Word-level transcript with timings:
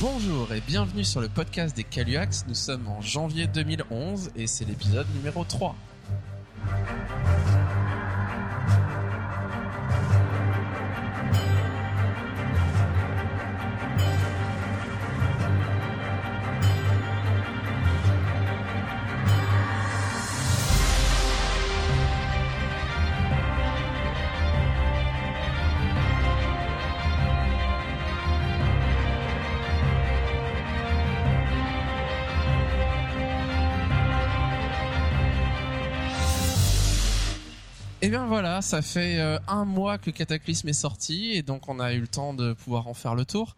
Bonjour 0.00 0.50
et 0.54 0.62
bienvenue 0.66 1.04
sur 1.04 1.20
le 1.20 1.28
podcast 1.28 1.76
des 1.76 1.84
Caluax. 1.84 2.46
Nous 2.48 2.54
sommes 2.54 2.88
en 2.88 3.02
janvier 3.02 3.46
2011 3.46 4.30
et 4.34 4.46
c'est 4.46 4.64
l'épisode 4.64 5.06
numéro 5.14 5.44
3. 5.44 5.76
Voilà, 38.30 38.62
ça 38.62 38.80
fait 38.80 39.18
euh, 39.18 39.40
un 39.48 39.64
mois 39.64 39.98
que 39.98 40.12
Cataclysme 40.12 40.68
est 40.68 40.72
sorti 40.72 41.32
et 41.32 41.42
donc 41.42 41.68
on 41.68 41.80
a 41.80 41.92
eu 41.92 42.00
le 42.00 42.06
temps 42.06 42.32
de 42.32 42.52
pouvoir 42.52 42.86
en 42.86 42.94
faire 42.94 43.16
le 43.16 43.24
tour. 43.24 43.56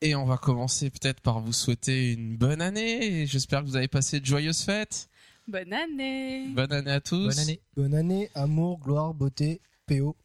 Et 0.00 0.16
on 0.16 0.24
va 0.24 0.36
commencer 0.36 0.90
peut-être 0.90 1.20
par 1.20 1.38
vous 1.38 1.52
souhaiter 1.52 2.14
une 2.14 2.36
bonne 2.36 2.60
année. 2.60 3.20
et 3.22 3.26
J'espère 3.26 3.60
que 3.60 3.66
vous 3.66 3.76
avez 3.76 3.86
passé 3.86 4.18
de 4.18 4.26
joyeuses 4.26 4.62
fêtes. 4.62 5.08
Bonne 5.46 5.72
année 5.72 6.48
Bonne 6.48 6.72
année 6.72 6.90
à 6.90 7.00
tous. 7.00 7.28
Bonne 7.28 7.38
année. 7.38 7.60
Bonne 7.76 7.94
année, 7.94 8.28
amour, 8.34 8.80
gloire, 8.80 9.14
beauté, 9.14 9.60
PO. 9.86 10.16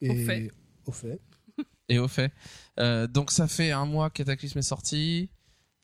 Et 0.00 0.10
Au 0.10 0.14
fait. 0.26 0.50
Au 0.86 0.92
fait. 0.92 1.20
Et 1.88 1.98
au 1.98 2.06
fait. 2.06 2.32
Euh, 2.78 3.08
donc 3.08 3.32
ça 3.32 3.48
fait 3.48 3.72
un 3.72 3.86
mois 3.86 4.08
que 4.10 4.18
Cataclysme 4.18 4.60
est 4.60 4.62
sorti. 4.62 5.30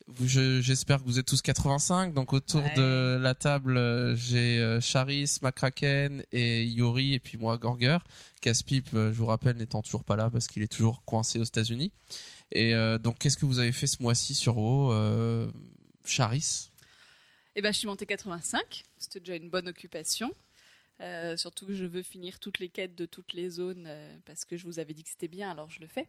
J'espère 0.08 0.98
que 1.00 1.04
vous 1.04 1.18
êtes 1.18 1.26
tous 1.26 1.42
85. 1.42 2.14
Donc 2.14 2.32
autour 2.32 2.62
Ouais. 2.62 2.74
de 2.74 3.18
la 3.20 3.34
table, 3.34 3.76
euh, 3.76 4.14
j'ai 4.14 4.58
euh, 4.60 4.80
Charis, 4.80 5.38
McCracken 5.42 6.22
et 6.30 6.64
Yori 6.64 7.14
et 7.14 7.18
puis 7.18 7.38
moi 7.38 7.58
Gorger. 7.58 7.98
Caspip, 8.40 8.88
euh, 8.94 9.12
je 9.12 9.18
vous 9.18 9.26
rappelle, 9.26 9.56
n'étant 9.56 9.82
toujours 9.82 10.04
pas 10.04 10.14
là 10.14 10.30
parce 10.30 10.46
qu'il 10.46 10.62
est 10.62 10.70
toujours 10.72 11.04
coincé 11.04 11.40
aux 11.40 11.44
États-Unis. 11.44 11.90
Et 12.52 12.74
euh, 12.74 12.98
donc 12.98 13.18
qu'est-ce 13.18 13.36
que 13.36 13.46
vous 13.46 13.58
avez 13.58 13.72
fait 13.72 13.88
ce 13.88 14.00
mois-ci 14.00 14.34
sur 14.34 14.56
WoW 14.58 14.92
euh, 14.92 15.50
Charis? 16.04 16.70
Eh 17.56 17.62
ben, 17.62 17.72
je 17.72 17.78
suis 17.78 17.88
montée 17.88 18.06
85. 18.06 18.84
C'était 18.98 19.18
déjà 19.18 19.34
une 19.34 19.50
bonne 19.50 19.66
occupation. 19.66 20.30
Euh, 21.00 21.36
surtout 21.36 21.66
que 21.66 21.74
je 21.74 21.84
veux 21.84 22.02
finir 22.02 22.38
toutes 22.38 22.60
les 22.60 22.68
quêtes 22.68 22.94
de 22.94 23.06
toutes 23.06 23.32
les 23.32 23.50
zones 23.50 23.88
parce 24.24 24.44
que 24.44 24.56
je 24.56 24.64
vous 24.64 24.78
avais 24.78 24.94
dit 24.94 25.02
que 25.02 25.10
c'était 25.10 25.26
bien, 25.28 25.50
alors 25.50 25.68
je 25.68 25.80
le 25.80 25.88
fais. 25.88 26.06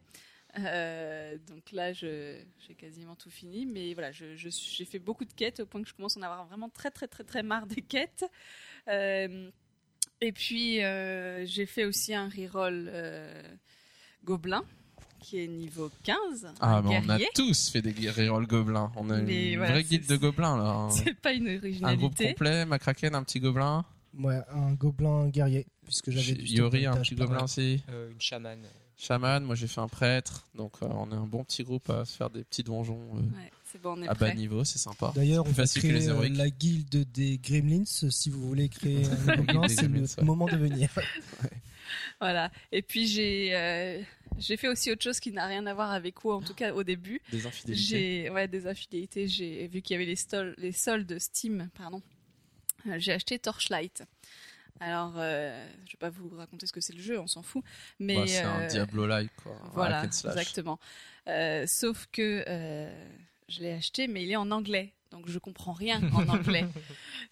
Euh, 0.60 1.38
donc 1.48 1.72
là, 1.72 1.94
j'ai 1.94 2.46
quasiment 2.78 3.16
tout 3.16 3.30
fini. 3.30 3.66
Mais 3.66 3.94
voilà, 3.94 4.12
j'ai 4.12 4.86
fait 4.86 5.00
beaucoup 5.00 5.26
de 5.26 5.34
quêtes 5.34 5.60
au 5.60 5.66
point 5.66 5.82
que 5.82 5.90
je 5.90 5.94
commence 5.94 6.18
à 6.18 6.20
en 6.20 6.24
avoir 6.24 6.46
vraiment 6.46 6.70
très, 6.70 6.92
très, 6.92 7.08
très, 7.08 7.24
très 7.24 7.44
marre 7.44 7.68
des 7.68 7.82
quêtes. 7.82 8.26
Euh, 8.88 9.50
et 10.22 10.32
puis, 10.32 10.84
euh, 10.84 11.46
j'ai 11.46 11.66
fait 11.66 11.86
aussi 11.86 12.14
un 12.14 12.30
reroll 12.30 12.90
euh, 12.92 13.42
gobelin 14.24 14.64
qui 15.20 15.40
est 15.40 15.48
niveau 15.48 15.92
15. 16.04 16.54
Ah, 16.60 16.82
bah, 16.82 16.90
on 16.92 17.10
a 17.10 17.20
tous 17.34 17.70
fait 17.70 17.82
des 17.82 18.10
rerolls 18.10 18.48
gobelins. 18.48 18.92
On 18.96 19.10
a 19.10 19.18
Mais 19.18 19.52
une 19.52 19.58
voilà, 19.58 19.74
vraie 19.74 19.84
guide 19.84 20.08
de 20.08 20.16
gobelins 20.16 20.58
là. 20.58 20.88
C'est 20.92 21.16
pas 21.16 21.34
une 21.34 21.48
Un 21.48 21.52
groupe 21.56 21.64
originalité. 21.64 22.28
complet, 22.30 22.66
McCracken, 22.66 23.16
un 23.16 23.24
petit 23.24 23.40
gobelin. 23.40 23.84
Ouais, 24.18 24.40
un 24.50 24.74
gobelin 24.74 25.28
guerrier, 25.30 25.68
puisque 25.84 26.10
j'avais 26.12 26.34
du 26.34 26.46
Yori, 26.54 26.86
un 26.86 26.98
petit 26.98 27.16
gobelin 27.16 27.44
aussi. 27.44 27.84
Euh, 27.90 28.12
une 28.12 28.22
chamane. 28.22 28.66
Chaman, 28.98 29.44
moi 29.44 29.56
j'ai 29.56 29.68
fait 29.68 29.80
un 29.80 29.88
prêtre, 29.88 30.48
donc 30.56 30.74
euh, 30.82 30.88
on 30.90 31.12
est 31.12 31.16
un 31.16 31.28
bon 31.28 31.44
petit 31.44 31.64
groupe 31.64 31.88
à 31.92 32.04
se 32.04 32.18
faire 32.18 32.32
des 32.32 32.44
petits 32.44 32.64
donjons 32.64 33.00
euh, 33.16 33.20
Ouais, 33.20 33.52
c'est 33.64 33.80
bon, 33.80 33.94
on 33.96 34.02
est 34.02 34.08
à 34.08 34.16
bas 34.16 34.28
prêt. 34.28 34.34
niveau, 34.36 34.64
c'est 34.64 34.80
sympa. 34.80 35.12
D'ailleurs, 35.14 35.46
on 35.46 35.52
va 35.52 35.66
créer 35.68 35.92
les 35.92 36.10
euh, 36.10 36.30
la 36.30 36.50
guilde 36.50 37.06
des 37.12 37.38
Gremlins. 37.38 37.86
Si 37.86 38.30
vous 38.32 38.42
voulez 38.48 38.70
créer 38.70 39.06
un 39.28 39.68
des 39.68 39.76
c'est 39.76 39.88
le 39.88 40.02
ouais. 40.02 40.24
moment 40.24 40.46
de 40.48 40.58
venir. 40.58 40.90
Voilà. 42.20 42.52
Et 42.74 42.82
puis 42.82 43.08
j'ai 43.08 43.56
euh, 43.56 44.02
j'ai 44.38 44.58
fait 44.58 44.68
aussi 44.68 44.92
autre 44.92 45.04
chose 45.04 45.22
qui 45.22 45.32
n'a 45.32 45.46
rien 45.46 45.66
à 45.68 45.74
voir 45.74 45.92
avec 45.92 46.22
WoW, 46.26 46.34
en 46.34 46.42
tout 46.42 46.54
cas 46.54 46.74
au 46.74 46.84
début. 46.84 47.22
Des 47.32 47.46
infidélités. 47.46 47.82
J'ai 47.82 48.30
ouais 48.30 48.48
des 48.50 48.68
infidélités. 48.68 49.28
J'ai 49.28 49.68
vu 49.68 49.82
qu'il 49.82 49.94
y 49.94 50.02
avait 50.02 50.06
les, 50.12 50.54
les 50.58 50.72
soldes 50.74 51.18
Steam, 51.20 51.70
pardon. 51.78 52.02
j'ai 52.98 53.14
acheté 53.14 53.40
Torchlight. 53.40 54.04
Alors, 54.80 55.14
euh, 55.18 55.68
je 55.86 55.92
vais 55.94 55.98
pas 56.00 56.10
vous 56.10 56.30
raconter 56.36 56.68
ce 56.68 56.74
que 56.74 56.82
c'est 56.82 56.94
le 56.94 57.02
jeu, 57.02 57.20
on 57.20 57.28
s'en 57.28 57.42
fout. 57.44 57.64
Mais 58.00 58.16
Bah, 58.16 58.28
c'est 58.28 58.42
un 58.42 58.62
euh, 58.62 58.68
Diablo-like 58.68 59.32
quoi. 59.42 59.58
Voilà, 59.74 60.04
exactement. 60.04 60.80
Euh, 61.28 61.66
sauf 61.68 62.08
que 62.12 62.44
euh, 62.48 63.08
je 63.50 63.62
l'ai 63.62 63.74
acheté, 63.74 64.08
mais 64.08 64.24
il 64.24 64.32
est 64.32 64.36
en 64.38 64.52
anglais. 64.52 64.94
Donc 65.12 65.30
je 65.30 65.40
comprends 65.40 65.72
rien 65.72 66.02
en 66.14 66.28
anglais. 66.28 66.66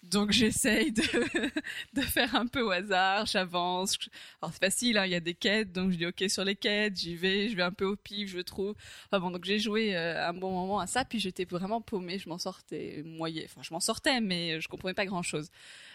donc 0.02 0.32
j'essaye 0.32 0.92
de, 0.92 1.02
de 1.92 2.00
faire 2.00 2.34
un 2.34 2.46
peu 2.46 2.62
au 2.62 2.70
hasard, 2.70 3.26
j'avance. 3.26 3.98
Alors 4.40 4.50
c'est 4.54 4.64
facile, 4.64 4.96
hein, 4.96 5.04
il 5.04 5.12
y 5.12 5.14
a 5.14 5.20
des 5.20 5.34
quêtes, 5.34 5.72
donc 5.72 5.92
je 5.92 5.98
dis 5.98 6.06
ok 6.06 6.24
sur 6.28 6.42
les 6.42 6.56
quêtes, 6.56 6.96
j'y 6.96 7.16
vais, 7.16 7.50
je 7.50 7.54
vais 7.56 7.62
un 7.62 7.72
peu 7.72 7.84
au 7.84 7.94
pif, 7.94 8.30
je 8.30 8.40
trouve. 8.40 8.74
Enfin 9.06 9.20
bon, 9.20 9.30
donc 9.30 9.44
j'ai 9.44 9.58
joué 9.58 9.94
euh, 9.94 10.26
un 10.26 10.32
bon 10.32 10.52
moment 10.52 10.80
à 10.80 10.86
ça, 10.86 11.04
puis 11.04 11.20
j'étais 11.20 11.44
vraiment 11.44 11.82
paumée, 11.82 12.18
je 12.18 12.30
m'en 12.30 12.38
sortais 12.38 13.02
moyen. 13.04 13.42
Enfin 13.44 13.60
je 13.62 13.74
m'en 13.74 13.80
sortais, 13.80 14.22
mais 14.22 14.58
je 14.58 14.68
comprenais 14.68 14.94
pas 14.94 15.04
grand 15.04 15.22
chose. 15.22 15.50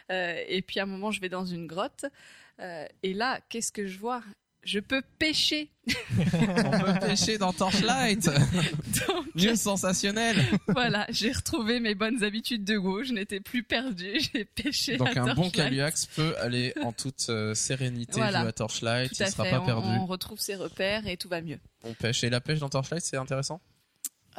Et 0.10 0.62
puis 0.62 0.80
à 0.80 0.84
un 0.84 0.88
moment, 0.88 1.12
je 1.12 1.22
vais 1.22 1.30
dans 1.30 1.46
une 1.46 1.68
grotte, 1.68 2.06
euh, 2.60 2.86
et 3.04 3.14
là, 3.14 3.40
qu'est-ce 3.50 3.72
que 3.72 3.88
je 3.88 3.98
vois? 3.98 4.22
Je 4.64 4.80
peux 4.80 5.02
pêcher. 5.18 5.72
On 6.20 6.72
peut 6.84 7.00
pêcher 7.08 7.40
dans 7.40 7.52
Torchlight. 7.52 8.26
Donc 9.36 9.58
sensationnel. 9.58 10.38
voilà, 10.68 11.08
j'ai 11.10 11.32
retrouvé 11.32 11.80
mes 11.80 11.96
bonnes 11.96 12.24
habitudes 12.24 12.64
de 12.64 12.78
go, 12.78 13.04
je 13.04 13.12
n'étais 13.14 13.40
plus 13.40 13.64
perdue, 13.64 14.20
j'ai 14.34 14.46
pêché 14.46 14.98
Donc 14.98 15.18
à 15.18 15.24
un 15.24 15.34
bon. 15.34 15.50
Caluax 15.50 16.06
peut 16.08 16.36
aller 16.38 16.74
en 16.84 16.92
toute 16.92 17.28
euh, 17.30 17.56
sérénité 17.56 18.14
Voilà. 18.20 18.42
jouer 18.42 18.50
à 18.50 18.52
Torchlight, 18.52 19.10
Tout 19.10 19.16
il 19.20 19.24
à 19.24 19.32
sera 19.32 19.46
fait, 19.46 19.50
pas 19.52 19.62
on, 19.62 19.66
perdu. 19.66 19.88
on 19.88 20.06
retrouve 20.06 20.40
ses 20.40 20.54
repères 20.56 21.08
et 21.08 21.18
tout 21.18 21.30
va 21.30 21.42
mieux. 21.42 21.60
On 21.84 21.96
pêche 21.96 22.24
et 22.24 22.30
la 22.30 22.40
pêche 22.42 22.60
dans 22.60 22.70
Torchlight, 22.70 23.04
c'est 23.04 23.18
intéressant, 23.18 23.62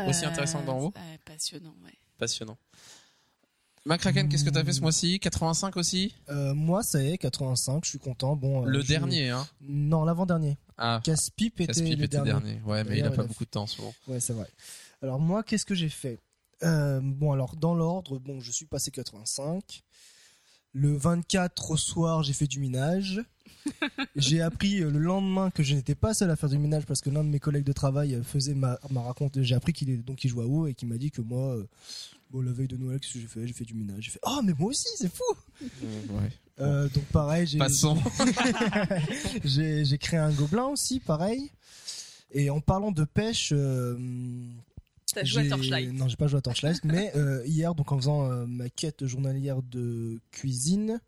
Aussi 0.06 0.24
intéressant 0.24 0.60
que 0.60 0.66
dans 0.66 0.78
WoW 0.78 0.92
euh, 0.96 1.16
Passionnant, 1.24 1.74
ouais. 1.84 1.94
passionnant. 2.18 2.58
McCracken, 3.84 4.28
qu'est-ce 4.28 4.44
que 4.44 4.50
t'as 4.50 4.64
fait 4.64 4.72
ce 4.72 4.80
mois-ci? 4.80 5.18
85 5.18 5.76
aussi? 5.76 6.14
Euh, 6.28 6.54
moi, 6.54 6.82
ça 6.84 7.02
y 7.02 7.08
est, 7.12 7.18
85, 7.18 7.84
je 7.84 7.90
suis 7.90 7.98
content. 7.98 8.36
Bon, 8.36 8.62
euh, 8.64 8.68
Le 8.70 8.80
je- 8.80 8.86
dernier, 8.86 9.30
hein 9.30 9.44
Non, 9.60 10.04
l'avant-dernier. 10.04 10.56
Ah, 10.78 11.00
Casse-Pipe 11.02 11.60
était 11.60 11.66
Caspip 11.72 11.98
le 11.98 12.04
était 12.04 12.08
dernier. 12.08 12.30
dernier. 12.30 12.60
Ouais, 12.64 12.84
mais 12.84 12.98
il 12.98 13.04
a 13.04 13.08
pas 13.10 13.16
il 13.16 13.20
a 13.20 13.24
beaucoup 13.24 13.44
de 13.44 13.50
temps 13.50 13.66
souvent. 13.66 13.92
Ouais, 14.06 14.20
c'est 14.20 14.32
vrai. 14.34 14.48
Alors 15.02 15.18
moi, 15.18 15.42
qu'est-ce 15.42 15.66
que 15.66 15.74
j'ai 15.74 15.88
fait? 15.88 16.18
Euh, 16.62 17.00
Bon, 17.02 17.32
alors 17.32 17.56
dans 17.56 17.74
l'ordre, 17.74 18.18
bon, 18.20 18.40
je 18.40 18.52
suis 18.52 18.66
passé 18.66 18.90
85. 18.92 19.82
Le 20.74 20.96
24 20.96 21.72
au 21.72 21.76
soir, 21.76 22.22
j'ai 22.22 22.32
fait 22.32 22.46
du 22.46 22.60
minage. 22.60 23.20
j'ai 24.16 24.40
appris 24.40 24.78
le 24.78 24.90
lendemain 24.98 25.50
que 25.50 25.62
je 25.62 25.74
n'étais 25.74 25.94
pas 25.96 26.14
seul 26.14 26.30
à 26.30 26.36
faire 26.36 26.48
du 26.48 26.58
minage 26.58 26.86
parce 26.86 27.00
que 27.00 27.10
l'un 27.10 27.22
de 27.24 27.28
mes 27.28 27.40
collègues 27.40 27.64
de 27.64 27.72
travail 27.72 28.20
faisait 28.24 28.54
ma, 28.54 28.78
m'a 28.90 29.02
raconté. 29.02 29.42
J'ai 29.44 29.54
appris 29.56 29.72
qu'il 29.72 29.90
est 29.90 29.96
donc 29.98 30.22
il 30.24 30.28
joue 30.28 30.40
à 30.40 30.46
WoW 30.46 30.68
et 30.68 30.74
qu'il 30.74 30.88
m'a 30.88 30.98
dit 30.98 31.10
que 31.10 31.20
moi, 31.20 31.56
euh, 31.56 31.68
bon, 32.32 32.40
la 32.40 32.52
veille 32.52 32.68
de 32.68 32.76
Noël, 32.76 32.98
qu'est-ce 32.98 33.14
que 33.14 33.20
j'ai 33.20 33.26
fait? 33.26 33.46
J'ai 33.46 33.52
fait 33.52 33.64
du 33.64 33.74
minage. 33.74 34.04
J'ai 34.04 34.10
fait 34.10 34.20
oh 34.26 34.40
mais 34.42 34.54
moi 34.58 34.70
aussi, 34.70 34.88
c'est 34.96 35.12
fou. 35.12 35.22
Ouais. 35.60 36.30
Euh, 36.60 36.88
donc 36.88 37.04
pareil, 37.04 37.46
j'ai 37.46 37.58
Passons. 37.58 37.98
j'ai 39.44 39.84
j'ai 39.84 39.98
créé 39.98 40.18
un 40.18 40.32
gobelin 40.32 40.66
aussi, 40.66 41.00
pareil. 41.00 41.50
Et 42.32 42.48
en 42.50 42.60
parlant 42.60 42.92
de 42.92 43.04
pêche, 43.04 43.52
euh, 43.52 43.96
T'as 45.14 45.24
joué 45.24 45.40
à 45.40 45.42
j'ai- 45.44 45.48
Torchlight. 45.50 45.92
Non, 45.92 46.08
j'ai 46.08 46.16
pas 46.16 46.26
joué 46.26 46.38
à 46.38 46.42
Torchlight, 46.42 46.80
mais 46.84 47.12
euh, 47.16 47.42
hier, 47.46 47.74
donc 47.74 47.92
en 47.92 47.96
faisant 47.98 48.30
euh, 48.30 48.46
ma 48.46 48.68
quête 48.70 49.06
journalière 49.06 49.62
de 49.62 50.18
cuisine, 50.30 51.00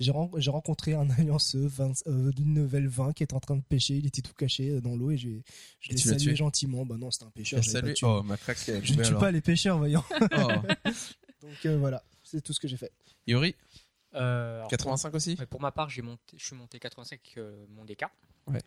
j'ai 0.00 0.10
ren- 0.10 0.30
j'ai 0.36 0.50
rencontré 0.50 0.94
un 0.94 1.08
alliance 1.10 1.54
20, 1.54 2.06
euh, 2.06 2.30
d'une 2.32 2.54
nouvelle 2.54 2.88
20 2.88 3.12
qui 3.12 3.22
est 3.22 3.32
en 3.34 3.40
train 3.40 3.56
de 3.56 3.62
pêcher. 3.62 3.94
Il 3.94 4.06
était 4.06 4.22
tout 4.22 4.34
caché 4.34 4.70
euh, 4.70 4.80
dans 4.80 4.96
l'eau 4.96 5.10
et 5.10 5.16
j'ai 5.16 5.42
je 5.80 5.90
Et 5.90 5.92
l'ai 5.94 5.98
salué 6.00 6.16
tué 6.18 6.36
gentiment. 6.36 6.84
Bah 6.86 6.96
non, 6.98 7.10
c'était 7.10 7.24
un 7.26 7.30
pêcheur. 7.30 7.58
Et 7.58 7.62
j'avais 7.62 7.72
salut. 7.80 7.88
pas 7.92 7.94
tué. 7.94 8.06
Oh, 8.06 8.22
McCracken. 8.22 8.80
je 8.84 8.92
ne 8.94 9.02
tue 9.02 9.08
alors. 9.08 9.20
pas 9.20 9.30
les 9.30 9.40
pêcheurs, 9.40 9.78
voyons. 9.78 10.02
Oh. 10.20 10.26
donc 11.42 11.66
euh, 11.66 11.76
voilà, 11.78 12.02
c'est 12.22 12.40
tout 12.42 12.52
ce 12.52 12.60
que 12.60 12.68
j'ai 12.68 12.76
fait. 12.76 12.92
Yuri, 13.26 13.54
Euh, 14.14 14.58
alors, 14.58 14.68
85 14.70 15.14
aussi 15.14 15.30
pour, 15.34 15.40
ouais, 15.40 15.46
pour 15.46 15.60
ma 15.60 15.72
part, 15.72 15.88
j'ai 15.88 16.02
monté, 16.02 16.36
je 16.36 16.44
suis 16.44 16.56
monté 16.56 16.78
85 16.78 17.14
avec 17.14 17.38
euh, 17.38 17.64
mon 17.70 17.84
DK. 17.84 18.02
Ouais. 18.48 18.60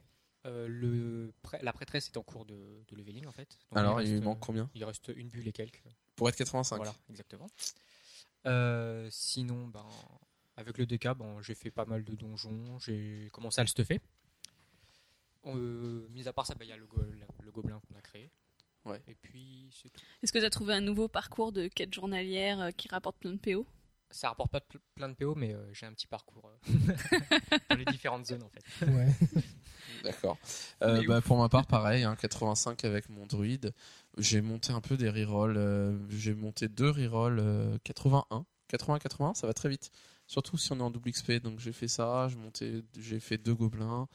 Euh, 0.46 0.68
le, 0.68 1.34
la 1.64 1.74
prêtresse 1.74 2.08
est 2.08 2.18
en 2.18 2.24
cours 2.24 2.46
de, 2.46 2.56
de 2.88 2.96
leveling 2.96 3.26
en 3.26 3.32
fait. 3.32 3.58
Donc, 3.72 3.80
Alors, 3.80 4.00
il 4.02 4.04
reste, 4.06 4.14
lui 4.14 4.22
manque 4.22 4.38
euh, 4.38 4.46
combien 4.46 4.70
Il 4.76 4.84
reste 4.86 5.12
une 5.16 5.28
bulle 5.28 5.48
et 5.48 5.52
quelques. 5.52 5.82
Pour 6.16 6.30
être 6.30 6.36
85 6.36 6.76
Voilà, 6.78 6.94
exactement. 7.10 7.48
Euh, 8.46 9.08
sinon, 9.10 9.68
ben, 9.68 9.86
avec 10.56 10.78
le 10.78 10.86
DK, 10.86 11.10
bon, 11.16 11.42
j'ai 11.42 11.56
fait 11.56 11.72
pas 11.72 11.86
mal 11.86 12.04
de 12.04 12.14
donjons, 12.16 12.78
j'ai 12.80 13.30
commencé 13.34 13.60
à 13.60 13.64
le 13.64 13.68
stuffer. 13.68 14.00
Euh, 15.48 16.08
mis 16.10 16.28
à 16.28 16.34
part 16.34 16.46
ça, 16.46 16.56
ben, 16.56 16.66
il 16.66 16.70
y 16.70 16.74
a 16.74 16.78
le, 16.78 16.86
go- 16.88 17.02
le 17.44 17.52
gobelin 17.52 17.80
qu'on 17.88 17.96
a 17.98 18.02
créé. 18.02 18.30
Ouais. 18.86 19.02
Et 19.08 19.16
puis, 19.16 19.70
c'est 19.72 19.90
tout. 19.90 20.02
Est-ce 20.22 20.32
que 20.32 20.38
tu 20.40 20.46
as 20.46 20.50
trouvé 20.52 20.74
un 20.74 20.82
nouveau 20.82 21.08
parcours 21.08 21.52
de 21.52 21.68
quête 21.68 21.94
journalière 21.94 22.70
qui 22.78 22.88
rapporte 22.88 23.18
plein 23.18 23.32
de 23.34 23.38
PO 23.40 23.66
ça 24.16 24.30
rapporte 24.30 24.52
pas 24.52 24.60
ple- 24.60 24.80
plein 24.96 25.10
de 25.10 25.14
PO, 25.14 25.36
mais 25.36 25.54
euh, 25.54 25.74
j'ai 25.74 25.86
un 25.86 25.94
petit 25.94 26.08
parcours 26.08 26.50
euh, 26.70 26.70
dans 27.70 27.76
les 27.76 27.86
différentes 27.86 28.26
zones 28.26 28.44
en 28.44 28.50
fait. 28.50 28.86
Ouais. 28.86 29.08
D'accord. 30.04 30.38
Euh, 30.82 31.02
bah, 31.08 31.22
pour 31.22 31.38
ma 31.38 31.50
part, 31.50 31.66
pareil, 31.68 32.04
hein, 32.04 32.16
85 32.16 32.84
avec 32.86 33.10
mon 33.10 33.26
druide. 33.26 33.74
J'ai 34.18 34.42
monté 34.42 34.72
un 34.72 34.82
peu 34.82 34.98
des 34.98 35.10
rerolls. 35.10 35.58
euh, 35.58 35.98
j'ai 36.10 36.34
monté 36.34 36.68
deux 36.68 36.90
rerolls 36.90 37.40
euh, 37.40 37.78
81. 37.84 38.46
80-80, 38.72 39.36
ça 39.36 39.46
va 39.48 39.54
très 39.54 39.70
vite. 39.70 39.92
Surtout 40.28 40.58
si 40.58 40.72
on 40.72 40.80
est 40.80 40.82
en 40.82 40.90
double 40.92 41.12
XP. 41.12 41.34
Donc 41.44 41.60
j'ai 41.60 41.72
fait 41.74 41.88
ça, 41.88 42.28
j'ai 42.30 42.36
monté, 42.36 42.84
j'ai 42.98 43.20
fait 43.20 43.38
deux 43.38 43.54
gobelins. 43.54 44.08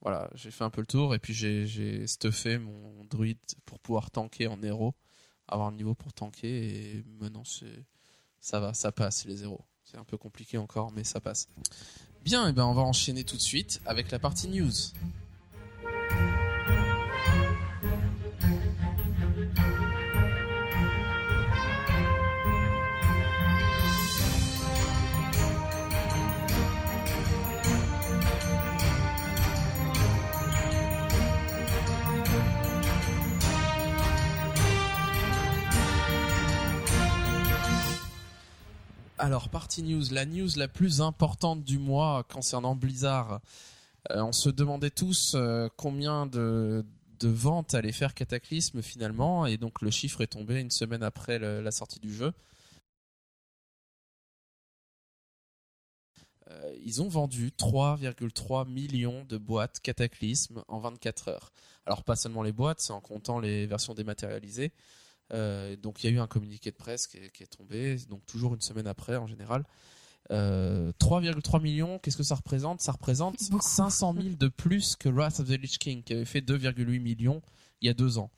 Voilà, 0.00 0.28
j'ai 0.34 0.50
fait 0.50 0.64
un 0.64 0.70
peu 0.70 0.80
le 0.80 0.86
tour. 0.86 1.14
Et 1.14 1.18
puis 1.20 1.34
j'ai, 1.34 1.66
j'ai 1.66 2.06
stuffé 2.08 2.58
mon 2.58 3.04
druide 3.04 3.38
pour 3.64 3.78
pouvoir 3.78 4.10
tanker 4.10 4.48
en 4.48 4.60
héros. 4.62 4.94
Avoir 5.48 5.70
le 5.70 5.76
niveau 5.76 5.94
pour 5.94 6.12
tanker. 6.12 6.48
Et 6.48 7.04
maintenant, 7.20 7.44
c'est, 7.44 7.84
ça 8.42 8.60
va, 8.60 8.74
ça 8.74 8.92
passe 8.92 9.24
les 9.24 9.36
zéros. 9.36 9.64
C'est 9.84 9.96
un 9.96 10.04
peu 10.04 10.18
compliqué 10.18 10.58
encore, 10.58 10.92
mais 10.92 11.04
ça 11.04 11.20
passe. 11.20 11.48
Bien, 12.24 12.48
et 12.48 12.52
ben 12.52 12.64
on 12.64 12.74
va 12.74 12.82
enchaîner 12.82 13.24
tout 13.24 13.36
de 13.36 13.40
suite 13.40 13.80
avec 13.86 14.10
la 14.10 14.18
partie 14.18 14.48
news. 14.48 14.72
Alors, 39.22 39.50
partie 39.50 39.84
news, 39.84 40.02
la 40.10 40.26
news 40.26 40.48
la 40.56 40.66
plus 40.66 41.00
importante 41.00 41.62
du 41.62 41.78
mois 41.78 42.24
concernant 42.24 42.74
Blizzard. 42.74 43.40
Euh, 44.10 44.20
on 44.20 44.32
se 44.32 44.50
demandait 44.50 44.90
tous 44.90 45.34
euh, 45.36 45.68
combien 45.76 46.26
de, 46.26 46.84
ventes 47.22 47.72
allait 47.74 47.92
faire 47.92 48.14
Cataclysme 48.14 48.82
finalement, 48.82 49.46
et 49.46 49.58
donc 49.58 49.80
le 49.80 49.92
chiffre 49.92 50.22
est 50.22 50.26
tombé 50.26 50.58
une 50.60 50.72
semaine 50.72 51.04
après 51.04 51.38
la 51.38 51.70
sortie 51.70 52.00
du 52.00 52.12
jeu. 52.12 52.32
Euh, 56.50 56.74
ils 56.84 57.00
ont 57.00 57.08
vendu 57.08 57.52
3,3 57.56 58.68
millions 58.68 59.24
de 59.26 59.38
boîtes 59.38 59.78
Cataclysme 59.78 60.64
en 60.66 60.80
24 60.80 61.28
heures. 61.28 61.52
Alors 61.86 62.02
pas 62.02 62.16
seulement 62.16 62.42
les 62.42 62.50
boîtes, 62.50 62.80
c'est 62.80 62.92
en 62.92 63.00
comptant 63.00 63.38
les 63.38 63.66
versions 63.66 63.94
dématérialisées. 63.94 64.72
Euh, 65.32 65.76
donc 65.76 66.02
il 66.04 66.10
y 66.10 66.12
a 66.12 66.16
eu 66.16 66.18
un 66.20 66.26
communiqué 66.26 66.70
de 66.70 66.76
presse 66.76 67.06
qui 67.06 67.16
est, 67.18 67.30
qui 67.30 67.42
est 67.42 67.46
tombé, 67.46 67.96
donc 68.10 68.24
toujours 68.26 68.54
une 68.54 68.60
semaine 68.60 68.86
après 68.86 69.16
en 69.16 69.26
général. 69.26 69.64
Euh, 70.30 70.92
3,3 71.00 71.60
millions, 71.60 71.98
qu'est-ce 71.98 72.16
que 72.16 72.22
ça 72.22 72.36
représente? 72.36 72.80
Ça 72.80 72.92
représente 72.92 73.36
Beaucoup. 73.50 73.66
500 73.66 74.14
000 74.14 74.28
de 74.38 74.48
plus 74.48 74.94
que 74.96 75.08
Wrath 75.08 75.40
of 75.40 75.46
the 75.48 75.58
Lich 75.60 75.78
King, 75.78 76.02
qui 76.02 76.12
avait 76.12 76.24
fait 76.24 76.40
2,8 76.40 77.00
millions 77.00 77.42
il 77.80 77.86
y 77.86 77.90
a 77.90 77.94
deux 77.94 78.18
ans. 78.18 78.30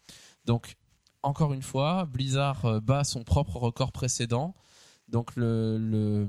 Donc, 0.47 0.77
encore 1.23 1.53
une 1.53 1.63
fois, 1.63 2.07
Blizzard 2.07 2.65
euh, 2.65 2.81
bat 2.81 3.05
son 3.05 3.23
propre 3.25 3.57
record 3.57 3.93
précédent. 3.93 4.55
Donc, 5.09 5.37
le, 5.37 5.77
le- 5.79 6.29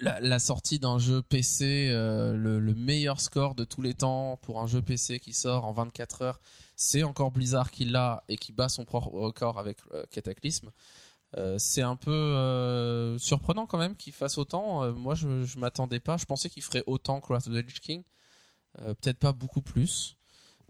la, 0.00 0.20
la 0.20 0.38
sortie 0.38 0.78
d'un 0.78 0.98
jeu 0.98 1.20
PC, 1.20 1.88
euh, 1.90 2.34
le, 2.34 2.58
le 2.60 2.74
meilleur 2.74 3.20
score 3.20 3.54
de 3.54 3.64
tous 3.64 3.82
les 3.82 3.92
temps 3.94 4.38
pour 4.42 4.60
un 4.60 4.66
jeu 4.66 4.80
PC 4.80 5.18
qui 5.20 5.32
sort 5.32 5.64
en 5.66 5.72
24 5.72 6.22
heures, 6.22 6.40
c'est 6.80 7.02
encore 7.02 7.30
Blizzard 7.30 7.70
qui 7.70 7.84
l'a 7.84 8.24
et 8.30 8.38
qui 8.38 8.52
bat 8.52 8.70
son 8.70 8.86
propre 8.86 9.08
record 9.08 9.58
avec 9.58 9.76
euh, 9.92 10.02
Cataclysme. 10.10 10.70
Euh, 11.36 11.58
c'est 11.58 11.82
un 11.82 11.94
peu 11.94 12.10
euh, 12.10 13.18
surprenant 13.18 13.66
quand 13.66 13.76
même 13.76 13.94
qu'il 13.96 14.14
fasse 14.14 14.38
autant. 14.38 14.90
Moi, 14.94 15.14
je, 15.14 15.44
je 15.44 15.58
m'attendais 15.58 16.00
pas. 16.00 16.16
Je 16.16 16.24
pensais 16.24 16.48
qu'il 16.48 16.62
ferait 16.62 16.82
autant 16.86 17.20
que 17.20 17.26
Wrath 17.26 17.48
of 17.48 17.52
the 17.52 17.62
Lich 17.62 17.80
King. 17.80 18.02
Peut-être 18.78 19.18
pas 19.18 19.32
beaucoup 19.32 19.60
plus. 19.60 20.16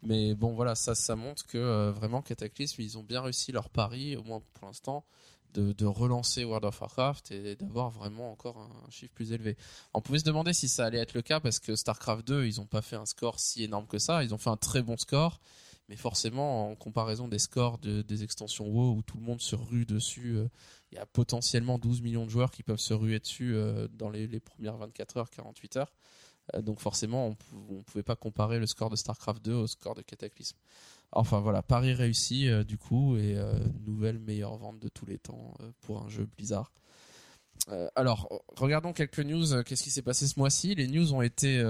Mais 0.02 0.34
bon, 0.34 0.52
voilà, 0.52 0.74
ça, 0.74 1.14
montre 1.14 1.46
que 1.46 1.90
vraiment 1.90 2.22
Cataclysme, 2.22 2.82
ils 2.82 2.98
ont 2.98 3.04
bien 3.04 3.20
réussi 3.20 3.52
leur 3.52 3.68
pari, 3.68 4.16
au 4.16 4.24
moins 4.24 4.42
pour 4.54 4.66
l'instant, 4.66 5.04
de, 5.54 5.72
de 5.72 5.86
relancer 5.86 6.44
World 6.44 6.64
of 6.64 6.80
Warcraft 6.80 7.30
et 7.30 7.54
d'avoir 7.54 7.90
vraiment 7.90 8.32
encore 8.32 8.58
un 8.58 8.90
chiffre 8.90 9.12
plus 9.14 9.32
élevé. 9.32 9.56
On 9.94 10.00
pouvait 10.00 10.18
se 10.18 10.24
demander 10.24 10.54
si 10.54 10.66
ça 10.66 10.86
allait 10.86 10.98
être 10.98 11.14
le 11.14 11.22
cas 11.22 11.38
parce 11.38 11.60
que 11.60 11.76
StarCraft 11.76 12.26
2, 12.26 12.46
ils 12.46 12.56
n'ont 12.56 12.66
pas 12.66 12.82
fait 12.82 12.96
un 12.96 13.06
score 13.06 13.38
si 13.38 13.62
énorme 13.62 13.86
que 13.86 13.98
ça. 13.98 14.24
Ils 14.24 14.34
ont 14.34 14.38
fait 14.38 14.50
un 14.50 14.56
très 14.56 14.82
bon 14.82 14.96
score, 14.96 15.40
mais 15.90 15.96
forcément, 15.96 16.70
en 16.70 16.76
comparaison 16.76 17.26
des 17.26 17.40
scores 17.40 17.78
de- 17.78 18.02
des 18.02 18.22
extensions 18.22 18.68
WoW 18.68 18.92
où 18.94 19.02
tout 19.02 19.16
le 19.18 19.24
monde 19.24 19.40
se 19.40 19.56
rue 19.56 19.84
dessus, 19.84 20.36
euh, 20.36 20.46
il 20.92 20.94
y 20.94 20.98
a 20.98 21.04
potentiellement 21.04 21.78
12 21.78 22.00
millions 22.00 22.24
de 22.24 22.30
joueurs 22.30 22.52
qui 22.52 22.62
peuvent 22.62 22.78
se 22.78 22.94
ruer 22.94 23.18
dessus 23.18 23.54
euh, 23.56 23.88
dans 23.92 24.08
les, 24.08 24.28
les 24.28 24.38
premières 24.38 24.76
24 24.76 25.16
heures, 25.16 25.30
48 25.30 25.76
heures. 25.78 25.92
Euh, 26.54 26.62
donc 26.62 26.78
forcément, 26.78 27.26
on 27.26 27.36
on 27.68 27.82
pouvait 27.82 28.04
pas 28.04 28.14
comparer 28.14 28.60
le 28.60 28.66
score 28.66 28.88
de 28.88 28.94
StarCraft 28.94 29.44
2 29.44 29.52
au 29.52 29.66
score 29.66 29.96
de 29.96 30.02
Cataclysme. 30.02 30.56
Enfin 31.10 31.40
voilà, 31.40 31.60
Paris 31.60 31.92
réussi 31.92 32.48
du 32.64 32.78
coup 32.78 33.16
et 33.16 33.36
nouvelle 33.84 34.20
meilleure 34.20 34.56
vente 34.58 34.78
de 34.78 34.88
tous 34.88 35.06
les 35.06 35.18
temps 35.18 35.54
pour 35.80 36.00
un 36.04 36.08
jeu 36.08 36.24
Blizzard. 36.36 36.70
Alors, 37.96 38.28
regardons 38.56 38.92
quelques 38.92 39.18
news. 39.18 39.64
Qu'est-ce 39.64 39.82
qui 39.82 39.90
s'est 39.90 40.02
passé 40.02 40.28
ce 40.28 40.38
mois-ci? 40.38 40.76
Les 40.76 40.86
news 40.86 41.12
ont 41.12 41.22
été 41.22 41.60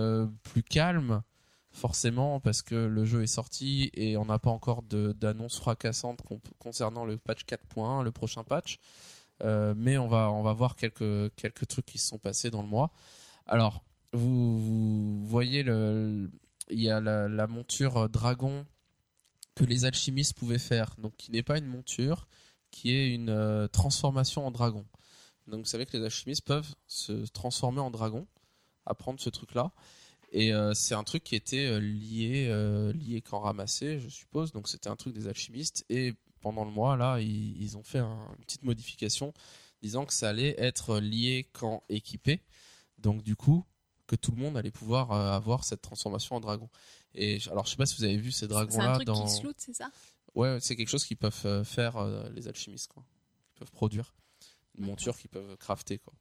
plus 0.43 0.63
calmes, 0.63 1.23
forcément, 1.73 2.41
parce 2.41 2.63
que 2.63 2.75
le 2.75 3.05
jeu 3.05 3.23
est 3.23 3.29
sorti 3.29 3.91
et 3.95 4.17
on 4.17 4.25
n'a 4.25 4.39
pas 4.39 4.51
encore 4.51 4.83
d'annonce 4.83 5.59
fracassante 5.59 6.23
con- 6.23 6.41
concernant 6.59 7.05
le 7.05 7.17
patch 7.17 7.45
4.1, 7.45 8.03
le 8.03 8.11
prochain 8.11 8.45
patch. 8.45 8.79
Euh, 9.43 9.75
mais 9.77 9.97
on 9.97 10.09
va, 10.09 10.31
on 10.31 10.43
va 10.43 10.53
voir 10.53 10.77
quelques, 10.77 11.35
quelques 11.37 11.67
trucs 11.67 11.87
qui 11.87 11.99
se 11.99 12.09
sont 12.09 12.19
passés 12.19 12.51
dans 12.51 12.63
le 12.63 12.69
mois. 12.69 12.93
Alors, 13.47 13.83
vous, 14.13 15.25
voyez, 15.27 15.61
il 15.61 16.81
y 16.81 16.91
a 16.91 17.01
la, 17.01 17.47
monture 17.47 18.09
dragon 18.09 18.67
que 19.55 19.65
les 19.65 19.85
alchimistes 19.85 20.37
pouvaient 20.37 20.59
faire. 20.59 20.95
Donc, 20.99 21.17
qui 21.17 21.31
n'est 21.31 21.43
pas 21.43 21.59
une 21.59 21.67
monture, 21.67 22.27
qui 22.71 22.95
est 22.95 23.15
une 23.15 23.31
euh, 23.31 23.69
transformation 23.69 24.47
en 24.47 24.51
dragon. 24.51 24.85
Donc, 25.47 25.61
vous 25.61 25.67
savez 25.67 25.87
que 25.87 25.97
les 25.97 26.05
alchimistes 26.05 26.45
peuvent 26.45 26.75
se 26.87 27.27
transformer 27.33 27.81
en 27.81 27.91
dragon, 27.91 28.27
apprendre 28.87 29.21
ce 29.21 29.31
truc-là. 29.31 29.73
Et 30.33 30.53
euh, 30.53 30.75
c'est 30.75 30.95
un 30.95 31.03
truc 31.05 31.25
qui 31.25 31.35
était 31.35 31.67
euh, 31.67 31.81
lié, 31.81 32.47
euh, 32.49 32.93
lié 32.93 33.21
quand 33.21 33.41
ramassé, 33.41 33.99
je 33.99 34.09
suppose. 34.09 34.53
Donc, 34.53 34.69
c'était 34.69 34.89
un 34.89 34.97
truc 34.97 35.13
des 35.13 35.27
alchimistes. 35.27 35.85
Et 35.89 36.15
pendant 36.41 36.65
le 36.65 36.71
mois, 36.71 36.97
là, 36.97 37.21
ils, 37.21 37.61
ils 37.61 37.77
ont 37.77 37.83
fait 37.83 37.99
un- 37.99 38.29
une 38.39 38.45
petite 38.45 38.63
modification 38.63 39.33
disant 39.83 40.05
que 40.07 40.13
ça 40.15 40.29
allait 40.29 40.55
être 40.59 40.99
lié 41.01 41.49
quand 41.53 41.83
équipé. 41.89 42.43
Donc, 42.99 43.23
du 43.23 43.35
coup, 43.35 43.65
que 44.07 44.15
tout 44.17 44.31
le 44.31 44.37
monde 44.41 44.57
allait 44.57 44.71
pouvoir 44.71 45.13
euh, 45.13 45.33
avoir 45.33 45.65
cette 45.65 45.83
transformation 45.83 46.37
en 46.37 46.41
dragon. 46.41 46.69
Et 47.15 47.39
alors, 47.51 47.67
je 47.67 47.71
sais 47.73 47.77
pas 47.77 47.87
si 47.87 47.97
vous 47.97 48.05
avez 48.05 48.17
vu 48.17 48.31
ces 48.31 48.41
C'est 48.41 48.45
un 48.45 48.49
dragons-là 48.49 48.95
truc 48.97 49.07
dans. 49.07 49.27
qui 49.27 49.47
c'est 49.57 49.73
ça? 49.75 49.91
Ouais, 50.35 50.59
c'est 50.61 50.77
quelque 50.77 50.89
chose 50.89 51.05
qu'ils 51.05 51.17
peuvent 51.17 51.43
euh, 51.45 51.65
faire 51.65 51.97
euh, 51.97 52.29
les 52.31 52.47
alchimistes, 52.47 52.93
quoi. 52.93 53.05
Ils 53.57 53.59
peuvent 53.59 53.73
produire 53.73 54.15
une 54.79 54.87
monture 54.87 55.17
qu'ils 55.19 55.31
peuvent 55.31 55.57
crafter, 55.57 55.99
quoi. 55.99 56.13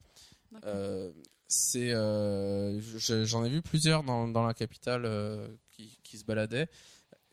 Euh, 0.66 1.12
c'est, 1.50 1.92
euh, 1.92 2.80
je- 2.80 3.26
j'en 3.26 3.44
ai 3.44 3.50
vu 3.50 3.62
plusieurs 3.62 4.04
dans, 4.04 4.28
dans 4.28 4.46
la 4.46 4.54
capitale 4.54 5.04
euh, 5.06 5.48
qui, 5.72 6.00
qui 6.04 6.18
se 6.18 6.24
baladaient. 6.24 6.70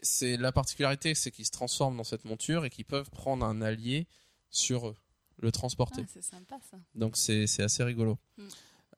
C'est 0.02 0.36
la 0.36 0.50
particularité, 0.52 1.14
c'est 1.14 1.30
qu'ils 1.30 1.46
se 1.46 1.50
transforment 1.52 1.96
dans 1.96 2.04
cette 2.04 2.24
monture 2.24 2.64
et 2.64 2.70
qu'ils 2.70 2.84
peuvent 2.86 3.10
prendre 3.10 3.44
un 3.46 3.60
allié 3.62 4.06
sur 4.50 4.88
eux, 4.88 4.96
le 5.38 5.52
transporter. 5.52 6.02
Ah, 6.04 6.10
c'est 6.12 6.22
sympa 6.24 6.56
ça. 6.70 6.78
Donc 6.94 7.16
c'est 7.16 7.44
assez 7.62 7.84
rigolo. 7.84 8.18
Mm. 8.38 8.42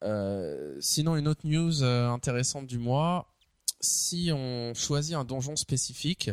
Euh, 0.05 0.79
sinon, 0.81 1.17
une 1.17 1.27
autre 1.27 1.45
news 1.47 1.83
intéressante 1.83 2.67
du 2.69 2.79
mois, 2.79 3.35
si 3.81 4.31
on 4.33 4.73
choisit 4.75 5.15
un 5.15 5.25
donjon 5.25 5.57
spécifique, 5.57 6.31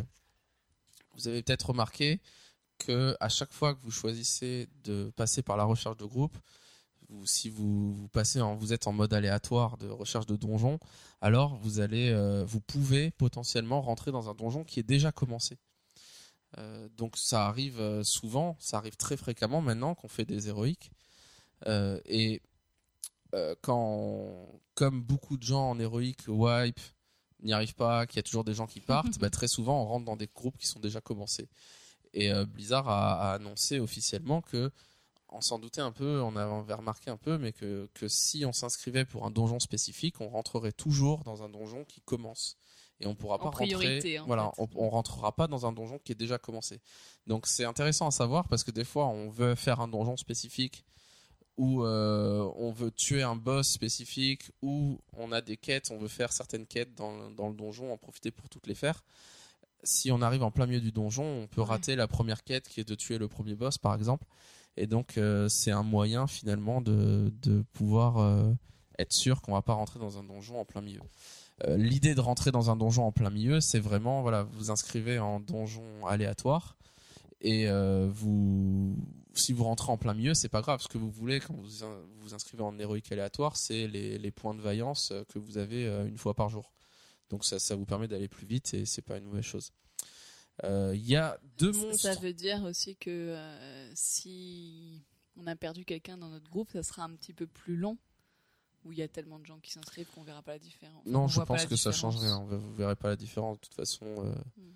vous 1.16 1.26
avez 1.28 1.42
peut-être 1.42 1.70
remarqué 1.70 2.20
que 2.78 3.16
à 3.20 3.28
chaque 3.28 3.52
fois 3.52 3.74
que 3.74 3.80
vous 3.82 3.90
choisissez 3.90 4.68
de 4.84 5.10
passer 5.16 5.42
par 5.42 5.56
la 5.56 5.64
recherche 5.64 5.96
de 5.96 6.04
groupe, 6.04 6.36
vous- 7.08 7.26
si 7.26 7.48
vous, 7.50 7.94
vous 7.94 8.08
passez 8.08 8.40
en, 8.40 8.54
vous 8.56 8.72
êtes 8.72 8.86
en 8.86 8.92
mode 8.92 9.12
aléatoire 9.14 9.76
de 9.78 9.88
recherche 9.88 10.26
de 10.26 10.36
donjon, 10.36 10.78
alors 11.20 11.56
vous 11.56 11.80
allez, 11.80 12.10
euh, 12.10 12.44
vous 12.44 12.60
pouvez 12.60 13.10
potentiellement 13.12 13.80
rentrer 13.80 14.12
dans 14.12 14.28
un 14.30 14.34
donjon 14.34 14.64
qui 14.64 14.80
est 14.80 14.84
déjà 14.84 15.12
commencé. 15.12 15.58
Euh, 16.58 16.88
donc 16.96 17.16
ça 17.16 17.46
arrive 17.46 17.80
euh, 17.80 18.02
souvent, 18.02 18.56
ça 18.60 18.78
arrive 18.78 18.96
très 18.96 19.16
fréquemment 19.16 19.60
maintenant 19.60 19.94
qu'on 19.94 20.08
fait 20.08 20.24
des 20.24 20.48
héroïques. 20.48 20.90
Euh, 21.66 22.00
et 22.04 22.42
quand, 23.60 24.48
comme 24.74 25.02
beaucoup 25.02 25.36
de 25.36 25.42
gens 25.42 25.70
en 25.70 25.78
héroïque 25.78 26.22
wipe 26.26 26.80
n'y 27.42 27.52
arrivent 27.52 27.74
pas, 27.74 28.06
qu'il 28.06 28.16
y 28.16 28.20
a 28.20 28.22
toujours 28.22 28.44
des 28.44 28.54
gens 28.54 28.66
qui 28.66 28.80
partent, 28.80 29.18
bah, 29.20 29.28
très 29.28 29.48
souvent 29.48 29.82
on 29.82 29.86
rentre 29.86 30.06
dans 30.06 30.16
des 30.16 30.28
groupes 30.34 30.56
qui 30.56 30.66
sont 30.66 30.80
déjà 30.80 31.02
commencés. 31.02 31.48
Et 32.14 32.32
Blizzard 32.46 32.88
a, 32.88 33.32
a 33.32 33.34
annoncé 33.34 33.78
officiellement 33.78 34.40
que, 34.40 34.70
on 35.28 35.40
s'en 35.40 35.58
doutait 35.58 35.80
un 35.80 35.92
peu, 35.92 36.20
on 36.22 36.36
avait 36.36 36.74
remarqué 36.74 37.10
un 37.10 37.16
peu, 37.16 37.36
mais 37.38 37.52
que, 37.52 37.88
que 37.94 38.08
si 38.08 38.44
on 38.44 38.52
s'inscrivait 38.52 39.04
pour 39.04 39.26
un 39.26 39.30
donjon 39.30 39.58
spécifique, 39.60 40.20
on 40.20 40.28
rentrerait 40.28 40.72
toujours 40.72 41.24
dans 41.24 41.42
un 41.42 41.48
donjon 41.48 41.84
qui 41.84 42.00
commence. 42.00 42.56
Et 43.00 43.06
on 43.06 43.14
pourra 43.14 43.34
En 43.36 43.38
pas 43.44 43.50
priorité, 43.50 43.94
rentrer. 43.94 44.18
en 44.20 44.26
voilà, 44.26 44.52
on, 44.56 44.68
on 44.76 44.88
rentrera 44.88 45.32
pas 45.34 45.46
dans 45.48 45.66
un 45.66 45.72
donjon 45.72 45.98
qui 45.98 46.12
est 46.12 46.16
déjà 46.16 46.38
commencé. 46.38 46.80
Donc 47.26 47.46
c'est 47.46 47.64
intéressant 47.64 48.06
à 48.06 48.10
savoir 48.10 48.48
parce 48.48 48.64
que 48.64 48.70
des 48.70 48.84
fois 48.84 49.06
on 49.08 49.28
veut 49.28 49.54
faire 49.54 49.80
un 49.80 49.88
donjon 49.88 50.16
spécifique 50.16 50.84
où 51.58 51.84
euh, 51.84 52.50
on 52.56 52.70
veut 52.70 52.90
tuer 52.90 53.22
un 53.22 53.34
boss 53.36 53.68
spécifique, 53.68 54.50
ou 54.60 55.00
on 55.14 55.32
a 55.32 55.40
des 55.40 55.56
quêtes, 55.56 55.90
on 55.90 55.96
veut 55.98 56.08
faire 56.08 56.30
certaines 56.32 56.66
quêtes 56.66 56.94
dans, 56.94 57.30
dans 57.30 57.48
le 57.48 57.54
donjon, 57.54 57.90
en 57.92 57.96
profiter 57.96 58.30
pour 58.30 58.48
toutes 58.50 58.66
les 58.66 58.74
faire. 58.74 59.02
Si 59.82 60.10
on 60.10 60.20
arrive 60.20 60.42
en 60.42 60.50
plein 60.50 60.66
milieu 60.66 60.80
du 60.82 60.92
donjon, 60.92 61.24
on 61.24 61.46
peut 61.46 61.62
Ouais. 61.62 61.66
rater 61.66 61.96
la 61.96 62.08
première 62.08 62.44
quête 62.44 62.68
qui 62.68 62.80
est 62.80 62.88
de 62.88 62.94
tuer 62.94 63.16
le 63.16 63.26
premier 63.28 63.54
boss, 63.54 63.78
par 63.78 63.94
exemple. 63.94 64.26
Et 64.76 64.86
donc, 64.86 65.16
euh, 65.16 65.48
c'est 65.48 65.70
un 65.70 65.82
moyen 65.82 66.26
finalement 66.26 66.80
de, 66.80 67.32
de 67.42 67.62
pouvoir 67.72 68.18
euh, 68.18 68.52
être 68.98 69.12
sûr 69.12 69.40
qu'on 69.40 69.52
va 69.52 69.62
pas 69.62 69.72
rentrer 69.72 69.98
dans 69.98 70.18
un 70.18 70.24
donjon 70.24 70.60
en 70.60 70.64
plein 70.64 70.80
milieu. 70.82 71.00
Euh, 71.66 71.76
L'idée 71.76 72.14
de 72.14 72.20
rentrer 72.20 72.50
dans 72.50 72.70
un 72.70 72.76
donjon 72.76 73.04
en 73.04 73.12
plein 73.12 73.30
milieu, 73.30 73.60
c'est 73.60 73.80
vraiment, 73.80 74.22
voilà, 74.22 74.42
vous 74.42 74.70
inscrivez 74.70 75.18
en 75.18 75.40
donjon 75.40 76.06
aléatoire 76.06 76.76
et 77.42 77.68
vous, 78.08 78.96
si 79.34 79.52
vous 79.52 79.64
rentrez 79.64 79.92
en 79.92 79.98
plein 79.98 80.14
milieu, 80.14 80.34
c'est 80.34 80.48
pas 80.48 80.62
grave. 80.62 80.80
Ce 80.80 80.88
que 80.88 80.98
vous 80.98 81.10
voulez 81.10 81.38
quand 81.38 81.54
vous 81.54 81.68
vous 82.20 82.34
inscrivez 82.34 82.62
en 82.62 82.76
héroïque 82.78 83.12
aléatoire, 83.12 83.56
c'est 83.56 83.86
les, 83.86 84.18
les 84.18 84.30
points 84.30 84.54
de 84.54 84.60
vaillance 84.60 85.12
que 85.28 85.38
vous 85.38 85.58
avez 85.58 85.86
une 86.08 86.16
fois 86.16 86.34
par 86.34 86.48
jour. 86.48 86.72
Donc 87.28 87.44
ça, 87.44 87.58
ça 87.58 87.76
vous 87.76 87.84
permet 87.84 88.08
d'aller 88.08 88.26
plus 88.26 88.46
vite 88.46 88.74
et 88.74 88.86
c'est 88.86 89.02
pas 89.02 89.18
une 89.18 89.24
mauvaise 89.24 89.44
chose. 89.44 89.70
Euh, 90.64 90.92
Il 90.94 91.06
y 91.06 91.16
a 91.16 91.38
deux 91.58 91.72
monstres. 91.72 92.00
Ça 92.00 92.14
veut 92.14 92.32
dire 92.32 92.62
aussi 92.64 92.96
que 92.96 93.10
euh, 93.10 93.90
si 93.94 95.02
on 95.36 95.46
a 95.46 95.56
perdu 95.56 95.84
quelqu'un 95.84 96.16
dans 96.16 96.28
notre 96.28 96.48
groupe, 96.50 96.70
ça 96.72 96.82
sera 96.82 97.02
un 97.04 97.10
petit 97.14 97.32
peu 97.34 97.46
plus 97.46 97.76
long. 97.76 97.96
Où 98.84 98.92
il 98.92 98.98
y 98.98 99.02
a 99.02 99.08
tellement 99.08 99.40
de 99.40 99.44
gens 99.46 99.58
qui 99.58 99.72
s'inscrivent 99.72 100.06
qu'on 100.14 100.22
verra 100.22 100.42
pas 100.42 100.52
la 100.52 100.58
différence. 100.60 101.00
Enfin, 101.00 101.10
Non, 101.10 101.24
on 101.24 101.28
je 101.28 101.40
pense 101.40 101.66
que 101.66 101.74
ça 101.74 101.90
change 101.90 102.18
rien. 102.18 102.44
Vous 102.44 102.74
verrez 102.76 102.94
pas 102.94 103.08
la 103.08 103.16
différence. 103.16 103.56
De 103.56 103.60
toute 103.62 103.74
façon, 103.74 104.04
euh, 104.06 104.32
il 104.56 104.62
Mm. 104.62 104.74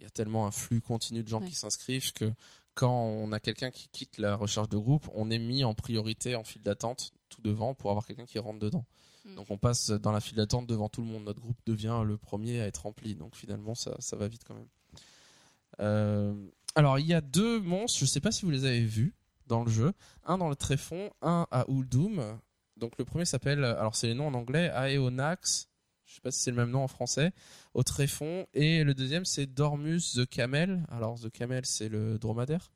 y 0.00 0.04
a 0.04 0.10
tellement 0.10 0.46
un 0.48 0.50
flux 0.50 0.80
continu 0.80 1.22
de 1.22 1.28
gens 1.28 1.40
Ouais. 1.40 1.46
qui 1.48 1.54
s'inscrivent 1.54 2.12
que 2.12 2.32
quand 2.74 2.92
on 3.04 3.30
a 3.30 3.38
quelqu'un 3.38 3.70
qui 3.70 3.88
quitte 3.88 4.18
la 4.18 4.34
recherche 4.34 4.68
de 4.68 4.76
groupe, 4.78 5.08
on 5.14 5.30
est 5.30 5.38
mis 5.38 5.62
en 5.62 5.74
priorité 5.74 6.34
en 6.34 6.42
file 6.42 6.62
d'attente 6.62 7.12
tout 7.28 7.40
devant 7.40 7.72
pour 7.74 7.90
avoir 7.90 8.04
quelqu'un 8.04 8.26
qui 8.26 8.40
rentre 8.40 8.58
dedans. 8.58 8.84
Mm. 9.24 9.36
Donc 9.36 9.50
on 9.52 9.58
passe 9.58 9.90
dans 9.90 10.10
la 10.10 10.18
file 10.20 10.38
d'attente 10.38 10.66
devant 10.66 10.88
tout 10.88 11.00
le 11.02 11.06
monde. 11.06 11.22
Notre 11.22 11.40
groupe 11.40 11.60
devient 11.64 12.02
le 12.04 12.18
premier 12.18 12.60
à 12.62 12.66
être 12.66 12.78
rempli. 12.82 13.14
Donc 13.14 13.36
finalement, 13.36 13.76
ça, 13.76 13.94
ça 14.00 14.16
va 14.16 14.26
vite 14.26 14.42
quand 14.44 14.54
même. 14.54 14.68
Euh, 15.80 16.34
alors 16.74 16.98
il 16.98 17.06
y 17.06 17.14
a 17.14 17.20
deux 17.20 17.60
monstres. 17.60 17.98
Je 17.98 18.04
sais 18.04 18.20
pas 18.20 18.32
si 18.32 18.44
vous 18.44 18.50
les 18.50 18.64
avez 18.64 18.84
vus 18.84 19.14
dans 19.46 19.64
le 19.64 19.70
jeu. 19.70 19.92
Un 20.24 20.38
dans 20.38 20.48
le 20.48 20.56
tréfonds, 20.56 21.10
un 21.20 21.46
à 21.50 21.64
Uldum. 21.68 22.38
Donc 22.76 22.98
le 22.98 23.04
premier 23.04 23.24
s'appelle, 23.24 23.64
alors 23.64 23.94
c'est 23.94 24.08
les 24.08 24.14
noms 24.14 24.28
en 24.28 24.34
anglais, 24.34 24.70
Aeonax. 24.74 25.68
Je 26.04 26.14
sais 26.14 26.20
pas 26.20 26.30
si 26.30 26.40
c'est 26.40 26.50
le 26.50 26.56
même 26.56 26.70
nom 26.70 26.82
en 26.82 26.88
français. 26.88 27.32
Au 27.74 27.82
tréfonds. 27.82 28.46
Et 28.54 28.84
le 28.84 28.94
deuxième 28.94 29.24
c'est 29.24 29.46
Dormus 29.46 30.12
the 30.14 30.26
Camel. 30.26 30.84
Alors 30.90 31.18
the 31.18 31.30
Camel 31.30 31.64
c'est 31.64 31.88
le 31.88 32.18
dromadaire. 32.18 32.70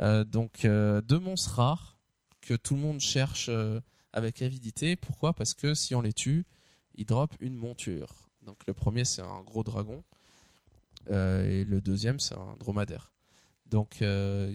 Euh, 0.00 0.24
donc 0.24 0.64
euh, 0.64 1.00
deux 1.00 1.18
monstres 1.18 1.56
rares 1.56 1.98
que 2.40 2.54
tout 2.54 2.74
le 2.74 2.80
monde 2.80 3.00
cherche 3.00 3.48
euh, 3.48 3.80
avec 4.12 4.42
avidité. 4.42 4.96
Pourquoi? 4.96 5.32
Parce 5.32 5.54
que 5.54 5.74
si 5.74 5.94
on 5.94 6.00
les 6.00 6.12
tue, 6.12 6.44
ils 6.94 7.06
dropent 7.06 7.36
une 7.40 7.56
monture. 7.56 8.28
Donc 8.42 8.66
le 8.66 8.74
premier 8.74 9.04
c'est 9.04 9.22
un 9.22 9.42
gros 9.42 9.62
dragon. 9.62 10.02
Euh, 11.10 11.44
et 11.44 11.64
le 11.64 11.80
deuxième 11.80 12.20
c'est 12.20 12.34
un 12.34 12.56
dromadaire. 12.58 13.10
Donc 13.66 14.02
euh, 14.02 14.54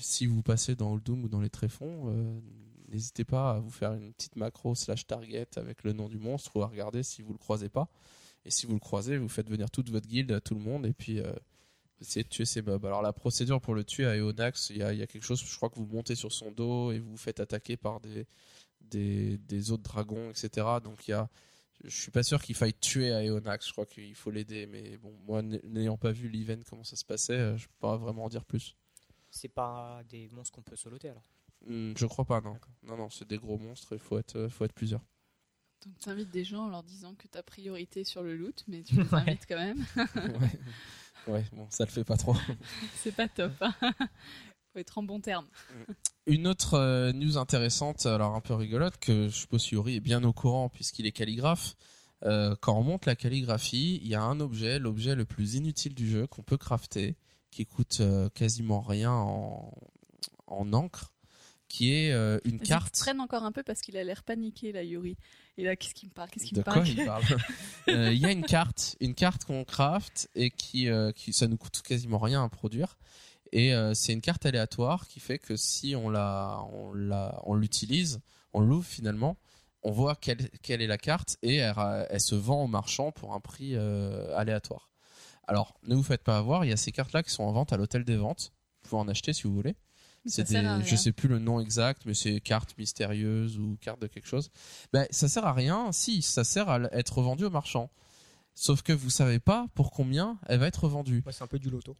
si 0.00 0.26
vous 0.26 0.42
passez 0.42 0.74
dans 0.74 0.94
Uldum 0.94 1.24
ou 1.24 1.28
dans 1.28 1.40
les 1.40 1.50
tréfonds, 1.50 2.08
euh, 2.08 2.40
n'hésitez 2.88 3.24
pas 3.24 3.52
à 3.52 3.58
vous 3.58 3.70
faire 3.70 3.92
une 3.92 4.12
petite 4.12 4.36
macro 4.36 4.74
slash 4.74 5.06
target 5.06 5.48
avec 5.56 5.84
le 5.84 5.92
nom 5.92 6.08
du 6.08 6.18
monstre 6.18 6.56
ou 6.56 6.62
à 6.62 6.66
regarder 6.66 7.02
si 7.02 7.22
vous 7.22 7.32
le 7.32 7.38
croisez 7.38 7.68
pas. 7.68 7.88
Et 8.44 8.50
si 8.50 8.66
vous 8.66 8.74
le 8.74 8.80
croisez, 8.80 9.16
vous 9.16 9.28
faites 9.28 9.48
venir 9.48 9.70
toute 9.70 9.90
votre 9.90 10.06
guilde, 10.06 10.42
tout 10.44 10.54
le 10.54 10.60
monde, 10.60 10.84
et 10.84 10.92
puis 10.92 11.18
essayez 11.98 12.24
de 12.24 12.28
tuer 12.28 12.44
ces 12.44 12.60
mobs. 12.60 12.84
Alors 12.84 13.00
la 13.00 13.14
procédure 13.14 13.58
pour 13.60 13.74
le 13.74 13.84
tuer 13.84 14.04
à 14.04 14.16
Eonax, 14.16 14.68
il 14.68 14.78
y 14.78 14.82
a, 14.82 14.92
il 14.92 14.98
y 14.98 15.02
a 15.02 15.06
quelque 15.06 15.24
chose, 15.24 15.42
je 15.42 15.56
crois 15.56 15.70
que 15.70 15.76
vous 15.76 15.86
montez 15.86 16.14
sur 16.14 16.30
son 16.30 16.50
dos 16.52 16.92
et 16.92 16.98
vous 16.98 17.12
vous 17.12 17.16
faites 17.16 17.40
attaquer 17.40 17.78
par 17.78 18.00
des, 18.00 18.26
des, 18.82 19.38
des 19.38 19.70
autres 19.70 19.82
dragons, 19.82 20.28
etc. 20.28 20.66
Donc 20.82 21.08
il 21.08 21.12
y 21.12 21.14
a, 21.14 21.30
je 21.82 22.00
suis 22.00 22.10
pas 22.10 22.22
sûr 22.22 22.40
qu'il 22.42 22.54
faille 22.54 22.74
tuer 22.74 23.12
à 23.12 23.22
Eonax, 23.24 23.66
je 23.66 23.72
crois 23.72 23.86
qu'il 23.86 24.14
faut 24.14 24.30
l'aider, 24.30 24.66
mais 24.66 24.96
bon, 24.98 25.12
moi 25.26 25.42
n'ayant 25.42 25.96
pas 25.96 26.12
vu 26.12 26.28
l'event 26.28 26.60
comment 26.68 26.84
ça 26.84 26.96
se 26.96 27.04
passait, 27.04 27.32
euh, 27.34 27.56
je 27.56 27.66
peux 27.66 27.74
pas 27.80 27.96
vraiment 27.96 28.24
en 28.24 28.28
dire 28.28 28.44
plus. 28.44 28.76
C'est 29.30 29.48
pas 29.48 30.02
des 30.08 30.28
monstres 30.28 30.52
qu'on 30.54 30.62
peut 30.62 30.76
soloter 30.76 31.08
alors. 31.08 31.24
Hmm, 31.66 31.92
je 31.96 32.06
crois 32.06 32.24
pas, 32.24 32.40
non. 32.40 32.56
Non, 32.84 32.96
non, 32.96 33.10
c'est 33.10 33.26
des 33.26 33.38
gros 33.38 33.58
monstres, 33.58 33.94
il 33.94 33.98
faut 33.98 34.18
être, 34.18 34.36
euh, 34.36 34.48
faut 34.48 34.64
être 34.64 34.72
plusieurs. 34.74 35.00
Donc 35.84 35.98
tu 35.98 36.08
invites 36.08 36.30
des 36.30 36.44
gens 36.44 36.64
en 36.64 36.68
leur 36.68 36.82
disant 36.82 37.14
que 37.14 37.26
tu 37.28 37.36
as 37.36 37.42
priorité 37.42 38.04
sur 38.04 38.22
le 38.22 38.36
loot, 38.36 38.64
mais 38.68 38.82
tu 38.82 38.94
les 38.96 39.02
Ouais. 39.12 39.20
invites 39.20 39.46
quand 39.48 39.56
même. 39.56 39.84
ouais. 39.96 41.32
ouais, 41.32 41.44
bon, 41.52 41.66
ça 41.70 41.84
le 41.84 41.90
fait 41.90 42.04
pas 42.04 42.16
trop. 42.16 42.34
C'est 42.96 43.12
pas 43.14 43.28
top. 43.28 43.52
Hein. 43.60 43.74
Faut 44.74 44.80
être 44.80 44.98
en 44.98 45.04
bon 45.04 45.20
terme. 45.20 45.46
Une 46.26 46.48
autre 46.48 46.74
euh, 46.74 47.12
news 47.12 47.38
intéressante, 47.38 48.06
alors 48.06 48.34
un 48.34 48.40
peu 48.40 48.54
rigolote, 48.54 48.96
que 48.98 49.28
je 49.28 49.34
suppose 49.34 49.70
Yuri 49.70 49.96
est 49.96 50.00
bien 50.00 50.24
au 50.24 50.32
courant 50.32 50.68
puisqu'il 50.68 51.06
est 51.06 51.12
calligraphe. 51.12 51.76
Euh, 52.24 52.56
quand 52.60 52.76
on 52.76 52.82
monte 52.82 53.06
la 53.06 53.14
calligraphie, 53.14 54.00
il 54.02 54.08
y 54.08 54.16
a 54.16 54.22
un 54.22 54.40
objet, 54.40 54.80
l'objet 54.80 55.14
le 55.14 55.24
plus 55.26 55.54
inutile 55.54 55.94
du 55.94 56.10
jeu 56.10 56.26
qu'on 56.26 56.42
peut 56.42 56.56
crafter, 56.56 57.16
qui 57.52 57.66
coûte 57.66 57.98
euh, 58.00 58.28
quasiment 58.30 58.80
rien 58.80 59.12
en, 59.12 59.72
en 60.48 60.72
encre, 60.72 61.12
qui 61.68 61.92
est 61.94 62.12
euh, 62.12 62.38
une 62.44 62.56
Vas-y, 62.58 62.66
carte. 62.68 62.94
Traîne 62.94 63.20
encore 63.20 63.44
un 63.44 63.52
peu 63.52 63.62
parce 63.62 63.80
qu'il 63.80 63.96
a 63.96 64.02
l'air 64.02 64.24
paniqué 64.24 64.72
là, 64.72 64.82
Yuri. 64.82 65.16
Et 65.56 65.62
là, 65.64 65.76
qu'est-ce 65.76 65.94
qu'il 65.94 66.08
me 66.08 66.14
parle? 66.14 66.30
Qu'est-ce 66.30 66.46
qu'il 66.46 66.54
De 66.54 66.60
me 66.60 66.64
quoi 66.64 66.74
parle? 66.74 66.88
il 66.88 67.04
parle? 67.04 67.22
Euh, 67.90 68.12
Il 68.12 68.18
y 68.18 68.24
a 68.26 68.32
une 68.32 68.44
carte, 68.44 68.96
une 69.00 69.14
carte 69.14 69.44
qu'on 69.44 69.62
craft 69.64 70.28
et 70.34 70.50
qui, 70.50 70.88
euh, 70.88 71.12
qui 71.12 71.32
ça 71.34 71.46
nous 71.46 71.58
coûte 71.58 71.82
quasiment 71.82 72.18
rien 72.18 72.42
à 72.42 72.48
produire. 72.48 72.96
Et 73.54 73.72
euh, 73.72 73.94
c'est 73.94 74.12
une 74.12 74.20
carte 74.20 74.44
aléatoire 74.46 75.06
qui 75.06 75.20
fait 75.20 75.38
que 75.38 75.54
si 75.54 75.94
on 75.94 76.10
la, 76.10 76.60
on 76.72 76.92
la, 76.92 77.40
on 77.44 77.54
l'utilise, 77.54 78.20
on 78.52 78.60
l'ouvre 78.60 78.84
finalement, 78.84 79.36
on 79.84 79.92
voit 79.92 80.16
quelle, 80.16 80.50
quelle 80.60 80.82
est 80.82 80.88
la 80.88 80.98
carte 80.98 81.38
et 81.40 81.56
elle, 81.56 81.74
elle 82.10 82.20
se 82.20 82.34
vend 82.34 82.64
au 82.64 82.66
marchand 82.66 83.12
pour 83.12 83.32
un 83.32 83.38
prix 83.38 83.76
euh, 83.76 84.36
aléatoire. 84.36 84.90
Alors, 85.46 85.78
ne 85.84 85.94
vous 85.94 86.02
faites 86.02 86.24
pas 86.24 86.36
avoir, 86.36 86.64
il 86.64 86.70
y 86.70 86.72
a 86.72 86.76
ces 86.76 86.90
cartes-là 86.90 87.22
qui 87.22 87.30
sont 87.30 87.44
en 87.44 87.52
vente 87.52 87.72
à 87.72 87.76
l'hôtel 87.76 88.04
des 88.04 88.16
ventes. 88.16 88.52
Vous 88.82 88.88
pouvez 88.88 89.02
en 89.02 89.08
acheter 89.08 89.32
si 89.32 89.44
vous 89.44 89.54
voulez. 89.54 89.76
C'est 90.26 90.46
ça 90.46 90.52
sert 90.52 90.58
à 90.58 90.62
des, 90.62 90.82
rien. 90.82 90.84
je 90.84 90.96
sais 90.96 91.12
plus 91.12 91.28
le 91.28 91.38
nom 91.38 91.60
exact, 91.60 92.02
mais 92.06 92.14
c'est 92.14 92.40
cartes 92.40 92.76
mystérieuses 92.76 93.56
ou 93.58 93.76
cartes 93.80 94.00
de 94.00 94.08
quelque 94.08 94.26
chose. 94.26 94.50
Ben, 94.92 95.06
ça 95.10 95.28
sert 95.28 95.46
à 95.46 95.52
rien. 95.52 95.92
Si, 95.92 96.22
ça 96.22 96.42
sert 96.42 96.68
à 96.68 96.80
être 96.90 97.22
vendu 97.22 97.44
au 97.44 97.50
marchand. 97.50 97.88
Sauf 98.54 98.82
que 98.82 98.92
vous 98.92 99.10
savez 99.10 99.38
pas 99.38 99.68
pour 99.74 99.92
combien 99.92 100.40
elle 100.48 100.58
va 100.58 100.66
être 100.66 100.88
vendue. 100.88 101.22
C'est 101.30 101.44
un 101.44 101.46
peu 101.46 101.60
du 101.60 101.70
loto. 101.70 101.96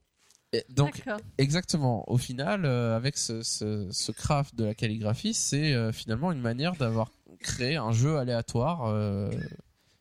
Et 0.55 0.65
donc, 0.73 1.03
exactement. 1.37 2.09
Au 2.09 2.17
final, 2.17 2.65
euh, 2.65 2.97
avec 2.97 3.19
ce, 3.19 3.43
ce, 3.43 3.89
ce 3.91 4.13
craft 4.13 4.55
de 4.55 4.65
la 4.65 4.75
calligraphie, 4.75 5.35
c'est 5.35 5.75
euh, 5.75 5.91
finalement 5.91 6.31
une 6.31 6.41
manière 6.41 6.77
d'avoir 6.77 7.11
créé 7.41 7.75
un 7.75 7.91
jeu 7.91 8.19
aléatoire 8.19 8.85
euh, 8.85 9.29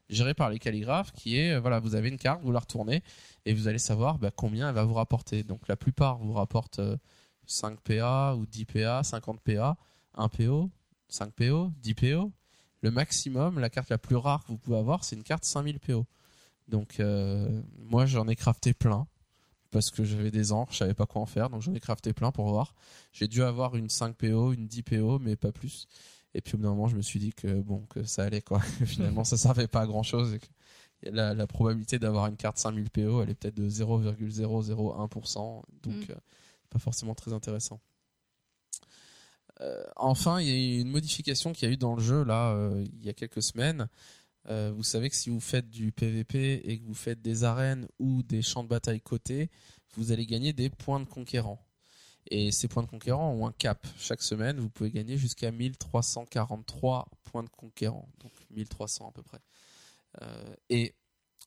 géré 0.10 0.36
par 0.36 0.52
les 0.52 0.60
calligraphes 0.60 1.12
qui 1.12 1.40
est, 1.40 1.58
voilà, 1.58 1.80
vous 1.80 1.96
avez 1.96 2.10
une 2.10 2.20
carte, 2.20 2.44
vous 2.44 2.52
la 2.52 2.60
retournez 2.60 3.02
et 3.48 3.54
vous 3.54 3.68
allez 3.68 3.80
savoir 3.80 4.20
bah, 4.20 4.30
combien 4.30 4.70
elle 4.70 4.76
va 4.76 4.84
vous 4.84 4.94
rapporter. 4.94 5.42
Donc 5.42 5.68
la 5.68 5.76
plupart 5.76 6.20
vous 6.20 6.34
rapportent 6.34 6.80
euh, 6.80 6.98
5 7.48 7.80
PA 7.80 8.36
ou 8.36 8.46
10 8.46 8.66
PA, 8.66 9.04
50 9.04 9.42
PA, 9.42 9.76
1 10.14 10.30
PO, 10.30 10.70
5 11.10 11.34
PO, 11.34 11.72
10 11.82 11.94
PO. 11.96 12.32
Le 12.82 12.92
maximum, 12.92 13.58
la 13.58 13.72
carte 13.72 13.90
la 13.90 13.98
plus 13.98 14.18
rare 14.18 14.44
que 14.44 14.50
vous 14.50 14.58
pouvez 14.60 14.78
avoir, 14.78 15.04
c'est 15.04 15.16
une 15.16 15.24
carte 15.24 15.46
5000 15.46 15.80
PO. 15.80 16.06
Donc 16.68 17.02
moi 17.78 18.06
j'en 18.06 18.28
ai 18.28 18.36
crafté 18.36 18.74
plein 18.74 19.08
parce 19.74 19.92
que 19.92 20.06
j'avais 20.06 20.32
des 20.32 20.54
encres, 20.54 20.72
je 20.72 20.78
savais 20.78 20.94
pas 20.94 21.06
quoi 21.06 21.22
en 21.22 21.26
faire, 21.26 21.50
donc 21.50 21.62
j'en 21.62 21.74
ai 21.74 21.80
crafté 21.82 22.14
plein 22.14 22.32
pour 22.32 22.48
voir. 22.48 22.74
J'ai 23.12 23.28
dû 23.28 23.44
avoir 23.44 23.76
une 23.76 23.90
5 23.90 24.16
PO, 24.16 24.54
une 24.54 24.68
10 24.68 24.84
PO, 24.84 25.20
mais 25.20 25.36
pas 25.36 25.52
plus. 25.52 25.88
Et 26.36 26.42
puis 26.42 26.56
au 26.56 26.58
bout 26.58 26.64
d'un 26.64 26.70
moment, 26.70 26.88
je 26.88 26.96
me 26.96 27.02
suis 27.02 27.20
dit 27.20 27.34
que 27.34 27.62
bon, 27.62 27.86
que 27.90 28.04
ça 28.04 28.24
allait 28.24 28.42
quoi. 28.42 28.60
Finalement, 28.86 29.24
ça 29.26 29.36
servait 29.36 29.68
pas 29.68 29.82
à 29.82 29.86
grand 29.88 30.04
chose 30.04 30.34
et 30.36 30.40
que 30.40 30.48
la, 31.12 31.34
la 31.34 31.48
probabilité 31.48 32.00
d'avoir 32.00 32.28
une 32.28 32.38
carte 32.38 32.58
5000 32.58 32.90
PO, 32.90 33.22
elle 33.22 33.30
est 33.32 33.36
peut-être 33.36 33.56
de 33.56 33.68
0,001%, 33.70 35.36
donc 35.36 35.64
Mm. 35.86 36.12
euh, 36.12 36.16
pas 36.70 36.80
forcément 36.80 37.14
très 37.14 37.34
intéressant. 37.34 37.80
Euh, 39.62 39.84
enfin, 39.96 40.40
il 40.42 40.48
y 40.48 40.52
a 40.52 40.56
eu 40.56 40.82
une 40.82 40.90
modification 40.90 41.54
qu'il 41.54 41.68
y 41.68 41.72
a 41.72 41.74
eu 41.74 41.78
dans 41.78 41.96
le 41.96 42.02
jeu 42.02 42.24
là, 42.24 42.52
euh, 42.54 42.84
il 42.86 43.06
y 43.06 43.10
a 43.10 43.14
quelques 43.14 43.44
semaines. 43.44 43.88
Euh, 44.50 44.72
vous 44.76 44.84
savez 44.84 45.10
que 45.10 45.16
si 45.16 45.30
vous 45.30 45.40
faites 45.40 45.70
du 45.70 45.92
PVP 45.92 46.62
et 46.66 46.80
que 46.80 46.86
vous 46.86 46.94
faites 46.94 47.22
des 47.22 47.44
arènes 47.44 47.88
ou 48.00 48.24
des 48.24 48.42
champs 48.42 48.64
de 48.64 48.70
bataille 48.70 49.02
cotés, 49.02 49.50
vous 49.96 50.12
allez 50.12 50.26
gagner 50.26 50.54
des 50.54 50.70
points 50.70 51.00
de 51.00 51.06
conquérant. 51.06 51.66
Et 52.30 52.52
ces 52.52 52.68
points 52.68 52.84
de 52.84 52.88
conquérant 52.88 53.32
ont 53.32 53.48
un 53.48 53.52
cap. 53.52 53.86
Chaque 53.98 54.22
semaine, 54.22 54.60
vous 54.60 54.70
pouvez 54.70 54.92
gagner 54.92 55.18
jusqu'à 55.18 55.52
1343 55.52 57.10
points 57.26 57.44
de 57.44 57.50
conquérant. 57.50 58.10
Donc 58.20 58.32
1300 58.52 59.10
à 59.10 59.12
peu 59.12 59.24
près. 59.24 59.40
Euh, 60.22 60.56
et 60.70 60.96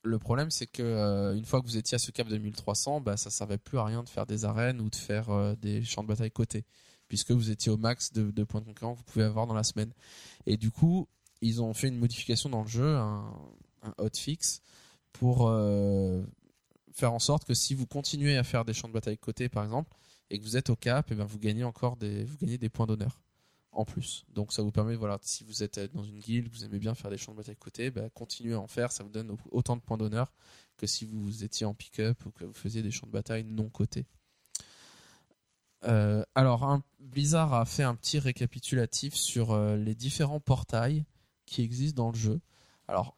le 0.02 0.18
problème, 0.18 0.50
c'est 0.50 0.66
que 0.66 0.82
euh, 0.82 1.34
une 1.34 1.44
fois 1.44 1.60
que 1.60 1.66
vous 1.66 1.76
étiez 1.76 1.96
à 1.96 1.98
ce 1.98 2.10
cap 2.10 2.28
de 2.28 2.38
1300, 2.38 3.00
bah, 3.00 3.16
ça 3.16 3.30
servait 3.30 3.58
plus 3.58 3.78
à 3.78 3.84
rien 3.84 4.02
de 4.02 4.08
faire 4.08 4.26
des 4.26 4.44
arènes 4.44 4.80
ou 4.80 4.90
de 4.90 4.96
faire 4.96 5.56
des 5.56 5.82
champs 5.82 6.02
de 6.02 6.08
bataille 6.08 6.30
cotés. 6.30 6.64
Puisque 7.08 7.30
vous 7.30 7.50
étiez 7.50 7.70
au 7.70 7.76
max 7.76 8.12
de, 8.12 8.30
de 8.30 8.44
points 8.44 8.60
de 8.60 8.66
conquérant 8.66 8.94
que 8.94 8.98
vous 8.98 9.04
pouvez 9.04 9.24
avoir 9.24 9.46
dans 9.46 9.54
la 9.54 9.64
semaine. 9.64 9.92
Et 10.44 10.56
du 10.56 10.70
coup, 10.70 11.08
ils 11.40 11.62
ont 11.62 11.74
fait 11.74 11.88
une 11.88 11.98
modification 11.98 12.48
dans 12.48 12.62
le 12.62 12.68
jeu, 12.68 12.96
un, 12.96 13.32
hotfix, 13.98 14.60
pour 15.12 15.48
euh, 15.48 16.22
faire 16.92 17.12
en 17.12 17.18
sorte 17.18 17.44
que 17.44 17.54
si 17.54 17.74
vous 17.74 17.86
continuez 17.86 18.36
à 18.36 18.42
faire 18.44 18.64
des 18.64 18.74
champs 18.74 18.88
de 18.88 18.92
bataille 18.92 19.18
cotés, 19.18 19.48
par 19.48 19.64
exemple, 19.64 19.92
et 20.30 20.38
que 20.38 20.44
vous 20.44 20.56
êtes 20.56 20.70
au 20.70 20.76
cap, 20.76 21.10
et 21.12 21.14
ben 21.14 21.24
vous 21.24 21.38
gagnez 21.38 21.64
encore 21.64 21.96
des, 21.96 22.24
vous 22.24 22.36
gagnez 22.36 22.58
des 22.58 22.68
points 22.68 22.86
d'honneur 22.86 23.22
en 23.72 23.84
plus. 23.84 24.24
Donc 24.32 24.52
ça 24.52 24.62
vous 24.62 24.72
permet, 24.72 24.96
voilà, 24.96 25.18
si 25.22 25.44
vous 25.44 25.62
êtes 25.62 25.78
dans 25.94 26.02
une 26.02 26.18
guilde, 26.18 26.48
vous 26.50 26.64
aimez 26.64 26.78
bien 26.78 26.94
faire 26.94 27.10
des 27.10 27.18
champs 27.18 27.32
de 27.32 27.36
bataille 27.36 27.56
côté, 27.56 27.90
bah, 27.90 28.08
continuez 28.10 28.54
à 28.54 28.60
en 28.60 28.66
faire, 28.66 28.90
ça 28.90 29.04
vous 29.04 29.10
donne 29.10 29.30
au- 29.30 29.38
autant 29.50 29.76
de 29.76 29.82
points 29.82 29.98
d'honneur 29.98 30.32
que 30.76 30.86
si 30.86 31.04
vous 31.04 31.44
étiez 31.44 31.66
en 31.66 31.74
pick-up 31.74 32.24
ou 32.26 32.30
que 32.30 32.44
vous 32.44 32.54
faisiez 32.54 32.82
des 32.82 32.90
champs 32.90 33.06
de 33.06 33.12
bataille 33.12 33.44
non 33.44 33.68
cotés. 33.68 34.06
Euh, 35.84 36.24
alors, 36.34 36.80
Blizzard 36.98 37.54
a 37.54 37.64
fait 37.64 37.82
un 37.82 37.94
petit 37.94 38.18
récapitulatif 38.18 39.14
sur 39.14 39.52
euh, 39.52 39.76
les 39.76 39.94
différents 39.94 40.40
portails 40.40 41.04
qui 41.46 41.62
existent 41.62 42.02
dans 42.02 42.10
le 42.10 42.16
jeu. 42.16 42.40
Alors, 42.88 43.16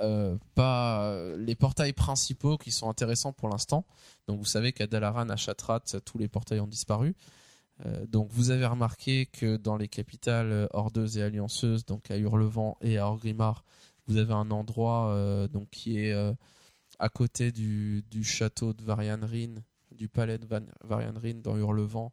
euh, 0.00 0.36
pas 0.54 1.14
les 1.36 1.54
portails 1.54 1.92
principaux 1.92 2.56
qui 2.56 2.70
sont 2.70 2.88
intéressants 2.88 3.32
pour 3.32 3.48
l'instant. 3.48 3.84
Donc, 4.26 4.38
vous 4.38 4.44
savez 4.44 4.72
qu'à 4.72 4.86
Dalaran, 4.86 5.28
à 5.28 5.36
Chatrat, 5.36 5.80
tous 6.04 6.18
les 6.18 6.28
portails 6.28 6.60
ont 6.60 6.66
disparu. 6.66 7.14
Euh, 7.84 8.06
donc, 8.06 8.28
vous 8.30 8.50
avez 8.50 8.66
remarqué 8.66 9.26
que 9.26 9.56
dans 9.56 9.76
les 9.76 9.88
capitales 9.88 10.52
euh, 10.52 10.66
hordeuses 10.72 11.18
et 11.18 11.22
allianceuses, 11.22 11.84
donc 11.84 12.10
à 12.10 12.16
Hurlevent 12.16 12.76
et 12.80 12.98
à 12.98 13.08
Orgrimmar, 13.08 13.64
vous 14.06 14.16
avez 14.16 14.34
un 14.34 14.50
endroit 14.50 15.16
donc 15.52 15.70
qui 15.70 16.00
est 16.00 16.12
à 16.98 17.08
côté 17.08 17.52
du, 17.52 18.02
château 18.24 18.72
de 18.72 18.82
Varianrin, 18.82 19.54
du 19.92 20.08
palais 20.08 20.38
de 20.38 20.46
Varianrin 20.82 21.34
dans 21.34 21.56
Hurlevent, 21.56 22.12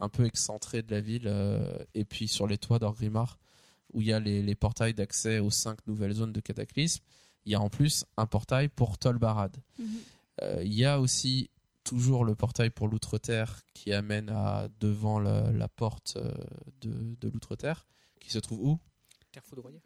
un 0.00 0.08
peu 0.08 0.24
excentré 0.24 0.82
de 0.82 0.90
la 0.90 1.00
ville, 1.00 1.32
et 1.94 2.04
puis 2.04 2.26
sur 2.26 2.48
les 2.48 2.58
toits 2.58 2.80
d'Orgrimmar, 2.80 3.38
où 3.92 4.00
il 4.00 4.08
y 4.08 4.12
a 4.12 4.20
les, 4.20 4.42
les 4.42 4.54
portails 4.54 4.94
d'accès 4.94 5.38
aux 5.38 5.50
cinq 5.50 5.86
nouvelles 5.86 6.12
zones 6.12 6.32
de 6.32 6.40
cataclysme. 6.40 7.02
Il 7.46 7.52
y 7.52 7.54
a 7.54 7.60
en 7.60 7.70
plus 7.70 8.04
un 8.16 8.26
portail 8.26 8.68
pour 8.68 8.98
Tolbarad. 8.98 9.56
Mhm. 9.78 9.86
Euh, 10.42 10.62
il 10.64 10.74
y 10.74 10.84
a 10.84 11.00
aussi 11.00 11.50
toujours 11.84 12.24
le 12.24 12.34
portail 12.34 12.70
pour 12.70 12.88
l'Outre-Terre 12.88 13.62
qui 13.74 13.92
amène 13.92 14.28
à 14.28 14.68
devant 14.80 15.18
la, 15.18 15.50
la 15.52 15.68
porte 15.68 16.14
euh, 16.16 16.32
de, 16.82 17.16
de 17.20 17.28
l'Outre-Terre, 17.30 17.86
qui 18.20 18.30
se 18.30 18.38
trouve 18.38 18.60
où? 18.60 18.78
Terre 19.32 19.44
foudroyée. 19.44 19.80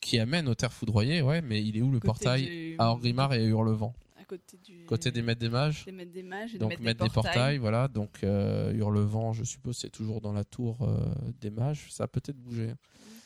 Qui 0.00 0.18
amène 0.18 0.48
aux 0.48 0.54
Terres 0.56 0.72
Foudroyées, 0.72 1.22
ouais, 1.22 1.40
mais 1.42 1.62
il 1.62 1.76
est 1.76 1.80
où 1.80 1.92
le 1.92 2.00
Côté 2.00 2.06
portail 2.06 2.44
du- 2.46 2.74
À 2.80 2.88
Orgrimmar 2.88 3.34
et 3.34 3.44
à 3.44 3.46
Hurlevent? 3.46 3.94
À 4.22 4.24
côté 4.24 4.56
du. 4.58 4.84
Côté 4.86 5.10
des 5.10 5.20
maîtres 5.22 5.40
des 5.40 5.48
mages. 5.48 5.84
Des 5.84 5.92
maîtres 5.92 6.12
des 6.12 6.22
mages 6.22 6.54
et 6.54 6.58
Donc 6.58 6.70
des 6.76 6.82
mettre 6.82 7.04
des 7.04 7.10
portails, 7.10 7.58
voilà. 7.58 7.88
Donc 7.88 8.22
euh, 8.24 8.72
Hurlevent, 8.72 9.32
je 9.32 9.44
suppose, 9.44 9.76
c'est 9.76 9.90
toujours 9.90 10.20
dans 10.20 10.32
la 10.32 10.44
tour 10.44 10.78
euh, 10.82 11.04
des 11.40 11.50
mages. 11.50 11.90
Ça 11.90 12.04
a 12.04 12.08
peut-être 12.08 12.36
bougé. 12.38 12.74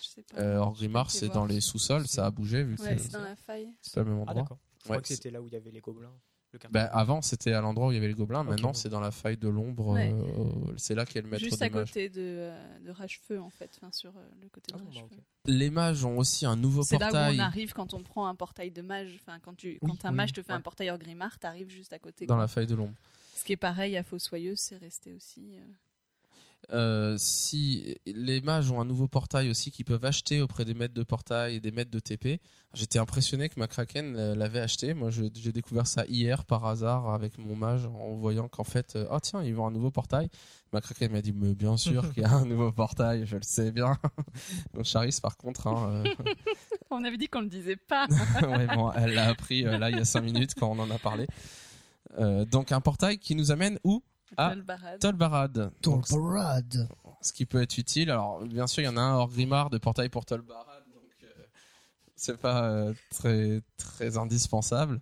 Je 0.00 0.06
sais 0.06 0.22
pas. 0.22 0.40
Euh, 0.40 0.56
Orgrimmar, 0.58 1.10
c'est 1.10 1.28
dans 1.28 1.44
les 1.46 1.60
sous-sols, 1.60 2.06
ça 2.06 2.26
a 2.26 2.30
bougé 2.30 2.62
vu 2.62 2.72
Ouais, 2.80 2.96
c'est 2.96 2.98
c'est 2.98 3.12
dans 3.12 3.22
la 3.22 3.36
faille. 3.36 3.68
c'est 3.80 3.94
pas 3.94 4.02
le 4.04 4.10
même 4.10 4.24
Ah 4.26 4.30
endroit. 4.30 4.46
Je 4.50 4.54
Ouais, 4.90 4.96
crois 4.96 5.02
que 5.02 5.08
c'était 5.08 5.30
là 5.30 5.42
où 5.42 5.46
il 5.48 5.52
y 5.52 5.56
avait 5.56 5.70
les 5.70 5.80
gobelins. 5.80 6.12
Le. 6.64 6.70
Bah, 6.70 6.84
avant, 6.92 7.22
c'était 7.22 7.52
à 7.52 7.60
l'endroit 7.60 7.88
où 7.88 7.92
il 7.92 7.94
y 7.94 7.98
avait 7.98 8.08
les 8.08 8.14
gobelins. 8.14 8.40
Ok, 8.42 8.48
Maintenant, 8.50 8.68
bon. 8.68 8.74
c'est 8.74 8.88
dans 8.88 9.00
la 9.00 9.10
faille 9.10 9.36
de 9.36 9.48
l'ombre. 9.48 9.88
Ouais. 9.94 10.12
euh, 10.12 10.72
c'est 10.76 10.94
là 10.94 11.04
qu'est 11.06 11.22
le 11.22 11.28
maître 11.28 11.42
Juste 11.44 11.58
des 11.60 11.66
à 11.66 11.70
mages. 11.70 11.88
côté 11.88 12.08
de, 12.08 12.20
euh, 12.20 12.78
de 12.84 12.90
Ragefeu, 12.90 13.40
en 13.40 13.50
fait. 13.50 13.70
Enfin, 13.76 13.90
sur 13.92 14.10
euh, 14.16 14.20
le 14.42 14.48
côté 14.48 14.72
de 14.72 14.78
Ah 14.78 14.82
bon, 14.82 15.00
bah. 15.10 15.16
Les 15.46 15.70
mages 15.70 16.04
ont 16.04 16.18
aussi 16.18 16.46
un 16.46 16.56
nouveau 16.56 16.82
C'est 16.82 16.98
là 16.98 17.08
où 17.08 17.10
portail 17.12 17.36
on 17.36 17.42
arrive 17.42 17.72
quand 17.72 17.94
on 17.94 18.02
prend 18.02 18.26
un 18.26 18.34
portail 18.34 18.70
de 18.70 18.82
mage. 18.82 19.16
Enfin, 19.20 19.38
quand, 19.40 19.54
tu, 19.56 19.78
Oui, 19.82 19.90
quand 19.90 20.04
un 20.06 20.10
oui, 20.10 20.16
mage 20.16 20.32
te 20.32 20.42
fait 20.42 20.50
ouais. 20.50 20.54
un 20.58 20.60
portail 20.60 20.90
Orgrimmar, 20.90 21.38
t'arrives 21.38 21.70
juste 21.70 21.92
à 21.92 21.98
côté. 21.98 22.26
dans 22.26 22.34
quoi. 22.34 22.42
la 22.42 22.48
faille 22.48 22.66
de 22.66 22.74
l'ombre. 22.74 22.94
Ce 23.36 23.44
qui 23.44 23.52
est 23.52 23.56
pareil 23.56 23.96
à 23.96 24.02
Fossoyeuse, 24.02 24.58
c'est 24.58 24.76
resté 24.78 25.12
aussi. 25.12 25.56
Euh, 26.72 27.16
si 27.18 27.96
les 28.06 28.40
mages 28.40 28.70
ont 28.70 28.80
un 28.80 28.84
nouveau 28.84 29.08
portail 29.08 29.50
aussi 29.50 29.70
qu'ils 29.70 29.84
peuvent 29.84 30.04
acheter 30.04 30.40
auprès 30.40 30.64
des 30.64 30.74
maîtres 30.74 30.94
de 30.94 31.02
portail 31.02 31.56
et 31.56 31.60
des 31.60 31.70
maîtres 31.70 31.90
de 31.90 32.00
TP. 32.00 32.40
J'étais 32.74 32.98
impressionné 32.98 33.48
que 33.48 33.58
ma 33.58 33.68
Kraken 33.68 34.16
euh, 34.16 34.34
l'avait 34.34 34.60
acheté. 34.60 34.92
Moi, 34.92 35.10
j'ai 35.10 35.52
découvert 35.52 35.86
ça 35.86 36.04
hier 36.06 36.44
par 36.44 36.66
hasard 36.66 37.12
avec 37.12 37.38
mon 37.38 37.56
mage 37.56 37.86
en 37.86 38.14
voyant 38.14 38.48
qu'en 38.48 38.64
fait, 38.64 38.96
euh, 38.96 39.06
ah 39.10 39.20
tiens, 39.20 39.42
ils 39.42 39.54
vendent 39.54 39.72
un 39.72 39.76
nouveau 39.76 39.90
portail. 39.90 40.28
Ma 40.72 40.80
Kraken 40.80 41.12
m'a 41.12 41.22
dit, 41.22 41.32
mais 41.32 41.54
bien 41.54 41.76
sûr 41.76 42.10
qu'il 42.12 42.22
y 42.22 42.26
a 42.26 42.32
un 42.32 42.44
nouveau 42.44 42.72
portail, 42.72 43.24
je 43.26 43.36
le 43.36 43.42
sais 43.42 43.70
bien. 43.70 43.96
Donc 44.74 44.84
Charis, 44.84 45.18
par 45.22 45.36
contre, 45.36 45.68
hein, 45.68 46.04
euh, 46.04 46.32
On 46.90 47.04
avait 47.04 47.16
dit 47.16 47.28
qu'on 47.28 47.40
le 47.40 47.48
disait 47.48 47.76
pas. 47.76 48.06
ouais, 48.42 48.66
bon, 48.74 48.92
elle 48.92 49.14
l'a 49.14 49.28
appris 49.28 49.62
là 49.62 49.90
il 49.90 49.96
y 49.96 50.00
a 50.00 50.04
5 50.04 50.20
minutes 50.20 50.54
quand 50.54 50.70
on 50.70 50.78
en 50.78 50.90
a 50.90 50.98
parlé. 50.98 51.26
Euh, 52.18 52.44
donc 52.44 52.72
un 52.72 52.80
portail 52.80 53.18
qui 53.18 53.34
nous 53.34 53.50
amène 53.50 53.78
où? 53.84 54.02
Ah. 54.36 54.54
Tolbarad. 55.00 55.72
Tolbarad. 55.80 56.88
Ce 57.22 57.32
qui 57.32 57.46
peut 57.46 57.62
être 57.62 57.78
utile. 57.78 58.10
Alors, 58.10 58.44
bien 58.44 58.66
sûr, 58.66 58.82
il 58.82 58.86
y 58.86 58.88
en 58.88 58.96
a 58.96 59.00
un 59.00 59.14
hors 59.14 59.28
Grimard 59.28 59.70
de 59.70 59.78
portail 59.78 60.08
pour 60.08 60.24
Tolbarad, 60.24 60.84
donc 60.92 61.10
euh, 61.24 61.44
c'est 62.14 62.36
pas 62.36 62.64
euh, 62.70 62.94
très 63.10 63.62
très 63.76 64.16
indispensable. 64.16 65.00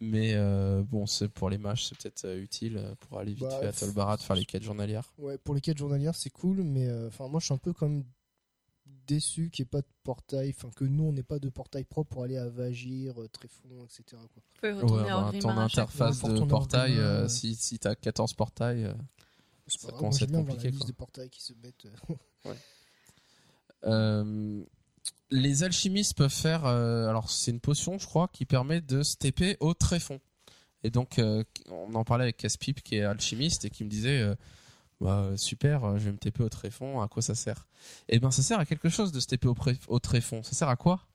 Mais 0.00 0.32
euh, 0.34 0.82
bon, 0.82 1.06
c'est 1.06 1.28
pour 1.28 1.48
les 1.48 1.58
mages, 1.58 1.86
c'est 1.86 1.96
peut-être 1.96 2.24
euh, 2.24 2.42
utile 2.42 2.82
pour 3.00 3.20
aller 3.20 3.34
vite 3.34 3.44
Bah, 3.48 3.60
fait 3.60 3.66
à 3.68 3.72
Tolbarad 3.72 4.20
faire 4.20 4.34
les 4.34 4.44
quêtes 4.44 4.64
journalières. 4.64 5.12
Ouais, 5.18 5.38
pour 5.38 5.54
les 5.54 5.60
quêtes 5.60 5.78
journalières, 5.78 6.16
c'est 6.16 6.30
cool, 6.30 6.64
mais 6.64 6.88
euh, 6.88 7.06
enfin 7.06 7.28
moi 7.28 7.38
je 7.38 7.44
suis 7.44 7.54
un 7.54 7.58
peu 7.58 7.72
comme 7.72 8.02
déçu 9.06 9.50
qu'il 9.50 9.64
n'y 9.64 9.66
ait 9.66 9.70
pas 9.70 9.80
de 9.80 9.86
portail, 10.04 10.50
enfin 10.56 10.70
que 10.74 10.84
nous 10.84 11.04
on 11.04 11.12
n'ait 11.12 11.22
pas 11.22 11.38
de 11.38 11.48
portail 11.48 11.84
propre 11.84 12.10
pour 12.10 12.24
aller 12.24 12.36
à 12.36 12.48
Vagir, 12.48 13.20
euh, 13.20 13.28
Tréfond, 13.28 13.84
etc. 13.84 14.02
Quoi. 14.32 14.72
Vous 14.72 14.86
pouvez 14.86 15.02
Ouais, 15.02 15.12
retourner 15.12 15.32
bah, 15.32 15.40
ton 15.40 15.48
interface 15.58 16.18
fois. 16.20 16.30
de 16.30 16.44
portail, 16.44 16.98
euh, 16.98 17.28
si, 17.28 17.54
si 17.54 17.78
t'as 17.78 17.94
14 17.94 18.34
portails, 18.34 18.84
euh, 18.84 18.94
C'est 19.66 19.80
Ça 19.80 19.88
pas 19.92 19.98
commence 19.98 20.20
à 20.22 20.24
être 20.24 20.32
compliqué, 20.32 20.64
la 20.64 20.70
liste 20.70 20.78
quoi. 20.82 20.88
de 20.88 20.92
portails 20.96 21.30
qui 21.30 21.42
se 21.42 21.52
mettent. 21.62 21.86
euh, 22.46 22.54
Euh, 23.84 24.62
les 25.30 25.62
alchimistes 25.64 26.16
peuvent 26.16 26.30
faire, 26.32 26.66
euh, 26.66 27.08
alors 27.08 27.30
c'est 27.30 27.50
une 27.50 27.60
potion, 27.60 27.98
je 27.98 28.06
crois, 28.06 28.28
qui 28.28 28.44
permet 28.44 28.80
de 28.80 29.02
se 29.02 29.16
au 29.60 29.74
tréfond. 29.74 30.20
Et 30.84 30.90
donc, 30.90 31.18
euh, 31.18 31.42
on 31.70 31.94
en 31.94 32.04
parlait 32.04 32.24
avec 32.24 32.36
Caspip, 32.36 32.82
qui 32.82 32.96
est 32.96 33.02
alchimiste, 33.04 33.64
et 33.64 33.70
qui 33.70 33.84
me 33.84 33.88
disait, 33.88 34.20
euh, 34.20 34.34
Bah, 35.02 35.30
super, 35.36 35.84
euh, 35.84 35.98
je 35.98 36.04
vais 36.04 36.12
me 36.12 36.16
TP 36.18 36.40
au 36.40 36.48
tréfond, 36.48 37.00
à 37.00 37.08
quoi 37.08 37.22
ça 37.22 37.34
sert? 37.34 37.66
Eh 38.08 38.18
ben, 38.18 38.30
ça 38.30 38.42
sert 38.42 38.58
à 38.58 38.64
quelque 38.66 38.88
chose 38.88 39.12
de 39.12 39.20
se 39.20 39.26
TP 39.26 39.46
au, 39.46 39.56
au 39.88 39.98
tréfond. 39.98 40.42
Ça 40.42 40.52
sert 40.52 40.68
à 40.68 40.76
quoi? 40.76 41.06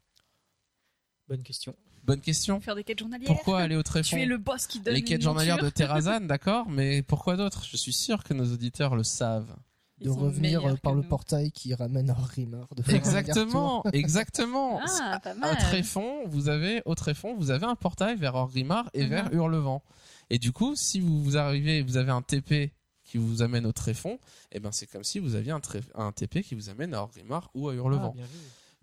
Bonne 1.27 1.43
question. 1.43 1.75
Bonne 2.03 2.21
question. 2.21 2.61
Faire 2.61 2.75
des 2.75 2.83
quêtes 2.85 2.99
journalières. 2.99 3.27
Pourquoi 3.27 3.59
aller 3.59 3.75
au 3.75 3.83
tréfond? 3.83 4.15
Tu 4.15 4.21
es 4.21 4.25
le 4.25 4.37
boss 4.37 4.65
qui 4.67 4.79
donne 4.79 4.93
Les 4.93 5.03
quêtes 5.03 5.21
journalières 5.21 5.57
de. 5.57 5.69
Terrazan, 5.69 6.21
d'accord, 6.21 6.69
mais 6.69 7.01
pourquoi 7.01 7.35
d'autres 7.35 7.65
Je 7.65 7.75
suis 7.75 7.91
sûr 7.93 8.23
que 8.23 8.33
nos 8.33 8.45
auditeurs 8.53 8.95
le 8.95 9.03
savent. 9.03 9.53
Ils 9.99 10.05
de 10.05 10.11
revenir 10.11 10.63
euh, 10.65 10.75
par 10.75 10.93
le 10.93 11.01
nous. 11.01 11.07
portail 11.07 11.51
qui 11.51 11.73
ramène 11.73 12.09
à 12.11 12.13
Rimar. 12.13 12.67
De 12.75 12.83
faire 12.83 12.93
un 12.95 12.97
aller-retour. 13.09 13.17
Exactement, 13.17 13.83
exactement. 13.93 14.79
Ah, 15.01 15.19
pas 15.19 15.31
à 15.31 15.33
mal. 15.33 15.57
Tréfond, 15.57 16.21
vous 16.27 16.49
avez 16.49 16.81
au 16.85 16.93
Tréfond, 16.93 17.35
vous 17.35 17.49
avez 17.51 17.65
un 17.65 17.75
portail 17.75 18.15
vers 18.15 18.35
Orgrimmar 18.35 18.89
et 18.93 19.03
Mhm. 19.03 19.09
vers 19.09 19.33
Hurlevent. 19.33 19.81
Et 20.29 20.37
du 20.37 20.51
coup, 20.51 20.75
si 20.75 20.99
vous, 20.99 21.23
vous 21.23 21.35
arrivez, 21.35 21.81
vous 21.81 21.97
avez 21.97 22.11
un 22.11 22.21
TP 22.21 22.71
qui 23.07 23.17
vous 23.17 23.41
amène 23.41 23.65
au 23.65 23.71
Tréfond, 23.71 24.19
et 24.51 24.59
ben 24.59 24.71
c'est 24.71 24.85
comme 24.87 25.03
si 25.03 25.19
vous 25.19 25.35
aviez 25.35 25.51
un, 25.51 26.11
TP 26.11 26.41
qui 26.41 26.55
vous 26.55 26.69
amène 26.69 26.93
à 26.93 27.01
Orgrimmar 27.01 27.49
ou 27.53 27.69
à 27.69 27.73
Hurlevent. 27.73 28.13
Ah. 28.17 28.23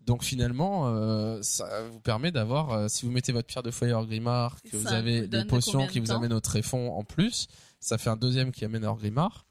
Donc 0.06 0.22
finalement, 0.22 0.88
euh, 0.88 1.40
ça 1.42 1.88
vous 1.88 2.00
permet 2.00 2.30
d'avoir, 2.30 2.72
euh, 2.72 2.88
si 2.88 3.06
vous 3.06 3.12
mettez 3.12 3.32
votre 3.32 3.46
pierre 3.46 3.62
de 3.62 3.70
foyer 3.70 3.92
à 3.92 3.98
Orgrimmar, 3.98 4.60
que 4.62 4.76
vous 4.76 4.88
avez 4.88 5.22
vous 5.22 5.26
des 5.28 5.44
potions 5.44 5.86
qui 5.86 6.00
de 6.00 6.06
vous 6.06 6.12
amènent 6.12 6.32
au 6.32 6.40
Tréfond 6.40 6.92
en 6.92 7.04
plus, 7.04 7.46
ça 7.80 7.98
fait 7.98 8.10
un 8.10 8.16
deuxième 8.16 8.50
qui 8.50 8.64
amène 8.64 8.84
à 8.84 8.90
Orgrimmar. 8.90 9.46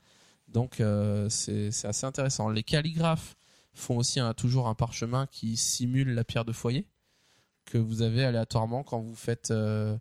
Donc 0.47 0.79
euh, 0.79 1.29
c'est 1.29 1.71
c'est 1.71 1.87
assez 1.87 2.05
intéressant. 2.05 2.49
Les 2.49 2.63
calligraphes 2.63 3.35
font 3.73 3.97
aussi 3.97 4.19
un- 4.19 4.33
toujours 4.33 4.67
un 4.67 4.75
parchemin 4.75 5.25
qui 5.27 5.57
simule 5.57 6.13
la 6.13 6.23
pierre 6.23 6.45
de 6.45 6.51
foyer 6.51 6.87
que 7.65 7.77
vous 7.77 8.01
avez 8.01 8.23
aléatoirement 8.23 8.83
quand 8.83 8.99
vous 8.99 9.15
faites, 9.15 9.51
euh, 9.51 9.97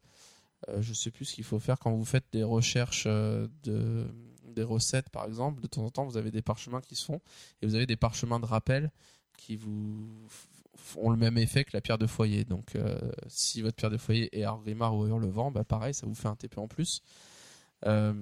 euh, 0.69 0.83
je 0.83 0.93
sais 0.93 1.11
plus 1.11 1.25
ce 1.25 1.35
qu'il 1.35 1.45
faut 1.45 1.59
faire 1.59 1.79
quand 1.79 1.93
vous 1.93 2.05
faites 2.05 2.27
des 2.33 2.43
recherches 2.43 3.05
euh, 3.07 3.47
de 4.53 4.57
des 4.57 4.63
recettes 4.63 5.09
par 5.11 5.25
exemple. 5.27 5.61
De 5.61 5.67
temps 5.67 5.85
en 5.85 5.91
temps, 5.91 6.05
vous 6.05 6.17
avez 6.17 6.31
des 6.31 6.43
parchemins 6.43 6.81
qui 6.81 6.95
se 6.95 7.05
font 7.05 7.21
et 7.61 7.67
vous 7.67 7.75
avez 7.75 7.87
des 7.87 7.97
parchemins 7.97 8.41
de 8.41 8.47
rappel 8.47 8.91
qui 9.37 9.57
vous 9.57 10.09
ont 10.97 11.11
le 11.11 11.17
même 11.17 11.39
effet 11.39 11.65
que 11.65 11.71
la 11.75 11.81
pierre 11.81 11.99
de 11.99 12.07
foyer. 12.07 12.45
Donc, 12.45 12.77
euh, 12.77 12.99
si 13.27 13.63
votre 13.63 13.77
pierre 13.77 13.91
de 13.91 13.99
foyer 13.99 14.37
est 14.39 14.45
à 14.45 14.53
Orgrimmar 14.53 14.95
ou 14.95 15.07
Hurlevent, 15.07 15.51
bah 15.51 15.65
pareil, 15.65 15.95
ça 15.95 16.07
vous 16.07 16.15
fait 16.15 16.29
un 16.29 16.37
TP 16.37 16.59
en 16.59 16.69
plus. 16.69 17.03
Euh, 17.87 18.15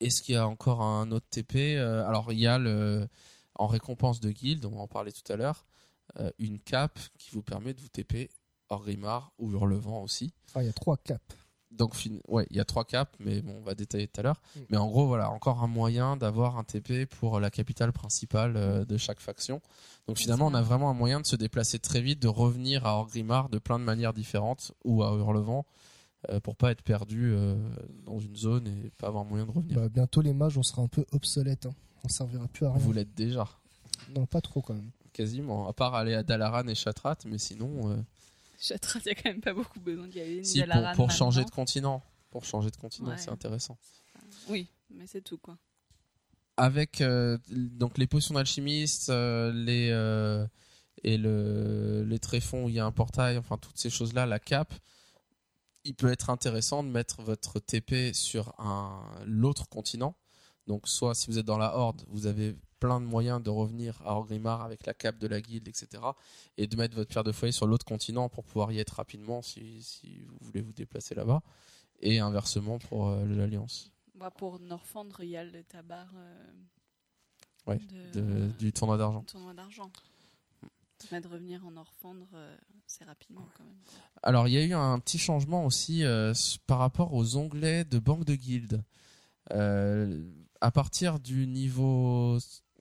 Est-ce 0.00 0.22
qu'il 0.22 0.34
y 0.34 0.38
a 0.38 0.46
encore 0.46 0.82
un 0.82 1.10
autre 1.10 1.26
TP 1.28 1.76
Euh, 1.76 2.06
Alors, 2.06 2.32
il 2.32 2.38
y 2.38 2.46
a 2.46 2.58
le, 2.58 3.08
en 3.54 3.66
récompense 3.66 4.20
de 4.20 4.30
guild, 4.30 4.64
on 4.64 4.78
en 4.78 4.86
parlait 4.88 5.12
tout 5.12 5.30
à 5.32 5.36
l'heure, 5.36 5.66
euh, 6.18 6.30
une 6.38 6.58
cape 6.60 6.98
qui 7.18 7.30
vous 7.32 7.42
permet 7.42 7.74
de 7.74 7.80
vous 7.80 7.88
TP 7.88 8.30
Orgrimmar 8.68 9.32
ou 9.38 9.52
Hurlevent 9.52 10.02
aussi. 10.02 10.32
Enfin, 10.48 10.62
il 10.62 10.66
y 10.66 10.70
a 10.70 10.72
trois 10.72 10.96
caps. 10.96 11.22
Donc, 11.76 11.94
ouais, 12.28 12.46
il 12.50 12.56
y 12.56 12.60
a 12.60 12.64
trois 12.64 12.84
caps, 12.84 13.12
mais 13.20 13.42
bon, 13.42 13.54
on 13.58 13.62
va 13.62 13.74
détailler 13.74 14.08
tout 14.08 14.20
à 14.20 14.22
l'heure. 14.22 14.40
Mm. 14.54 14.60
Mais 14.70 14.76
en 14.76 14.86
gros, 14.88 15.06
voilà, 15.06 15.30
encore 15.30 15.62
un 15.62 15.66
moyen 15.66 16.16
d'avoir 16.16 16.58
un 16.58 16.64
TP 16.64 17.06
pour 17.06 17.40
la 17.40 17.50
capitale 17.50 17.92
principale 17.92 18.56
euh, 18.56 18.84
de 18.84 18.96
chaque 18.96 19.20
faction. 19.20 19.60
Donc 20.06 20.18
finalement, 20.18 20.46
on 20.46 20.54
a 20.54 20.62
vraiment 20.62 20.90
un 20.90 20.94
moyen 20.94 21.20
de 21.20 21.26
se 21.26 21.36
déplacer 21.36 21.78
très 21.78 22.00
vite, 22.00 22.20
de 22.20 22.28
revenir 22.28 22.86
à 22.86 22.96
Orgrimmar 22.96 23.48
de 23.48 23.58
plein 23.58 23.78
de 23.78 23.84
manières 23.84 24.12
différentes 24.12 24.72
ou 24.84 25.02
à 25.02 25.12
Hurlevent 25.14 25.64
euh, 26.30 26.40
pour 26.40 26.56
pas 26.56 26.70
être 26.70 26.82
perdu 26.82 27.32
euh, 27.32 27.54
dans 28.04 28.18
une 28.18 28.36
zone 28.36 28.66
et 28.66 28.90
pas 28.98 29.08
avoir 29.08 29.24
moyen 29.24 29.46
de 29.46 29.50
revenir. 29.50 29.78
Bah, 29.78 29.88
bientôt 29.88 30.22
les 30.22 30.32
mages, 30.32 30.56
on 30.58 30.62
sera 30.62 30.82
un 30.82 30.88
peu 30.88 31.04
obsolète. 31.12 31.66
Hein. 31.66 31.74
On 32.04 32.08
servira 32.08 32.46
plus 32.48 32.66
à 32.66 32.70
rien. 32.70 32.78
Vous 32.78 32.92
l'êtes 32.92 33.14
déjà, 33.14 33.46
Non, 34.14 34.26
pas 34.26 34.40
trop 34.40 34.62
quand 34.62 34.74
même. 34.74 34.90
quasiment. 35.12 35.68
À 35.68 35.72
part 35.72 35.94
aller 35.94 36.14
à 36.14 36.22
Dalaran 36.22 36.66
et 36.68 36.74
Chatrat, 36.74 37.16
mais 37.26 37.38
sinon, 37.38 37.90
euh, 37.90 37.96
Chatrat, 38.58 39.00
il 39.04 39.08
y 39.08 39.10
a 39.10 39.14
quand 39.14 39.30
même 39.30 39.40
pas 39.40 39.52
beaucoup 39.54 39.80
besoin 39.80 40.06
d'y 40.08 40.20
aller. 40.20 40.44
si 40.44 40.62
pour, 40.62 40.92
pour 40.94 41.10
changer 41.10 41.44
de 41.44 41.50
continent, 41.50 42.02
pour 42.30 42.44
changer 42.44 42.70
de 42.70 42.76
continent, 42.76 43.10
Ouais. 43.10 43.18
c'est 43.18 43.30
intéressant. 43.30 43.76
Oui, 44.48 44.68
mais 44.90 45.06
c'est 45.06 45.20
tout 45.22 45.38
quoi. 45.38 45.56
avec 46.56 47.00
euh, 47.00 47.38
donc 47.50 47.98
les 47.98 48.06
potions 48.06 48.34
d'alchimiste, 48.34 49.10
euh, 49.10 49.52
les 49.52 49.90
euh, 49.90 50.46
et 51.04 51.18
le 51.18 52.04
les 52.04 52.18
tréfonds 52.18 52.64
où 52.64 52.68
il 52.68 52.74
y 52.74 52.80
a 52.80 52.86
un 52.86 52.92
portail, 52.92 53.36
enfin 53.38 53.58
toutes 53.58 53.78
ces 53.78 53.90
choses 53.90 54.14
là, 54.14 54.24
la 54.26 54.38
cape, 54.38 54.72
il 55.84 55.94
peut 55.94 56.10
être 56.10 56.30
intéressant 56.30 56.82
de 56.82 56.88
mettre 56.88 57.22
votre 57.22 57.60
TP 57.60 58.12
sur 58.14 58.54
un 58.58 59.02
l'autre 59.26 59.68
continent. 59.68 60.16
Donc 60.66 60.88
soit 60.88 61.14
si 61.14 61.28
vous 61.28 61.38
êtes 61.38 61.46
dans 61.46 61.58
la 61.58 61.76
horde, 61.76 62.02
vous 62.08 62.26
avez 62.26 62.56
plein 62.80 63.00
de 63.00 63.06
moyens 63.06 63.42
de 63.42 63.50
revenir 63.50 64.00
à 64.04 64.14
Orgrimmar 64.16 64.62
avec 64.62 64.84
la 64.86 64.94
cape 64.94 65.18
de 65.18 65.26
la 65.26 65.40
guilde, 65.40 65.66
etc. 65.68 66.02
Et 66.58 66.66
de 66.66 66.76
mettre 66.76 66.94
votre 66.94 67.08
pierre 67.08 67.24
de 67.24 67.32
foyer 67.32 67.52
sur 67.52 67.66
l'autre 67.66 67.84
continent 67.86 68.28
pour 68.28 68.44
pouvoir 68.44 68.72
y 68.72 68.78
être 68.78 68.90
rapidement 68.96 69.42
si, 69.42 69.82
si 69.82 70.18
vous 70.24 70.36
voulez 70.40 70.60
vous 70.60 70.72
déplacer 70.72 71.14
là-bas. 71.14 71.42
Et 72.00 72.18
inversement 72.18 72.78
pour 72.78 73.08
euh, 73.08 73.24
l'Alliance. 73.24 73.90
Bah, 74.14 74.30
pour 74.30 74.58
Norfandre, 74.60 75.22
il 75.22 75.30
y 75.30 75.36
a 75.36 75.44
le 75.44 75.62
tabac 75.64 76.06
euh, 76.14 76.52
Ouais, 77.66 77.78
de- 77.78 78.20
de- 78.20 78.50
du 78.58 78.72
tournoi 78.72 78.96
d'argent. 78.98 79.22
tournoi 79.22 79.54
d'argent. 79.54 79.90
Permet 81.08 81.20
de 81.20 81.28
revenir 81.28 81.64
en 81.66 81.70
Norfandre 81.70 82.28
euh, 82.34 82.56
assez 82.86 83.04
rapidement 83.04 83.46
quand 83.56 83.64
même. 83.64 83.76
Alors, 84.22 84.48
il 84.48 84.54
y 84.54 84.58
a 84.58 84.64
eu 84.64 84.72
un 84.74 84.98
petit 84.98 85.18
changement 85.18 85.64
aussi 85.66 86.04
euh, 86.04 86.32
par 86.66 86.78
rapport 86.78 87.12
aux 87.14 87.36
onglets 87.36 87.84
de 87.84 87.98
banque 87.98 88.24
de 88.24 88.34
guildes. 88.34 88.82
Euh, 89.52 90.22
à 90.60 90.70
partir 90.70 91.18
du 91.20 91.46
niveau. 91.46 92.38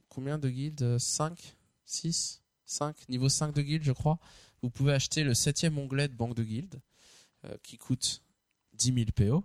Combien 0.10 0.38
de 0.38 0.50
guildes 0.50 0.98
5 0.98 1.56
6 1.86 2.42
5 2.66 3.10
Niveau 3.10 3.30
5 3.30 3.54
de 3.54 3.62
guildes, 3.62 3.84
je 3.84 3.92
crois. 3.92 4.18
Vous 4.62 4.70
pouvez 4.70 4.94
acheter 4.94 5.24
le 5.24 5.34
septième 5.34 5.78
onglet 5.78 6.08
de 6.08 6.14
banque 6.16 6.36
de 6.36 6.44
guildes 6.44 6.80
euh, 7.46 7.56
qui 7.64 7.78
coûte 7.78 8.22
10 8.74 8.94
000 8.94 9.06
PO. 9.16 9.44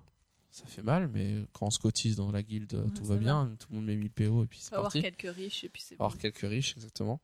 Ça 0.53 0.64
fait 0.66 0.83
mal, 0.83 1.09
mais 1.09 1.45
quand 1.53 1.66
on 1.66 1.71
se 1.71 1.79
cotise 1.79 2.16
dans 2.16 2.33
la 2.33 2.43
guilde, 2.43 2.75
Ouais, 2.75 2.90
tout 2.95 3.05
va 3.05 3.14
va. 3.14 3.21
bien. 3.21 3.57
Tout 3.59 3.69
le 3.71 3.77
monde 3.77 3.87
met 3.87 3.97
1000 3.97 4.11
PO 4.11 4.45
et 4.45 4.47
puis 4.47 4.59
c'est 4.61 4.71
Faut 4.71 4.77
avoir 4.77 4.93
parti. 4.93 5.03
quelques 5.03 5.35
riches 5.37 5.64
et 5.64 5.69
puis 5.69 5.83
c'est 5.85 5.97
bon. 5.97 6.05
avoir 6.05 6.19
quelques 6.19 6.38
riches, 6.49 6.75
exactement. 6.77 7.21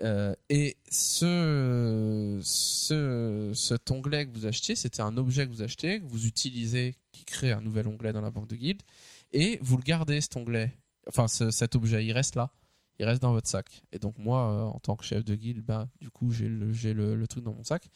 Euh, 0.00 0.34
et 0.50 0.76
ce, 0.90 2.38
ce, 2.42 3.52
cet 3.54 3.90
onglet 3.90 4.26
que 4.26 4.32
vous 4.32 4.46
achetez, 4.46 4.74
c'était 4.76 5.00
un 5.02 5.16
objet 5.16 5.46
que 5.46 5.50
vous 5.52 5.62
achetez, 5.62 6.00
que 6.00 6.06
vous 6.06 6.26
utilisez, 6.26 6.94
qui 7.12 7.24
crée 7.24 7.52
un 7.52 7.60
nouvel 7.60 7.88
onglet 7.88 8.12
dans 8.12 8.20
la 8.20 8.30
banque 8.30 8.48
de 8.48 8.56
guilde, 8.56 8.82
et 9.32 9.58
vous 9.62 9.76
le 9.76 9.82
gardez 9.82 10.20
cet 10.20 10.36
onglet, 10.36 10.72
enfin 11.08 11.28
ce- 11.28 11.50
cet 11.50 11.74
objet, 11.76 12.04
il 12.04 12.12
reste 12.12 12.36
là, 12.36 12.52
il 12.98 13.06
reste 13.06 13.22
dans 13.22 13.32
votre 13.32 13.48
sac. 13.48 13.82
Et 13.92 13.98
donc 13.98 14.18
moi, 14.18 14.50
euh, 14.50 14.62
en 14.64 14.78
tant 14.78 14.96
que 14.96 15.04
chef 15.04 15.24
de 15.24 15.34
guilde, 15.34 15.64
bah, 15.64 15.88
du 16.00 16.10
coup 16.10 16.30
j'ai 16.30 16.48
le, 16.48 17.26
truc 17.26 17.44
dans 17.44 17.52
mon 17.54 17.64
sac. 17.64 17.88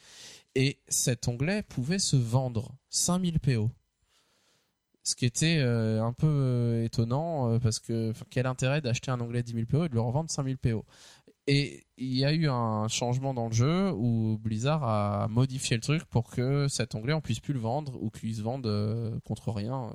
Et 0.55 0.79
cet 0.87 1.27
onglet 1.27 1.63
pouvait 1.63 1.99
se 1.99 2.15
vendre 2.15 2.75
5000 2.89 3.39
PO. 3.39 3.71
Ce 5.03 5.15
qui 5.15 5.25
était 5.25 5.57
euh, 5.57 6.03
un 6.03 6.13
peu 6.13 6.27
euh, 6.27 6.83
étonnant 6.83 7.59
parce 7.59 7.79
que 7.79 8.13
quel 8.29 8.45
intérêt 8.45 8.81
d'acheter 8.81 9.09
un 9.09 9.19
onglet 9.19 9.41
10 9.41 9.53
000 9.53 9.65
PO 9.65 9.85
et 9.85 9.89
de 9.89 9.95
le 9.95 10.01
revendre 10.01 10.29
5000 10.29 10.57
PO. 10.59 10.85
Et 11.47 11.87
il 11.97 12.13
y 12.15 12.23
a 12.23 12.31
eu 12.33 12.47
un 12.47 12.87
changement 12.87 13.33
dans 13.33 13.47
le 13.47 13.53
jeu 13.53 13.91
où 13.93 14.37
Blizzard 14.37 14.83
a 14.83 15.27
modifié 15.27 15.75
le 15.75 15.81
truc 15.81 16.05
pour 16.05 16.29
que 16.29 16.67
cet 16.67 16.93
onglet 16.93 17.13
on 17.13 17.21
puisse 17.21 17.39
plus 17.39 17.53
le 17.53 17.59
vendre 17.59 17.97
ou 18.01 18.11
qu'il 18.11 18.35
se 18.35 18.43
vende 18.43 19.19
contre 19.25 19.51
rien. 19.51 19.91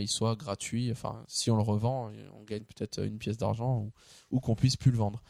Il 0.00 0.08
soit 0.08 0.36
gratuit. 0.36 0.90
Enfin, 0.90 1.24
si 1.28 1.50
on 1.50 1.56
le 1.56 1.62
revend, 1.62 2.10
on 2.34 2.42
gagne 2.44 2.64
peut-être 2.64 3.04
une 3.04 3.18
pièce 3.18 3.36
d'argent 3.36 3.90
ou, 4.30 4.40
qu'on 4.40 4.54
puisse 4.54 4.76
plus 4.76 4.90
le 4.90 4.98
vendre. 4.98 5.22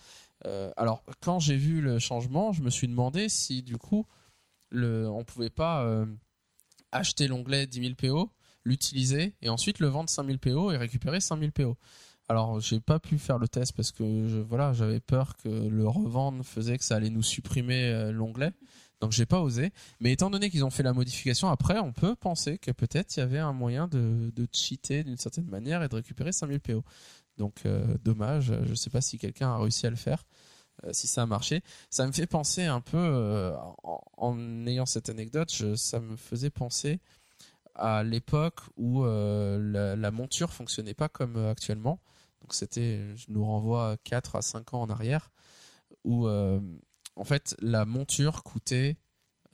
Euh, 0.47 0.73
alors, 0.77 1.05
quand 1.21 1.39
j'ai 1.39 1.57
vu 1.57 1.81
le 1.81 1.99
changement, 1.99 2.53
je 2.53 2.63
me 2.63 2.71
suis 2.71 2.89
demandé 2.89 3.29
si 3.29 3.63
du 3.63 3.77
coup, 3.77 4.07
le, 4.71 5.09
on 5.09 5.25
pouvait 5.25 5.51
pas 5.51 5.85
euh, 5.85 6.07
acheter 6.91 7.29
l'onglet 7.29 7.67
10 7.67 7.81
000 7.81 7.95
PO, 7.95 8.31
l'utiliser 8.65 9.35
et 9.43 9.49
ensuite 9.49 9.79
le 9.79 9.89
vendre 9.89 10.09
5000 10.09 10.39
PO 10.39 10.73
et 10.73 10.77
récupérer 10.77 11.21
5000 11.21 11.53
PO. 11.53 11.77
Alors, 12.29 12.61
j'ai 12.61 12.81
pas 12.81 12.99
pu 12.99 13.19
faire 13.19 13.39
le 13.39 13.49
test 13.49 13.73
parce 13.75 13.93
que 13.93 14.43
voilà, 14.43 14.73
j'avais 14.73 15.01
peur 15.01 15.37
que 15.37 15.49
le 15.49 15.87
revendre 15.87 16.45
faisait 16.45 16.79
que 16.79 16.85
ça 16.85 16.97
allait 16.97 17.11
nous 17.11 17.23
supprimer 17.23 17.89
euh, 17.89 18.13
l'onglet. 18.13 18.53
Donc, 19.03 19.11
j'ai 19.11 19.27
pas 19.27 19.41
osé. 19.41 19.73
Mais 19.99 20.13
étant 20.13 20.31
donné 20.31 20.49
qu'ils 20.49 20.65
ont 20.65 20.71
fait 20.71 20.85
la 20.85 20.93
modification 20.93 21.49
après, 21.49 21.81
on 21.81 21.93
peut 21.93 22.15
penser 22.15 22.57
que 22.57 22.71
peut-être 22.71 23.17
il 23.17 23.21
y 23.21 23.23
avait 23.25 23.41
un 23.41 23.53
moyen 23.53 23.89
de, 23.89 24.31
de 24.31 24.47
cheater 24.53 25.03
d'une 25.03 25.17
certaine 25.17 25.47
manière 25.47 25.83
et 25.83 25.89
de 25.89 25.97
récupérer 25.97 26.31
5000 26.31 26.61
PO. 26.61 26.85
Donc, 27.37 27.67
euh, 27.67 27.99
dommage. 28.05 28.55
Je 28.65 28.75
sais 28.75 28.91
pas 28.91 29.01
si 29.01 29.19
quelqu'un 29.19 29.49
a 29.49 29.59
réussi 29.59 29.89
à 29.89 29.91
le 29.91 29.97
faire, 29.97 30.25
euh, 30.85 30.91
si 30.93 31.09
ça 31.09 31.23
a 31.23 31.27
marché. 31.27 31.63
Ça 31.91 32.07
me 32.07 32.13
fait 32.13 32.29
penser 32.29 32.63
un 32.63 32.81
peu, 32.81 32.97
euh, 32.97 33.57
en, 33.83 34.67
ayant 34.69 34.87
cette 34.87 35.09
anecdote, 35.09 35.51
ça 35.75 35.99
me 35.99 36.15
faisait 36.15 36.51
penser 36.51 37.01
à 37.75 38.05
l'époque 38.05 38.61
où 38.77 39.03
la, 39.05 39.97
la 39.97 40.11
monture 40.13 40.53
fonctionnait 40.53 40.95
pas 40.95 41.09
comme 41.09 41.45
actuellement. 41.47 42.01
Donc 42.41 42.55
c'était, 42.55 43.17
je 43.17 43.27
nous 43.31 43.45
renvoie 43.45 43.97
4 44.05 44.37
à 44.37 44.43
5 44.43 44.75
ans 44.75 44.83
en 44.83 44.91
arrière, 44.91 45.33
où 46.05 46.29
en 47.17 47.25
fait 47.25 47.55
la 47.61 47.85
monture 47.85 48.43
coûtait, 48.43 48.97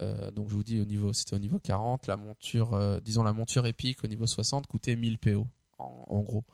euh, 0.01 0.31
donc 0.31 0.49
je 0.49 0.55
vous 0.55 0.65
dis 0.65 0.81
au 0.81 0.85
niveau, 0.85 1.13
c'était 1.13 1.35
au 1.35 1.39
niveau 1.39 1.59
40, 1.59 2.07
la 2.07 2.17
monture, 2.17 2.75
euh, 2.75 3.01
disons 3.01 3.23
la 3.23 3.33
monture 3.33 3.67
épique 3.67 4.05
au 4.05 4.07
niveau 4.07 4.27
60 4.27 4.67
coûtait 4.67 4.97
1000 4.97 5.19
PO 5.19 5.47
en, 5.79 6.21
gros. 6.21 6.45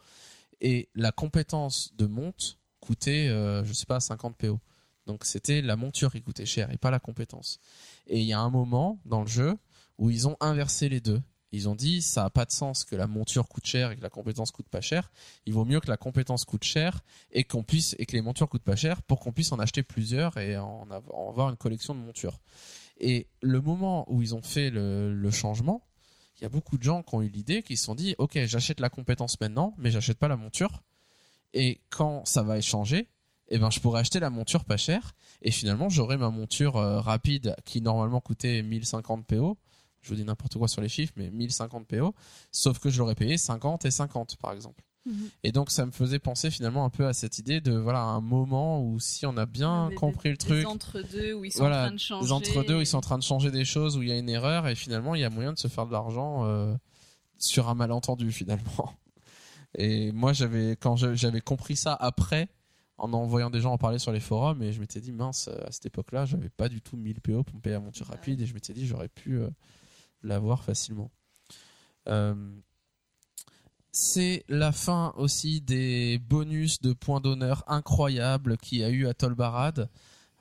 Et 0.61 0.89
la 0.95 1.13
compétence 1.13 1.95
de 1.97 2.07
monte 2.07 2.59
coûtait, 2.81 3.29
euh, 3.29 3.65
je 3.65 3.73
sais 3.73 3.87
pas, 3.87 4.01
50 4.01 4.37
PO. 4.37 4.61
Donc 5.07 5.25
c'était 5.25 5.61
la 5.61 5.77
monture 5.77 6.13
qui 6.13 6.23
coûtait 6.23 6.47
cher 6.47 6.71
et 6.71 6.79
pas 6.79 6.91
la 6.91 7.01
compétence. 7.01 7.59
Et 8.07 8.21
il 8.21 8.27
y 8.27 8.33
a 8.33 8.41
un 8.41 8.51
moment 8.51 9.01
dans 9.05 9.21
le 9.21 9.27
jeu 9.27 9.57
où 9.99 10.11
ils 10.11 10.29
ont 10.29 10.37
inversé 10.41 10.89
les 10.89 11.01
deux. 11.01 11.21
Ils 11.55 11.69
ont 11.69 11.75
dit 11.75 12.03
ça 12.03 12.25
a 12.25 12.31
pas 12.31 12.45
de 12.45 12.51
sens 12.53 12.85
que 12.85 12.97
la 12.97 13.07
monture 13.07 13.49
coûte 13.49 13.67
cher 13.67 13.91
et 13.93 13.97
que 13.97 14.03
la 14.03 14.11
compétence 14.11 14.51
coûte 14.51 14.69
pas 14.69 14.81
cher. 14.81 15.11
Il 15.47 15.53
vaut 15.53 15.65
mieux 15.65 15.81
que 15.81 15.89
la 15.89 15.97
compétence 15.97 16.45
coûte 16.45 16.65
cher 16.65 17.03
et 17.31 17.45
qu'on 17.45 17.63
puisse 17.63 17.95
et 17.99 18.07
que 18.07 18.13
les 18.17 18.23
montures 18.23 18.49
coûtent 18.49 18.65
pas 18.65 18.77
cher 18.77 19.03
pour 19.03 19.21
qu'on 19.21 19.33
puisse 19.33 19.53
en 19.53 19.59
acheter 19.59 19.83
plusieurs 19.83 20.37
et 20.39 20.57
en 20.57 20.89
av- 20.91 21.09
en 21.13 21.29
avoir 21.31 21.51
une 21.51 21.57
collection 21.57 21.95
de 21.95 22.01
montures. 22.01 22.41
Et 22.99 23.29
le 23.41 23.61
moment 23.61 24.05
où 24.13 24.21
ils 24.23 24.35
ont 24.35 24.43
fait 24.43 24.71
le, 24.71 25.15
le 25.15 25.31
changement, 25.31 25.87
il 26.39 26.43
y 26.43 26.47
a 26.47 26.49
beaucoup 26.49 26.77
de 26.79 26.83
gens 26.83 27.03
qui 27.03 27.15
ont 27.15 27.23
eu 27.23 27.29
l'idée, 27.29 27.63
qui 27.63 27.77
se 27.77 27.85
sont 27.85 27.95
dit 27.95 28.15
ok 28.19 28.39
j'achète 28.47 28.81
la 28.81 28.89
compétence 28.91 29.41
maintenant, 29.41 29.75
mais 29.79 29.91
j'achète 29.91 30.19
pas 30.19 30.29
la 30.29 30.37
monture. 30.37 30.83
Et 31.53 31.81
quand 31.91 32.25
ça 32.25 32.43
va 32.43 32.59
échanger, 32.59 33.09
eh 33.49 33.59
ben 33.59 33.71
je 33.71 33.79
pourrais 33.79 34.01
acheter 34.01 34.19
la 34.21 34.31
monture 34.31 34.65
pas 34.65 34.77
chère 34.77 35.15
et 35.43 35.51
finalement 35.51 35.89
j'aurai 35.89 36.17
ma 36.17 36.31
monture 36.31 36.77
euh, 36.79 37.01
rapide 37.01 37.55
qui 37.65 37.81
normalement 37.81 38.21
coûtait 38.21 38.63
1050 38.63 39.27
PO. 39.27 39.57
Je 40.05 40.11
vous 40.11 40.15
dis 40.17 40.25
n'importe 40.25 40.57
quoi 40.57 40.69
sur 40.69 40.81
les 40.83 40.89
chiffres, 40.89 41.13
mais 41.17 41.31
1050 41.31 41.87
PO, 41.89 42.15
sauf 42.53 42.79
que 42.79 42.91
je 42.91 42.99
l'aurais 43.01 43.15
payé 43.17 43.37
50 43.39 43.85
et 43.87 43.91
50 43.91 44.37
par 44.37 44.53
exemple. 44.53 44.85
Mhm. 45.07 45.29
Et 45.43 45.53
donc 45.53 45.71
ça 45.71 45.85
me 45.85 45.91
faisait 45.91 46.19
penser 46.19 46.51
finalement 46.51 46.85
un 46.85 46.91
peu 46.91 47.07
à 47.07 47.13
cette 47.13 47.39
idée 47.39 47.61
de 47.61 47.73
voilà 47.73 48.01
un 48.01 48.21
moment 48.23 48.83
où 48.83 48.99
si 49.01 49.27
on 49.27 49.37
a 49.37 49.45
bien 49.47 49.89
Des- 49.91 49.95
compris 49.97 50.31
le 50.31 50.37
truc, 50.39 50.61
Des 50.61 50.67
entre-deux 50.67 51.33
où 51.35 51.45
ils 51.45 51.53
sont 51.53 51.59
Voilà, 51.59 51.83
en 51.83 51.87
train 51.87 51.95
de 51.95 51.99
changer. 51.99 52.27
les 52.27 52.33
entre-deux, 52.33 52.81
ils 52.81 52.87
sont 52.87 52.97
en 52.99 53.03
train 53.03 53.19
de 53.19 53.23
changer 53.23 53.51
des 53.51 53.65
choses 53.67 53.97
où 53.99 54.03
il 54.03 54.09
y 54.09 54.13
a 54.13 54.17
une 54.19 54.29
erreur 54.31 54.67
et 54.69 54.75
finalement 54.75 55.15
il 55.15 55.21
y 55.21 55.25
a 55.25 55.31
moyen 55.31 55.53
de 55.53 55.59
se 55.59 55.69
faire 55.69 55.87
de 55.87 55.93
l'argent 55.93 56.45
euh, 56.47 56.75
sur 57.39 57.69
un 57.69 57.75
malentendu 57.75 58.31
finalement. 58.33 58.93
Et 59.77 60.13
moi 60.13 60.33
j'avais 60.33 60.77
quand 60.77 60.97
j'avais 60.97 61.41
compris 61.41 61.77
ça 61.77 61.95
après 61.95 62.49
en 62.97 63.13
envoyant 63.13 63.51
des 63.51 63.61
gens 63.61 63.73
en 63.73 63.79
parler 63.79 63.99
sur 63.99 64.13
les 64.13 64.21
forums 64.21 64.63
et 64.63 64.73
je 64.73 64.79
m'étais 64.81 65.01
dit 65.01 65.11
mince 65.13 65.49
à 65.49 65.73
cette 65.73 65.87
époque-là 65.87 66.27
j'avais 66.27 66.49
pas 66.49 66.69
du 66.69 66.81
tout 66.81 66.97
1000 66.97 67.21
PO 67.21 67.43
pour 67.43 67.57
me 67.57 67.61
payer 67.61 67.75
la 67.75 67.81
monture 67.81 68.07
rapide 68.07 68.41
et 68.41 68.47
je 68.47 68.55
m'étais 68.55 68.73
dit 68.73 68.87
j'aurais 68.87 69.09
pu 69.09 69.39
euh, 69.41 69.49
l'avoir 70.25 70.65
facilement. 70.65 71.11
Euh, 72.09 72.35
c'est 73.93 74.45
la 74.49 74.73
fin 74.73 75.13
aussi 75.17 75.61
des 75.61 76.19
bonus 76.19 76.81
de 76.81 76.93
points 76.93 77.21
d'honneur 77.21 77.63
incroyables 77.69 78.57
qu'il 78.57 78.79
y 78.79 78.85
a 78.85 78.91
eu 78.91 79.07
à 79.07 79.15
Tolbarad. 79.15 79.89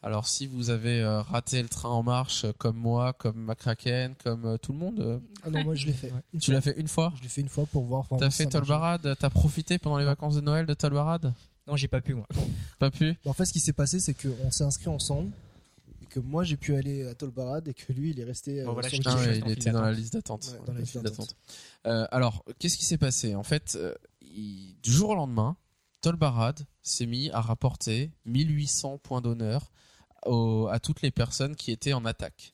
Alors 0.01 0.27
si 0.27 0.47
vous 0.47 0.69
avez 0.69 1.01
euh, 1.01 1.21
raté 1.21 1.61
le 1.61 1.69
train 1.69 1.89
en 1.89 2.03
marche 2.03 2.43
euh, 2.43 2.51
comme 2.57 2.75
moi, 2.75 3.13
comme 3.13 3.37
McCracken, 3.37 4.15
comme 4.21 4.45
euh, 4.45 4.57
tout 4.57 4.73
le 4.73 4.79
monde, 4.79 4.99
euh, 4.99 5.19
Ah 5.43 5.49
non, 5.49 5.63
moi 5.63 5.75
je 5.75 5.85
l'ai 5.85 5.93
fait. 5.93 6.11
Ouais. 6.11 6.21
Tu 6.33 6.45
fois. 6.47 6.53
l'as 6.55 6.61
fait 6.61 6.77
une 6.77 6.87
fois? 6.89 7.13
Je 7.15 7.23
l'ai 7.23 7.29
fait 7.29 7.41
une 7.41 7.47
fois 7.47 7.65
pour 7.67 7.83
voir. 7.83 8.07
T'as 8.19 8.29
fait. 8.29 8.47
Tolbarad? 8.47 9.15
T'as 9.17 9.29
profité 9.29 9.77
pendant 9.77 9.97
les 9.97 10.05
vacances 10.05 10.35
de 10.35 10.41
Noël 10.41 10.65
de 10.65 10.73
Tolbarad? 10.73 11.33
Non, 11.67 11.77
j'ai 11.77 11.87
pas 11.87 12.01
pu 12.01 12.15
moi. 12.15 12.27
Pas 12.79 12.91
pu? 12.91 13.15
En 13.25 13.31
fait, 13.31 13.45
ce 13.45 13.53
qui 13.53 13.61
s'est 13.61 13.71
passé, 13.71 14.01
c'est 14.01 14.13
qu'on 14.13 14.51
s'est 14.51 14.65
inscrit 14.65 14.89
ensemble 14.89 15.31
que 16.13 16.19
moi 16.19 16.43
j'ai 16.43 16.57
pu 16.57 16.75
aller 16.75 17.07
à 17.07 17.15
Tolbarad 17.15 17.67
et 17.67 17.73
que 17.73 17.91
lui 17.93 18.11
il 18.11 18.19
est 18.19 18.23
resté 18.23 18.61
euh, 18.61 18.65
Bon, 18.65 18.73
voilà, 18.73 18.89
sur 18.89 18.99
Ah 19.05 19.15
ouais, 19.17 19.39
il 19.39 19.51
était 19.51 19.71
dans 19.71 19.81
la 19.81 19.91
liste 19.91 20.13
d'attente. 20.13 20.45
Ouais, 20.51 20.59
dans 20.59 20.65
la 20.67 20.73
La 20.73 20.79
liste 20.81 20.91
file 20.93 21.01
d'attente. 21.01 21.29
d'attente. 21.29 21.35
Euh, 21.87 22.07
alors, 22.11 22.45
qu'est-ce 22.59 22.77
qui 22.77 22.85
s'est 22.85 22.97
passé? 22.97 23.35
En 23.35 23.43
fait, 23.43 23.75
euh, 23.75 23.93
il- 24.21 24.75
du 24.83 24.91
jour 24.91 25.09
au 25.09 25.15
lendemain, 25.15 25.57
Tolbarad 26.01 26.59
s'est 26.81 27.05
mis 27.05 27.29
à 27.31 27.41
rapporter 27.41 28.11
1800 28.25 28.97
points 28.99 29.21
d'honneur 29.21 29.71
à 30.25 30.79
toutes 30.81 31.01
les 31.01 31.11
personnes 31.11 31.55
qui 31.55 31.71
étaient 31.71 31.91
en 31.93 32.05
attaque. 32.05 32.52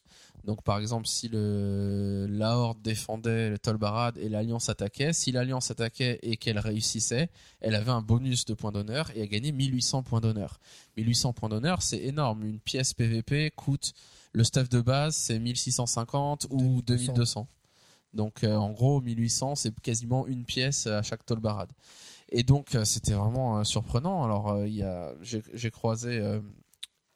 Donc, 0.49 0.63
par 0.63 0.79
exemple, 0.79 1.05
si 1.05 1.29
la 1.31 2.57
Horde 2.57 2.81
défendait 2.81 3.51
le 3.51 3.59
Tolbarad 3.59 4.17
et 4.17 4.29
l'Alliance 4.29 4.67
attaquait, 4.67 5.13
si 5.13 5.31
l'Alliance 5.31 5.69
attaquait 5.69 6.17
et 6.23 6.37
qu'elle 6.37 6.57
réussissait, 6.57 7.29
elle 7.61 7.75
avait 7.75 7.91
un 7.91 8.01
bonus 8.01 8.45
de 8.45 8.55
points 8.55 8.71
d'honneur 8.71 9.11
et 9.15 9.21
a 9.21 9.27
gagné 9.27 9.51
1800 9.51 10.01
points 10.01 10.21
d'honneur. 10.21 10.59
1800 10.97 11.33
points 11.33 11.49
d'honneur, 11.49 11.83
c'est 11.83 11.99
énorme. 11.99 12.43
Une 12.45 12.59
pièce 12.59 12.95
PVP 12.95 13.51
coûte, 13.51 13.93
le 14.33 14.43
staff 14.43 14.69
de 14.69 14.81
base, 14.81 15.15
c'est 15.15 15.37
1650 15.37 16.47
ou 16.49 16.81
2200. 16.81 17.13
2200. 17.13 17.47
Donc 18.15 18.43
euh, 18.43 18.55
en 18.55 18.71
gros 18.71 19.01
1800 19.01 19.53
c'est 19.53 19.79
quasiment 19.81 20.25
une 20.25 20.45
pièce 20.45 20.87
à 20.87 21.03
chaque 21.03 21.23
Tolbarad. 21.27 21.69
Et 22.29 22.41
donc 22.41 22.73
euh, 22.73 22.85
c'était 22.85 23.13
vraiment 23.13 23.59
euh, 23.59 23.63
surprenant. 23.63 24.23
Alors 24.23 24.57
j'ai 25.21 25.69
croisé 25.69 26.19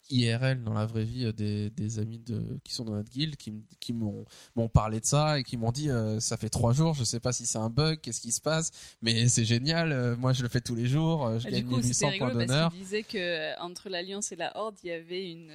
IRL 0.10 0.63
dans 0.63 0.74
la 0.74 0.86
vraie 0.86 1.04
vie 1.06 1.26
euh, 1.26 1.32
des, 1.32 1.70
des 1.70 2.00
amis 2.00 2.20
de 2.20 2.60
qui 2.63 2.74
sont 2.74 2.84
dans 2.86 2.94
notre 2.94 3.10
guilde 3.10 3.36
qui, 3.38 3.54
qui 3.80 3.94
m'ont 3.94 4.26
m'ont 4.56 4.68
parlé 4.68 5.00
de 5.00 5.06
ça 5.06 5.39
et 5.39 5.44
qui 5.44 5.56
m'ont 5.58 5.72
dit 5.72 5.89
euh, 5.89 6.20
ça 6.20 6.38
fait 6.38 6.50
trois 6.50 6.74
jours 6.74 6.94
je 6.94 7.04
sais 7.04 7.20
pas 7.20 7.32
si 7.32 7.46
c'est 7.46 7.58
un 7.58 7.70
bug 7.70 8.00
qu'est-ce 8.02 8.22
qui 8.22 8.32
se 8.32 8.42
passe 8.42 8.72
mais 9.02 9.28
c'est 9.30 9.46
génial 9.46 9.92
euh, 9.92 10.16
moi 10.18 10.34
je 10.34 10.44
le 10.44 10.50
fais 10.50 10.62
tous 10.62 10.76
les 10.76 10.88
jours 10.88 11.39
je 11.39 11.48
Ah, 11.48 11.52
gagne 11.52 11.62
du 11.63 11.70
coup, 11.70 11.76
1800 11.78 11.94
c'était 11.94 12.18
points 12.18 12.28
rigolo 12.28 12.46
d'honneur 12.46 12.62
parce 12.70 12.74
qu'il 12.74 12.84
disait 12.84 13.04
que 13.04 13.60
entre 13.62 13.89
l'Alliance 13.89 14.32
et 14.32 14.36
la 14.36 14.56
Horde, 14.58 14.76
il 14.84 14.89
y 14.89 14.92
avait 14.92 15.32
une, 15.32 15.52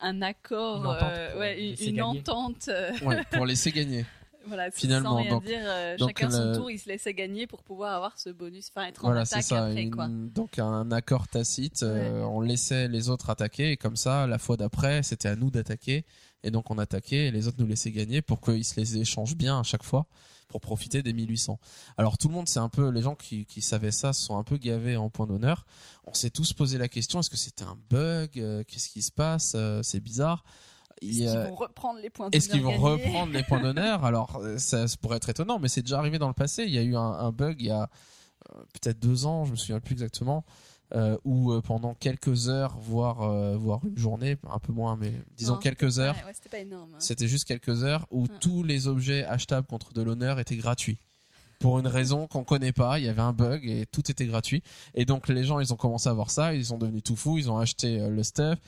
un 0.00 0.22
accord, 0.22 0.80
Une 0.80 0.86
entente 0.86 1.30
pour 1.32 1.40
ouais, 1.40 1.60
une, 1.62 1.70
laisser 1.70 1.84
une 1.90 1.96
gagner. 1.96 2.18
entente. 2.20 2.70
ouais, 3.04 3.22
pour 3.32 3.46
laisser 3.46 3.70
gagner 3.72 4.06
voilà, 4.46 4.70
Finalement, 4.70 5.10
sans 5.10 5.16
rien 5.22 5.30
donc- 5.30 5.44
dire, 5.44 5.60
euh, 5.62 5.96
donc 5.96 6.08
chacun 6.10 6.30
son 6.30 6.44
le- 6.50 6.56
tour, 6.56 6.70
il 6.70 6.78
se 6.78 6.88
laissait 6.88 7.14
gagner 7.14 7.46
pour 7.46 7.62
pouvoir 7.62 7.94
avoir 7.94 8.18
ce 8.18 8.30
bonus, 8.30 8.70
enfin 8.74 8.86
être 8.86 9.04
en 9.04 9.08
Voilà, 9.08 9.22
attaque 9.22 9.42
ça. 9.42 9.66
après, 9.66 9.82
une- 9.82 9.90
quoi. 9.94 10.08
Donc 10.08 10.58
un 10.58 10.90
accord 10.92 11.28
tacite, 11.28 11.82
euh, 11.82 12.22
on 12.22 12.40
laissait 12.40 12.88
les 12.88 13.08
autres 13.10 13.30
attaquer 13.30 13.72
et 13.72 13.76
comme 13.76 13.96
ça, 13.96 14.26
la 14.26 14.38
fois 14.38 14.56
d'après, 14.56 15.02
c'était 15.02 15.28
à 15.28 15.36
nous 15.36 15.50
d'attaquer 15.50 16.04
et 16.42 16.50
donc 16.50 16.70
on 16.70 16.78
attaquait 16.78 17.26
et 17.26 17.30
les 17.30 17.48
autres 17.48 17.56
nous 17.60 17.66
laissaient 17.66 17.90
gagner 17.92 18.22
pour 18.22 18.40
qu'ils 18.40 18.64
se 18.64 18.78
les 18.78 18.98
échangent 18.98 19.36
bien 19.36 19.58
à 19.60 19.62
chaque 19.62 19.82
fois 19.84 20.06
pour 20.48 20.60
profiter 20.60 21.02
des 21.02 21.12
1800. 21.12 21.58
Alors 21.96 22.16
tout 22.18 22.28
le 22.28 22.34
monde, 22.34 22.48
c'est 22.48 22.60
un 22.60 22.68
peu 22.68 22.88
les 22.90 23.00
gens 23.02 23.14
qui, 23.16 23.44
qui 23.46 23.60
savaient 23.62 23.90
ça, 23.90 24.12
se 24.12 24.22
sont 24.22 24.36
un 24.36 24.44
peu 24.44 24.56
gavés 24.56 24.96
en 24.96 25.10
point 25.10 25.26
d'honneur. 25.26 25.66
On 26.06 26.14
s'est 26.14 26.30
tous 26.30 26.52
posé 26.52 26.78
la 26.78 26.86
question 26.86 27.18
est-ce 27.20 27.30
que 27.30 27.36
c'était 27.36 27.64
un 27.64 27.76
bug 27.90 28.38
Euh, 28.38 28.62
Qu'est-ce 28.68 28.88
qui 28.90 29.02
se 29.02 29.10
passe 29.10 29.56
C'est 29.82 30.00
bizarre. 30.00 30.44
Est-ce 31.02 31.10
qu'ils 31.10 31.28
a- 31.28 31.48
vont 31.48 31.54
reprendre 31.54 32.00
les 32.00 32.10
points 32.10 32.28
est-ce 32.32 32.48
qu'ils 32.48 32.62
vont 32.62 32.70
d'honneur 32.72 32.96
gagnés 32.98 33.04
reprendre 33.08 33.32
les 33.32 33.42
points 33.42 33.60
d'honneur? 33.60 34.04
Alors, 34.04 34.36
euh, 34.42 34.58
ça, 34.58 34.86
ça 34.88 34.96
pourrait 35.00 35.16
être 35.18 35.28
étonnant, 35.28 35.58
mais 35.58 35.68
c'est 35.68 35.82
déjà 35.82 35.98
arrivé 35.98 36.18
dans 36.18 36.28
le 36.28 36.34
passé. 36.34 36.64
Il 36.64 36.70
y 36.74 36.78
a 36.78 36.82
eu 36.82 36.96
un, 36.96 37.00
un 37.00 37.32
bug 37.32 37.56
il 37.60 37.66
y 37.66 37.70
a 37.70 37.88
euh, 38.54 38.58
peut-être 38.80 38.98
deux 39.00 39.26
ans, 39.26 39.44
je 39.44 39.50
me 39.52 39.56
souviens 39.56 39.80
plus 39.80 39.92
exactement, 39.92 40.44
euh, 40.94 41.16
où 41.24 41.50
euh, 41.52 41.60
pendant 41.62 41.94
quelques 41.94 42.48
heures, 42.48 42.76
voire 42.78 43.22
euh, 43.22 43.56
voire 43.56 43.80
une 43.86 43.96
journée, 43.98 44.36
un 44.50 44.58
peu 44.58 44.72
moins, 44.72 44.96
mais 44.96 45.12
disons 45.36 45.54
Non, 45.54 45.58
quelques 45.60 45.98
heures, 45.98 46.14
Ouais, 46.16 46.24
ouais, 46.26 46.32
c'était 46.34 46.48
pas 46.50 46.58
énorme. 46.58 46.90
hein. 46.94 46.98
c'était 47.00 47.26
juste 47.28 47.46
quelques 47.46 47.82
heures 47.84 48.06
où 48.10 48.26
Ah. 48.30 48.36
tous 48.40 48.62
les 48.62 48.86
objets 48.86 49.24
achetables 49.24 49.66
contre 49.66 49.92
de 49.94 50.02
l'honneur 50.02 50.38
étaient 50.40 50.56
gratuits. 50.56 50.98
Pour 51.60 51.78
une 51.78 51.86
raison 51.86 52.26
qu'on 52.26 52.44
connaît 52.44 52.72
pas, 52.72 52.98
il 52.98 53.06
y 53.06 53.08
avait 53.08 53.22
un 53.22 53.32
bug 53.32 53.64
et 53.66 53.86
tout 53.86 54.10
était 54.10 54.26
gratuit. 54.26 54.62
Et 54.94 55.06
donc 55.06 55.28
les 55.28 55.44
gens, 55.44 55.60
ils 55.60 55.72
ont 55.72 55.76
commencé 55.76 56.08
à 56.10 56.12
voir 56.12 56.30
ça, 56.30 56.52
ils 56.54 56.66
sont 56.66 56.76
devenus 56.76 57.02
tout 57.02 57.16
fous, 57.16 57.38
ils 57.38 57.50
ont 57.50 57.56
acheté 57.58 58.00
euh, 58.00 58.10
le 58.10 58.22
stuff. 58.22 58.58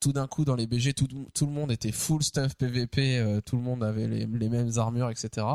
Tout 0.00 0.12
d'un 0.12 0.28
coup, 0.28 0.44
dans 0.44 0.54
les 0.54 0.66
BG, 0.66 0.94
tout, 0.94 1.08
le 1.10 1.46
monde 1.52 1.72
était 1.72 1.90
full 1.90 2.22
stuff 2.22 2.54
PVP, 2.54 3.18
euh, 3.18 3.40
tout 3.40 3.56
le 3.56 3.62
monde 3.62 3.82
avait 3.82 4.06
les, 4.06 4.48
mêmes 4.48 4.70
armures, 4.76 5.10
etc. 5.10 5.46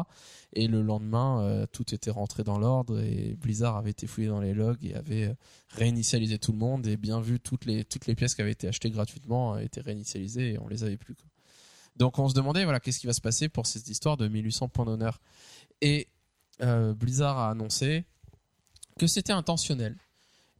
Et 0.52 0.68
le 0.68 0.82
lendemain, 0.82 1.42
euh, 1.42 1.66
tout 1.72 1.94
était 1.96 2.12
rentré 2.12 2.44
dans 2.44 2.58
l'ordre 2.58 3.00
et 3.00 3.38
Blizzard 3.40 3.78
avait 3.78 3.92
été 3.92 4.06
fouillé 4.06 4.28
dans 4.28 4.42
les 4.42 4.54
logs 4.54 4.84
et 4.84 4.96
avait 4.96 5.28
euh, 5.28 5.34
réinitialisé 5.70 6.40
tout 6.40 6.52
le 6.52 6.58
monde 6.58 6.86
et 6.88 6.98
bien 6.98 7.22
vu 7.22 7.40
toutes 7.40 7.66
les 7.66 7.86
pièces 8.16 8.36
qui 8.36 8.42
avaient 8.42 8.52
été 8.52 8.68
achetées 8.68 8.92
gratuitement 8.92 9.58
étaient 9.58 9.82
réinitialisées 9.82 10.54
et 10.54 10.60
on 10.60 10.68
les 10.68 10.84
avait 10.84 10.98
plus. 10.98 11.16
Donc 11.96 12.20
on 12.20 12.28
se 12.28 12.34
demandait 12.34 12.66
voilà 12.66 12.80
qu'est-ce 12.82 13.00
qui 13.00 13.08
va 13.08 13.14
se 13.14 13.22
passer 13.22 13.48
pour 13.48 13.66
cette 13.66 13.88
histoire 13.88 14.18
de 14.18 14.28
1800 14.28 14.68
points 14.68 14.86
d'honneur. 14.86 15.22
Et 15.82 16.08
Blizzard 16.60 17.38
a 17.38 17.50
annoncé 17.50 18.06
que 18.98 19.08
c'était 19.08 19.34
intentionnel 19.34 19.98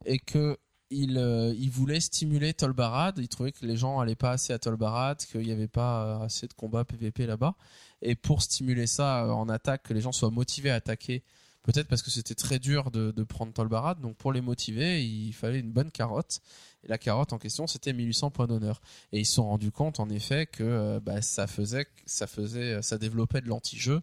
et 0.06 0.18
que 0.18 0.58
il, 0.90 1.18
euh, 1.18 1.54
il 1.58 1.70
voulait 1.70 2.00
stimuler 2.00 2.54
Tolbarad. 2.54 3.18
Il 3.18 3.28
trouvait 3.28 3.52
que 3.52 3.64
les 3.64 3.76
gens 3.76 4.00
allaient 4.00 4.14
pas 4.14 4.32
assez 4.32 4.52
à 4.52 4.58
Tolbarad, 4.58 5.18
qu'il 5.18 5.42
n'y 5.42 5.52
avait 5.52 5.68
pas 5.68 6.04
euh, 6.04 6.24
assez 6.24 6.46
de 6.46 6.54
combats 6.54 6.84
PVP 6.84 7.26
là-bas. 7.26 7.54
Et 8.02 8.14
pour 8.14 8.42
stimuler 8.42 8.86
ça 8.86 9.24
euh, 9.24 9.30
en 9.30 9.48
attaque, 9.48 9.84
que 9.84 9.94
les 9.94 10.00
gens 10.00 10.12
soient 10.12 10.30
motivés 10.30 10.70
à 10.70 10.76
attaquer, 10.76 11.22
peut-être 11.62 11.88
parce 11.88 12.02
que 12.02 12.10
c'était 12.10 12.34
très 12.34 12.58
dur 12.58 12.90
de, 12.90 13.10
prendre 13.24 13.52
Tolbarad. 13.52 14.00
Donc 14.00 14.16
pour 14.16 14.32
les 14.32 14.40
motiver, 14.40 15.04
il 15.04 15.32
fallait 15.32 15.60
une 15.60 15.72
bonne 15.72 15.90
carotte. 15.90 16.40
Et 16.84 16.88
la 16.88 16.98
carotte 16.98 17.32
en 17.32 17.38
question, 17.38 17.66
c'était 17.66 17.92
1800 17.92 18.30
points 18.30 18.46
d'honneur. 18.46 18.80
Et 19.12 19.20
ils 19.20 19.26
se 19.26 19.34
sont 19.34 19.48
rendus 19.48 19.72
compte 19.72 20.00
en 20.00 20.10
effet 20.10 20.46
que 20.46 20.98
bah, 21.00 21.22
ça 21.22 21.46
faisait, 21.46 21.86
ça 22.04 22.26
faisait, 22.26 22.82
ça 22.82 22.98
développait 22.98 23.40
de 23.40 23.48
l'anti-jeu 23.48 24.02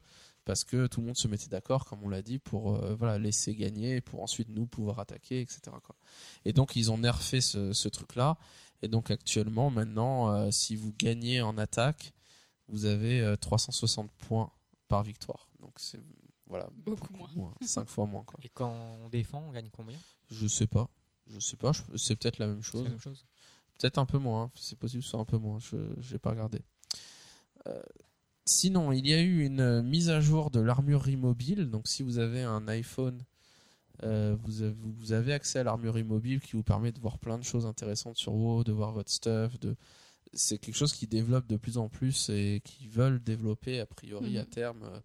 parce 0.51 0.65
que 0.65 0.85
tout 0.87 0.99
le 0.99 1.05
monde 1.05 1.15
se 1.15 1.29
mettait 1.29 1.47
d'accord, 1.47 1.85
comme 1.85 2.03
on 2.03 2.09
l'a 2.09 2.21
dit, 2.21 2.37
pour 2.37 2.75
euh, 2.75 2.93
voilà 2.95 3.17
laisser 3.17 3.55
gagner, 3.55 4.01
pour 4.01 4.21
ensuite 4.21 4.49
nous 4.49 4.65
pouvoir 4.67 4.99
attaquer, 4.99 5.39
etc. 5.39 5.61
Quoi. 5.81 5.95
Et 6.43 6.51
donc 6.51 6.75
ils 6.75 6.91
ont 6.91 6.97
nerfé 6.97 7.39
ce, 7.39 7.71
ce 7.71 7.87
truc-là. 7.87 8.37
Et 8.81 8.89
donc 8.89 9.11
actuellement, 9.11 9.69
maintenant, 9.69 10.29
euh, 10.33 10.51
si 10.51 10.75
vous 10.75 10.91
gagnez 10.99 11.41
en 11.41 11.57
attaque, 11.57 12.11
vous 12.67 12.83
avez 12.83 13.21
euh, 13.21 13.37
360 13.37 14.11
points 14.27 14.51
par 14.89 15.03
victoire. 15.03 15.47
Donc 15.61 15.71
c'est 15.77 16.01
voilà 16.47 16.67
Beaucoup 16.73 17.13
moins. 17.13 17.53
5 17.61 17.87
fois 17.87 18.05
moins. 18.05 18.23
Quoi. 18.25 18.37
Et 18.43 18.49
quand 18.49 18.73
on 19.05 19.07
défend, 19.07 19.41
on 19.47 19.51
gagne 19.53 19.69
combien? 19.71 19.97
Je 20.29 20.47
sais 20.47 20.67
pas. 20.67 20.89
Je 21.27 21.39
sais 21.39 21.55
pas. 21.55 21.71
je- 21.71 21.95
C'est 21.95 22.17
peut-être 22.17 22.39
la 22.39 22.47
même 22.47 22.61
chose. 22.61 22.83
la 22.83 22.89
même 22.89 22.99
chose. 22.99 23.25
Peut-être 23.79 23.99
un 23.99 24.05
peu 24.05 24.17
moins. 24.17 24.51
C'est 24.55 24.77
possible 24.77 24.99
que 24.99 25.05
ce 25.05 25.11
soit 25.11 25.21
un 25.21 25.25
peu 25.25 25.37
moins. 25.37 25.59
Je 25.59 25.77
n'ai 26.11 26.19
pas 26.19 26.31
regardé. 26.31 26.59
Sinon, 28.51 28.91
il 28.91 29.07
y 29.07 29.13
a 29.13 29.21
eu 29.21 29.45
une 29.45 29.61
euh, 29.61 29.81
mise 29.81 30.09
à 30.09 30.19
jour 30.19 30.51
de 30.51 30.59
l'armurerie 30.59 31.15
mobile. 31.15 31.69
Donc, 31.69 31.87
si 31.87 32.03
vous 32.03 32.17
avez 32.19 32.41
un 32.43 32.67
iPhone, 32.67 33.23
euh, 34.03 34.35
vous, 34.43 34.61
avez, 34.61 34.75
vous 34.97 35.13
avez 35.13 35.31
accès 35.33 35.59
à 35.59 35.63
l'armurerie 35.63 36.03
mobile 36.03 36.41
qui 36.41 36.53
vous 36.57 36.63
permet 36.63 36.91
de 36.91 36.99
voir 36.99 37.17
plein 37.17 37.37
de 37.37 37.43
choses 37.43 37.65
intéressantes 37.65 38.17
sur 38.17 38.33
WoW, 38.33 38.63
de 38.65 38.71
voir 38.73 38.91
votre 38.91 39.09
stuff. 39.11 39.57
De... 39.59 39.75
C'est 40.33 40.57
quelque 40.57 40.75
chose 40.75 40.91
qui 40.93 41.07
développe 41.07 41.47
de 41.47 41.55
plus 41.57 41.77
en 41.77 41.87
plus 41.87 42.29
et 42.29 42.61
qui 42.65 42.87
veulent 42.87 43.23
développer 43.23 43.79
a 43.79 43.85
priori 43.85 44.31
Mhm. 44.33 44.37
à 44.41 44.45
terme. 44.45 44.83
euh, 44.83 44.99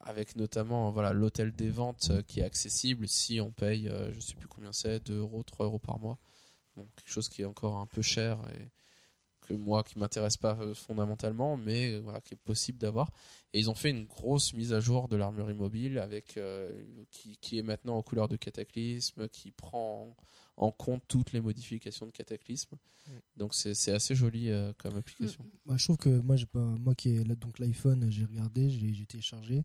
avec 0.00 0.36
notamment 0.36 0.92
voilà 0.92 1.12
l'hôtel 1.12 1.50
des 1.52 1.70
ventes 1.70 2.12
qui 2.28 2.38
est 2.38 2.44
accessible 2.44 3.08
si 3.08 3.40
on 3.40 3.50
paye 3.50 3.90
je 4.14 4.20
sais 4.20 4.34
plus 4.36 4.46
combien 4.46 4.72
c'est 4.72 5.04
2 5.04 5.18
euros 5.18 5.42
3 5.42 5.66
euros 5.66 5.80
par 5.80 5.98
mois 5.98 6.18
Bon, 6.76 6.86
quelque 6.96 7.10
chose 7.10 7.28
qui 7.28 7.42
est 7.42 7.44
encore 7.44 7.76
un 7.78 7.86
peu 7.86 8.00
cher 8.00 8.38
et 8.54 8.70
que 9.48 9.54
moi 9.54 9.82
qui 9.82 9.98
m'intéresse 9.98 10.36
pas 10.36 10.56
euh, 10.60 10.74
fondamentalement 10.74 11.56
mais 11.56 11.92
euh, 11.94 12.00
voilà 12.00 12.20
qui 12.20 12.34
est 12.34 12.42
possible 12.44 12.78
d'avoir 12.78 13.10
et 13.52 13.58
ils 13.58 13.70
ont 13.70 13.74
fait 13.74 13.90
une 13.90 14.04
grosse 14.06 14.52
mise 14.54 14.72
à 14.72 14.80
jour 14.80 15.08
de 15.08 15.16
l'armurerie 15.16 15.54
mobile 15.54 15.98
avec 15.98 16.36
euh, 16.36 16.70
qui, 17.10 17.36
qui 17.38 17.58
est 17.58 17.62
maintenant 17.62 17.96
en 17.96 18.02
couleur 18.02 18.28
de 18.28 18.36
cataclysme 18.36 19.28
qui 19.28 19.50
prend 19.50 20.14
en, 20.56 20.70
compte 20.70 21.02
toutes 21.08 21.32
les 21.32 21.40
modifications 21.40 22.06
de 22.06 22.10
cataclysme 22.12 22.76
donc 23.36 23.54
c'est 23.54 23.92
assez 23.92 24.14
joli 24.14 24.50
euh, 24.50 24.72
comme 24.78 24.96
application 24.96 25.42
Bah, 25.64 25.76
je 25.78 25.84
trouve 25.84 25.96
que 25.96 26.10
moi, 26.20 26.36
j'ai 26.36 26.46
pas, 26.46 26.60
moi 26.60 26.94
qui 26.94 27.08
ai 27.10 27.24
donc 27.24 27.58
l'iPhone, 27.58 28.10
j'ai 28.10 28.24
regardé, 28.26 28.68
j'ai 28.70 28.92
j'ai 28.92 29.06
téléchargé 29.06 29.64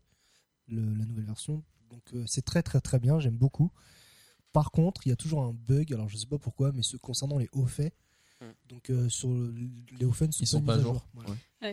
le- 0.68 0.94
la 0.94 1.04
nouvelle 1.04 1.26
version. 1.26 1.62
Donc 1.90 2.02
euh, 2.14 2.24
c'est 2.26 2.42
très 2.44 2.62
très 2.62 2.80
très 2.80 2.98
bien, 2.98 3.20
j'aime 3.20 3.36
beaucoup. 3.36 3.70
Par 4.52 4.70
contre, 4.70 5.06
il 5.06 5.10
y 5.10 5.12
a 5.12 5.16
toujours 5.16 5.42
un 5.42 5.52
bug, 5.52 5.92
alors 5.92 6.08
je 6.08 6.16
sais 6.16 6.26
pas 6.26 6.38
pourquoi, 6.38 6.72
mais 6.72 6.82
ce 6.82 6.96
concernant 6.96 7.38
les 7.38 7.48
hauts 7.52 7.66
faits. 7.66 7.92
Hmm. 8.44 8.68
Donc 8.68 8.90
euh, 8.90 9.08
sur 9.08 9.28
le- 9.28 9.54
les 9.98 10.06
ne 10.06 10.12
sont 10.12 10.28
ils 10.40 10.46
sont 10.46 10.60
pas 10.62 10.74
à 10.74 10.80
jour 10.80 11.06
Voilà. 11.14 11.30
Ouais. 11.30 11.36
Ouais. 11.62 11.72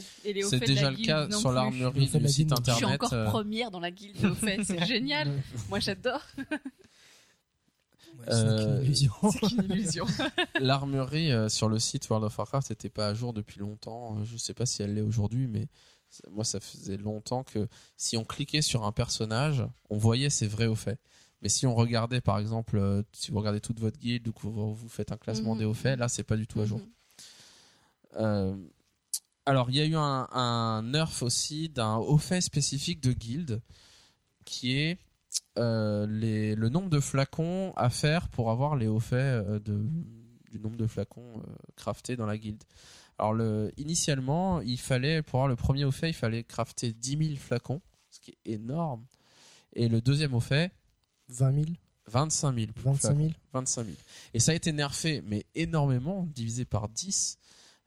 C'est 0.50 0.60
déjà 0.60 0.90
le 0.92 0.98
cas 0.98 1.28
non 1.28 1.38
sur 1.40 1.52
l'armurerie 1.52 2.08
du 2.08 2.20
la 2.20 2.30
site 2.30 2.48
guilde, 2.50 2.60
je 2.66 2.72
Je 2.72 2.76
suis 2.76 2.84
internet 2.86 3.04
encore 3.04 3.14
euh, 3.14 3.26
première 3.26 3.72
dans 3.72 3.80
la 3.80 3.92
guilde 3.92 4.18
des 4.22 4.34
faits, 4.36 4.62
c'est 4.64 4.86
génial. 4.86 5.32
Moi 5.70 5.80
j'adore. 5.80 6.22
Ouais, 6.38 8.26
c'est 8.28 8.34
Euh, 8.34 8.78
une 8.80 8.86
illusion. 8.86 9.12
C'est 9.32 9.52
une 9.52 9.64
illusion. 9.72 10.06
L'armurerie 10.60 11.32
euh, 11.32 11.50
sur 11.50 11.70
le 11.70 11.80
site 11.80 12.10
World 12.10 12.26
of 12.26 12.38
Warcraft 12.38 12.70
n'était 12.70 12.90
pas 12.90 13.08
à 13.08 13.14
jour 13.14 13.34
depuis 13.34 13.60
longtemps. 13.60 14.18
Euh, 14.18 14.26
Je 14.26 14.38
sais 14.38 14.54
pas 14.54 14.66
si 14.66 14.82
elle 14.84 14.94
l'est 14.94 15.02
aujourd'hui, 15.02 15.48
mais 15.48 15.68
ça- 16.10 16.24
moi 16.30 16.44
ça 16.44 16.60
faisait 16.60 16.98
longtemps 16.98 17.44
que 17.44 17.68
si 17.98 18.18
on 18.18 18.24
cliquait 18.24 18.62
sur 18.62 18.86
un 18.86 18.92
personnage, 18.92 19.64
on 19.90 19.98
voyait 19.98 20.30
ses 20.30 20.48
vrais 20.48 20.68
faits. 20.76 21.00
Mais 21.42 21.50
si 21.50 21.66
on 21.66 21.74
regardait 21.76 22.22
par 22.22 22.38
exemple, 22.40 22.78
euh, 22.78 23.02
si 23.14 23.32
vous 23.32 23.40
regardez 23.40 23.62
toute 23.62 23.80
votre 23.80 23.98
guilde 24.00 24.28
ou 24.28 24.34
que 24.34 24.42
vous, 24.42 24.74
vous 24.76 24.90
faites 24.90 25.12
un 25.12 25.18
classement 25.18 25.54
Mhm. 25.54 25.60
des 25.60 25.66
hauts 25.66 25.74
faits, 25.74 25.98
là 26.00 26.08
c'est 26.08 26.24
pas 26.24 26.38
du 26.38 26.48
tout 26.48 26.62
à 26.62 26.66
jour. 26.66 26.80
Mhm. 26.80 26.86
Euh, 28.18 28.56
alors, 29.46 29.70
il 29.70 29.76
y 29.78 29.82
a 29.82 29.86
eu 29.86 29.96
un, 29.96 30.28
un 30.32 30.84
nerf 30.84 31.24
aussi 31.24 31.70
d'un 31.70 31.96
haut 31.96 32.18
fait 32.18 32.42
spécifique 32.42 33.02
de 33.02 33.12
guild 33.14 33.62
qui 34.46 34.78
est 34.78 35.00
euh, 35.58 36.06
les, 36.08 36.56
le 36.56 36.70
nombre 36.70 36.90
de 36.90 37.00
flacons 37.00 37.74
à 37.76 37.90
faire 37.90 38.30
pour 38.30 38.52
avoir 38.52 38.76
les 38.76 38.88
hauts 38.88 39.00
faits 39.00 39.46
de, 39.64 39.84
du 40.52 40.60
nombre 40.60 40.78
de 40.78 40.86
flacons 40.88 41.42
craftés 41.76 42.16
dans 42.16 42.26
la 42.26 42.38
guilde. 42.38 42.64
Alors, 43.18 43.34
le, 43.34 43.72
initialement, 43.78 44.62
il 44.62 44.80
fallait, 44.80 45.22
pour 45.22 45.40
avoir 45.40 45.48
le 45.48 45.56
premier 45.56 45.86
haut 45.86 45.92
fait, 45.92 46.10
il 46.10 46.14
fallait 46.14 46.44
crafter 46.44 46.92
10 46.94 47.18
000 47.18 47.36
flacons, 47.38 47.82
ce 48.10 48.20
qui 48.20 48.32
est 48.32 48.52
énorme. 48.54 49.06
Et 49.74 49.88
le 49.90 50.02
deuxième 50.02 50.34
haut 50.34 50.40
fait, 50.40 50.72
20 51.32 51.52
000, 51.54 51.66
25 52.08 52.56
000. 52.56 52.68
25 52.84 53.00
flacons. 53.10 53.20
000. 53.20 53.32
25 53.54 53.84
000. 53.86 53.98
Et 54.34 54.40
ça 54.40 54.52
a 54.52 54.56
été 54.56 54.72
nerfé, 54.72 55.24
mais 55.26 55.46
énormément, 55.56 56.28
divisé 56.36 56.66
par 56.66 56.90
10, 56.90 57.38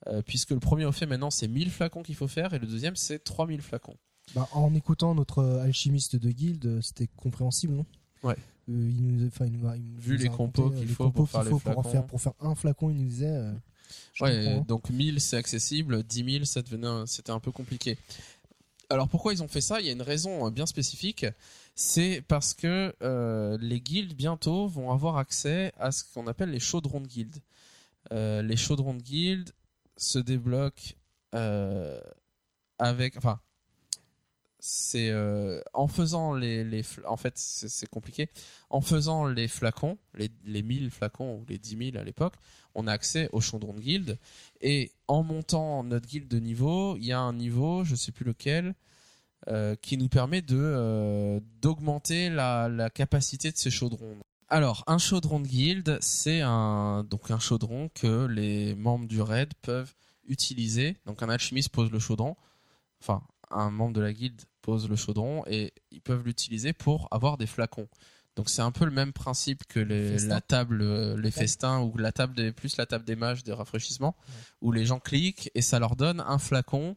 euh, 0.06 0.22
puisque 0.22 0.50
le 0.50 0.60
premier 0.60 0.90
fait 0.92 1.06
maintenant 1.06 1.30
c'est 1.30 1.48
1000 1.48 1.70
flacons 1.70 2.02
qu'il 2.02 2.14
faut 2.14 2.28
faire, 2.28 2.54
et 2.54 2.58
le 2.58 2.66
deuxième 2.66 2.96
c'est 2.96 3.18
3000 3.22 3.60
flacons. 3.62 3.96
Bah, 4.34 4.48
en 4.52 4.74
écoutant 4.74 5.14
notre 5.14 5.38
euh, 5.40 5.62
alchimiste 5.62 6.16
de 6.16 6.30
guilde, 6.30 6.80
c'était 6.82 7.08
compréhensible, 7.16 7.74
non? 7.74 7.86
Ouais. 8.22 8.36
Euh, 8.70 8.88
il 8.88 9.06
nous, 9.06 9.30
il 9.40 9.52
nous 9.52 9.68
a- 9.68 9.76
il 9.76 9.92
nous 9.92 10.00
Vu 10.00 10.16
les 10.16 10.28
compos 10.30 10.70
qu'il 10.70 10.88
faut 10.88 11.04
compos 11.04 11.24
pour 11.24 11.30
faire 11.30 11.44
faut 11.44 11.58
pour, 11.58 11.78
en 11.78 11.82
faire, 11.82 12.06
pour 12.06 12.20
faire 12.22 12.32
un 12.40 12.54
flacon, 12.54 12.88
il 12.90 12.96
nous 12.96 13.08
disait. 13.08 13.26
euh, 13.28 13.52
Ouais, 14.20 14.60
donc 14.66 14.88
1000 14.90 15.20
c'est 15.20 15.36
accessible, 15.36 16.02
10 16.02 16.24
000 16.32 16.44
ça 16.46 16.62
devenait, 16.62 16.86
un- 16.86 17.06
c'était 17.06 17.32
un 17.32 17.38
peu 17.40 17.52
compliqué. 17.52 17.98
Alors 18.90 19.08
pourquoi 19.08 19.32
ils 19.32 19.42
ont 19.42 19.48
fait 19.48 19.60
ça? 19.60 19.80
Il 19.80 19.86
y 19.86 19.88
a 19.88 19.92
une 19.92 20.02
raison 20.02 20.46
euh, 20.46 20.50
bien 20.50 20.66
spécifique. 20.66 21.26
C'est 21.74 22.22
parce 22.28 22.54
que 22.54 22.94
euh, 23.02 23.58
les 23.60 23.80
guildes 23.80 24.14
bientôt 24.14 24.68
vont 24.68 24.92
avoir 24.92 25.16
accès 25.18 25.72
à 25.76 25.90
ce 25.90 26.04
qu'on 26.04 26.26
appelle 26.26 26.50
les 26.50 26.60
chaudrons 26.60 27.00
de 27.00 27.08
guildes. 27.08 27.40
Euh, 28.12 28.42
les 28.42 28.56
chaudrons 28.56 28.94
de 28.94 29.02
guildes 29.02 29.50
se 29.96 30.18
débloquent 30.18 30.94
euh, 31.34 32.00
avec, 32.78 33.16
enfin, 33.16 33.40
c'est 34.66 35.10
euh, 35.10 35.60
en 35.74 35.88
faisant 35.88 36.32
les, 36.32 36.64
les 36.64 36.82
en 37.06 37.18
fait 37.18 37.34
c'est 37.36 37.88
compliqué. 37.90 38.30
En 38.70 38.80
faisant 38.80 39.26
les 39.26 39.46
flacons 39.46 39.98
les, 40.14 40.30
les 40.46 40.62
1000 40.62 40.90
flacons 40.90 41.34
ou 41.34 41.44
les 41.46 41.58
10 41.58 41.92
000 41.92 41.98
à 41.98 42.02
l'époque 42.02 42.32
on 42.74 42.86
a 42.86 42.92
accès 42.92 43.28
aux 43.32 43.42
chaudrons 43.42 43.74
de 43.74 43.80
guilde. 43.80 44.18
Et 44.62 44.90
en 45.06 45.22
montant 45.22 45.84
notre 45.84 46.06
guilde 46.06 46.28
de 46.28 46.38
niveau 46.38 46.96
il 46.96 47.04
y 47.04 47.12
a 47.12 47.20
un 47.20 47.34
niveau 47.34 47.84
je 47.84 47.94
sais 47.94 48.10
plus 48.10 48.24
lequel 48.24 48.74
euh, 49.48 49.76
qui 49.82 49.98
nous 49.98 50.08
permet 50.08 50.40
de 50.40 50.56
euh, 50.58 51.40
d'augmenter 51.60 52.30
la, 52.30 52.70
la 52.70 52.88
capacité 52.88 53.52
de 53.52 53.58
ces 53.58 53.70
chaudrons. 53.70 54.16
Alors 54.48 54.82
un 54.86 54.96
chaudron 54.96 55.40
de 55.40 55.46
guilde 55.46 55.98
c'est 56.00 56.40
un 56.40 57.04
donc 57.04 57.30
un 57.30 57.38
chaudron 57.38 57.90
que 57.94 58.24
les 58.24 58.74
membres 58.74 59.06
du 59.06 59.20
raid 59.20 59.52
peuvent 59.60 59.92
utiliser. 60.26 60.96
Donc 61.04 61.22
un 61.22 61.28
alchimiste 61.28 61.68
pose 61.68 61.90
le 61.90 61.98
chaudron. 61.98 62.34
Enfin 63.02 63.22
un 63.54 63.70
membre 63.70 63.94
de 63.94 64.00
la 64.00 64.12
guilde 64.12 64.40
pose 64.62 64.88
le 64.88 64.96
chaudron 64.96 65.44
et 65.46 65.72
ils 65.90 66.00
peuvent 66.00 66.22
l'utiliser 66.24 66.72
pour 66.72 67.08
avoir 67.10 67.36
des 67.38 67.46
flacons. 67.46 67.88
Donc 68.36 68.48
c'est 68.50 68.62
un 68.62 68.72
peu 68.72 68.84
le 68.84 68.90
même 68.90 69.12
principe 69.12 69.64
que 69.68 69.78
les, 69.78 70.18
la 70.26 70.40
table, 70.40 70.80
euh, 70.82 71.16
les 71.16 71.30
festins 71.30 71.80
ou 71.80 71.96
la 71.96 72.10
table 72.10 72.34
des 72.34 72.50
plus 72.50 72.76
la 72.76 72.84
table 72.86 73.04
des 73.04 73.14
mages 73.14 73.44
des 73.44 73.52
rafraîchissements 73.52 74.16
où 74.60 74.72
les 74.72 74.84
gens 74.86 74.98
cliquent 74.98 75.50
et 75.54 75.62
ça 75.62 75.78
leur 75.78 75.94
donne 75.96 76.20
un 76.26 76.38
flacon. 76.38 76.96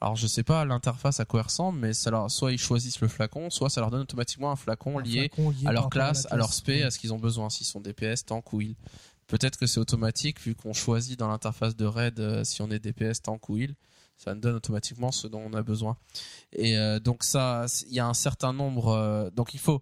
Alors 0.00 0.16
je 0.16 0.26
sais 0.26 0.44
pas 0.44 0.64
l'interface 0.64 1.18
à 1.20 1.24
quoi 1.26 1.40
elle 1.40 1.46
ressemble, 1.46 1.80
mais 1.80 1.92
ça 1.92 2.10
leur, 2.10 2.30
soit 2.30 2.52
ils 2.52 2.58
choisissent 2.58 3.00
le 3.00 3.08
flacon, 3.08 3.50
soit 3.50 3.68
ça 3.68 3.80
leur 3.80 3.90
donne 3.90 4.02
automatiquement 4.02 4.50
un 4.52 4.56
flacon 4.56 4.98
Un 4.98 5.02
lié 5.02 5.28
flacon 5.34 5.50
lié 5.50 5.66
à 5.66 5.72
leur 5.72 5.90
classe, 5.90 6.24
la 6.24 6.34
à 6.34 6.36
leur 6.36 6.52
spé, 6.54 6.76
Ouais. 6.76 6.82
à 6.84 6.90
ce 6.90 6.98
qu'ils 6.98 7.12
ont 7.12 7.18
besoin, 7.18 7.50
s'ils 7.50 7.66
sont 7.66 7.80
DPS, 7.80 8.24
tank 8.24 8.50
ou 8.52 8.60
heal. 8.62 8.74
Peut-être 9.26 9.58
que 9.58 9.66
c'est 9.66 9.80
automatique 9.80 10.40
vu 10.40 10.54
qu'on 10.54 10.72
choisit 10.72 11.18
dans 11.18 11.28
l'interface 11.28 11.76
de 11.76 11.84
raid 11.84 12.18
euh, 12.20 12.44
si 12.44 12.62
on 12.62 12.70
est 12.70 12.78
DPS, 12.78 13.20
tank 13.22 13.46
ou 13.50 13.58
heal, 13.58 13.74
ça 14.18 14.34
nous 14.34 14.40
donne 14.40 14.56
automatiquement 14.56 15.10
ce 15.12 15.26
dont 15.26 15.40
on 15.40 15.54
a 15.54 15.62
besoin. 15.62 15.96
Et 16.52 16.76
euh, 16.76 17.00
donc 17.00 17.24
ça, 17.24 17.64
il 17.86 17.94
y 17.94 18.00
a 18.00 18.06
un 18.06 18.14
certain 18.14 18.52
nombre. 18.52 18.88
euh, 18.88 19.30
donc 19.30 19.54
il 19.54 19.60
faut 19.60 19.80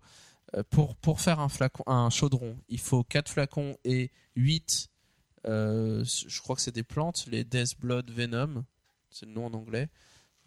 euh, 0.54 0.62
pour 0.70 0.94
pour 0.96 1.20
faire 1.20 1.40
un 1.40 1.48
flacon, 1.48 1.82
un 1.88 2.10
chaudron, 2.10 2.56
il 2.68 2.78
faut 2.78 3.02
4 3.02 3.28
flacons 3.28 3.76
et 3.84 4.12
8 4.36 4.88
euh, 5.48 6.04
je 6.04 6.40
crois 6.40 6.56
que 6.56 6.62
c'est 6.62 6.74
des 6.74 6.82
plantes, 6.84 7.26
les 7.28 7.44
Death 7.44 7.78
Blood 7.80 8.10
Venom, 8.10 8.64
c'est 9.10 9.26
le 9.26 9.32
nom 9.32 9.46
en 9.46 9.54
anglais. 9.54 9.88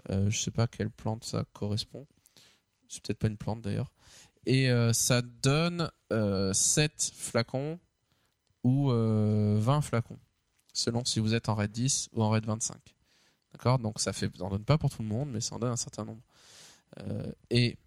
Je 0.10 0.38
sais 0.38 0.52
pas 0.52 0.65
quelle 0.67 0.89
plante 0.89 1.25
ça 1.25 1.43
correspond. 1.54 2.08
C'est 2.88 3.04
peut-être 3.04 3.19
pas 3.19 3.28
une 3.28 3.38
plante 3.38 3.62
d'ailleurs. 3.62 3.91
Et 4.45 4.69
ça 4.93 5.21
donne 5.21 5.91
euh, 6.12 6.54
7 6.54 7.12
flacons 7.15 7.80
ou 8.63 8.91
euh, 8.91 9.58
20 9.60 9.82
flacons, 9.82 10.19
selon 10.73 11.06
si 11.06 11.19
vous 11.19 11.34
êtes 11.34 11.49
en 11.49 11.56
raid 11.56 11.71
10 11.71 12.10
ou 12.13 12.23
en 12.23 12.30
raid 12.30 12.45
25. 12.45 12.78
Donc 13.80 14.00
ça 14.00 14.13
fait, 14.13 14.30
ça 14.38 14.43
en 14.43 14.50
donne 14.50 14.63
pas 14.63 14.78
pour 14.78 14.89
tout 14.89 15.02
le 15.02 15.08
monde, 15.08 15.30
mais 15.32 15.41
ça 15.41 15.56
en 15.56 15.60
donne 15.60 15.72
un 15.72 15.78
certain 15.78 16.06
nombre. 16.06 16.22
Euh, 17.00 17.32
et 17.50 17.78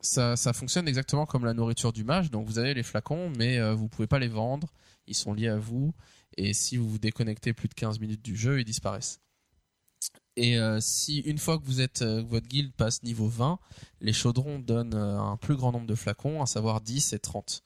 ça, 0.00 0.36
fonctionne 0.52 0.88
exactement 0.88 1.26
comme 1.26 1.44
la 1.44 1.54
nourriture 1.54 1.92
du 1.92 2.04
mage. 2.04 2.30
Donc 2.30 2.46
vous 2.46 2.58
avez 2.58 2.74
les 2.74 2.82
flacons, 2.82 3.30
mais 3.36 3.58
euh, 3.58 3.74
vous 3.74 3.88
pouvez 3.88 4.08
pas 4.08 4.18
les 4.18 4.28
vendre. 4.28 4.72
Ils 5.06 5.14
sont 5.14 5.32
liés 5.32 5.48
à 5.48 5.58
vous. 5.58 5.94
Et 6.36 6.54
si 6.54 6.76
vous 6.76 6.88
vous 6.88 6.98
déconnectez 6.98 7.52
plus 7.52 7.68
de 7.68 7.74
15 7.74 8.00
minutes 8.00 8.22
du 8.22 8.36
jeu, 8.36 8.60
ils 8.60 8.64
disparaissent. 8.64 9.20
Et 10.36 10.58
euh, 10.58 10.78
si 10.80 11.18
une 11.20 11.38
fois 11.38 11.58
que 11.58 11.64
votre 12.22 12.48
guilde 12.48 12.72
passe 12.72 13.02
niveau 13.02 13.28
20, 13.28 13.58
les 14.00 14.14
chaudrons 14.14 14.58
donnent 14.58 14.94
un 14.94 15.36
plus 15.36 15.56
grand 15.56 15.72
nombre 15.72 15.86
de 15.86 15.94
flacons, 15.94 16.42
à 16.42 16.46
savoir 16.46 16.80
10 16.80 17.12
et 17.12 17.18
30. 17.18 17.62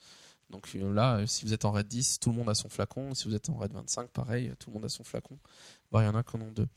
Donc 0.50 0.72
là, 0.74 1.26
si 1.26 1.44
vous 1.44 1.52
êtes 1.52 1.64
en 1.64 1.72
raid 1.72 1.86
10, 1.86 2.20
tout 2.20 2.30
le 2.30 2.36
monde 2.36 2.48
a 2.48 2.54
son 2.54 2.68
flacon. 2.68 3.14
Si 3.14 3.28
vous 3.28 3.34
êtes 3.34 3.50
en 3.50 3.56
raid 3.56 3.72
25, 3.72 4.10
pareil, 4.10 4.52
tout 4.58 4.70
le 4.70 4.74
monde 4.74 4.84
a 4.84 4.88
son 4.88 5.04
flacon. 5.04 5.38
Bon, 5.90 6.00
il 6.00 6.04
y 6.04 6.08
en 6.08 6.14
a 6.14 6.22
qui 6.22 6.36
en 6.36 6.40
ont 6.40 6.52
deux. 6.52 6.68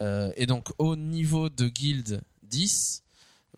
Euh, 0.00 0.32
et 0.36 0.46
donc 0.46 0.68
au 0.78 0.96
niveau 0.96 1.48
de 1.50 1.68
guilde 1.68 2.22
10, 2.44 3.02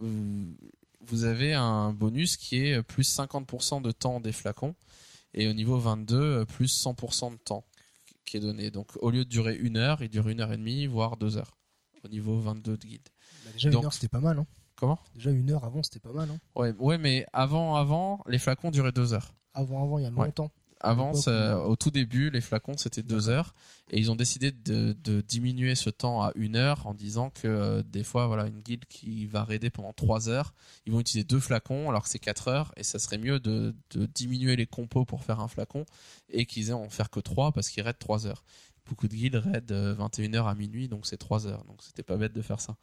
vous, 0.01 1.25
avez 1.25 1.55
un 1.55 1.92
bonus 1.92 2.37
qui 2.37 2.57
est 2.57 2.83
plus 2.83 3.16
50% 3.18 3.83
de 3.83 3.92
temps 3.92 4.21
des 4.21 4.33
flacons. 4.33 4.75
Et 5.35 5.49
au 5.49 5.53
niveau 5.53 5.79
22, 5.79 6.16
euh, 6.16 6.45
plus 6.45 6.85
100% 6.85 7.33
de 7.33 7.37
temps 7.38 7.64
qui 8.25 8.37
est 8.37 8.40
donné. 8.40 8.71
Donc 8.71 8.88
au 9.01 9.11
lieu 9.11 9.25
de 9.25 9.31
durer 9.31 9.57
une 9.57 9.77
heure, 9.77 10.03
il 10.03 10.09
dure 10.11 10.29
une 10.29 10.40
heure 10.40 10.53
et 10.53 10.57
demie, 10.57 10.87
voire 10.87 11.16
deux 11.16 11.37
heures. 11.37 11.57
Au 12.05 12.09
niveau 12.09 12.38
22 12.38 12.77
de 12.77 12.87
guilde. 12.87 13.09
Bah, 13.45 13.51
déjà 13.53 13.71
Donc- 13.71 13.81
une 13.81 13.87
heure 13.87 13.92
c'était 13.92 14.09
pas 14.09 14.21
mal. 14.21 14.38
Hein. 14.38 14.47
Comment? 14.77 14.99
Déjà 15.14 15.31
une 15.31 15.51
heure 15.51 15.64
avant 15.64 15.83
c'était 15.83 16.01
pas 16.01 16.12
mal. 16.12 16.29
Hein. 16.31 16.38
ouais, 16.57 16.75
ouais, 16.79 16.99
mais 16.99 17.25
avant, 17.33 17.77
avant, 17.77 18.21
les 18.27 18.38
flacons 18.38 18.71
duraient 18.71 18.92
deux 18.92 19.12
heures. 19.12 19.35
Avant 19.55 19.83
avant 19.83 19.99
il 19.99 20.03
y 20.03 20.07
a 20.07 20.11
Ouais. 20.11 20.33
Avant, 20.85 21.12
oui. 21.12 21.33
au 21.64 21.77
tout 21.77 21.92
début, 21.92 22.31
les 22.31 22.40
flacons 22.40 22.77
c'était 22.77 23.05
deux 23.05 23.29
heures 23.29 23.55
et 23.90 23.99
ils 23.99 24.11
ont 24.11 24.16
décidé 24.16 24.51
de, 24.51 24.97
de 25.05 25.21
diminuer 25.21 25.77
ce 25.77 25.90
temps 25.90 26.23
à 26.23 26.33
une 26.35 26.57
heure 26.57 26.87
en 26.87 26.95
disant 26.95 27.31
que 27.31 27.47
euh, 27.47 27.83
des 27.85 28.03
fois, 28.03 28.27
voilà, 28.27 28.47
une 28.47 28.61
guilde 28.61 28.85
qui 28.87 29.27
va 29.27 29.45
raider 29.45 29.71
pendant 29.71 29.92
trois 29.92 30.29
heures, 30.29 30.53
ils 30.85 30.92
vont 30.92 30.99
utiliser 30.99 31.25
deux 31.25 31.38
flacons 31.38 31.88
alors 31.88 32.03
que 32.03 32.09
c'est 32.09 32.18
quatre 32.18 32.49
heures 32.49 32.73
et 32.77 32.83
ça 32.83 32.99
serait 32.99 33.18
mieux 33.18 33.38
de, 33.38 33.75
de 33.92 34.07
diminuer 34.07 34.57
les 34.57 34.66
compos 34.66 35.05
pour 35.05 35.23
faire 35.23 35.38
un 35.38 35.49
flacon 35.49 35.85
et 36.29 36.47
qu'ils 36.47 36.71
aient 36.71 36.73
en 36.73 36.88
faire 36.88 37.11
que 37.11 37.21
trois 37.21 37.53
parce 37.53 37.68
qu'ils 37.68 37.85
raident 37.85 37.99
trois 37.99 38.27
heures. 38.27 38.42
Beaucoup 38.87 39.07
de 39.07 39.14
guildes 39.14 39.37
raident 39.37 39.73
21h 39.73 40.49
à 40.49 40.55
minuit 40.57 40.88
donc 40.88 41.07
c'est 41.07 41.16
trois 41.16 41.47
heures 41.47 41.64
donc 41.64 41.81
c'était 41.83 42.03
pas 42.03 42.16
bête 42.16 42.33
de 42.33 42.42
faire 42.42 42.61
ça. 42.61 42.77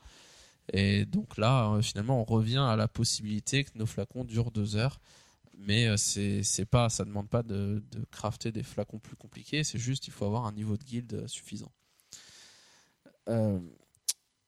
Et 0.73 1.05
donc 1.05 1.37
là, 1.37 1.71
euh, 1.71 1.81
finalement, 1.81 2.21
on 2.21 2.23
revient 2.23 2.65
à 2.67 2.75
la 2.75 2.87
possibilité 2.87 3.63
que 3.63 3.71
nos 3.75 3.85
flacons 3.85 4.23
durent 4.23 4.51
deux 4.51 4.75
heures 4.75 4.99
mais 5.59 5.87
euh, 5.87 5.97
c'est 5.97 6.41
c'est 6.43 6.65
pas 6.65 6.89
ça 6.89 7.03
demande 7.03 7.29
pas 7.29 7.43
de, 7.43 7.83
crafter 8.11 8.51
des 8.51 8.63
flacons 8.63 8.99
plus 8.99 9.15
compliqués. 9.15 9.63
C'est 9.63 9.77
juste 9.77 10.07
il 10.07 10.11
faut 10.11 10.25
avoir 10.25 10.45
un 10.45 10.53
niveau 10.53 10.77
de 10.77 10.83
guilde 10.83 11.13
euh, 11.13 11.27
suffisant. 11.27 11.71
Euh, 13.27 13.59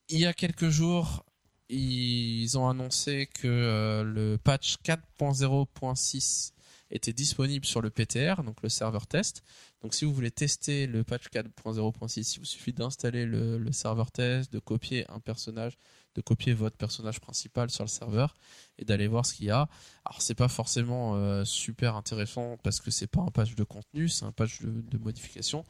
il 0.09 0.19
y 0.19 0.25
a 0.25 0.33
quelques 0.33 0.69
jours 0.69 1.25
ils 1.69 2.57
ont 2.57 2.67
annoncé 2.67 3.29
que 3.33 4.03
le 4.05 4.37
patch 4.37 4.75
4.0.6 4.83 6.51
était 6.89 7.13
disponible 7.13 7.65
sur 7.65 7.81
le 7.81 7.89
PTR 7.89 8.43
donc 8.43 8.61
le 8.61 8.67
serveur 8.67 9.07
test. 9.07 9.41
Donc 9.81 9.93
si 9.93 10.03
vous 10.03 10.13
voulez 10.13 10.31
tester 10.31 10.85
le 10.85 11.05
patch 11.05 11.27
4.0.6 11.27 12.33
il 12.35 12.39
vous 12.39 12.45
suffit 12.45 12.73
d'installer 12.73 13.25
le, 13.25 13.57
le 13.57 13.71
serveur 13.71 14.11
test 14.11 14.51
de 14.51 14.59
copier 14.59 15.09
un 15.09 15.19
personnage 15.19 15.77
de 16.15 16.21
copier 16.21 16.53
votre 16.53 16.77
personnage 16.77 17.19
principal 17.19 17.69
sur 17.69 17.83
le 17.83 17.89
serveur 17.89 18.35
et 18.77 18.85
d'aller 18.85 19.07
voir 19.07 19.25
ce 19.25 19.33
qu'il 19.33 19.45
y 19.45 19.51
a 19.51 19.69
alors 20.05 20.21
c'est 20.21 20.35
pas 20.35 20.47
forcément 20.47 21.15
euh, 21.15 21.45
super 21.45 21.95
intéressant 21.95 22.57
parce 22.63 22.79
que 22.79 22.91
c'est 22.91 23.07
pas 23.07 23.21
un 23.21 23.29
patch 23.29 23.55
de 23.55 23.63
contenu, 23.63 24.09
c'est 24.09 24.25
un 24.25 24.31
patch 24.31 24.61
de, 24.61 24.97
modification. 24.97 25.63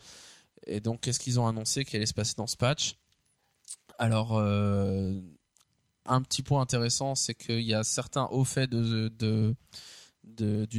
Et 0.66 0.80
donc 0.80 1.02
qu'est-ce 1.02 1.20
qu'ils 1.20 1.40
ont 1.40 1.48
annoncé 1.48 1.86
qui 1.86 1.96
allait 1.96 2.06
se 2.06 2.14
passer 2.14 2.36
dans 2.38 2.48
ce 2.48 2.56
patch? 2.56 2.96
Alors 4.00 4.38
euh, 4.38 5.20
un 6.06 6.22
petit 6.22 6.44
point 6.44 6.62
intéressant, 6.62 7.16
c'est 7.16 7.36
qu'il 7.36 7.62
y 7.62 7.74
a 7.74 7.84
certains 7.84 8.26
hauts 8.26 8.46
faits 8.46 8.70
du 8.70 9.56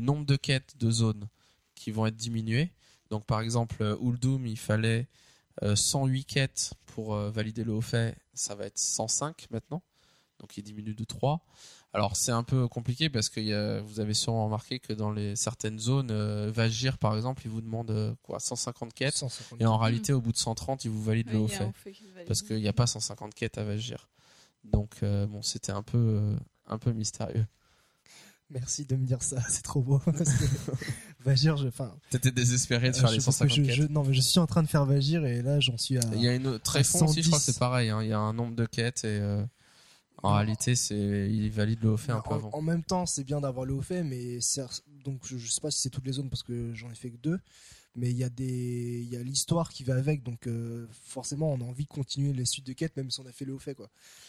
nombre 0.02 0.26
de 0.26 0.36
quêtes 0.36 0.76
de 0.78 0.90
zones 0.90 1.28
qui 1.74 1.90
vont 1.90 2.06
être 2.06 2.16
diminués. 2.16 2.72
Donc 3.10 3.26
par 3.26 3.40
exemple 3.40 3.82
Uldum, 4.02 4.46
il 4.46 4.58
fallait 4.58 5.08
108 5.74 6.24
quêtes 6.24 6.72
pour 6.86 7.14
euh, 7.14 7.30
valider 7.30 7.64
le 7.64 7.72
haut 7.72 7.80
fait, 7.80 8.16
ça 8.34 8.54
va 8.54 8.66
être 8.66 8.78
105 8.78 9.46
maintenant. 9.50 9.82
Donc 10.40 10.56
il 10.56 10.62
diminue 10.64 10.94
de 10.94 11.04
3. 11.04 11.44
Alors 11.92 12.16
c'est 12.16 12.32
un 12.32 12.42
peu 12.42 12.66
compliqué 12.68 13.08
parce 13.10 13.28
que 13.28 13.38
il 13.38 13.46
y 13.46 13.52
a- 13.54 13.80
vous 13.82 14.00
avez 14.00 14.14
sûrement 14.14 14.46
remarqué 14.46 14.80
que 14.80 14.92
dans 14.92 15.12
les 15.12 15.36
certaines 15.36 15.78
zones, 15.78 16.10
euh, 16.10 16.50
Vagir 16.50 16.98
par 16.98 17.14
exemple, 17.14 17.42
il 17.44 17.50
vous 17.50 17.60
demande 17.60 17.90
euh, 17.90 18.14
quoi 18.22 18.40
150 18.40 18.92
quêtes 18.94 19.14
150. 19.14 19.60
et 19.60 19.66
en 19.66 19.76
réalité 19.78 20.12
au 20.12 20.20
bout 20.20 20.32
de 20.32 20.36
130, 20.38 20.84
il 20.84 20.90
vous 20.90 21.02
valide 21.02 21.30
le 21.30 21.38
haut 21.38 21.46
fait 21.58 21.64
parce 22.26 22.42
qu'il 22.42 22.56
n'y 22.56 22.66
a 22.68 22.72
pas 22.72 22.86
150 22.86 23.34
quêtes 23.34 23.58
à 23.58 23.64
Vagir. 23.64 24.08
Donc 24.64 25.02
euh, 25.02 25.26
bon, 25.26 25.42
c'était 25.42 25.72
un 25.72 25.82
peu 25.82 25.98
euh, 25.98 26.36
un 26.66 26.78
peu 26.78 26.92
mystérieux. 26.92 27.46
Merci 28.52 28.84
de 28.84 28.96
me 28.96 29.06
dire 29.06 29.22
ça, 29.22 29.40
c'est 29.48 29.62
trop 29.62 29.80
beau. 29.80 30.00
Vagir, 31.24 31.56
je, 31.58 31.68
enfin, 31.68 31.94
T'étais 32.10 32.30
désespéré 32.30 32.90
de 32.90 32.96
euh, 32.96 33.00
faire 33.00 33.08
je- 33.08 33.16
les 33.18 33.24
parce 33.24 33.38
que 33.38 33.48
150 33.48 33.56
je, 33.56 33.62
quêtes. 33.62 33.74
je- 33.88 33.92
non 33.92 34.04
mais 34.04 34.14
je 34.14 34.20
suis 34.20 34.38
en 34.40 34.46
train 34.46 34.62
de 34.62 34.68
faire 34.68 34.84
Vagir 34.84 35.24
et 35.24 35.42
là 35.42 35.60
j'en 35.60 35.78
suis 35.78 35.96
à. 35.98 36.02
Il 36.14 36.20
y 36.22 36.28
a 36.28 36.34
une 36.34 36.58
tréfond 36.58 37.06
aussi, 37.06 37.22
je 37.22 37.28
crois 37.28 37.38
que 37.38 37.44
110. 37.44 37.52
c'est 37.54 37.58
pareil. 37.58 37.90
hein. 37.90 38.02
Il 38.02 38.08
y 38.08 38.12
a 38.12 38.18
un 38.18 38.32
nombre 38.32 38.54
de 38.54 38.66
quêtes 38.66 39.04
et 39.04 39.18
euh, 39.20 39.42
en 40.22 40.30
Non. 40.30 40.36
réalité, 40.36 40.74
c'est 40.76 41.28
il 41.30 41.50
valide 41.50 41.78
le 41.82 41.90
haut 41.90 41.96
fait 41.96 42.12
un 42.12 42.20
peu 42.20 42.30
en, 42.30 42.36
avant. 42.36 42.50
en 42.52 42.62
même 42.62 42.82
temps, 42.82 43.06
c'est 43.06 43.24
bien 43.24 43.40
d'avoir 43.40 43.64
le 43.66 43.74
haut 43.74 43.82
fait, 43.82 44.02
mais 44.04 44.38
donc 45.04 45.20
je, 45.24 45.36
je 45.38 45.50
sais 45.50 45.60
pas 45.60 45.70
si 45.70 45.80
c'est 45.80 45.90
toutes 45.90 46.06
les 46.06 46.12
zones 46.12 46.28
parce 46.30 46.42
que 46.42 46.72
j'en 46.74 46.90
ai 46.90 46.94
fait 46.94 47.10
que 47.10 47.16
deux, 47.16 47.38
mais 47.94 48.10
il 48.10 48.16
y 48.16 48.24
a 48.24 48.28
des, 48.30 49.00
il 49.02 49.08
y 49.12 49.16
a 49.16 49.22
l'histoire 49.22 49.68
qui 49.70 49.84
va 49.84 49.94
avec, 49.96 50.22
donc 50.22 50.46
euh, 50.46 50.86
forcément 51.04 51.52
on 51.52 51.60
a 51.60 51.64
envie 51.64 51.84
de 51.84 51.88
continuer 51.90 52.32
les 52.32 52.46
suites 52.46 52.66
de 52.66 52.72
quêtes 52.72 52.96
même 52.96 53.10
si 53.10 53.20
on 53.20 53.26
a 53.26 53.32
fait 53.32 53.44
le 53.44 53.52
haut 53.54 53.58
fait 53.58 53.74
quoi. 53.74 53.88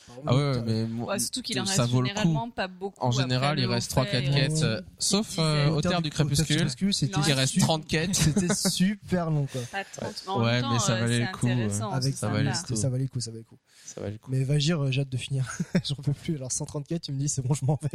Exemple, 0.09 0.28
Ah 0.28 0.36
ouais, 0.36 0.61
mais 0.66 0.86
moi, 0.86 1.07
Ouais, 1.14 1.20
surtout 1.20 1.41
qu'il 1.41 1.59
en 1.61 1.66
ça 1.66 1.84
reste 1.84 1.93
vaut 1.93 2.01
le 2.01 2.09
coup. 2.09 2.16
généralement 2.16 2.49
pas 2.49 2.68
beaucoup. 2.68 2.99
En 2.99 3.11
général, 3.11 3.57
il 3.59 3.66
reste 3.66 3.91
haut 3.97 4.01
3-4 4.01 4.05
fait, 4.09 4.24
quêtes, 4.34 4.64
euh, 4.64 4.82
sauf 4.99 5.36
euh, 5.39 5.70
au 5.70 5.82
terre 5.82 6.01
du 6.01 6.09
crépuscule. 6.09 6.93
c'était 6.93 7.20
Il 7.26 7.32
reste 7.34 7.53
super- 7.53 7.68
30 7.68 7.88
quêtes. 7.88 8.16
C'était 8.16 8.53
super 8.53 9.30
long 9.32 9.45
quoi. 9.45 9.61
Pas 9.72 9.84
30. 9.86 10.24
En 10.28 10.43
Ouais, 10.43 10.61
temps, 10.61 10.74
mais 10.74 10.80
ça 10.80 10.93
euh, 10.93 10.99
valait 10.99 11.20
le 11.20 11.28
coup, 11.38 11.47
euh, 11.47 11.82
Avec 11.91 12.16
ça 12.16 12.28
valait 12.28 12.49
le 12.49 12.68
coup. 12.68 12.76
Ça 12.76 12.89
valait 12.89 13.03
le 13.03 13.09
coup, 13.09 13.20
ça 13.22 13.32
valait 13.32 14.14
le 14.14 14.18
coup. 14.20 14.32
Mais 14.32 14.43
Vagir, 14.43 14.82
euh, 14.84 14.91
j'ai 14.91 15.01
hâte 15.01 15.09
de 15.09 15.18
finir. 15.18 15.49
J'en 15.86 15.95
peux 15.95 16.14
plus. 16.14 16.36
Alors 16.36 16.51
134, 16.51 17.01
tu 17.01 17.11
me 17.14 17.18
dis 17.20 17.30
c'est 17.30 17.41
bon, 17.41 17.53
je 17.53 17.64
m'en 17.66 17.80
vais. 17.82 17.89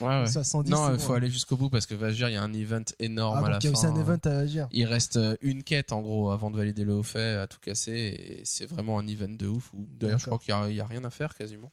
Ouais, 0.00 0.20
ouais. 0.20 0.26
70, 0.26 0.70
Non, 0.70 0.92
il 0.92 0.98
faut 1.00 1.12
hein. 1.12 1.16
aller 1.16 1.30
jusqu'au 1.30 1.56
bout 1.56 1.70
parce 1.70 1.86
que 1.86 1.94
Vagir, 1.94 2.28
il 2.28 2.32
y 2.32 2.36
a 2.36 2.42
un 2.42 2.52
event 2.52 2.82
énorme 2.98 3.38
Ah, 3.42 3.46
à 3.46 3.50
la 3.50 3.54
donc 3.54 3.64
il 3.64 3.66
y 3.66 3.68
a 3.68 3.72
aussi 3.72 3.82
fin. 3.86 3.92
un 3.94 4.00
event 4.00 4.18
à 4.24 4.28
Vagir. 4.30 4.68
Il 4.72 4.84
reste 4.84 5.16
euh, 5.16 5.36
une 5.40 5.62
quête 5.62 5.92
en 5.92 6.02
gros 6.02 6.30
avant 6.30 6.50
de 6.50 6.56
valider 6.56 6.84
le 6.84 6.94
haut 6.94 7.02
fait 7.02 7.36
à 7.36 7.46
tout 7.46 7.58
casser 7.60 7.92
et 7.92 8.40
c'est 8.44 8.66
vraiment 8.66 8.98
un 8.98 9.06
event 9.06 9.28
de 9.28 9.46
ouf. 9.46 9.70
D'ailleurs, 9.74 10.18
je 10.18 10.26
crois 10.26 10.38
qu'il 10.38 10.54
y 10.54 10.74
y 10.74 10.80
a, 10.80 10.86
rien 10.86 11.04
à 11.04 11.10
faire 11.10 11.34
quasiment. 11.34 11.72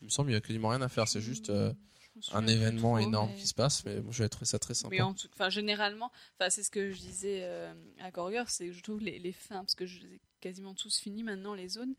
Il 0.00 0.04
me 0.06 0.10
semble 0.10 0.28
qu'il 0.28 0.34
y 0.34 0.38
a 0.38 0.40
quasiment 0.40 0.68
rien 0.68 0.82
à 0.82 0.88
faire. 0.88 1.08
C'est 1.08 1.20
juste 1.20 1.50
euh, 1.50 1.72
un 2.32 2.46
événement 2.46 2.96
trop, 2.96 3.06
énorme 3.06 3.30
mais- 3.34 3.40
qui 3.40 3.46
se 3.46 3.54
passe. 3.54 3.84
Mais 3.84 3.96
je 4.10 4.22
vais 4.22 4.28
trouver 4.28 4.46
ça 4.46 4.58
très 4.58 4.74
sympa. 4.74 4.94
Mais 4.94 5.02
en 5.02 5.12
tout, 5.14 5.28
enfin, 5.32 5.48
généralement, 5.50 6.10
enfin, 6.38 6.50
c'est 6.50 6.62
ce 6.62 6.70
que 6.70 6.92
je 6.92 6.98
disais 7.00 7.40
euh, 7.42 7.72
à 8.00 8.10
Gorger, 8.10 8.44
c'est 8.48 8.66
que 8.68 8.72
je 8.72 8.82
trouve 8.82 9.00
les, 9.00 9.18
les 9.18 9.32
fins, 9.32 9.60
parce 9.60 9.74
que 9.74 9.86
je 9.86 10.00
les 10.00 10.14
ai 10.14 10.20
quasiment 10.40 10.74
tous 10.74 10.98
finis 10.98 11.22
maintenant, 11.24 11.54
les 11.54 11.68
zones. 11.68 11.94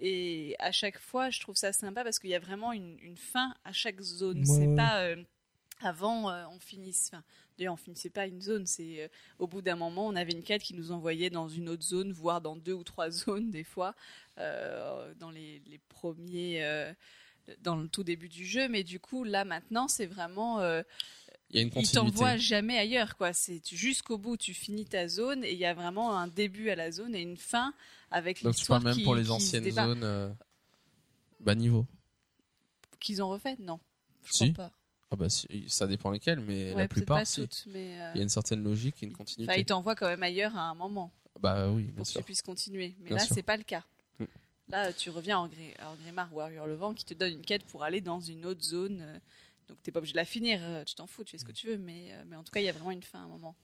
Et 0.00 0.56
à 0.58 0.72
chaque 0.72 0.98
fois, 0.98 1.30
je 1.30 1.40
trouve 1.40 1.56
ça 1.56 1.72
sympa 1.72 2.04
parce 2.04 2.18
qu'il 2.18 2.30
y 2.30 2.34
a 2.34 2.38
vraiment 2.38 2.72
une, 2.72 2.98
une 3.00 3.16
fin 3.16 3.54
à 3.64 3.72
chaque 3.72 4.00
zone. 4.00 4.40
Ouais, 4.40 4.44
c'est 4.44 4.74
pas 4.76 5.00
euh, 5.04 5.16
avant, 5.80 6.30
euh, 6.30 6.44
on 6.52 6.58
finisse. 6.60 7.10
Enfin, 7.12 7.22
d'ailleurs, 7.58 7.74
on 7.74 7.78
finissait 7.78 8.10
pas 8.10 8.26
une 8.26 8.40
zone. 8.42 8.66
C'est 8.66 9.02
euh, 9.04 9.08
au 9.38 9.46
bout 9.46 9.62
d'un 9.62 9.76
moment, 9.76 10.06
on 10.06 10.16
avait 10.16 10.32
une 10.32 10.42
quête 10.42 10.62
qui 10.62 10.74
nous 10.74 10.92
envoyait 10.92 11.30
dans 11.30 11.48
une 11.48 11.68
autre 11.68 11.84
zone, 11.84 12.12
voire 12.12 12.40
dans 12.40 12.56
deux 12.56 12.74
ou 12.74 12.84
trois 12.84 13.10
zones 13.10 13.50
des 13.50 13.64
fois, 13.64 13.94
euh, 14.38 15.12
dans 15.18 15.30
les, 15.30 15.62
les 15.66 15.78
premiers. 15.88 16.62
euh, 16.64 16.92
dans 17.60 17.76
le 17.76 17.86
tout 17.88 18.02
début 18.02 18.28
du 18.28 18.44
jeu, 18.44 18.68
mais 18.68 18.82
du 18.82 18.98
coup 18.98 19.22
là 19.22 19.44
maintenant 19.44 19.86
c'est 19.86 20.06
vraiment 20.06 20.58
euh, 20.58 20.82
Il 21.50 21.56
y 21.56 21.58
a 21.60 21.62
une 21.62 21.70
t'envoie 21.70 22.36
jamais 22.36 22.76
ailleurs 22.76 23.16
quoi 23.16 23.32
c'est 23.32 23.62
jusqu'au 23.72 24.18
bout 24.18 24.36
tu 24.36 24.52
finis 24.52 24.84
ta 24.84 25.06
zone 25.06 25.44
et 25.44 25.52
il 25.52 25.58
y 25.58 25.64
a 25.64 25.72
vraiment 25.72 26.16
un 26.18 26.26
début 26.26 26.70
à 26.70 26.74
la 26.74 26.90
zone 26.90 27.14
et 27.14 27.20
une 27.22 27.36
fin 27.36 27.72
avec 28.10 28.42
Donc 28.42 28.54
tu 28.54 28.66
parles 28.66 28.84
même 28.84 28.94
qui- 28.96 29.04
pour 29.04 29.14
les 29.14 29.30
anciennes 29.30 29.70
zones 29.70 30.04
euh, 30.04 30.32
bas 31.40 31.54
niveau. 31.54 31.86
qu'ils 33.00 33.22
ont 33.22 33.28
refait 33.28 33.56
non 33.58 33.78
je 34.24 34.32
Si. 34.32 34.52
crois 34.52 34.66
pas 34.68 34.72
Ah 35.12 35.16
bah 35.16 35.28
si, 35.28 35.46
ça 35.68 35.86
dépend 35.86 36.10
lesquelles, 36.10 36.40
mais 36.40 36.72
ouais, 36.72 36.82
la 36.82 36.88
plupart 36.88 37.18
pas 37.18 37.24
si. 37.24 37.42
toutes 37.42 37.64
mais 37.68 38.00
euh, 38.00 38.10
Il 38.14 38.18
y 38.18 38.20
a 38.20 38.22
une 38.24 38.28
certaine 38.28 38.62
logique 38.64 39.02
et 39.02 39.06
une 39.06 39.12
enfin, 39.12 39.18
continuité. 39.18 39.60
il 39.60 39.64
t'envoie 39.64 39.94
quand 39.94 40.08
même 40.08 40.22
ailleurs 40.22 40.56
à 40.56 40.62
un 40.62 40.74
moment 40.74 41.12
Bah 41.40 41.68
oui, 41.70 41.84
bien 41.84 41.94
pour 41.96 42.06
que 42.06 42.12
tu 42.18 42.22
puisses 42.24 42.42
continuer 42.42 42.94
mais 43.00 43.08
Bien 43.10 43.18
là 43.18 43.24
c'est 43.26 43.42
pas 43.42 43.56
le 43.56 43.62
cas 43.64 43.84
Mm. 44.18 44.24
là 44.70 44.92
tu 44.92 45.10
reviens 45.10 45.38
en, 45.38 45.46
Gré- 45.48 45.74
en 45.82 45.94
Grimard 45.96 46.32
ou 46.32 46.36
Warrior 46.38 46.66
le 46.66 46.74
vent 46.74 46.94
qui 46.94 47.04
te 47.04 47.12
donne 47.14 47.32
une 47.34 47.42
quête 47.42 47.64
pour 47.64 47.84
aller 47.84 48.00
dans 48.00 48.18
une 48.20 48.46
autre 48.46 48.62
zone 48.64 49.00
euh, 49.02 49.18
donc 49.68 49.76
t'es 49.82 49.92
pas 49.92 49.98
obligé 49.98 50.12
de 50.14 50.18
la 50.18 50.24
finir 50.24 50.60
tu 50.86 50.94
t'en 50.94 51.06
fous 51.06 51.22
tu 51.22 51.32
fais 51.32 51.38
ce 51.38 51.44
que 51.44 51.52
tu 51.52 51.66
veux 51.68 51.76
mais, 51.78 52.12
mais 52.26 52.34
en 52.36 52.42
tout 52.42 52.50
cas 52.50 52.60
il 52.60 52.64
y 52.64 52.68
a 52.68 52.72
vraiment 52.72 52.92
une 52.92 53.02
fin 53.02 53.18
à 53.20 53.22
un 53.22 53.28
moment 53.28 53.54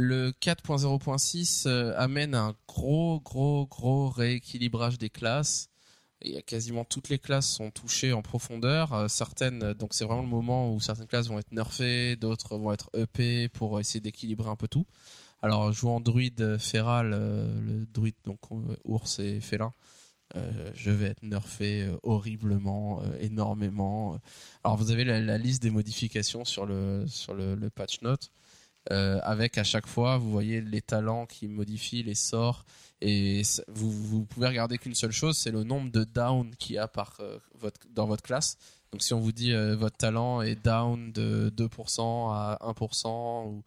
Le 0.00 0.30
4.0.6 0.30 1.66
euh, 1.66 1.92
amène 1.96 2.36
un 2.36 2.54
gros, 2.68 3.18
gros, 3.18 3.66
gros 3.66 4.08
rééquilibrage 4.08 4.96
des 4.96 5.10
classes. 5.10 5.70
Quasiment 6.46 6.84
toutes 6.84 7.08
les 7.08 7.18
classes 7.18 7.48
sont 7.48 7.72
touchées 7.72 8.12
en 8.12 8.22
profondeur. 8.22 8.92
Euh, 8.92 9.08
certaines, 9.08 9.60
euh, 9.64 9.74
donc 9.74 9.94
c'est 9.94 10.04
vraiment 10.04 10.22
le 10.22 10.28
moment 10.28 10.72
où 10.72 10.78
certaines 10.78 11.08
classes 11.08 11.26
vont 11.26 11.40
être 11.40 11.50
nerfées, 11.50 12.14
d'autres 12.14 12.56
vont 12.56 12.72
être 12.72 12.90
EP 12.96 13.48
pour 13.48 13.80
essayer 13.80 13.98
d'équilibrer 13.98 14.48
un 14.48 14.54
peu 14.54 14.68
tout. 14.68 14.86
Alors, 15.42 15.72
jouant 15.72 15.98
druide 15.98 16.58
féral, 16.58 17.10
euh, 17.12 17.60
le 17.60 17.84
druide 17.86 18.14
donc 18.24 18.38
euh, 18.52 18.76
ours 18.84 19.18
et 19.18 19.40
félin, 19.40 19.72
je 20.74 20.92
vais 20.92 21.06
être 21.06 21.24
nerfé 21.24 21.88
horriblement, 22.04 23.02
énormément. 23.18 24.20
Alors, 24.62 24.76
vous 24.76 24.92
avez 24.92 25.02
la, 25.02 25.38
liste 25.38 25.60
des 25.62 25.70
modifications 25.70 26.44
sur 26.44 26.66
le 26.66 27.04
sur 27.08 27.34
le 27.34 27.70
patch 27.70 28.02
note. 28.02 28.30
Euh, 28.90 29.20
avec 29.22 29.58
à 29.58 29.64
chaque 29.64 29.86
fois, 29.86 30.16
vous 30.18 30.30
voyez 30.30 30.60
les 30.60 30.80
talents 30.80 31.26
qui 31.26 31.46
modifient 31.46 32.02
les 32.02 32.14
sorts 32.14 32.64
et 33.00 33.42
vous, 33.68 33.90
vous 33.90 34.24
pouvez 34.24 34.48
regarder 34.48 34.78
qu'une 34.78 34.94
seule 34.94 35.12
chose, 35.12 35.36
c'est 35.36 35.50
le 35.50 35.62
nombre 35.62 35.90
de 35.90 36.04
down 36.04 36.54
qu'il 36.56 36.76
y 36.76 36.78
a 36.78 36.88
par 36.88 37.16
euh, 37.20 37.38
votre, 37.58 37.80
dans 37.90 38.06
votre 38.06 38.22
classe. 38.22 38.56
Donc 38.92 39.02
si 39.02 39.12
on 39.14 39.20
vous 39.20 39.32
dit 39.32 39.52
euh, 39.52 39.76
votre 39.76 39.96
talent 39.96 40.40
est 40.40 40.54
down 40.54 41.12
de 41.12 41.52
2% 41.54 42.32
à 42.32 42.58
1% 42.62 43.46
ou 43.46 43.62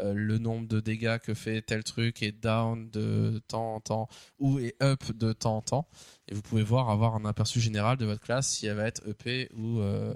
euh, 0.00 0.14
le 0.14 0.38
nombre 0.38 0.66
de 0.66 0.80
dégâts 0.80 1.18
que 1.18 1.34
fait 1.34 1.60
tel 1.60 1.84
truc 1.84 2.22
est 2.22 2.32
down 2.32 2.88
de 2.90 3.42
temps 3.46 3.74
en 3.74 3.80
temps 3.80 4.08
ou 4.38 4.58
est 4.58 4.74
up 4.82 5.04
de 5.12 5.34
temps 5.34 5.58
en 5.58 5.62
temps 5.62 5.88
et 6.28 6.34
vous 6.34 6.40
pouvez 6.40 6.62
voir 6.62 6.88
avoir 6.88 7.14
un 7.14 7.26
aperçu 7.26 7.60
général 7.60 7.98
de 7.98 8.06
votre 8.06 8.22
classe 8.22 8.48
si 8.48 8.66
elle 8.66 8.76
va 8.76 8.86
être 8.86 9.06
EP 9.06 9.50
ou 9.54 9.80
euh, 9.80 10.14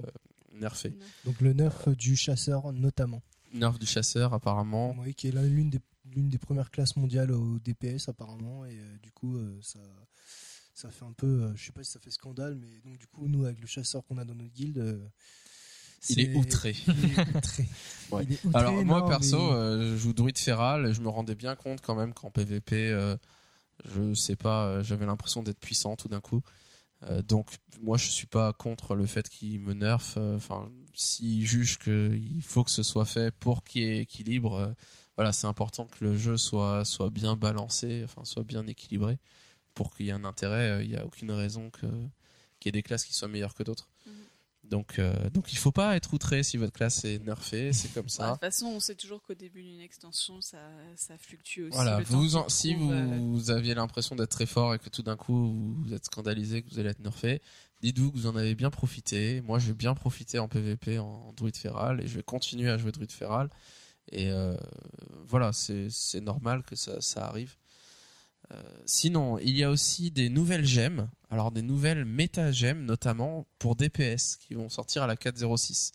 nerfée. 0.55 0.95
Donc 1.27 1.41
le 1.43 1.53
nerf 1.53 1.91
du 1.95 2.17
chasseur 2.17 2.73
notamment. 2.73 3.23
Nerf 3.55 3.79
du 3.79 3.87
chasseur 3.87 4.35
apparemment. 4.35 4.95
Oui, 4.99 5.15
qui 5.15 5.29
est 5.29 5.33
là 5.33 5.43
l'une 5.43 5.71
des 5.71 5.81
l'une 6.15 6.29
des 6.29 6.39
premières 6.39 6.71
classes 6.71 6.95
mondiales 6.97 7.33
au 7.33 7.59
DPS 7.59 8.09
apparemment 8.09 8.65
et 8.65 8.79
euh, 8.79 8.97
du 9.03 9.11
coup 9.11 9.37
euh, 9.37 9.59
ça 9.61 9.81
ça 10.73 10.89
fait 10.91 11.05
un 11.05 11.13
peu 11.13 11.27
euh, 11.27 11.53
je 11.57 11.65
sais 11.67 11.73
pas 11.73 11.83
si 11.83 11.91
ça 11.91 11.99
fait 11.99 12.13
scandale 12.13 12.55
mais 12.55 12.69
donc 12.85 12.97
du 12.99 13.07
coup 13.09 13.27
nous 13.27 13.45
avec 13.45 13.61
le 13.61 13.67
chasseur 13.67 14.05
qu'on 14.07 14.17
a 14.19 14.25
dans 14.25 14.35
notre 14.37 14.53
guilde 14.53 14.79
euh, 14.79 15.05
Il 16.11 16.21
est 16.21 16.33
c'est- 16.33 16.37
outré. 16.39 16.77
il 16.87 17.19
est 17.19 17.37
outré. 17.37 17.69
Ouais. 18.13 18.23
Il 18.25 18.33
est 18.35 18.45
outré, 18.45 18.61
Alors 18.61 18.85
moi 18.85 19.01
non, 19.01 19.09
perso, 19.09 19.37
mais- 19.37 19.53
euh, 19.57 19.91
je 19.91 19.97
joue 19.97 20.13
druide 20.13 20.39
féral 20.39 20.87
et 20.87 20.95
je 20.95 21.01
me 21.01 21.09
rendais 21.09 21.35
bien 21.35 21.57
compte 21.57 21.81
quand 21.81 21.97
même 21.97 22.15
qu'en 22.15 22.31
PVP, 22.31 22.91
euh, 22.93 23.17
je 23.85 24.15
sais 24.15 24.37
pas, 24.37 24.67
euh, 24.67 24.83
j'avais 24.85 25.07
l'impression 25.07 25.43
d'être 25.43 25.59
puissant 25.59 25.97
tout 25.97 26.07
d'un 26.09 26.21
coup. 26.21 26.41
Euh, 27.05 27.23
donc 27.23 27.51
moi 27.83 27.97
je 27.99 28.09
suis 28.09 28.27
pas 28.27 28.53
contre 28.55 28.95
le 28.95 29.07
fait 29.07 29.29
qu'il 29.29 29.61
me 29.61 29.75
nerf. 29.75 30.15
euh, 30.17 30.37
Enfin, 30.37 30.71
s'il 30.95 31.47
juge 31.47 31.79
qu'il 31.79 32.43
faut 32.43 32.65
que 32.65 32.71
ce 32.71 32.83
soit 32.83 33.05
fait 33.05 33.31
pour 33.33 33.65
qu'il 33.65 33.83
y 33.83 33.85
ait 33.87 33.99
équilibre, 34.01 34.55
euh, 34.55 34.73
voilà, 35.17 35.33
c'est 35.33 35.47
important 35.47 35.87
que 35.87 36.05
le 36.05 36.17
jeu 36.17 36.37
soit 36.37 36.85
soit 36.85 37.11
bien 37.11 37.37
balancé, 37.37 38.03
enfin 38.05 38.25
soit 38.25 38.45
bien 38.45 38.67
équilibré 38.67 39.19
pour 39.75 39.97
qu'il 39.97 40.07
y 40.07 40.11
ait 40.11 40.13
un 40.13 40.25
intérêt. 40.27 40.85
Il 40.85 40.91
n'y 40.91 40.97
a 40.97 41.07
aucune 41.07 41.33
raison 41.33 41.71
que 41.71 41.87
qu'il 42.61 42.69
y 42.69 42.71
ait 42.71 42.73
des 42.73 42.83
classes 42.85 43.05
qui 43.07 43.15
soient 43.15 43.29
meilleures 43.29 43.55
que 43.55 43.63
d'autres. 43.65 43.89
Donc, 44.71 44.99
euh, 44.99 45.31
donc 45.31 45.53
il 45.53 45.59
faut 45.59 45.71
pas 45.73 45.97
être 45.97 46.13
outré 46.13 46.43
si 46.43 46.57
votre 46.57 46.73
classe 46.73 47.05
est 47.05 47.19
nerfée, 47.25 47.73
c'est 47.73 47.89
comme 47.95 48.03
Bah, 48.03 48.07
de 48.07 48.11
ça. 48.11 48.31
toute 48.33 48.41
façon, 48.41 48.67
on 48.67 48.81
sait 48.81 48.95
toujours 48.97 49.23
qu'au 49.23 49.35
début 49.35 49.63
d'une 49.63 49.81
extension, 49.81 50.41
ça, 50.41 50.59
ça 50.97 51.17
fluctue 51.19 51.63
aussi. 51.63 51.73
Voilà, 51.77 52.01
vous 52.01 52.37
en- 52.37 52.49
si 52.49 52.75
vous, 52.75 52.91
euh, 52.91 53.19
vous 53.21 53.51
aviez 53.51 53.75
l'impression 53.75 54.17
d'être 54.17 54.31
très 54.31 54.47
fort 54.47 54.75
et 54.75 54.79
que 54.79 54.89
tout 54.89 55.03
d'un 55.03 55.17
coup 55.17 55.55
vous 55.85 55.93
êtes 55.95 56.05
scandalisé, 56.07 56.63
que 56.63 56.71
vous 56.71 56.79
allez 56.81 56.91
être 56.91 57.01
nerfé, 57.01 57.41
dites-vous 57.83 58.11
que 58.11 58.17
vous 58.19 58.27
en 58.27 58.35
avez 58.37 58.55
bien 58.55 58.71
profité. 58.71 59.41
Moi, 59.43 59.59
j'ai 59.59 59.73
bien 59.73 59.95
profité 59.95 60.39
en 60.39 60.49
PVP 60.49 60.99
en 60.99 61.33
druide 61.37 61.57
féral 61.57 62.01
et 62.03 62.07
je 62.09 62.17
vais 62.17 62.23
continuer 62.25 62.69
à 62.69 62.77
jouer 62.79 62.91
druide 62.93 63.13
féral. 63.13 63.51
Et 64.13 64.31
euh, 64.31 64.57
voilà, 65.27 65.53
c'est 65.53 65.89
c'est 65.91 66.21
normal 66.21 66.63
que 66.63 66.77
ça, 66.77 67.01
ça 67.01 67.27
arrive. 67.27 67.57
Euh, 68.53 68.63
sinon, 68.85 69.39
il 69.39 69.57
y 69.57 69.65
a 69.65 69.71
aussi 69.71 70.11
des 70.11 70.29
nouvelles 70.29 70.65
gemmes, 70.65 71.09
alors 71.31 71.51
des 71.51 71.63
nouvelles 71.63 72.05
méta-gemmes, 72.05 72.85
notamment 72.85 73.47
pour 73.59 73.77
DPS, 73.77 74.37
qui 74.37 74.55
vont 74.55 74.69
sortir 74.69 75.03
à 75.03 75.07
la 75.07 75.17
4.06. 75.17 75.93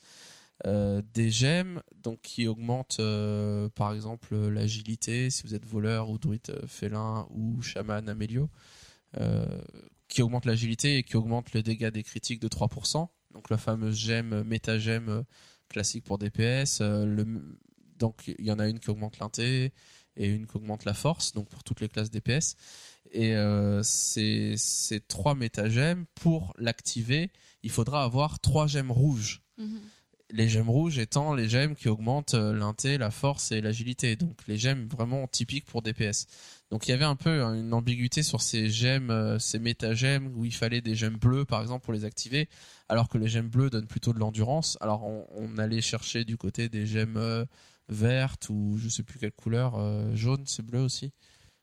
Euh, 0.67 1.01
des 1.15 1.31
gemmes 1.31 1.81
donc 2.03 2.21
qui 2.21 2.47
augmentent 2.47 2.99
euh, 2.99 3.67
par 3.69 3.95
exemple 3.95 4.35
l'agilité 4.35 5.31
si 5.31 5.41
vous 5.41 5.55
êtes 5.55 5.65
voleur 5.65 6.11
ou 6.11 6.19
druide 6.19 6.55
félin 6.67 7.27
ou 7.31 7.59
chaman 7.63 8.07
amélio 8.07 8.47
qui 10.07 10.21
augmente 10.21 10.45
l'agilité 10.45 10.97
et 10.97 11.03
qui 11.03 11.17
augmente 11.17 11.51
le 11.53 11.63
dégât 11.63 11.89
des 11.89 12.03
critiques 12.03 12.39
de 12.39 12.47
3% 12.47 13.07
donc 13.33 13.49
la 13.49 13.57
fameuse 13.57 13.97
gemme 13.97 14.43
méta 14.43 14.77
gemme 14.77 15.23
classique 15.67 16.03
pour 16.03 16.19
DPS 16.19 16.83
donc 17.97 18.27
il 18.27 18.45
y 18.45 18.51
en 18.51 18.59
a 18.59 18.67
une 18.67 18.77
qui 18.77 18.91
augmente 18.91 19.17
l'inté 19.17 19.73
et 20.21 20.27
une 20.27 20.45
qui 20.45 20.55
augmente 20.55 20.85
la 20.85 20.93
force 20.93 21.33
donc 21.33 21.49
pour 21.49 21.63
toutes 21.63 21.81
les 21.81 21.89
classes 21.89 22.11
DPS 22.11 22.55
et 23.11 23.35
euh, 23.35 23.81
ces, 23.83 24.53
ces 24.57 24.99
trois 25.01 25.35
méta-gemmes 25.35 26.05
pour 26.15 26.53
l'activer 26.57 27.31
il 27.63 27.71
faudra 27.71 28.03
avoir 28.03 28.39
trois 28.39 28.67
gemmes 28.67 28.91
rouges 28.91 29.41
mhm. 29.57 29.79
les 30.31 30.47
gemmes 30.47 30.69
rouges 30.69 30.99
étant 30.99 31.33
les 31.33 31.49
gemmes 31.49 31.75
qui 31.75 31.89
augmentent 31.89 32.35
euh, 32.35 32.53
l'inté, 32.53 32.97
la 32.97 33.11
force 33.11 33.51
et 33.51 33.61
l'agilité. 33.61 34.15
Donc 34.15 34.37
les 34.47 34.57
gemmes 34.57 34.87
vraiment 34.87 35.27
typiques 35.27 35.65
pour 35.65 35.81
DPS. 35.81 36.25
Donc 36.71 36.87
il 36.87 36.91
y 36.91 36.93
avait 36.93 37.05
un 37.05 37.15
peu 37.15 37.43
hein, 37.43 37.53
une 37.53 37.73
ambiguïté 37.73 38.23
sur 38.23 38.41
ces 38.41 38.69
gemmes, 38.69 39.11
euh, 39.11 39.39
ces 39.39 39.59
méta-gemmes 39.59 40.31
où 40.35 40.45
il 40.45 40.53
fallait 40.53 40.81
des 40.81 40.95
gemmes 40.95 41.17
bleues 41.17 41.45
par 41.45 41.61
exemple 41.61 41.83
pour 41.83 41.93
les 41.93 42.05
activer, 42.05 42.49
alors 42.89 43.09
que 43.09 43.17
les 43.17 43.27
gemmes 43.27 43.49
bleues 43.49 43.69
donnent 43.69 43.87
plutôt 43.87 44.13
de 44.13 44.19
l'endurance. 44.19 44.77
Alors 44.81 45.03
on, 45.03 45.27
on 45.35 45.57
allait 45.57 45.81
chercher 45.81 46.23
du 46.25 46.37
côté 46.37 46.69
des 46.69 46.85
gemmes 46.85 47.45
vertes 47.91 48.49
ou 48.49 48.77
je 48.77 48.89
sais 48.89 49.03
plus 49.03 49.19
quelle 49.19 49.31
couleur, 49.33 49.75
euh, 49.75 50.15
jaune 50.15 50.43
c'est 50.47 50.65
bleu 50.65 50.79
aussi. 50.79 51.11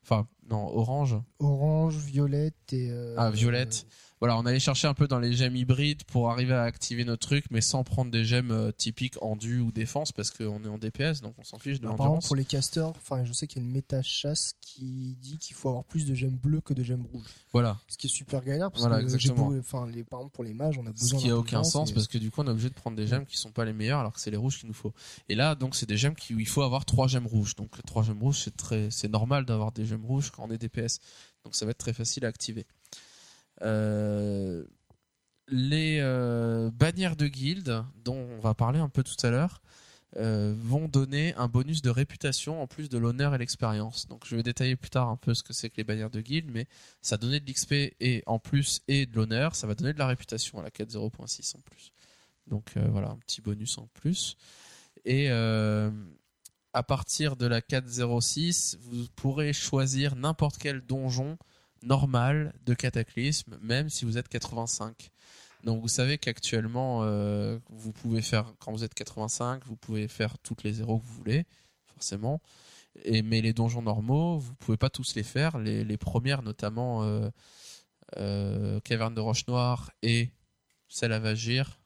Enfin 0.03 0.27
non 0.49 0.65
orange. 0.75 1.17
orange, 1.39 1.97
violette 1.97 2.71
et 2.71 2.89
euh, 2.91 3.15
Ah, 3.17 3.29
violette. 3.31 3.85
Voilà, 4.19 4.37
on 4.37 4.45
allait 4.45 4.59
chercher 4.59 4.87
un 4.87 4.93
peu 4.93 5.07
dans 5.07 5.19
les 5.19 5.31
gemmes 5.33 5.55
hybrides 5.55 6.03
pour 6.03 6.29
arriver 6.29 6.53
à 6.53 6.63
activer 6.63 7.05
nos 7.05 7.15
trucs, 7.15 7.49
mais 7.51 7.61
sans 7.61 7.83
prendre 7.83 8.11
des 8.11 8.25
gemmes 8.25 8.51
euh, 8.51 8.71
typiques 8.71 9.15
endu 9.21 9.59
ou 9.59 9.71
défense 9.71 10.11
parce 10.11 10.29
qu'on 10.31 10.63
est 10.63 10.67
en 10.67 10.77
DPS, 10.77 11.21
donc 11.21 11.35
on 11.37 11.43
s'en 11.43 11.57
fiche 11.57 11.79
de 11.79 11.85
exemple, 11.85 11.97
l'endurance. 11.99 12.27
pour 12.27 12.35
les 12.35 12.43
casters, 12.45 12.89
enfin, 12.89 13.23
je 13.23 13.31
sais 13.31 13.47
qu'il 13.47 13.61
y 13.61 13.65
a 13.65 13.67
une 13.67 13.71
méta 13.71 14.01
chasse 14.01 14.55
qui 14.61 15.15
dit 15.21 15.37
qu'il 15.37 15.55
faut 15.55 15.69
avoir 15.69 15.83
plus 15.85 16.05
de 16.05 16.13
gemmes 16.13 16.35
bleues 16.37 16.61
que 16.61 16.73
de 16.73 16.83
gemmes 16.83 17.05
rouges. 17.13 17.27
Voilà, 17.53 17.79
Ce 17.87 17.97
qui 17.97 18.07
est 18.07 18.09
super 18.09 18.43
galère 18.43 18.69
parce 18.71 18.81
Voilà, 18.83 19.01
que 19.01 19.31
beau- 19.31 19.57
enfin, 19.57 19.87
les, 19.87 20.03
par 20.03 20.19
exemple, 20.19 20.35
pour 20.35 20.43
les 20.43 20.53
mages, 20.53 20.77
on 20.77 20.85
a 20.85 20.89
ce 20.95 20.99
besoin 21.01 21.19
qui 21.21 21.29
a 21.29 21.37
aucun 21.37 21.63
sens 21.63 21.91
et- 21.91 21.93
parce 21.93 22.07
que 22.07 22.17
du 22.17 22.29
coup 22.29 22.41
on 22.41 22.47
est 22.47 22.51
obligé 22.51 22.69
de 22.69 22.73
prendre 22.75 22.97
des 22.97 23.07
gemmes 23.07 23.25
qui 23.25 23.37
sont 23.37 23.51
pas 23.51 23.63
les 23.65 23.73
meilleures 23.73 23.99
alors 23.99 24.13
que 24.13 24.19
c'est 24.19 24.31
les 24.31 24.37
rouges 24.37 24.57
qu'il 24.59 24.67
nous 24.67 24.73
faut. 24.73 24.93
Et 25.29 25.35
là 25.35 25.55
donc 25.55 25.75
c'est 25.75 25.87
des 25.87 25.97
gemmes 25.97 26.15
qui, 26.15 26.35
où 26.35 26.39
il 26.39 26.47
faut 26.47 26.61
avoir 26.61 26.83
trois 26.85 27.07
gemmes 27.07 27.27
rouges. 27.27 27.55
Donc 27.55 27.69
trois 27.85 28.03
gemmes 28.03 28.21
rouges 28.21 28.39
c'est 28.43 28.55
très 28.57 28.91
c'est 28.91 29.07
normal 29.07 29.45
d'avoir 29.45 29.71
des 29.71 29.85
gemmes 29.85 30.05
rouges 30.05 30.29
quand 30.31 30.43
on 30.47 30.51
est 30.51 30.57
DPS. 30.57 30.99
Donc 31.45 31.55
ça 31.55 31.63
va 31.65 31.71
être 31.71 31.77
très 31.77 31.93
facile 31.93 32.25
à 32.25 32.27
activer. 32.27 32.65
Euh, 33.61 34.63
les 35.47 35.99
euh, 35.99 36.69
bannières 36.71 37.15
de 37.15 37.27
guilde 37.27 37.83
dont 38.03 38.17
on 38.17 38.39
va 38.39 38.53
parler 38.53 38.79
un 38.79 38.89
peu 38.89 39.03
tout 39.03 39.15
à 39.25 39.31
l'heure 39.31 39.61
euh, 40.15 40.53
vont 40.57 40.87
donner 40.87 41.33
un 41.35 41.47
bonus 41.47 41.81
de 41.81 41.89
réputation 41.89 42.61
en 42.61 42.67
plus 42.67 42.87
de 42.89 42.97
l'honneur 42.97 43.33
et 43.33 43.37
l'expérience. 43.37 44.07
Donc 44.07 44.25
je 44.25 44.35
vais 44.35 44.43
détailler 44.43 44.75
plus 44.75 44.91
tard 44.91 45.09
un 45.09 45.17
peu 45.17 45.33
ce 45.33 45.43
que 45.43 45.53
c'est 45.53 45.69
que 45.69 45.77
les 45.77 45.83
bannières 45.83 46.11
de 46.11 46.21
guilde, 46.21 46.49
mais 46.51 46.67
ça 47.01 47.17
donnait 47.17 47.39
de 47.39 47.49
l'XP 47.49 47.73
et 47.99 48.23
en 48.27 48.37
plus 48.39 48.81
et 48.87 49.05
de 49.05 49.15
l'honneur, 49.15 49.55
ça 49.55 49.65
va 49.65 49.75
donner 49.75 49.93
de 49.93 49.99
la 49.99 50.07
réputation 50.07 50.59
à 50.59 50.63
la 50.63 50.69
4.0.6 50.69 51.57
en 51.57 51.61
plus. 51.61 51.91
Donc 52.47 52.73
voilà, 52.91 53.09
un 53.09 53.17
petit 53.17 53.41
bonus 53.41 53.77
en 53.77 53.87
plus. 53.93 54.35
Et 55.05 55.29
à 55.29 56.83
partir 56.83 57.35
de 57.35 57.45
la 57.45 57.61
4.06, 57.61 58.77
vous 58.79 59.05
pourrez 59.15 59.53
choisir 59.53 60.15
n'importe 60.15 60.57
quel 60.57 60.81
donjon 60.81 61.37
normal 61.83 62.53
de 62.65 62.73
cataclysme, 62.73 63.57
même 63.61 63.89
si 63.89 64.05
vous 64.05 64.17
êtes 64.17 64.27
85. 64.27 65.11
Donc 65.63 65.81
vous 65.81 65.87
savez 65.87 66.17
qu'actuellement, 66.17 67.03
euh, 67.03 67.59
vous 67.69 67.91
pouvez 67.91 68.21
faire, 68.21 68.53
quand 68.59 68.71
vous 68.71 68.83
êtes 68.83 68.93
85, 68.93 69.65
vous 69.65 69.75
pouvez 69.75 70.07
faire 70.07 70.37
toutes 70.39 70.63
les 70.63 70.73
zéros 70.73 70.99
que 70.99 71.05
vous 71.05 71.13
voulez, 71.13 71.45
forcément. 71.85 72.41
Et, 73.03 73.21
mais 73.21 73.41
les 73.41 73.53
donjons 73.53 73.81
normaux, 73.81 74.37
vous 74.37 74.55
pouvez 74.55 74.77
pas 74.77 74.89
tous 74.89 75.15
les 75.15 75.23
faire. 75.23 75.57
Les, 75.57 75.83
les 75.83 75.97
premières, 75.97 76.41
notamment 76.41 77.03
euh, 77.03 77.29
euh, 78.17 78.79
Caverne 78.81 79.13
de 79.13 79.21
Roche 79.21 79.47
Noire 79.47 79.91
et 80.01 80.31
celle 80.87 81.11
à 81.11 81.19
Vagir, 81.19 81.79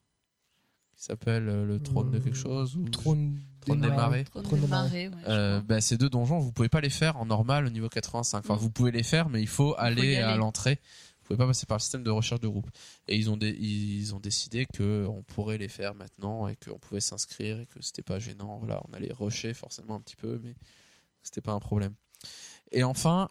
qui 0.95 1.03
s'appelle 1.03 1.45
le 1.45 1.79
trône 1.81 2.11
de 2.11 2.19
quelque 2.19 2.37
chose. 2.37 2.75
Ou... 2.75 2.87
Trône, 2.89 3.39
Trône 3.65 3.81
des 3.81 3.87
bah, 5.61 5.81
ces 5.81 5.97
deux 5.97 6.09
donjons, 6.09 6.39
vous 6.39 6.51
pouvez 6.51 6.69
pas 6.69 6.81
les 6.81 6.89
faire 6.89 7.17
en 7.17 7.25
normal 7.25 7.65
au 7.65 7.69
niveau 7.69 7.89
85. 7.89 8.39
Enfin, 8.39 8.55
Mm. 8.55 8.57
vous 8.57 8.69
pouvez 8.69 8.91
les 8.91 9.03
faire, 9.03 9.29
mais 9.29 9.41
il 9.41 9.47
faut 9.47 9.75
aller, 9.77 10.15
à 10.17 10.35
l'entrée. 10.37 10.79
Vous 11.21 11.27
pouvez 11.27 11.37
pas 11.37 11.47
passer 11.47 11.65
par 11.65 11.77
le 11.77 11.81
système 11.81 12.03
de 12.03 12.09
recherche 12.11 12.41
de 12.41 12.47
groupe. 12.49 12.69
Et 13.07 13.15
ils 13.15 13.29
ont, 13.29 13.37
dé- 13.37 13.55
ils 13.57 14.13
ont 14.13 14.19
décidé 14.19 14.65
que 14.73 15.05
on 15.09 15.23
pourrait 15.23 15.57
les 15.57 15.69
faire 15.69 15.95
maintenant 15.95 16.49
et 16.49 16.57
qu'on 16.57 16.77
pouvait 16.79 16.99
s'inscrire 16.99 17.59
et 17.61 17.65
que 17.65 17.81
c'était 17.81 18.01
pas 18.01 18.19
gênant. 18.19 18.57
Voilà, 18.59 18.81
on 18.89 18.93
allait 18.93 19.13
rusher 19.13 19.53
forcément 19.53 19.95
un 19.95 20.01
petit 20.01 20.17
peu, 20.17 20.39
mais 20.43 20.53
c'était 21.21 21.39
pas 21.41 21.53
un 21.53 21.59
problème. 21.59 21.93
Et 22.73 22.83
enfin, 22.83 23.29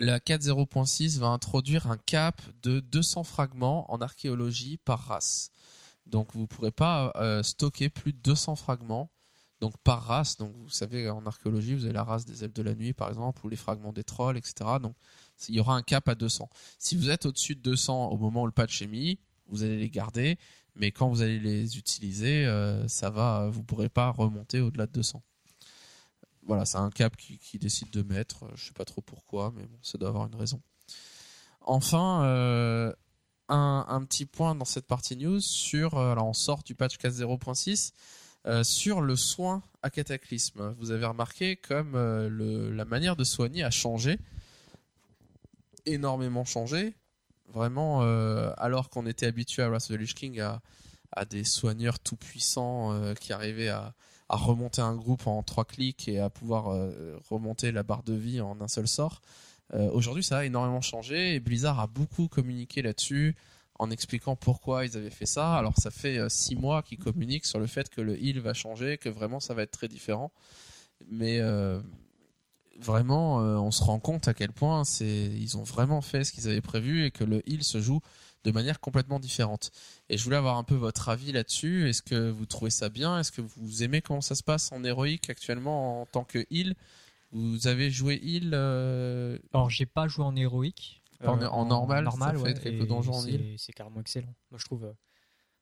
la 0.00 0.18
4.0.6 0.20 1.18
va 1.18 1.28
introduire 1.28 1.90
un 1.90 1.96
cap 1.96 2.42
de 2.62 2.80
200 2.80 3.24
fragments 3.24 3.90
en 3.90 4.00
archéologie 4.02 4.76
par 4.76 5.00
race. 5.00 5.50
Donc 6.06 6.34
vous 6.34 6.46
pourrez 6.46 6.72
pas 6.72 7.12
euh, 7.16 7.42
stocker 7.42 7.88
plus 7.88 8.12
de 8.12 8.18
200 8.18 8.56
fragments 8.56 9.08
donc 9.62 9.78
par 9.78 10.02
race. 10.02 10.36
Donc 10.36 10.52
vous 10.56 10.68
savez 10.68 11.08
en 11.08 11.24
archéologie 11.24 11.74
vous 11.74 11.84
avez 11.84 11.94
la 11.94 12.02
race 12.02 12.24
des 12.24 12.42
elfes 12.42 12.52
de 12.52 12.62
la 12.62 12.74
nuit 12.74 12.92
par 12.92 13.08
exemple 13.08 13.46
ou 13.46 13.48
les 13.48 13.56
fragments 13.56 13.92
des 13.92 14.02
trolls 14.02 14.36
etc. 14.36 14.54
Donc 14.82 14.96
il 15.48 15.54
y 15.54 15.60
aura 15.60 15.76
un 15.76 15.82
cap 15.82 16.08
à 16.08 16.16
200. 16.16 16.50
Si 16.78 16.96
vous 16.96 17.10
êtes 17.10 17.26
au-dessus 17.26 17.54
de 17.54 17.60
200 17.60 18.08
au 18.08 18.18
moment 18.18 18.42
où 18.42 18.46
le 18.46 18.52
patch 18.52 18.82
est 18.82 18.88
mis, 18.88 19.20
vous 19.46 19.62
allez 19.62 19.78
les 19.78 19.88
garder, 19.88 20.36
mais 20.74 20.90
quand 20.90 21.08
vous 21.08 21.22
allez 21.22 21.38
les 21.38 21.78
utiliser, 21.78 22.44
euh, 22.44 22.88
ça 22.88 23.10
va, 23.10 23.48
vous 23.50 23.62
pourrez 23.62 23.88
pas 23.88 24.10
remonter 24.10 24.60
au-delà 24.60 24.86
de 24.86 24.92
200. 24.92 25.22
Voilà, 26.44 26.64
c'est 26.64 26.78
un 26.78 26.90
cap 26.90 27.16
qui, 27.16 27.58
décide 27.60 27.90
de 27.90 28.02
mettre. 28.02 28.48
Je 28.56 28.66
sais 28.66 28.72
pas 28.72 28.84
trop 28.84 29.00
pourquoi, 29.00 29.52
mais 29.54 29.64
bon, 29.64 29.78
ça 29.80 29.96
doit 29.96 30.08
avoir 30.08 30.26
une 30.26 30.34
raison. 30.34 30.60
Enfin, 31.60 32.24
euh, 32.24 32.92
un, 33.48 33.84
un 33.88 34.04
petit 34.04 34.26
point 34.26 34.56
dans 34.56 34.64
cette 34.64 34.86
partie 34.88 35.16
news 35.16 35.40
sur, 35.40 35.94
euh, 35.94 36.10
alors 36.10 36.26
on 36.26 36.32
sort 36.32 36.64
du 36.64 36.74
patch 36.74 36.96
4.0.6, 36.96 37.92
euh, 38.46 38.64
sur 38.64 39.00
le 39.00 39.14
soin 39.14 39.62
à 39.82 39.90
cataclysme. 39.90 40.74
Vous 40.80 40.90
avez 40.90 41.06
remarqué 41.06 41.54
comme 41.54 41.94
euh, 41.94 42.74
la 42.74 42.84
manière 42.84 43.14
de 43.14 43.22
soigner 43.22 43.62
a 43.62 43.70
changé, 43.70 44.18
énormément 45.86 46.44
changé. 46.44 46.94
Vraiment, 47.52 48.02
euh, 48.02 48.50
alors 48.56 48.90
qu'on 48.90 49.06
était 49.06 49.26
habitué 49.26 49.62
à 49.62 49.68
Wrath 49.68 49.82
of 49.82 49.96
the 49.96 50.00
Lich 50.00 50.14
King 50.14 50.40
à, 50.40 51.24
des 51.24 51.44
soigneurs 51.44 52.00
tout 52.00 52.16
puissants 52.16 53.14
qui 53.20 53.32
arrivaient 53.32 53.68
à, 53.68 53.94
à 54.28 54.36
remonter 54.36 54.80
un 54.80 54.96
groupe 54.96 55.26
en 55.26 55.42
trois 55.42 55.66
clics 55.66 56.08
et 56.08 56.18
à 56.18 56.30
pouvoir 56.30 56.74
remonter 57.28 57.70
la 57.70 57.82
barre 57.82 58.02
de 58.02 58.14
vie 58.14 58.40
en 58.40 58.58
un 58.62 58.68
seul 58.68 58.88
sort. 58.88 59.20
Aujourd'hui, 59.74 60.24
ça 60.24 60.38
a 60.38 60.44
énormément 60.46 60.80
changé 60.80 61.34
et 61.34 61.40
Blizzard 61.40 61.78
a 61.78 61.86
beaucoup 61.86 62.28
communiqué 62.28 62.80
là-dessus 62.80 63.36
en 63.82 63.90
expliquant 63.90 64.36
pourquoi 64.36 64.86
ils 64.86 64.96
avaient 64.96 65.10
fait 65.10 65.26
ça. 65.26 65.56
Alors, 65.56 65.74
ça 65.76 65.90
fait 65.90 66.18
euh, 66.18 66.28
six 66.28 66.54
mois 66.54 66.82
qu'ils 66.82 66.98
communiquent 66.98 67.46
sur 67.46 67.58
le 67.58 67.66
fait 67.66 67.88
que 67.88 68.00
le 68.00 68.22
heal 68.22 68.40
va 68.40 68.54
changer, 68.54 68.96
que 68.96 69.08
vraiment 69.08 69.40
ça 69.40 69.54
va 69.54 69.62
être 69.62 69.72
très 69.72 69.88
différent. 69.88 70.30
Mais 71.10 71.40
euh, 71.40 71.80
vraiment, 72.78 73.40
euh, 73.40 73.56
on 73.56 73.72
se 73.72 73.82
rend 73.82 73.98
compte 73.98 74.28
à 74.28 74.34
quel 74.34 74.52
point 74.52 74.84
c'est 74.84 75.06
ils 75.06 75.56
ont 75.56 75.64
vraiment 75.64 76.00
fait 76.00 76.22
ce 76.24 76.32
qu'ils 76.32 76.48
avaient 76.48 76.60
prévu 76.60 77.04
et 77.04 77.10
que 77.10 77.24
le 77.24 77.42
heal 77.48 77.64
se 77.64 77.80
joue 77.80 78.00
de 78.44 78.50
manière 78.52 78.80
complètement 78.80 79.18
différente. 79.18 79.70
Et 80.08 80.16
je 80.16 80.24
voulais 80.24 80.36
avoir 80.36 80.56
un 80.56 80.64
peu 80.64 80.74
votre 80.74 81.08
avis 81.08 81.32
là-dessus. 81.32 81.88
Est-ce 81.88 82.02
que 82.02 82.30
vous 82.30 82.46
trouvez 82.46 82.70
ça 82.70 82.88
bien? 82.88 83.18
Est-ce 83.18 83.32
que 83.32 83.40
vous 83.40 83.82
aimez 83.82 84.00
comment 84.00 84.20
ça 84.20 84.34
se 84.34 84.42
passe 84.42 84.70
en 84.72 84.84
héroïque 84.84 85.28
actuellement 85.30 86.02
en 86.02 86.06
tant 86.06 86.24
que 86.24 86.46
heal? 86.50 86.74
Vous 87.32 87.66
avez 87.66 87.90
joué 87.90 88.20
heal 88.22 88.50
euh, 88.52 89.38
Alors, 89.52 89.70
j'ai 89.70 89.86
pas 89.86 90.06
joué 90.06 90.24
en 90.24 90.36
héroïque. 90.36 91.01
Euh, 91.22 91.28
En- 91.28 91.42
en 91.42 91.66
normal, 91.66 92.04
normal, 92.04 92.36
ça 92.38 92.44
fait 92.44 92.52
ouais, 92.54 92.60
quelques 92.60 92.86
donjons 92.88 93.12
en 93.14 93.20
c'est- 93.20 93.30
île. 93.32 93.54
C'est 93.58 93.72
carrément 93.72 94.00
excellent. 94.00 94.34
Moi, 94.50 94.58
je 94.58 94.64
trouve 94.64 94.84
euh, 94.84 94.92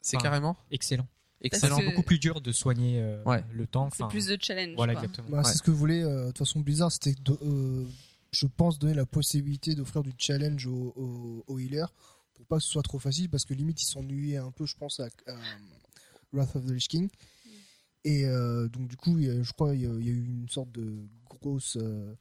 C'est 0.00 0.16
carrément 0.16 0.56
excellent. 0.70 1.06
excellent. 1.40 1.78
que- 1.78 1.84
Beaucoup 1.86 2.02
plus 2.02 2.18
dur 2.18 2.40
de 2.40 2.52
soigner 2.52 3.00
euh, 3.00 3.22
Ouais. 3.24 3.44
le 3.52 3.66
temps. 3.66 3.88
C'est 3.96 4.06
plus 4.08 4.26
de 4.26 4.38
challenge. 4.40 4.74
Voilà, 4.76 4.94
quoi. 4.94 5.02
exactement. 5.02 5.28
Bah, 5.30 5.38
Ouais. 5.38 5.44
C'est 5.44 5.58
ce 5.58 5.62
que 5.62 5.70
voulait, 5.70 6.02
euh, 6.02 6.22
de 6.22 6.26
toute 6.28 6.38
façon, 6.38 6.60
Blizzard, 6.60 6.90
c'était, 6.92 7.14
de- 7.22 7.38
euh, 7.42 7.84
je 8.32 8.46
pense, 8.46 8.78
donner 8.78 8.94
la 8.94 9.06
possibilité 9.06 9.74
d'offrir 9.74 10.02
du 10.02 10.12
challenge 10.16 10.66
aux, 10.66 11.58
healers 11.58 11.92
pour 12.34 12.46
pas 12.46 12.56
que 12.56 12.62
ce 12.62 12.70
soit 12.70 12.82
trop 12.82 12.98
facile 12.98 13.28
parce 13.28 13.44
que 13.44 13.52
limite 13.54 13.82
ils 13.82 13.86
s'ennuyaient 13.86 14.36
un 14.38 14.50
peu, 14.52 14.64
je 14.66 14.76
pense, 14.76 15.00
à, 15.00 15.08
à 15.26 15.34
Wrath 16.32 16.56
of 16.56 16.64
the 16.64 16.70
Lich 16.70 16.88
King. 16.88 17.08
Et 18.04 18.24
euh, 18.24 18.66
donc, 18.68 18.88
du 18.88 18.96
coup, 18.96 19.20
je 19.20 19.52
crois 19.52 19.72
qu'il 19.72 19.82
y, 19.82 19.86
a 19.86 19.90
il 19.98 20.06
y 20.06 20.08
a 20.08 20.12
eu 20.12 20.24
une 20.24 20.48
sorte 20.48 20.72
de 20.72 21.06
grosse 21.28 21.76
euh, 21.78 22.14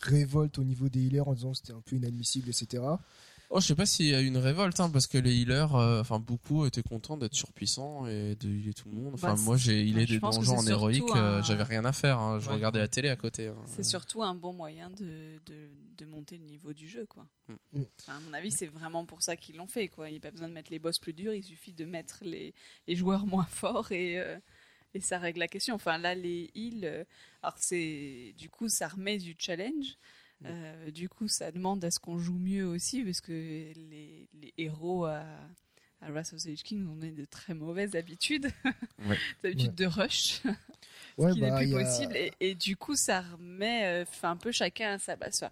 révolte 0.00 0.58
au 0.58 0.64
niveau 0.64 0.88
des 0.88 1.00
healers 1.00 1.28
en 1.28 1.34
disant 1.34 1.52
que 1.52 1.58
c'était 1.58 1.72
un 1.72 1.80
peu 1.80 1.96
inadmissible, 1.96 2.48
etc. 2.48 2.82
Oh, 3.50 3.60
je 3.60 3.66
sais 3.66 3.74
pas 3.74 3.86
s'il 3.86 4.06
y 4.06 4.14
a 4.14 4.20
eu 4.22 4.26
une 4.26 4.38
révolte, 4.38 4.80
hein, 4.80 4.90
parce 4.90 5.06
que 5.06 5.18
les 5.18 5.34
healers, 5.36 5.76
euh, 5.76 6.00
enfin 6.00 6.18
beaucoup 6.18 6.64
étaient 6.66 6.82
contents 6.82 7.16
d'être 7.16 7.34
surpuissants 7.34 8.06
et 8.06 8.34
de 8.36 8.48
healer 8.48 8.74
tout 8.74 8.88
le 8.88 8.96
monde. 8.96 9.14
Enfin, 9.14 9.34
Bah, 9.34 9.40
moi 9.42 9.56
j'ai 9.56 9.86
healé 9.86 10.06
je 10.06 10.14
des 10.14 10.18
donjons 10.18 10.56
en 10.58 10.66
héroïque, 10.66 11.04
euh, 11.14 11.38
un- 11.38 11.42
j'avais 11.42 11.62
rien 11.62 11.84
à 11.84 11.92
faire. 11.92 12.18
hein, 12.18 12.40
je 12.40 12.48
Ouais. 12.48 12.54
regardais 12.54 12.78
la 12.80 12.88
télé 12.88 13.10
à 13.10 13.16
côté. 13.16 13.48
hein. 13.48 13.56
C'est 13.66 13.84
surtout 13.84 14.22
un 14.22 14.34
bon 14.34 14.54
moyen 14.54 14.90
de, 14.90 15.38
de, 15.46 15.68
de 15.98 16.04
monter 16.06 16.38
le 16.38 16.44
niveau 16.44 16.72
du 16.72 16.88
jeu, 16.88 17.06
quoi. 17.06 17.26
Mm. 17.48 17.52
Mm. 17.80 17.84
Enfin, 18.00 18.16
à 18.16 18.20
mon 18.20 18.32
avis, 18.32 18.50
c'est 18.50 18.66
vraiment 18.66 19.04
pour 19.04 19.22
ça 19.22 19.36
qu'ils 19.36 19.56
l'ont 19.56 19.68
fait, 19.68 19.88
quoi. 19.88 20.08
Il 20.08 20.12
n'y 20.12 20.18
a 20.18 20.20
pas 20.22 20.30
besoin 20.32 20.48
de 20.48 20.54
mettre 20.54 20.72
les 20.72 20.78
boss 20.80 20.98
plus 20.98 21.12
durs, 21.12 21.34
il 21.34 21.44
suffit 21.44 21.74
de 21.74 21.84
mettre 21.84 22.20
les, 22.22 22.54
les 22.88 22.96
joueurs 22.96 23.26
moins 23.26 23.44
forts 23.44 23.92
et, 23.92 24.18
euh, 24.18 24.36
et 24.94 25.00
ça 25.00 25.18
règle 25.18 25.40
la 25.40 25.48
question. 25.48 25.74
Enfin, 25.74 25.98
là, 25.98 26.14
les 26.14 26.50
heals, 26.54 26.84
euh, 26.84 27.04
alors 27.42 27.56
c'est, 27.58 28.32
du 28.38 28.48
coup, 28.48 28.68
ça 28.68 28.88
remet 28.88 29.18
du 29.18 29.34
challenge. 29.38 29.96
Euh, 30.44 30.90
du 30.90 31.08
coup, 31.08 31.26
ça 31.26 31.50
demande 31.52 31.82
à 31.84 31.90
ce 31.90 31.98
qu'on 31.98 32.18
joue 32.18 32.38
mieux 32.38 32.66
aussi, 32.66 33.02
parce 33.02 33.20
que 33.22 33.32
les, 33.32 34.28
les 34.34 34.52
héros 34.58 35.06
à, 35.06 35.24
à 36.02 36.10
Wrath 36.10 36.34
of 36.34 36.42
the 36.42 36.46
Lich 36.46 36.62
King 36.64 36.86
ont 36.86 36.96
de 36.96 37.24
très 37.24 37.54
mauvaises 37.54 37.94
habitudes, 37.96 38.50
Ouais. 39.08 39.16
des 39.42 39.48
habitudes 39.50 39.70
Ouais. 39.70 39.74
de 39.76 39.86
rush 39.86 40.42
Ouais, 41.18 41.32
qui 41.32 41.40
n'est 41.40 41.50
bah, 41.50 41.56
plus 41.58 41.74
a- 41.74 41.80
possible. 41.82 42.16
Et, 42.16 42.32
et 42.40 42.54
du 42.54 42.76
coup, 42.76 42.94
ça 42.94 43.22
remet 43.22 43.84
euh, 43.86 44.02
enfin, 44.02 44.32
un 44.32 44.36
peu 44.36 44.52
chacun 44.52 44.92
à 44.94 44.98
sa 44.98 45.16
base. 45.16 45.44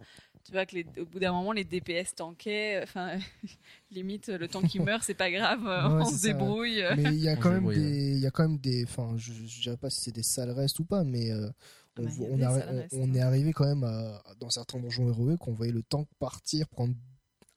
Tu 0.44 0.52
vois 0.52 0.66
que 0.66 0.74
les, 0.74 0.86
au 1.00 1.06
bout 1.06 1.18
d'un 1.20 1.32
moment, 1.32 1.52
les 1.52 1.64
DPS 1.64 2.14
tankaient. 2.16 2.76
euh, 2.80 2.82
Enfin, 2.82 3.18
limite, 3.90 4.28
le 4.28 4.48
temps 4.48 4.62
qui 4.62 4.80
meurt, 4.80 5.02
c'est 5.04 5.14
pas 5.14 5.30
grave, 5.30 5.66
euh, 5.66 5.88
Ouais, 5.88 6.02
on 6.02 6.04
se 6.10 6.16
ça. 6.16 6.28
débrouille. 6.28 6.82
Mais 6.96 7.14
il 7.14 7.20
y 7.22 7.28
a 7.28 7.36
quand 7.36 7.50
même 7.52 7.72
des, 7.72 8.12
il 8.12 8.18
y 8.18 8.26
a 8.26 8.30
quand 8.30 8.48
même 8.48 8.58
des, 8.58 8.84
enfin, 8.84 9.14
je, 9.16 9.32
je 9.32 9.60
dirais 9.62 9.76
pas 9.76 9.90
si 9.90 10.00
c'est 10.00 10.12
des 10.14 10.22
sales 10.24 10.50
restes 10.50 10.78
ou 10.80 10.84
pas, 10.84 11.04
mais 11.04 11.30
euh, 11.30 11.48
Ah 11.96 12.00
on, 12.00 12.36
bah, 12.38 12.48
a 12.48 12.86
on 12.92 13.04
hein. 13.08 13.14
est 13.14 13.20
arrivé 13.20 13.52
quand 13.52 13.66
même 13.66 13.84
à, 13.84 14.22
dans 14.40 14.50
certains 14.50 14.80
donjons 14.80 15.08
héroïques, 15.08 15.46
on 15.46 15.52
voyait 15.52 15.72
le 15.72 15.82
tank 15.82 16.08
partir, 16.18 16.68
prendre 16.68 16.94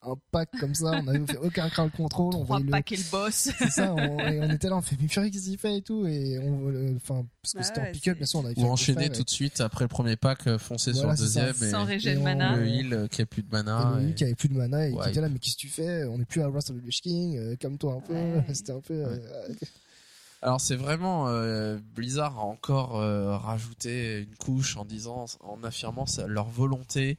un 0.08 0.16
pack 0.30 0.50
comme 0.60 0.74
ça, 0.74 0.92
on 1.02 1.08
avait 1.08 1.26
fait 1.26 1.36
aucun 1.38 1.68
crowd 1.70 1.90
control, 1.92 2.34
on 2.36 2.44
voyait 2.44 2.64
le, 2.64 2.70
packs 2.70 2.92
et 2.92 2.96
le 2.96 3.02
boss. 3.10 3.50
c'est 3.58 3.70
ça, 3.70 3.92
on, 3.94 4.18
et 4.20 4.40
on 4.40 4.50
était 4.50 4.68
là, 4.68 4.76
on 4.76 4.82
fait, 4.82 4.96
mais 5.00 5.08
qu'est-ce 5.08 5.30
qu'il 5.44 5.58
fait 5.58 5.78
et 5.78 5.82
tout, 5.82 6.06
et 6.06 6.38
on, 6.38 6.68
euh, 6.70 6.94
enfin, 6.96 7.26
parce 7.42 7.52
que 7.54 7.58
Ouais, 7.58 7.64
c'était 7.64 7.80
en 7.80 7.84
ouais, 7.84 7.92
pick-up, 7.92 8.14
c'est- 8.14 8.18
bien 8.18 8.26
sûr, 8.26 8.38
on 8.40 8.44
avait 8.44 8.54
fait 8.54 8.60
Ou 8.60 8.64
le 8.64 8.70
enchaîner 8.70 9.10
tout 9.10 9.22
de 9.22 9.30
suite 9.30 9.60
après 9.60 9.84
le 9.84 9.88
premier 9.88 10.16
pack, 10.16 10.46
euh, 10.46 10.58
foncer 10.58 10.92
Voilà, 10.92 11.16
sur 11.16 11.24
le 11.24 11.30
ça. 11.30 11.46
deuxième 11.46 11.70
Sans 11.70 11.88
et 11.88 12.16
on- 12.18 12.22
mana. 12.22 12.56
le 12.56 12.66
heal 12.68 12.92
euh, 12.92 13.06
qui 13.08 13.22
a 13.22 13.26
plus 13.26 13.42
de 13.42 13.50
mana. 13.50 13.98
Et 14.00 14.10
et- 14.10 14.14
qui 14.14 14.24
avait 14.24 14.34
plus 14.34 14.48
de 14.48 14.54
mana 14.54 14.86
et 14.88 14.92
qui 14.92 14.98
Ouais. 14.98 15.08
était 15.10 15.20
là, 15.20 15.28
mais 15.28 15.38
qu'est-ce 15.38 15.56
que 15.56 15.60
tu 15.60 15.68
fais 15.68 16.04
On 16.04 16.18
n'est 16.18 16.24
plus 16.24 16.42
à 16.42 16.48
Wrath 16.48 16.70
of 16.70 16.76
the 16.76 16.84
Lich 16.84 17.00
King, 17.02 17.36
euh, 17.36 17.56
calme-toi 17.56 17.94
un 17.94 18.00
peu. 18.00 18.14
Ouais. 18.14 18.44
C'était 18.54 18.72
un 18.72 18.80
peu. 18.80 18.94
euh, 18.94 19.18
Alors 20.42 20.60
c'est 20.60 20.76
vraiment 20.76 21.28
euh, 21.28 21.78
Blizzard 21.94 22.38
a 22.38 22.42
encore 22.42 22.96
euh, 23.00 23.36
rajouté 23.36 24.20
une 24.20 24.36
couche 24.36 24.76
en 24.76 24.84
disant, 24.84 25.24
en 25.40 25.64
affirmant 25.64 26.04
leur 26.28 26.46
volonté 26.48 27.18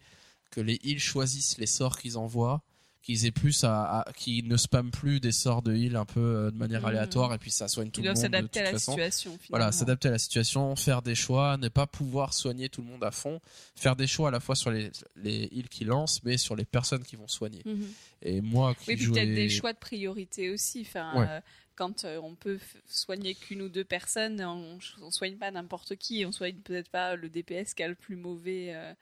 que 0.52 0.62
les 0.62 0.80
heals 0.84 1.00
choisissent 1.00 1.58
les 1.58 1.66
sorts 1.66 1.98
qu'ils 1.98 2.18
envoient, 2.18 2.62
qu'ils 3.08 3.26
aient 3.26 3.32
plus 3.32 3.64
à, 3.64 4.02
à- 4.02 4.12
qu'ils 4.12 4.46
ne 4.50 4.58
spamment 4.58 4.92
plus 4.92 5.22
des 5.22 5.32
sorts 5.32 5.62
de 5.62 5.74
heal 5.74 5.96
un 5.96 6.04
peu 6.04 6.20
euh, 6.20 6.52
de 6.52 6.58
manière 6.58 6.82
Mhm. 6.82 6.88
aléatoire 6.88 7.34
et 7.34 7.38
puis 7.38 7.52
ça 7.52 7.70
soigne 7.70 7.90
tout 7.90 8.02
Ils 8.02 8.04
le 8.08 8.14
doivent 8.14 8.22
monde 8.22 8.32
de 8.34 8.38
toute 8.48 8.54
s'adapter 8.56 8.60
à 8.60 8.64
la 8.64 8.72
façon. 8.74 8.92
situation. 8.92 9.40
Voilà, 9.50 9.72
s'adapter 9.72 10.10
à 10.10 10.12
la 10.12 10.18
situation, 10.20 10.76
faire 10.76 11.02
des 11.02 11.16
choix, 11.16 11.56
ne 11.56 11.70
pas 11.70 11.88
pouvoir 11.88 12.34
soigner 12.34 12.68
tout 12.68 12.82
le 12.82 12.88
monde 12.88 13.04
à 13.06 13.12
fond, 13.12 13.40
faire 13.76 13.96
des 13.96 14.08
choix 14.08 14.28
à 14.28 14.32
la 14.32 14.42
fois 14.42 14.56
sur 14.56 14.72
les, 14.72 14.92
les 15.16 15.48
heals 15.54 15.70
qu'ils 15.70 15.88
lancent, 15.88 16.22
mais 16.24 16.38
sur 16.38 16.56
les 16.58 16.66
personnes 16.66 17.04
qui 17.04 17.16
vont 17.16 17.30
soigner. 17.30 17.62
Mhm. 17.66 17.88
Et 18.24 18.42
moi 18.42 18.76
qui 18.76 18.90
Oui, 18.90 18.96
puis 18.98 19.06
jouais... 19.06 19.22
peut-être 19.22 19.36
des 19.36 19.50
choix 19.50 19.72
de 19.72 19.78
priorité 19.80 20.50
aussi. 20.50 20.82
Enfin, 20.82 21.18
Ouais. 21.18 21.26
euh, 21.30 21.40
quand 21.78 22.04
euh, 22.04 22.20
on 22.22 22.36
peut 22.36 22.60
soigner 22.90 23.36
qu'une 23.36 23.62
ou 23.62 23.70
deux 23.70 23.86
personnes, 23.86 24.42
on, 24.44 24.80
on 25.02 25.12
soigne 25.12 25.38
pas 25.38 25.52
n'importe 25.52 25.96
qui. 25.96 26.26
On 26.26 26.32
soigne 26.34 26.56
peut-être 26.56 26.90
pas 26.90 27.16
le 27.16 27.30
DPS 27.30 27.74
qui 27.74 27.84
a 27.84 27.88
le 27.88 27.96
plus 27.96 28.16
mauvais 28.18 28.74
euh, 28.76 28.94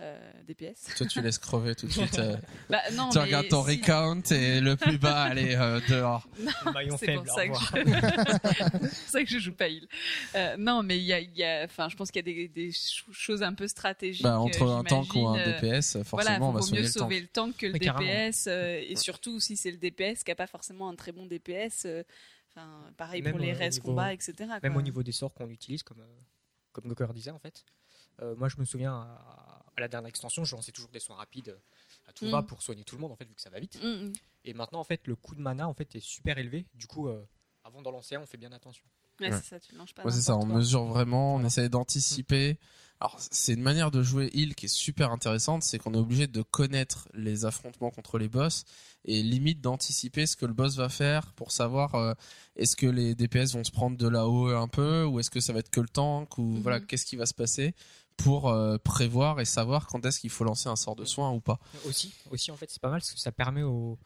euh, 0.00 0.32
DPS. 0.48 0.92
Toi 0.96 1.06
tu 1.06 1.20
laisses 1.22 1.38
crever 1.38 1.74
tout 1.76 1.86
de 1.86 1.92
suite. 1.98 2.18
euh, 2.18 2.36
Bah, 2.68 2.80
non, 2.94 3.10
tu 3.10 3.18
mais 3.18 3.24
regardes 3.24 3.48
ton 3.48 3.64
si- 3.64 3.76
recount 3.76 4.22
et 4.32 4.60
le 4.60 4.74
plus 4.76 4.98
bas, 4.98 5.22
allez, 5.30 5.54
euh, 5.54 5.80
dehors. 5.88 6.26
C'est 6.98 7.14
pour, 7.14 7.26
ça 7.28 7.46
que 7.48 7.54
je... 7.54 8.88
ça 9.06 9.22
que 9.22 9.28
je 9.30 9.38
joue 9.38 9.52
pas 9.52 9.68
heal. 9.68 9.86
Euh, 10.34 10.56
non, 10.56 10.82
mais 10.82 10.98
il 10.98 11.04
y 11.04 11.12
a, 11.12 11.20
il 11.20 11.34
y 11.36 11.44
a, 11.44 11.64
enfin, 11.64 11.88
je 11.88 11.96
pense 11.96 12.10
qu'il 12.10 12.26
y 12.26 12.30
a 12.30 12.34
des, 12.34 12.48
des 12.48 12.72
ch- 12.72 13.04
choses 13.12 13.42
un 13.42 13.54
peu 13.54 13.68
stratégiques. 13.68 14.22
Bah, 14.24 14.38
entre 14.40 14.62
euh, 14.62 14.76
un 14.78 14.84
tank 14.84 15.14
ou 15.14 15.26
un 15.28 15.36
DPS, 15.36 15.96
Voilà, 15.96 16.04
forcément, 16.04 16.48
on 16.48 16.52
va 16.52 16.60
soigner 16.62 16.80
mieux 16.82 16.86
le 16.88 16.92
tank. 16.92 17.02
sauver 17.02 17.20
le 17.20 17.26
tank 17.28 17.56
que 17.56 17.66
le 17.66 17.72
Mais. 17.74 17.78
DPS, 17.78 18.46
euh, 18.48 18.82
et 18.86 18.96
surtout 18.96 19.38
si 19.40 19.56
c'est 19.56 19.70
le 19.70 19.76
DPS 19.78 20.24
qui 20.24 20.30
a 20.30 20.34
pas 20.34 20.46
forcément 20.46 20.88
un 20.88 20.94
très 20.96 21.12
bon 21.12 21.26
DPS. 21.26 21.84
euh, 21.86 22.02
Enfin, 22.56 22.68
pareil 22.96 23.20
Même 23.20 23.32
pour 23.32 23.40
les 23.40 23.52
au 23.52 23.56
res 23.56 23.68
niveau- 23.70 23.82
combats, 23.88 24.12
etc. 24.12 24.34
Même 24.62 24.72
quoi. 24.74 24.80
au 24.80 24.84
niveau 24.84 25.02
des 25.02 25.10
sorts 25.10 25.34
qu'on 25.34 25.50
utilise, 25.50 25.82
comme, 25.82 25.98
euh, 26.00 26.20
comme 26.72 26.84
Goker 26.86 27.12
disait 27.12 27.32
en 27.32 27.38
fait. 27.40 27.64
Euh, 28.22 28.36
moi 28.36 28.48
je 28.48 28.58
me 28.60 28.64
souviens 28.64 28.94
à, 28.94 29.63
à 29.76 29.80
la 29.80 29.88
dernière 29.88 30.08
extension, 30.08 30.44
je 30.44 30.54
lançais 30.54 30.72
toujours 30.72 30.90
des 30.90 31.00
soins 31.00 31.16
rapides 31.16 31.48
euh, 31.50 31.58
à 32.08 32.12
tout 32.12 32.24
Mm. 32.26 32.30
va 32.30 32.42
pour 32.42 32.62
soigner 32.62 32.84
tout 32.84 32.96
le 32.96 33.00
monde 33.02 33.12
en 33.12 33.16
fait, 33.16 33.24
vu 33.24 33.34
que 33.34 33.40
ça 33.42 33.50
va 33.50 33.58
vite. 33.60 33.78
Mm, 33.82 33.86
mm. 34.06 34.12
Et 34.44 34.54
maintenant 34.54 34.80
en 34.80 34.84
fait, 34.84 35.06
le 35.06 35.16
coût 35.16 35.34
de 35.34 35.40
mana 35.40 35.68
en 35.68 35.74
fait 35.74 35.94
est 35.96 36.00
super 36.04 36.38
élevé. 36.38 36.66
Du 36.74 36.86
coup, 36.86 37.08
euh, 37.08 37.22
avant 37.64 37.82
d'en 37.82 37.90
lancer 37.90 38.14
un, 38.16 38.20
on 38.20 38.26
fait 38.26 38.36
bien 38.38 38.52
attention. 38.52 38.84
Ouais, 39.20 39.30
Ouais. 39.30 39.36
c'est 39.42 39.48
ça, 39.50 39.60
tu 39.60 39.74
lances 39.76 39.92
pas. 39.92 40.04
Ouais, 40.04 40.10
c'est 40.10 40.22
ça, 40.22 40.36
on 40.36 40.40
quoi. 40.40 40.56
mesure 40.56 40.84
vraiment, 40.86 41.36
on 41.36 41.44
essaie 41.44 41.68
d'anticiper. 41.68 42.58
Alors, 43.00 43.16
c'est 43.18 43.52
une 43.54 43.62
manière 43.62 43.90
de 43.90 44.02
jouer 44.02 44.30
heal 44.34 44.54
qui 44.54 44.66
est 44.66 44.68
super 44.68 45.10
intéressante, 45.12 45.62
c'est 45.62 45.78
qu'on 45.78 45.94
est 45.94 45.98
obligé 45.98 46.26
de 46.26 46.42
connaître 46.42 47.08
les 47.14 47.44
affrontements 47.44 47.90
contre 47.90 48.18
les 48.18 48.28
boss 48.28 48.64
et 49.04 49.22
limite 49.22 49.60
d'anticiper 49.60 50.26
ce 50.26 50.36
que 50.36 50.46
le 50.46 50.52
boss 50.54 50.76
va 50.76 50.88
faire 50.88 51.32
pour 51.34 51.52
savoir 51.52 51.94
euh, 51.96 52.14
est-ce 52.56 52.76
que 52.76 52.86
les 52.86 53.14
DPS 53.14 53.52
vont 53.54 53.64
se 53.64 53.70
prendre 53.72 53.96
de 53.96 54.08
la 54.08 54.26
haut 54.26 54.48
un 54.48 54.68
peu 54.68 55.04
ou 55.04 55.20
est-ce 55.20 55.30
que 55.30 55.40
ça 55.40 55.52
va 55.52 55.58
être 55.58 55.70
que 55.70 55.80
le 55.80 55.88
tank 55.88 56.38
ou 56.38 56.42
Mhm. 56.42 56.60
voilà, 56.62 56.80
qu'est-ce 56.80 57.04
qui 57.04 57.16
va 57.16 57.26
se 57.26 57.34
passer 57.34 57.74
pour 58.16 58.48
euh, 58.48 58.78
prévoir 58.78 59.40
et 59.40 59.44
savoir 59.44 59.86
quand 59.86 60.04
est-ce 60.06 60.20
qu'il 60.20 60.30
faut 60.30 60.44
lancer 60.44 60.68
un 60.68 60.76
sort 60.76 60.96
de 60.96 61.04
soin 61.04 61.30
ou 61.32 61.40
pas. 61.40 61.58
Aussi, 61.86 62.14
aussi 62.30 62.50
en 62.50 62.56
fait, 62.56 62.70
c'est 62.70 62.80
pas 62.80 62.88
mal 62.90 63.00
parce 63.00 63.12
que 63.12 63.18
ça 63.18 63.32
permet 63.32 63.62
au. 63.62 63.98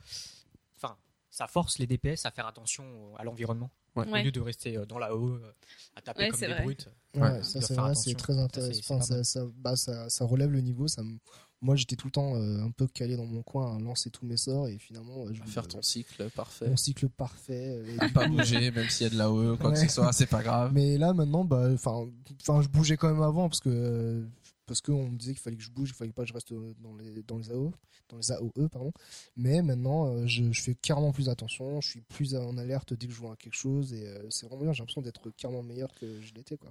Enfin, 0.77 0.97
ça 1.31 1.47
force 1.47 1.79
les 1.79 1.87
DPS 1.87 2.25
à 2.27 2.31
faire 2.31 2.47
attention 2.47 3.15
à 3.17 3.25
l'environnement. 3.25 3.71
Ouais. 3.97 4.09
Au 4.21 4.25
lieu 4.25 4.31
de 4.33 4.41
rester 4.41 4.77
euh, 4.77 4.87
dans 4.87 4.99
la 4.99 5.15
haut, 5.15 5.31
euh, 5.31 5.53
à 5.97 6.03
taper 6.03 6.25
Ouais, 6.25 6.29
comme 6.31 6.41
des 6.41 6.47
vrai. 6.47 6.63
brutes. 6.63 6.89
Ouais, 7.15 7.21
Ouais. 7.23 7.43
ça 7.43 7.61
c'est 7.61 7.75
vrai, 7.75 7.95
c'est 7.95 8.15
très 8.15 8.35
Ça, 8.35 8.41
intéressant. 8.43 9.01
ça, 9.25 9.41
bah, 9.57 9.77
ça, 9.77 10.09
ça 10.09 10.25
relève 10.25 10.51
le 10.51 10.61
niveau. 10.61 10.87
Ça 10.89 11.03
me- 11.03 11.19
Moi 11.61 11.75
j'étais 11.77 11.97
tout 11.97 12.07
le 12.07 12.13
temps 12.13 12.37
euh, 12.37 12.63
un 12.63 12.71
peu 12.71 12.87
calé 12.87 13.17
dans 13.17 13.27
mon 13.27 13.43
coin 13.43 13.77
à 13.77 13.81
lancer 13.81 14.11
tous 14.11 14.25
mes 14.25 14.37
sorts 14.37 14.69
et 14.69 14.79
finalement 14.79 15.27
euh, 15.27 15.33
je 15.33 15.43
faire 15.43 15.67
ton 15.67 15.83
cycle 15.83 16.31
parfait. 16.31 16.69
mon 16.69 16.77
cycle 16.77 17.09
parfait. 17.09 17.79
euh, 17.81 17.97
et 17.97 18.01
À 18.01 18.07
du 18.07 18.13
pas 18.13 18.29
bouger, 18.29 18.71
même 18.71 18.89
s'il 18.89 19.05
y 19.05 19.07
a 19.07 19.11
de 19.11 19.19
la 19.19 19.31
haut, 19.31 19.57
quoi 19.57 19.73
que 19.73 19.79
ce 19.79 19.89
soit, 19.89 20.13
c'est 20.13 20.27
pas 20.27 20.43
grave. 20.43 20.71
Mais 20.73 20.99
là 20.99 21.13
maintenant, 21.15 21.45
bah, 21.45 21.69
enfin, 21.73 22.07
enfin, 22.43 22.63
je 22.63 22.69
bougeais 22.69 22.97
quand 22.97 23.09
même 23.13 23.23
avant 23.23 23.49
parce 23.49 23.61
que 23.61 23.71
euh, 23.71 24.25
parce 24.67 24.81
que 24.83 24.93
on 24.93 25.09
me 25.09 25.17
disait 25.17 25.33
qu'il 25.33 25.41
fallait 25.41 25.57
que 25.57 25.63
je 25.63 25.71
bouge, 25.71 25.89
il 25.91 25.95
fallait 25.95 26.13
pas 26.13 26.23
que 26.23 26.29
je 26.29 26.35
reste 26.35 26.53
euh, 26.53 26.75
dans 26.81 26.95
les 26.95 27.23
dans 27.23 27.39
les 27.39 27.51
AO, 27.51 27.73
dans 28.11 28.19
les 28.19 28.31
AOE 28.31 28.69
pardon. 28.71 28.93
Mais 29.37 29.61
maintenant, 29.63 30.07
euh, 30.15 30.27
je, 30.27 30.53
je 30.53 30.63
fais 30.63 30.75
carrément 30.77 31.11
plus 31.11 31.29
attention, 31.29 31.81
je 31.81 31.89
suis 31.89 32.01
plus 32.03 32.37
en 32.37 32.57
alerte 32.59 32.93
dès 32.93 33.07
que 33.09 33.13
je 33.15 33.19
vois 33.19 33.35
quelque 33.37 33.57
chose 33.57 33.93
et 33.95 34.07
euh, 34.07 34.29
c'est 34.31 34.47
vraiment 34.47 34.63
bien. 34.63 34.73
J'ai 34.75 34.83
l'impression 34.83 35.03
d'être 35.03 35.31
carrément 35.31 35.63
meilleur 35.65 35.93
que 35.95 36.21
je 36.21 36.35
l'étais 36.35 36.57
quoi. 36.57 36.71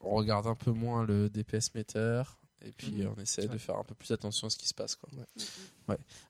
on 0.00 0.10
regarde 0.16 0.46
un 0.48 0.56
peu 0.56 0.72
moins 0.72 1.04
le 1.06 1.30
DPS 1.30 1.72
meter 1.74 2.22
et 2.66 2.72
puis 2.72 3.02
Mhm. 3.02 3.14
on 3.16 3.20
essaie 3.20 3.46
de 3.48 3.58
faire 3.58 3.76
un 3.78 3.84
peu 3.84 3.94
plus 3.94 4.10
attention 4.12 4.48
à 4.48 4.50
ce 4.50 4.56
qui 4.56 4.66
se 4.68 4.74
passe 4.74 4.96
quoi. 4.96 5.08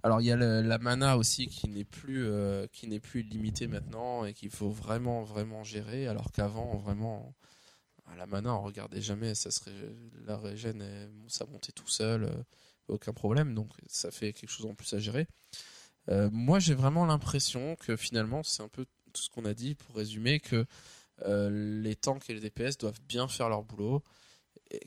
Alors 0.03 0.21
il 0.21 0.27
y 0.27 0.33
a 0.33 0.37
le- 0.37 0.61
la 0.61 0.79
mana 0.79 1.17
aussi 1.17 1.47
qui 1.47 1.69
n'est 1.69 1.85
plus 1.85 2.27
euh, 2.27 2.67
qui 2.73 2.87
n'est 2.89 3.01
plus 3.01 3.23
limitée 3.23 3.67
maintenant 3.67 4.25
et 4.25 4.35
qu'il 4.35 4.51
faut 4.51 4.69
vraiment 4.71 5.23
vraiment 5.23 5.65
gérer 5.65 6.07
alors 6.09 6.31
qu'avant 6.31 6.77
vraiment 6.77 7.35
à 8.07 8.17
la 8.17 8.27
mana 8.27 8.55
on 8.55 8.63
regardait 8.63 9.01
jamais 9.01 9.35
ça 9.35 9.51
serait 9.51 9.73
la 10.27 10.37
régène 10.37 10.85
ça 11.29 11.47
montait 11.47 11.73
tout 11.73 11.89
seul 11.89 12.25
euh, 12.25 12.31
aucun 12.89 13.13
problème 13.15 13.55
donc 13.55 13.71
ça 13.89 14.11
fait 14.11 14.33
quelque 14.35 14.51
chose 14.51 14.67
en 14.67 14.75
plus 14.75 14.93
à 14.93 14.99
gérer. 14.99 15.27
Euh, 16.11 16.29
moi 16.31 16.59
j'ai 16.61 16.75
vraiment 16.75 17.07
l'impression 17.07 17.77
que 17.77 17.97
finalement 17.97 18.43
c'est 18.43 18.63
un 18.63 18.69
peu 18.69 18.85
tout 19.13 19.23
ce 19.23 19.31
qu'on 19.31 19.45
a 19.47 19.55
dit 19.55 19.75
pour 19.75 19.97
résumer 19.97 20.39
que 20.39 20.67
euh, 21.25 21.81
les 21.83 21.97
tanks 21.97 22.29
et 22.29 22.35
les 22.35 22.41
DPS 22.41 22.77
doivent 22.77 23.01
bien 23.09 23.27
faire 23.27 23.49
leur 23.49 23.63
boulot 23.65 24.03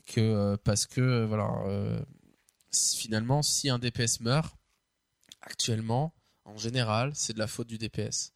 que 0.06 0.20
euh, 0.20 0.56
parce 0.62 0.86
que 0.86 1.00
euh, 1.00 1.26
voilà 1.26 1.50
euh, 1.66 2.00
finalement 2.72 3.42
si 3.42 3.68
un 3.70 3.78
DPS 3.78 4.20
meurt 4.20 4.54
actuellement 5.42 6.12
en 6.44 6.56
général 6.56 7.12
c'est 7.14 7.32
de 7.32 7.38
la 7.38 7.46
faute 7.46 7.66
du 7.66 7.78
DPS 7.78 8.32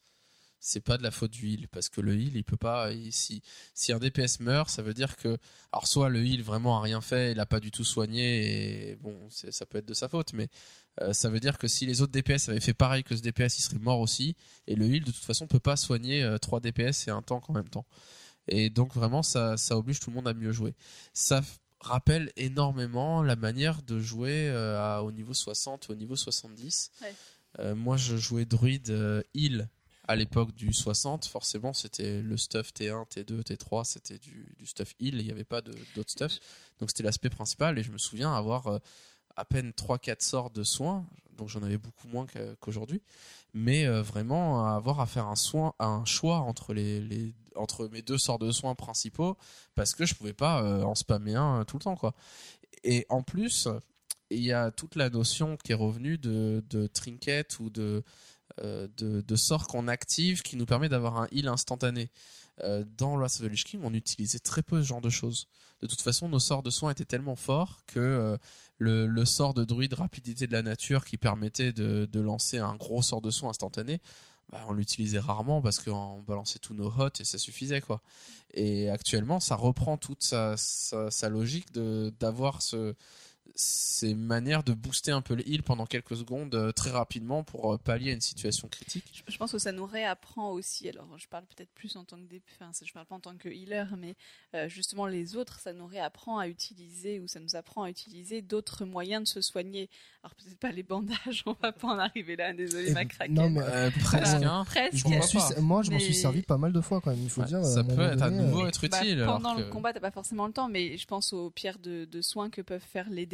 c'est 0.59 0.81
pas 0.81 0.97
de 0.97 1.03
la 1.03 1.11
faute 1.11 1.29
du 1.31 1.47
heal 1.49 1.67
parce 1.67 1.89
que 1.89 2.01
le 2.01 2.15
heal 2.15 2.35
il 2.35 2.43
peut 2.43 2.57
pas 2.57 2.91
il- 2.91 3.11
si 3.13 3.43
si 3.75 3.93
un 3.93 3.99
DPS 3.99 4.39
meurt 4.39 4.69
ça 4.69 4.81
veut 4.81 4.93
dire 4.95 5.15
que 5.17 5.37
alors 5.71 5.87
soit 5.87 6.09
le 6.09 6.25
heal 6.25 6.41
vraiment 6.41 6.77
a 6.77 6.81
rien 6.81 7.01
fait 7.01 7.31
il 7.33 7.39
a 7.39 7.45
pas 7.45 7.59
du 7.59 7.69
tout 7.71 7.83
soigné 7.83 8.89
et 8.91 8.95
bon 8.95 9.15
ça 9.29 9.65
peut 9.67 9.77
être 9.77 9.85
de 9.85 9.93
sa 9.93 10.09
faute 10.09 10.33
mais 10.33 10.49
ça 11.11 11.29
veut 11.29 11.39
dire 11.41 11.57
que 11.57 11.67
si 11.67 11.85
les 11.85 12.01
autres 12.01 12.13
DPS 12.13 12.49
avaient 12.49 12.59
fait 12.61 12.73
pareil 12.73 13.03
que 13.03 13.15
ce 13.15 13.21
DPS 13.21 13.59
il 13.59 13.61
serait 13.61 13.79
mort 13.79 13.99
aussi 13.99 14.35
et 14.65 14.75
le 14.75 14.85
heal 14.87 15.03
de 15.03 15.11
toute 15.11 15.23
façon 15.23 15.45
peut 15.45 15.59
pas 15.59 15.75
soigner 15.75 16.23
euh, 16.23 16.37
3 16.37 16.59
DPS 16.61 17.07
et 17.07 17.11
un 17.11 17.21
tank 17.21 17.49
en 17.49 17.53
même 17.53 17.69
temps 17.69 17.85
et 18.47 18.69
donc 18.69 18.93
vraiment 18.93 19.23
ça 19.23 19.57
ça 19.57 19.77
oblige 19.77 19.99
tout 19.99 20.09
le 20.09 20.15
monde 20.15 20.27
à 20.27 20.33
mieux 20.33 20.51
jouer. 20.51 20.73
Ça 21.13 21.41
rappelle 21.81 22.31
énormément 22.35 23.21
la 23.23 23.35
manière 23.35 23.81
de 23.83 23.99
jouer 23.99 24.49
euh, 24.49 24.79
à- 24.81 25.03
au 25.03 25.11
niveau 25.11 25.33
60 25.33 25.87
et 25.89 25.93
au 25.93 25.95
niveau 25.95 26.15
70 26.15 26.91
Ouais. 27.01 27.13
Euh, 27.59 27.73
moi 27.75 27.95
je 27.97 28.17
jouais 28.17 28.43
druide 28.45 28.89
euh, 28.89 29.21
heal 29.33 29.69
à 30.07 30.15
l'époque 30.15 30.53
du 30.53 30.73
60 30.73 31.25
forcément 31.25 31.73
c'était 31.73 32.21
le 32.21 32.35
stuff 32.37 32.71
T1 32.73 33.07
T2 33.07 33.41
T3 33.43 33.85
c'était 33.85 34.17
du, 34.17 34.53
du 34.57 34.65
stuff 34.65 34.93
heal. 34.99 35.15
Il 35.19 35.25
n'y 35.25 35.31
avait 35.31 35.43
pas 35.45 35.61
d'autres 35.61 36.09
stuff. 36.11 36.33
Donc 36.79 36.89
c'était 36.89 37.03
l'aspect 37.03 37.29
principal. 37.29 37.79
Et 37.79 37.83
je 37.83 37.91
me 37.91 37.97
souviens 37.97 38.33
avoir 38.33 38.67
euh, 38.67 38.79
à 39.37 39.45
peine 39.45 39.71
3-4 39.71 40.21
sorts 40.23 40.49
de 40.51 40.63
soins. 40.63 41.07
Donc 41.37 41.49
j'en 41.49 41.63
avais 41.63 41.77
beaucoup 41.77 42.07
moins 42.07 42.25
qu'a- 42.25 42.55
qu'aujourd'hui 42.59 43.01
mais 43.55 43.87
euh, 43.87 44.03
vraiment 44.03 44.67
avoir 44.67 44.99
à 44.99 45.07
faire 45.07 45.27
un 45.27 45.37
soin 45.37 45.73
un 45.79 46.03
choix 46.03 46.39
entre 46.39 46.73
les, 46.73 47.33
entre 47.55 47.87
mes 47.87 48.01
deux 48.01 48.17
sorts 48.17 48.37
de 48.37 48.51
soins 48.51 48.75
principaux 48.75 49.37
parce 49.73 49.95
que 49.95 50.05
je 50.05 50.13
pouvais 50.13 50.33
pas 50.33 50.61
euh, 50.61 50.83
en 50.83 50.93
spammer 50.93 51.35
un 51.35 51.61
euh, 51.61 51.63
tout 51.63 51.77
le 51.77 51.83
temps 51.83 51.95
quoi 51.95 52.13
et 52.83 53.05
en 53.09 53.23
plus 53.23 53.69
il 54.29 54.43
y 54.43 54.51
a 54.51 54.71
toute 54.71 54.95
la 54.95 55.09
notion 55.09 55.55
qui 55.55 55.71
est 55.71 55.75
revenue 55.75 56.17
de, 56.17 56.63
de 56.69 56.87
trinket 56.87 57.59
ou 57.59 57.69
de, 57.69 58.03
euh, 58.61 58.87
de, 58.97 59.21
de 59.21 59.35
sort 59.35 59.67
qu'on 59.67 59.87
active 59.87 60.41
qui 60.41 60.55
nous 60.55 60.65
permet 60.65 60.87
d'avoir 60.87 61.17
un 61.17 61.27
heal 61.31 61.47
instantané. 61.47 62.09
Euh, 62.63 62.85
dans 62.97 63.17
Wrath 63.17 63.33
of 63.33 63.47
the 63.47 63.51
Lich 63.51 63.65
King, 63.65 63.81
on 63.83 63.93
utilisait 63.93 64.39
très 64.39 64.63
peu 64.63 64.81
ce 64.81 64.87
genre 64.87 65.01
de 65.01 65.09
choses. 65.09 65.47
De 65.81 65.87
toute 65.87 66.01
façon, 66.01 66.29
nos 66.29 66.39
sorts 66.39 66.63
de 66.63 66.69
soins 66.69 66.91
étaient 66.91 67.05
tellement 67.05 67.35
forts 67.35 67.81
que 67.85 67.99
euh, 67.99 68.37
le, 68.77 69.25
sort 69.25 69.53
de 69.53 69.63
druide 69.63 69.93
rapidité 69.93 70.47
de 70.47 70.51
la 70.51 70.61
nature 70.61 71.05
qui 71.05 71.17
permettait 71.17 71.71
de, 71.71 72.19
lancer 72.19 72.57
un 72.57 72.75
gros 72.75 73.01
sort 73.01 73.21
de 73.21 73.31
soin 73.31 73.49
instantané, 73.49 74.01
bah, 74.51 74.63
on 74.67 74.73
l'utilisait 74.73 75.19
rarement 75.19 75.61
parce 75.61 75.79
qu'on 75.79 76.21
balançait 76.21 76.59
tous 76.59 76.73
nos 76.73 76.87
hots 76.87 77.09
et 77.19 77.23
ça 77.23 77.37
suffisait 77.37 77.81
quoi. 77.81 78.01
Et 78.53 78.89
actuellement, 78.89 79.39
ça 79.39 79.55
reprend 79.55 79.97
toute 79.97 80.23
sa, 80.23 80.55
sa, 80.57 81.29
logique 81.29 81.71
d'avoir 81.73 82.61
ce 82.61 82.95
c'est 83.57 84.11
une 84.11 84.25
manière 84.25 84.63
de 84.63 84.73
booster 84.73 85.11
un 85.11 85.21
peu 85.21 85.33
le 85.33 85.47
heal 85.49 85.63
pendant 85.63 85.85
quelques 85.85 86.17
secondes 86.17 86.53
euh, 86.55 86.71
très 86.73 86.89
rapidement 86.91 87.43
pour 87.43 87.73
euh, 87.73 87.77
pallier 87.77 88.11
à 88.11 88.13
une 88.13 88.19
situation 88.21 88.67
critique. 88.67 89.05
Je, 89.25 89.31
je 89.31 89.37
pense 89.37 89.53
que 89.53 89.57
ça 89.59 89.71
nous 89.71 89.85
réapprend 89.85 90.51
aussi. 90.51 90.89
Alors, 90.89 91.07
je 91.17 91.27
parle 91.29 91.45
peut-être 91.45 91.71
plus 91.73 91.95
en 91.95 92.03
tant 92.03 92.17
que 92.17 92.23
dé- 92.29 92.41
enfin, 92.59 92.71
je 92.85 92.91
parle 92.91 93.05
pas 93.05 93.15
en 93.15 93.19
tant 93.21 93.35
que 93.37 93.47
healer, 93.47 93.85
mais 93.97 94.15
euh, 94.55 94.67
justement 94.67 95.07
les 95.07 95.37
autres, 95.37 95.59
ça 95.61 95.71
nous 95.71 95.87
réapprend 95.87 96.37
à 96.37 96.47
utiliser 96.49 97.19
ou 97.21 97.27
ça 97.27 97.39
nous 97.39 97.55
apprend 97.55 97.83
à 97.83 97.89
utiliser 97.89 98.41
d'autres 98.41 98.83
moyens 98.83 99.23
de 99.23 99.27
se 99.29 99.39
soigner. 99.41 99.89
Alors 100.23 100.35
peut-être 100.35 100.59
pas 100.59 100.71
les 100.71 100.83
bandages, 100.83 101.43
on 101.45 101.55
va 101.61 101.71
pas 101.71 101.87
en 101.87 101.97
arriver 101.99 102.35
là. 102.35 102.51
Désolé, 102.53 102.89
Et- 102.89 102.93
ma 102.93 103.05
craquette. 103.05 103.33
non, 103.35 103.49
mais 103.49 103.61
Euh, 103.61 103.89
presque, 104.01 104.37
Ouais. 104.39 104.45
hein. 104.45 104.63
Presque. 104.65 104.97
Je 104.97 105.03
m'en 105.05 105.19
Pourquoi 105.19 105.27
suis- 105.41 105.55
pas 105.55 105.61
moi, 105.61 105.81
je 105.81 105.91
m'en 105.91 105.97
Mais- 105.97 106.03
suis 106.03 106.13
servi 106.13 106.41
pas 106.41 106.57
mal 106.57 106.73
de 106.73 106.81
fois 106.81 106.99
quand 106.99 107.11
même. 107.11 107.23
Il 107.23 107.29
faut 107.29 107.41
Ouais, 107.41 107.47
dire. 107.47 107.63
ça 107.63 107.83
peut 107.85 108.01
être 108.01 108.21
à 108.21 108.29
nouveau 108.29 108.65
euh, 108.65 108.67
être 108.67 108.85
Bah, 108.89 108.99
utile. 109.01 109.23
pendant 109.25 109.53
le 109.53 109.63
combat, 109.65 109.93
t'as 109.93 110.01
pas 110.01 110.11
forcément 110.11 110.45
le 110.45 110.51
temps, 110.53 110.67
mais 110.67 110.97
je 110.97 111.05
pense 111.07 111.31
aux 111.31 111.49
pierres 111.51 111.79
de, 111.79 112.03
de 112.05 112.21
soins 112.21 112.49
que 112.49 112.61
peuvent 112.61 112.81
faire 112.81 113.09
les 113.09 113.25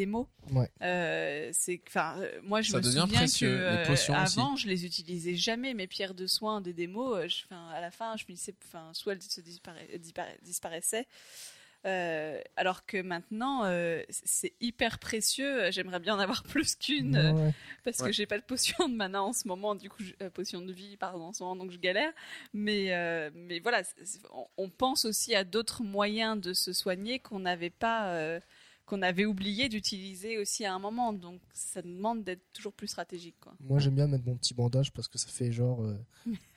Ouais. 0.51 0.69
Euh, 0.81 1.49
c'est, 1.53 1.81
enfin, 1.87 2.15
euh, 2.19 2.39
moi 2.43 2.61
je 2.61 2.71
Ça 2.71 2.77
me 2.77 2.83
devient 2.83 2.99
souviens 3.01 3.17
précieux, 3.19 3.49
que 3.49 3.53
les 3.53 3.59
euh, 3.61 3.85
potions 3.85 4.13
aussi. 4.21 4.39
avant, 4.39 4.55
je 4.55 4.67
les 4.67 4.85
utilisais 4.85 5.35
jamais 5.35 5.73
mes 5.73 5.87
pierres 5.87 6.13
de 6.13 6.27
soins 6.27 6.61
des 6.61 6.73
démos. 6.73 7.27
je- 7.27 7.45
Enfin, 7.45 7.67
à 7.69 7.81
la 7.81 7.91
fin, 7.91 8.15
je 8.17 8.25
finissais, 8.25 8.53
enfin, 8.65 8.89
soit 8.93 9.13
elles 9.13 9.21
se 9.21 9.41
dispara- 9.41 9.75
dispara- 9.99 10.37
disparaissaient. 10.43 11.07
euh, 11.87 12.39
alors 12.57 12.85
que 12.85 13.01
maintenant, 13.01 13.63
euh, 13.65 14.03
c'est 14.09 14.53
hyper 14.61 14.99
précieux. 14.99 15.71
J'aimerais 15.71 15.99
bien 15.99 16.15
en 16.15 16.19
avoir 16.19 16.43
plus 16.43 16.75
qu'une. 16.75 17.15
euh, 17.15 17.31
ouais, 17.33 17.53
parce 17.83 17.99
Ouais. 18.01 18.07
que 18.07 18.11
j'ai 18.13 18.27
pas 18.27 18.37
de 18.37 18.43
potion 18.43 18.87
de 18.87 18.93
mana 18.93 19.23
en 19.23 19.33
ce 19.33 19.47
moment, 19.47 19.73
du 19.73 19.89
coup, 19.89 20.03
je- 20.03 20.13
euh, 20.21 20.29
potion 20.29 20.61
de 20.61 20.71
vie, 20.71 20.95
pardon, 20.97 21.23
en 21.25 21.33
ce 21.33 21.41
moment, 21.41 21.55
donc 21.55 21.71
je 21.71 21.79
galère. 21.79 22.11
Mais, 22.53 22.93
euh, 22.93 23.31
mais 23.33 23.59
voilà, 23.59 23.83
c'est- 23.83 24.05
c'est- 24.05 24.19
on, 24.31 24.45
on 24.57 24.69
pense 24.69 25.05
aussi 25.05 25.33
à 25.33 25.43
d'autres 25.43 25.81
moyens 25.81 26.39
de 26.39 26.53
se 26.53 26.71
soigner 26.71 27.17
qu'on 27.17 27.39
n'avait 27.39 27.71
pas, 27.71 28.09
euh, 28.13 28.39
qu'on 28.91 29.01
avait 29.03 29.23
oublié 29.23 29.69
d'utiliser 29.69 30.37
aussi 30.37 30.65
à 30.65 30.73
un 30.73 30.79
moment. 30.79 31.13
Donc 31.13 31.39
ça 31.53 31.81
demande 31.81 32.25
d'être 32.25 32.41
toujours 32.51 32.73
plus 32.73 32.87
stratégique, 32.87 33.37
quoi. 33.39 33.53
Moi, 33.61 33.79
j'aime 33.79 33.95
bien 33.95 34.07
mettre 34.07 34.25
mon 34.25 34.35
petit 34.35 34.53
bandage 34.53 34.91
parce 34.91 35.07
que 35.07 35.17
ça 35.17 35.29
fait 35.29 35.49
genre 35.53 35.81
euh, 35.81 35.95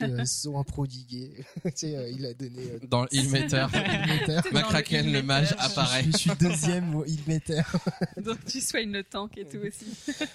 euh, 0.02 0.24
soin 0.24 0.64
prodigué. 0.64 1.44
tu 1.62 1.70
sais, 1.76 1.96
euh, 1.96 2.10
il 2.10 2.26
a 2.26 2.34
donné. 2.34 2.72
Euh, 2.72 2.80
Dans 2.88 3.02
le 3.02 3.14
heal 3.14 3.28
meter, 3.28 3.66
Ilmeter. 3.72 4.40
Dans 4.50 4.52
Macraken, 4.52 5.06
le 5.06 5.12
le 5.12 5.22
mage, 5.22 5.54
apparaît. 5.58 6.02
Je 6.02 6.16
suis 6.16 6.30
deuxième 6.40 6.96
au 6.96 7.04
Ilmeter. 7.04 7.62
Donc 8.16 8.44
tu 8.46 8.60
soignes 8.60 8.90
le 8.90 9.04
tank 9.04 9.38
et 9.38 9.44
tout 9.44 9.58
aussi. 9.58 9.86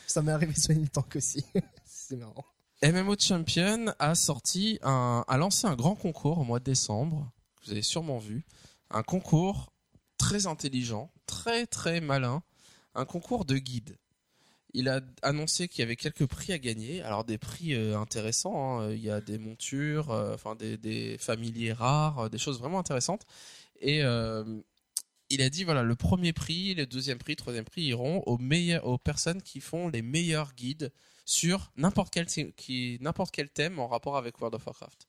Ça 0.08 0.22
m'est 0.22 0.32
arrivé 0.32 0.54
de 0.54 0.58
soigner 0.58 0.84
le 0.84 0.88
tank 0.88 1.18
aussi. 1.18 1.44
C'est 1.84 2.16
marrant. 2.16 2.46
MMO 2.82 3.16
Champion 3.20 3.88
a 4.00 4.16
sorti 4.16 4.80
un, 4.84 5.26
a 5.28 5.38
lancé 5.38 5.68
un 5.68 5.76
grand 5.76 5.96
concours 5.96 6.38
au 6.38 6.46
mois 6.46 6.60
de 6.60 6.64
décembre. 6.64 7.30
que 7.60 7.66
Vous 7.66 7.72
avez 7.74 7.82
sûrement 7.82 8.20
vu. 8.20 8.46
Un 8.90 9.04
concours 9.04 9.74
très 10.18 10.48
intelligent, 10.48 11.12
très 11.30 11.68
très 11.68 12.02
malin. 12.02 12.42
Un 12.96 13.06
concours 13.06 13.46
de 13.46 13.58
guides. 13.58 13.98
Il 14.74 14.90
a 14.90 15.02
annoncé 15.22 15.68
qu'il 15.68 15.80
y 15.80 15.84
avait 15.84 15.96
quelques 15.96 16.26
prix 16.26 16.54
à 16.54 16.58
gagner. 16.58 17.02
Alors 17.04 17.24
des 17.24 17.38
prix 17.38 17.76
euh, 17.76 17.98
intéressants. 17.98 18.82
hein. 18.82 18.92
Il 18.92 19.00
y 19.02 19.10
a 19.12 19.22
des 19.22 19.38
montures, 19.38 20.12
euh, 20.12 20.34
enfin 20.34 20.56
des, 20.56 21.18
familiers 21.20 21.74
rares, 21.74 22.30
des 22.30 22.38
choses 22.38 22.60
vraiment 22.60 22.80
intéressantes. 22.80 23.24
Et 23.80 24.04
euh, 24.04 24.44
il 25.30 25.42
a 25.42 25.50
dit 25.50 25.64
voilà 25.64 25.84
le 25.84 25.96
premier 25.96 26.34
prix, 26.34 26.74
le 26.74 26.86
deuxième 26.86 27.20
prix, 27.20 27.34
le 27.34 27.38
troisième 27.38 27.66
prix 27.66 27.84
iront 27.84 28.24
aux 28.26 28.40
aux 28.84 28.98
personnes 28.98 29.42
qui 29.42 29.62
font 29.62 29.88
les 29.88 30.02
meilleurs 30.02 30.54
guides 30.56 30.92
sur 31.26 31.72
n'importe 31.78 32.12
quel 32.12 32.28
n'importe 33.02 33.32
quel 33.32 33.50
thème 33.50 33.80
en 33.80 33.88
rapport 33.88 34.18
avec 34.18 34.40
World 34.42 34.56
of 34.56 34.66
Warcraft. 34.66 35.08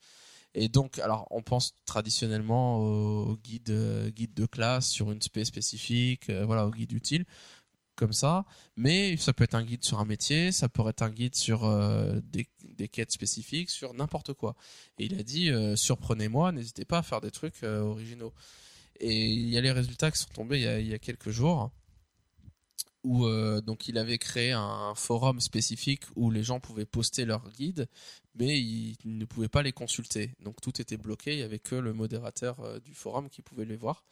Et 0.54 0.68
donc, 0.68 0.98
alors, 0.98 1.26
on 1.30 1.42
pense 1.42 1.76
traditionnellement 1.84 2.78
au, 2.78 3.36
guide, 3.36 3.70
euh, 3.70 4.10
guide 4.10 4.34
de 4.34 4.46
classe 4.46 4.88
sur 4.88 5.12
une 5.12 5.22
spé 5.22 5.44
spécifique, 5.44 6.28
euh, 6.28 6.44
voilà, 6.44 6.66
au 6.66 6.70
guide 6.70 6.92
utile, 6.92 7.24
comme 7.94 8.12
ça. 8.12 8.44
Mais 8.76 9.16
ça 9.16 9.32
peut 9.32 9.44
être 9.44 9.54
un 9.54 9.64
guide 9.64 9.84
sur 9.84 10.00
un 10.00 10.04
métier, 10.04 10.50
ça 10.52 10.68
peut 10.68 10.86
être 10.88 11.02
un 11.02 11.10
guide 11.10 11.36
sur 11.36 11.64
euh, 11.64 12.20
des, 12.24 12.88
quêtes 12.88 13.12
spécifiques, 13.12 13.70
sur 13.70 13.94
n'importe 13.94 14.32
quoi. 14.34 14.56
Et 14.98 15.04
il 15.04 15.18
a 15.20 15.22
dit, 15.22 15.50
euh, 15.50 15.76
surprenez-moi, 15.76 16.50
n'hésitez 16.52 16.84
pas 16.84 16.98
à 16.98 17.02
faire 17.02 17.20
des 17.20 17.30
trucs 17.30 17.62
originaux. 17.62 18.32
Et 18.98 19.26
il 19.26 19.48
y 19.48 19.56
a 19.56 19.60
les 19.60 19.72
résultats 19.72 20.10
qui 20.10 20.18
sont 20.18 20.28
tombés 20.34 20.58
il 20.58 20.88
y 20.88 20.94
a, 20.94 20.98
quelques 20.98 21.30
jours 21.30 21.70
où 23.02 23.26
donc 23.62 23.88
il 23.88 23.96
avait 23.96 24.18
créé 24.18 24.52
un 24.52 24.94
forum 24.94 25.40
spécifique 25.40 26.02
où 26.16 26.30
les 26.30 26.42
gens 26.42 26.60
pouvaient 26.60 26.84
poster 26.84 27.24
leurs 27.24 27.48
guides, 27.52 27.88
mais 28.34 28.58
ils 28.60 28.96
ne 29.04 29.24
pouvaient 29.24 29.48
pas 29.48 29.62
les 29.62 29.72
consulter. 29.72 30.34
Donc 30.40 30.60
tout 30.60 30.80
était 30.80 30.96
bloqué, 30.96 31.32
il 31.34 31.40
y 31.40 31.42
avait 31.42 31.58
que 31.58 31.74
le 31.74 31.92
modérateur 31.92 32.60
euh, 32.60 32.78
du 32.80 32.94
forum 32.94 33.28
qui 33.28 33.42
pouvait 33.42 33.64
les 33.64 33.76
voir. 33.76 34.04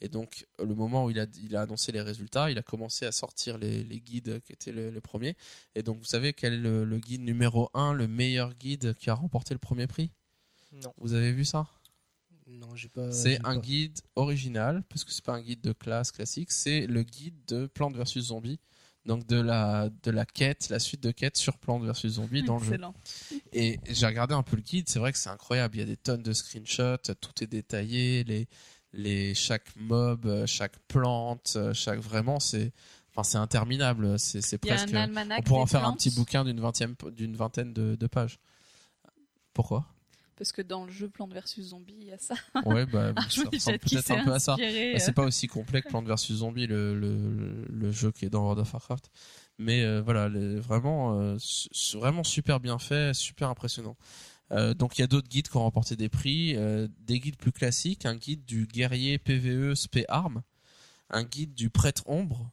Et 0.00 0.08
donc 0.08 0.46
le 0.58 0.74
moment 0.74 1.04
où 1.04 1.10
il 1.10 1.18
a, 1.18 1.26
il 1.42 1.56
a 1.56 1.62
annoncé 1.62 1.92
les 1.92 2.00
résultats, 2.00 2.50
il 2.50 2.58
a 2.58 2.62
commencé 2.62 3.06
à 3.06 3.12
sortir 3.12 3.58
les, 3.58 3.82
les 3.84 4.00
guides 4.00 4.40
qui 4.40 4.52
étaient 4.52 4.72
les, 4.72 4.90
les 4.90 5.00
premiers. 5.00 5.36
Et 5.74 5.82
donc 5.82 5.98
vous 5.98 6.04
savez 6.04 6.32
quel 6.32 6.54
est 6.54 6.58
le, 6.58 6.84
le 6.84 6.98
guide 6.98 7.22
numéro 7.22 7.70
1, 7.74 7.92
le 7.92 8.06
meilleur 8.06 8.54
guide 8.54 8.94
qui 8.94 9.10
a 9.10 9.14
remporté 9.14 9.54
le 9.54 9.58
premier 9.58 9.86
prix? 9.86 10.10
Non. 10.72 10.92
Vous 10.98 11.14
avez 11.14 11.32
vu 11.32 11.44
ça? 11.44 11.68
Non, 12.46 12.74
j'ai 12.76 12.88
pas. 12.88 13.10
c'est 13.10 13.38
un 13.38 13.54
pas. 13.54 13.56
guide 13.56 13.98
original, 14.16 14.82
parce 14.88 15.04
que 15.04 15.12
c'est 15.12 15.24
pas 15.24 15.32
un 15.32 15.40
guide 15.40 15.62
de 15.62 15.72
classe 15.72 16.12
classique, 16.12 16.52
c'est 16.52 16.86
le 16.86 17.02
guide 17.02 17.34
de 17.46 17.66
Plante 17.66 17.96
vs 17.96 18.20
Zombie. 18.20 18.60
Donc 19.06 19.26
de 19.26 19.38
la, 19.38 19.90
de 20.02 20.10
la 20.10 20.24
quête, 20.24 20.70
la 20.70 20.78
suite 20.78 21.02
de 21.02 21.10
quêtes 21.10 21.36
sur 21.36 21.58
Plante 21.58 21.82
vs 21.84 22.08
Zombie 22.08 22.42
dans 22.42 22.58
le 22.58 22.64
jeu. 22.64 22.78
Et 23.52 23.78
j'ai 23.90 24.06
regardé 24.06 24.34
un 24.34 24.42
peu 24.42 24.56
le 24.56 24.62
guide, 24.62 24.88
c'est 24.88 24.98
vrai 24.98 25.12
que 25.12 25.18
c'est 25.18 25.28
incroyable. 25.28 25.76
Il 25.76 25.80
y 25.80 25.82
a 25.82 25.86
des 25.86 25.96
tonnes 25.98 26.22
de 26.22 26.32
screenshots, 26.32 26.96
tout 27.20 27.42
est 27.44 27.46
détaillé, 27.46 28.24
les, 28.24 28.48
les, 28.94 29.34
chaque 29.34 29.76
mob, 29.76 30.24
euh, 30.24 30.46
chaque 30.46 30.78
plante, 30.88 31.52
euh, 31.56 31.74
chaque 31.74 31.98
vraiment, 32.00 32.40
c'est, 32.40 32.72
enfin, 33.10 33.24
c'est 33.24 33.36
interminable. 33.38 34.18
C'est, 34.18 34.40
c'est 34.40 34.58
Il 34.62 34.68
y 34.68 34.70
a 34.70 34.76
presque. 34.76 34.94
un 34.94 35.02
almanach 35.02 35.40
On 35.40 35.42
pourrait 35.42 35.60
en 35.60 35.66
faire 35.66 35.84
un 35.84 35.92
petit 35.92 36.10
bouquin 36.10 36.44
d'une 36.44 36.60
vingtième, 36.60 36.94
d'une 37.12 37.36
vingtaine 37.36 37.74
de, 37.74 37.96
de 37.96 38.06
pages. 38.06 38.38
Pourquoi? 39.52 39.86
Parce 40.36 40.50
que 40.52 40.62
dans 40.62 40.84
le 40.84 40.90
jeu 40.92 41.08
Plante 41.08 41.32
versus 41.32 41.66
Zombie, 41.68 41.94
il 42.00 42.06
y 42.08 42.12
a 42.12 42.18
ça. 42.18 42.34
Ouais, 42.66 42.86
bah, 42.86 43.12
Je 43.28 43.34
ça 43.42 43.48
ressemble 43.52 43.78
peut-être 43.78 44.10
un 44.10 44.24
peu 44.24 44.32
à 44.32 44.38
ça. 44.40 44.56
Bah, 44.56 44.62
euh, 44.64 44.98
c'est 44.98 45.12
pas 45.12 45.24
aussi 45.24 45.46
complet 45.46 45.80
que 45.82 45.88
Plants 45.88 46.02
vs 46.02 46.16
Zombie, 46.32 46.66
le, 46.66 46.98
le, 46.98 47.64
le 47.68 47.90
jeu 47.92 48.10
qui 48.10 48.24
est 48.24 48.30
dans 48.30 48.42
World 48.42 48.58
of 48.60 48.72
Warcraft. 48.72 49.10
Mais 49.58 49.82
euh, 49.84 50.02
voilà, 50.02 50.28
les- 50.28 50.56
vraiment, 50.58 51.20
euh, 51.20 51.36
vraiment 51.94 52.24
super 52.24 52.58
bien 52.60 52.78
fait, 52.78 53.14
super 53.14 53.48
impressionnant. 53.48 53.96
Euh, 54.52 54.74
donc 54.74 54.98
il 54.98 55.00
y 55.00 55.04
a 55.04 55.06
d'autres 55.06 55.28
guides 55.28 55.48
qui 55.48 55.56
ont 55.56 55.62
remporté 55.62 55.96
des 55.96 56.08
prix, 56.08 56.54
euh, 56.56 56.86
des 57.00 57.20
guides 57.20 57.36
plus 57.36 57.52
classiques, 57.52 58.04
un 58.04 58.16
guide 58.16 58.44
du 58.44 58.66
guerrier 58.66 59.18
PVE 59.18 59.74
spé 59.74 60.04
arme, 60.08 60.42
un 61.10 61.22
guide 61.22 61.54
du 61.54 61.70
prêtre 61.70 62.02
ombre, 62.06 62.50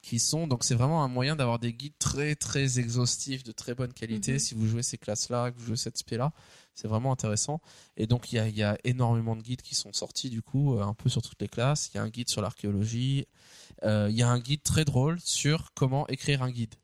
qui 0.00 0.18
sont 0.18 0.46
donc 0.46 0.62
c'est 0.64 0.74
vraiment 0.76 1.02
un 1.04 1.08
moyen 1.08 1.34
d'avoir 1.36 1.58
des 1.58 1.72
guides 1.72 1.98
très 1.98 2.36
très 2.36 2.78
exhaustifs 2.78 3.42
de 3.42 3.52
très 3.52 3.74
bonne 3.74 3.92
qualité 3.92 4.34
Mhm. 4.34 4.38
si 4.38 4.54
vous 4.54 4.66
jouez 4.66 4.82
ces 4.82 4.96
classes 4.98 5.28
là, 5.28 5.50
que 5.50 5.58
vous 5.58 5.66
jouez 5.66 5.76
cette 5.76 5.98
spé 5.98 6.16
là, 6.16 6.32
c'est 6.76 6.86
vraiment 6.86 7.10
intéressant. 7.10 7.60
Et 7.96 8.06
donc 8.06 8.32
il 8.32 8.36
y 8.36 8.38
a, 8.38 8.46
il 8.48 8.56
y 8.56 8.62
a 8.62 8.78
énormément 8.84 9.34
de 9.34 9.42
guides 9.42 9.62
qui 9.62 9.74
sont 9.74 9.92
sortis 9.92 10.30
du 10.30 10.42
coup, 10.42 10.76
euh, 10.76 10.82
un 10.82 10.94
peu 10.94 11.08
sur 11.08 11.22
toutes 11.22 11.40
les 11.40 11.48
classes. 11.48 11.90
Il 11.92 11.96
y 11.96 11.98
a 11.98 12.02
un 12.02 12.08
guide 12.08 12.28
sur 12.28 12.42
l'archéologie. 12.42 13.26
Euh, 13.82 14.08
il 14.10 14.16
y 14.16 14.22
a 14.22 14.28
un 14.28 14.38
guide 14.38 14.62
très 14.62 14.84
drôle 14.84 15.18
sur 15.20 15.72
comment 15.74 16.06
écrire 16.08 16.42
un 16.42 16.50
guide. 16.50 16.74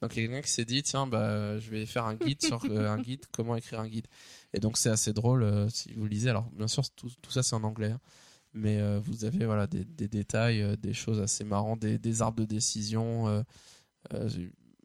Donc 0.00 0.14
il 0.14 0.22
y 0.22 0.24
a 0.24 0.28
quelqu'un 0.28 0.42
qui 0.42 0.52
s'est 0.52 0.64
dit 0.64 0.82
tiens 0.84 1.08
bah 1.08 1.58
je 1.58 1.70
vais 1.70 1.84
faire 1.84 2.04
un 2.04 2.14
guide 2.14 2.40
sur 2.40 2.64
euh, 2.70 2.88
un 2.88 3.00
guide 3.00 3.24
comment 3.32 3.56
écrire 3.56 3.80
un 3.80 3.88
guide. 3.88 4.06
Et 4.54 4.60
donc 4.60 4.78
c'est 4.78 4.90
assez 4.90 5.12
drôle 5.12 5.42
euh, 5.42 5.68
si 5.68 5.92
vous 5.94 6.06
lisez. 6.06 6.30
Alors 6.30 6.48
bien 6.52 6.68
sûr 6.68 6.88
tout, 6.90 7.10
tout 7.20 7.30
ça 7.32 7.42
c'est 7.42 7.56
en 7.56 7.64
anglais, 7.64 7.90
hein. 7.90 8.00
mais 8.52 8.80
vous 9.00 9.24
avez 9.24 9.44
voilà 9.44 9.66
des, 9.66 9.84
des 9.84 10.06
détails, 10.06 10.76
des 10.78 10.94
choses 10.94 11.20
assez 11.20 11.42
marrantes, 11.42 11.80
des, 11.80 11.98
des 11.98 12.22
arbres 12.22 12.38
de 12.38 12.44
décision. 12.44 13.44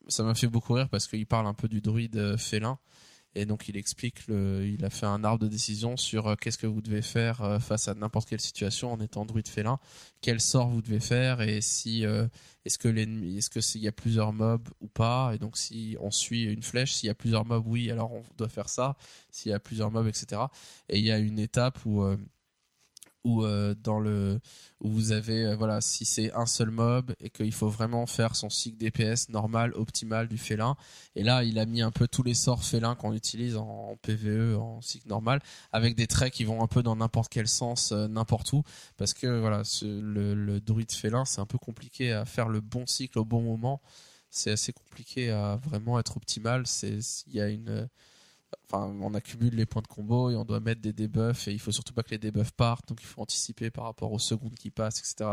ça 0.08 0.24
m'a 0.24 0.34
fait 0.34 0.48
beaucoup 0.48 0.74
rire 0.74 0.90
parce 0.90 1.08
qu'il 1.08 1.28
parle 1.28 1.46
un 1.46 1.54
peu 1.54 1.68
du 1.68 1.82
druide 1.82 2.38
félin. 2.38 2.80
Et 3.36 3.46
donc 3.46 3.68
il 3.68 3.78
explique, 3.78 4.28
le, 4.28 4.66
il 4.66 4.86
a 4.86 4.90
fait 4.90 5.06
un 5.06 5.24
arbre 5.24 5.44
de 5.44 5.48
décision 5.48 5.98
sur 5.98 6.28
euh, 6.28 6.36
qu'est-ce 6.36 6.58
que 6.58 6.68
vous 6.68 6.82
devez 6.82 7.02
faire 7.02 7.42
euh, 7.42 7.60
face 7.60 7.88
à 7.88 7.96
n'importe 7.96 8.30
quelle 8.30 8.42
situation 8.42 8.94
en 8.94 9.00
étant 9.00 9.26
druide 9.26 9.48
félin, 9.48 9.80
quel 10.22 10.40
sort 10.40 10.70
vous 10.70 10.82
devez 10.82 11.00
faire 11.00 11.42
et 11.42 11.62
si 11.62 12.06
euh, 12.06 12.28
est-ce 12.66 12.78
que 12.78 12.88
l'ennemi, 12.88 13.38
est-ce 13.38 13.50
que 13.50 13.60
s'il 13.60 13.82
y 13.82 13.88
a 13.88 13.92
plusieurs 13.92 14.34
mobs 14.34 14.70
ou 14.82 14.88
pas? 14.88 15.32
Et 15.34 15.40
donc 15.40 15.58
si 15.58 15.98
on 16.00 16.12
suit 16.12 16.44
une 16.44 16.64
flèche, 16.64 16.94
s'il 16.94 17.08
y 17.08 17.10
a 17.10 17.16
plusieurs 17.16 17.46
mobs, 17.46 17.66
oui, 17.66 17.90
alors 17.90 18.14
on 18.14 18.24
doit 18.38 18.50
faire 18.50 18.70
ça. 18.70 18.96
S'il 19.32 19.52
y 19.52 19.56
a 19.56 19.60
plusieurs 19.60 19.90
mobs, 19.90 20.08
etc. 20.08 20.44
Et 20.90 21.00
il 21.00 21.06
y 21.06 21.12
a 21.12 21.18
une 21.18 21.40
étape 21.40 21.80
où 21.86 22.06
où 23.24 23.44
euh, 23.44 23.74
dans 23.76 24.00
le 24.00 24.40
où 24.80 24.90
vous 24.90 25.12
avez 25.12 25.46
euh, 25.46 25.56
voilà 25.56 25.82
si 25.82 26.06
c'est 26.06 26.34
un 26.34 26.46
seul 26.46 26.72
mob 26.72 27.14
et 27.20 27.30
qu'il 27.30 27.54
faut 27.54 27.70
vraiment 27.70 28.06
faire 28.06 28.36
son 28.36 28.50
cycle 28.50 28.78
DPS 28.78 29.30
normal 29.30 29.72
optimal 29.76 30.28
du 30.28 30.38
félin. 30.38 30.76
Et 31.16 31.24
là 31.24 31.44
il 31.44 31.60
a 31.60 31.66
mis 31.66 31.82
un 31.82 31.92
peu 31.92 32.08
tous 32.08 32.24
les 32.24 32.34
sorts 32.34 32.64
félins 32.64 32.96
qu'on 32.96 33.14
utilise 33.14 33.56
en, 33.56 33.98
PVE 34.02 34.58
en 34.58 34.82
cycle 34.82 35.08
normal 35.08 35.42
avec 35.72 35.96
des 35.96 36.08
traits 36.08 36.34
qui 36.34 36.44
vont 36.44 36.62
un 36.64 36.68
peu 36.68 36.84
dans 36.84 36.96
n'importe 36.96 37.32
quel 37.32 37.48
sens 37.48 37.92
euh, 37.92 38.08
n'importe 38.08 38.52
où. 38.54 38.64
Parce 38.98 39.14
que 39.14 39.40
voilà 39.40 39.64
le, 39.82 40.34
le 40.34 40.60
druide 40.60 40.92
félin 40.92 41.26
c'est 41.26 41.42
un 41.42 41.46
peu 41.46 41.58
compliqué 41.58 42.12
à 42.12 42.26
faire 42.26 42.50
le 42.50 42.60
bon 42.60 42.86
cycle 42.86 43.20
au 43.20 43.26
bon 43.26 43.42
moment. 43.42 43.82
C'est 44.30 44.52
assez 44.52 44.74
compliqué 44.74 45.30
à 45.30 45.58
vraiment 45.58 46.00
être 46.00 46.18
optimal. 46.18 46.66
C'est 46.68 47.00
il 47.28 47.36
y 47.36 47.42
a 47.42 47.50
une 47.50 47.88
enfin, 48.66 48.86
on 49.02 49.14
accumule 49.14 49.56
les 49.56 49.66
points 49.66 49.82
de 49.82 49.88
combo 49.88 50.30
et 50.30 50.36
on 50.36 50.46
doit 50.46 50.60
mettre 50.60 50.82
des 50.82 50.94
debuffs 50.94 51.48
et 51.48 51.52
il 51.54 51.60
faut 51.60 51.72
surtout 51.72 51.94
pas 51.94 52.04
que 52.04 52.12
les 52.12 52.18
debuffs 52.18 52.52
partent, 52.52 52.88
donc 52.90 53.02
il 53.02 53.06
faut 53.06 53.22
anticiper 53.22 53.70
par 53.72 53.86
rapport 53.86 54.12
aux 54.12 54.20
secondes 54.20 54.56
qui 54.56 54.70
passent, 54.70 55.00
etc. 55.00 55.32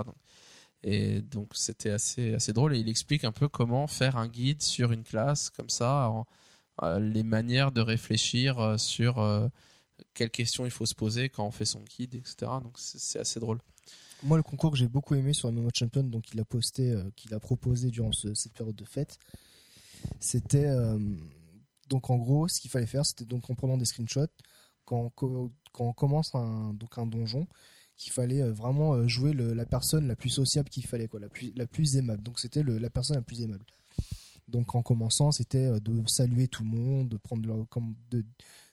Et 0.82 1.20
donc 1.20 1.50
c'était 1.54 1.90
assez 1.90 2.32
assez 2.34 2.52
drôle 2.52 2.74
et 2.74 2.78
il 2.78 2.88
explique 2.88 3.24
un 3.24 3.32
peu 3.32 3.48
comment 3.48 3.86
faire 3.86 4.16
un 4.16 4.28
guide 4.28 4.62
sur 4.62 4.92
une 4.92 5.02
classe 5.04 5.50
comme 5.50 5.68
ça, 5.68 6.10
euh, 6.82 6.98
les 6.98 7.22
manières 7.22 7.70
de 7.72 7.80
réfléchir 7.82 8.58
euh, 8.58 8.78
sur 8.78 9.18
euh, 9.18 9.48
quelles 10.14 10.30
questions 10.30 10.64
il 10.64 10.70
faut 10.70 10.86
se 10.86 10.94
poser 10.94 11.28
quand 11.28 11.44
on 11.46 11.50
fait 11.50 11.66
son 11.66 11.80
guide, 11.80 12.14
etc. 12.14 12.36
Donc 12.62 12.72
c'est 12.76 13.18
assez 13.18 13.40
drôle. 13.40 13.58
Moi, 14.22 14.36
le 14.36 14.42
concours 14.42 14.70
que 14.70 14.76
j'ai 14.76 14.88
beaucoup 14.88 15.14
aimé 15.14 15.32
sur 15.32 15.50
MMO 15.50 15.70
Champion, 15.74 16.02
donc 16.02 16.32
il 16.34 16.40
a 16.40 16.44
posté, 16.44 16.94
qu'il 17.16 17.32
a 17.34 17.40
proposé 17.40 17.90
durant 17.90 18.12
ce- 18.12 18.34
cette 18.34 18.52
période 18.52 18.76
de 18.76 18.84
fête, 18.84 19.18
c'était 20.18 20.68
donc 21.90 22.08
en 22.10 22.16
gros, 22.16 22.48
ce 22.48 22.60
qu'il 22.60 22.70
fallait 22.70 22.86
faire, 22.86 23.04
c'était 23.04 23.26
donc 23.26 23.50
en 23.50 23.54
prenant 23.54 23.76
des 23.76 23.84
screenshots, 23.84 24.28
quand 24.86 24.98
on, 25.00 25.10
co- 25.10 25.52
quand 25.72 25.84
on 25.84 25.92
commence 25.92 26.34
un, 26.34 26.72
donc 26.74 26.96
un 26.98 27.06
donjon, 27.06 27.46
qu'il 27.96 28.12
fallait 28.12 28.42
euh, 28.42 28.52
vraiment 28.52 28.94
euh, 28.94 29.06
jouer 29.08 29.32
le- 29.34 29.52
la 29.52 29.66
personne 29.66 30.08
la 30.08 30.16
plus 30.16 30.30
sociable 30.30 30.70
qu'il 30.70 30.86
fallait, 30.86 31.08
quoi, 31.08 31.20
la 31.20 31.28
plus, 31.28 31.52
la 31.56 31.66
plus 31.66 31.96
aimable. 31.96 32.22
Donc 32.22 32.40
c'était 32.40 32.62
la 32.62 32.88
personne 32.90 33.16
la 33.16 33.22
plus 33.22 33.42
aimable. 33.42 33.64
Donc 34.48 34.74
en 34.74 34.82
commençant, 34.82 35.32
c'était 35.32 35.66
euh, 35.66 35.80
de 35.80 36.02
saluer 36.08 36.48
tout 36.48 36.64
le 36.64 36.70
monde, 36.70 37.08
de 37.08 37.16
prendre 37.18 37.46
leur, 37.46 37.68
comme 37.68 37.94
de 38.10 38.24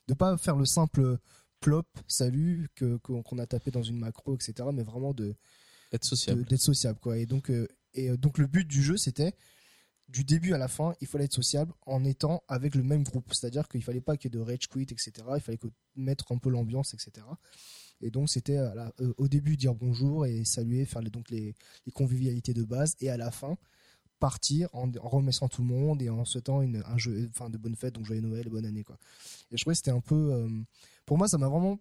de 0.08 0.14
pas 0.14 0.38
faire 0.38 0.56
le 0.56 0.66
simple 0.66 1.18
plop 1.60 1.86
salut 2.08 2.70
que 2.76 2.96
qu'on 2.98 3.38
a 3.40 3.46
tapé 3.46 3.72
dans 3.72 3.84
une 3.84 3.98
macro, 4.00 4.36
etc. 4.36 4.70
Mais 4.74 4.84
vraiment 4.84 5.14
de 5.14 5.36
Être 5.92 6.06
sociable. 6.06 6.46
d'être 6.46 6.62
sociable 6.62 7.00
quoi 7.00 7.18
et 7.18 7.26
donc 7.26 7.50
euh, 7.50 7.68
et 7.94 8.16
donc 8.18 8.38
le 8.38 8.48
but 8.48 8.66
du 8.68 8.82
jeu 8.82 8.96
c'était 8.98 9.34
du 10.10 10.24
début 10.24 10.54
à 10.54 10.58
la 10.58 10.68
fin 10.68 10.96
il 11.02 11.08
fallait 11.08 11.26
être 11.26 11.34
sociable 11.34 11.74
en 11.86 12.04
étant 12.06 12.44
avec 12.48 12.76
le 12.76 12.84
même 12.84 13.04
groupe. 13.04 13.34
C'est 13.34 13.48
à 13.48 13.50
dire 13.50 13.68
qu'il 13.68 13.84
fallait 13.84 14.02
pas 14.02 14.18
qu'il 14.18 14.34
y 14.34 14.36
ait 14.36 14.40
de 14.40 14.44
rage 14.44 14.68
quit 14.68 14.84
etc 14.84 15.12
il 15.36 15.42
fallait 15.42 15.60
mettre 15.96 16.32
un 16.32 16.38
peu 16.38 16.50
l'ambiance 16.50 16.94
etc 16.94 17.26
et 18.02 18.12
donc 18.12 18.30
c'était 18.30 18.58
euh, 18.58 18.90
au 19.18 19.28
début 19.28 19.58
dire 19.58 19.74
bonjour 19.74 20.26
et 20.26 20.46
saluer 20.46 20.86
faire 20.86 21.02
les, 21.02 21.10
donc 21.10 21.30
les, 21.30 21.56
convivialités 21.94 22.54
de 22.54 22.64
base 22.64 22.96
et 23.00 23.10
à 23.10 23.18
la 23.18 23.32
fin 23.32 23.58
partir 24.20 24.70
en, 24.74 24.90
en 24.96 25.10
remerciant 25.10 25.48
tout 25.48 25.62
le 25.62 25.68
monde 25.68 26.02
et 26.02 26.10
en 26.10 26.26
souhaitant 26.26 26.62
une, 26.62 26.84
un 26.86 26.98
jeu 26.98 27.28
de 27.28 27.58
bonnes 27.58 27.76
fêtes 27.76 27.96
donc 27.96 28.06
joyeux 28.06 28.22
Noël 28.22 28.48
et 28.48 28.50
bonne 28.50 28.66
année 28.66 28.84
quoi. 28.84 28.98
Et 29.52 29.58
je 29.58 29.62
trouvais 29.62 29.74
que 29.74 29.78
c'était 29.78 29.92
un 29.92 30.02
peu 30.02 30.34
euh, 30.34 30.50
pour 31.06 31.18
moi 31.18 31.28
ça 31.28 31.38
m'a 31.38 31.48
vraiment 31.48 31.80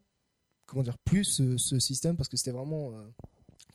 comment 0.66 0.82
dire 0.82 0.98
plus 0.98 1.24
ce, 1.24 1.56
ce 1.56 1.78
système 1.78 2.16
parce 2.16 2.28
que 2.28 2.36
c'était 2.36 2.50
vraiment 2.50 2.92
euh, 2.92 3.08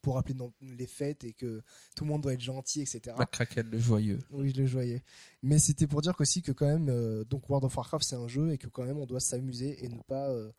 pour 0.02 0.16
rappeler 0.16 0.34
dans 0.34 0.52
les 0.62 0.88
fêtes 0.88 1.24
et 1.24 1.34
que 1.34 1.62
tout 1.96 2.04
le 2.04 2.10
monde 2.10 2.22
doit 2.22 2.34
être 2.34 2.42
gentil, 2.42 2.82
etc. 2.82 3.16
McCracken 3.18 3.70
le 3.70 3.80
joyeux. 3.80 4.20
Oui, 4.32 4.52
je 4.56 4.62
le 4.62 4.68
voyais. 4.68 5.04
Mais 5.44 5.60
c'était 5.60 5.88
pour 5.88 6.02
dire 6.02 6.14
aussi 6.20 6.42
que 6.42 6.52
quand 6.52 6.66
même, 6.68 6.90
euh, 6.90 7.24
donc 7.26 7.50
World 7.50 7.66
of 7.66 7.76
Warcraft 7.76 8.04
c'est 8.08 8.16
un 8.16 8.28
jeu 8.28 8.52
et 8.54 8.58
que 8.58 8.68
quand 8.68 8.84
même 8.84 8.98
on 8.98 9.06
doit 9.06 9.20
s'amuser 9.20 9.84
et 9.84 9.90
ne 9.90 10.00
pas 10.02 10.30
euh, 10.30 10.52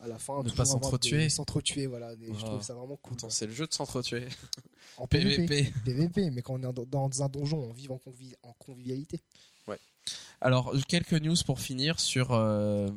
à 0.00 0.06
la 0.08 0.18
fin 0.18 0.42
Ne 0.42 0.50
pas 0.50 0.64
s'entretuer. 0.64 1.28
S'entretuer, 1.28 1.86
voilà. 1.86 2.12
Et 2.14 2.26
je 2.34 2.40
Ah. 2.42 2.46
trouve 2.46 2.62
ça 2.62 2.74
vraiment 2.74 2.96
cool. 2.96 3.16
C'est 3.30 3.46
le 3.46 3.52
jeu 3.52 3.66
de 3.66 3.72
s'entretuer. 3.74 4.26
En 4.96 5.06
PVP. 5.06 5.46
PVP. 5.46 5.72
PVP, 5.84 6.30
mais 6.30 6.42
quand 6.42 6.54
on 6.54 6.70
est 6.70 6.86
dans, 6.86 7.22
un 7.22 7.28
donjon, 7.28 7.58
on 7.58 7.72
vit 7.72 7.88
en, 7.88 7.96
convi- 7.96 8.34
en 8.42 8.52
convivialité. 8.54 9.20
Alors, 10.40 10.72
quelques 10.86 11.12
news 11.14 11.34
pour 11.44 11.60
finir 11.60 11.98
sur 12.00 12.32
euh, 12.32 12.88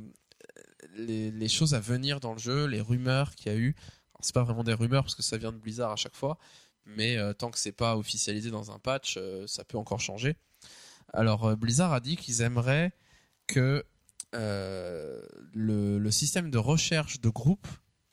les, 0.96 1.32
les 1.32 1.48
choses 1.50 1.74
à 1.74 1.80
venir 1.80 2.20
dans 2.20 2.34
le 2.34 2.40
jeu, 2.40 2.66
les 2.66 2.82
rumeurs 2.82 3.36
qu'il 3.36 3.52
y 3.52 3.56
a 3.56 3.58
eu. 3.58 3.76
C'est 4.22 4.34
pas 4.34 4.44
vraiment 4.44 4.64
des 4.64 4.74
rumeurs 4.74 5.04
parce 5.04 5.16
que 5.16 5.24
ça 5.24 5.38
vient 5.38 5.52
de 5.52 5.58
Blizzard 5.58 5.92
à 5.92 5.96
chaque 5.96 6.16
fois, 6.16 6.38
mais 6.86 7.18
euh, 7.18 7.34
tant 7.34 7.52
que 7.52 7.60
c'est 7.60 7.72
pas 7.72 7.98
officialisé 7.98 8.52
dans 8.52 8.72
un 8.72 8.80
patch, 8.80 9.16
euh, 9.18 9.46
ça 9.48 9.64
peut 9.64 9.78
encore 9.78 10.00
changer. 10.00 10.36
Alors, 11.14 11.46
euh, 11.46 11.56
Blizzard 11.56 11.94
a 11.94 12.00
dit 12.00 12.16
qu'ils 12.16 12.42
aimeraient 12.42 12.92
que 13.48 13.84
le, 14.34 15.98
le 16.00 16.12
système 16.12 16.52
de 16.52 16.58
recherche 16.58 17.20
de 17.20 17.28
groupe 17.28 17.68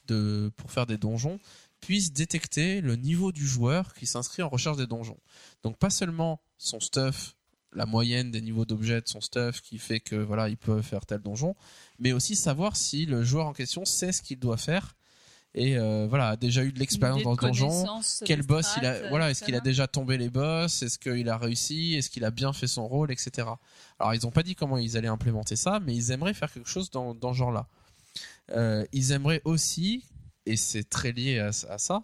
de, 0.09 0.50
pour 0.56 0.72
faire 0.72 0.86
des 0.86 0.98
donjons 0.98 1.38
puisse 1.80 2.12
détecter 2.12 2.80
le 2.80 2.96
niveau 2.96 3.30
du 3.30 3.46
joueur 3.46 3.94
qui 3.94 4.06
s'inscrit 4.06 4.42
en 4.42 4.48
recherche 4.48 4.76
des 4.76 4.88
donjons. 4.88 5.18
Donc 5.62 5.78
pas 5.78 5.90
seulement 5.90 6.40
son 6.56 6.80
stuff, 6.80 7.36
la 7.72 7.86
moyenne 7.86 8.30
des 8.30 8.40
niveaux 8.40 8.64
d'objets 8.64 9.00
de 9.00 9.09
son 9.09 9.20
stuff 9.20 9.61
qui 9.61 9.78
fait 9.78 10.00
que 10.00 10.16
voilà 10.16 10.48
il 10.48 10.56
peut 10.56 10.82
faire 10.82 11.06
tel 11.06 11.20
donjon, 11.20 11.54
mais 11.98 12.12
aussi 12.12 12.34
savoir 12.34 12.76
si 12.76 13.06
le 13.06 13.22
joueur 13.22 13.46
en 13.46 13.52
question 13.52 13.84
sait 13.84 14.12
ce 14.12 14.22
qu'il 14.22 14.38
doit 14.38 14.56
faire 14.56 14.96
et 15.55 15.76
euh, 15.78 16.07
voilà 16.09 16.28
a 16.30 16.36
déjà 16.36 16.62
eu 16.62 16.72
de 16.72 16.78
l'expérience 16.78 17.22
dans 17.22 17.30
le 17.32 17.36
donjon. 17.36 17.68
Quel 18.26 18.42
boss 18.42 18.74
il 18.76 18.86
a 18.86 19.09
voilà 19.09 19.30
est-ce 19.30 19.42
qu'il 19.44 19.55
a 19.55 19.61
déjà 19.61 19.86
tombé 19.86 20.18
les 20.18 20.28
boss? 20.30 20.82
Est-ce 20.82 20.99
qu'il 20.99 21.28
a 21.28 21.36
réussi? 21.38 21.94
Est-ce 21.94 22.11
qu'il 22.11 22.24
a 22.24 22.30
bien 22.30 22.53
fait 22.53 22.66
son 22.66 22.86
rôle 22.86 23.11
etc 23.11 23.49
alors 23.99 24.14
ils 24.14 24.26
ont 24.26 24.30
pas 24.30 24.42
dit 24.42 24.55
comment 24.55 24.76
ils 24.78 24.96
allaient 24.96 25.09
implémenter 25.09 25.57
ça 25.57 25.80
mais 25.80 25.94
ils 25.94 26.11
aimeraient 26.12 26.34
faire 26.34 26.53
quelque 26.53 26.68
chose 26.68 26.90
dans, 26.90 27.14
dans 27.14 27.32
ce 27.32 27.38
genre 27.38 27.53
là 27.53 27.66
Euh, 28.51 28.84
ils 28.92 29.12
aimeraient 29.12 29.42
aussi 29.44 30.05
et 30.46 30.57
c'est 30.57 30.84
très 30.88 31.12
lié 31.12 31.38
à, 31.38 31.49
à 31.49 31.78
ça 31.78 32.03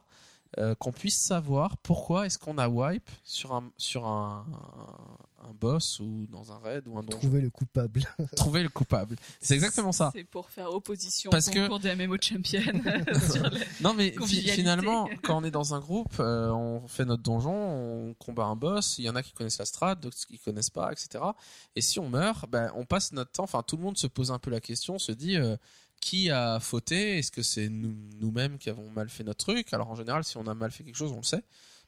euh, 0.59 0.74
qu'on 0.74 0.92
puisse 0.92 1.18
savoir 1.18 1.76
pourquoi 1.78 2.26
est-ce 2.26 2.38
qu'on 2.38 2.59
a 2.59 2.68
wipe 2.68 3.11
sur 3.24 3.53
un 3.55 3.64
sur 3.78 4.07
un, 4.07 4.45
un, 4.53 5.34
un 5.45 5.53
boss 5.53 6.01
ou 6.01 6.26
dans 6.30 6.53
un 6.53 6.59
raid 6.59 6.84
ou 6.88 6.97
un 6.99 7.03
donjon 7.03 7.18
Trouver 7.18 7.40
le 7.40 7.51
coupable. 7.51 8.03
trouver 8.36 8.62
le 8.62 8.68
coupable 8.68 9.16
c'est 9.40 9.55
exactement 9.55 9.92
ça 9.92 10.11
C'est 10.14 10.24
pour 10.24 10.49
faire 10.51 10.72
opposition 10.72 11.30
Parce 11.30 11.49
au 11.49 11.53
que- 11.53 11.61
concours 11.61 11.80
des 11.80 11.95
MMO 11.95 12.16
Champion. 12.20 12.62
Non 13.80 13.95
mais 13.95 14.14
finalement, 14.28 15.09
quand 15.22 15.38
on 15.38 15.45
est 15.45 15.51
dans 15.51 15.74
un 15.74 15.80
groupe, 15.80 16.14
euh, 16.20 16.49
on 16.51 16.86
fait 16.88 17.05
notre 17.05 17.22
donjon, 17.22 17.53
on 17.53 18.14
combat 18.14 18.45
un 18.45 18.57
boss, 18.57 18.99
il 18.99 19.05
y 19.05 19.11
en 19.11 19.16
a 19.16 19.22
qui 19.22 19.32
connaissent 19.32 19.59
la 19.59 19.64
strat, 19.66 19.95
d'autres 19.95 20.16
qui 20.26 20.38
connaissent 20.38 20.70
pas, 20.70 20.90
etc. 20.92 21.22
Et 21.76 21.80
si 21.80 21.99
on 21.99 22.09
meurt, 22.09 22.49
ben, 22.49 22.72
on 22.74 22.84
passe 22.84 23.12
notre 23.12 23.32
temps, 23.32 23.45
enfin 23.45 23.62
tout 23.62 23.76
le 23.76 23.82
monde 23.82 23.99
se 23.99 24.07
pose 24.07 24.30
un 24.30 24.38
peu 24.38 24.51
la 24.51 24.61
question, 24.61 24.99
se 24.99 25.12
dit 25.12 25.36
euh, 25.36 25.57
qui 26.01 26.30
a 26.30 26.61
fauté, 26.61 27.18
est-ce 27.18 27.30
que 27.30 27.42
c'est 27.42 27.68
nous- 27.68 27.95
nous-mêmes 28.20 28.59
qui 28.59 28.70
avons 28.70 28.88
mal 28.90 29.09
fait 29.09 29.24
notre 29.24 29.45
truc? 29.45 29.72
Alors 29.72 29.90
en 29.90 29.95
général, 29.95 30.24
si 30.24 30.36
on 30.36 30.47
a 30.47 30.55
mal 30.55 30.70
fait 30.70 30.84
quelque 30.84 30.97
chose, 30.97 31.12
on 31.12 31.18
le 31.18 31.22
sait. 31.22 31.42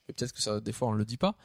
Mais 0.09 0.15
peut-être 0.15 0.33
que 0.33 0.41
ça, 0.41 0.61
des 0.61 0.73
fois, 0.73 0.89
on 0.89 0.93
le 0.93 1.05
dit 1.05 1.17
pas. 1.17 1.37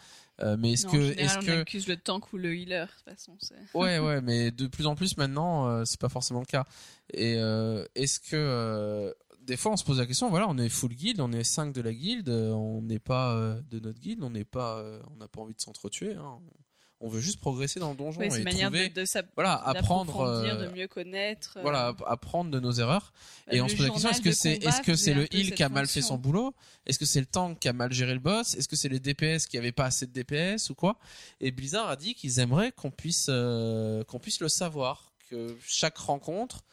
Euh, 0.41 0.57
mais 0.57 0.73
est-ce 0.73 0.87
que, 0.87 0.97
est-ce 1.19 1.37
on 1.37 1.41
que, 1.41 1.61
accuse 1.61 1.87
le 1.87 1.97
tank 1.97 2.33
ou 2.33 2.37
le 2.37 2.55
healer, 2.55 2.85
de 2.85 2.91
toute 2.91 3.03
façon. 3.03 3.37
Ouais, 3.73 3.99
ouais, 3.99 4.21
mais 4.21 4.51
de 4.51 4.67
plus 4.67 4.87
en 4.87 4.95
plus 4.95 5.17
maintenant, 5.17 5.67
euh, 5.67 5.85
c'est 5.85 5.99
pas 5.99 6.09
forcément 6.09 6.39
le 6.39 6.45
cas. 6.45 6.65
Et 7.13 7.35
euh, 7.37 7.85
est-ce 7.95 8.19
que 8.19 8.35
euh, 8.35 9.13
des 9.41 9.57
fois 9.57 9.71
on 9.71 9.77
se 9.77 9.83
pose 9.83 9.99
la 9.99 10.05
question, 10.05 10.29
voilà, 10.29 10.47
on 10.49 10.57
est 10.57 10.69
full 10.69 10.93
guild, 10.93 11.19
on 11.21 11.31
est 11.31 11.43
5 11.43 11.73
de 11.73 11.81
la 11.81 11.93
guilde, 11.93 12.29
euh, 12.29 12.51
on 12.51 12.81
n'est 12.81 12.99
pas 12.99 13.35
de 13.69 13.79
notre 13.79 13.99
guilde, 13.99 14.23
on 14.23 14.29
n'est 14.31 14.45
pas, 14.45 14.83
on 15.11 15.17
n'a 15.17 15.27
pas 15.27 15.41
envie 15.41 15.53
de 15.53 15.61
s'entretuer. 15.61 16.15
Hein. 16.15 16.39
On 16.39 16.70
veut 17.09 17.19
juste 17.19 17.39
progresser 17.39 17.79
dans 17.79 17.91
le 17.91 17.97
donjon 17.97 18.19
Ouais, 18.19 18.27
et 18.27 18.45
trouver, 18.45 18.89
de, 18.89 19.01
de 19.01 19.05
s'app- 19.05 19.29
voilà, 19.35 19.55
apprendre, 19.55 20.19
euh, 20.21 20.67
de 20.67 20.73
mieux 20.73 20.87
connaître. 20.87 21.55
euh, 21.57 21.61
voilà, 21.61 21.87
app- 21.87 22.03
apprendre 22.05 22.51
de 22.51 22.59
nos 22.59 22.71
erreurs. 22.71 23.11
bah, 23.47 23.53
Et 23.55 23.61
on 23.61 23.67
se 23.67 23.75
pose 23.75 23.85
la 23.85 23.89
question, 23.91 24.09
est-ce 24.09 24.21
que 24.21 24.29
de 24.29 24.33
c'est, 24.33 24.53
est-ce 24.63 24.81
que 24.81 25.11
le 25.13 25.35
heal 25.35 25.53
qui 25.55 25.63
a 25.63 25.69
mal 25.69 25.87
fait 25.87 26.01
son 26.01 26.17
boulot? 26.17 26.53
Est-ce 26.85 26.99
que 26.99 27.05
c'est 27.05 27.19
le 27.19 27.25
tank 27.25 27.59
qui 27.59 27.67
a 27.67 27.73
mal 27.73 27.91
géré 27.91 28.13
le 28.13 28.19
boss? 28.19 28.55
Est-ce 28.55 28.67
que 28.67 28.75
c'est 28.75 28.89
les 28.89 28.99
DPS 28.99 29.47
qui 29.47 29.57
avaient 29.57 29.71
pas 29.71 29.85
assez 29.85 30.05
de 30.07 30.11
DPS 30.11 30.69
ou 30.69 30.75
quoi? 30.75 30.99
Et 31.39 31.51
Blizzard 31.51 31.89
a 31.89 31.95
dit 31.95 32.13
qu'ils 32.15 32.39
aimeraient 32.39 32.71
qu'on 32.71 32.91
puisse, 32.91 33.27
euh, 33.29 34.03
qu'on 34.03 34.19
puisse 34.19 34.39
le 34.39 34.49
savoir, 34.49 35.11
que 35.29 35.55
chaque 35.65 35.97
rencontre, 35.97 36.63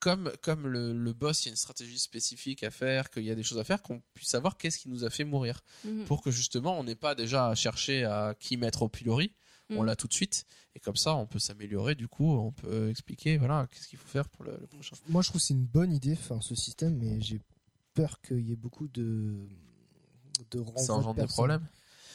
comme, 0.00 0.32
comme 0.42 0.66
le, 0.66 0.92
le 0.92 1.12
boss, 1.12 1.44
il 1.44 1.46
y 1.46 1.48
a 1.50 1.52
une 1.52 1.56
stratégie 1.56 1.98
spécifique 2.00 2.64
à 2.64 2.72
faire, 2.72 3.08
qu'il 3.08 3.22
y 3.22 3.30
a 3.30 3.36
des 3.36 3.44
choses 3.44 3.58
à 3.60 3.64
faire, 3.64 3.82
qu'on 3.82 4.02
puisse 4.14 4.30
savoir 4.30 4.56
qu'est-ce 4.56 4.78
qui 4.78 4.88
nous 4.88 5.04
a 5.04 5.10
fait 5.10 5.22
mourir. 5.22 5.60
Mhm. 5.84 6.06
Pour 6.06 6.22
que 6.22 6.32
justement, 6.32 6.76
on 6.76 6.82
n'ait 6.82 6.96
pas 6.96 7.14
déjà 7.14 7.46
à 7.46 7.54
chercher 7.54 8.02
à 8.04 8.34
qui 8.40 8.56
mettre 8.56 8.82
au 8.82 8.88
pilori. 8.88 9.32
On 9.76 9.80
Mhm. 9.80 9.86
l'a 9.86 9.96
tout 9.96 10.06
de 10.08 10.12
suite. 10.12 10.44
Et 10.74 10.80
comme 10.80 10.96
ça, 10.96 11.14
on 11.16 11.26
peut 11.26 11.38
s'améliorer. 11.38 11.94
Du 11.94 12.08
coup, 12.08 12.30
on 12.32 12.50
peut 12.52 12.88
expliquer, 12.90 13.36
voilà, 13.36 13.66
qu'est-ce 13.70 13.88
qu'il 13.88 13.98
faut 13.98 14.08
faire 14.08 14.28
pour 14.28 14.44
le, 14.44 14.56
le 14.60 14.66
prochain. 14.66 14.96
Moi, 15.08 15.22
je 15.22 15.28
trouve 15.28 15.40
que 15.40 15.46
c'est 15.46 15.54
une 15.54 15.64
bonne 15.66 15.92
idée, 15.92 16.12
enfin, 16.12 16.40
ce 16.40 16.54
système, 16.54 16.96
mais 16.96 17.20
j'ai 17.20 17.40
peur 17.94 18.20
qu'il 18.22 18.40
y 18.48 18.52
ait 18.52 18.56
beaucoup 18.56 18.88
de 18.88 19.34
de 20.50 20.58
renvoi 20.60 20.78
Ça 20.82 20.92
de 20.94 20.98
engendre 20.98 21.14
des 21.14 21.20
personnes. 21.22 21.34
problèmes. 21.34 21.66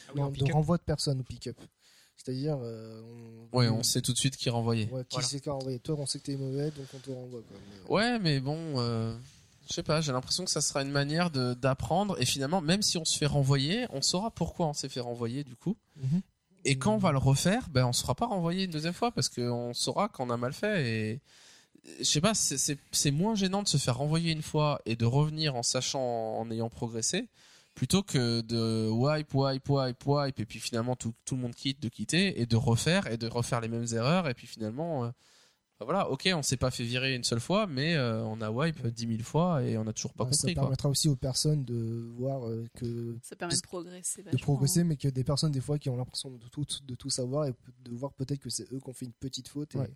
Ah 0.08 0.10
oui, 0.14 0.20
Non, 0.20 0.30
de 0.30 0.52
renvoi 0.52 0.76
de 0.76 0.82
personnes 0.82 1.20
au 1.20 1.22
pick-up. 1.24 1.56
C'est-à-dire, 2.16 2.58
euh, 2.60 3.00
on, 3.52 3.56
Ouais, 3.58 3.68
on 3.68 3.82
sait 3.84 4.02
tout 4.02 4.12
de 4.12 4.18
suite 4.18 4.36
qui 4.36 4.50
renvoyer. 4.50 4.86
Ouais, 4.86 5.04
qui 5.04 5.14
Voilà. 5.14 5.28
c'est 5.28 5.40
qui 5.40 5.48
a 5.48 5.54
envoyé 5.54 5.78
Toi, 5.78 5.94
on 5.98 6.06
sait 6.06 6.18
que 6.18 6.24
t'es 6.24 6.36
mauvais, 6.36 6.70
donc 6.72 6.86
on 6.92 6.98
te 6.98 7.10
renvoie. 7.10 7.40
Quoi. 7.42 7.56
Mais, 7.70 7.76
euh, 7.76 7.92
Ouais, 7.94 8.18
mais 8.18 8.40
bon, 8.40 8.58
euh, 8.80 9.16
je 9.68 9.74
sais 9.74 9.82
pas, 9.84 10.00
j'ai 10.00 10.10
l'impression 10.12 10.44
que 10.44 10.50
ça 10.50 10.60
sera 10.60 10.82
une 10.82 10.90
manière 10.90 11.30
de 11.30 11.54
d'apprendre 11.54 12.20
et 12.20 12.26
finalement, 12.26 12.60
même 12.60 12.82
si 12.82 12.98
on 12.98 13.04
se 13.04 13.16
fait 13.16 13.26
renvoyer, 13.26 13.86
on 13.90 14.02
saura 14.02 14.30
pourquoi 14.32 14.66
on 14.66 14.72
s'est 14.72 14.88
fait 14.88 15.00
renvoyer 15.00 15.44
du 15.44 15.54
coup. 15.54 15.76
Mhm. 15.96 16.22
Et 16.68 16.76
quand 16.78 16.94
on 16.94 16.98
va 16.98 17.12
le 17.12 17.18
refaire, 17.18 17.68
ben 17.70 17.86
on 17.86 17.92
sera 17.92 18.14
pas 18.14 18.26
renvoyé 18.26 18.64
une 18.64 18.70
deuxième 18.70 18.92
fois 18.92 19.10
parce 19.10 19.28
qu'on 19.28 19.72
saura 19.74 20.08
qu'on 20.08 20.30
a 20.30 20.36
mal 20.36 20.52
fait 20.52 20.86
et 20.86 21.20
je 22.00 22.04
sais 22.04 22.20
pas, 22.20 22.34
c'est- 22.34 23.10
moins 23.10 23.34
gênant 23.34 23.62
de 23.62 23.68
se 23.68 23.78
faire 23.78 23.96
renvoyer 23.96 24.32
une 24.32 24.42
fois 24.42 24.80
et 24.84 24.94
de 24.94 25.06
revenir 25.06 25.54
en 25.56 25.62
sachant, 25.62 26.00
en 26.38 26.50
ayant 26.50 26.68
progressé, 26.68 27.28
plutôt 27.74 28.02
que 28.02 28.42
de 28.42 28.88
wipe, 28.90 29.32
wipe, 29.34 29.68
wipe, 29.70 30.06
wipe 30.06 30.40
et 30.40 30.44
puis 30.44 30.58
finalement 30.58 30.96
tout, 30.96 31.14
tout 31.24 31.36
le 31.36 31.40
monde 31.42 31.54
quitte, 31.54 31.80
de 31.80 31.88
quitter 31.88 32.40
et 32.40 32.44
de 32.46 32.56
refaire 32.56 33.06
et 33.06 33.16
de 33.16 33.26
refaire 33.28 33.60
les 33.62 33.68
mêmes 33.68 33.86
erreurs 33.92 34.28
et 34.28 34.34
puis 34.34 34.46
finalement 34.46 35.04
euh, 35.04 35.10
voilà, 35.84 36.10
ok, 36.10 36.28
on 36.34 36.42
s'est 36.42 36.56
pas 36.56 36.70
fait 36.70 36.82
virer 36.82 37.14
une 37.14 37.22
seule 37.24 37.40
fois, 37.40 37.66
mais 37.66 37.94
euh, 37.94 38.22
on 38.24 38.40
a 38.40 38.50
wipe 38.50 38.86
dix 38.88 39.06
mille 39.06 39.22
fois 39.22 39.62
et 39.62 39.78
on 39.78 39.86
a 39.86 39.92
toujours 39.92 40.12
pas 40.12 40.24
Ouais, 40.24 40.32
ça 40.32 40.42
compris 40.42 40.54
quoi. 40.54 40.62
permettra 40.64 40.88
aussi 40.88 41.08
aux 41.08 41.16
personnes 41.16 41.64
de 41.64 42.08
voir 42.16 42.46
euh, 42.48 42.66
que 42.76 43.16
Ça 43.22 43.36
permet 43.36 43.54
de 43.54 43.60
progresser. 43.62 44.22
de 44.22 44.36
progresser, 44.38 44.82
mais 44.84 44.96
que 44.96 45.08
des 45.08 45.24
personnes 45.24 45.52
des 45.52 45.60
fois 45.60 45.78
qui 45.78 45.88
ont 45.88 45.96
l'impression 45.96 46.30
de 46.30 46.48
tout 46.48 46.66
de 46.84 46.94
tout 46.94 47.10
savoir 47.10 47.46
et 47.46 47.54
de 47.84 47.94
voir 47.94 48.12
peut-être 48.12 48.40
que 48.40 48.50
c'est 48.50 48.64
eux 48.72 48.80
qui 48.80 48.88
ont 48.88 48.92
fait 48.92 49.06
une 49.06 49.12
petite 49.12 49.48
faute. 49.48 49.74
Et... 49.76 49.78
Ouais. 49.78 49.90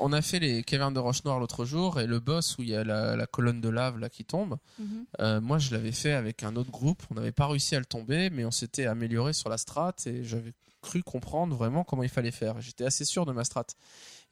On 0.00 0.12
a 0.12 0.20
fait 0.20 0.40
les 0.40 0.62
cavernes 0.64 0.94
de 0.94 1.00
roche 1.00 1.24
noire 1.24 1.38
l'autre 1.38 1.64
jour 1.64 2.00
et 2.00 2.06
le 2.06 2.18
boss 2.18 2.58
où 2.58 2.62
il 2.62 2.70
y 2.70 2.74
a 2.74 2.82
la, 2.84 3.14
la 3.14 3.26
colonne 3.26 3.60
de 3.60 3.68
lave 3.68 3.98
là 3.98 4.08
qui 4.08 4.24
tombe. 4.24 4.56
Mhm. 4.80 5.04
euh, 5.20 5.40
moi, 5.40 5.58
je 5.58 5.70
l'avais 5.72 5.92
fait 5.92 6.12
avec 6.12 6.42
un 6.42 6.56
autre 6.56 6.70
groupe. 6.72 7.02
On 7.10 7.14
n'avait 7.14 7.30
pas 7.32 7.46
réussi 7.46 7.76
à 7.76 7.78
le 7.78 7.84
tomber, 7.84 8.30
mais 8.30 8.44
on 8.44 8.50
s'était 8.50 8.86
amélioré 8.86 9.32
sur 9.32 9.48
la 9.48 9.58
strat 9.58 9.94
et 10.06 10.24
j'avais 10.24 10.52
cru 10.82 11.02
comprendre 11.02 11.54
vraiment 11.56 11.84
comment 11.84 12.02
il 12.02 12.08
fallait 12.10 12.30
faire. 12.32 12.60
J'étais 12.60 12.84
assez 12.84 13.04
sûr 13.04 13.24
de 13.26 13.32
ma 13.32 13.44
strat. 13.44 13.64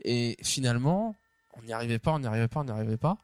Et 0.04 0.36
finalement, 0.42 1.16
on 1.56 1.62
n'y 1.62 1.72
arrivait 1.72 1.98
pas, 1.98 2.12
on 2.12 2.18
n'y 2.18 2.26
arrivait 2.26 2.48
pas, 2.48 2.60
on 2.60 2.64
n'y 2.64 2.70
arrivait 2.70 2.96
pas. 2.96 3.18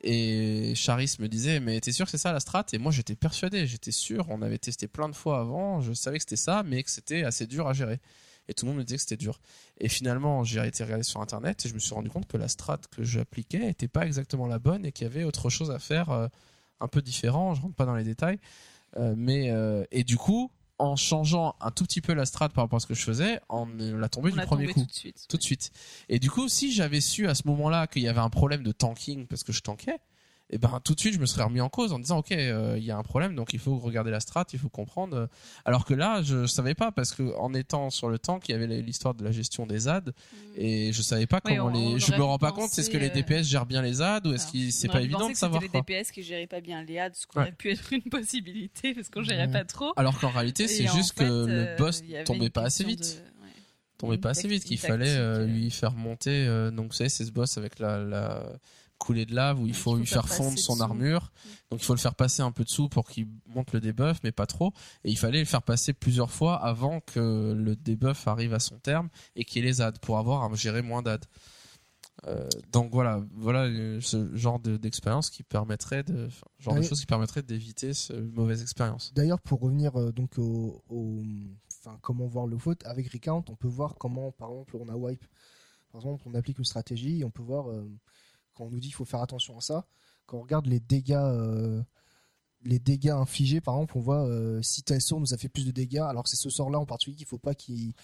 Et 0.00 0.74
Charis 0.76 1.16
me 1.18 1.26
disait, 1.26 1.58
mais 1.60 1.80
t'es 1.80 1.92
sûr 1.92 2.04
que 2.04 2.10
c'est 2.10 2.18
ça 2.18 2.32
la 2.32 2.40
strat? 2.40 2.64
Et 2.72 2.78
moi, 2.78 2.92
j'étais 2.92 3.16
persuadé, 3.16 3.66
j'étais 3.66 3.90
sûr. 3.90 4.26
On 4.28 4.42
avait 4.42 4.58
testé 4.58 4.86
plein 4.86 5.08
de 5.08 5.14
fois 5.14 5.40
avant. 5.40 5.80
Je 5.80 5.92
savais 5.92 6.18
que 6.18 6.22
c'était 6.22 6.36
ça, 6.36 6.62
mais 6.62 6.82
que 6.82 6.90
c'était 6.90 7.24
assez 7.24 7.46
dur 7.46 7.66
à 7.66 7.72
gérer. 7.72 8.00
Et 8.48 8.54
tout 8.54 8.64
le 8.64 8.70
monde 8.70 8.78
me 8.78 8.84
disait 8.84 8.96
que 8.96 9.02
c'était 9.02 9.16
dur. 9.16 9.40
Et 9.78 9.88
finalement, 9.88 10.44
j'ai 10.44 10.64
été 10.66 10.84
regardé 10.84 11.02
sur 11.02 11.20
internet 11.20 11.66
et 11.66 11.68
je 11.68 11.74
me 11.74 11.78
suis 11.78 11.94
rendu 11.94 12.08
compte 12.08 12.26
que 12.26 12.36
la 12.36 12.48
strat 12.48 12.78
que 12.90 13.02
j'appliquais 13.02 13.58
n'était 13.58 13.88
pas 13.88 14.06
exactement 14.06 14.46
la 14.46 14.58
bonne 14.58 14.86
et 14.86 14.92
qu'il 14.92 15.06
y 15.06 15.10
avait 15.10 15.24
autre 15.24 15.50
chose 15.50 15.70
à 15.70 15.78
faire 15.78 16.10
euh, 16.10 16.28
un 16.80 16.88
peu 16.88 17.02
différent. 17.02 17.54
Je 17.54 17.60
rentre 17.60 17.74
pas 17.74 17.84
dans 17.84 17.94
les 17.94 18.04
détails. 18.04 18.38
Euh, 18.96 19.14
mais, 19.16 19.50
euh, 19.50 19.84
et 19.90 20.02
du 20.04 20.16
coup, 20.16 20.50
en 20.78 20.96
changeant 20.96 21.56
un 21.60 21.70
tout 21.70 21.84
petit 21.84 22.00
peu 22.00 22.12
la 22.14 22.26
strat 22.26 22.48
par 22.48 22.64
rapport 22.64 22.76
à 22.76 22.80
ce 22.80 22.86
que 22.86 22.94
je 22.94 23.02
faisais, 23.02 23.40
on 23.48 23.66
l'a 23.66 24.08
tombé 24.08 24.30
On 24.32 24.36
du 24.36 24.42
premier 24.42 24.66
tombé 24.66 24.74
coup 24.74 24.80
tout 24.80 24.86
de 24.86 24.92
suite. 24.92 25.26
tout 25.28 25.36
de 25.36 25.42
suite. 25.42 25.72
Et 26.08 26.18
du 26.18 26.30
coup, 26.30 26.48
si 26.48 26.72
j'avais 26.72 27.00
su 27.00 27.28
à 27.28 27.34
ce 27.34 27.46
moment-là 27.46 27.86
qu'il 27.86 28.02
y 28.02 28.08
avait 28.08 28.20
un 28.20 28.30
problème 28.30 28.62
de 28.62 28.72
tanking 28.72 29.26
parce 29.26 29.42
que 29.44 29.52
je 29.52 29.60
tankais, 29.60 29.98
et 30.50 30.58
ben 30.58 30.80
tout 30.82 30.94
de 30.94 31.00
suite 31.00 31.12
je 31.14 31.18
me 31.18 31.26
serais 31.26 31.42
remis 31.44 31.60
en 31.60 31.68
cause 31.68 31.92
en 31.92 31.98
disant 31.98 32.18
ok 32.18 32.32
euh, 32.32 32.74
il 32.78 32.84
y 32.84 32.90
a 32.90 32.96
un 32.96 33.02
problème 33.02 33.34
donc 33.34 33.52
il 33.52 33.58
faut 33.58 33.76
regarder 33.76 34.10
la 34.10 34.20
strat, 34.20 34.46
il 34.52 34.58
faut 34.58 34.68
comprendre. 34.70 35.28
Alors 35.64 35.84
que 35.84 35.92
là 35.94 36.22
je 36.22 36.46
savais 36.46 36.74
pas 36.74 36.90
parce 36.90 37.12
que 37.12 37.36
en 37.38 37.52
étant 37.54 37.90
sur 37.90 38.08
le 38.08 38.18
tank 38.18 38.48
il 38.48 38.52
y 38.52 38.54
avait 38.54 38.66
l'histoire 38.80 39.14
de 39.14 39.24
la 39.24 39.30
gestion 39.30 39.66
des 39.66 39.80
ZAD 39.80 40.14
et 40.56 40.92
je 40.92 41.02
savais 41.02 41.26
pas 41.26 41.40
comment 41.40 41.66
on- 41.66 41.68
les. 41.68 41.94
on 41.94 41.98
Je 41.98 42.12
me 42.12 42.22
rends 42.22 42.38
pas 42.38 42.52
compte 42.52 42.76
est-ce 42.78 42.88
que 42.90 42.96
les 42.96 43.10
euh, 43.10 43.12
DPS 43.12 43.44
gèrent 43.46 43.66
bien 43.66 43.82
les 43.82 43.94
ZAD 43.94 44.26
ou 44.26 44.32
est-ce 44.32 44.50
que 44.50 44.70
c'est 44.70 44.88
pas 44.88 45.02
évident 45.02 45.28
de 45.28 45.34
savoir 45.34 45.60
les 45.60 45.68
DPS 45.68 46.10
qui 46.12 46.22
géraient 46.22 46.46
pas 46.46 46.60
bien 46.60 46.82
les 46.82 46.98
ads, 46.98 47.10
ce 47.14 47.26
qui 47.26 47.36
Ouais. 47.36 47.42
aurait 47.42 47.52
pu 47.52 47.70
être 47.70 47.92
une 47.92 48.02
possibilité 48.10 48.94
parce 48.94 49.10
qu'on 49.10 49.22
gérait 49.22 49.46
Ouais. 49.46 49.52
pas 49.52 49.64
trop. 49.64 49.92
Alors 49.96 50.18
qu'en 50.18 50.30
réalité 50.30 50.66
c'est 50.66 50.86
juste 50.86 51.16
fait, 51.18 51.24
que 51.24 51.30
euh, 51.30 51.72
le 51.72 51.76
boss 51.76 52.02
y 52.06 52.14
avait 52.16 52.24
tombait 52.24 52.50
pas 52.50 52.62
assez 52.62 52.84
vite. 52.84 53.00
de- 53.22 53.38
tombait 53.98 54.16
pas 54.18 54.30
assez 54.30 54.46
vite 54.48 54.64
qu'il 54.64 54.78
fallait 54.78 55.10
euh, 55.16 55.40
euh. 55.40 55.46
lui 55.46 55.70
faire 55.72 55.92
monter 55.92 56.46
euh, 56.46 56.70
donc 56.70 56.86
vous 56.86 56.92
savez 56.92 57.10
c'est 57.10 57.24
ce 57.24 57.32
boss 57.32 57.58
avec 57.58 57.80
la, 57.80 57.98
la 57.98 58.44
coulée 58.98 59.24
de 59.26 59.34
lave 59.34 59.60
où 59.60 59.66
il 59.66 59.74
faut 59.74 59.96
lui 59.96 60.06
faire 60.06 60.26
faire 60.28 60.36
fondre 60.44 60.58
son 60.58 60.74
dessous. 60.74 60.82
armure. 60.82 61.32
Donc 61.70 61.80
il 61.80 61.84
faut 61.84 61.94
le 61.94 61.98
faire 62.00 62.14
passer 62.14 62.42
un 62.42 62.50
peu 62.52 62.64
dessous 62.64 62.88
pour 62.88 63.08
qu'il 63.08 63.28
monte 63.46 63.72
le 63.72 63.80
debuff 63.80 64.18
mais 64.24 64.32
pas 64.32 64.46
trop. 64.46 64.72
Et 65.04 65.10
il 65.10 65.16
fallait 65.18 65.38
le 65.38 65.44
faire 65.44 65.62
passer 65.62 65.92
plusieurs 65.92 66.30
fois 66.30 66.56
avant 66.56 67.00
que 67.00 67.54
le 67.56 67.76
debuff 67.76 68.26
arrive 68.28 68.52
à 68.54 68.58
son 68.60 68.78
terme 68.78 69.08
et 69.36 69.44
qu'il 69.44 69.64
ait 69.64 69.68
les 69.68 69.80
ads 69.80 69.92
pour 70.02 70.18
avoir 70.18 70.42
à 70.44 70.54
gérer 70.54 70.82
moins 70.82 71.02
d'ads. 71.02 71.18
Euh, 72.26 72.48
donc 72.72 72.90
voilà. 72.92 73.22
Voilà 73.36 73.64
euh, 73.66 74.00
ce 74.00 74.34
genre 74.34 74.58
de- 74.58 74.76
d'expérience 74.76 75.30
qui 75.30 75.44
permettrait 75.44 76.02
de 76.02 76.28
genre 76.58 76.74
de 76.74 76.82
choses 76.82 76.98
qui 77.00 77.06
permettrait 77.06 77.42
d'éviter 77.42 77.94
ce 77.94 78.12
mauvaise 78.12 78.60
expérience. 78.62 79.12
D'ailleurs, 79.14 79.40
pour 79.40 79.60
revenir 79.60 79.94
euh, 79.96 80.10
donc 80.10 80.36
au, 80.38 80.82
au- 80.88 81.22
enfin, 81.80 81.96
comment 82.02 82.26
voir 82.26 82.46
le 82.48 82.58
faute 82.58 82.84
avec 82.86 83.08
Recount, 83.12 83.44
on 83.48 83.54
peut 83.54 83.68
voir 83.68 83.94
comment, 83.96 84.32
par 84.32 84.50
exemple, 84.50 84.76
on 84.80 84.88
a 84.88 84.96
wipe. 84.96 85.24
Par 85.92 86.00
exemple, 86.00 86.24
on 86.26 86.34
applique 86.34 86.58
une 86.58 86.64
stratégie, 86.64 87.20
et 87.20 87.24
on 87.24 87.30
peut 87.30 87.42
voir 87.42 87.70
euh, 87.70 87.88
quand 88.58 88.64
on 88.64 88.70
nous 88.70 88.80
dit 88.80 88.88
qu'il 88.88 88.96
faut 88.96 89.04
faire 89.04 89.22
attention 89.22 89.56
à 89.56 89.60
ça. 89.60 89.86
Quand 90.26 90.36
on 90.38 90.42
regarde 90.42 90.66
les 90.66 90.80
dégâts, 90.80 91.12
euh, 91.14 91.80
les 92.64 92.80
dégâts 92.80 93.10
infligés, 93.10 93.60
par 93.60 93.76
exemple, 93.76 93.96
on 93.96 94.00
voit 94.00 94.26
euh, 94.26 94.60
si 94.62 94.82
tel 94.82 95.00
sort 95.00 95.20
nous 95.20 95.32
a 95.32 95.36
fait 95.38 95.48
plus 95.48 95.64
de 95.64 95.70
dégâts, 95.70 95.98
alors 96.00 96.24
que 96.24 96.28
c'est 96.28 96.36
ce 96.36 96.50
sort-là 96.50 96.78
en 96.80 96.86
particulier 96.86 97.16
qu'il 97.16 97.26
faut 97.26 97.38
pas 97.38 97.54
qu'il 97.54 97.94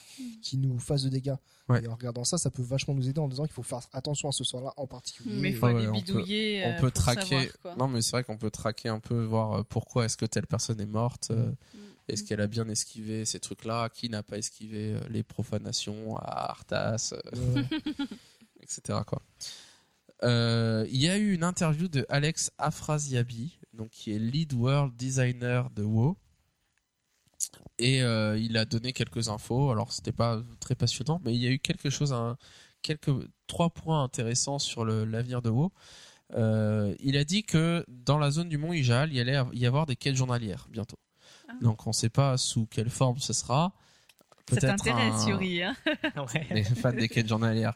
nous 0.54 0.78
fasse 0.78 1.02
de 1.02 1.08
dégâts. 1.08 1.34
Ouais. 1.68 1.82
Et 1.84 1.88
en 1.88 1.94
regardant 1.94 2.22
ça, 2.24 2.38
ça 2.38 2.50
peut 2.50 2.62
vachement 2.62 2.94
nous 2.94 3.08
aider 3.08 3.18
en 3.20 3.26
disant 3.28 3.42
qu'il 3.44 3.52
faut 3.52 3.64
faire 3.64 3.80
attention 3.92 4.28
à 4.28 4.32
ce 4.32 4.44
sort-là 4.44 4.72
en 4.76 4.86
particulier. 4.86 5.34
Mais 5.40 5.50
il 5.50 5.56
faut 5.56 5.66
Ouais, 5.66 5.86
on 5.88 5.92
peut- 5.92 5.98
bidouiller. 6.00 6.62
on 6.66 6.68
euh, 6.70 6.74
peut 6.80 6.90
pour 6.90 7.02
traquer 7.02 7.48
savoir, 7.48 7.76
non 7.78 7.88
mais 7.88 8.00
c'est 8.00 8.12
vrai 8.12 8.22
qu'on 8.24 8.38
peut 8.38 8.50
traquer 8.52 8.88
un 8.88 9.00
peu 9.00 9.24
voir 9.24 9.64
pourquoi 9.66 10.04
est-ce 10.04 10.16
que 10.16 10.26
telle 10.26 10.46
personne 10.46 10.80
est 10.80 10.86
morte 10.86 11.28
euh, 11.32 11.50
Mm. 11.50 11.78
est-ce 12.08 12.22
qu'elle 12.24 12.40
a 12.40 12.46
bien 12.46 12.68
esquivé 12.68 13.24
ces 13.24 13.40
trucs 13.40 13.64
là 13.64 13.88
qui 13.88 14.08
n'a 14.08 14.22
pas 14.22 14.38
esquivé 14.38 14.94
les 15.10 15.22
profanations 15.24 16.16
à 16.18 16.50
Arthas 16.52 17.12
etc 18.62 19.00
quoi 19.06 19.20
Euh, 20.24 20.86
il 20.90 21.00
y 21.00 21.08
a 21.08 21.18
eu 21.18 21.34
une 21.34 21.44
interview 21.44 21.88
de 21.88 22.06
Alex 22.08 22.50
Afrasiabi 22.58 23.58
donc 23.72 23.90
qui 23.90 24.12
est 24.14 24.18
lead 24.18 24.52
world 24.52 24.94
designer 24.96 25.70
de 25.70 25.82
WoW 25.82 26.16
et 27.78 28.02
euh, 28.02 28.38
il 28.38 28.56
a 28.56 28.64
donné 28.64 28.92
quelques 28.92 29.28
infos 29.28 29.70
alors 29.70 29.92
c'était 29.92 30.12
pas 30.12 30.40
très 30.60 30.74
passionnant 30.74 31.20
mais 31.24 31.34
il 31.34 31.42
y 31.42 31.46
a 31.46 31.50
eu 31.50 31.58
quelque 31.58 31.90
chose 31.90 32.14
quelques 32.80 33.10
trois 33.48 33.70
points 33.70 34.02
intéressants 34.02 34.58
sur 34.58 34.84
l'avenir 34.84 35.42
de 35.42 35.50
WoW 35.50 35.72
euh, 36.32 36.94
il 37.00 37.16
a 37.16 37.24
dit 37.24 37.44
que 37.44 37.84
dans 37.88 38.18
la 38.18 38.30
zone 38.30 38.48
du 38.48 38.58
Mont 38.58 38.72
Ijal, 38.72 39.10
il 39.10 39.16
y 39.16 39.20
allait 39.20 39.38
y 39.52 39.66
avoir 39.66 39.86
des 39.86 39.96
quêtes 39.96 40.16
journalières 40.16 40.66
bientôt. 40.70 40.98
Ah. 41.48 41.52
Donc 41.60 41.86
on 41.86 41.90
ne 41.90 41.94
sait 41.94 42.08
pas 42.08 42.36
sous 42.36 42.66
quelle 42.66 42.90
forme 42.90 43.18
ce 43.18 43.32
sera. 43.32 43.72
Ça 44.50 44.60
t'intéresse, 44.60 45.22
un... 45.22 45.28
Yuri. 45.28 45.62
Hein 45.62 45.76
Ouais. 46.16 46.46
Les 46.50 46.64
fans 46.64 46.92
des 46.92 47.08
quêtes 47.08 47.28
journalières, 47.28 47.74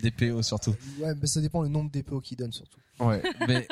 des 0.00 0.10
PO 0.10 0.42
surtout. 0.42 0.74
ouais, 1.00 1.14
mais 1.20 1.26
ça 1.26 1.40
dépend 1.40 1.62
le 1.62 1.68
nombre 1.68 1.90
d'épées 1.90 2.16
qu'ils 2.22 2.36
donnent 2.36 2.52
surtout. 2.52 2.80
Ouais, 3.00 3.22
mais 3.48 3.66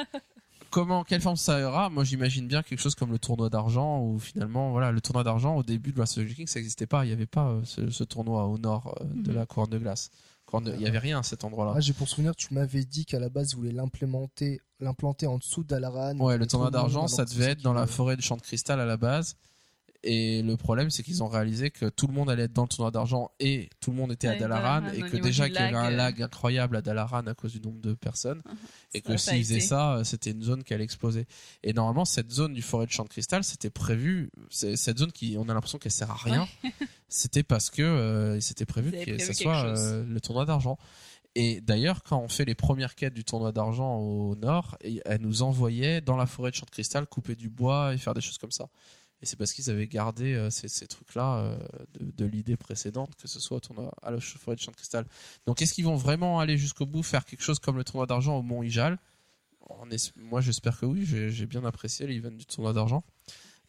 comment, 0.70 1.04
quelle 1.04 1.20
forme 1.20 1.36
ça 1.36 1.66
aura? 1.68 1.88
Moi, 1.90 2.04
j'imagine 2.04 2.46
bien 2.46 2.62
quelque 2.62 2.80
chose 2.80 2.94
comme 2.94 3.10
le 3.12 3.18
tournoi 3.18 3.48
d'argent, 3.50 4.00
où 4.02 4.18
finalement, 4.18 4.70
voilà, 4.72 4.92
le 4.92 5.00
tournoi 5.00 5.24
d'argent 5.24 5.56
au 5.56 5.62
début 5.62 5.92
de 5.92 6.02
the 6.02 6.34
King, 6.34 6.46
ça 6.46 6.58
n'existait 6.58 6.86
pas. 6.86 7.04
Il 7.04 7.08
n'y 7.08 7.14
avait 7.14 7.26
pas 7.26 7.48
euh, 7.48 7.60
ce, 7.64 7.90
ce 7.90 8.04
tournoi 8.04 8.44
au 8.46 8.58
nord 8.58 8.96
euh, 9.00 9.04
de 9.14 9.30
Mhm. 9.30 9.36
la 9.36 9.46
couronne 9.46 9.70
de 9.70 9.78
glace. 9.78 10.10
Couronne 10.46 10.64
de- 10.64 10.72
Il 10.72 10.78
n'y 10.80 10.86
avait 10.86 10.98
rien 10.98 11.20
à 11.20 11.22
cet 11.22 11.44
endroit-là. 11.44 11.74
Ah, 11.76 11.80
j'ai 11.80 11.92
pour 11.92 12.08
souvenir, 12.08 12.34
tu 12.36 12.52
m'avais 12.52 12.84
dit 12.84 13.04
qu'à 13.06 13.18
la 13.18 13.28
base, 13.28 13.52
ils 13.52 13.56
voulaient 13.56 13.72
l'implémenter, 13.72 14.60
l'implanter 14.80 15.26
en 15.26 15.38
dessous 15.38 15.64
d'Alaran. 15.64 16.18
Ouais, 16.18 16.36
le 16.36 16.44
Et 16.44 16.46
tournoi 16.48 16.70
d'argent, 16.70 17.06
ça 17.08 17.24
devait 17.24 17.52
être 17.52 17.62
dans 17.62 17.72
la 17.72 17.86
forêt 17.86 18.16
de 18.16 18.22
champ 18.22 18.36
de 18.36 18.42
cristal 18.42 18.80
à 18.80 18.84
la 18.84 18.96
base. 18.96 19.36
Et 20.06 20.42
le 20.42 20.56
problème, 20.58 20.90
c'est 20.90 21.02
qu'ils 21.02 21.22
ont 21.22 21.28
réalisé 21.28 21.70
que 21.70 21.86
tout 21.88 22.06
le 22.06 22.12
monde 22.12 22.28
allait 22.28 22.42
être 22.42 22.52
dans 22.52 22.62
le 22.64 22.68
tournoi 22.68 22.90
d'argent 22.90 23.30
et 23.40 23.70
tout 23.80 23.90
le 23.90 23.96
monde 23.96 24.12
était 24.12 24.28
à 24.28 24.32
Ouais, 24.32 24.38
Dalaran. 24.38 24.82
Dalaran, 24.82 24.92
Et 25.06 25.10
que 25.10 25.16
déjà 25.16 25.46
qu'il 25.48 25.54
y 25.54 25.58
avait 25.58 25.74
un 25.74 25.84
lag, 25.90 25.92
euh. 25.92 25.96
lag 25.96 26.22
incroyable 26.22 26.76
à 26.76 26.82
Dalaran 26.82 27.26
à 27.26 27.32
cause 27.34 27.52
du 27.54 27.60
nombre 27.62 27.80
de 27.80 27.94
personnes. 27.94 28.42
Et 28.92 28.98
Ça 29.00 29.08
que 29.08 29.16
s'ils 29.16 29.38
faisaient 29.44 29.60
ça, 29.60 29.94
euh, 29.94 30.04
c'était 30.04 30.32
une 30.32 30.42
zone 30.42 30.62
qui 30.62 30.74
allait 30.74 30.84
exploser. 30.84 31.26
Et 31.62 31.72
normalement, 31.72 32.04
cette 32.04 32.30
zone 32.30 32.52
du 32.52 32.60
forêt 32.60 32.84
de 32.84 32.90
champ 32.90 33.04
de 33.04 33.08
cristal, 33.08 33.44
c'était 33.44 33.70
prévu. 33.70 34.30
Cette 34.50 34.98
zone 34.98 35.10
qui, 35.10 35.36
on 35.38 35.48
a 35.48 35.54
l'impression 35.54 35.78
qu'elle 35.78 35.90
sert 35.90 36.10
à 36.10 36.16
rien. 36.16 36.46
C'était 37.08 37.42
parce 37.44 37.70
que 37.70 37.80
euh, 37.82 38.40
c'était 38.40 38.66
prévu 38.66 38.90
que 38.90 39.04
quelque 39.04 39.32
soit 39.34 39.64
euh, 39.66 40.04
le 40.04 40.20
tournoi 40.20 40.44
d'argent. 40.46 40.76
Et 41.36 41.60
d'ailleurs, 41.60 42.02
quand 42.02 42.18
on 42.18 42.28
fait 42.28 42.44
les 42.44 42.54
premières 42.56 42.94
quêtes 42.96 43.14
du 43.14 43.22
tournoi 43.24 43.52
d'argent 43.52 43.96
au 43.98 44.34
nord, 44.36 44.76
et- 44.82 45.00
elle 45.04 45.20
nous 45.20 45.42
envoyait 45.42 46.00
dans 46.00 46.16
la 46.16 46.26
forêt 46.26 46.50
de 46.50 46.56
champ 46.56 46.66
de 46.66 46.70
cristal 46.70 47.06
couper 47.06 47.36
du 47.36 47.48
bois 47.50 47.94
et 47.94 47.98
faire 47.98 48.14
des 48.14 48.20
choses 48.20 48.38
comme 48.38 48.50
ça. 48.50 48.68
Et 49.24 49.26
c'est 49.26 49.36
parce 49.36 49.54
qu'ils 49.54 49.70
avaient 49.70 49.86
gardé 49.86 50.34
euh, 50.34 50.50
ces, 50.50 50.68
ces 50.68 50.86
trucs-là 50.86 51.38
euh, 51.38 51.58
de, 51.98 52.10
de 52.10 52.24
l'idée 52.26 52.58
précédente, 52.58 53.16
que 53.16 53.26
ce 53.26 53.40
soit 53.40 53.56
au 53.56 53.60
tournoi 53.60 53.90
à 54.02 54.10
la 54.10 54.20
forêt 54.20 54.54
de 54.54 54.60
champ 54.60 54.70
de 54.70 54.76
cristal. 54.76 55.06
Donc, 55.46 55.62
est-ce 55.62 55.72
qu'ils 55.72 55.86
vont 55.86 55.96
vraiment 55.96 56.40
aller 56.40 56.58
jusqu'au 56.58 56.84
bout, 56.84 57.02
faire 57.02 57.24
quelque 57.24 57.40
chose 57.40 57.58
comme 57.58 57.78
le 57.78 57.84
tournoi 57.84 58.04
d'argent 58.04 58.36
au 58.36 58.42
Mont 58.42 58.62
Ijal 58.62 58.98
Moi, 60.16 60.42
j'espère 60.42 60.78
que 60.78 60.84
oui. 60.84 61.06
J'ai 61.06 61.46
bien 61.46 61.64
apprécié 61.64 62.06
l'event 62.06 62.30
du 62.30 62.44
tournoi 62.44 62.74
d'argent. 62.74 63.02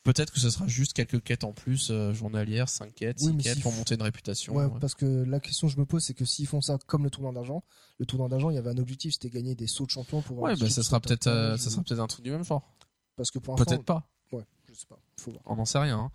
Peut-être 0.04 0.34
que 0.34 0.42
ce 0.42 0.50
sera 0.50 0.68
juste 0.68 0.92
quelques 0.92 1.24
quêtes 1.24 1.46
en 1.46 1.54
plus, 1.54 1.88
euh, 1.90 2.12
journalières, 2.12 2.68
5 2.68 2.94
quêtes, 2.94 3.20
Oui, 3.22 3.28
6 3.28 3.34
mais 3.38 3.44
quêtes 3.44 3.62
pour 3.62 3.72
monter 3.72 3.96
une 3.96 4.02
réputation. 4.02 4.56
Ouais, 4.56 4.66
ouais. 4.66 4.80
parce 4.82 4.94
que 4.94 5.24
la 5.24 5.40
question 5.40 5.68
que 5.68 5.74
je 5.74 5.80
me 5.80 5.86
pose, 5.86 6.04
c'est 6.04 6.14
que 6.14 6.26
s'ils 6.26 6.48
font 6.48 6.60
ça 6.60 6.78
comme 6.86 7.06
le 7.06 7.10
tournoi 7.10 7.32
d'argent, 7.32 7.64
le 7.98 8.06
tournoi 8.06 8.28
d'argent, 8.28 8.50
il 8.50 8.56
y 8.56 8.60
avait 8.60 8.72
un 8.72 8.78
objectif, 8.78 9.14
c'était 9.14 9.30
gagner 9.30 9.56
des 9.56 9.68
sauts 9.68 9.86
de 9.86 9.92
champion 9.92 10.22
pour 10.22 10.38
Ouais, 10.40 10.58
bah, 10.58 10.70
ça 10.70 10.84
sera 10.84 11.00
peut-être, 11.00 11.28
euh, 11.28 11.56
ça 11.56 11.70
sera 11.70 11.82
peut-être 11.82 12.02
un 12.02 12.08
truc 12.08 12.26
du 12.26 12.32
même 12.32 12.44
genre. 12.44 12.70
Parce 13.16 13.32
que 13.32 13.40
pour 13.40 13.56
Peut-être 13.56 13.86
pas. 13.86 14.06
Je 14.76 15.24
sais. 15.24 15.32
On 15.46 15.56
n'en 15.56 15.66
sait 15.66 15.80
rien. 15.80 15.98
hein. 16.00 16.12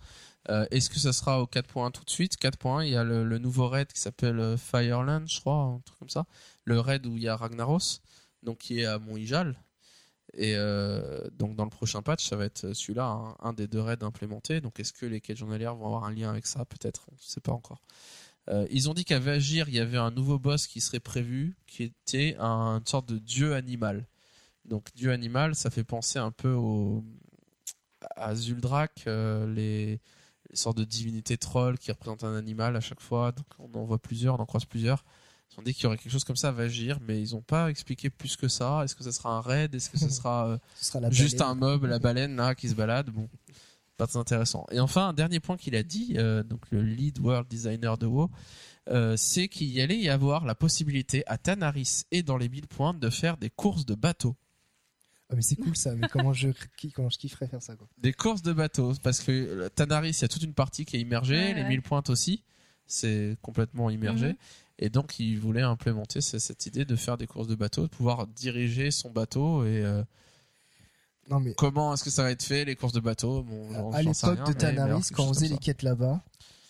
Euh, 0.49 0.65
Est-ce 0.71 0.89
que 0.89 0.97
ça 0.99 1.13
sera 1.13 1.41
au 1.41 1.45
4.1 1.45 1.91
tout 1.91 2.03
de 2.03 2.09
suite? 2.09 2.37
4.1, 2.39 2.83
il 2.85 2.91
y 2.91 2.95
a 2.95 3.03
le, 3.03 3.37
nouveau 3.37 3.67
raid 3.67 3.91
qui 3.91 3.99
s'appelle 3.99 4.39
euh, 4.39 4.57
Fireland, 4.57 5.25
je 5.27 5.39
crois, 5.39 5.55
un 5.55 5.79
truc 5.85 5.99
comme 5.99 6.09
ça. 6.09 6.25
Le 6.65 6.79
raid 6.79 7.05
où 7.05 7.15
il 7.17 7.23
y 7.23 7.27
a 7.27 7.35
Ragnaros, 7.35 7.99
donc 8.43 8.57
qui 8.59 8.79
est 8.79 8.85
à 8.85 8.97
Mont 8.99 9.17
Ijal. 9.17 9.55
Et 10.33 10.55
euh, 10.55 11.27
donc 11.33 11.55
dans 11.55 11.65
le 11.65 11.69
prochain 11.69 12.01
patch, 12.01 12.25
ça 12.27 12.37
va 12.37 12.45
être 12.45 12.73
celui-là, 12.73 13.03
un, 13.05 13.35
un 13.41 13.53
des 13.53 13.67
deux 13.67 13.81
raids 13.81 14.01
implémentés. 14.03 14.61
Donc 14.61 14.79
est-ce 14.79 14.93
que 14.93 15.05
les 15.05 15.19
quêtes 15.21 15.37
journalières 15.37 15.75
vont 15.75 15.85
avoir 15.87 16.05
un 16.05 16.11
lien 16.13 16.29
avec 16.29 16.47
ça? 16.47 16.63
Peut-être, 16.65 17.05
on 17.11 17.15
ne 17.15 17.19
sait 17.19 17.41
pas 17.41 17.51
encore. 17.51 17.81
Ils 18.69 18.89
ont 18.89 18.93
dit 18.93 19.05
qu'à 19.05 19.19
Vagir, 19.19 19.69
il 19.69 19.75
y 19.75 19.79
avait 19.79 19.97
un 19.97 20.11
nouveau 20.11 20.37
boss 20.39 20.67
qui 20.67 20.81
serait 20.81 20.99
prévu, 20.99 21.55
qui 21.67 21.83
était 21.83 22.35
un- 22.39 22.79
une 22.79 22.85
sorte 22.87 23.07
de 23.07 23.17
dieu 23.17 23.53
animal. 23.55 24.07
Donc 24.65 24.89
dieu 24.95 25.11
animal, 25.11 25.55
ça 25.55 25.69
fait 25.69 25.83
penser 25.85 26.19
un 26.19 26.31
peu 26.31 26.51
au, 26.51 27.03
à 28.15 28.35
Zuldrak, 28.35 29.03
euh, 29.07 29.51
les, 29.53 29.99
les 30.49 30.55
sortes 30.55 30.77
de 30.77 30.83
divinités 30.83 31.37
trolls 31.37 31.77
qui 31.77 31.91
représentent 31.91 32.23
un 32.23 32.35
animal 32.35 32.75
à 32.75 32.81
chaque 32.81 33.01
fois. 33.01 33.31
Donc 33.31 33.45
on 33.59 33.73
en 33.77 33.83
voit 33.83 33.99
plusieurs, 33.99 34.35
on 34.35 34.39
en 34.39 34.45
croise 34.45 34.65
plusieurs. 34.65 35.03
Ils 35.51 35.59
ont 35.59 35.63
dit 35.63 35.73
qu'il 35.73 35.83
y 35.83 35.87
aurait 35.87 35.97
quelque 35.97 36.11
chose 36.11 36.23
comme 36.23 36.37
ça 36.37 36.49
à 36.49 36.51
Vagir, 36.51 36.99
mais 37.05 37.21
ils 37.21 37.33
n'ont 37.33 37.41
pas 37.41 37.69
expliqué 37.69 38.09
plus 38.09 38.37
que 38.37 38.47
ça. 38.47 38.83
Est-ce 38.83 38.95
que 38.95 39.03
ce 39.03 39.11
sera 39.11 39.31
un 39.31 39.41
raid? 39.41 39.75
Est-ce 39.75 39.89
que 39.89 39.97
ce 39.99 40.09
sera 40.09 40.47
euh, 40.47 40.57
Ce 40.75 40.85
sera 40.85 41.09
juste 41.09 41.41
un 41.41 41.55
mob, 41.55 41.85
la 41.85 41.99
baleine 41.99 42.35
là 42.35 42.55
qui 42.55 42.69
se 42.69 42.75
balade? 42.75 43.09
Bon, 43.09 43.27
pas 43.97 44.07
très 44.07 44.19
intéressant. 44.19 44.65
Et 44.71 44.79
enfin, 44.79 45.09
un 45.09 45.13
dernier 45.13 45.39
point 45.39 45.57
qu'il 45.57 45.75
a 45.75 45.83
dit, 45.83 46.15
euh, 46.17 46.43
donc 46.43 46.61
le 46.71 46.81
lead 46.81 47.19
world 47.19 47.47
designer 47.47 47.97
de 47.97 48.05
WoW, 48.05 48.29
euh, 48.89 49.15
c'est 49.17 49.47
qu'il 49.47 49.67
y 49.67 49.81
allait 49.81 49.99
y 49.99 50.09
avoir 50.09 50.45
la 50.45 50.55
possibilité 50.55 51.23
à 51.27 51.37
Tanaris 51.37 52.03
et 52.11 52.23
dans 52.23 52.37
les 52.37 52.49
mille 52.49 52.67
pointes 52.67 52.99
de 52.99 53.09
faire 53.09 53.37
des 53.37 53.49
courses 53.49 53.85
de 53.85 53.95
bateaux. 53.95 54.35
Ah, 55.31 55.35
mais 55.35 55.41
c'est 55.41 55.55
cool 55.55 55.75
ça, 55.77 55.95
mais 55.95 56.07
comment 56.09 56.33
je, 56.33 56.49
comment 56.95 57.09
je 57.09 57.17
kifferais 57.17 57.47
faire 57.47 57.61
ça 57.63 57.75
quoi. 57.75 57.87
Des 57.97 58.11
courses 58.13 58.41
de 58.41 58.51
bateaux, 58.53 58.93
parce 59.01 59.21
que 59.21 59.31
euh, 59.31 59.69
Tanaris, 59.69 60.09
il 60.09 60.21
y 60.21 60.25
a 60.25 60.27
toute 60.27 60.43
une 60.43 60.53
partie 60.53 60.83
qui 60.85 60.97
est 60.97 60.99
immergée, 60.99 61.35
Ouais, 61.37 61.53
les 61.53 61.61
ouais. 61.63 61.69
mille 61.69 61.81
pointes 61.81 62.09
aussi, 62.09 62.43
c'est 62.85 63.37
complètement 63.41 63.89
immergé. 63.89 64.27
Mhm. 64.29 64.35
Et 64.79 64.89
donc, 64.89 65.19
il 65.19 65.39
voulait 65.39 65.61
implémenter 65.61 66.21
ce- 66.21 66.39
cette 66.39 66.65
idée 66.65 66.83
de 66.85 66.95
faire 66.95 67.17
des 67.17 67.27
courses 67.27 67.47
de 67.47 67.55
bateaux, 67.55 67.83
de 67.83 67.87
pouvoir 67.87 68.27
diriger 68.27 68.91
son 68.91 69.09
bateau. 69.11 69.63
Et 69.63 69.83
euh, 69.85 70.03
Non 71.29 71.39
mais 71.39 71.53
comment 71.53 71.93
est-ce 71.93 72.03
que 72.03 72.09
ça 72.09 72.23
va 72.23 72.31
être 72.31 72.43
fait, 72.43 72.65
les 72.65 72.75
courses 72.75 72.91
de 72.93 72.99
bateaux? 72.99 73.43
Bon, 73.43 73.91
à 73.93 74.01
l'époque 74.01 74.15
rien, 74.35 74.43
de 74.43 74.53
Tanaris, 74.53 75.09
quand 75.13 75.25
on 75.25 75.33
faisait 75.33 75.47
les 75.47 75.57
quêtes 75.57 75.83
là-bas, 75.83 76.21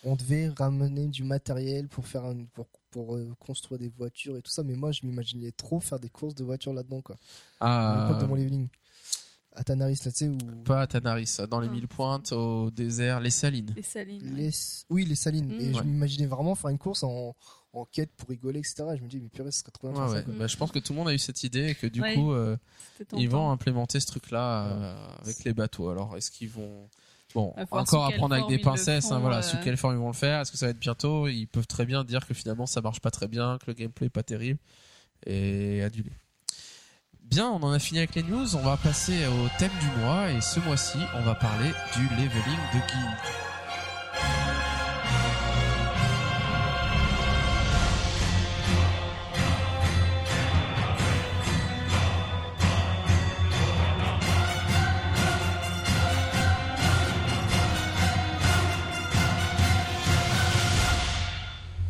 on 0.03 0.16
devait 0.16 0.49
ramener 0.49 1.07
du 1.07 1.24
matériel 1.24 1.88
pour 1.88 2.05
faire 2.05 2.26
un, 2.26 2.43
pour, 2.53 2.68
pour 2.92 3.16
euh, 3.16 3.34
construire 3.39 3.80
des 3.80 3.88
voitures 3.89 4.38
et 4.38 4.42
tout 4.42 4.52
ça. 4.52 4.64
Mais 4.64 4.76
moi, 4.76 4.92
je 4.92 5.06
m'imaginais 5.06 5.52
trop 5.52 5.80
faire 5.80 6.00
des 6.00 6.10
courses 6.10 6.36
de 6.36 6.44
voitures 6.44 6.74
là-dedans 6.74 7.02
quoi. 7.02 7.16
À 7.60 8.04
Ah, 8.04 8.08
l'époque 8.08 8.22
de 8.22 8.28
mon 8.28 8.36
leveling. 8.36 8.68
À 9.54 9.66
Tanaris 9.66 10.00
là, 10.06 10.12
tu 10.12 10.18
sais 10.18 10.28
où 10.30 10.38
pas 10.64 10.82
à 10.82 10.88
Tanaris, 10.88 11.38
dans 11.50 11.60
les 11.60 11.68
Non. 11.68 11.74
mille 11.74 11.88
pointes, 11.89 12.32
au 12.32 12.72
désert, 12.72 13.20
les 13.20 13.30
salines. 13.32 13.74
Les 13.76 13.82
salines. 13.84 14.24
ouais. 14.24 14.44
les, 14.44 14.52
oui 14.89 15.04
les 15.06 15.16
salines. 15.16 15.48
Mm. 15.54 15.60
Et 15.60 15.74
je 15.74 15.82
m'imaginais 15.84 16.26
vraiment 16.28 16.56
faire 16.56 16.70
une 16.70 16.78
course 16.78 17.04
en, 17.04 17.36
en 17.74 17.84
quête 17.84 18.12
pour 18.16 18.30
rigoler, 18.30 18.60
etc. 18.60 18.86
Et 18.94 18.98
je 18.98 19.04
me 19.04 19.10
dis 19.10 19.20
mais 19.20 19.28
purée, 19.28 19.52
ce 19.52 19.60
serait 19.60 19.72
trop 19.72 19.89
bien 19.92 20.06
de 20.06 20.10
Ouais, 20.10 20.18
ouais. 20.26 20.36
Bah, 20.39 20.48
je 20.48 20.56
pense 20.56 20.72
que 20.72 20.80
tout 20.80 20.94
le 20.94 21.00
monde 21.00 21.10
a 21.10 21.14
eu 21.14 21.20
cette 21.20 21.44
idée 21.44 21.68
et 21.72 21.76
que 21.76 21.88
du 21.88 22.00
Ouais. 22.02 22.16
coup, 22.16 22.32
euh, 22.32 22.56
ils 23.18 23.28
vont 23.30 23.52
implémenter 23.52 24.00
ce 24.00 24.06
truc-là 24.08 24.68
euh, 24.68 25.08
avec 25.22 25.44
les 25.44 25.54
bateaux. 25.54 25.89
Alors, 25.89 26.16
est-ce 26.16 26.32
qu'ils 26.32 26.50
vont 26.50 26.88
Bon, 27.34 27.54
encore 27.72 28.06
à 28.06 28.12
prendre 28.12 28.36
avec 28.36 28.48
des 28.48 28.60
pincesses, 28.60 29.12
hein, 29.12 29.20
voilà, 29.20 29.38
euh. 29.38 29.42
sous 29.42 29.58
quelle 29.64 29.78
forme 29.78 29.96
ils 29.96 30.00
vont 30.00 30.08
le 30.08 30.14
faire, 30.14 30.42
est-ce 30.42 30.52
que 30.52 30.58
ça 30.58 30.66
va 30.68 30.72
être 30.72 30.80
bientôt 30.80 31.28
Ils 31.28 31.48
peuvent 31.48 31.68
très 31.68 31.86
bien 31.86 32.04
dire 32.04 32.26
que 32.26 32.34
finalement 32.34 32.66
ça 32.66 32.82
marche 32.82 33.00
pas 33.00 33.12
très 33.12 33.28
bien, 33.28 33.58
que 33.60 33.66
le 33.68 33.74
gameplay 33.74 34.08
est 34.08 34.10
pas 34.10 34.24
terrible 34.24 34.60
et 35.26 35.84
adulé. 35.84 36.12
Bien, 37.24 37.50
on 37.50 37.64
en 37.64 37.72
a 37.72 37.80
fini 37.80 38.00
avec 38.00 38.16
les 38.16 38.24
news, 38.24 38.56
on 38.56 38.62
va 38.62 38.76
passer 38.76 39.26
au 39.26 39.60
thème 39.60 39.72
du 39.80 40.02
mois 40.02 40.32
et 40.32 40.42
ce 40.42 40.60
mois-ci, 40.60 40.98
on 41.16 41.22
va 41.22 41.36
parler 41.36 41.72
du 41.96 42.04
leveling 42.04 42.60
de 42.74 42.80
guild. 42.88 43.51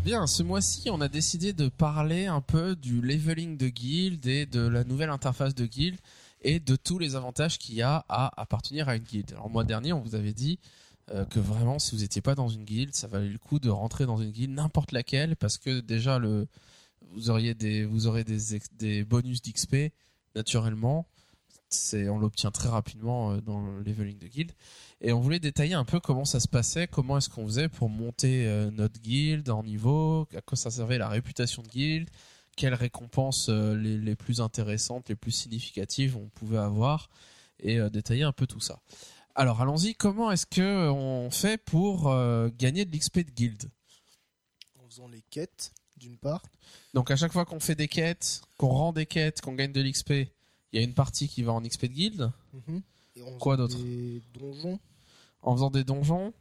Bien, 0.03 0.25
ce 0.25 0.41
mois-ci, 0.41 0.89
on 0.89 0.99
a 0.99 1.07
décidé 1.07 1.53
de 1.53 1.67
parler 1.69 2.25
un 2.25 2.41
peu 2.41 2.75
du 2.75 3.01
leveling 3.01 3.55
de 3.55 3.67
guild 3.67 4.25
et 4.25 4.47
de 4.47 4.61
la 4.61 4.83
nouvelle 4.83 5.11
interface 5.11 5.53
de 5.53 5.67
guild 5.67 5.95
et 6.41 6.59
de 6.59 6.75
tous 6.75 6.97
les 6.97 7.15
avantages 7.15 7.59
qu'il 7.59 7.75
y 7.75 7.83
a 7.83 8.03
à 8.09 8.41
appartenir 8.41 8.89
à 8.89 8.95
une 8.95 9.03
guild. 9.03 9.31
Alors, 9.33 9.45
le 9.45 9.53
mois 9.53 9.63
dernier, 9.63 9.93
on 9.93 9.99
vous 9.99 10.15
avait 10.15 10.33
dit 10.33 10.57
euh, 11.11 11.23
que 11.25 11.39
vraiment, 11.39 11.77
si 11.77 11.95
vous 11.95 12.01
n'étiez 12.01 12.23
pas 12.23 12.33
dans 12.33 12.49
une 12.49 12.63
guild, 12.63 12.95
ça 12.95 13.07
valait 13.07 13.29
le 13.29 13.37
coup 13.37 13.59
de 13.59 13.69
rentrer 13.69 14.07
dans 14.07 14.17
une 14.17 14.31
guild, 14.31 14.51
n'importe 14.51 14.91
laquelle, 14.91 15.35
parce 15.35 15.59
que 15.59 15.81
déjà, 15.81 16.17
le, 16.17 16.47
vous 17.11 17.29
auriez 17.29 17.53
des, 17.53 17.85
vous 17.85 18.07
aurez 18.07 18.23
des, 18.23 18.59
des 18.79 19.03
bonus 19.03 19.43
d'XP 19.43 19.93
naturellement. 20.35 21.05
C'est, 21.73 22.09
on 22.09 22.19
l'obtient 22.19 22.51
très 22.51 22.67
rapidement 22.67 23.31
euh, 23.31 23.41
dans 23.41 23.61
le 23.61 23.81
leveling 23.81 24.17
de 24.17 24.27
guild. 24.27 24.51
Et 24.99 25.13
on 25.13 25.21
voulait 25.21 25.39
détailler 25.39 25.73
un 25.73 25.85
peu 25.85 26.01
comment 26.01 26.25
ça 26.25 26.41
se 26.41 26.49
passait, 26.49 26.87
comment 26.87 27.17
est-ce 27.17 27.29
qu'on 27.29 27.45
faisait 27.47 27.69
pour 27.69 27.89
monter 27.89 28.45
euh, 28.45 28.69
notre 28.71 28.99
guild 28.99 29.49
en 29.49 29.63
niveau, 29.63 30.27
à 30.35 30.41
quoi 30.41 30.57
ça 30.57 30.69
servait 30.69 30.97
la 30.97 31.07
réputation 31.07 31.63
de 31.63 31.69
guild, 31.69 32.09
quelles 32.57 32.73
récompenses 32.73 33.47
euh, 33.49 33.75
les, 33.75 33.97
les 33.97 34.15
plus 34.17 34.41
intéressantes, 34.41 35.07
les 35.07 35.15
plus 35.15 35.31
significatives 35.31 36.17
on 36.17 36.27
pouvait 36.27 36.57
avoir, 36.57 37.09
et 37.63 37.79
détailler 37.91 38.23
un 38.23 38.31
peu 38.31 38.47
tout 38.47 38.59
ça. 38.59 38.79
Alors 39.35 39.61
allons-y, 39.61 39.93
comment 39.93 40.31
est-ce 40.31 40.47
que 40.47 40.89
on 40.89 41.29
fait 41.29 41.59
pour 41.59 42.11
gagner 42.57 42.85
de 42.85 42.97
l'XP 42.97 43.19
de 43.19 43.29
guild? 43.29 43.69
En 44.79 44.89
faisant 44.89 45.07
les 45.07 45.21
quêtes, 45.29 45.71
d'une 45.97 46.17
part. 46.17 46.41
Donc 46.95 47.11
à 47.11 47.15
chaque 47.15 47.31
fois 47.31 47.45
qu'on 47.45 47.59
fait 47.59 47.75
des 47.75 47.87
quêtes, 47.87 48.41
qu'on 48.57 48.69
rend 48.69 48.93
des 48.93 49.05
quêtes, 49.05 49.41
qu'on 49.41 49.53
gagne 49.53 49.71
de 49.71 49.81
l'XP, 49.81 50.11
il 50.73 50.79
y 50.79 50.83
a 50.83 50.85
une 50.85 50.93
partie 50.93 51.27
qui 51.27 51.43
va 51.43 51.51
en 51.53 51.61
XP 51.61 51.83
de 51.87 51.93
guild, 51.93 52.31
Mhm. 52.67 52.81
Et 53.17 53.21
en 53.23 53.37
Quoi 53.39 53.57
d'autre 53.57 53.75
Des 53.77 54.21
donjons. 54.33 54.79
en 55.41 55.53
faisant 55.55 55.69
des 55.71 55.83
donjons, 55.83 56.33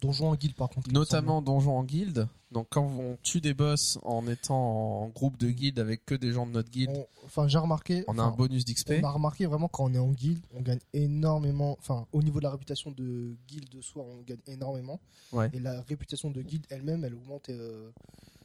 Donjons 0.00 0.28
en 0.28 0.34
guild 0.36 0.54
par 0.54 0.68
contre. 0.68 0.92
notamment 0.92 1.40
donjons 1.40 1.78
en 1.78 1.82
guild. 1.82 2.28
Donc 2.52 2.66
quand 2.70 2.84
on 2.86 3.16
tue 3.22 3.40
des 3.40 3.54
boss 3.54 3.98
en 4.02 4.26
étant 4.28 5.02
en 5.02 5.08
groupe 5.08 5.38
de 5.38 5.48
guild 5.50 5.78
avec 5.78 6.04
que 6.04 6.14
des 6.14 6.32
gens 6.32 6.46
de 6.46 6.52
notre 6.52 6.70
guild. 6.70 6.90
On- 6.94 7.06
Enfin, 7.24 7.48
j'ai 7.48 7.56
remarqué. 7.58 8.04
on 8.06 8.18
a 8.18 8.22
un 8.22 8.30
bonus 8.30 8.64
d'XP. 8.66 9.00
On 9.02 9.04
a 9.04 9.10
remarqué 9.10 9.46
vraiment 9.46 9.68
quand 9.68 9.84
on 9.90 9.94
est 9.94 9.98
en 9.98 10.12
guild, 10.12 10.38
on 10.54 10.60
gagne 10.60 10.78
énormément. 10.92 11.76
Enfin, 11.80 12.06
au 12.12 12.22
niveau 12.22 12.38
de 12.38 12.44
la 12.44 12.50
réputation 12.50 12.90
de 12.92 13.34
guild 13.48 13.68
de 13.70 13.80
soi, 13.80 14.04
on 14.04 14.20
gagne 14.22 14.38
énormément. 14.46 15.00
Ouais. 15.32 15.50
Et 15.54 15.58
la 15.60 15.80
réputation 15.82 16.30
de 16.30 16.42
guild 16.42 16.66
elle-même, 16.70 17.02
elle 17.04 17.14
augmente. 17.14 17.48
euh, 17.48 17.90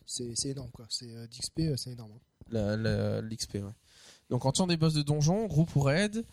c'est 0.05 0.33
c'est 0.35 0.49
énorme 0.49 0.71
quoi. 0.71 0.85
C'est 0.89 1.13
euh, 1.13 1.27
d'XP, 1.27 1.59
euh, 1.59 1.75
c'est 1.77 1.91
énorme. 1.91 2.11
l'XP. 2.49 3.55
ouais. 3.55 3.71
Donc 4.31 4.45
en 4.45 4.51
tuant 4.51 4.65
des 4.65 4.77
boss 4.77 4.93
de 4.93 5.03
donjon, 5.03 5.45
groupe 5.45 5.75
ou 5.75 5.81
raid, 5.81 6.25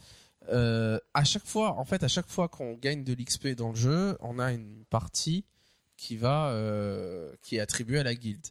euh, 0.51 0.99
à 1.15 1.25
chaque 1.25 1.45
fois, 1.45 1.73
en 1.79 1.85
fait, 1.85 2.03
à 2.05 2.09
chaque 2.09 2.29
fois 2.29 2.49
qu'on 2.49 2.75
gagne 2.75 3.05
de 3.05 3.13
l'XP 3.13 3.49
dans 3.49 3.71
le 3.71 3.75
jeu, 3.75 4.17
on 4.21 4.39
a 4.39 4.53
une 4.53 4.85
partie 4.89 5.45
qui 5.97 6.17
va, 6.17 6.51
euh, 6.51 7.35
qui 7.43 7.57
est 7.57 7.61
attribuée 7.61 7.99
à 7.99 8.05
la 8.05 8.15
guilde. 8.15 8.47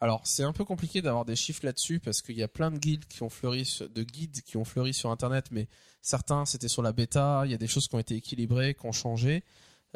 Alors 0.00 0.22
c'est 0.24 0.44
un 0.44 0.52
peu 0.52 0.64
compliqué 0.64 1.02
d'avoir 1.02 1.24
des 1.24 1.36
chiffres 1.36 1.64
là-dessus 1.64 2.00
parce 2.00 2.22
qu'il 2.22 2.36
y 2.36 2.42
a 2.42 2.48
plein 2.48 2.70
de 2.70 2.78
guildes 2.78 3.04
qui 3.06 3.22
ont 3.22 3.28
de 3.28 4.02
guides 4.02 4.42
qui 4.42 4.56
ont 4.56 4.64
fleuri 4.64 4.94
sur 4.94 5.10
Internet, 5.10 5.46
mais 5.52 5.68
certains 6.00 6.44
c'était 6.44 6.68
sur 6.68 6.82
la 6.82 6.92
bêta. 6.92 7.42
Il 7.44 7.50
y 7.50 7.54
a 7.54 7.58
des 7.58 7.68
choses 7.68 7.86
qui 7.86 7.94
ont 7.94 8.00
été 8.00 8.16
équilibrées, 8.16 8.74
qui 8.74 8.86
ont 8.86 8.92
changé. 8.92 9.44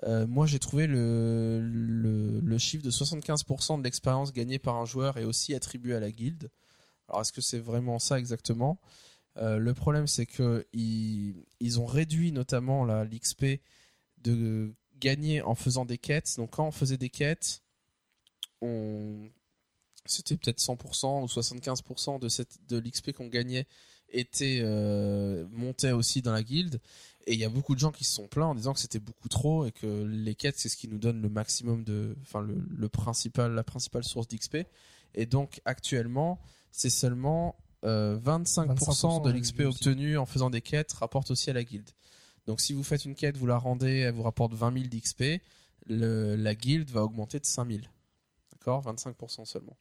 Euh, 0.04 0.26
moi, 0.26 0.46
j'ai 0.46 0.59
trouvé 0.59 0.86
le, 0.86 1.61
le, 1.61 2.40
le 2.40 2.59
chiffre 2.59 2.84
de 2.84 2.90
75% 2.90 3.78
de 3.78 3.84
l'expérience 3.84 4.32
gagnée 4.32 4.59
par 4.59 4.76
un 4.76 4.84
joueur 4.84 5.16
est 5.16 5.24
aussi 5.24 5.54
attribué 5.54 5.94
à 5.94 6.00
la 6.00 6.11
guilde. 6.11 6.50
Alors, 7.09 7.22
est-ce 7.22 7.32
que 7.32 7.40
c'est 7.40 7.59
vraiment 7.59 7.98
ça 7.98 8.18
exactement? 8.18 8.78
Euh, 9.36 9.59
Le 9.59 9.74
problème, 9.74 10.07
c'est 10.07 10.26
que 10.26 10.66
ils, 10.72 11.44
ils 11.61 11.80
ont 11.80 11.86
réduit 11.86 12.32
notamment 12.32 12.84
la 12.84 13.04
l'XP 13.04 13.61
de 14.18 14.74
gagner 14.98 15.42
en 15.42 15.54
faisant 15.54 15.84
des 15.84 15.98
quêtes. 15.98 16.36
Donc, 16.36 16.52
quand 16.52 16.66
on 16.66 16.72
faisait 16.72 16.96
des 16.96 17.11
quêtes, 17.11 17.62
on 18.61 19.30
c'était 20.09 20.36
peut-être 20.36 20.61
100% 20.61 21.22
ou 21.22 21.26
75% 21.26 22.20
de 22.20 22.28
cette 22.28 22.59
de 22.68 22.78
l'XP 22.78 23.12
qu'on 23.12 23.26
gagnait 23.26 23.66
était 24.11 24.61
euh, 24.62 25.46
montait 25.50 25.92
aussi 25.92 26.22
dans 26.22 26.32
la 26.32 26.42
guilde. 26.42 26.80
Et 27.26 27.34
il 27.34 27.40
y 27.40 27.44
a 27.44 27.48
beaucoup 27.48 27.74
de 27.74 27.80
gens 27.80 27.90
qui 27.90 28.04
se 28.04 28.14
sont 28.14 28.28
plaints 28.28 28.46
en 28.46 28.54
disant 28.54 28.72
que 28.72 28.78
c'était 28.78 29.00
beaucoup 29.00 29.28
trop 29.28 29.66
et 29.66 29.72
que 29.72 30.04
les 30.04 30.36
quêtes 30.36 30.59
c'est 30.59 30.68
ce 30.68 30.76
qui 30.76 30.86
nous 30.86 30.98
donne 30.98 31.20
le 31.20 31.28
maximum 31.28 31.82
de 31.82 32.16
enfin 32.22 32.40
le, 32.40 32.57
le 32.70 32.88
principal 32.88 33.52
la 33.52 33.64
principale 33.64 34.04
source 34.04 34.28
d'XP 34.28 34.59
et 35.14 35.26
donc 35.26 35.61
actuellement 35.64 36.38
c'est 36.77 36.91
seulement 36.91 37.57
euh, 37.85 38.18
25%, 38.18 38.74
25% 38.74 39.24
de 39.24 39.31
l'XP 39.31 39.61
obtenu 39.61 40.18
en 40.18 40.27
faisant 40.27 40.51
des 40.51 40.61
quêtes 40.61 40.93
rapporte 40.93 41.31
aussi 41.31 41.51
à 41.51 41.53
la 41.53 41.64
guilde. 41.64 41.91
Donc 42.47 42.61
si 42.61 42.72
vous 42.72 42.83
faites 42.83 43.05
une 43.05 43.14
quête 43.14 43.37
vous 43.37 43.47
la 43.47 43.59
rendez 43.59 43.99
elle 43.99 44.14
vous 44.14 44.22
rapporte 44.22 44.55
20 44.55 44.72
000 44.72 44.87
d'XP 44.89 45.43
la 45.89 46.55
guilde 46.55 46.91
va 46.91 47.03
augmenter 47.03 47.39
de 47.39 47.47
5 47.47 47.68
000 47.68 47.83
d'accord? 48.66 48.83
25% 48.83 49.45
seulement. 49.45 49.77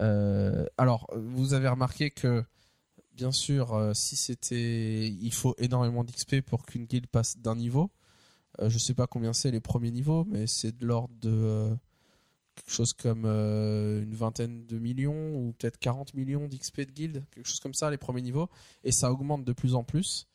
Euh, 0.00 0.66
alors, 0.76 1.08
vous 1.16 1.54
avez 1.54 1.68
remarqué 1.68 2.10
que, 2.10 2.44
bien 3.12 3.32
sûr, 3.32 3.74
euh, 3.74 3.94
si 3.94 4.16
c'était, 4.16 5.08
il 5.08 5.32
faut 5.32 5.54
énormément 5.58 6.04
d'XP 6.04 6.40
pour 6.40 6.66
qu'une 6.66 6.84
guilde 6.84 7.06
passe 7.06 7.38
d'un 7.38 7.56
niveau. 7.56 7.90
Euh, 8.60 8.68
je 8.68 8.78
sais 8.78 8.94
pas 8.94 9.06
combien 9.06 9.32
c'est 9.32 9.50
les 9.50 9.60
premiers 9.60 9.90
niveaux, 9.90 10.24
mais 10.28 10.46
c'est 10.46 10.76
de 10.76 10.86
l'ordre 10.86 11.14
de 11.20 11.30
euh, 11.30 11.74
quelque 12.58 12.74
chose 12.74 12.92
comme 12.92 13.24
euh, 13.24 14.02
une 14.02 14.14
vingtaine 14.14 14.66
de 14.66 14.78
millions 14.78 15.34
ou 15.36 15.54
peut-être 15.58 15.78
40 15.78 16.14
millions 16.14 16.46
d'XP 16.48 16.80
de 16.80 16.92
guilde, 16.92 17.24
quelque 17.30 17.46
chose 17.46 17.60
comme 17.60 17.74
ça 17.74 17.90
les 17.90 17.96
premiers 17.96 18.22
niveaux, 18.22 18.48
et 18.84 18.92
ça 18.92 19.10
augmente 19.12 19.44
de 19.44 19.52
plus 19.52 19.74
en 19.74 19.84
plus. 19.84 20.26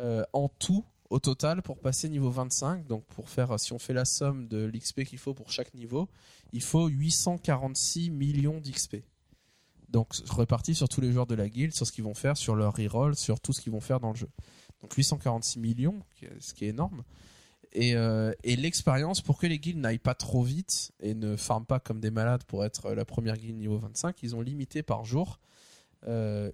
Euh, 0.00 0.24
en 0.32 0.48
tout, 0.48 0.84
au 1.08 1.18
total, 1.18 1.62
pour 1.62 1.78
passer 1.78 2.08
niveau 2.08 2.30
25, 2.30 2.86
donc 2.86 3.04
pour 3.06 3.30
faire, 3.30 3.58
si 3.58 3.72
on 3.72 3.78
fait 3.78 3.94
la 3.94 4.04
somme 4.04 4.48
de 4.48 4.64
l'XP 4.64 5.04
qu'il 5.04 5.18
faut 5.18 5.34
pour 5.34 5.50
chaque 5.50 5.72
niveau, 5.74 6.08
il 6.52 6.62
faut 6.62 6.86
846 6.86 8.10
millions 8.10 8.60
d'XP. 8.60 8.96
Donc 9.88 10.14
répartis 10.28 10.74
sur 10.74 10.88
tous 10.88 11.00
les 11.00 11.12
joueurs 11.12 11.26
de 11.26 11.34
la 11.34 11.48
guilde, 11.48 11.72
sur 11.72 11.86
ce 11.86 11.92
qu'ils 11.92 12.04
vont 12.04 12.14
faire, 12.14 12.36
sur 12.36 12.54
leur 12.54 12.74
reroll, 12.74 13.14
sur 13.14 13.40
tout 13.40 13.52
ce 13.52 13.60
qu'ils 13.60 13.72
vont 13.72 13.80
faire 13.80 14.00
dans 14.00 14.10
le 14.10 14.16
jeu. 14.16 14.28
Donc 14.82 14.92
846 14.92 15.58
millions, 15.60 16.02
ce 16.40 16.52
qui 16.52 16.64
est 16.64 16.68
énorme. 16.68 17.02
Et, 17.78 17.94
euh, 17.94 18.32
et 18.42 18.56
l'expérience, 18.56 19.20
pour 19.20 19.36
que 19.36 19.46
les 19.46 19.58
guildes 19.58 19.76
n'aillent 19.76 19.98
pas 19.98 20.14
trop 20.14 20.42
vite 20.42 20.92
et 20.98 21.12
ne 21.12 21.36
farment 21.36 21.66
pas 21.66 21.78
comme 21.78 22.00
des 22.00 22.10
malades 22.10 22.42
pour 22.44 22.64
être 22.64 22.94
la 22.94 23.04
première 23.04 23.36
guilde 23.36 23.58
niveau 23.58 23.76
25, 23.76 24.22
ils 24.22 24.34
ont 24.34 24.40
limité 24.40 24.82
par 24.82 25.04
jour 25.04 25.38
euh, 26.08 26.50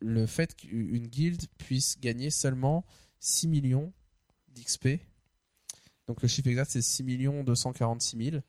le 0.00 0.26
fait 0.26 0.54
qu'une 0.54 1.06
guilde 1.06 1.46
puisse 1.56 1.98
gagner 1.98 2.28
seulement 2.28 2.84
6 3.20 3.48
millions 3.48 3.90
d'XP. 4.54 5.00
Donc 6.08 6.20
le 6.20 6.28
chiffre 6.28 6.48
exact 6.48 6.70
c'est 6.70 6.82
6 6.82 7.04
246 7.46 8.30
000. 8.32 8.42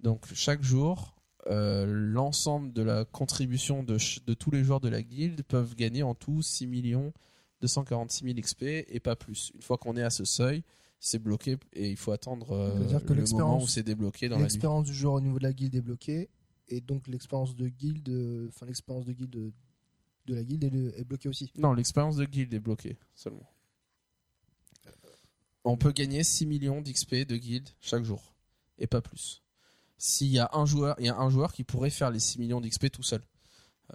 Donc 0.00 0.24
chaque 0.32 0.62
jour, 0.62 1.14
euh, 1.46 1.84
l'ensemble 1.86 2.72
de 2.72 2.80
la 2.80 3.04
contribution 3.04 3.82
de 3.82 3.98
tous 4.32 4.50
les 4.50 4.64
joueurs 4.64 4.80
de 4.80 4.88
la 4.88 5.02
guilde 5.02 5.42
peuvent 5.42 5.74
gagner 5.74 6.02
en 6.02 6.14
tout 6.14 6.40
6 6.40 6.66
246 7.60 8.24
000 8.24 8.40
XP 8.40 8.62
et 8.62 8.98
pas 8.98 9.14
plus. 9.14 9.52
Une 9.54 9.60
fois 9.60 9.76
qu'on 9.76 9.94
est 9.98 10.02
à 10.02 10.10
ce 10.10 10.24
seuil, 10.24 10.64
c'est 10.98 11.18
bloqué 11.18 11.56
et 11.72 11.90
il 11.90 11.96
faut 11.96 12.12
attendre 12.12 12.52
euh, 12.52 12.98
que 13.00 13.12
le 13.12 13.20
l'expérience- 13.20 13.30
moment 13.32 13.62
où 13.62 13.66
c'est 13.68 13.82
débloqué 13.82 14.28
dans. 14.28 14.38
L'expérience 14.38 14.86
du 14.86 14.94
joueur 14.94 15.14
au 15.14 15.20
niveau 15.20 15.38
de 15.38 15.44
la 15.44 15.52
guilde 15.52 15.74
est 15.74 15.80
bloquée 15.82 16.28
et 16.68 16.80
donc 16.80 17.06
l'expérience 17.08 17.54
de 17.54 17.68
guilde, 17.68 18.08
euh, 18.08 18.48
enfin 18.48 18.66
l'expérience 18.66 19.04
de 19.06 19.12
guilde 19.12 19.30
de, 19.30 19.52
de 20.26 20.34
la 20.34 20.42
guilde 20.42 20.64
est, 20.64 20.70
le- 20.70 20.98
est 20.98 21.04
bloquée 21.04 21.28
aussi. 21.28 21.52
Non, 21.56 21.72
l'expérience 21.74 22.16
de 22.16 22.24
guild 22.24 22.52
est 22.54 22.60
bloquée 22.60 22.96
seulement. 23.14 23.48
On 25.64 25.76
peut 25.76 25.92
gagner 25.92 26.22
6 26.22 26.46
millions 26.46 26.80
d'XP 26.80 27.26
de 27.26 27.36
guild 27.36 27.68
chaque 27.80 28.04
jour 28.04 28.34
et 28.78 28.86
pas 28.86 29.00
plus. 29.00 29.42
S'il 29.98 30.28
y 30.28 30.38
a 30.38 30.50
un 30.52 30.66
joueur, 30.66 30.94
il 30.98 31.06
y 31.06 31.08
a 31.08 31.16
un 31.16 31.28
joueur 31.30 31.52
qui 31.52 31.64
pourrait 31.64 31.90
faire 31.90 32.10
les 32.10 32.20
6 32.20 32.38
millions 32.38 32.60
d'XP 32.60 32.90
tout 32.90 33.02
seul. 33.02 33.22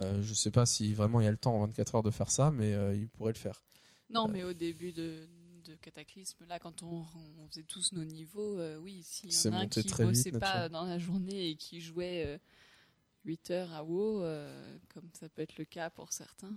Euh, 0.00 0.22
je 0.22 0.34
sais 0.34 0.50
pas 0.50 0.66
si 0.66 0.92
vraiment 0.94 1.20
il 1.20 1.24
y 1.24 1.26
a 1.26 1.30
le 1.30 1.36
temps 1.36 1.54
en 1.54 1.60
24 1.66 1.94
heures 1.96 2.02
de 2.02 2.10
faire 2.10 2.30
ça, 2.30 2.50
mais 2.50 2.72
euh, 2.74 2.94
il 2.94 3.08
pourrait 3.08 3.32
le 3.32 3.38
faire. 3.38 3.62
Non, 4.10 4.28
mais 4.28 4.42
au 4.42 4.52
début 4.52 4.92
de, 4.92 5.26
de 5.62 5.74
Cataclysme, 5.76 6.44
là, 6.46 6.58
quand 6.58 6.82
on, 6.82 7.04
on 7.38 7.48
faisait 7.48 7.62
tous 7.62 7.92
nos 7.92 8.04
niveaux, 8.04 8.58
euh, 8.58 8.76
oui, 8.78 9.02
s'il 9.02 9.32
y 9.32 9.48
en 9.48 9.52
a 9.52 9.62
un 9.62 9.66
qui 9.66 9.80
vite, 9.80 10.00
bossait 10.00 10.32
pas 10.32 10.68
dans 10.68 10.84
la 10.84 10.98
journée 10.98 11.50
et 11.50 11.56
qui 11.56 11.80
jouait 11.80 12.24
euh, 12.26 12.38
8 13.24 13.50
heures 13.50 13.72
à 13.72 13.84
WoW, 13.84 14.22
euh, 14.22 14.78
comme 14.92 15.08
ça 15.12 15.28
peut 15.28 15.42
être 15.42 15.56
le 15.58 15.64
cas 15.64 15.90
pour 15.90 16.12
certains, 16.12 16.54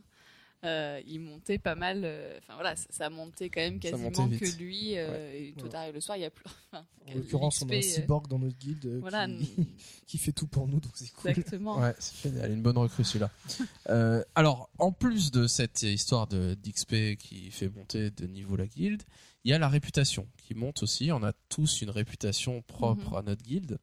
euh, 0.65 1.01
il 1.07 1.19
montait 1.21 1.57
pas 1.59 1.75
mal. 1.75 2.01
euh, 2.03 2.37
Enfin 2.39 2.55
voilà, 2.55 2.75
ça, 2.75 2.85
ça 2.89 3.09
montait 3.09 3.49
quand 3.49 3.61
même 3.61 3.79
quasiment 3.79 4.27
que 4.29 4.57
lui. 4.57 4.97
euh, 4.97 5.33
Et 5.33 5.53
tout 5.53 5.61
Voilà. 5.65 5.79
arrive 5.81 5.93
le 5.93 6.01
soir, 6.01 6.17
il 6.17 6.21
y 6.21 6.25
a 6.25 6.29
plus. 6.31 6.43
En 6.73 6.83
l'occurrence, 7.15 7.61
on 7.61 7.69
a 7.69 7.73
un 7.73 7.77
euh, 7.77 7.81
cyborg 7.81 8.27
dans 8.27 8.39
notre 8.39 8.57
guilde 8.57 8.85
euh, 8.85 8.99
Voilà, 8.99 9.27
qui, 9.27 9.55
qui 10.07 10.17
fait 10.17 10.31
tout 10.31 10.47
pour 10.47 10.67
nous, 10.67 10.79
donc 10.79 10.91
c'est 10.95 11.11
cool. 11.13 11.29
exactement. 11.31 11.79
Ouais, 11.79 11.93
c'est 11.99 12.29
génial, 12.29 12.51
une 12.51 12.61
bonne 12.61 12.77
recrue 12.77 13.03
celui-là. 13.03 13.29
Euh, 13.89 14.23
alors, 14.33 14.69
en 14.79 14.91
plus 14.91 15.29
de 15.31 15.45
cette 15.45 15.83
histoire 15.83 16.25
de 16.27 16.55
d'XP 16.55 17.15
qui 17.19 17.51
fait 17.51 17.69
monter 17.69 18.09
de 18.09 18.25
niveau 18.25 18.55
la 18.55 18.65
guilde, 18.65 19.03
il 19.43 19.51
y 19.51 19.53
a 19.53 19.59
la 19.59 19.69
réputation 19.69 20.27
qui 20.37 20.55
monte 20.55 20.81
aussi. 20.81 21.11
On 21.11 21.23
a 21.23 21.33
tous 21.49 21.81
une 21.83 21.91
réputation 21.91 22.63
propre 22.63 23.11
Mhm. 23.11 23.15
à 23.17 23.21
notre 23.21 23.43
guilde. 23.43 23.77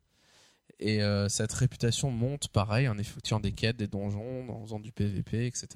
Et 0.84 1.00
euh, 1.00 1.28
cette 1.28 1.52
réputation 1.52 2.10
monte 2.10 2.48
pareil 2.48 2.88
en 2.88 2.98
effectuant 2.98 3.38
des 3.38 3.52
quêtes, 3.52 3.76
des 3.76 3.86
donjons, 3.86 4.48
en 4.50 4.62
faisant 4.64 4.80
du 4.80 4.90
PVP, 4.90 5.46
etc. 5.46 5.68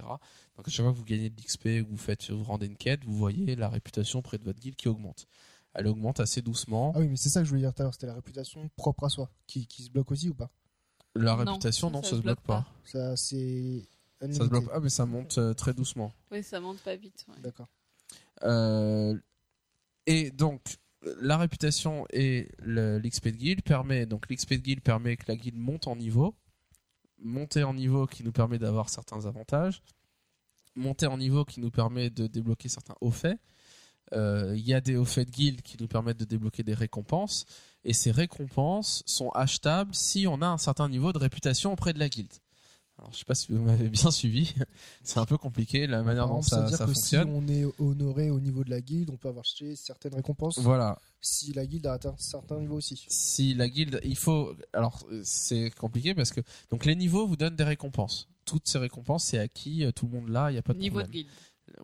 Donc 0.56 0.66
à 0.66 0.70
chaque 0.70 0.84
fois 0.84 0.92
que 0.92 0.98
vous 0.98 1.04
gagnez 1.04 1.30
de 1.30 1.40
l'XP, 1.40 1.62
que 1.62 1.86
vous 1.88 1.96
faites, 1.96 2.28
vous 2.30 2.42
rendez 2.42 2.66
une 2.66 2.76
quête, 2.76 3.04
vous 3.04 3.14
voyez 3.16 3.54
la 3.54 3.68
réputation 3.68 4.20
près 4.20 4.36
de 4.38 4.42
votre 4.42 4.58
guilde 4.58 4.74
qui 4.74 4.88
augmente. 4.88 5.28
Elle 5.74 5.86
augmente 5.86 6.18
assez 6.18 6.42
doucement. 6.42 6.92
Ah 6.96 6.98
oui, 6.98 7.06
mais 7.08 7.16
c'est 7.16 7.28
ça 7.28 7.38
que 7.40 7.44
je 7.44 7.50
voulais 7.50 7.60
dire 7.62 7.72
tout 7.72 7.82
à 7.82 7.84
l'heure, 7.84 7.94
c'était 7.94 8.08
la 8.08 8.14
réputation 8.14 8.68
propre 8.76 9.04
à 9.04 9.08
soi, 9.08 9.30
qui, 9.46 9.68
qui 9.68 9.84
se 9.84 9.90
bloque 9.90 10.10
aussi 10.10 10.28
ou 10.28 10.34
pas? 10.34 10.50
La 11.14 11.36
Non, 11.36 11.52
réputation, 11.52 11.88
ça, 11.88 11.92
non, 11.92 12.02
ça 12.02 12.10
ça, 12.10 12.16
se 12.16 12.22
bloque 12.22 12.40
pas. 12.40 12.66
Ça, 12.84 13.16
c'est. 13.16 13.88
Ça 14.20 14.32
se 14.32 14.48
bloque 14.48 14.66
pas, 14.68 14.80
mais 14.80 14.88
ça 14.88 15.06
monte 15.06 15.38
euh, 15.38 15.54
très 15.54 15.72
doucement. 15.72 16.12
Oui, 16.32 16.42
ça 16.42 16.58
monte 16.58 16.78
pas 16.80 16.96
vite. 16.96 17.24
ouais. 17.28 17.40
D'accord. 17.42 17.68
Euh, 18.42 19.16
et 20.06 20.30
donc 20.30 20.62
la 21.02 21.36
réputation 21.36 22.06
et 22.10 22.48
l'XP 22.58 23.28
de 23.28 23.36
guild 23.36 23.62
permet 23.62 24.06
donc 24.06 24.30
l'XP 24.30 24.54
de 24.54 24.56
guild 24.56 24.80
permet 24.80 25.16
que 25.16 25.24
la 25.28 25.36
guilde 25.36 25.56
monte 25.56 25.86
en 25.86 25.96
niveau, 25.96 26.34
monter 27.18 27.62
en 27.64 27.74
niveau 27.74 28.06
qui 28.06 28.24
nous 28.24 28.32
permet 28.32 28.58
d'avoir 28.58 28.88
certains 28.88 29.26
avantages, 29.26 29.82
monter 30.74 31.06
en 31.06 31.18
niveau 31.18 31.44
qui 31.44 31.60
nous 31.60 31.70
permet 31.70 32.10
de 32.10 32.26
débloquer 32.26 32.68
certains 32.68 32.96
hauts 33.00 33.10
faits. 33.10 33.38
Euh, 34.12 34.54
Il 34.56 34.64
y 34.64 34.74
a 34.74 34.80
hauts 34.98 35.04
faits 35.04 35.28
de 35.28 35.32
guild 35.32 35.62
qui 35.62 35.76
nous 35.80 35.88
permettent 35.88 36.18
de 36.18 36.24
débloquer 36.24 36.62
des 36.62 36.74
récompenses 36.74 37.44
et 37.84 37.92
ces 37.92 38.10
récompenses 38.10 39.02
sont 39.06 39.30
achetables 39.30 39.94
si 39.94 40.26
on 40.26 40.42
a 40.42 40.46
un 40.46 40.58
certain 40.58 40.88
niveau 40.88 41.12
de 41.12 41.18
réputation 41.18 41.72
auprès 41.72 41.92
de 41.92 41.98
la 41.98 42.08
guilde. 42.08 42.32
Alors, 42.98 43.12
je 43.12 43.18
sais 43.18 43.24
pas 43.26 43.34
si 43.34 43.52
vous 43.52 43.62
m'avez 43.62 43.88
bien 43.90 44.10
suivi, 44.10 44.54
c'est 45.02 45.18
un 45.18 45.26
peu 45.26 45.36
compliqué 45.36 45.86
la 45.86 46.02
manière 46.02 46.28
dont 46.28 46.40
ça 46.40 46.66
ça, 46.70 46.86
fonctionne. 46.86 47.28
si 47.28 47.34
on 47.34 47.46
est 47.48 47.66
honoré 47.78 48.30
au 48.30 48.40
niveau 48.40 48.64
de 48.64 48.70
la 48.70 48.80
guilde, 48.80 49.10
on 49.10 49.18
peut 49.18 49.28
avoir 49.28 49.42
acheté 49.42 49.76
certaines 49.76 50.14
récompenses. 50.14 50.58
Voilà, 50.60 50.98
Si 51.20 51.52
la 51.52 51.66
guilde 51.66 51.86
a 51.86 51.92
atteint 51.92 52.10
un 52.14 52.16
certain 52.16 52.58
niveau 52.58 52.76
aussi. 52.76 53.04
si 53.08 53.52
la 53.52 53.68
guilde, 53.68 54.00
il 54.02 54.16
faut. 54.16 54.54
Alors, 54.72 55.06
c'est 55.24 55.70
compliqué 55.72 56.14
parce 56.14 56.30
que 56.32 56.40
donc 56.70 56.86
les 56.86 56.94
niveaux 56.96 57.26
vous 57.26 57.36
donnent 57.36 57.56
des 57.56 57.64
récompenses. 57.64 58.28
Toutes 58.46 58.66
ces 58.68 58.78
récompenses, 58.78 59.24
c'est 59.24 59.38
acquis, 59.38 59.84
euh, 59.84 59.92
tout 59.92 60.06
le 60.06 60.12
monde 60.12 60.28
là, 60.30 60.50
il 60.50 60.54
y 60.54 60.58
a 60.58 60.62
pas 60.62 60.72
de 60.72 60.78
Niveau 60.78 61.00
de 61.00 61.04
problème. 61.04 61.24
guilde. 61.24 61.34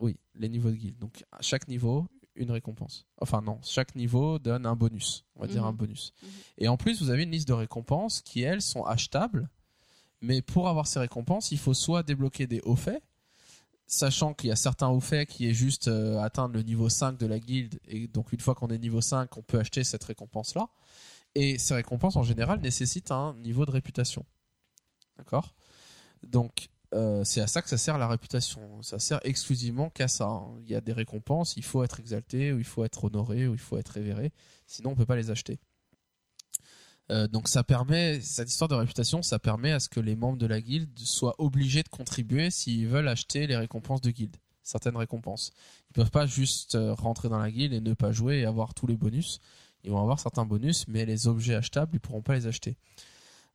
Oui, 0.01 0.17
les 0.35 0.49
niveaux 0.49 0.71
de 0.71 0.75
guilde. 0.77 0.97
Donc 0.97 1.23
à 1.31 1.41
chaque 1.41 1.67
niveau, 1.67 2.07
une 2.35 2.49
récompense. 2.49 3.05
Enfin 3.21 3.41
non, 3.41 3.59
chaque 3.61 3.95
niveau 3.95 4.39
donne 4.39 4.65
un 4.65 4.75
bonus. 4.75 5.25
On 5.35 5.41
va 5.41 5.47
dire 5.47 5.61
Mhm. 5.61 5.67
un 5.67 5.73
bonus. 5.73 6.13
Mhm. 6.23 6.29
Et 6.57 6.67
en 6.69 6.77
plus, 6.77 7.03
vous 7.03 7.11
avez 7.11 7.21
une 7.23 7.31
liste 7.31 7.47
de 7.49 7.53
récompenses 7.53 8.21
qui 8.21 8.41
elles 8.41 8.61
sont 8.63 8.83
achetables. 8.85 9.47
Mais 10.23 10.41
pour 10.41 10.69
avoir 10.69 10.87
ces 10.87 10.99
récompenses, 10.99 11.51
il 11.51 11.59
faut 11.59 11.73
soit 11.73 12.01
débloquer 12.01 12.47
des 12.47 12.61
hauts 12.61 12.77
faits, 12.77 13.03
sachant 13.87 14.33
qu'il 14.33 14.47
y 14.47 14.51
a 14.53 14.55
certains 14.55 14.87
hauts 14.87 15.01
faits 15.01 15.27
qui 15.27 15.49
est 15.49 15.53
juste 15.53 15.89
euh, 15.89 16.17
atteindre 16.21 16.55
le 16.55 16.63
niveau 16.63 16.87
5 16.87 17.17
de 17.17 17.25
la 17.25 17.39
guilde. 17.39 17.77
Et 17.89 18.07
donc 18.07 18.31
une 18.31 18.39
fois 18.39 18.55
qu'on 18.55 18.69
est 18.69 18.77
niveau 18.79 19.01
5, 19.01 19.35
on 19.37 19.41
peut 19.41 19.59
acheter 19.59 19.83
cette 19.83 20.03
récompense-là. 20.05 20.69
Et 21.35 21.57
ces 21.57 21.73
récompenses, 21.73 22.15
en 22.15 22.23
général, 22.23 22.61
nécessitent 22.61 23.11
un 23.11 23.33
niveau 23.35 23.65
de 23.65 23.71
réputation. 23.71 24.25
D'accord? 25.17 25.53
Donc, 26.23 26.69
euh, 26.93 27.25
c'est 27.25 27.41
à 27.41 27.47
ça 27.47 27.61
que 27.61 27.67
ça 27.67 27.77
sert 27.77 27.97
la 27.97 28.07
réputation. 28.07 28.81
Ça 28.81 28.99
sert 28.99 29.19
exclusivement 29.25 29.89
qu'à 29.89 30.07
ça. 30.07 30.25
hein. 30.25 30.55
Il 30.61 30.69
y 30.69 30.75
a 30.75 30.79
des 30.79 30.93
récompenses, 30.93 31.57
il 31.57 31.63
faut 31.63 31.83
être 31.83 31.99
exalté, 31.99 32.53
ou 32.53 32.59
il 32.59 32.63
faut 32.65 32.85
être 32.85 33.03
honoré, 33.03 33.47
ou 33.47 33.53
il 33.53 33.59
faut 33.59 33.77
être 33.77 33.89
révéré. 33.89 34.31
Sinon, 34.67 34.91
on 34.91 34.95
peut 34.95 35.05
pas 35.05 35.17
les 35.17 35.31
acheter. 35.31 35.59
Euh, 37.11 37.27
donc 37.27 37.47
ça 37.47 37.63
permet, 37.63 38.21
cette 38.21 38.49
histoire 38.49 38.69
de 38.69 38.75
réputation, 38.75 39.21
ça 39.21 39.39
permet 39.39 39.71
à 39.71 39.79
ce 39.79 39.89
que 39.89 39.99
les 39.99 40.15
membres 40.15 40.37
de 40.37 40.45
la 40.45 40.61
guilde 40.61 40.97
soient 40.99 41.35
obligés 41.37 41.83
de 41.83 41.89
contribuer 41.89 42.49
s'ils 42.49 42.87
veulent 42.87 43.07
acheter 43.07 43.45
les 43.45 43.57
récompenses 43.57 44.01
de 44.01 44.11
guilde, 44.11 44.37
certaines 44.63 44.95
récompenses. 44.95 45.51
Ils 45.89 45.93
peuvent 45.93 46.11
pas 46.11 46.25
juste 46.25 46.75
euh, 46.75 46.93
rentrer 46.93 47.29
dans 47.29 47.39
la 47.39 47.51
guilde 47.51 47.73
et 47.73 47.81
ne 47.81 47.93
pas 47.93 48.11
jouer 48.11 48.39
et 48.39 48.45
avoir 48.45 48.73
tous 48.73 48.87
les 48.87 48.95
bonus. 48.95 49.39
Ils 49.83 49.91
vont 49.91 50.01
avoir 50.01 50.19
certains 50.19 50.45
bonus, 50.45 50.87
mais 50.87 51.05
les 51.05 51.27
objets 51.27 51.55
achetables, 51.55 51.91
ils 51.95 51.99
pourront 51.99 52.21
pas 52.21 52.35
les 52.35 52.47
acheter. 52.47 52.77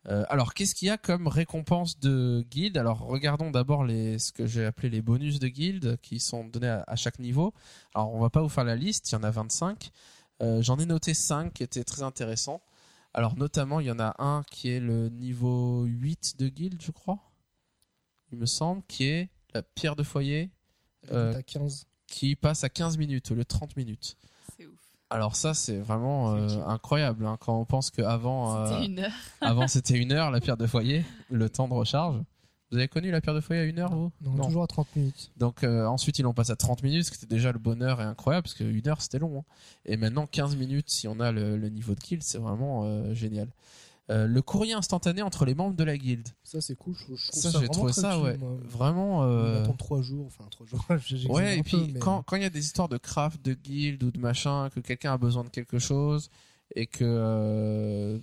Euh, 0.09 0.25
alors, 0.29 0.55
qu'est-ce 0.55 0.75
qu'il 0.75 0.89
y 0.89 0.91
a 0.91 0.99
comme 0.99 1.27
récompense 1.27 1.99
de 1.99 2.45
guilde? 2.51 2.77
Alors, 2.77 3.01
regardons 3.01 3.51
d'abord 3.51 3.87
ce 3.89 4.33
que 4.33 4.47
j'ai 4.47 4.65
appelé 4.65 4.91
les 4.91 5.03
bonus 5.03 5.39
de 5.39 5.49
guilde 5.49 5.99
qui 6.03 6.21
sont 6.21 6.45
donnés 6.45 6.69
à, 6.69 6.85
à 6.87 6.97
chaque 6.97 7.19
niveau. 7.19 7.53
Alors, 7.95 8.15
on 8.15 8.21
va 8.21 8.31
pas 8.31 8.43
vous 8.43 8.49
faire 8.49 8.65
la 8.65 8.77
liste, 8.77 9.11
il 9.11 9.15
y 9.15 9.17
en 9.17 9.23
a 9.23 9.31
25. 9.31 9.91
Euh, 10.41 10.63
J'en 10.63 10.79
ai 10.79 10.87
noté 10.87 11.15
5 11.15 11.53
qui 11.53 11.63
étaient 11.63 11.85
très 11.85 12.03
intéressants. 12.03 12.61
Alors, 13.15 13.37
notamment, 13.37 13.81
il 13.81 13.87
y 13.87 13.91
en 13.91 13.99
a 13.99 14.15
un 14.23 14.43
qui 14.51 14.69
est 14.71 14.81
le 14.81 15.09
niveau 15.09 15.85
8 15.85 16.37
de 16.39 16.49
guilde, 16.49 16.81
je 16.83 16.91
crois. 16.91 17.19
Il 18.33 18.39
me 18.39 18.47
semble, 18.47 18.83
qui 18.87 19.05
est 19.05 19.31
la 19.55 19.63
pierre 19.63 19.97
de 19.97 20.03
foyer 20.03 20.51
Euh, 21.11 21.33
T'as 21.33 21.43
15. 21.43 21.87
qui 22.07 22.37
passe 22.37 22.65
à 22.65 22.69
15 22.69 22.99
minutes 22.99 23.31
au 23.31 23.35
lieu 23.35 23.43
de 23.43 23.49
30 23.49 23.77
minutes. 23.77 24.17
C'est 24.57 24.67
ouf. 24.67 24.79
Alors 25.11 25.37
ça, 25.37 25.55
c'est 25.55 25.79
vraiment 25.79 26.35
euh, 26.35 26.49
incroyable 26.67 27.25
hein, 27.27 27.39
quand 27.41 27.59
on 27.59 27.65
pense 27.65 27.91
qu'avant, 27.91 28.67
C'était 28.67 28.81
euh, 28.81 28.85
une 28.85 28.99
heure. 28.99 29.13
avant 29.41 29.67
c'était 29.69 29.97
une 29.97 30.13
heure 30.13 30.31
la 30.31 30.41
pierre 30.41 30.59
de 30.59 30.67
foyer, 30.67 31.05
le 31.31 31.49
temps 31.49 31.67
de 31.69 31.73
recharge. 31.75 32.21
Vous 32.71 32.77
avez 32.79 32.89
connu 32.89 33.11
la 33.11 33.21
pierre 33.21 33.35
de 33.35 33.41
foyer 33.41 33.63
à 33.63 33.65
une 33.65 33.79
heure, 33.79 33.95
vous? 33.95 34.11
Non, 34.21 34.33
Non. 34.33 34.45
toujours 34.47 34.63
à 34.63 34.67
30 34.67 34.95
minutes. 34.97 35.31
Donc 35.39 35.65
euh, 35.65 35.87
ensuite 35.87 36.19
ils 36.19 36.23
l'ont 36.23 36.35
passé 36.35 36.53
à 36.53 36.57
30 36.57 36.83
minutes, 36.83 37.05
ce 37.07 37.11
qui 37.11 37.17
était 37.17 37.27
déjà 37.35 37.51
le 37.53 37.59
bonheur 37.59 38.01
et 38.01 38.05
incroyable 38.05 38.43
parce 38.45 38.55
qu'une 38.55 38.87
heure 38.89 39.01
c'était 39.01 39.19
long. 39.19 39.39
hein. 39.41 39.45
Et 39.87 39.97
maintenant 39.97 40.27
15 40.27 40.57
minutes 40.57 40.91
si 40.91 41.09
on 41.09 41.19
a 41.21 41.33
le, 41.33 41.57
le 41.57 41.69
niveau 41.71 41.95
de 41.95 42.01
guild, 42.01 42.23
c'est 42.23 42.39
vraiment 42.39 42.83
euh, 42.85 43.15
génial. 43.15 43.49
Euh, 44.11 44.27
le 44.27 44.41
courrier 44.41 44.73
instantané 44.73 45.21
entre 45.21 45.45
les 45.45 45.55
membres 45.55 45.77
de 45.77 45.85
la 45.85 45.99
guilde. 45.99 46.27
Ça, 46.43 46.63
c'est 46.63 46.77
cool. 46.77 46.95
Je, 46.95 47.05
trouve 47.05 47.19
Ça, 47.19 47.51
ça, 47.53 47.61
j'ai 47.61 47.69
trouvé 47.69 47.93
ça 47.93 48.19
ouais, 48.19 48.39
moi. 48.39 48.57
vraiment. 48.65 49.19
On 49.21 49.23
euh, 49.25 49.63
attend 49.65 49.75
3 49.75 50.01
jours, 50.01 50.25
enfin 50.27 50.45
3 50.51 50.65
jours. 50.67 50.83
Ouais, 51.31 51.59
et 51.59 51.63
peu, 51.63 51.65
puis 51.65 51.91
mais- 51.93 51.99
quand 52.01 52.23
quand 52.23 52.37
il 52.37 52.43
y 52.43 52.47
a 52.47 52.51
des 52.51 52.61
histoires 52.65 52.89
de 52.89 52.97
craft, 52.97 53.45
de 53.45 53.53
guild 53.53 54.03
ou 54.03 54.11
de 54.11 54.19
machin, 54.19 54.71
que 54.75 54.81
quelqu'un 54.81 55.13
a 55.13 55.19
besoin 55.19 55.45
de 55.45 55.51
quelque 55.51 55.79
chose 55.79 56.31
et 56.75 56.87
que 56.87 57.05
euh, 57.05 58.19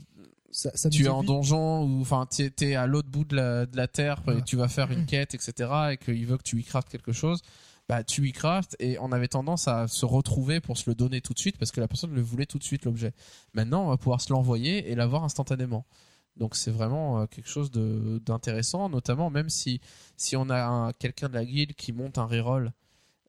ça, 0.56 0.72
ça 0.76 0.90
tu 0.90 1.04
es 1.04 1.08
en 1.10 1.24
donjon 1.24 1.84
ou 1.84 2.02
enfin 2.02 2.26
t'es 2.30 2.52
es 2.62 2.76
à 2.76 2.88
l'autre 2.88 3.10
bout 3.10 3.26
de 3.26 3.36
la, 3.36 3.66
de 3.66 3.76
la 3.78 3.88
terre 3.88 4.22
et 4.38 4.42
tu 4.44 4.56
vas 4.56 4.68
faire 4.68 4.92
une 4.92 5.06
quête 5.06 5.34
etc 5.36 5.70
et 5.92 5.98
qu'il 5.98 6.26
veut 6.26 6.38
que 6.38 6.44
tu 6.44 6.60
y 6.60 6.64
craftes 6.64 6.90
quelque 6.90 7.12
chose 7.12 7.42
bah 7.90 8.04
tu 8.04 8.28
y 8.28 8.32
craftes 8.32 8.76
et 8.80 8.98
on 9.00 9.12
avait 9.12 9.28
tendance 9.28 9.68
à 9.68 9.88
se 9.88 10.06
retrouver 10.06 10.60
pour 10.62 10.78
se 10.78 10.90
le 10.90 10.96
donner 10.96 11.22
tout 11.22 11.34
de 11.34 11.40
suite 11.40 11.58
parce 11.58 11.72
que 11.72 11.80
la 11.82 11.88
personne 11.88 12.14
le 12.16 12.22
voulait 12.22 12.48
tout 12.48 12.58
de 12.58 12.64
suite 12.64 12.86
l'objet. 12.86 13.14
Maintenant 13.54 13.86
on 13.86 13.90
va 13.90 13.98
pouvoir 13.98 14.22
se 14.22 14.34
l'envoyer 14.34 14.90
et 14.92 14.96
l'avoir 14.96 15.24
instantanément. 15.24 15.86
Donc 16.36 16.56
c'est 16.56 16.72
vraiment 16.72 17.20
euh, 17.22 17.26
quelque 17.28 17.48
chose 17.48 17.70
de- 17.70 18.20
d'intéressant 18.26 18.90
notamment 18.90 19.30
même 19.30 19.50
si 19.50 19.82
si 20.18 20.36
on 20.36 20.50
a 20.50 20.64
un- 20.66 20.94
quelqu'un 20.94 21.30
de 21.30 21.36
la 21.36 21.46
guilde 21.46 21.74
qui 21.76 21.92
monte 21.94 22.18
un 22.18 22.26
reroll 22.26 22.72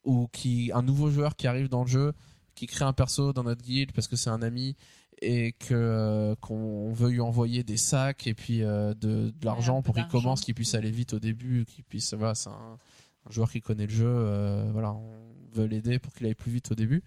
ou 0.05 0.29
qui 0.33 0.71
un 0.73 0.83
nouveau 0.83 1.11
joueur 1.11 1.37
qui 1.37 1.47
arrive 1.47 1.69
dans 1.69 1.83
le 1.83 1.89
jeu 1.91 2.13
qui 2.55 2.67
crée 2.67 2.87
un 2.87 2.95
perso 2.95 3.35
dans 3.35 3.43
notre 3.43 3.63
guilde 3.63 3.93
parce 3.93 4.09
que 4.09 4.17
c'est 4.17 4.31
un 4.31 4.41
ami 4.41 4.75
et 5.23 5.53
que 5.53 5.75
euh, 5.75 6.35
qu'on 6.37 6.93
veut 6.93 7.11
lui 7.11 7.21
envoyer 7.21 7.63
des 7.63 7.77
sacs 7.79 8.27
et 8.27 8.35
puis 8.35 8.63
euh, 8.63 8.93
de, 8.95 9.31
de 9.31 9.45
l'argent 9.45 9.81
pour 9.83 9.95
qu'il 9.95 10.07
commence, 10.09 10.43
qu'il 10.43 10.55
puisse 10.55 10.75
aller 10.75 10.91
vite 10.91 11.15
au 11.15 11.19
début, 11.21 11.65
qu'il 11.65 11.85
puisse 11.85 12.13
voilà, 12.15 12.35
c'est 12.35 12.51
un, 12.51 12.79
un 13.27 13.31
joueur 13.31 13.51
qui 13.51 13.61
connaît 13.61 13.87
le 13.87 13.93
jeu, 13.93 14.07
euh, 14.07 14.69
voilà, 14.73 14.93
on 14.93 15.11
veut 15.53 15.65
l'aider 15.67 15.99
pour 15.99 16.13
qu'il 16.13 16.27
aille 16.27 16.35
plus 16.35 16.51
vite 16.53 16.71
au 16.71 16.75
début. 16.75 17.03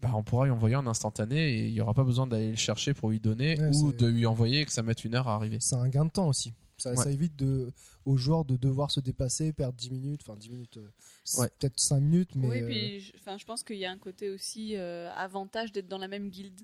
Bah, 0.00 0.10
on 0.14 0.22
pourra 0.24 0.44
lui 0.46 0.50
envoyer 0.52 0.74
en 0.76 0.86
instantané 0.86 1.52
et 1.54 1.66
il 1.68 1.72
n'y 1.72 1.80
aura 1.80 1.94
pas 1.94 2.02
besoin 2.04 2.26
d'aller 2.26 2.50
le 2.50 2.56
chercher 2.56 2.92
pour 2.92 3.10
lui 3.10 3.20
donner 3.20 3.58
Ouais, 3.58 3.74
ou 3.76 3.92
de 3.92 4.06
lui 4.06 4.26
envoyer 4.26 4.60
et 4.60 4.64
que 4.66 4.72
ça 4.72 4.82
mette 4.82 5.04
une 5.04 5.14
heure 5.14 5.28
à 5.28 5.34
arriver. 5.36 5.58
C'est 5.60 5.76
un 5.76 5.88
gain 5.88 6.04
de 6.04 6.10
temps 6.10 6.28
aussi. 6.28 6.52
Ça, 6.76 6.90
Ouais. 6.90 6.96
ça 6.96 7.10
évite 7.12 7.36
de, 7.36 7.70
aux 8.04 8.16
joueurs 8.16 8.44
de 8.44 8.56
devoir 8.56 8.90
se 8.90 8.98
déplacer, 8.98 9.52
perdre 9.52 9.74
10 9.78 9.90
minutes, 9.92 10.22
enfin 10.26 10.36
10 10.36 10.50
minutes, 10.50 10.80
c'est 11.24 11.40
Ouais. 11.42 11.48
peut-être 11.56 11.78
5 11.78 12.00
minutes, 12.00 12.30
mais 12.34 12.48
oui, 12.48 12.62
euh, 12.62 12.66
puis 12.66 13.00
je, 13.00 13.12
enfin, 13.16 13.38
je 13.38 13.44
pense 13.44 13.62
qu'il 13.62 13.76
y 13.76 13.84
a 13.86 13.90
un 13.92 13.98
côté 13.98 14.28
aussi 14.30 14.74
euh, 14.76 15.08
avantage 15.14 15.70
d'être 15.70 15.86
dans 15.86 15.98
la 15.98 16.08
même 16.08 16.28
guilde. 16.30 16.60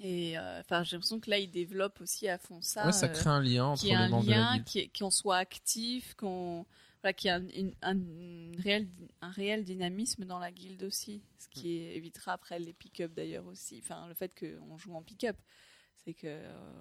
Et 0.00 0.36
euh, 0.38 0.60
enfin, 0.60 0.82
j'ai 0.82 0.96
l'impression 0.96 1.20
que 1.20 1.30
là, 1.30 1.38
ils 1.38 1.50
développent 1.50 2.00
aussi 2.00 2.28
à 2.28 2.38
fond 2.38 2.60
ça. 2.60 2.86
ouais, 2.86 2.92
ça 2.92 3.06
euh, 3.06 3.12
crée 3.12 3.30
un 3.30 3.40
lien 3.40 3.66
entre 3.66 3.80
qu'il 3.82 3.90
les 3.90 4.08
membres 4.08 4.24
de 4.24 4.30
la 4.30 4.36
lien, 4.36 4.58
guilde. 4.58 4.90
qu'on 4.98 5.10
soit 5.10 5.36
actif, 5.36 6.14
qu'on 6.14 6.66
voilà, 7.02 7.12
qu'il 7.14 7.28
y 7.28 7.32
ait 7.32 7.36
un, 7.36 7.48
une- 7.48 7.74
un, 7.82 8.60
réel, 8.62 8.88
un 9.20 9.30
réel 9.30 9.64
dynamisme 9.64 10.24
dans 10.24 10.38
la 10.38 10.52
guilde 10.52 10.82
aussi, 10.84 11.22
ce 11.38 11.48
qui 11.48 11.68
Mm. 11.68 11.96
évitera 11.96 12.32
après 12.34 12.58
les 12.60 12.72
pick-up 12.72 13.12
d'ailleurs 13.14 13.46
aussi. 13.46 13.80
Enfin, 13.82 14.06
le 14.08 14.14
fait 14.14 14.32
qu'on 14.38 14.78
joue 14.78 14.94
en 14.94 15.02
pick-up, 15.02 15.36
c'est 16.04 16.14
que 16.14 16.26
euh, 16.28 16.72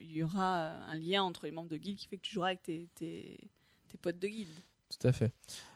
y 0.00 0.22
aura 0.22 0.70
un 0.88 0.94
lien 0.96 1.22
entre 1.22 1.46
les 1.46 1.52
membres 1.52 1.68
de 1.68 1.76
guilde 1.76 1.96
qui 1.98 2.06
fait 2.08 2.16
que 2.16 2.22
tu 2.22 2.34
joueras 2.34 2.48
avec 2.48 2.62
tes, 2.62 2.88
tes, 2.94 3.38
tes 3.88 3.98
potes 3.98 4.18
de 4.18 4.28
guilde. 4.28 4.50
Tout 4.88 5.06
à 5.06 5.12
fait. 5.12 5.32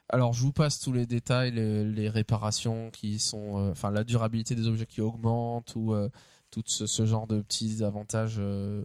Alors, 0.09 0.33
je 0.33 0.41
vous 0.43 0.53
passe 0.53 0.81
tous 0.81 0.93
les 0.93 1.07
détails, 1.07 1.53
les, 1.53 1.85
les 1.85 2.09
réparations 2.09 2.91
qui 2.91 3.19
sont, 3.19 3.59
euh, 3.59 3.71
enfin, 3.71 3.91
la 3.91 4.05
durabilité 4.05 4.55
des 4.55 4.67
objets 4.67 4.87
qui 4.87 5.01
augmente 5.01 5.75
ou 5.77 5.95
euh, 5.95 6.09
tout 6.53 6.63
ce, 6.67 6.87
ce 6.87 7.05
genre 7.07 7.27
de 7.27 7.41
petits 7.43 7.83
avantages 7.83 8.37
euh, 8.39 8.85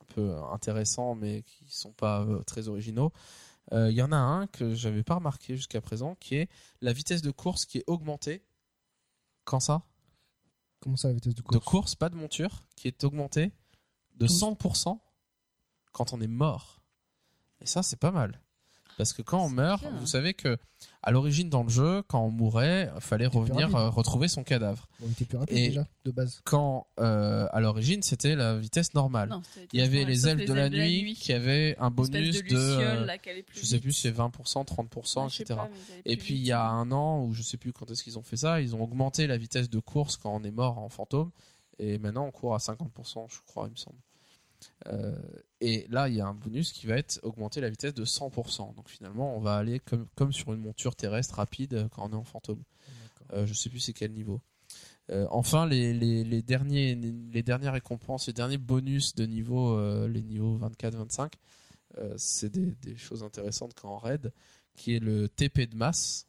un 0.00 0.04
peu 0.14 0.34
intéressants, 0.52 1.14
mais 1.14 1.42
qui 1.42 1.64
sont 1.68 1.92
pas 1.92 2.22
euh, 2.22 2.42
très 2.44 2.68
originaux. 2.68 3.12
Euh, 3.72 3.90
Il 3.90 3.96
y 3.96 4.02
en 4.02 4.12
a 4.12 4.16
un 4.16 4.46
que 4.46 4.74
j'avais 4.74 5.02
pas 5.02 5.16
remarqué 5.16 5.56
jusqu'à 5.56 5.80
présent, 5.82 6.14
qui 6.14 6.36
est 6.36 6.48
la 6.80 6.92
vitesse 6.94 7.20
de 7.20 7.30
course 7.30 7.66
qui 7.66 7.78
est 7.78 7.84
augmentée. 7.86 8.42
Quand 9.44 9.60
ça? 9.60 9.82
Comment 10.80 10.96
ça 10.96 11.08
la 11.08 11.14
vitesse 11.14 11.34
de 11.34 11.42
De 11.42 11.46
course? 11.46 11.64
course, 11.64 11.94
pas 11.94 12.08
de 12.08 12.16
monture, 12.16 12.62
qui 12.76 12.88
est 12.88 13.04
augmentée 13.04 13.52
de 14.14 14.26
Tous. 14.26 14.40
100% 14.40 14.98
quand 15.92 16.12
on 16.12 16.20
est 16.20 16.26
mort. 16.28 16.80
Et 17.60 17.66
ça, 17.66 17.82
c'est 17.82 17.98
pas 17.98 18.12
mal. 18.12 18.40
Parce 19.00 19.14
que 19.14 19.22
quand 19.22 19.42
on 19.42 19.48
meurt, 19.48 19.80
bien, 19.80 19.90
hein. 19.92 19.96
vous 19.98 20.06
savez 20.06 20.34
que 20.34 20.58
à 21.02 21.10
l'origine 21.10 21.48
dans 21.48 21.62
le 21.62 21.70
jeu, 21.70 22.02
quand 22.02 22.22
on 22.22 22.30
mourait, 22.30 22.90
il 22.94 23.00
fallait 23.00 23.26
revenir 23.26 23.74
euh, 23.74 23.88
retrouver 23.88 24.28
son 24.28 24.44
cadavre. 24.44 24.86
Il 25.02 25.10
était 25.12 25.24
plus 25.24 25.38
rapide 25.38 25.56
Et- 25.56 25.68
déjà, 25.68 25.86
de 26.04 26.10
base. 26.10 26.42
Quand 26.44 26.86
euh, 26.98 27.48
à 27.50 27.60
l'origine, 27.60 28.02
c'était 28.02 28.36
la 28.36 28.58
vitesse 28.58 28.92
normale. 28.92 29.30
Non, 29.30 29.40
Il 29.72 29.80
y 29.80 29.82
avait 29.82 30.04
les 30.04 30.28
elfes 30.28 30.44
de 30.46 30.52
la 30.52 30.68
nuit 30.68 31.14
qui 31.14 31.32
avaient 31.32 31.74
un 31.78 31.90
bonus 31.90 32.36
de 32.36 32.40
de, 32.42 32.42
luciole, 32.42 32.58
euh, 32.58 33.06
là, 33.06 33.16
je 33.54 33.64
sais 33.64 33.80
plus, 33.80 33.92
c'est 33.92 34.10
20%, 34.10 34.66
30%, 34.66 35.22
Ouais, 35.22 35.28
je 35.30 35.36
sais 35.36 35.42
etc. 35.44 35.58
pas, 35.60 35.70
Et 36.04 36.18
puis 36.18 36.34
il 36.34 36.44
y 36.44 36.52
a 36.52 36.62
un 36.68 36.92
an, 36.92 37.24
ou 37.24 37.32
je 37.32 37.42
sais 37.42 37.56
plus 37.56 37.72
quand 37.72 37.90
est-ce 37.90 38.04
qu'ils 38.04 38.18
ont 38.18 38.22
fait 38.22 38.36
ça, 38.36 38.60
ils 38.60 38.76
ont 38.76 38.82
augmenté 38.82 39.26
la 39.26 39.38
vitesse 39.38 39.70
de 39.70 39.78
course 39.78 40.18
quand 40.18 40.34
on 40.34 40.44
est 40.44 40.50
mort 40.50 40.76
en 40.76 40.90
fantôme. 40.90 41.30
Et 41.78 41.96
maintenant 41.98 42.26
on 42.26 42.30
court 42.30 42.54
à 42.54 42.58
50%, 42.58 43.26
je 43.30 43.38
crois, 43.46 43.68
il 43.68 43.70
me 43.70 43.76
semble. 43.76 43.96
Euh, 44.88 45.16
et 45.60 45.86
là, 45.90 46.08
il 46.08 46.14
y 46.14 46.20
a 46.20 46.26
un 46.26 46.34
bonus 46.34 46.72
qui 46.72 46.86
va 46.86 46.96
être 46.96 47.20
augmenter 47.22 47.60
la 47.60 47.68
vitesse 47.68 47.94
de 47.94 48.04
100%. 48.04 48.74
Donc 48.74 48.88
finalement, 48.88 49.36
on 49.36 49.40
va 49.40 49.56
aller 49.56 49.78
comme, 49.80 50.06
comme 50.16 50.32
sur 50.32 50.52
une 50.52 50.60
monture 50.60 50.96
terrestre 50.96 51.36
rapide 51.36 51.74
euh, 51.74 51.88
quand 51.88 52.08
on 52.08 52.12
est 52.12 52.16
en 52.16 52.24
fantôme. 52.24 52.62
Euh, 53.32 53.46
je 53.46 53.52
sais 53.52 53.68
plus 53.68 53.80
c'est 53.80 53.92
quel 53.92 54.12
niveau. 54.12 54.40
Euh, 55.10 55.26
enfin, 55.30 55.66
les, 55.66 55.92
les, 55.92 56.22
les, 56.24 56.42
derniers, 56.42 56.94
les 56.94 57.42
dernières 57.42 57.72
récompenses, 57.72 58.28
les 58.28 58.32
derniers 58.32 58.58
bonus 58.58 59.14
de 59.14 59.26
niveau, 59.26 59.76
euh, 59.76 60.08
les 60.08 60.22
niveaux 60.22 60.58
24-25, 60.58 61.32
euh, 61.98 62.14
c'est 62.16 62.50
des, 62.50 62.74
des 62.76 62.96
choses 62.96 63.24
intéressantes 63.24 63.74
quand 63.74 63.92
on 63.92 63.98
raid, 63.98 64.32
qui 64.76 64.94
est 64.94 65.00
le 65.00 65.28
TP 65.28 65.68
de 65.68 65.76
masse. 65.76 66.26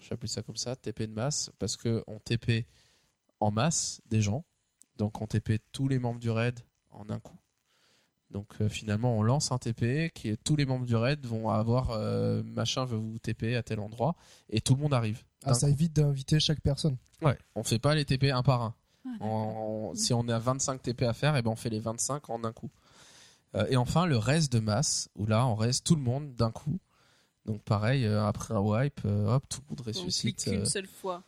J'appelle 0.00 0.30
ça 0.30 0.42
comme 0.42 0.56
ça, 0.56 0.76
TP 0.76 1.02
de 1.02 1.12
masse, 1.12 1.50
parce 1.58 1.76
que 1.76 2.02
on 2.06 2.18
TP 2.18 2.66
en 3.38 3.50
masse 3.50 4.00
des 4.06 4.22
gens. 4.22 4.44
Donc 4.96 5.20
on 5.20 5.26
TP 5.26 5.60
tous 5.70 5.88
les 5.88 5.98
membres 5.98 6.20
du 6.20 6.30
raid 6.30 6.58
en 6.90 7.08
un 7.10 7.20
coup. 7.20 7.41
Donc 8.32 8.48
euh, 8.60 8.68
finalement, 8.68 9.16
on 9.18 9.22
lance 9.22 9.52
un 9.52 9.58
TP 9.58 10.10
qui 10.14 10.30
est 10.30 10.42
tous 10.42 10.56
les 10.56 10.64
membres 10.64 10.86
du 10.86 10.96
raid 10.96 11.24
vont 11.26 11.50
avoir 11.50 11.90
euh, 11.90 12.42
machin 12.42 12.84
veut 12.86 12.96
vous 12.96 13.18
TP 13.18 13.54
à 13.56 13.62
tel 13.62 13.78
endroit 13.78 14.16
et 14.48 14.60
tout 14.62 14.74
le 14.74 14.80
monde 14.80 14.94
arrive. 14.94 15.22
Ah, 15.44 15.54
ça 15.54 15.68
évite 15.68 15.92
d'inviter 15.94 16.40
chaque 16.40 16.60
personne. 16.60 16.96
Ouais, 17.20 17.36
on 17.54 17.62
fait 17.62 17.78
pas 17.78 17.94
les 17.94 18.04
TP 18.04 18.30
un 18.30 18.42
par 18.42 18.62
un. 18.62 18.74
Ah, 19.04 19.08
d'accord. 19.12 19.28
En- 19.28 19.94
si 19.94 20.14
on 20.14 20.26
a 20.28 20.38
25 20.38 20.80
TP 20.82 21.02
à 21.02 21.12
faire, 21.12 21.36
et 21.36 21.42
ben 21.42 21.50
on 21.50 21.56
fait 21.56 21.68
les 21.70 21.80
25 21.80 22.30
en 22.30 22.42
un 22.44 22.52
coup. 22.52 22.70
Euh, 23.54 23.66
et 23.68 23.76
enfin, 23.76 24.06
le 24.06 24.16
reste 24.16 24.50
de 24.50 24.60
masse, 24.60 25.10
où 25.14 25.26
là, 25.26 25.46
on 25.46 25.54
reste 25.54 25.84
tout 25.84 25.94
le 25.96 26.00
monde 26.02 26.34
d'un 26.34 26.50
coup. 26.50 26.78
Donc 27.44 27.60
pareil, 27.62 28.06
euh, 28.06 28.24
après 28.24 28.54
un 28.54 28.60
wipe, 28.60 29.00
euh, 29.04 29.34
hop, 29.34 29.44
tout 29.48 29.60
le 29.60 29.70
monde 29.70 29.80
On 29.80 29.82
clique 29.82 29.96
ressuscite 29.96 30.44
qu'une 30.44 30.62
euh, 30.62 30.64
seule 30.64 30.86
fois. 30.86 31.22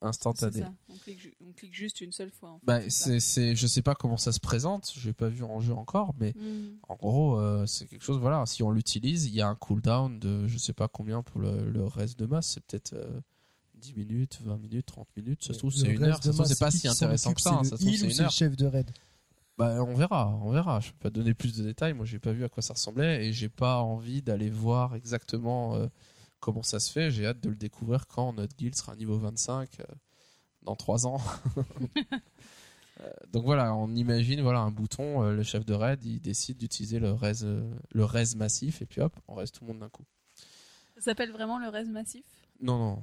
Instantané. 0.00 0.60
ça. 0.60 0.72
On 0.88 0.96
clique, 0.98 1.20
ju- 1.20 1.34
on 1.46 1.52
clique 1.52 1.74
juste 1.74 2.00
une 2.00 2.12
seule 2.12 2.30
fois. 2.30 2.50
en 2.50 2.58
fait, 2.58 2.66
Bah, 2.66 2.80
c'est 2.90 3.20
c'est, 3.20 3.56
je 3.56 3.66
sais 3.66 3.80
pas 3.82 3.94
comment 3.94 4.16
ça 4.18 4.32
se 4.32 4.40
présente, 4.40 4.92
je 4.94 5.06
l'ai 5.08 5.14
pas 5.14 5.28
vu 5.28 5.42
en 5.44 5.60
jeu 5.60 5.72
encore, 5.74 6.14
mais 6.18 6.34
Mm. 6.36 6.76
en 6.88 6.94
gros, 6.96 7.38
euh, 7.40 7.64
c'est 7.66 7.86
quelque 7.86 8.02
chose, 8.04 8.18
voilà, 8.18 8.44
si 8.46 8.62
on 8.62 8.70
l'utilise, 8.70 9.26
il 9.26 9.34
y 9.34 9.40
a 9.40 9.48
un 9.48 9.54
cooldown 9.54 10.18
de 10.18 10.46
je 10.46 10.58
sais 10.58 10.72
pas 10.74 10.88
combien 10.88 11.22
pour 11.22 11.40
le, 11.40 11.70
le 11.70 11.84
reste 11.86 12.18
de 12.18 12.26
masse, 12.26 12.48
c'est 12.48 12.62
peut-être 12.64 12.92
euh, 12.92 13.20
10 13.74 13.94
minutes, 13.94 14.40
20 14.44 14.58
minutes, 14.58 14.86
30 14.86 15.08
minutes, 15.16 15.42
ça 15.44 15.52
se 15.54 15.58
trouve 15.58 15.72
c'est 15.72 15.88
une 15.88 16.02
heure, 16.04 16.22
ça 16.22 16.32
se 16.32 16.36
trouve 16.36 16.46
c'est 16.46 16.58
pas 16.58 16.70
si 16.70 16.86
intéressant 16.88 17.32
que 17.34 17.40
ça, 17.40 17.60
c'est 17.62 17.70
ça 17.70 17.76
se 17.78 17.82
trouve 17.82 17.94
c'est 17.96 18.12
une 18.14 18.20
heure. 18.20 18.30
chef 18.30 18.56
de 18.56 18.66
raid? 18.66 18.90
Bah, 19.56 19.76
on 19.84 19.94
verra, 19.94 20.36
on 20.42 20.50
verra. 20.50 20.80
Je 20.80 20.90
peux 20.90 20.98
pas 20.98 21.10
donner 21.10 21.32
plus 21.32 21.56
de 21.56 21.62
détails. 21.62 21.94
Moi, 21.94 22.04
j'ai 22.06 22.18
pas 22.18 22.32
vu 22.32 22.42
à 22.44 22.48
quoi 22.48 22.60
ça 22.60 22.74
ressemblait 22.74 23.24
et 23.26 23.32
j'ai 23.32 23.48
pas 23.48 23.78
envie 23.82 24.20
d'aller 24.20 24.50
voir 24.50 24.96
exactement 24.96 25.76
euh, 25.76 25.86
comment 26.44 26.62
ça 26.62 26.78
se 26.78 26.92
fait. 26.92 27.10
J'ai 27.10 27.26
hâte 27.26 27.40
de 27.40 27.48
le 27.48 27.56
découvrir 27.56 28.06
quand 28.06 28.34
notre 28.34 28.54
guild 28.54 28.74
sera 28.74 28.94
niveau 28.96 29.16
25 29.16 29.80
euh, 29.80 29.84
dans 30.62 30.76
3 30.76 31.06
ans. 31.06 31.20
Euh, 33.00 33.10
donc 33.32 33.42
voilà, 33.44 33.74
on 33.74 33.92
imagine 33.92 34.40
voilà 34.40 34.60
un 34.60 34.70
bouton, 34.70 35.24
euh, 35.24 35.32
le 35.34 35.42
chef 35.42 35.64
de 35.66 35.74
raid, 35.74 36.04
il 36.04 36.20
décide 36.20 36.58
d'utiliser 36.58 37.00
le 37.00 37.10
res, 37.10 37.42
le 37.92 38.04
res 38.04 38.36
massif 38.36 38.82
et 38.82 38.86
puis 38.86 39.00
hop, 39.00 39.12
on 39.26 39.34
reste 39.34 39.56
tout 39.56 39.64
le 39.64 39.72
monde 39.72 39.80
d'un 39.80 39.88
coup. 39.88 40.04
Ça 40.94 41.00
s'appelle 41.00 41.32
vraiment 41.32 41.58
le 41.58 41.68
reste 41.68 41.90
massif? 41.90 42.24
Non 42.60 42.78
non. 42.78 43.02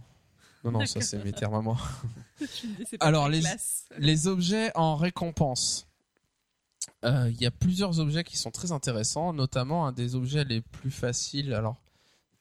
Non, 0.64 0.72
non, 0.72 0.86
ça 0.86 1.02
c'est 1.02 1.22
mes 1.26 1.34
termes 1.34 1.56
à 1.56 1.62
moi. 1.62 1.78
Alors, 3.02 3.28
les- 3.28 3.42
classe. 3.42 3.90
Les 3.98 4.28
objets 4.28 4.72
en 4.76 4.96
récompense. 4.96 5.88
Euh, 7.04 7.30
Il 7.30 7.42
y 7.42 7.46
a 7.46 7.52
plusieurs 7.52 8.00
objets 8.00 8.24
qui 8.24 8.38
sont 8.38 8.50
très 8.52 8.72
intéressants, 8.72 9.34
notamment 9.34 9.86
un 9.88 9.92
des 9.92 10.16
objets 10.16 10.46
les 10.46 10.62
plus 10.62 10.92
faciles, 10.92 11.54
alors 11.54 11.76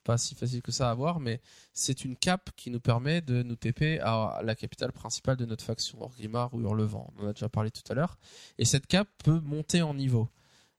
pas 0.05 0.18
si 0.18 0.35
facile 0.35 0.62
que 0.62 0.72
ça 0.72 0.89
à 0.89 0.90
avoir, 0.90 1.20
mais 1.20 1.40
c'est 1.72 2.05
une 2.05 2.16
cape 2.16 2.51
qui 2.56 2.70
nous 2.70 2.81
permet 2.81 3.20
de 3.20 3.43
nous 3.43 3.56
TP 3.56 4.01
à 4.02 4.40
la 4.43 4.55
capitale 4.55 4.93
principale 4.93 5.36
de 5.36 5.44
notre 5.44 5.64
faction, 5.64 6.01
Orgrimmar 6.02 6.52
ou 6.55 6.60
Hurlevent. 6.60 7.12
On 7.16 7.24
en 7.24 7.28
a 7.28 7.32
déjà 7.32 7.48
parlé 7.48 7.70
tout 7.70 7.82
à 7.90 7.94
l'heure. 7.94 8.18
Et 8.59 8.64
cette 8.64 8.86
cape 8.86 9.09
peut 9.22 9.40
monter 9.40 9.82
en 9.82 9.94
niveau. 9.94 10.28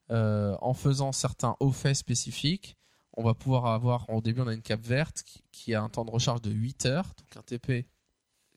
Euh, 0.09 0.57
en 0.59 0.73
faisant 0.73 1.11
certains 1.13 1.55
hauts 1.59 1.71
faits 1.71 1.95
spécifiques, 1.95 2.75
on 3.13 3.23
va 3.23 3.33
pouvoir 3.33 3.67
avoir, 3.67 4.09
au 4.09 4.21
début 4.21 4.41
on 4.41 4.47
a 4.47 4.53
une 4.53 4.61
cape 4.61 4.81
verte 4.81 5.23
qui, 5.23 5.43
qui 5.51 5.73
a 5.73 5.81
un 5.81 5.89
temps 5.89 6.03
de 6.03 6.11
recharge 6.11 6.41
de 6.41 6.51
8 6.51 6.85
heures, 6.85 7.13
donc 7.17 7.37
un 7.37 7.41
TP 7.41 7.87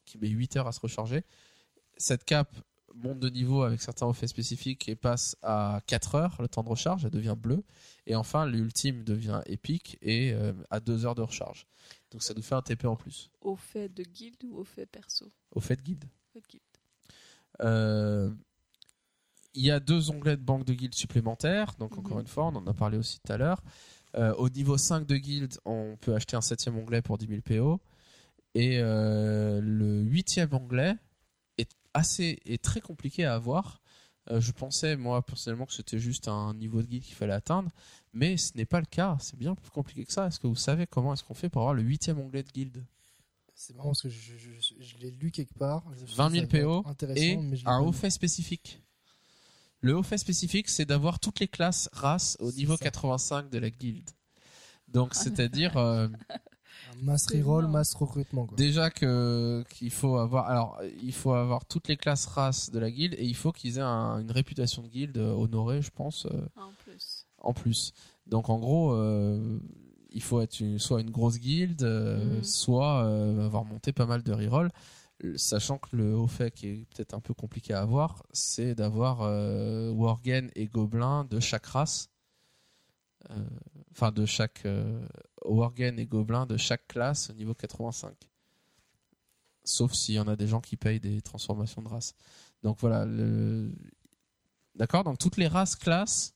qui 0.04 0.18
met 0.18 0.28
8 0.28 0.56
heures 0.56 0.66
à 0.66 0.72
se 0.72 0.80
recharger. 0.80 1.24
Cette 1.96 2.24
cape 2.24 2.56
monte 2.94 3.18
de 3.20 3.28
niveau 3.28 3.62
avec 3.62 3.80
certains 3.80 4.08
effets 4.10 4.26
spécifiques 4.26 4.88
et 4.88 4.94
passe 4.96 5.36
à 5.42 5.80
4 5.86 6.14
heures 6.14 6.36
le 6.40 6.48
temps 6.48 6.62
de 6.62 6.68
recharge, 6.68 7.04
elle 7.04 7.10
devient 7.10 7.36
bleue. 7.36 7.64
Et 8.06 8.14
enfin, 8.14 8.46
l'ultime 8.46 9.02
devient 9.04 9.40
épique 9.46 9.98
et 10.02 10.32
euh, 10.32 10.52
à 10.70 10.80
2 10.80 11.04
heures 11.06 11.14
de 11.14 11.22
recharge. 11.22 11.66
Donc 12.10 12.22
ça 12.22 12.34
nous 12.34 12.42
fait 12.42 12.54
un 12.54 12.62
TP 12.62 12.84
en 12.86 12.96
plus. 12.96 13.30
Au 13.40 13.56
fait 13.56 13.88
de 13.92 14.02
guild 14.04 14.36
ou 14.44 14.56
au 14.58 14.64
fait 14.64 14.86
perso? 14.86 15.30
Au 15.52 15.60
fait 15.60 15.82
guide. 15.82 16.04
Au 16.04 16.32
fait 16.34 16.40
de 16.40 16.46
guild. 16.48 16.62
Euh, 17.62 18.30
il 19.54 19.64
y 19.64 19.70
a 19.70 19.80
deux 19.80 20.10
onglets 20.10 20.36
de 20.36 20.42
banque 20.42 20.64
de 20.64 20.74
guildes 20.74 20.94
supplémentaires. 20.94 21.74
Donc, 21.78 21.96
encore 21.98 22.16
Mhm. 22.16 22.22
une 22.22 22.26
fois, 22.28 22.44
on 22.46 22.56
en 22.56 22.66
a 22.66 22.74
parlé 22.74 22.98
aussi 22.98 23.20
tout 23.20 23.32
à 23.32 23.36
l'heure. 23.36 23.62
Euh, 24.16 24.34
au 24.34 24.48
niveau 24.48 24.76
5 24.78 25.06
de 25.06 25.16
guild, 25.16 25.58
on 25.64 25.96
peut 26.00 26.14
acheter 26.14 26.36
un 26.36 26.40
septième 26.40 26.76
onglet 26.76 27.02
pour 27.02 27.18
10 27.18 27.26
000 27.26 27.40
PO. 27.42 27.80
Et 28.56 28.78
le 28.80 30.02
huitième 30.02 30.52
onglet 30.54 30.94
assez 31.94 32.38
est 32.44 32.62
très 32.62 32.80
compliqué 32.80 33.24
à 33.24 33.34
avoir. 33.34 33.80
Euh, 34.30 34.40
je 34.40 34.52
pensais, 34.52 34.96
moi, 34.96 35.24
personnellement, 35.24 35.66
que 35.66 35.72
c'était 35.72 35.98
juste 35.98 36.28
un 36.28 36.54
niveau 36.54 36.80
de 36.82 36.86
guild 36.86 37.02
qu'il 37.04 37.14
fallait 37.14 37.32
atteindre. 37.34 37.70
Mais 38.12 38.36
ce 38.36 38.56
n'est 38.56 38.64
pas 38.64 38.80
le 38.80 38.86
cas. 38.86 39.16
C'est 39.20 39.36
bien 39.38 39.54
plus 39.54 39.70
compliqué 39.70 40.04
que 40.04 40.12
ça. 40.12 40.26
Est-ce 40.26 40.38
que 40.40 40.46
vous 40.46 40.56
savez 40.56 40.86
comment 40.86 41.12
est-ce 41.12 41.24
qu'on 41.24 41.34
fait 41.34 41.48
pour 41.48 41.62
avoir 41.62 41.74
le 41.74 41.82
huitième 41.82 42.18
onglet 42.18 42.42
de 42.42 42.50
guild 42.50 42.84
C'est 43.54 43.74
marrant 43.76 43.90
parce 43.90 44.02
que 44.02 44.08
je, 44.08 44.36
je- 44.36 44.60
je- 44.60 44.74
je 44.82 44.96
l'ai 44.98 45.10
lu 45.10 45.30
quelque 45.30 45.54
part. 45.54 45.82
Je 45.94 46.02
me 46.02 46.06
suis 46.06 46.06
dit, 46.06 46.14
20 46.16 46.30
000 46.30 46.46
ça 46.46 46.58
va 46.58 46.58
être 46.58 46.64
PO 46.64 46.84
et 47.16 47.36
mais 47.36 47.56
je 47.56 47.64
l'ai 47.64 47.70
un 47.70 47.80
haut 47.80 47.92
fait 47.92 48.10
spécifique. 48.10 48.80
Le 49.80 49.94
haut 49.96 50.02
fait 50.02 50.16
spécifique, 50.18 50.68
c'est 50.70 50.86
d'avoir 50.86 51.18
toutes 51.20 51.40
les 51.40 51.48
classes 51.48 51.90
races 51.92 52.36
au 52.40 52.50
niveau 52.52 52.76
ça. 52.78 52.84
85 52.84 53.50
de 53.50 53.58
la 53.58 53.68
guilde. 53.68 54.08
Donc, 54.88 55.14
c'est-à-dire, 55.14 55.76
euh, 55.76 56.08
mass 57.02 57.26
reroll, 57.30 57.66
mass 57.68 57.94
recrutement. 57.94 58.46
Quoi. 58.46 58.56
Déjà 58.56 58.90
que 58.90 59.64
qu'il 59.70 59.90
faut 59.90 60.16
avoir 60.16 60.46
alors 60.48 60.80
il 61.02 61.12
faut 61.12 61.32
avoir 61.32 61.64
toutes 61.66 61.88
les 61.88 61.96
classes 61.96 62.26
races 62.26 62.70
de 62.70 62.78
la 62.78 62.90
guilde 62.90 63.14
et 63.18 63.24
il 63.24 63.34
faut 63.36 63.52
qu'ils 63.52 63.78
aient 63.78 63.82
un- 63.82 64.18
une 64.20 64.30
réputation 64.30 64.82
de 64.82 64.88
guilde 64.88 65.18
honorée, 65.18 65.82
je 65.82 65.90
pense 65.90 66.26
euh, 66.26 66.46
En 66.56 66.72
plus. 66.84 67.26
en 67.38 67.52
plus. 67.52 67.92
Donc 68.26 68.48
en 68.48 68.58
gros 68.58 68.92
euh, 68.92 69.58
il 70.10 70.22
faut 70.22 70.40
être 70.40 70.60
une- 70.60 70.78
soit 70.78 71.00
une 71.00 71.10
grosse 71.10 71.38
guilde, 71.38 71.82
euh, 71.82 72.36
Mhm. 72.38 72.44
soit 72.44 73.04
euh, 73.04 73.44
avoir 73.46 73.64
monté 73.64 73.92
pas 73.92 74.06
mal 74.06 74.22
de 74.22 74.32
reroll. 74.32 74.70
Sachant 75.36 75.78
que 75.78 75.96
le 75.96 76.14
haut 76.14 76.26
fait 76.26 76.50
qui 76.50 76.66
est 76.68 76.86
peut-être 76.94 77.14
un 77.14 77.20
peu 77.20 77.34
compliqué 77.34 77.72
à 77.72 77.80
avoir, 77.80 78.22
c'est 78.32 78.74
d'avoir 78.74 79.22
euh, 79.22 79.90
Worgen 79.92 80.50
et 80.54 80.66
Gobelin 80.66 81.24
de 81.24 81.40
chaque 81.40 81.66
race. 81.66 82.08
Euh, 83.30 83.34
Enfin, 83.96 84.10
de 84.10 84.26
chaque 84.26 84.62
euh, 84.66 85.06
Worgen 85.44 85.98
et 85.98 86.06
Gobelin 86.06 86.46
de 86.46 86.56
chaque 86.56 86.86
classe 86.88 87.30
au 87.30 87.34
niveau 87.34 87.54
85. 87.54 88.14
Sauf 89.64 89.92
s'il 89.94 90.14
y 90.16 90.20
en 90.20 90.28
a 90.28 90.36
des 90.36 90.46
gens 90.46 90.60
qui 90.60 90.76
payent 90.76 91.00
des 91.00 91.22
transformations 91.22 91.80
de 91.82 91.88
race. 91.88 92.14
Donc 92.62 92.78
voilà. 92.80 93.04
Le... 93.06 93.72
D'accord? 94.74 95.04
Donc 95.04 95.18
toutes 95.18 95.36
les 95.36 95.46
races 95.48 95.76
classes. 95.76 96.34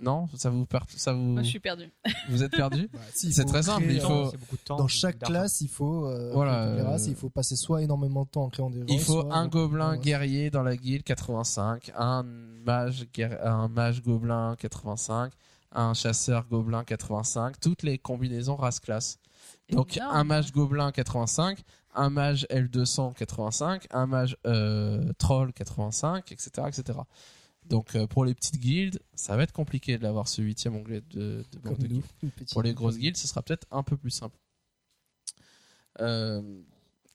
Non? 0.00 0.28
Ça 0.34 0.50
vous, 0.50 0.66
per- 0.66 0.78
ça 0.88 1.12
vous... 1.12 1.20
Moi, 1.22 1.42
je 1.44 1.48
suis 1.50 1.60
perdue. 1.60 1.88
Vous 2.28 2.42
êtes 2.42 2.50
perdu? 2.50 2.88
Bah, 2.92 2.98
si, 3.14 3.32
C'est 3.32 3.44
très 3.44 3.62
simple, 3.62 3.84
il 3.88 4.00
faut- 4.00 4.28
C'est 4.30 4.38
beaucoup 4.38 4.56
de 4.56 4.62
temps. 4.62 4.76
Dans 4.76 4.88
chaque 4.88 5.20
classe, 5.20 5.60
il 5.60 5.68
faut 5.68 6.06
euh, 6.08 6.32
Voilà, 6.32 6.74
les 6.74 6.82
races, 6.82 7.06
euh, 7.06 7.10
il 7.10 7.14
faut 7.16 7.30
passer 7.30 7.54
soit 7.54 7.80
énormément 7.80 8.24
de 8.24 8.28
temps 8.28 8.42
en 8.42 8.48
créant 8.50 8.70
des 8.70 8.82
Il 8.88 8.98
faut 8.98 9.22
soit 9.22 9.32
un 9.32 9.46
gobelin 9.46 9.96
guerrier 9.96 10.50
dans 10.50 10.64
la 10.64 10.76
guilde 10.76 11.04
85, 11.04 11.92
un 11.96 12.24
mage, 12.24 13.06
guer- 13.14 13.38
un 13.40 13.68
mage 13.68 14.02
gobelin 14.02 14.56
85, 14.58 15.32
un 15.74 15.94
chasseur 15.94 16.46
gobelin 16.48 16.84
85, 16.84 17.60
toutes 17.60 17.82
les 17.82 17.98
combinaisons 17.98 18.56
race 18.56 18.80
classe. 18.80 19.18
Donc 19.70 19.96
Énorme. 19.96 20.16
un 20.16 20.24
mage 20.24 20.52
gobelin 20.52 20.92
85, 20.92 21.60
un 21.94 22.10
mage 22.10 22.46
L200 22.50 23.14
85, 23.14 23.86
un 23.90 24.06
mage 24.06 24.36
euh, 24.46 25.12
troll 25.18 25.52
85, 25.52 26.32
etc., 26.32 26.50
etc. 26.68 26.98
Donc 27.66 27.94
euh, 27.94 28.06
pour 28.06 28.24
les 28.24 28.34
petites 28.34 28.58
guildes, 28.58 29.00
ça 29.14 29.36
va 29.36 29.42
être 29.42 29.52
compliqué 29.52 29.96
de 29.96 30.02
l'avoir 30.02 30.28
ce 30.28 30.42
huitième 30.42 30.76
onglet 30.76 31.02
de, 31.10 31.44
de 31.50 31.58
comme 31.60 31.76
de 31.76 31.88
nous, 31.88 32.02
Pour 32.52 32.62
les 32.62 32.74
grosses 32.74 32.98
guildes, 32.98 33.16
ce 33.16 33.26
sera 33.26 33.42
peut-être 33.42 33.66
un 33.70 33.82
peu 33.82 33.96
plus 33.96 34.10
simple. 34.10 34.38
Euh, 36.00 36.42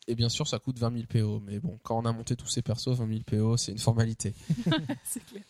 et 0.07 0.15
bien 0.15 0.30
sûr, 0.30 0.48
ça 0.48 0.57
coûte 0.57 0.80
20 0.80 0.91
000 0.91 1.03
PO. 1.07 1.40
Mais 1.45 1.60
bon, 1.60 1.77
quand 1.84 1.98
on 1.98 2.06
a 2.06 2.11
monté 2.11 2.36
tous 2.36 2.48
ces 2.48 2.64
persos, 2.64 2.88
20 2.98 3.07
000 3.07 3.19
PO, 3.26 3.57
c'est 3.57 3.73
une 3.73 3.77
formalité. 3.77 4.34
C'est 5.03 5.23
clair. 5.26 5.44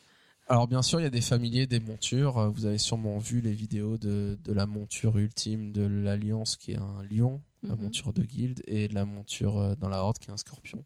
Alors 0.52 0.68
bien 0.68 0.82
sûr, 0.82 1.00
il 1.00 1.04
y 1.04 1.06
a 1.06 1.12
des 1.12 1.22
familiers 1.22 1.68
des 1.68 1.80
montures. 1.80 2.40
Euh, 2.40 2.50
Vous 2.50 2.66
avez 2.66 2.80
sûrement 2.80 3.20
vu 3.20 3.40
les 3.40 3.54
vidéos 3.54 3.98
de, 4.00 4.38
de 4.44 4.52
la 4.54 4.66
monture 4.66 5.18
ultime 5.18 5.72
de 5.72 5.84
l'Alliance 5.84 6.58
qui 6.58 6.72
est 6.72 6.78
un 6.78 7.04
lion, 7.10 7.42
la 7.62 7.76
Mhm. 7.76 7.84
monture 7.84 8.14
de 8.14 8.24
guilde, 8.24 8.62
et 8.66 8.88
de 8.88 8.96
la 8.96 9.06
monture 9.06 9.58
euh, 9.60 9.76
dans 9.76 9.90
la 9.90 10.04
Horde 10.04 10.18
qui 10.18 10.30
est 10.30 10.34
un 10.34 10.38
scorpion, 10.38 10.84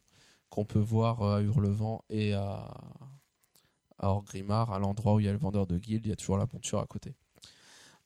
qu'on 0.50 0.66
peut 0.66 0.78
voir 0.78 1.22
euh, 1.22 1.38
à 1.38 1.40
Hurlevent 1.40 2.02
et 2.10 2.34
à, 2.34 2.74
à 3.98 4.10
Orgrimmar, 4.10 4.70
à 4.70 4.78
l'endroit 4.78 5.14
où 5.14 5.20
il 5.20 5.24
y 5.26 5.28
a 5.28 5.32
le 5.32 5.38
vendeur 5.38 5.66
de 5.66 5.78
guilde, 5.78 6.04
il 6.04 6.10
y 6.10 6.12
a 6.12 6.16
toujours 6.16 6.36
la 6.36 6.46
monture 6.52 6.80
à 6.80 6.86
côté. 6.86 7.14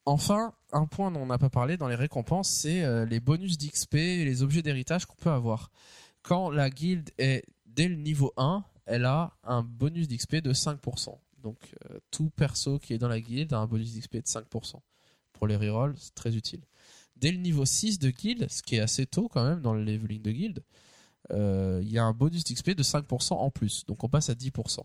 Enfin, 0.06 0.55
un 0.72 0.86
point 0.86 1.10
dont 1.10 1.20
on 1.20 1.26
n'a 1.26 1.39
pas 1.39 1.51
parlé 1.51 1.76
dans 1.76 1.89
les 1.89 1.97
récompenses, 1.97 2.48
c'est 2.51 3.05
les 3.05 3.20
bonus 3.20 3.59
d'XP 3.59 3.94
et 3.97 4.24
les 4.24 4.43
objets 4.43 4.62
d'héritage 4.62 5.05
qu'on 5.05 5.16
peut 5.16 5.28
avoir. 5.30 5.70
Quand 6.22 6.48
la 6.51 6.70
guilde 6.70 7.10
est 7.18 7.44
dès 7.66 7.89
le 7.89 7.97
niveau 7.97 8.32
1, 8.39 8.64
elle 8.86 9.05
a 9.05 9.36
un 9.44 9.62
bonus 9.62 10.09
d'XP 10.09 10.36
de 10.36 10.55
5%. 10.55 11.18
Donc 11.43 11.74
euh, 11.90 11.98
tout 12.10 12.31
perso 12.31 12.78
qui 12.78 12.94
est 12.94 12.98
dans 12.98 13.09
la 13.09 13.20
guilde 13.20 13.52
a 13.52 13.59
un 13.59 13.66
bonus 13.66 13.94
d'XP 13.94 14.16
de 14.16 14.23
5%. 14.23 14.81
Pour 15.32 15.47
les 15.47 15.56
rerolls, 15.56 15.94
c'est 15.97 16.15
très 16.15 16.36
utile. 16.36 16.60
Dès 17.16 17.32
le 17.32 17.39
niveau 17.39 17.65
6 17.65 17.98
de 17.98 18.10
guilde, 18.10 18.48
ce 18.51 18.62
qui 18.62 18.77
est 18.77 18.81
assez 18.81 19.06
tôt 19.06 19.28
quand 19.28 19.44
même 19.44 19.60
dans 19.60 19.74
le 19.74 19.85
leveling 19.85 20.23
de 20.23 20.31
guilde, 20.31 20.65
euh, 21.31 21.81
il 21.82 21.90
y 21.90 21.98
a 21.98 22.05
un 22.05 22.12
bonus 22.12 22.44
d'XP 22.44 22.70
de 22.70 22.82
5% 22.82 23.35
en 23.35 23.51
plus. 23.51 23.85
Donc 23.86 24.05
on 24.05 24.09
passe 24.09 24.31
à 24.31 24.35
10%. 24.35 24.81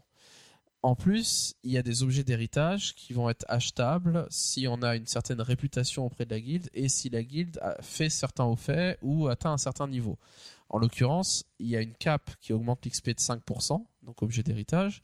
En 0.84 0.96
plus, 0.96 1.56
il 1.64 1.72
y 1.72 1.78
a 1.78 1.82
des 1.82 2.04
objets 2.04 2.26
d'héritage 2.26 2.94
qui 2.96 3.14
vont 3.14 3.30
être 3.30 3.46
achetables 3.48 4.28
si 4.30 4.68
on 4.68 4.82
a 4.82 4.98
une 4.98 5.06
certaine 5.06 5.40
réputation 5.40 6.06
auprès 6.06 6.26
de 6.26 6.32
la 6.32 6.42
guilde 6.42 6.70
et 6.74 6.90
si 6.90 7.10
la 7.10 7.24
guilde 7.24 7.58
fait 7.80 8.10
certains 8.10 8.44
hauts 8.44 8.58
ou 9.02 9.30
atteint 9.30 9.54
un 9.54 9.58
certain 9.58 9.88
niveau. 9.88 10.20
En 10.68 10.80
l'occurrence, 10.80 11.46
il 11.60 11.68
y 11.68 11.78
a 11.78 11.82
une 11.82 11.94
cape 11.94 12.32
qui 12.42 12.52
augmente 12.52 12.86
l'XP 12.86 13.12
de 13.12 13.20
5%, 13.20 13.86
donc 14.02 14.22
objet 14.24 14.44
d'héritage, 14.44 15.04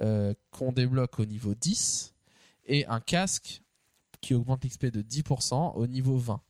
euh, 0.00 0.34
qu'on 0.50 0.72
débloque 0.72 1.18
au 1.18 1.24
niveau 1.24 1.54
10, 1.54 2.14
et 2.66 2.86
un 2.86 3.00
casque 3.00 3.62
qui 4.20 4.34
augmente 4.34 4.64
l'XP 4.64 4.86
de 4.86 5.02
10% 5.02 5.74
au 5.74 5.86
niveau 5.86 6.16
20. 6.16 6.40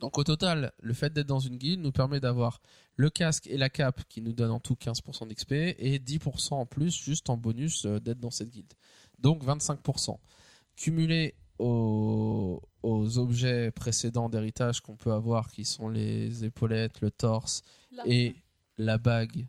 Donc 0.00 0.18
au 0.18 0.24
total, 0.24 0.72
le 0.80 0.94
fait 0.94 1.12
d'être 1.12 1.28
dans 1.28 1.38
une 1.38 1.56
guilde 1.56 1.80
nous 1.80 1.92
permet 1.92 2.18
d'avoir 2.18 2.60
le 2.96 3.08
casque 3.08 3.46
et 3.46 3.56
la 3.56 3.70
cape 3.70 4.02
qui 4.08 4.20
nous 4.20 4.32
donnent 4.32 4.50
en 4.50 4.60
tout 4.60 4.74
15% 4.74 5.28
d'XP 5.28 5.52
et 5.52 5.98
10% 5.98 6.54
en 6.54 6.66
plus 6.66 6.94
juste 6.94 7.30
en 7.30 7.36
bonus 7.36 7.86
euh, 7.86 8.00
d'être 8.00 8.18
dans 8.18 8.32
cette 8.32 8.50
guilde. 8.50 8.72
Donc 9.20 9.44
25%. 9.44 10.18
Cumulé 10.74 11.34
aux, 11.58 12.60
aux 12.82 13.18
objets 13.18 13.70
précédents 13.70 14.28
d'héritage 14.28 14.80
qu'on 14.80 14.96
peut 14.96 15.12
avoir 15.12 15.50
qui 15.50 15.64
sont 15.64 15.88
les 15.88 16.44
épaulettes, 16.44 17.00
le 17.00 17.10
torse 17.10 17.62
Là. 17.92 18.02
et 18.06 18.34
la 18.78 18.98
bague 18.98 19.46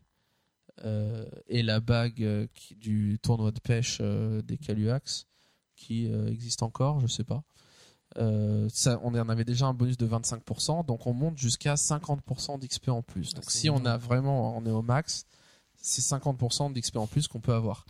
euh, 0.84 1.26
et 1.48 1.62
la 1.64 1.80
bague 1.80 2.24
euh, 2.24 2.48
qui- 2.54 2.76
du 2.76 3.20
tournoi 3.22 3.52
de 3.52 3.60
pêche 3.60 4.00
euh, 4.02 4.42
des 4.42 4.58
Caluax 4.58 5.28
qui 5.76 6.06
existe 6.28 6.64
encore, 6.64 7.00
je 7.02 7.08
sais 7.08 7.24
pas. 7.26 7.44
Ça, 8.70 9.00
on 9.04 9.14
en 9.16 9.28
avait 9.30 9.44
déjà 9.44 9.66
un 9.66 9.74
bonus 9.74 9.98
de 9.98 10.08
25%, 10.08 10.86
donc 10.86 11.08
on 11.08 11.14
monte 11.14 11.38
jusqu'à 11.38 11.74
50% 11.76 12.58
d'XP 12.60 12.90
en 12.90 13.02
plus. 13.02 13.32
Ah, 13.34 13.36
Donc 13.42 13.52
si 13.52 13.70
on 13.70 13.84
a 13.86 13.98
vraiment, 13.98 14.56
on 14.56 14.66
est 14.66 14.72
au 14.72 14.82
max, 14.84 15.26
c'est 15.82 16.02
50% 16.02 16.72
d'XP 16.72 16.98
en 16.98 17.08
plus 17.08 17.28
qu'on 17.28 17.42
peut 17.42 17.54
avoir. 17.54 17.86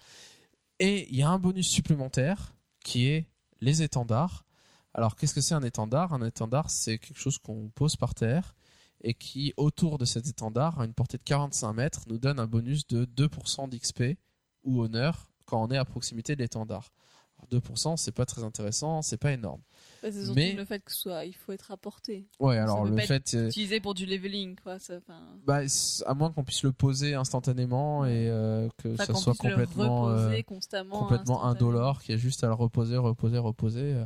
Et 0.79 1.07
il 1.11 1.17
y 1.17 1.21
a 1.23 1.29
un 1.29 1.37
bonus 1.39 1.67
supplémentaire 1.67 2.55
qui 2.83 3.07
est 3.07 3.27
les 3.61 3.83
étendards. 3.83 4.45
Alors 4.93 5.15
qu'est-ce 5.15 5.33
que 5.35 5.41
c'est 5.41 5.55
un 5.55 5.63
étendard? 5.63 6.13
Un 6.13 6.25
étendard, 6.25 6.69
c'est 6.71 6.97
quelque 6.97 7.19
chose 7.19 7.37
qu'on 7.37 7.69
pose 7.69 7.95
par 7.95 8.15
terre 8.15 8.55
et 9.03 9.13
qui, 9.13 9.53
autour 9.57 9.97
de 9.97 10.05
cet 10.05 10.27
étendard, 10.27 10.79
à 10.79 10.85
une 10.85 10.93
portée 10.93 11.17
de 11.17 11.23
45 11.23 11.73
mètres, 11.73 12.01
nous 12.07 12.17
donne 12.17 12.39
un 12.39 12.47
bonus 12.47 12.87
de 12.87 13.05
2% 13.05 13.67
d'XP 13.69 14.17
ou 14.63 14.81
honneur 14.81 15.29
quand 15.45 15.61
on 15.61 15.69
est 15.71 15.77
à 15.77 15.85
proximité 15.85 16.35
de 16.35 16.41
l'étendard. 16.41 16.91
Alors, 17.37 17.61
2%, 17.61 17.97
c'est 17.97 18.13
pas 18.13 18.25
très 18.25 18.43
intéressant, 18.43 19.01
c'est 19.01 19.17
pas 19.17 19.33
énorme. 19.33 19.59
Ouais, 20.01 20.11
c'est 20.11 20.21
surtout 20.23 20.35
Mais- 20.35 20.53
le 20.53 20.63
fait 20.63 20.79
que 20.79 20.91
ce 20.91 21.01
soit, 21.01 21.25
il 21.25 21.33
faut 21.33 21.51
être 21.51 21.71
apporté. 21.71 22.29
Ouais, 22.39 22.57
alors 22.57 22.83
peut 22.83 22.89
le 22.91 22.95
pas 22.95 23.01
fait, 23.01 23.33
euh, 23.33 23.47
Utilisé 23.47 23.81
pour 23.81 23.93
du 23.93 24.05
leveling, 24.05 24.55
quoi. 24.63 24.79
Ça, 24.79 24.99
bah, 25.45 25.61
à 26.05 26.13
moins 26.13 26.31
qu'on 26.31 26.45
puisse 26.45 26.63
le 26.63 26.71
poser 26.71 27.13
instantanément 27.13 28.05
et 28.05 28.29
euh, 28.29 28.69
que 28.77 28.95
ça 28.95 29.13
soit 29.13 29.35
complètement, 29.35 30.09
euh, 30.09 30.41
constamment. 30.43 30.99
complètement 30.99 31.43
indolore, 31.43 32.01
qui 32.01 32.13
est 32.13 32.17
juste 32.17 32.45
à 32.45 32.47
le 32.47 32.53
reposer, 32.53 32.95
reposer, 32.95 33.37
reposer. 33.37 34.01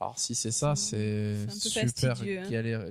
Alors 0.00 0.18
si 0.18 0.34
c'est 0.34 0.50
ça, 0.50 0.74
c'est 0.74 1.36
super 1.50 2.20
hein. 2.20 2.48
galère. 2.50 2.86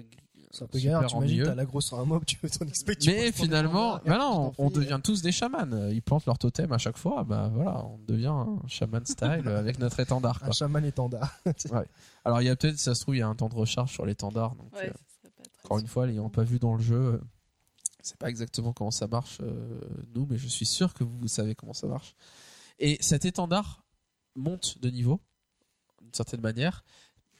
C'est 0.51 0.63
un 0.63 0.67
peu 0.67 0.79
galère, 0.79 1.05
tu 1.05 1.15
imagines, 1.15 1.43
t'as 1.43 1.97
un 1.97 2.05
mob, 2.05 2.25
tu 2.25 2.37
veux 2.41 2.49
ton 2.49 2.65
XP, 2.71 2.97
tu 2.97 3.09
Mais 3.11 3.31
finalement, 3.31 3.99
bah 4.03 4.17
non, 4.17 4.51
on 4.57 4.69
devient 4.71 4.99
tous 5.03 5.21
des 5.21 5.31
chamans. 5.31 5.89
Ils 5.91 6.01
plantent 6.01 6.25
leur 6.25 6.39
totem 6.39 6.71
à 6.71 6.79
chaque 6.79 6.97
fois. 6.97 7.23
Bah 7.23 7.51
voilà, 7.53 7.85
on 7.85 7.99
devient 8.07 8.27
un 8.27 8.59
chaman 8.67 9.05
style 9.05 9.47
avec 9.47 9.77
notre 9.77 9.99
étendard. 9.99 10.39
quoi. 10.39 10.49
Un 10.49 10.51
chaman 10.51 10.83
étendard. 10.83 11.39
Alors 12.25 12.41
il 12.41 12.45
y 12.45 12.49
a 12.49 12.55
peut-être, 12.55 12.79
ça 12.79 12.95
se 12.95 13.01
trouve, 13.01 13.15
il 13.15 13.19
y 13.19 13.21
a 13.21 13.27
un 13.27 13.35
temps 13.35 13.49
de 13.49 13.55
recharge 13.55 13.91
sur 13.91 14.05
l'étendard. 14.05 14.55
Donc 14.55 14.73
Ouais, 14.73 14.89
euh, 14.89 15.29
pas 15.37 15.43
encore 15.65 15.79
une 15.79 15.87
fois, 15.87 16.07
l'ayant 16.07 16.29
pas 16.29 16.43
vu 16.43 16.57
dans 16.57 16.75
le 16.75 16.81
jeu, 16.81 16.95
euh, 16.95 17.21
c'est 18.01 18.17
pas 18.17 18.29
exactement 18.29 18.73
comment 18.73 18.91
ça 18.91 19.07
marche 19.07 19.37
euh, 19.41 19.79
nous, 20.15 20.25
mais 20.27 20.37
je 20.37 20.47
suis 20.47 20.65
sûr 20.65 20.93
que 20.95 21.03
vous, 21.03 21.17
vous 21.17 21.27
savez 21.27 21.53
comment 21.53 21.73
ça 21.73 21.87
marche. 21.87 22.15
Et 22.79 22.97
cet 23.01 23.25
étendard 23.25 23.83
monte 24.35 24.79
de 24.81 24.89
niveau 24.89 25.21
d'une 26.01 26.13
certaine 26.13 26.41
manière, 26.41 26.83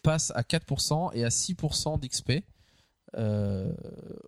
passe 0.04 0.32
à 0.36 0.42
4% 0.42 1.12
et 1.14 1.26
à 1.26 1.30
6% 1.30 2.00
d'XP 2.00 2.46
euh, 3.16 3.74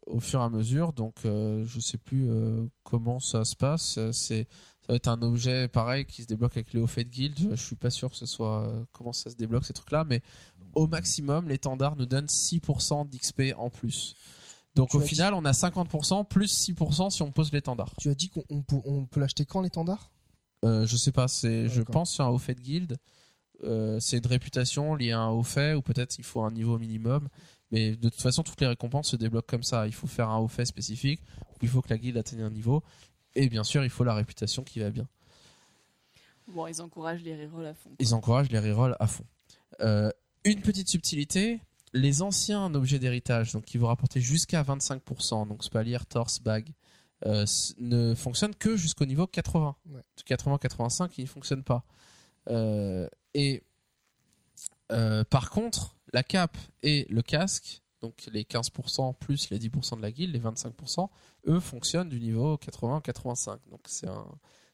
au 0.08 0.20
fur 0.20 0.42
et 0.42 0.44
à 0.44 0.50
mesure. 0.50 0.94
Donc 0.94 1.16
euh, 1.26 1.66
je 1.66 1.80
sais 1.80 1.98
plus 1.98 2.30
euh, 2.30 2.66
comment 2.84 3.20
ça 3.20 3.46
se 3.46 3.56
passe. 3.56 3.98
Euh, 3.98 4.12
C'est 4.12 4.48
ça 4.82 4.94
va 4.94 4.96
être 4.96 5.08
un 5.08 5.22
objet 5.22 5.68
pareil 5.68 6.06
qui 6.06 6.24
se 6.24 6.28
débloque 6.28 6.58
avec 6.58 6.70
faits 6.88 7.08
de 7.08 7.14
guild. 7.14 7.38
Je, 7.52 7.56
suis 7.56 7.76
pas 7.76 7.92
sûr 7.92 8.10
que 8.10 8.16
ce 8.16 8.26
soit 8.26 8.74
comment 8.92 9.14
ça 9.14 9.30
se 9.30 9.36
débloque 9.36 9.64
ces 9.64 9.74
trucs-là, 9.74 10.06
mais 10.06 10.22
au 10.74 10.88
maximum, 10.88 11.48
l'étendard 11.48 11.96
nous 11.96 12.08
donne 12.08 12.26
6% 12.26 13.08
d'XP 13.08 13.54
en 13.58 13.70
plus. 13.70 14.16
Donc 14.76 14.90
Tu 14.90 14.98
au 14.98 15.02
dit- 15.02 15.08
final, 15.10 15.34
on 15.36 15.46
a 15.46 15.52
50% 15.52 16.24
plus 16.26 16.52
6% 16.52 17.12
si 17.12 17.22
on 17.22 17.32
pose 17.32 17.52
l'étendard. 17.52 17.92
Tu 18.00 18.10
as 18.10 18.16
dit 18.16 18.30
qu'on 18.30 18.44
on 18.50 18.64
peut, 18.64 18.82
on 18.86 19.06
peut 19.06 19.20
l'acheter 19.20 19.46
quand 19.46 19.62
l'étendard? 19.62 20.12
Euh, 20.64 20.86
je 20.86 20.96
sais 20.96 21.12
pas, 21.12 21.28
c'est, 21.28 21.68
je 21.68 21.82
pense 21.82 22.12
sur 22.12 22.26
un 22.26 22.32
de 22.32 22.62
guild. 22.62 22.98
Euh, 23.64 24.00
c'est 24.00 24.18
une 24.18 24.28
réputation 24.28 24.96
liée 24.96 25.12
à 25.12 25.20
un 25.20 25.30
haut 25.30 25.44
fait 25.44 25.76
ou 25.76 25.82
peut-être 25.82 26.18
il 26.18 26.24
faut 26.24 26.42
un 26.42 26.52
niveau 26.52 26.80
minimum. 26.80 27.28
Mais 27.72 27.96
de 27.96 28.10
toute 28.10 28.22
façon, 28.22 28.44
toutes 28.44 28.60
les 28.62 28.68
récompenses 28.68 29.10
se 29.10 29.16
débloquent 29.16 29.48
comme 29.48 29.64
ça. 29.64 29.88
Il 29.88 29.94
faut 29.94 30.08
faire 30.08 30.30
un 30.30 30.38
haut 30.38 30.48
fait 30.48 30.66
spécifique, 30.66 31.22
il 31.62 31.70
faut 31.70 31.82
que 31.82 31.90
la 31.90 31.98
guilde 31.98 32.18
atteigne 32.18 32.42
un 32.42 32.50
niveau. 32.50 32.84
Et 33.36 33.50
bien 33.50 33.64
sûr, 33.64 33.84
il 33.84 33.90
faut 33.90 34.04
la 34.04 34.14
réputation 34.14 34.64
qui 34.64 34.80
va 34.80 34.90
bien. 34.90 35.08
Bon, 36.48 36.68
ils 36.68 36.82
encouragent 36.82 37.22
les 37.22 37.46
rerolls 37.46 37.68
à 37.68 37.74
fond. 37.74 37.92
Ils 38.00 38.14
encouragent 38.14 38.50
les 38.50 38.60
rerolls 38.60 38.98
à 39.00 39.08
fond. 39.08 39.26
Euh, 39.80 40.12
une 40.44 40.62
petite 40.62 40.90
subtilité, 40.90 41.62
les 41.94 42.22
anciens 42.22 42.74
objets 42.74 43.00
d'héritage, 43.00 43.54
donc 43.54 43.66
qui 43.66 43.78
vous 43.78 43.86
rapportaient 43.86 44.20
jusqu'à 44.20 44.64
25%, 44.64 45.48
donc 45.48 45.64
spalier, 45.64 45.98
torse, 46.10 46.42
bague, 46.42 46.70
euh, 47.26 47.46
ne 47.78 48.16
fonctionnent 48.16 48.56
que 48.56 48.76
jusqu'au 48.76 49.06
niveau 49.06 49.28
80. 49.28 49.76
Ouais. 49.92 50.02
80-85, 50.28 51.12
ils 51.18 51.24
ne 51.24 51.28
fonctionnent 51.28 51.64
pas. 51.64 51.86
Euh, 52.50 53.08
et 53.34 53.64
euh, 54.92 55.24
par 55.24 55.52
contre, 55.52 55.96
la 56.14 56.24
cape 56.24 56.58
et 56.84 57.06
le 57.10 57.22
casque, 57.22 57.82
donc 58.02 58.28
les 58.32 58.44
15% 58.44 59.16
plus 59.16 59.50
les 59.50 59.60
10% 59.60 59.98
de 59.98 60.02
la 60.02 60.12
guilde, 60.12 60.34
les 60.34 60.40
25%, 60.40 61.10
eux 61.48 61.60
fonctionnent 61.60 62.10
du 62.10 62.20
niveau 62.20 62.56
80-85. 62.58 63.60
Donc 63.70 63.82
c'est 63.86 64.08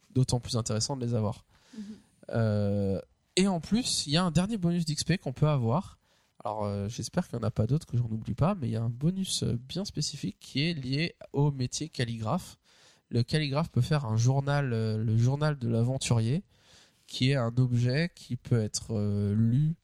d'autant 0.09 0.39
plus 0.39 0.55
intéressant 0.55 0.95
de 0.95 1.05
les 1.05 1.13
avoir. 1.13 1.45
Mhm. 1.77 1.83
Euh, 2.29 3.01
et 3.35 3.47
en 3.47 3.59
plus, 3.59 4.07
il 4.07 4.13
y 4.13 4.17
a 4.17 4.23
un 4.23 4.31
dernier 4.31 4.57
bonus 4.57 4.85
d'XP 4.85 5.17
qu'on 5.17 5.33
peut 5.33 5.47
avoir. 5.47 5.99
Alors 6.43 6.65
euh, 6.65 6.87
j'espère 6.87 7.27
qu'il 7.27 7.37
n'y 7.37 7.43
en 7.43 7.47
a 7.47 7.51
pas 7.51 7.67
d'autres, 7.67 7.85
que 7.85 7.97
j'en 7.97 8.05
oublie 8.05 8.35
pas, 8.35 8.55
mais 8.55 8.67
il 8.67 8.71
y 8.71 8.77
a 8.77 8.81
un 8.81 8.89
bonus 8.89 9.43
euh, 9.43 9.57
bien 9.57 9.85
spécifique 9.85 10.37
qui 10.39 10.63
est 10.63 10.73
lié 10.73 11.15
au 11.33 11.51
métier 11.51 11.89
calligraphe. 11.89 12.57
Le 13.09 13.23
calligraphe 13.23 13.69
peut 13.69 13.81
faire 13.81 14.05
un 14.05 14.17
journal, 14.17 14.69
le 14.69 15.17
journal 15.17 15.57
de 15.57 15.69
l'aventurier, 15.69 16.43
qui 17.07 17.31
est 17.31 17.35
un 17.35 17.53
objet 17.57 18.11
qui 18.13 18.35
peut 18.35 18.61
être 18.61 18.93
euh, 18.93 19.33
lu, 19.33 19.75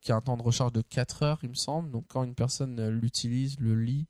qui 0.00 0.12
a 0.12 0.16
un 0.16 0.20
temps 0.20 0.36
de 0.36 0.42
recharge 0.42 0.72
de 0.72 0.82
4 0.82 1.22
heures, 1.22 1.38
il 1.42 1.50
me 1.50 1.54
semble. 1.54 1.90
Donc 1.90 2.04
quand 2.08 2.24
une 2.24 2.34
personne 2.34 2.78
euh, 2.78 2.90
l'utilise, 2.90 3.58
le 3.60 3.74
lit, 3.74 4.06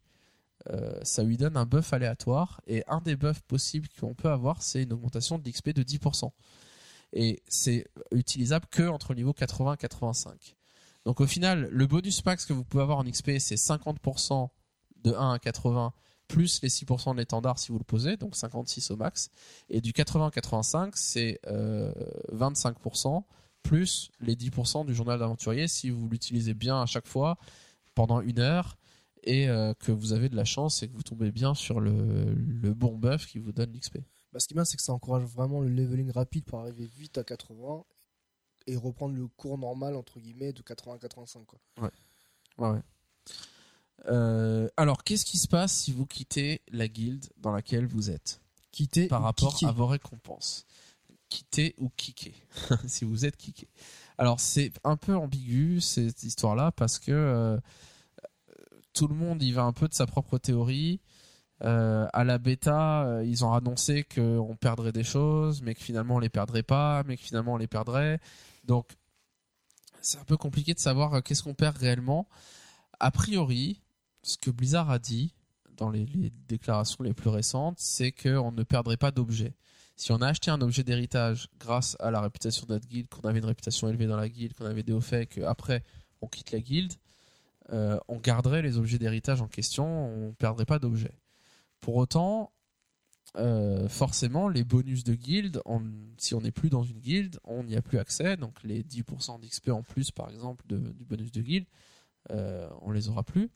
euh, 0.71 0.99
ça 1.03 1.23
lui 1.23 1.37
donne 1.37 1.57
un 1.57 1.67
buff 1.67 1.93
aléatoire. 1.93 2.61
Et 2.67 2.85
un 2.89 3.01
des 3.01 3.17
buffs 3.17 3.43
possibles 3.43 3.89
qu'on 4.01 4.15
peut 4.15 4.31
avoir, 4.31 4.63
c'est 4.63 4.83
une 4.83 4.93
augmentation 4.93 5.39
de 5.39 5.49
l'XP 5.49 5.71
de 5.71 5.83
10%. 5.83 6.31
Et 7.13 7.43
c'est 7.47 7.87
utilisable 8.13 8.67
que 8.71 8.83
entre 8.89 9.13
le 9.13 9.17
niveau 9.17 9.33
80 9.33 9.75
et 9.75 9.77
85. 9.77 10.57
Donc 11.05 11.21
au 11.21 11.27
final, 11.27 11.69
le 11.71 11.87
bonus 11.87 12.25
max 12.25 12.47
que 12.47 12.53
vous 12.53 12.65
pouvez 12.65 12.83
avoir 12.83 12.99
en 12.99 13.05
XP, 13.05 13.39
c'est 13.39 13.57
50% 13.57 14.49
de 15.05 15.13
1 15.13 15.33
à 15.33 15.39
80 15.39 15.93
plus 16.29 16.63
les 16.63 16.71
6% 16.71 17.13
de 17.13 17.19
l'étendard 17.19 17.59
si 17.59 17.71
vous 17.71 17.79
le 17.79 17.85
posez, 17.85 18.17
donc 18.17 18.35
56 18.35 18.91
au 18.91 18.97
max. 18.97 19.31
Et 19.69 19.81
du 19.81 19.93
80 19.93 20.29
à 20.29 20.31
85, 20.31 20.97
c'est 20.97 21.39
euh, 21.47 21.93
25% 22.33 23.23
plus 23.65 24.11
les 24.21 24.37
10% 24.37 24.87
du 24.87 24.95
journal 24.95 25.19
d'aventurier 25.19 25.67
si 25.67 25.91
vous 25.91 26.09
l'utilisez 26.09 26.55
bien 26.55 26.81
à 26.81 26.87
chaque 26.87 27.09
fois 27.09 27.37
pendant 27.95 28.21
une 28.21 28.39
heure 28.39 28.77
et 29.25 29.49
euh, 29.49 29.75
que 29.75 29.91
vous 29.91 30.13
avez 30.13 30.29
de 30.29 30.37
la 30.37 30.45
chance 30.45 30.83
et 30.83 30.89
que 30.89 30.95
vous 30.95 31.03
tombez 31.03 31.33
bien 31.33 31.55
sur 31.55 31.81
le, 31.81 32.35
le 32.35 32.75
bon 32.75 32.97
buff 32.97 33.27
qui 33.27 33.39
vous 33.39 33.53
donne 33.53 33.73
l'XP. 33.73 33.99
Bah, 34.33 34.39
ce 34.39 34.47
qui 34.47 34.55
est 34.55 34.57
bien, 34.57 34.65
c'est 34.65 34.77
que 34.77 34.83
ça 34.83 34.93
encourage 34.93 35.25
vraiment 35.25 35.61
le 35.61 35.69
leveling 35.69 36.11
rapide 36.11 36.45
pour 36.45 36.61
arriver 36.61 36.87
vite 36.87 37.19
à 37.19 37.25
80 37.25 37.85
et 38.67 38.77
reprendre 38.77 39.15
le 39.17 39.27
cours 39.29 39.59
normal, 39.59 39.97
entre 39.97 40.21
guillemets, 40.21 40.53
de 40.53 40.63
80 40.63 40.97
à 40.97 40.99
85. 40.99 41.47
Quoi. 41.47 41.61
Ouais, 41.81 41.91
ouais. 42.59 42.81
Euh, 44.07 44.69
alors, 44.77 45.05
qu'est-ce 45.05 45.25
qui 45.25 45.39
se 45.39 45.49
passe 45.49 45.73
si 45.73 45.93
vous 45.93 46.07
quittez 46.07 46.63
la 46.71 46.89
guilde 46.89 47.27
dans 47.39 47.53
laquelle 47.53 47.87
vous 47.87 48.11
êtes? 48.11 48.41
Quitter 48.73 49.07
par 49.07 49.23
rapport 49.23 49.57
à 49.63 49.73
vos 49.73 49.87
récompenses 49.87 50.67
Quitter 51.29 51.75
ou 51.79 51.91
kicker 51.97 52.35
Si 52.87 53.05
vous 53.05 53.25
êtes 53.25 53.37
kické. 53.37 53.69
Alors, 54.19 54.41
c'est 54.41 54.73
un 54.85 54.97
peu 54.97 55.17
ambigu 55.17 55.81
cette 55.81 56.23
histoire-là 56.23 56.73
parce 56.73 56.99
que 56.99 57.13
euh, 57.13 57.59
tout 58.93 59.09
le 59.09 59.15
monde 59.15 59.43
y 59.43 59.53
va 59.53 59.63
un 59.63 59.73
peu 59.73 59.89
de 59.89 59.95
sa 59.95 60.07
propre 60.07 60.39
théorie. 60.39 61.01
Euh, 61.63 62.07
à 62.13 62.25
la 62.25 62.39
bêta, 62.39 63.05
euh, 63.05 63.25
ils 63.25 63.45
ont 63.45 63.53
annoncé 63.53 64.05
qu'on 64.05 64.57
perdrait 64.57 64.93
des 64.93 65.05
choses, 65.05 65.63
mais 65.63 65.75
que 65.75 65.83
finalement 65.83 66.17
on 66.17 66.19
les 66.19 66.29
perdrait 66.29 66.63
pas, 66.63 67.03
mais 67.05 67.17
que 67.17 67.23
finalement 67.23 67.55
on 67.55 67.57
les 67.57 67.67
perdrait. 67.67 68.21
Donc, 68.65 68.97
c'est 70.01 70.19
un 70.19 70.25
peu 70.25 70.37
compliqué 70.37 70.75
de 70.75 70.79
savoir 70.79 71.23
qu'est-ce 71.23 71.43
qu'on 71.43 71.55
perd 71.55 71.77
réellement. 71.79 72.29
A 73.01 73.11
priori, 73.11 73.83
ce 74.23 74.37
que 74.37 74.51
Blizzard 74.51 74.91
a 74.91 74.99
dit 74.99 75.35
dans 75.77 75.91
les, 75.91 76.07
les 76.07 76.31
déclarations 76.49 77.03
les 77.03 77.15
plus 77.15 77.31
récentes, 77.31 77.79
c'est 77.79 78.13
qu'on 78.13 78.53
ne 78.53 78.63
perdrait 78.63 78.97
pas 78.97 79.11
d'objets. 79.11 79.55
Si 79.97 80.11
on 80.11 80.17
a 80.17 80.29
acheté 80.29 80.51
un 80.51 80.61
objet 80.61 80.83
d'héritage 80.83 81.49
grâce 81.59 81.97
à 82.01 82.11
la 82.11 82.21
réputation 82.21 82.67
de 82.67 82.73
notre 82.73 82.89
guilde, 82.89 83.09
qu'on 83.09 83.29
avait 83.29 83.39
une 83.39 83.45
réputation 83.45 83.89
élevée 83.89 84.07
dans 84.07 84.17
la 84.17 84.29
guilde, 84.29 84.55
qu'on 84.55 84.67
avait 84.67 84.83
des 84.83 84.93
hauts 84.93 85.01
faits, 85.01 85.29
qu'après 85.29 85.85
on 86.21 86.27
quitte 86.27 86.51
la 86.51 86.61
guilde, 86.61 86.95
euh, 87.73 87.99
on 88.09 88.19
garderait 88.19 88.63
les 88.63 88.77
objets 88.77 88.99
d'héritage 88.99 89.41
en 89.41 89.49
question, 89.49 89.87
on 89.87 90.29
ne 90.29 90.33
perdrait 90.33 90.67
pas 90.67 90.79
d'objets. 90.79 91.17
Pour 91.81 91.97
autant, 91.97 92.53
euh, 93.37 93.89
forcément, 93.89 94.49
les 94.49 94.65
bonus 94.65 95.05
de 95.05 95.15
guilde, 95.15 95.63
si 96.19 96.35
on 96.35 96.41
n'est 96.41 96.53
plus 96.53 96.71
dans 96.71 96.83
une 96.83 96.99
guilde, 96.99 97.39
on 97.45 97.63
n'y 97.63 97.77
a 97.77 97.83
plus 97.83 97.99
accès. 97.99 98.37
Donc 98.37 98.63
les 98.65 98.83
10% 98.83 99.41
d'XP 99.41 99.71
en 99.71 99.83
plus, 99.83 100.11
par 100.11 100.31
exemple, 100.31 100.65
du 100.67 101.05
bonus 101.05 101.31
de 101.31 101.41
guilde, 101.41 101.67
euh, 102.31 102.69
on 102.83 102.91
les 102.91 103.09
aura 103.09 103.23
plus. 103.23 103.51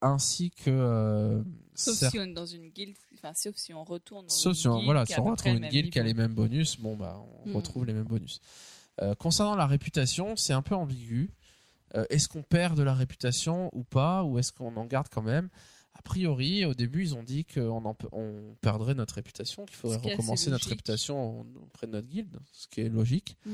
Ainsi 0.00 0.50
que... 0.50 0.70
euh, 0.70 1.42
Sauf 1.74 1.94
si 2.10 2.18
on 2.18 2.22
est 2.24 2.32
dans 2.32 2.46
une 2.46 2.68
guilde, 2.70 2.96
enfin, 3.14 3.32
sauf 3.34 3.56
si 3.56 3.72
on 3.72 3.84
retourne 3.84 4.26
dans 4.26 4.28
Sauf 4.32 4.52
une 4.52 4.54
si 4.54 4.68
on, 4.68 4.74
guilde 4.76 4.84
voilà, 4.86 5.06
si 5.06 5.18
on 5.18 5.24
retrouve 5.24 5.52
une 5.52 5.68
guilde 5.68 5.90
qui 5.90 5.98
a 6.00 6.02
les 6.02 6.14
mêmes 6.14 6.34
bonus, 6.34 6.78
bon 6.80 6.96
bah 6.96 7.20
on 7.44 7.50
Mm. 7.50 7.56
retrouve 7.56 7.86
les 7.86 7.92
mêmes 7.92 8.04
bonus. 8.04 8.40
Euh, 9.00 9.14
concernant 9.14 9.54
la 9.54 9.66
réputation, 9.66 10.34
c'est 10.36 10.52
un 10.52 10.62
peu 10.62 10.74
ambigu. 10.74 11.30
Euh, 11.94 12.04
est-ce 12.10 12.28
qu'on 12.28 12.42
perd 12.42 12.76
de 12.76 12.82
la 12.82 12.94
réputation 12.94 13.70
ou 13.72 13.84
pas, 13.84 14.24
ou 14.24 14.38
est-ce 14.38 14.52
qu'on 14.52 14.76
en 14.76 14.84
garde 14.86 15.06
quand 15.10 15.22
même? 15.22 15.48
A 15.94 16.02
priori, 16.02 16.64
au 16.64 16.74
début, 16.74 17.02
ils 17.02 17.14
ont 17.14 17.22
dit 17.22 17.44
qu'on 17.44 17.84
en 17.84 17.94
pe- 17.94 18.08
on 18.12 18.54
perdrait 18.60 18.94
notre 18.94 19.14
réputation, 19.14 19.64
qu'il 19.66 19.76
faudrait 19.76 19.98
Ce 19.98 20.04
recommencer 20.08 20.50
notre 20.50 20.68
réputation 20.68 21.40
auprès 21.62 21.86
de 21.86 21.92
notre 21.92 22.08
guilde, 22.08 22.38
ce 22.52 22.66
qui 22.68 22.80
est 22.82 22.88
logique. 22.88 23.36
Mm. 23.46 23.50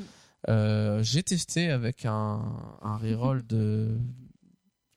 Euh, 0.48 1.02
J'ai 1.02 1.22
testé 1.22 1.70
avec 1.70 2.04
un, 2.06 2.42
un 2.82 2.96
reroll 2.98 3.46
de 3.46 3.96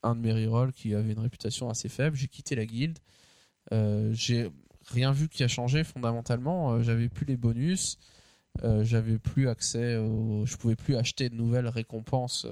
un 0.03 0.15
de 0.15 0.21
mes 0.21 0.33
rerolls 0.33 0.73
qui 0.73 0.93
avait 0.95 1.13
une 1.13 1.19
réputation 1.19 1.69
assez 1.69 1.89
faible. 1.89 2.15
J'ai 2.15 2.27
quitté 2.27 2.55
la 2.55 2.65
guilde. 2.65 2.99
Euh, 3.73 4.11
J'ai 4.13 4.49
rien 4.87 5.11
vu 5.11 5.29
qui 5.29 5.43
a 5.43 5.47
changé 5.47 5.83
fondamentalement. 5.83 6.73
Euh, 6.73 6.83
J'avais 6.83 7.09
plus 7.09 7.25
les 7.25 7.37
bonus. 7.37 7.97
Euh, 8.63 8.83
J'avais 8.83 9.19
plus 9.19 9.49
accès. 9.49 9.97
Au... 9.97 10.45
Je 10.45 10.57
pouvais 10.57 10.75
plus 10.75 10.95
acheter 10.95 11.29
de 11.29 11.35
nouvelles 11.35 11.67
récompenses. 11.67 12.47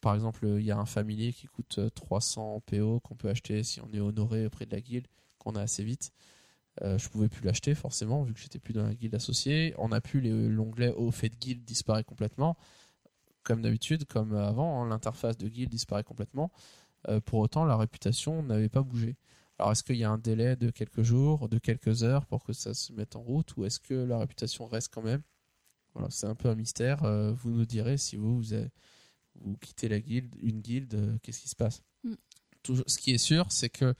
Par 0.00 0.14
exemple, 0.14 0.46
il 0.58 0.64
y 0.64 0.70
a 0.70 0.76
un 0.78 0.84
familier 0.84 1.32
qui 1.32 1.46
coûte 1.46 1.78
euh, 1.78 1.88
300 1.90 2.60
PO 2.66 3.00
qu'on 3.00 3.14
peut 3.14 3.30
acheter 3.30 3.62
si 3.62 3.80
on 3.80 3.90
est 3.92 4.00
honoré 4.00 4.46
auprès 4.46 4.66
de 4.66 4.72
la 4.74 4.80
guilde, 4.80 5.06
qu'on 5.38 5.54
a 5.56 5.62
assez 5.62 5.82
vite. 5.84 6.12
Je 6.82 7.08
pouvais 7.08 7.28
plus 7.28 7.44
l'acheter 7.46 7.72
forcément 7.76 8.24
vu 8.24 8.34
que 8.34 8.40
j'étais 8.40 8.58
plus 8.58 8.74
dans 8.74 8.82
la 8.84 8.94
guilde 8.94 9.14
associée. 9.14 9.74
On 9.78 9.92
a 9.92 10.00
pu 10.00 10.20
les- 10.20 10.48
l'onglet 10.48 10.90
au 10.90 11.12
fait 11.12 11.28
de 11.28 11.36
guilde 11.36 11.64
disparaît 11.64 12.02
complètement, 12.02 12.56
comme 13.44 13.62
d'habitude, 13.62 14.04
comme 14.06 14.34
avant. 14.34 14.82
hein, 14.82 14.88
L'interface 14.88 15.36
de 15.38 15.48
guilde 15.48 15.70
disparaît 15.70 16.04
complètement. 16.04 16.50
Euh, 17.08 17.20
pour 17.20 17.40
autant, 17.40 17.64
la 17.64 17.76
réputation 17.76 18.42
n'avait 18.42 18.68
pas 18.68 18.82
bougé. 18.82 19.16
Alors, 19.58 19.72
est-ce 19.72 19.84
qu'il 19.84 19.96
y 19.96 20.04
a 20.04 20.10
un 20.10 20.18
délai 20.18 20.56
de 20.56 20.70
quelques 20.70 21.02
jours, 21.02 21.48
de 21.48 21.58
quelques 21.58 22.02
heures 22.02 22.26
pour 22.26 22.42
que 22.44 22.52
ça 22.52 22.74
se 22.74 22.92
mette 22.92 23.14
en 23.16 23.20
route, 23.22 23.56
ou 23.56 23.64
est-ce 23.64 23.78
que 23.78 23.94
la 23.94 24.18
réputation 24.18 24.66
reste 24.66 24.92
quand 24.92 25.02
même? 25.02 25.22
Voilà, 25.94 26.10
c'est 26.10 26.26
un 26.26 26.34
peu 26.34 26.48
un 26.48 26.56
mystère. 26.56 27.04
Euh, 27.04 27.32
vous 27.32 27.50
nous 27.50 27.66
direz 27.66 27.96
si 27.98 28.16
vous 28.16 28.36
vous, 28.36 28.52
avez- 28.52 28.70
vous 29.36 29.56
quittez 29.58 29.88
la 29.88 30.00
guilde, 30.00 30.34
une 30.42 30.60
guilde, 30.60 30.94
euh, 30.94 31.16
qu'est-ce 31.22 31.40
qui 31.40 31.48
se 31.48 31.56
passe? 31.56 31.82
Mm. 32.02 32.14
Ce 32.86 32.98
qui 32.98 33.12
est 33.12 33.18
sûr, 33.18 33.52
c'est 33.52 33.68
que 33.68 33.94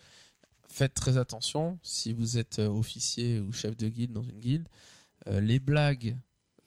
faites 0.68 0.94
très 0.94 1.18
attention 1.18 1.78
si 1.82 2.12
vous 2.12 2.38
êtes 2.38 2.58
euh, 2.58 2.68
officier 2.68 3.38
ou 3.40 3.52
chef 3.52 3.76
de 3.76 3.88
guilde 3.88 4.12
dans 4.12 4.22
une 4.22 4.40
guilde. 4.40 4.68
les 5.26 5.58
blagues 5.58 6.16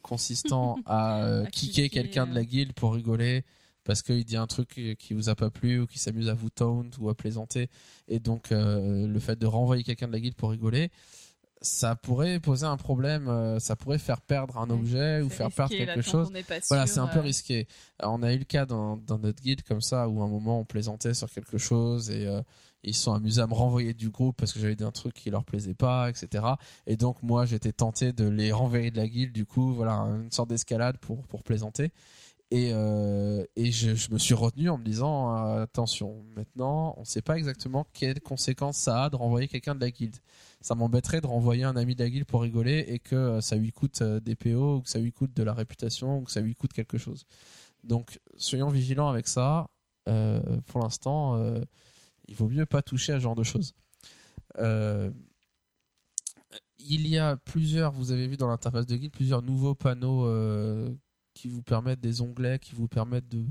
consistant 0.08 0.78
à, 0.86 1.24
euh, 1.24 1.44
À 1.44 1.48
kicker 1.48 1.84
kicker, 1.84 1.90
quelqu'un 2.04 2.28
de 2.28 2.34
la 2.34 2.42
euh. 2.42 2.44
guilde 2.44 2.74
pour 2.74 2.94
rigoler 2.94 3.44
parce 3.84 4.02
qu'il 4.02 4.24
dit 4.26 4.36
un 4.38 4.48
truc 4.48 4.70
qui- 5.00 5.14
vous 5.14 5.30
a 5.30 5.36
pas 5.36 5.50
plu 5.50 5.80
ou 5.80 5.88
qui 5.88 5.98
s'amuse 6.00 6.28
à 6.30 6.34
vous 6.34 6.50
taunt 6.50 6.90
ou 7.00 7.10
à 7.10 7.16
plaisanter 7.16 7.70
et 8.08 8.20
donc 8.20 8.52
euh, 8.52 9.08
le 9.08 9.20
fait 9.20 9.38
de 9.40 9.46
renvoyer 9.46 9.84
quelqu'un 9.84 10.08
de 10.08 10.14
la 10.14 10.20
guilde 10.20 10.36
pour 10.36 10.52
rigoler 10.52 10.92
ça 11.62 11.96
pourrait 11.96 12.40
poser 12.40 12.66
un 12.66 12.78
problème 12.78 13.28
euh, 13.30 13.60
ça 13.60 13.76
pourrait 13.76 13.98
faire 13.98 14.22
perdre 14.22 14.58
un 14.58 14.70
objet 14.70 15.22
ou 15.22 15.30
faire 15.30 15.48
risqué, 15.48 15.58
perdre 15.58 15.76
quelque 15.94 16.02
chose 16.02 16.32
voilà, 16.68 16.86
c'est 16.86 17.00
un 17.00 17.08
peu 17.08 17.20
euh, 17.20 17.24
risqué. 17.24 17.68
Alors, 18.00 18.14
on 18.14 18.22
a 18.24 18.34
eu 18.34 18.38
le 18.38 18.44
cas 18.46 18.66
dans, 18.66 18.98
dans 18.98 19.18
notre 19.18 19.42
guide 19.42 19.64
comme 19.64 19.82
ça 19.82 20.08
où 20.08 20.22
à 20.22 20.26
un 20.26 20.30
moment 20.30 20.60
on 20.60 20.66
plaisantait 20.66 21.14
sur 21.14 21.30
quelque 21.32 21.58
chose 21.58 22.12
et 22.12 22.28
euh, 22.28 22.42
ils 22.84 22.96
sont 22.96 23.14
amusés 23.14 23.42
à 23.42 23.48
me 23.48 23.54
renvoyer 23.54 23.94
du 23.94 24.10
groupe 24.10 24.38
parce 24.38 24.54
que 24.54 24.60
j'avais 24.60 24.76
dit 24.76 24.84
un 24.84 24.92
truc 24.92 25.14
qui 25.14 25.30
leur 25.30 25.44
plaisait 25.44 25.74
pas, 25.74 26.10
etc. 26.10 26.46
Et 26.86 26.98
donc 26.98 27.22
moi 27.24 27.46
j'étais 27.46 27.74
tenté 27.74 28.14
de 28.14 28.28
les 28.28 28.52
renvoyer 28.52 28.92
de 28.92 28.98
la 28.98 29.08
guilde. 29.08 29.34
Du 29.34 29.46
coup, 29.46 29.74
voilà, 29.74 29.94
une 29.94 30.32
sorte 30.32 30.50
d'escalade 30.50 30.98
pour 30.98 31.26
pour 31.28 31.44
plaisanter. 31.44 31.92
Et, 32.50 32.72
euh, 32.72 33.44
et 33.58 33.72
je, 33.74 33.94
je 33.94 34.10
me 34.12 34.18
suis 34.18 34.34
retenu 34.34 34.70
en 34.70 34.78
me 34.78 34.84
disant 34.84 35.34
attention, 35.58 36.24
maintenant 36.36 36.94
on 36.96 37.02
ne 37.02 37.06
sait 37.06 37.22
pas 37.22 37.38
exactement 37.38 37.86
quelles 37.92 38.22
conséquences 38.22 38.78
ça 38.78 39.06
a 39.06 39.10
de 39.10 39.18
renvoyer 39.18 39.50
quelqu'un 39.50 39.76
de 39.76 39.82
la 39.82 39.92
guilde. 39.92 40.16
Ça 40.62 40.74
m'embêterait 40.74 41.20
de 41.20 41.28
renvoyer 41.28 41.66
un 41.66 41.76
ami 41.76 41.94
de 41.96 42.04
la 42.04 42.10
guilde 42.10 42.26
pour 42.26 42.42
rigoler 42.42 42.86
et 42.88 43.00
que 43.00 43.16
euh, 43.16 43.42
ça 43.42 43.58
lui 43.58 43.74
coûte 43.74 44.02
euh, 44.02 44.22
des 44.22 44.36
PO 44.36 44.78
ou 44.78 44.82
que 44.82 44.90
ça 44.90 45.00
lui 45.00 45.12
coûte 45.12 45.34
de 45.36 45.44
la 45.44 45.54
réputation 45.54 46.20
ou 46.20 46.24
que 46.24 46.32
ça 46.32 46.40
lui 46.40 46.56
coûte 46.56 46.72
quelque 46.72 46.98
chose. 46.98 47.26
Donc 47.84 48.20
soyons 48.38 48.70
vigilants 48.70 49.10
avec 49.10 49.28
ça. 49.28 49.68
Pour 50.68 50.80
l'instant, 50.80 51.36
il 52.28 52.36
vaut 52.36 52.50
mieux 52.50 52.66
pas 52.66 52.82
toucher 52.82 53.14
à 53.14 53.16
ce 53.18 53.24
genre 53.24 53.36
de 53.36 53.44
choses. 53.44 53.74
Euh, 54.60 55.12
il 56.80 57.08
y 57.08 57.18
a 57.18 57.38
plusieurs, 57.38 57.92
vous 57.92 58.12
avez 58.12 58.28
vu 58.28 58.38
dans 58.38 58.48
l'interface 58.48 58.86
de 58.86 58.96
guide, 58.96 59.12
plusieurs 59.12 59.42
nouveaux 59.42 59.76
panneaux 59.76 60.26
euh, 60.26 60.90
qui 61.34 61.50
vous 61.50 61.62
permettent 61.62 62.00
des 62.00 62.22
onglets, 62.22 62.60
qui 62.60 62.76
vous 62.76 62.88
permettent 62.88 63.28
de, 63.30 63.46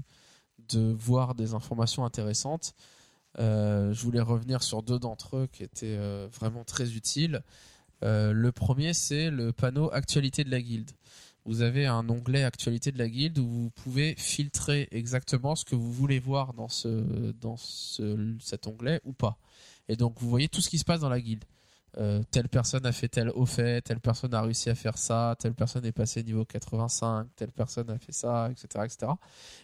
de 0.70 0.92
voir 0.92 1.34
des 1.34 1.54
informations 1.54 2.04
intéressantes. 2.04 2.74
Euh, 3.38 3.92
je 3.92 4.02
voulais 4.02 4.20
revenir 4.20 4.62
sur 4.62 4.82
deux 4.82 4.98
d'entre 4.98 5.36
eux 5.36 5.48
qui 5.50 5.62
étaient 5.62 5.98
vraiment 6.28 6.64
très 6.64 6.94
utiles. 6.94 7.42
Le 8.02 8.50
premier, 8.50 8.94
c'est 8.94 9.30
le 9.30 9.52
panneau 9.52 9.90
Actualité 9.92 10.44
de 10.44 10.50
la 10.50 10.60
guilde. 10.60 10.92
Vous 11.46 11.62
avez 11.62 11.86
un 11.86 12.08
onglet 12.08 12.42
Actualité 12.42 12.90
de 12.90 12.98
la 12.98 13.08
guilde 13.08 13.38
où 13.38 13.48
vous 13.48 13.70
pouvez 13.70 14.16
filtrer 14.18 14.88
exactement 14.90 15.54
ce 15.54 15.64
que 15.64 15.76
vous 15.76 15.92
voulez 15.92 16.18
voir 16.18 16.52
dans, 16.54 16.68
ce, 16.68 16.88
dans 17.40 17.56
ce, 17.56 18.34
cet 18.40 18.66
onglet 18.66 19.00
ou 19.04 19.12
pas. 19.12 19.38
Et 19.88 19.94
donc 19.94 20.18
vous 20.18 20.28
voyez 20.28 20.48
tout 20.48 20.60
ce 20.60 20.68
qui 20.68 20.78
se 20.78 20.84
passe 20.84 21.00
dans 21.00 21.08
la 21.08 21.20
guilde. 21.20 21.44
Euh, 21.98 22.22
telle 22.30 22.48
personne 22.50 22.84
a 22.84 22.92
fait 22.92 23.08
tel 23.08 23.30
au 23.30 23.46
fait, 23.46 23.80
telle 23.80 24.00
personne 24.00 24.34
a 24.34 24.42
réussi 24.42 24.68
à 24.68 24.74
faire 24.74 24.98
ça, 24.98 25.34
telle 25.38 25.54
personne 25.54 25.84
est 25.86 25.92
passée 25.92 26.22
niveau 26.22 26.44
85, 26.44 27.26
telle 27.36 27.52
personne 27.52 27.88
a 27.88 27.98
fait 27.98 28.12
ça, 28.12 28.50
etc., 28.50 28.84
etc. 28.84 29.12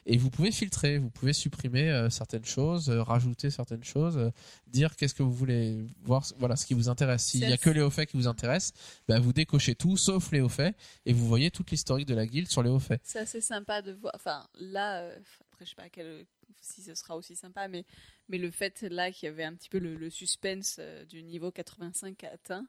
Et 0.06 0.16
vous 0.16 0.30
pouvez 0.30 0.50
filtrer, 0.50 0.96
vous 0.98 1.10
pouvez 1.10 1.34
supprimer 1.34 1.90
euh, 1.90 2.08
certaines 2.08 2.44
choses, 2.46 2.88
euh, 2.88 3.02
rajouter 3.02 3.50
certaines 3.50 3.84
choses, 3.84 4.32
dire 4.66 4.96
qu'est-ce 4.96 5.14
que 5.14 5.22
vous 5.22 5.32
voulez 5.34 5.84
voir, 6.04 6.24
voilà, 6.38 6.56
ce 6.56 6.64
qui 6.64 6.72
vous 6.74 6.88
intéresse. 6.88 7.24
S'il 7.24 7.40
C'est 7.40 7.50
y 7.50 7.52
a 7.52 7.58
que 7.58 7.68
les 7.70 7.82
hauts 7.82 7.90
faits 7.90 8.08
qui 8.10 8.16
vous 8.16 8.28
intéressent, 8.28 8.72
bah, 9.08 9.20
vous 9.20 9.32
décochez 9.34 9.74
tout 9.74 9.96
sauf 9.98 10.32
les 10.32 10.40
hauts 10.40 10.48
faits 10.48 10.74
et 11.04 11.12
vous 11.12 11.26
voyez 11.26 11.50
toute 11.50 11.70
l'historique 11.70 12.08
de 12.08 12.14
la 12.14 12.26
guilde 12.26 12.48
sur 12.48 12.62
les 12.62 12.70
hauts 12.70 12.78
faits. 12.78 13.00
C'est 13.04 13.18
assez 13.18 13.40
sympa 13.42 13.82
de 13.82 13.92
voir. 13.92 14.12
Enfin, 14.14 14.46
là, 14.58 15.04
après, 15.52 15.64
je 15.66 15.70
sais 15.70 15.76
pas 15.76 15.82
à 15.84 15.88
quel- 15.90 16.24
si 16.62 16.82
ce 16.82 16.94
sera 16.94 17.16
aussi 17.16 17.36
sympa, 17.36 17.68
mais, 17.68 17.84
mais 18.28 18.38
le 18.38 18.50
fait 18.50 18.82
là 18.82 19.10
qu'il 19.12 19.26
y 19.26 19.32
avait 19.32 19.44
un 19.44 19.54
petit 19.54 19.68
peu 19.68 19.78
le, 19.78 19.94
le 19.96 20.10
suspense 20.10 20.76
euh, 20.78 21.04
du 21.04 21.22
niveau 21.22 21.50
85 21.50 22.24
atteint. 22.24 22.66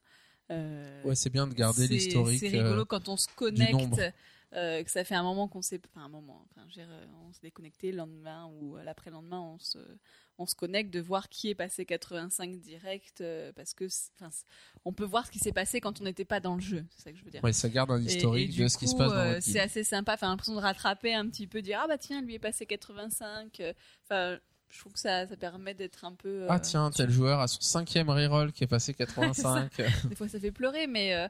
euh, 0.51 1.03
Ouais, 1.03 1.15
c'est 1.15 1.29
bien 1.29 1.47
de 1.47 1.53
garder 1.53 1.87
l'historique. 1.87 2.39
C'est 2.39 2.49
rigolo 2.49 2.81
euh, 2.81 2.85
quand 2.85 3.07
on 3.09 3.17
se 3.17 3.27
connecte, 3.35 4.01
euh, 4.55 4.83
que 4.83 4.91
ça 4.91 5.03
fait 5.03 5.15
un 5.15 5.23
moment 5.23 5.47
qu'on 5.47 5.61
s'est. 5.61 5.81
Enfin, 5.93 6.05
un 6.05 6.09
moment. 6.09 6.45
Enfin, 6.51 6.65
veux 6.65 6.71
dire, 6.71 6.87
euh, 6.89 7.05
on 7.27 7.33
s'est 7.33 7.39
déconnecté 7.43 7.91
le 7.91 7.97
lendemain 7.97 8.45
ou 8.59 8.77
euh, 8.77 8.83
l'après-lendemain, 8.83 9.41
on 9.41 9.57
se, 9.59 9.79
on 10.37 10.45
se 10.45 10.55
connecte 10.55 10.91
de 10.93 10.99
voir 10.99 11.29
qui 11.29 11.49
est 11.49 11.55
passé 11.55 11.85
85 11.85 12.57
direct 12.59 13.21
euh, 13.21 13.51
parce 13.55 13.73
que. 13.73 13.85
enfin, 14.19 14.29
on 14.85 14.93
peut 14.93 15.05
voir 15.05 15.25
ce 15.25 15.31
qui 15.31 15.39
s'est 15.39 15.51
passé 15.53 15.79
quand 15.81 16.01
on 16.01 16.03
n'était 16.03 16.25
pas 16.25 16.39
dans 16.39 16.55
le 16.55 16.61
jeu. 16.61 16.85
C'est 16.91 17.03
ça 17.03 17.11
que 17.11 17.17
je 17.17 17.23
veux 17.23 17.31
dire. 17.31 17.41
ça 17.53 17.69
garde 17.69 17.91
un 17.91 18.01
historique 18.01 18.57
et 18.57 18.63
de 18.63 18.67
ce 18.67 18.77
qui 18.77 18.87
se 18.87 18.95
passe 18.95 19.11
dans 19.11 19.27
votre 19.33 19.41
C'est 19.41 19.59
assez 19.59 19.83
sympa. 19.83 20.13
Enfin, 20.13 20.29
l'impression 20.29 20.55
de 20.55 20.59
rattraper 20.61 21.13
un 21.13 21.27
petit 21.27 21.47
peu, 21.47 21.61
dire 21.61 21.79
ah 21.83 21.87
bah 21.87 21.97
tiens, 21.97 22.21
lui 22.21 22.35
est 22.35 22.39
passé 22.39 22.65
85. 22.65 23.59
euh, 23.59 23.73
Enfin, 24.05 24.37
je 24.69 24.79
trouve 24.79 24.93
que 24.93 24.99
ça, 24.99 25.27
ça 25.27 25.37
permet 25.37 25.75
d'être 25.75 26.03
un 26.03 26.13
peu. 26.13 26.43
euh, 26.43 26.47
Ah 26.49 26.59
tiens, 26.59 26.89
tel 26.89 27.09
joueur 27.11 27.39
a 27.39 27.47
son 27.47 27.61
cinquième 27.61 28.09
reroll 28.09 28.51
qui 28.51 28.63
est 28.63 28.67
passé 28.67 28.93
85. 28.95 29.71
Des 30.09 30.15
fois, 30.15 30.27
ça 30.27 30.39
fait 30.39 30.51
pleurer, 30.51 30.87
mais 30.87 31.13
euh, 31.13 31.27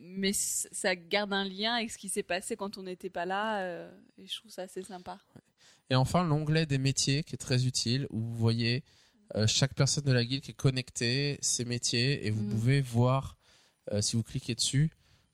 mais 0.00 0.32
ça 0.32 0.94
garde 0.96 1.32
un 1.32 1.44
lien 1.44 1.74
avec 1.74 1.90
ce 1.90 1.98
qui 1.98 2.08
s'est 2.08 2.22
passé 2.22 2.56
quand 2.56 2.78
on 2.78 2.82
n'était 2.82 3.10
pas 3.10 3.26
là. 3.26 3.60
euh, 3.62 3.90
et 4.18 4.26
je 4.26 4.36
trouve 4.38 4.50
ça 4.50 4.62
assez 4.62 4.82
sympa. 4.82 5.18
Et 5.90 5.94
enfin, 5.94 6.22
l'onglet 6.24 6.66
des 6.66 6.78
métiers 6.78 7.24
qui 7.24 7.34
est 7.34 7.38
très 7.38 7.66
utile 7.66 8.06
où 8.10 8.20
vous 8.20 8.34
voyez 8.36 8.84
euh, 9.34 9.46
chaque 9.46 9.74
personne 9.74 10.04
de 10.04 10.12
la 10.12 10.24
guilde 10.24 10.42
qui 10.42 10.52
est 10.52 10.54
connectée, 10.54 11.38
ses 11.42 11.64
métiers, 11.64 12.26
et 12.26 12.30
vous 12.30 12.42
Mm. 12.42 12.48
pouvez 12.50 12.80
voir, 12.80 13.36
euh, 13.92 14.00
si 14.00 14.16
vous 14.16 14.22
cliquez 14.22 14.54
dessus, 14.54 14.90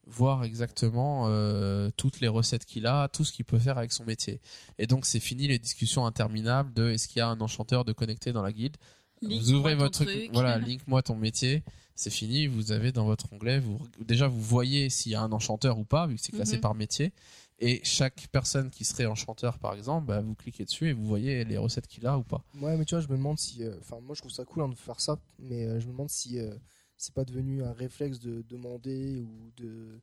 voir 0.06 0.44
exactement 0.44 1.28
euh, 1.28 1.90
toutes 1.96 2.20
les 2.20 2.28
recettes 2.28 2.64
qu'il 2.66 2.86
a, 2.86 3.08
tout 3.08 3.24
ce 3.24 3.32
qu'il 3.32 3.44
peut 3.44 3.58
faire 3.58 3.78
avec 3.78 3.92
son 3.92 4.04
métier. 4.04 4.40
Et 4.78 4.86
donc, 4.86 5.06
c'est 5.06 5.20
fini 5.20 5.46
les 5.48 5.58
discussions 5.58 6.06
interminables 6.06 6.72
de 6.74 6.90
est-ce 6.90 7.08
qu'il 7.08 7.18
y 7.18 7.22
a 7.22 7.28
un 7.28 7.40
enchanteur 7.40 7.84
de 7.84 7.92
connecté 7.92 8.32
dans 8.32 8.42
la 8.42 8.52
guilde? 8.52 8.76
Vous 9.22 9.52
ouvrez 9.52 9.74
votre 9.74 10.04
truc, 10.04 10.08
truc. 10.08 10.30
voilà, 10.32 10.58
link-moi 10.68 11.02
ton 11.02 11.14
métier. 11.16 11.62
C'est 11.96 12.10
fini, 12.10 12.46
vous 12.48 12.72
avez 12.72 12.90
dans 12.90 13.04
votre 13.04 13.32
onglet, 13.32 13.60
vous, 13.60 13.78
déjà 14.04 14.26
vous 14.26 14.40
voyez 14.40 14.90
s'il 14.90 15.12
y 15.12 15.14
a 15.14 15.22
un 15.22 15.30
enchanteur 15.32 15.78
ou 15.78 15.84
pas, 15.84 16.06
vu 16.08 16.16
que 16.16 16.20
c'est 16.22 16.32
classé 16.32 16.56
Mhm. 16.56 16.60
par 16.62 16.74
métier. 16.74 17.12
Et 17.60 17.80
chaque 17.84 18.26
personne 18.32 18.68
qui 18.70 18.84
serait 18.84 19.06
enchanteur, 19.06 19.58
par 19.60 19.74
exemple, 19.74 20.08
bah, 20.08 20.20
vous 20.20 20.34
cliquez 20.34 20.64
dessus 20.64 20.88
et 20.88 20.92
vous 20.92 21.04
voyez 21.06 21.44
les 21.44 21.56
recettes 21.56 21.86
qu'il 21.86 22.04
a 22.06 22.18
ou 22.18 22.24
pas. 22.24 22.42
Ouais, 22.60 22.76
mais 22.76 22.84
tu 22.84 22.96
vois, 22.96 23.00
je 23.00 23.06
me 23.08 23.16
demande 23.16 23.38
si. 23.38 23.62
euh, 23.62 23.76
Enfin, 23.80 24.00
moi, 24.00 24.16
je 24.16 24.20
trouve 24.22 24.32
ça 24.32 24.44
cool 24.44 24.64
hein, 24.64 24.68
de 24.68 24.74
faire 24.74 24.98
ça, 25.00 25.18
mais 25.38 25.66
euh, 25.66 25.78
je 25.78 25.86
me 25.86 25.92
demande 25.92 26.10
si 26.10 26.40
euh, 26.40 26.52
c'est 26.96 27.14
pas 27.14 27.24
devenu 27.24 27.62
un 27.62 27.72
réflexe 27.72 28.18
de 28.18 28.44
demander 28.48 29.20
ou 29.20 29.52
de, 29.56 30.00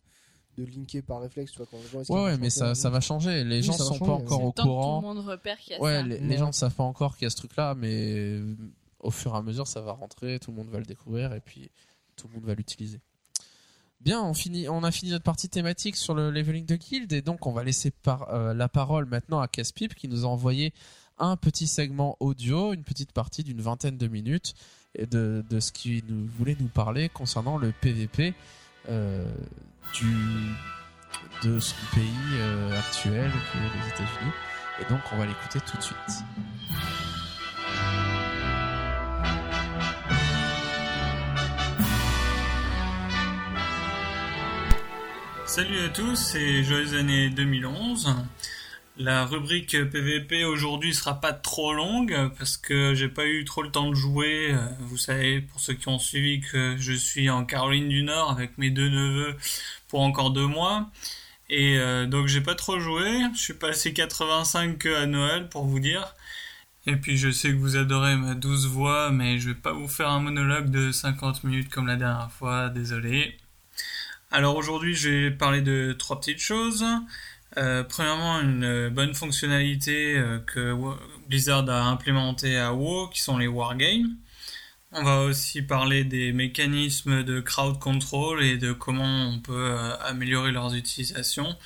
de 0.57 0.63
linker 0.63 1.03
par 1.03 1.19
réflexe, 1.21 1.51
tu 1.51 1.57
vois, 1.57 1.67
quand 1.69 1.77
les 1.77 1.89
gens 1.89 2.13
Ouais, 2.15 2.23
ouais, 2.23 2.37
mais 2.37 2.49
ça, 2.49 2.73
ça 2.73 2.89
va 2.89 3.01
changer. 3.01 3.43
Les 3.43 3.57
Oui, 3.57 3.63
gens 3.63 3.73
sont 3.73 3.99
pas 3.99 4.11
encore 4.13 4.43
au 4.43 4.51
courant. 4.53 5.01
Tout 5.01 5.07
le 5.07 5.13
monde 5.15 5.25
repère 5.27 5.59
qu'il 5.59 5.73
y 5.73 5.75
a 5.75 5.81
Ouais, 5.81 5.95
ça. 5.99 6.03
les, 6.07 6.19
les 6.19 6.37
gens 6.37 6.47
ne 6.47 6.51
savent 6.53 6.73
pas 6.73 6.83
encore 6.83 7.17
qu'il 7.17 7.25
y 7.25 7.27
a 7.27 7.29
ce 7.31 7.35
truc-là, 7.35 7.75
mais 7.75 8.13
euh, 8.15 8.55
au 9.01 9.11
fur 9.11 9.33
et 9.33 9.37
à 9.37 9.41
mesure, 9.41 9.67
ça 9.67 9.81
va 9.81 9.91
rentrer, 9.91 10.39
tout 10.39 10.51
le 10.51 10.57
monde 10.57 10.69
va 10.69 10.79
le 10.79 10.85
découvrir 10.85 11.33
et 11.33 11.39
puis 11.39 11.71
tout 12.15 12.27
le 12.27 12.35
monde 12.35 12.45
va 12.45 12.55
l'utiliser. 12.55 12.99
Bien, 13.99 14.21
on, 14.23 14.33
finit, 14.33 14.67
on 14.67 14.83
a 14.83 14.91
fini 14.91 15.11
notre 15.11 15.23
partie 15.23 15.47
thématique 15.47 15.95
sur 15.95 16.15
le 16.15 16.31
leveling 16.31 16.65
de 16.65 16.75
guild 16.75 17.13
et 17.13 17.21
donc 17.21 17.45
on 17.45 17.51
va 17.51 17.63
laisser 17.63 17.93
euh, 18.07 18.53
la 18.53 18.67
parole 18.67 19.05
maintenant 19.05 19.39
à 19.39 19.47
Caspip 19.47 19.93
qui 19.93 20.07
nous 20.07 20.25
a 20.25 20.27
envoyé 20.27 20.73
un 21.19 21.37
petit 21.37 21.67
segment 21.67 22.17
audio, 22.19 22.73
une 22.73 22.83
petite 22.83 23.11
partie 23.11 23.43
d'une 23.43 23.61
vingtaine 23.61 23.97
de 23.97 24.07
minutes 24.07 24.55
de, 24.99 25.59
ce 25.59 25.71
qu'il 25.71 26.03
voulait 26.37 26.57
nous 26.59 26.67
parler 26.67 27.09
concernant 27.09 27.57
le 27.57 27.71
PVP 27.79 28.33
euh, 28.89 29.23
de 31.43 31.59
son 31.59 31.75
pays 31.93 32.09
euh, 32.35 32.79
actuel, 32.79 33.31
les 33.53 33.89
États-Unis. 33.89 34.31
Et 34.79 34.89
donc 34.89 35.01
on 35.13 35.17
va 35.17 35.25
l'écouter 35.25 35.59
tout 35.59 35.77
de 35.77 35.83
suite. 35.83 36.23
Salut 45.51 45.81
à 45.81 45.89
tous 45.89 46.35
et 46.35 46.63
joyeuses 46.63 46.93
année 46.93 47.29
2011. 47.29 48.15
La 48.95 49.25
rubrique 49.25 49.71
PVP 49.71 50.45
aujourd'hui 50.45 50.93
sera 50.93 51.19
pas 51.19 51.33
trop 51.33 51.73
longue 51.73 52.31
parce 52.37 52.55
que 52.55 52.95
j'ai 52.95 53.09
pas 53.09 53.25
eu 53.25 53.43
trop 53.43 53.61
le 53.61 53.69
temps 53.69 53.89
de 53.89 53.93
jouer. 53.93 54.53
Euh, 54.53 54.65
Vous 54.79 54.95
savez, 54.95 55.41
pour 55.41 55.59
ceux 55.59 55.73
qui 55.73 55.89
ont 55.89 55.99
suivi, 55.99 56.39
que 56.39 56.77
je 56.79 56.93
suis 56.93 57.29
en 57.29 57.43
Caroline 57.43 57.89
du 57.89 58.01
Nord 58.01 58.31
avec 58.31 58.57
mes 58.57 58.69
deux 58.69 58.87
neveux 58.87 59.35
pour 59.89 59.99
encore 59.99 60.31
deux 60.31 60.47
mois. 60.47 60.89
Et 61.49 61.77
euh, 61.79 62.05
donc 62.05 62.27
j'ai 62.27 62.39
pas 62.39 62.55
trop 62.55 62.79
joué. 62.79 63.09
Je 63.35 63.39
suis 63.41 63.53
passé 63.53 63.91
85 63.91 64.77
que 64.77 64.95
à 64.95 65.05
Noël 65.05 65.49
pour 65.49 65.65
vous 65.65 65.81
dire. 65.81 66.15
Et 66.87 66.95
puis 66.95 67.17
je 67.17 67.29
sais 67.29 67.49
que 67.49 67.57
vous 67.57 67.75
adorez 67.75 68.15
ma 68.15 68.35
douce 68.35 68.67
voix, 68.67 69.11
mais 69.11 69.37
je 69.37 69.49
vais 69.49 69.55
pas 69.55 69.73
vous 69.73 69.89
faire 69.89 70.11
un 70.11 70.21
monologue 70.21 70.69
de 70.69 70.93
50 70.93 71.43
minutes 71.43 71.69
comme 71.69 71.87
la 71.87 71.97
dernière 71.97 72.31
fois, 72.31 72.69
désolé. 72.69 73.37
Alors 74.33 74.55
aujourd'hui, 74.55 74.95
je 74.95 75.09
vais 75.09 75.31
parler 75.31 75.61
de 75.61 75.91
trois 75.91 76.17
petites 76.17 76.39
choses. 76.39 76.85
Euh, 77.57 77.83
premièrement, 77.83 78.39
une 78.39 78.63
euh, 78.63 78.89
bonne 78.89 79.13
fonctionnalité 79.13 80.17
euh, 80.17 80.39
que 80.39 80.73
Blizzard 81.27 81.69
a 81.69 81.83
implémentée 81.89 82.57
à 82.57 82.73
WoW, 82.73 83.09
qui 83.09 83.19
sont 83.19 83.37
les 83.37 83.47
wargames. 83.47 84.15
On 84.93 85.03
va 85.03 85.19
aussi 85.23 85.61
parler 85.61 86.05
des 86.05 86.31
mécanismes 86.31 87.23
de 87.23 87.41
crowd 87.41 87.77
control 87.79 88.41
et 88.41 88.57
de 88.57 88.71
comment 88.71 89.27
on 89.27 89.39
peut 89.39 89.75
améliorer 90.01 90.53
leurs 90.53 90.75
utilisations. 90.75 91.57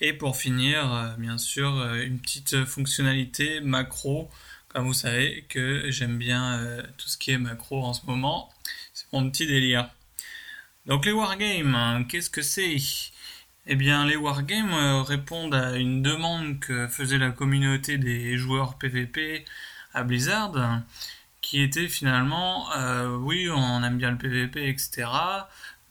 Et 0.00 0.12
pour 0.12 0.36
finir, 0.36 1.14
bien 1.18 1.38
sûr, 1.38 1.70
une 1.94 2.18
petite 2.20 2.64
fonctionnalité 2.64 3.60
macro. 3.60 4.30
Comme 4.68 4.86
vous 4.86 4.94
savez 4.94 5.44
que 5.48 5.90
j'aime 5.90 6.18
bien 6.18 6.60
tout 6.98 7.08
ce 7.08 7.16
qui 7.18 7.30
est 7.30 7.38
macro 7.38 7.84
en 7.84 7.94
ce 7.94 8.04
moment. 8.06 8.50
C'est 8.94 9.12
mon 9.12 9.30
petit 9.30 9.46
délire. 9.46 9.88
Donc 10.86 11.06
les 11.06 11.12
wargames, 11.12 11.74
hein, 11.76 12.04
qu'est-ce 12.04 12.28
que 12.30 12.42
c'est? 12.42 12.76
Eh 13.66 13.76
bien 13.76 14.04
les 14.04 14.16
wargames 14.16 14.72
euh, 14.72 15.02
répondent 15.02 15.54
à 15.54 15.76
une 15.76 16.02
demande 16.02 16.58
que 16.58 16.88
faisait 16.88 17.18
la 17.18 17.30
communauté 17.30 17.98
des 17.98 18.36
joueurs 18.36 18.76
PVP 18.78 19.44
à 19.94 20.02
Blizzard, 20.02 20.80
qui 21.40 21.62
était 21.62 21.88
finalement, 21.88 22.72
euh, 22.76 23.16
oui 23.16 23.48
on 23.50 23.84
aime 23.84 23.96
bien 23.98 24.10
le 24.10 24.18
PVP, 24.18 24.68
etc. 24.68 25.08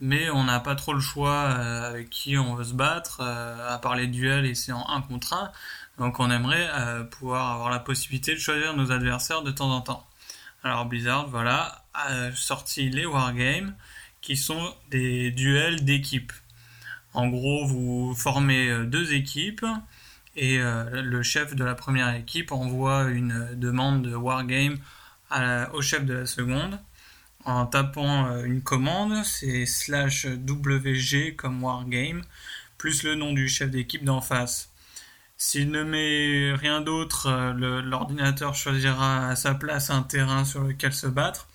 Mais 0.01 0.29
on 0.29 0.43
n'a 0.43 0.59
pas 0.59 0.75
trop 0.75 0.93
le 0.93 0.99
choix 0.99 1.31
euh, 1.31 1.89
avec 1.89 2.09
qui 2.09 2.37
on 2.37 2.55
veut 2.55 2.65
se 2.65 2.73
battre, 2.73 3.21
à 3.21 3.77
part 3.79 3.95
les 3.95 4.07
duels 4.07 4.45
et 4.45 4.55
c'est 4.55 4.73
en 4.73 4.85
1 4.89 5.01
contre 5.03 5.33
1. 5.33 5.51
Donc 5.99 6.19
on 6.19 6.29
aimerait 6.31 6.69
pouvoir 7.11 7.51
avoir 7.53 7.69
la 7.69 7.79
possibilité 7.79 8.33
de 8.33 8.39
choisir 8.39 8.75
nos 8.75 8.91
adversaires 8.91 9.41
de 9.43 9.51
temps 9.51 9.71
en 9.71 9.81
temps. 9.81 10.05
Alors 10.63 10.85
Blizzard, 10.85 11.27
voilà, 11.27 11.85
a 11.93 12.31
sorti 12.33 12.89
les 12.89 13.05
wargames 13.05 13.75
qui 14.21 14.37
sont 14.37 14.73
des 14.89 15.31
duels 15.31 15.83
d'équipes. 15.83 16.33
En 17.13 17.27
gros, 17.27 17.65
vous 17.65 18.15
formez 18.15 18.69
euh, 18.69 18.85
deux 18.85 19.13
équipes 19.13 19.65
et 20.35 20.59
euh, 20.59 21.01
le 21.01 21.23
chef 21.23 21.55
de 21.55 21.63
la 21.63 21.75
première 21.75 22.15
équipe 22.15 22.51
envoie 22.51 23.05
une 23.05 23.55
demande 23.55 24.03
de 24.03 24.15
wargame 24.15 24.77
au 25.73 25.81
chef 25.81 26.05
de 26.05 26.13
la 26.13 26.25
seconde 26.25 26.77
en 27.45 27.65
tapant 27.65 28.27
euh, 28.27 28.43
une 28.43 28.61
commande, 28.61 29.23
c'est 29.23 29.65
slash 29.65 30.25
WG 30.25 31.35
comme 31.35 31.63
wargame, 31.63 32.23
plus 32.77 33.03
le 33.03 33.15
nom 33.15 33.33
du 33.33 33.47
chef 33.47 33.69
d'équipe 33.69 34.03
d'en 34.03 34.21
face. 34.21 34.69
S'il 35.37 35.71
ne 35.71 35.83
met 35.83 36.53
rien 36.53 36.81
d'autre, 36.81 37.53
l'ordinateur 37.81 38.53
choisira 38.53 39.29
à 39.29 39.35
sa 39.35 39.55
place 39.55 39.89
un 39.89 40.03
terrain 40.03 40.45
sur 40.45 40.61
lequel 40.61 40.93
se 40.93 41.07
battre. 41.07 41.47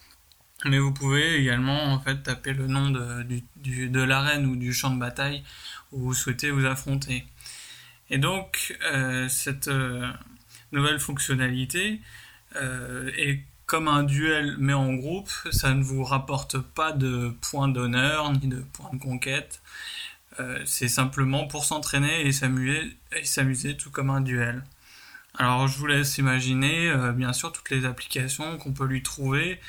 Mais 0.68 0.78
vous 0.78 0.92
pouvez 0.92 1.36
également 1.36 1.92
en 1.92 2.00
fait 2.00 2.22
taper 2.22 2.52
le 2.52 2.66
nom 2.66 2.90
de, 2.90 3.22
du- 3.56 3.88
de 3.88 4.00
l'arène 4.02 4.46
ou 4.46 4.56
du 4.56 4.72
champ 4.72 4.90
de 4.90 4.98
bataille 4.98 5.42
où 5.92 6.00
vous 6.00 6.14
souhaitez 6.14 6.50
vous 6.50 6.66
affronter. 6.66 7.24
Et 8.10 8.18
donc 8.18 8.76
euh, 8.92 9.28
cette, 9.28 9.68
euh, 9.68 10.10
nouvelles 10.72 11.00
fonctionnalités. 11.00 12.00
et 13.18 13.40
comme 13.66 13.88
un 13.88 14.04
duel 14.04 14.56
mais 14.58 14.72
en 14.72 14.94
groupe, 14.94 15.30
ça 15.50 15.74
ne 15.74 15.82
vous 15.82 16.04
rapporte 16.04 16.58
pas 16.58 16.92
de 16.92 17.34
points 17.42 17.68
d'honneur 17.68 18.32
ni 18.32 18.46
de 18.48 18.60
points 18.72 18.90
de 18.92 18.98
conquête. 18.98 19.60
c'est 20.64 20.88
simplement 20.88 21.46
pour 21.46 21.64
s'entraîner 21.64 22.26
et 22.26 22.32
s'amuser 22.32 23.76
tout 23.76 23.90
comme 23.90 24.10
un 24.10 24.20
duel. 24.20 24.62
Alors 25.38 25.66
je 25.68 25.76
vous 25.78 25.86
laisse 25.86 26.16
imaginer 26.18 26.94
bien 27.14 27.32
sûr 27.32 27.52
toutes 27.52 27.70
les 27.70 27.84
applications 27.84 28.56
qu'on 28.58 28.72
peut 28.72 28.86
lui 28.86 29.02
trouver 29.02 29.52
euh, 29.54 29.60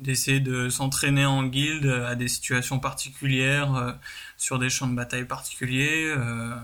d'essayer 0.00 0.40
de, 0.40 0.68
s'entraîner 0.68 1.26
en 1.26 1.44
guilde 1.44 1.86
à 1.86 2.14
des 2.14 2.28
situations 2.28 2.78
particulières, 2.78 3.74
euh, 3.74 3.92
sur 4.36 4.58
des 4.58 4.70
champs 4.70 4.86
de 4.86 4.94
bataille 4.94 5.26
particuliers, 5.26 6.12
euh, 6.16 6.54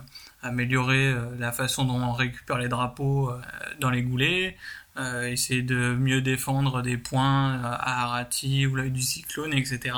améliorer 0.43 1.15
la 1.39 1.53
façon 1.53 1.85
dont 1.85 2.01
on 2.01 2.13
récupère 2.13 2.59
les 2.59 2.69
drapeaux 2.69 3.31
dans 3.79 3.91
les 3.91 4.03
goulets, 4.03 4.57
essayer 5.27 5.61
de 5.61 5.95
mieux 5.95 6.23
défendre 6.23 6.81
des 6.81 6.97
points 6.97 7.61
à 7.63 8.05
Arati 8.05 8.67
ou 8.67 8.75
l'œil 8.75 8.91
du 8.91 9.03
cyclone, 9.03 9.53
etc. 9.53 9.95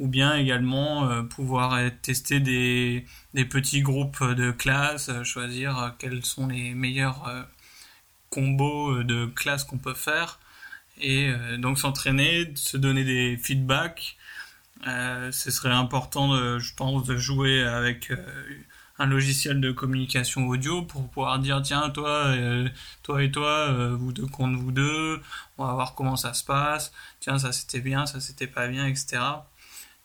Ou 0.00 0.08
bien 0.08 0.34
également 0.34 1.24
pouvoir 1.26 1.78
tester 2.02 2.40
des, 2.40 3.06
des, 3.32 3.44
petits 3.44 3.80
groupes 3.80 4.24
de 4.24 4.50
classes, 4.50 5.10
choisir 5.22 5.94
quels 6.00 6.24
sont 6.24 6.48
les 6.48 6.74
meilleurs 6.74 7.46
combos 8.30 9.04
de 9.04 9.26
classes 9.26 9.62
qu'on 9.62 9.78
peut 9.78 9.94
faire 9.94 10.40
et 11.00 11.28
euh, 11.28 11.56
donc 11.56 11.78
s'entraîner, 11.78 12.52
se 12.54 12.76
donner 12.76 13.04
des 13.04 13.36
feedbacks. 13.36 14.16
Euh, 14.86 15.32
ce 15.32 15.50
serait 15.50 15.70
important, 15.70 16.58
je 16.58 16.74
pense, 16.74 17.04
de 17.04 17.16
jouer 17.16 17.62
avec 17.62 18.10
euh, 18.10 18.16
un 18.98 19.06
logiciel 19.06 19.60
de 19.60 19.72
communication 19.72 20.46
audio 20.46 20.82
pour 20.82 21.08
pouvoir 21.08 21.38
dire 21.38 21.62
tiens 21.62 21.90
toi 21.90 22.32
toi 23.02 23.24
et 23.24 23.30
toi 23.32 23.90
vous 23.96 24.12
deux 24.12 24.26
contre 24.26 24.56
vous 24.56 24.70
deux 24.70 25.20
on 25.58 25.66
va 25.66 25.72
voir 25.72 25.96
comment 25.96 26.14
ça 26.14 26.32
se 26.32 26.44
passe 26.44 26.92
tiens 27.18 27.38
ça 27.38 27.50
c'était 27.50 27.80
bien 27.80 28.06
ça 28.06 28.20
c'était 28.20 28.46
pas 28.46 28.68
bien 28.68 28.86
etc 28.86 29.20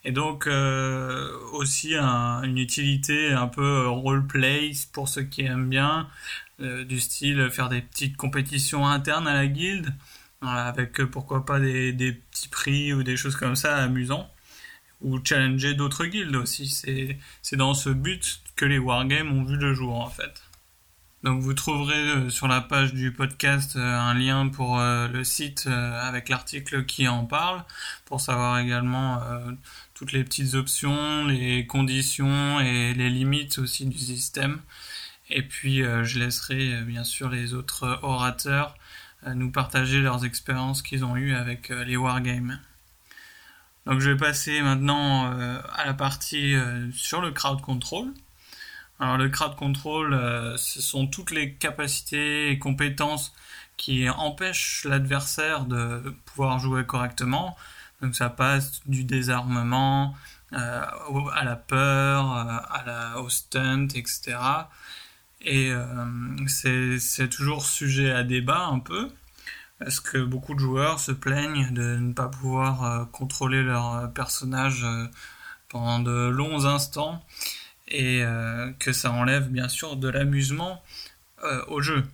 et 0.04 0.12
donc 0.12 0.48
aussi 0.48 1.96
une 1.96 2.58
utilité 2.58 3.32
un 3.32 3.48
peu 3.48 3.88
roleplay 3.88 4.72
pour 4.92 5.08
ceux 5.08 5.22
qui 5.22 5.44
aiment 5.44 5.70
bien 5.70 6.08
du 6.58 7.00
style 7.00 7.52
faire 7.52 7.70
des 7.70 7.82
petites 7.82 8.18
compétitions 8.18 8.88
internes 8.88 9.28
à 9.28 9.36
la 9.36 9.46
guilde 9.46 9.94
avec 10.42 11.00
euh, 11.00 11.08
pourquoi 11.08 11.46
pas 11.46 11.60
des, 11.60 11.94
petits 12.32 12.50
prix 12.50 12.94
ou 12.94 13.04
des 13.04 13.18
choses 13.18 13.36
comme 13.36 13.56
ça 13.56 13.78
amusants, 13.78 14.30
ou 15.02 15.20
challenger 15.24 15.74
d'autres 15.74 16.06
guildes 16.06 16.36
aussi. 16.36 16.68
C'est 17.42 17.56
dans 17.56 17.74
ce 17.74 17.90
but 17.90 18.42
que 18.56 18.66
les 18.66 18.80
wargames 18.80 19.32
ont 19.32 19.44
vu 19.44 19.58
le 19.58 19.74
jour 19.74 19.96
en 20.00 20.10
fait. 20.10 20.44
Donc 21.24 21.42
vous 21.42 21.54
trouverez 21.54 21.98
euh, 21.98 22.30
sur 22.30 22.48
la 22.48 22.62
page 22.62 22.94
du 22.94 23.12
podcast 23.12 23.76
euh, 23.76 24.00
un 24.00 24.14
lien 24.14 24.48
pour 24.48 24.80
le 24.80 25.24
site 25.24 25.68
avec 25.68 26.30
l'article 26.30 26.86
qui 26.86 27.08
en 27.08 27.26
parle, 27.26 27.64
pour 28.06 28.22
savoir 28.22 28.60
également 28.60 29.22
toutes 29.94 30.14
les 30.14 30.24
petites 30.24 30.54
options, 30.54 31.26
les 31.28 31.66
conditions 31.66 32.60
et 32.62 32.94
les 32.94 33.10
limites 33.10 33.60
aussi 33.60 33.86
du 33.86 33.98
système. 33.98 34.62
Et 35.30 35.44
puis 35.44 35.84
je 35.84 36.20
laisserai 36.20 36.82
bien 36.84 37.04
sûr 37.04 37.30
les 37.30 37.54
autres 37.54 38.00
orateurs 38.02 38.79
nous 39.28 39.52
partager 39.52 40.02
leurs 40.02 40.26
expériences 40.26 40.82
qu'ils 40.82 41.04
ont 41.04 41.16
eues 41.16 41.36
avec 41.36 41.72
euh, 41.72 41.84
les 41.84 41.98
wargames. 41.98 42.60
Donc 43.86 44.00
je 44.00 44.12
vais 44.12 44.18
passer 44.18 44.62
maintenant 44.62 45.32
euh, 45.32 45.60
à 45.74 45.86
la 45.86 45.94
partie 45.94 46.56
euh, 46.56 46.90
sur 46.94 47.22
le 47.22 47.32
crowd 47.32 47.62
control. 47.62 48.08
Alors 49.00 49.18
le 49.18 49.30
crowd 49.30 49.56
control, 49.56 50.14
ce 50.58 50.82
sont 50.82 51.08
toutes 51.08 51.32
les 51.32 51.54
capacités 51.54 52.52
et 52.52 52.60
compétences 52.60 53.34
qui 53.78 54.10
empêchent 54.10 54.84
l'adversaire 54.84 55.64
de 55.64 56.14
pouvoir 56.26 56.60
jouer 56.60 56.86
correctement. 56.86 57.56
Donc 58.02 58.14
ça 58.14 58.30
passe 58.30 58.82
du 58.88 59.06
désarmement 59.06 60.18
à 60.52 61.44
la 61.46 61.56
peur, 61.56 62.30
à 62.34 62.84
la, 62.86 63.22
au 63.22 63.30
stunt, 63.30 63.88
etc. 63.96 64.36
Et 65.42 65.72
euh, 65.72 65.86
c'est 66.48 67.30
toujours 67.30 67.66
sujet 67.66 68.12
à 68.12 68.24
débat 68.24 68.66
un 68.66 68.80
peu, 68.80 69.10
parce 69.80 70.00
que 70.00 70.18
beaucoup 70.18 70.54
de 70.54 70.60
joueurs 70.60 71.00
se 71.00 71.12
plaignent 71.12 71.72
de 71.74 71.96
ne 71.96 72.14
pas 72.14 72.28
pouvoir 72.28 72.84
euh, 72.84 73.06
contrôler 73.06 73.64
leur 73.64 73.96
euh, 73.96 74.08
personnage 74.08 74.86
pendant 75.70 76.00
de 76.00 76.28
longs 76.30 76.66
instants, 76.66 77.24
et 77.88 78.24
que 78.78 78.92
ça 78.92 79.12
enlève 79.12 79.50
bien 79.50 79.68
sûr 79.68 79.96
de 79.96 80.10
l'amusement 80.10 80.84
au 81.68 81.82
jeu. 81.82 82.06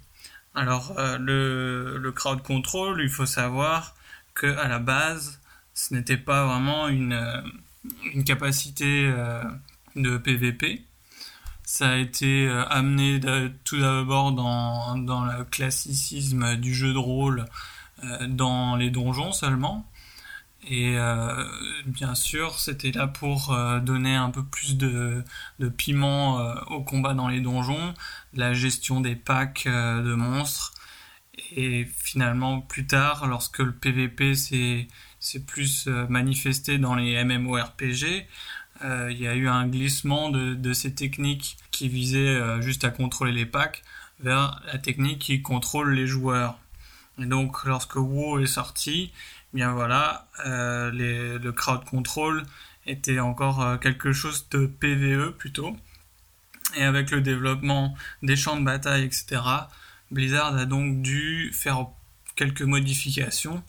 Alors 0.54 0.96
le, 1.20 1.98
le, 1.98 2.12
crowd 2.14 2.42
control, 2.44 3.02
il 3.02 3.10
faut 3.10 3.26
savoir 3.26 3.94
que 4.36 4.48
à 4.58 4.70
la 4.70 4.80
base, 4.80 5.42
ce 5.74 5.94
n'était 5.94 6.18
pas 6.18 6.46
vraiment 6.46 6.88
une, 6.88 7.44
une 8.14 8.24
capacité 8.24 9.14
de 9.98 10.18
PVP, 10.18 10.82
ça 11.66 11.90
a 11.90 11.96
été 11.98 12.48
euh, 12.48 12.64
amené 12.70 13.20
tout 13.64 13.80
d'abord 13.80 14.32
dans, 14.32 14.96
le 14.96 15.44
classicisme 15.46 16.56
du 16.58 16.74
jeu 16.74 16.94
de 16.94 16.98
rôle 16.98 17.46
euh, 18.04 18.28
dans 18.28 18.76
les 18.76 18.92
donjons 18.92 19.32
seulement. 19.32 19.90
Et 20.68 20.98
euh, 20.98 21.44
bien 21.86 22.16
sûr, 22.16 22.60
c'était 22.60 22.92
là 22.92 23.08
pour 23.08 23.56
donner 23.84 24.16
un 24.16 24.32
peu 24.32 24.44
plus 24.44 24.78
de 24.78 25.24
piment 25.78 26.40
au 26.72 26.82
combat 26.82 27.14
dans 27.14 27.28
les 27.28 27.40
donjons, 27.40 27.94
la 28.34 28.54
gestion 28.56 29.00
des 29.00 29.16
packs 29.16 29.68
de 29.68 30.16
monstres. 30.16 30.74
Et 31.56 31.86
finalement, 31.98 32.62
plus 32.62 32.88
tard, 32.88 33.28
lorsque 33.28 33.60
le 33.60 33.74
PVP 33.74 34.34
s'est 34.34 34.88
plus 35.46 35.86
manifesté 36.10 36.80
dans 36.80 36.96
les 36.96 37.24
MMORPG, 37.24 38.26
euh, 38.84 39.10
il 39.10 39.20
y 39.20 39.28
a 39.28 39.36
eu 39.36 39.48
un 39.48 39.68
glissement 39.68 40.30
de, 40.30 40.74
ces 40.74 40.94
techniques 40.94 41.58
qui 41.72 41.88
visaient 41.88 42.20
euh, 42.20 42.62
juste 42.62 42.84
à 42.84 42.90
contrôler 42.90 43.32
les 43.32 43.46
packs 43.46 43.84
vers 44.20 44.62
la 44.68 44.78
technique 44.78 45.20
qui 45.20 45.42
contrôle 45.42 45.94
les 45.94 46.08
joueurs. 46.08 46.60
Et 47.20 47.26
donc 47.26 47.64
lorsque 47.64 47.96
WoW 47.96 48.40
est 48.40 48.48
sorti, 48.48 49.12
eh 49.54 49.58
bien 49.58 49.72
voilà, 49.72 50.28
euh, 50.46 50.92
le 50.92 51.52
crowd 51.52 51.86
control 51.86 52.44
était 52.86 53.20
encore 53.20 53.80
quelque 53.80 54.12
chose 54.12 54.48
de 54.52 54.66
PVE 54.66 55.32
plutôt. 55.32 55.76
Et 56.76 56.84
avec 56.84 57.12
le 57.12 57.22
développement 57.22 57.96
des 58.22 58.36
champs 58.36 58.58
de 58.58 58.66
bataille, 58.66 59.06
etc., 59.06 59.42
Blizzard 60.12 60.56
a 60.58 60.66
donc 60.66 61.02
dû 61.02 61.52
faire 61.54 61.88
quelques 62.36 62.62
modifications. 62.62 63.64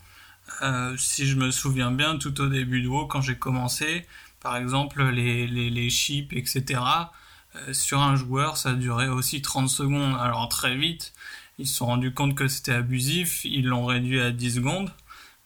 si 0.97 1.27
je 1.27 1.37
me 1.37 1.51
souviens 1.51 1.93
bien, 1.93 2.19
tout 2.19 2.41
au 2.41 2.49
début 2.49 2.83
de 2.83 2.89
WoW, 2.89 3.07
quand 3.07 3.20
j'ai 3.20 3.37
commencé, 3.37 4.05
par 4.47 4.59
exemple, 4.59 5.02
les, 5.02 5.48
les, 5.48 5.90
chips, 5.90 6.32
etc. 6.32 6.81
Euh, 7.56 7.73
sur 7.73 8.01
un 8.01 8.14
joueur, 8.14 8.56
ça 8.56 8.74
durait 8.74 9.09
aussi 9.09 9.43
30 9.43 9.68
secondes. 9.68 10.16
Alors 10.20 10.48
très 10.48 10.77
vite, 10.77 11.12
ils 11.59 11.66
se 11.66 11.74
sont 11.74 11.86
rendus 11.86 12.14
compte 12.14 12.36
que 12.36 12.47
c'était 12.47 12.70
abusif, 12.74 13.44
ils 13.44 13.66
l'ont 13.66 13.85
réduit 13.85 14.20
à 14.20 14.31
10 14.31 14.55
secondes. 14.55 14.93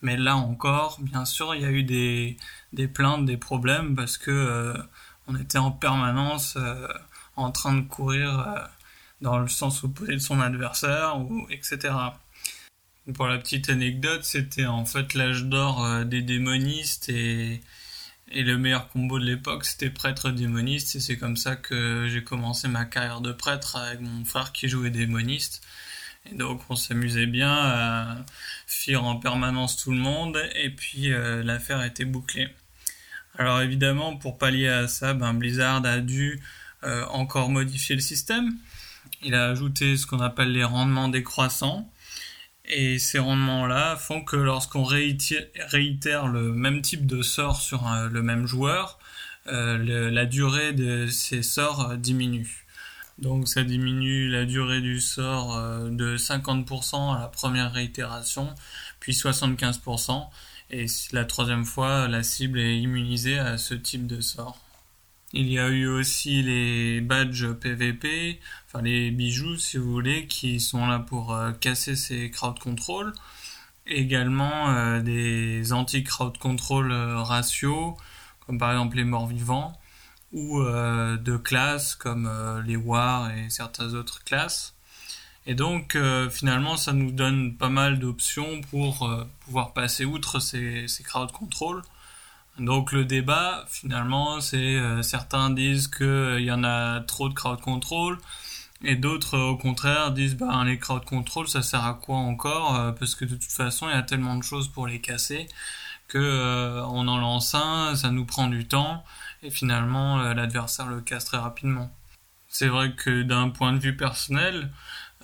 Mais 0.02 0.18
là 0.18 0.36
encore, 0.36 0.98
bien 1.00 1.24
sûr, 1.24 1.54
il 1.54 1.62
y 1.62 1.64
a 1.64 1.70
eu 1.70 1.82
des, 1.82 2.36
des 2.74 2.88
plaintes, 2.88 3.24
des 3.24 3.38
problèmes, 3.38 3.96
parce 3.96 4.18
que 4.18 4.30
euh, 4.30 4.76
on 5.28 5.34
était 5.34 5.56
en 5.56 5.70
permanence 5.70 6.56
euh, 6.58 6.86
en 7.36 7.50
train 7.52 7.72
de 7.72 7.80
courir 7.80 8.68
dans 9.22 9.38
le 9.38 9.48
sens 9.48 9.82
opposé 9.82 10.12
de 10.12 10.18
son 10.18 10.40
adversaire, 10.42 11.18
ou, 11.18 11.46
etc. 11.48 11.94
Pour 13.14 13.28
la 13.28 13.38
petite 13.38 13.70
anecdote, 13.70 14.24
c'était 14.24 14.66
en 14.66 14.84
fait 14.84 15.14
l'âge 15.14 15.44
d'or 15.44 16.04
des 16.04 16.20
démonistes 16.20 17.08
et 17.08 17.62
et 18.30 18.42
le 18.42 18.58
meilleur 18.58 18.88
combo 18.88 19.18
de 19.18 19.24
l'époque, 19.24 19.64
c'était 19.64 19.90
prêtre 19.90 20.30
démoniste. 20.30 20.96
Et 20.96 21.00
c'est 21.00 21.18
comme 21.18 21.36
ça 21.36 21.56
que 21.56 22.06
j'ai 22.08 22.22
commencé 22.22 22.68
ma 22.68 22.84
carrière 22.84 23.20
de 23.20 23.32
prêtre 23.32 23.76
avec 23.76 24.00
mon 24.00 24.24
frère 24.24 24.52
qui 24.52 24.68
jouait 24.68 24.90
démoniste. 24.90 25.62
Et 26.30 26.34
donc 26.34 26.62
on 26.68 26.76
s'amusait 26.76 27.26
bien 27.26 27.52
à 27.52 28.16
fuir 28.66 29.04
en 29.04 29.16
permanence 29.16 29.76
tout 29.76 29.90
le 29.90 29.98
monde. 29.98 30.40
Et 30.54 30.70
puis 30.70 31.12
euh, 31.12 31.42
l'affaire 31.42 31.82
était 31.82 32.04
bouclée. 32.04 32.48
Alors 33.38 33.60
évidemment, 33.62 34.16
pour 34.16 34.38
pallier 34.38 34.68
à 34.68 34.88
ça, 34.88 35.14
ben, 35.14 35.34
Blizzard 35.34 35.84
a 35.84 35.98
dû 35.98 36.40
euh, 36.84 37.04
encore 37.06 37.50
modifier 37.50 37.94
le 37.94 38.00
système. 38.00 38.54
Il 39.22 39.34
a 39.34 39.48
ajouté 39.48 39.96
ce 39.96 40.06
qu'on 40.06 40.20
appelle 40.20 40.52
les 40.52 40.64
rendements 40.64 41.08
décroissants. 41.08 41.90
Et 42.72 43.00
ces 43.00 43.18
rendements-là 43.18 43.96
font 43.96 44.22
que 44.22 44.36
lorsqu'on 44.36 44.84
réitère, 44.84 46.28
le 46.28 46.52
même 46.52 46.82
type 46.82 47.04
de 47.04 47.20
sort 47.20 47.60
sur 47.60 47.84
le 48.10 48.22
même 48.22 48.46
joueur, 48.46 49.00
euh, 49.48 50.10
la 50.10 50.24
durée 50.24 50.72
de 50.72 51.08
ces 51.08 51.42
sorts 51.42 51.96
diminue. 51.96 52.64
Donc 53.18 53.48
ça 53.48 53.64
diminue 53.64 54.28
la 54.28 54.44
durée 54.44 54.80
du 54.80 55.00
sort 55.00 55.56
euh, 55.56 55.90
de 55.90 56.16
50% 56.16 57.16
à 57.16 57.20
la 57.20 57.26
première 57.26 57.72
réitération, 57.72 58.54
puis 59.00 59.12
75%, 59.12 60.28
et 60.70 60.86
la 61.12 61.24
troisième 61.24 61.64
fois, 61.64 62.06
la 62.06 62.22
cible 62.22 62.60
est 62.60 62.78
immunisée 62.78 63.38
à 63.38 63.58
ce 63.58 63.74
type 63.74 64.06
de 64.06 64.20
sort. 64.20 64.58
Il 65.32 65.48
y 65.48 65.60
a 65.60 65.68
eu 65.68 65.86
aussi 65.86 66.42
les 66.42 67.00
badges 67.00 67.52
PVP, 67.52 68.40
enfin 68.66 68.82
les 68.82 69.12
bijoux 69.12 69.56
si 69.56 69.76
vous 69.76 69.90
voulez, 69.90 70.26
qui 70.26 70.58
sont 70.58 70.86
là 70.88 70.98
pour 70.98 71.32
euh, 71.32 71.52
casser 71.52 71.94
ces 71.94 72.30
crowd 72.32 72.58
control. 72.58 73.12
Également 73.86 74.70
euh, 74.70 75.00
des 75.00 75.72
anti-crowd 75.72 76.36
control 76.38 76.90
euh, 76.90 77.18
ratios, 77.22 77.94
comme 78.40 78.58
par 78.58 78.72
exemple 78.72 78.96
les 78.96 79.04
morts 79.04 79.28
vivants, 79.28 79.78
ou 80.32 80.62
de 80.62 81.36
classes 81.36 81.94
comme 81.96 82.30
les 82.66 82.76
wars 82.76 83.30
et 83.32 83.50
certaines 83.50 83.94
autres 83.96 84.22
classes. 84.24 84.74
Et 85.46 85.54
donc 85.54 85.98
finalement 86.30 86.76
ça 86.76 86.92
nous 86.92 87.10
donne 87.10 87.56
pas 87.56 87.68
mal 87.68 87.98
d'options 87.98 88.60
pour 88.70 89.10
pouvoir 89.40 89.72
passer 89.72 90.04
outre 90.04 90.38
ces, 90.40 90.86
ces 90.88 91.02
crowd 91.02 91.32
control 91.32 91.82
donc 92.60 92.92
le 92.92 93.06
débat, 93.06 93.64
finalement, 93.68 94.40
c'est 94.42 94.58
euh, 94.58 95.02
certains 95.02 95.48
disent 95.48 95.88
qu'il 95.88 96.06
euh, 96.06 96.40
y 96.40 96.52
en 96.52 96.62
a 96.62 97.00
trop 97.00 97.30
de 97.30 97.34
crowd 97.34 97.58
control 97.60 98.18
et 98.84 98.96
d'autres 98.96 99.38
au 99.38 99.56
contraire 99.56 100.10
disent 100.12 100.36
ben 100.36 100.64
les 100.64 100.78
crowd 100.78 101.04
control 101.04 101.46
ça 101.48 101.62
sert 101.62 101.84
à 101.84 101.94
quoi 101.94 102.16
encore 102.16 102.76
euh, 102.76 102.92
parce 102.92 103.14
que 103.14 103.26
de 103.26 103.34
toute 103.34 103.52
façon 103.52 103.88
il 103.88 103.92
y 103.92 103.98
a 103.98 104.02
tellement 104.02 104.36
de 104.36 104.42
choses 104.42 104.68
pour 104.68 104.86
les 104.86 105.00
casser 105.02 105.48
que 106.08 106.80
on 106.88 107.06
en 107.08 107.18
lance 107.18 107.54
un, 107.54 107.94
ça 107.94 108.10
nous 108.10 108.24
prend 108.24 108.48
du 108.48 108.66
temps 108.66 109.04
et 109.42 109.50
finalement 109.50 110.18
l'adversaire 110.32 110.86
le 110.86 111.00
casse 111.00 111.24
très 111.24 111.38
rapidement. 111.38 111.90
C'est 112.48 112.68
vrai 112.68 112.92
que 112.94 113.22
d'un 113.22 113.48
point 113.50 113.72
de 113.72 113.78
vue 113.78 113.96
personnel, 113.96 114.70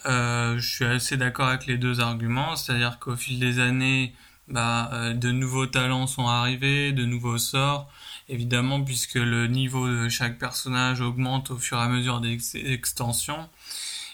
je 0.05 0.61
suis 0.61 0.85
assez 0.85 1.17
d'accord 1.17 1.49
avec 1.49 1.67
les 1.67 1.77
deux 1.77 2.01
arguments, 2.01 2.55
c'est-à-dire 2.55 3.01
qu'au 3.01 3.17
fil 3.17 3.41
des 3.41 3.59
années 3.59 4.15
bah, 4.48 4.90
euh, 4.93 5.14
de 5.14 5.31
nouveaux 5.32 5.66
talents 5.66 6.06
sont 6.06 6.28
arrivés, 6.28 6.93
de 6.93 7.05
nouveaux 7.05 7.39
sorts, 7.39 7.90
évidemment 8.28 8.82
puisque 8.82 9.14
le 9.14 9.47
niveau 9.47 9.89
de 9.89 10.09
chaque 10.09 10.39
personnage 10.39 11.01
augmente 11.01 11.51
au 11.51 11.59
fur 11.59 11.78
et 11.78 11.82
à 11.82 11.89
mesure 11.89 12.20
des 12.20 12.39
extensions, 12.55 13.48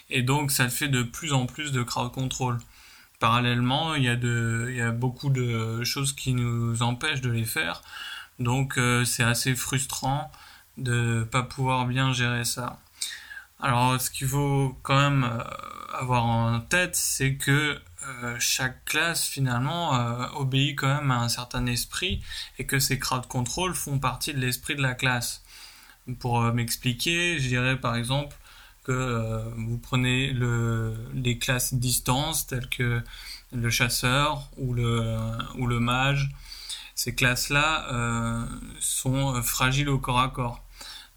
et 0.09 0.21
donc 0.21 0.51
ça 0.51 0.69
fait 0.69 0.89
de 0.89 1.03
plus 1.03 1.33
en 1.33 1.45
plus 1.45 1.71
de 1.71 1.83
crowd 1.83 2.11
control. 2.11 2.59
Parallèlement, 3.19 3.95
il 3.95 4.03
y 4.03 4.09
a, 4.09 4.15
de, 4.15 4.67
il 4.69 4.75
y 4.75 4.81
a 4.81 4.91
beaucoup 4.91 5.29
de 5.29 5.83
choses 5.83 6.13
qui 6.13 6.33
nous 6.33 6.81
empêchent 6.81 7.21
de 7.21 7.29
les 7.29 7.45
faire, 7.45 7.81
donc 8.39 8.77
euh, 8.77 9.05
c'est 9.05 9.23
assez 9.23 9.55
frustrant 9.55 10.31
de 10.77 11.27
pas 11.31 11.43
pouvoir 11.43 11.85
bien 11.85 12.13
gérer 12.13 12.45
ça. 12.45 12.79
Alors 13.59 13.99
ce 14.01 14.09
qu'il 14.11 14.27
faut 14.27 14.77
quand 14.81 14.97
même 14.97 15.23
euh, 15.23 15.41
avoir 15.97 16.25
en 16.25 16.59
tête, 16.59 16.95
c'est 16.95 17.35
que 17.35 17.79
euh, 18.23 18.35
chaque 18.39 18.83
classe 18.85 19.25
finalement 19.25 19.95
euh, 19.95 20.27
obéit 20.35 20.77
quand 20.77 20.87
même 20.87 21.11
à 21.11 21.19
un 21.19 21.29
certain 21.29 21.65
esprit 21.65 22.21
et 22.57 22.65
que 22.65 22.79
ces 22.79 22.99
crowd 22.99 23.27
control 23.27 23.73
font 23.73 23.99
partie 23.99 24.33
de 24.33 24.39
l'esprit 24.39 24.75
de 24.75 24.81
la 24.81 24.93
classe. 24.93 25.43
Pour 26.19 26.41
euh, 26.41 26.51
m'expliquer, 26.51 27.39
je 27.39 27.47
dirais 27.47 27.79
par 27.79 27.95
exemple 27.95 28.35
que 28.83 29.43
vous 29.55 29.77
prenez 29.77 30.33
le, 30.33 30.93
les 31.13 31.37
classes 31.37 31.73
distance 31.73 32.47
telles 32.47 32.67
que 32.67 33.01
le 33.53 33.69
chasseur 33.69 34.49
ou 34.57 34.73
le, 34.73 35.79
mage. 35.79 36.29
Ces 36.93 37.15
classes-là 37.15 38.45
sont 38.81 39.41
fragiles 39.41 39.87
au 39.87 39.99
corps 39.99 40.19
à 40.19 40.27
corps. 40.27 40.61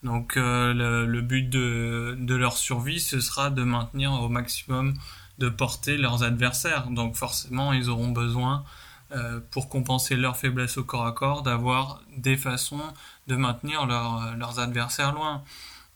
Donc 0.04 0.36
le, 0.36 1.20
but 1.22 1.50
de 1.50 2.34
leur 2.36 2.56
survie, 2.56 3.00
ce 3.00 3.18
sera 3.18 3.50
de 3.50 3.64
maintenir 3.64 4.12
au 4.12 4.28
maximum 4.28 4.94
de 5.38 5.48
porter 5.48 5.96
leurs 5.96 6.22
adversaires. 6.22 6.88
Donc 6.90 7.14
forcément, 7.16 7.72
ils 7.72 7.90
auront 7.90 8.10
besoin, 8.10 8.64
euh, 9.12 9.38
pour 9.52 9.68
compenser 9.68 10.16
leur 10.16 10.36
faiblesse 10.36 10.78
au 10.78 10.84
corps 10.84 11.06
à 11.06 11.12
corps, 11.12 11.42
d'avoir 11.42 12.02
des 12.16 12.36
façons 12.36 12.82
de 13.28 13.36
maintenir 13.36 13.84
euh, 13.84 14.34
leurs 14.34 14.58
adversaires 14.58 15.12
loin. 15.12 15.44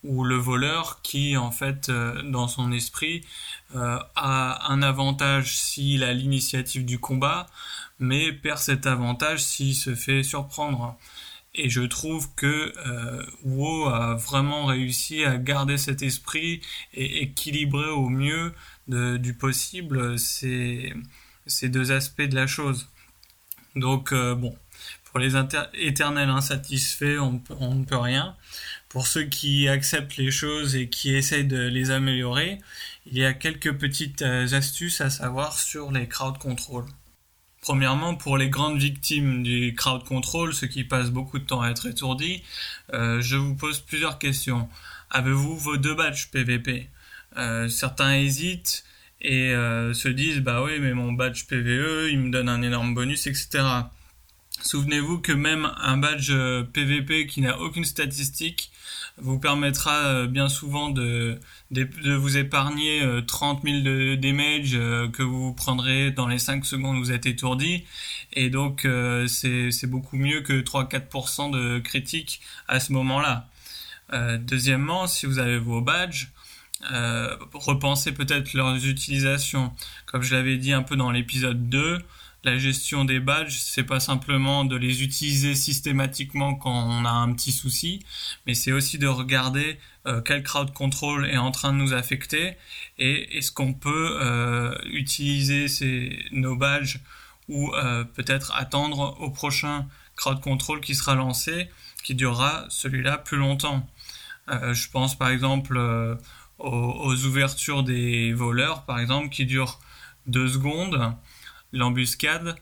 Ou 0.03 0.23
le 0.23 0.35
voleur 0.35 1.01
qui, 1.03 1.35
en 1.35 1.51
fait, 1.51 1.89
euh, 1.89 2.23
dans 2.23 2.47
son 2.47 2.71
esprit, 2.71 3.23
a 3.73 4.71
un 4.71 4.81
avantage 4.81 5.57
s'il 5.57 6.03
a 6.03 6.13
l'initiative 6.13 6.85
du 6.85 6.99
combat, 6.99 7.47
mais 7.99 8.33
perd 8.33 8.57
cet 8.57 8.85
avantage 8.85 9.43
s'il 9.43 9.75
se 9.75 9.93
fait 9.93 10.23
surprendre. 10.23 10.97
Et 11.53 11.69
je 11.69 11.81
trouve 11.81 12.33
que 12.35 12.73
WoW 13.43 13.87
a 13.87 14.15
vraiment 14.15 14.65
réussi 14.65 15.23
à 15.23 15.37
garder 15.37 15.77
cet 15.77 16.01
esprit 16.01 16.61
et 16.93 17.23
équilibrer 17.23 17.89
au 17.89 18.09
mieux 18.09 18.53
du 19.17 19.33
possible 19.33 20.19
ces, 20.19 20.93
ces 21.47 21.69
deux 21.69 21.91
aspects 21.91 22.21
de 22.21 22.35
la 22.35 22.47
chose. 22.47 22.87
Donc 23.75 24.11
euh, 24.11 24.35
bon, 24.35 24.55
pour 25.05 25.19
les 25.19 25.33
éternels 25.73 26.29
insatisfaits, 26.29 27.19
on, 27.19 27.33
ne 27.75 27.85
peut 27.85 27.97
rien. 27.97 28.35
Pour 28.89 29.07
ceux 29.07 29.23
qui 29.23 29.67
acceptent 29.67 30.17
les 30.17 30.31
choses 30.31 30.75
et 30.75 30.89
qui 30.89 31.15
essayent 31.15 31.47
de 31.47 31.61
les 31.61 31.91
améliorer, 31.91 32.59
il 33.05 33.17
y 33.17 33.25
a 33.25 33.33
quelques 33.33 33.73
petites 33.77 34.21
euh, 34.21 34.53
astuces 34.53 35.01
à 35.01 35.09
savoir 35.09 35.57
sur 35.59 35.91
les 35.91 36.07
crowd 36.07 36.37
control. 36.37 36.85
Premièrement, 37.61 38.15
pour 38.15 38.37
les 38.37 38.49
grandes 38.49 38.79
victimes 38.79 39.43
du 39.43 39.75
crowd 39.75 40.03
control, 40.03 40.53
ceux 40.53 40.67
qui 40.67 40.83
passent 40.83 41.11
beaucoup 41.11 41.37
de 41.39 41.45
temps 41.45 41.61
à 41.61 41.69
être 41.69 41.87
étourdis, 41.87 42.41
euh, 42.93 43.21
je 43.21 43.35
vous 43.35 43.55
pose 43.55 43.79
plusieurs 43.81 44.17
questions. 44.17 44.67
Avez-vous 45.11 45.57
vos 45.57 45.77
deux 45.77 45.93
badges 45.93 46.29
PVP 46.31 46.89
euh, 47.37 47.69
certains 47.69 48.15
hésitent 48.15 48.83
et 49.21 49.53
euh, 49.53 49.93
se 49.93 50.09
disent 50.09 50.39
bah 50.39 50.63
oui 50.63 50.79
mais 50.79 50.93
mon 50.93 51.13
badge 51.13 51.45
PVE 51.45 52.09
il 52.09 52.19
me 52.19 52.31
donne 52.31 52.49
un 52.49 52.61
énorme 52.61 52.93
bonus 52.93 53.27
etc. 53.27 53.63
Souvenez-vous 54.63 55.19
que 55.19 55.31
même 55.31 55.71
un 55.77 55.97
badge 55.97 56.33
PVP 56.73 57.23
euh, 57.23 57.25
qui 57.25 57.41
n'a 57.41 57.57
aucune 57.59 57.85
statistique 57.85 58.71
vous 59.17 59.39
permettra 59.39 60.25
bien 60.25 60.49
souvent 60.49 60.89
de, 60.89 61.37
de, 61.69 62.13
vous 62.13 62.37
épargner 62.37 63.03
30 63.27 63.61
000 63.63 63.81
de 63.81 64.15
damage 64.15 64.71
que 64.71 65.21
vous 65.21 65.53
prendrez 65.53 66.11
dans 66.11 66.27
les 66.27 66.39
5 66.39 66.65
secondes 66.65 66.95
où 66.95 66.99
vous 66.99 67.11
êtes 67.11 67.25
étourdi. 67.25 67.83
Et 68.33 68.49
donc 68.49 68.87
c'est 69.27 69.87
beaucoup 69.87 70.15
mieux 70.15 70.41
que 70.41 70.61
3-4% 70.61 71.51
de 71.51 71.79
critique 71.79 72.41
à 72.67 72.79
ce 72.79 72.93
moment-là. 72.93 73.49
deuxièmement, 74.39 75.05
si 75.07 75.25
vous 75.25 75.37
avez 75.37 75.59
vos 75.59 75.81
badges, 75.81 76.31
euh, 76.91 77.37
repenser 77.53 78.11
peut-être 78.11 78.53
leurs 78.53 78.85
utilisations. 78.85 79.71
Comme 80.05 80.23
je 80.23 80.35
l'avais 80.35 80.57
dit 80.57 80.73
un 80.73 80.81
peu 80.81 80.95
dans 80.95 81.11
l'épisode 81.11 81.69
2, 81.69 81.99
la 82.43 82.57
gestion 82.57 83.05
des 83.05 83.19
badges, 83.19 83.55
c'est 83.59 83.83
pas 83.83 83.99
simplement 83.99 84.65
de 84.65 84.75
les 84.75 85.03
utiliser 85.03 85.53
systématiquement 85.53 86.55
quand 86.55 86.73
on 86.73 87.05
a 87.05 87.11
un 87.11 87.31
petit 87.33 87.51
souci, 87.51 88.03
mais 88.47 88.55
c'est 88.55 88.71
aussi 88.71 88.97
de 88.97 89.05
regarder 89.05 89.77
euh, 90.07 90.21
quel 90.21 90.41
crowd 90.41 90.73
control 90.73 91.29
est 91.29 91.37
en 91.37 91.51
train 91.51 91.71
de 91.71 91.77
nous 91.77 91.93
affecter 91.93 92.55
et 92.97 93.37
est-ce 93.37 93.51
qu'on 93.51 93.73
peut 93.73 94.17
euh, 94.19 94.75
utiliser 94.85 95.67
nos 96.31 96.55
badges 96.55 96.99
ou 97.47 97.71
peut-être 98.15 98.53
attendre 98.55 99.17
au 99.19 99.29
prochain 99.29 99.85
crowd 100.15 100.39
control 100.39 100.79
qui 100.79 100.95
sera 100.95 101.15
lancé, 101.15 101.69
qui 102.01 102.15
durera 102.15 102.65
celui-là 102.69 103.17
plus 103.17 103.37
longtemps. 103.37 103.85
je 104.47 104.89
pense 104.89 105.17
par 105.17 105.29
exemple 105.29 105.77
aux, 106.63 107.25
ouvertures 107.25 107.83
des 107.83 108.33
voleurs, 108.33 108.83
par 108.85 108.99
exemple, 108.99 109.29
qui 109.29 109.45
durent 109.45 109.79
deux 110.27 110.47
secondes, 110.47 111.13
l'embuscade, 111.73 112.55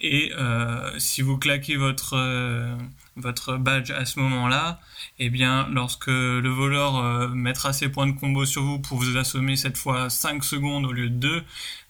et 0.00 0.32
euh, 0.36 0.96
si 0.98 1.22
vous 1.22 1.38
claquez 1.38 1.76
votre, 1.76 2.14
euh, 2.16 2.76
votre 3.16 3.56
badge 3.56 3.90
à 3.90 4.04
ce 4.04 4.20
moment-là, 4.20 4.80
eh 5.18 5.28
bien, 5.28 5.68
lorsque 5.72 6.06
le 6.06 6.48
voleur 6.48 6.96
euh, 6.96 7.28
mettra 7.28 7.72
ses 7.72 7.88
points 7.88 8.06
de 8.06 8.12
combo 8.12 8.44
sur 8.44 8.62
vous 8.62 8.78
pour 8.78 8.98
vous 8.98 9.16
assommer 9.16 9.56
cette 9.56 9.76
fois 9.76 10.08
5 10.08 10.44
secondes 10.44 10.86
au 10.86 10.92
lieu 10.92 11.08
de 11.08 11.16
2, 11.16 11.44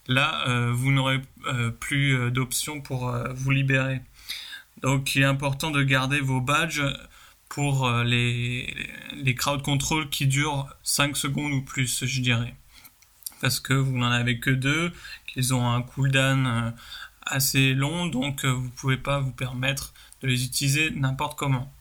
là, 0.07 0.43
vous 0.71 0.91
n'aurez 0.91 1.21
plus 1.79 2.31
d'options 2.31 2.81
pour 2.81 3.15
vous 3.35 3.51
libérer. 3.51 4.01
Donc, 4.81 5.15
il 5.15 5.21
est 5.21 5.25
important 5.25 5.69
de 5.69 5.83
garder 5.83 6.19
vos 6.19 6.41
badges 6.41 6.81
pour 7.49 7.87
euh, 7.87 8.03
les, 8.03 8.73
les 9.15 9.35
crowd 9.35 9.63
control 9.63 10.09
qui 10.09 10.27
durent 10.27 10.69
5 10.83 11.17
secondes 11.17 11.51
ou 11.51 11.61
plus, 11.61 12.05
je 12.05 12.21
dirais. 12.21 12.55
Parce 13.41 13.59
que 13.59 13.73
vous 13.73 13.97
n'en 13.97 14.11
avez 14.11 14.39
que 14.39 14.51
deux, 14.51 14.93
qu'ils 15.27 15.53
ont 15.53 15.67
un 15.67 15.81
cooldown 15.81 16.47
euh, 16.47 16.71
assez 17.23 17.73
long, 17.73 18.05
donc 18.05 18.45
euh, 18.45 18.51
vous 18.51 18.65
ne 18.65 18.69
pouvez 18.69 18.97
pas 18.97 19.19
vous 19.19 19.31
permettre 19.31 19.93
de 20.21 20.27
les 20.27 20.45
utiliser 20.45 20.91
n'importe 20.91 21.37
comment. 21.37 21.73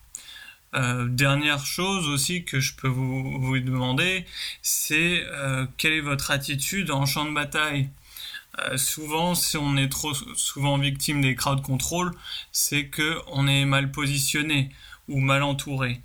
dernière 0.74 1.64
chose 1.64 2.08
aussi 2.08 2.44
que 2.44 2.60
je 2.60 2.74
peux 2.74 2.88
vous, 2.88 3.40
vous 3.40 3.58
demander, 3.58 4.24
c'est 4.62 5.24
quelle 5.76 5.94
est 5.94 6.00
votre 6.00 6.30
attitude 6.30 6.90
en 6.92 7.04
champ 7.04 7.24
de 7.24 7.34
bataille? 7.34 7.88
Souvent, 8.76 9.34
si 9.34 9.56
on 9.56 9.76
est 9.76 9.88
trop 9.88 10.14
souvent 10.14 10.78
victime 10.78 11.20
des 11.20 11.34
crowd 11.34 11.62
control, 11.62 12.14
c'est 12.52 12.86
que 12.86 13.18
on 13.26 13.48
est 13.48 13.64
mal 13.64 13.90
positionné 13.90 14.70
ou 15.08 15.20
mal 15.20 15.42
entouré. 15.42 16.00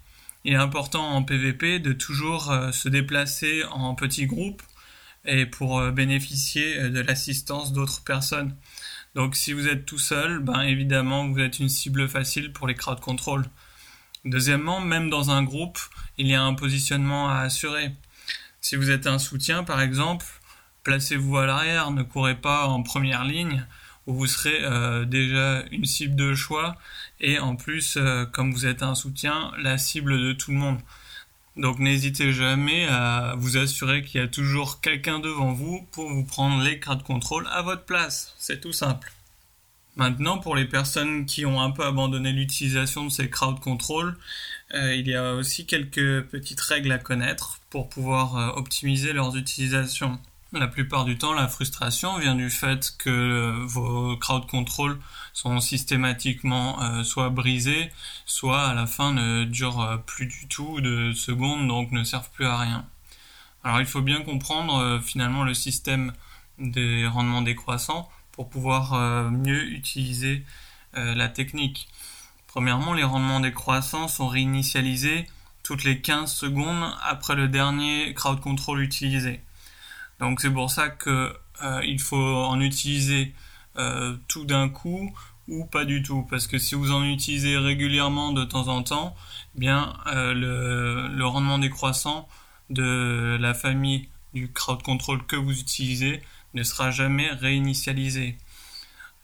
Il 0.45 0.53
est 0.53 0.57
important 0.57 1.07
en 1.07 1.23
PVP 1.23 1.79
de 1.79 1.93
toujours 1.93 2.51
euh, 2.51 2.71
se 2.71 2.89
déplacer 2.89 3.63
en 3.71 3.95
petits 3.95 4.25
groupes 4.25 4.61
et 5.25 5.45
pour 5.45 5.79
euh, 5.79 5.91
bénéficier 5.91 6.79
euh, 6.79 6.89
de 6.89 6.99
l'assistance 6.99 7.71
d'autres 7.71 8.03
personnes. 8.03 8.55
Donc 9.15 9.35
si 9.35 9.53
vous 9.53 9.67
êtes 9.67 9.85
tout 9.85 9.99
seul, 9.99 10.39
ben 10.39 10.61
évidemment 10.61 11.27
vous 11.29 11.39
êtes 11.39 11.59
une 11.59 11.69
cible 11.69 12.09
facile 12.09 12.51
pour 12.51 12.67
les 12.67 12.75
crowd 12.75 12.99
control. 12.99 13.45
Deuxièmement, 14.25 14.79
même 14.79 15.09
dans 15.09 15.31
un 15.31 15.43
groupe, 15.43 15.79
il 16.17 16.27
y 16.27 16.35
a 16.35 16.43
un 16.43 16.53
positionnement 16.53 17.29
à 17.29 17.39
assurer. 17.39 17.91
Si 18.61 18.75
vous 18.75 18.89
êtes 18.89 19.07
un 19.07 19.19
soutien, 19.19 19.63
par 19.63 19.81
exemple, 19.81 20.25
placez-vous 20.83 21.37
à 21.37 21.45
l'arrière, 21.45 21.91
ne 21.91 22.03
courez 22.03 22.35
pas 22.35 22.67
en 22.67 22.83
première 22.83 23.25
ligne, 23.25 23.65
où 24.07 24.13
vous 24.13 24.27
serez 24.27 24.63
euh, 24.63 25.05
déjà 25.05 25.63
une 25.71 25.85
cible 25.85 26.15
de 26.15 26.35
choix, 26.35 26.75
et 27.19 27.39
en 27.39 27.55
plus, 27.55 27.95
euh, 27.97 28.25
comme 28.25 28.51
vous 28.51 28.65
êtes 28.65 28.83
un 28.83 28.95
soutien, 28.95 29.51
la 29.57 29.77
cible 29.77 30.19
de 30.19 30.33
tout 30.33 30.51
le 30.51 30.57
monde. 30.57 30.79
Donc 31.55 31.79
n'hésitez 31.79 32.33
jamais 32.33 32.85
à 32.87 33.35
vous 33.37 33.57
assurer 33.57 34.01
qu'il 34.01 34.19
y 34.19 34.23
a 34.23 34.27
toujours 34.27 34.81
quelqu'un 34.81 35.19
devant 35.19 35.53
vous 35.53 35.87
pour 35.91 36.09
vous 36.09 36.23
prendre 36.23 36.63
les 36.63 36.79
cartes 36.79 36.99
de 36.99 37.03
contrôle 37.03 37.47
à 37.51 37.61
votre 37.61 37.83
place. 37.85 38.33
C'est 38.39 38.59
tout 38.59 38.73
simple. 38.73 39.13
Maintenant, 39.95 40.39
pour 40.39 40.55
les 40.55 40.65
personnes 40.65 41.27
qui 41.27 41.45
ont 41.45 41.61
un 41.61 41.69
peu 41.69 41.85
abandonné 41.85 42.31
l'utilisation 42.31 43.05
de 43.05 43.09
ces 43.09 43.29
crowd 43.29 43.59
control, 43.59 44.17
euh, 44.73 44.95
il 44.95 45.07
y 45.07 45.13
a 45.15 45.35
aussi 45.35 45.67
quelques 45.67 46.23
petites 46.23 46.61
règles 46.61 46.91
à 46.91 46.97
connaître 46.97 47.59
pour 47.69 47.87
pouvoir 47.89 48.57
optimiser 48.57 49.13
leurs 49.13 49.37
utilisations. 49.37 50.19
La 50.53 50.67
plupart 50.67 51.03
du 51.03 51.17
temps, 51.17 51.33
la 51.33 51.47
frustration 51.47 52.19
vient 52.19 52.35
du 52.35 52.49
fait 52.49 52.95
que 52.99 53.09
euh, 53.09 53.65
vos 53.65 54.15
crowd 54.17 54.45
control 54.47 54.99
sont 55.33 55.59
systématiquement 55.59 57.03
soit 57.03 57.29
brisés, 57.29 57.91
soit 58.25 58.61
à 58.67 58.73
la 58.75 58.85
fin 58.85 59.13
ne 59.13 59.45
durent 59.45 60.03
plus 60.05 60.27
du 60.27 60.47
tout 60.47 60.79
de 60.79 61.11
secondes, 61.13 61.67
donc 61.67 61.91
ne 61.91 62.03
servent 62.03 62.29
plus 62.29 62.45
à 62.45 62.57
rien. 62.57 62.85
Alors 63.63 63.79
il 63.79 63.87
faut 63.87 64.01
bien 64.01 64.21
comprendre 64.21 64.99
finalement 65.03 65.43
le 65.43 65.55
système 65.55 66.13
des 66.59 67.07
rendements 67.07 67.41
décroissants 67.41 68.09
pour 68.31 68.49
pouvoir 68.49 68.93
euh, 68.93 69.29
mieux 69.29 69.63
utiliser 69.71 70.43
euh, 70.97 71.15
la 71.15 71.29
technique. 71.29 71.87
Premièrement, 72.47 72.93
les 72.93 73.03
rendements 73.03 73.39
décroissants 73.39 74.07
sont 74.07 74.27
réinitialisés 74.27 75.27
toutes 75.63 75.83
les 75.83 76.01
15 76.01 76.31
secondes 76.31 76.93
après 77.03 77.35
le 77.35 77.47
dernier 77.47 78.13
crowd 78.13 78.41
control 78.41 78.81
utilisé. 78.81 79.41
Donc 80.19 80.41
c'est 80.41 80.51
pour 80.51 80.69
ça 80.71 80.89
que 80.89 81.33
euh, 81.63 81.81
il 81.83 81.99
faut 81.99 82.17
en 82.17 82.59
utiliser 82.59 83.33
tout 84.27 84.45
d'un 84.45 84.69
coup 84.69 85.11
ou 85.47 85.65
pas 85.65 85.83
du 85.83 86.03
tout 86.03 86.27
parce 86.29 86.45
que 86.45 86.59
si 86.59 86.75
vous 86.75 86.91
en 86.91 87.03
utilisez 87.03 87.57
régulièrement 87.57 88.31
de 88.31 88.43
temps 88.43 88.67
en 88.67 88.83
temps, 88.83 89.15
eh 89.55 89.59
bien 89.59 89.95
le, 90.05 91.07
le, 91.07 91.25
rendement 91.25 91.57
décroissant 91.57 92.29
de 92.69 93.35
la 93.39 93.55
famille 93.55 94.09
du 94.35 94.51
crowd 94.51 94.83
control 94.83 95.25
que 95.25 95.35
vous 95.35 95.59
utilisez 95.59 96.21
ne 96.53 96.61
sera 96.61 96.91
jamais 96.91 97.29
réinitialisé. 97.31 98.37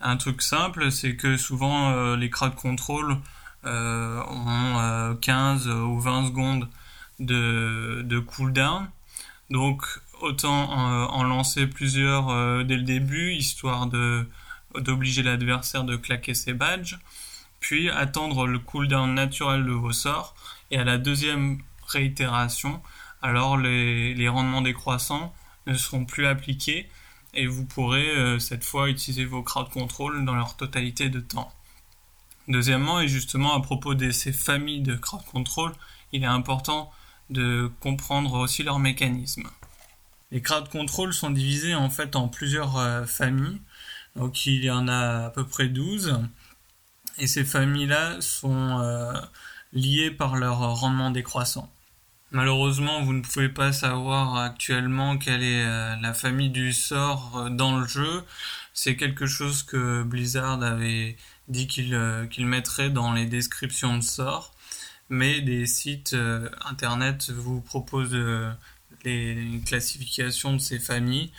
Un 0.01 0.17
truc 0.17 0.41
simple, 0.41 0.91
c'est 0.91 1.15
que 1.15 1.35
souvent 1.35 1.91
euh, 1.91 2.15
les 2.15 2.29
crowd 2.29 2.55
control 2.55 3.17
euh, 3.65 4.21
ont 4.23 5.15
15 5.19 5.67
euh, 5.67 5.81
ou 5.81 5.99
20 5.99 6.27
secondes 6.27 6.69
de, 7.19 8.01
de 8.05 8.19
cooldown. 8.19 8.87
Donc 9.49 9.83
autant 10.21 10.69
en 10.69 11.23
lancer 11.23 11.67
plusieurs 11.67 12.65
dès 12.65 12.75
le 12.75 12.83
début, 12.83 13.33
histoire 13.33 13.87
d'obliger 14.75 15.23
l'adversaire 15.23 15.83
de 15.83 15.95
claquer 15.95 16.33
ses 16.33 16.53
badges, 16.53 16.99
puis 17.59 17.89
attendre 17.89 18.47
le 18.47 18.59
cooldown 18.59 19.13
naturel 19.13 19.65
de 19.65 19.71
vos 19.71 19.91
sorts, 19.91 20.35
et 20.71 20.77
à 20.77 20.83
la 20.83 20.97
deuxième 20.97 21.59
réitération, 21.87 22.81
alors 23.21 23.57
les, 23.57 24.13
les 24.13 24.29
rendements 24.29 24.61
décroissants 24.61 25.33
ne 25.67 25.73
seront 25.73 26.05
plus 26.05 26.25
appliqués 26.25 26.89
et 27.33 27.47
vous 27.47 27.65
pourrez 27.65 28.09
euh, 28.09 28.39
cette 28.39 28.63
fois 28.63 28.89
utiliser 28.89 29.25
vos 29.25 29.43
crowd 29.43 29.69
control 29.69 30.25
dans 30.25 30.35
leur 30.35 30.55
totalité 30.55 31.09
de 31.09 31.19
temps. 31.19 31.51
Deuxièmement, 32.47 32.99
et 32.99 33.07
justement 33.07 33.53
à 33.53 33.61
propos 33.61 33.93
de 33.93 34.09
ces 34.11 34.33
familles 34.33 34.81
de 34.81 34.95
crowd 34.95 35.23
control, 35.25 35.71
il 36.11 36.23
est 36.23 36.27
important 36.27 36.91
de 37.29 37.71
comprendre 37.79 38.33
aussi 38.33 38.63
leurs 38.63 38.79
mécanismes. 38.79 39.47
Les 40.31 40.41
crowd 40.41 40.69
control 40.69 41.13
sont 41.13 41.31
divisés 41.31 41.73
en 41.73 41.89
fait 41.89 42.15
en 42.15 42.27
plusieurs 42.27 42.77
euh, 42.77 43.05
familles, 43.05 43.61
donc 44.15 44.45
il 44.45 44.63
y 44.63 44.69
en 44.69 44.87
a 44.87 45.25
à 45.25 45.29
peu 45.31 45.45
près 45.45 45.69
12, 45.69 46.19
et 47.17 47.25
ces 47.25 47.43
familles-là 47.43 48.21
sont 48.21 48.79
euh, 48.79 49.13
liées 49.73 50.11
par 50.11 50.35
leur 50.35 50.59
rendement 50.59 51.09
décroissant. 51.09 51.71
Malheureusement, 52.31 53.01
vous 53.01 53.13
ne 53.13 53.21
pouvez 53.21 53.49
pas 53.49 53.73
savoir 53.73 54.37
actuellement 54.37 55.17
quelle 55.17 55.41
est 55.41 55.65
euh, 55.65 55.95
la 55.99 56.13
famille 56.13 56.51
du 56.51 56.73
sort 56.73 57.49
dans 57.49 57.79
le 57.79 57.87
jeu. 57.87 58.23
C'est 58.75 58.95
quelque 58.95 59.25
chose 59.25 59.63
que 59.63 60.03
Blizzard 60.03 60.61
avait 60.61 61.17
dit 61.47 61.65
qu'il 61.65 62.45
mettrait 62.45 62.91
dans 62.91 63.13
les 63.13 63.25
descriptions 63.25 63.97
de 63.97 64.03
sorts. 64.03 64.53
Mais 65.09 65.41
des 65.41 65.65
sites 65.65 66.15
internet 66.65 67.31
vous 67.31 67.61
proposent 67.61 68.15
les 69.05 69.61
classifications 69.65 70.53
de 70.53 70.59
ces 70.59 70.79
familles. 70.79 71.31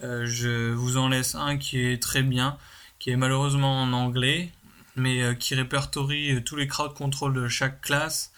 je 0.00 0.72
vous 0.72 0.96
en 0.96 1.08
laisse 1.08 1.34
un 1.34 1.56
qui 1.56 1.78
est 1.80 2.02
très 2.02 2.22
bien, 2.22 2.58
qui 2.98 3.10
est 3.10 3.16
malheureusement 3.16 3.82
en 3.82 3.92
anglais, 3.92 4.50
mais 4.96 5.36
qui 5.38 5.54
répertorie 5.54 6.42
tous 6.44 6.56
les 6.56 6.66
crowd 6.66 6.94
control 6.94 7.34
de 7.34 7.48
chaque 7.48 7.80
classe 7.80 8.32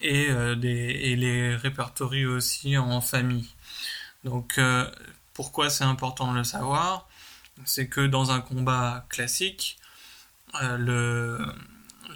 et, 0.00 0.30
euh, 0.30 0.56
et 0.62 1.16
les 1.16 1.56
répertories 1.56 2.26
aussi 2.26 2.76
en 2.76 3.00
famille. 3.00 3.48
Donc 4.24 4.58
euh, 4.58 4.90
pourquoi 5.34 5.70
c'est 5.70 5.84
important 5.84 6.32
de 6.32 6.38
le 6.38 6.44
savoir? 6.44 7.08
C'est 7.64 7.88
que 7.88 8.06
dans 8.06 8.30
un 8.30 8.40
combat 8.40 9.06
classique, 9.08 9.78
euh, 10.62 11.44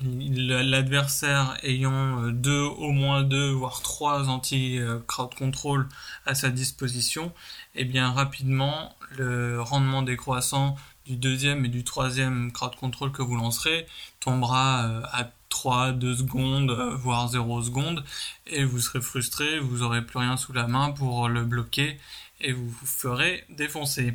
l'adversaire 0.01 1.57
ayant 1.63 2.29
deux, 2.29 2.63
au 2.63 2.91
moins 2.91 3.23
deux, 3.23 3.51
voire 3.51 3.83
trois 3.83 4.29
anti-crowd 4.29 5.35
control 5.35 5.89
à 6.27 6.35
sa 6.35 6.51
disposition, 6.51 7.27
et 7.75 7.83
eh 7.83 7.85
bien 7.85 8.11
rapidement 8.11 8.97
le 9.17 9.61
rendement 9.61 10.03
décroissant 10.03 10.77
du 11.07 11.17
deuxième 11.17 11.65
et 11.65 11.69
du 11.69 11.85
troisième 11.85 12.53
crowd 12.53 12.75
control 12.77 13.13
que 13.13 13.23
vous 13.23 13.37
lancerez 13.37 13.87
tombera 14.21 14.85
à 15.13 15.31
3, 15.53 15.93
2 15.93 16.17
secondes, 16.17 16.71
euh, 16.71 16.97
voire 16.97 17.29
0 17.29 17.63
secondes, 17.63 18.03
et 18.47 18.65
vous 18.65 18.81
serez 18.81 19.03
frustré, 19.03 19.59
vous 19.61 19.79
n'aurez 19.79 20.03
plus 20.03 20.19
rien 20.19 20.39
sous 20.39 20.55
la 20.55 20.67
main 20.67 20.93
pour 20.93 21.29
le 21.29 21.45
bloquer, 21.45 21.99
et 22.41 22.53
vous 22.53 22.69
vous 22.69 22.87
ferez 22.87 23.45
défoncer. 23.51 24.15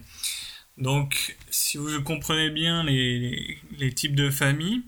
Donc, 0.80 1.38
si 1.52 1.78
vous 1.78 2.02
comprenez 2.02 2.50
bien 2.50 2.84
les, 2.84 3.60
types 3.96 4.16
de 4.16 4.32
familles, 4.32 4.82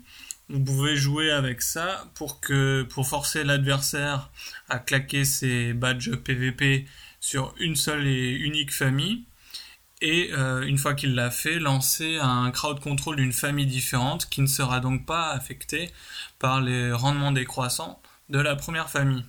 vous 0.50 0.60
pouvez 0.60 0.96
jouer 0.96 1.30
avec 1.30 1.62
ça 1.62 2.06
pour 2.14 2.40
que 2.40 2.82
pour 2.82 3.06
forcer 3.06 3.44
l'adversaire 3.44 4.30
à 4.68 4.78
claquer 4.78 5.24
ses 5.24 5.72
badges 5.72 6.16
PVP 6.16 6.86
sur 7.20 7.54
une 7.58 7.76
seule 7.76 8.06
et 8.06 8.32
unique 8.32 8.72
famille 8.72 9.24
et 10.00 10.30
euh, 10.32 10.62
une 10.62 10.78
fois 10.78 10.94
qu'il 10.94 11.14
l'a 11.14 11.30
fait, 11.30 11.58
lancer 11.58 12.18
un 12.18 12.50
crowd 12.50 12.80
control 12.80 13.16
d'une 13.16 13.32
famille 13.32 13.66
différente 13.66 14.28
qui 14.28 14.40
ne 14.40 14.46
sera 14.46 14.80
donc 14.80 15.06
pas 15.06 15.30
affectée 15.30 15.90
par 16.38 16.60
les 16.60 16.92
rendements 16.92 17.32
décroissants 17.32 18.00
de 18.28 18.38
la 18.38 18.56
première 18.56 18.90
famille. 18.90 19.24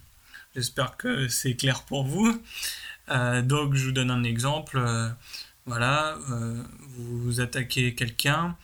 J'espère 0.56 0.98
que 0.98 1.27
c'est 1.27 1.56
clair 1.56 1.84
pour 1.84 2.06
vous. 2.06 2.41
Euh, 3.10 3.41
donc 3.41 3.76
je 3.76 3.85
vous 3.85 3.91
donne 3.91 4.11
un 4.11 4.23
exemple. 4.23 4.77
Euh, 4.77 5.10
voilà, 5.68 6.18
vous 6.98 7.39
attaquez 7.39 7.93
quelqu'un, 7.93 8.57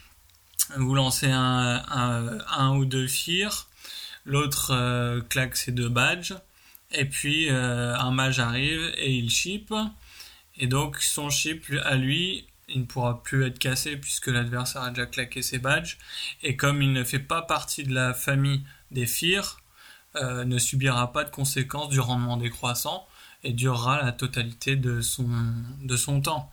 vous 0.75 0.95
lancez 0.95 1.31
un, 1.31 2.75
ou 2.75 2.85
deux 2.85 3.07
fears, 3.07 3.67
l'autre 4.25 5.21
claque 5.29 5.55
ses 5.55 5.71
deux 5.71 5.89
badges, 5.89 6.35
et 6.91 7.05
puis 7.05 7.49
un 7.49 8.11
mage 8.11 8.39
arrive 8.39 8.91
et 8.97 9.13
il 9.13 9.29
ship. 9.29 9.73
Et 10.57 10.67
donc 10.67 10.97
son 10.97 11.29
chip 11.29 11.65
à 11.83 11.95
lui, 11.95 12.47
il 12.69 12.81
ne 12.81 12.85
pourra 12.85 13.23
plus 13.23 13.45
être 13.45 13.59
cassé 13.59 13.95
puisque 13.97 14.27
l'adversaire 14.27 14.81
a 14.81 14.89
déjà 14.89 15.05
claqué 15.05 15.41
ses 15.41 15.59
badges. 15.59 15.97
Et 16.43 16.55
comme 16.55 16.81
il 16.81 16.91
ne 16.93 17.03
fait 17.03 17.19
pas 17.19 17.41
partie 17.41 17.83
de 17.83 17.93
la 17.93 18.13
famille 18.13 18.63
des 18.91 19.05
FIR, 19.05 19.59
euh, 20.15 20.45
ne 20.45 20.57
subira 20.57 21.11
pas 21.13 21.23
de 21.23 21.29
conséquences 21.29 21.89
du 21.89 21.99
rendement 21.99 22.37
décroissant 22.37 23.07
et 23.43 23.53
durera 23.53 24.01
la 24.01 24.11
totalité 24.11 24.75
de 24.75 25.01
son 25.01 26.21
temps. 26.21 26.51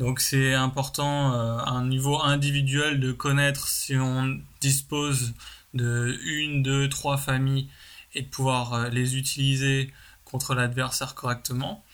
Donc 0.00 0.20
c'est 0.20 0.54
important 0.54 1.32
euh, 1.34 1.58
à 1.58 1.70
un 1.70 1.86
niveau 1.86 2.20
individuel 2.20 2.98
de 2.98 3.12
connaître 3.12 3.68
si 3.68 3.96
on 3.96 4.40
dispose 4.60 5.34
de 5.74 6.18
une, 6.24 6.64
deux, 6.64 6.88
trois 6.88 7.16
familles 7.16 7.68
et 8.14 8.22
de 8.22 8.26
pouvoir 8.26 8.74
euh, 8.74 8.88
les 8.88 9.16
utiliser 9.16 9.92
contre 10.24 10.54
l'adversaire 10.56 11.14
correctement 11.14 11.84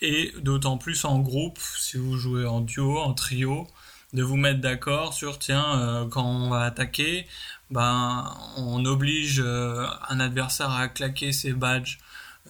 et 0.00 0.32
d'autant 0.42 0.76
plus 0.76 1.04
en 1.04 1.20
groupe, 1.20 1.58
si 1.78 1.96
vous 1.96 2.16
jouez 2.16 2.44
en 2.46 2.60
duo, 2.60 2.98
en 2.98 3.14
trio, 3.14 3.66
de 4.12 4.22
vous 4.22 4.36
mettre 4.36 4.60
d'accord 4.60 5.14
sur 5.14 5.38
tiens, 5.38 5.78
euh, 5.78 6.08
quand 6.08 6.24
on 6.24 6.48
va 6.50 6.62
attaquer, 6.62 7.26
ben 7.70 8.32
on 8.56 8.84
oblige 8.84 9.40
euh, 9.44 9.86
un 10.08 10.20
adversaire 10.20 10.70
à 10.70 10.88
claquer 10.88 11.32
ses 11.32 11.52
badges 11.52 11.98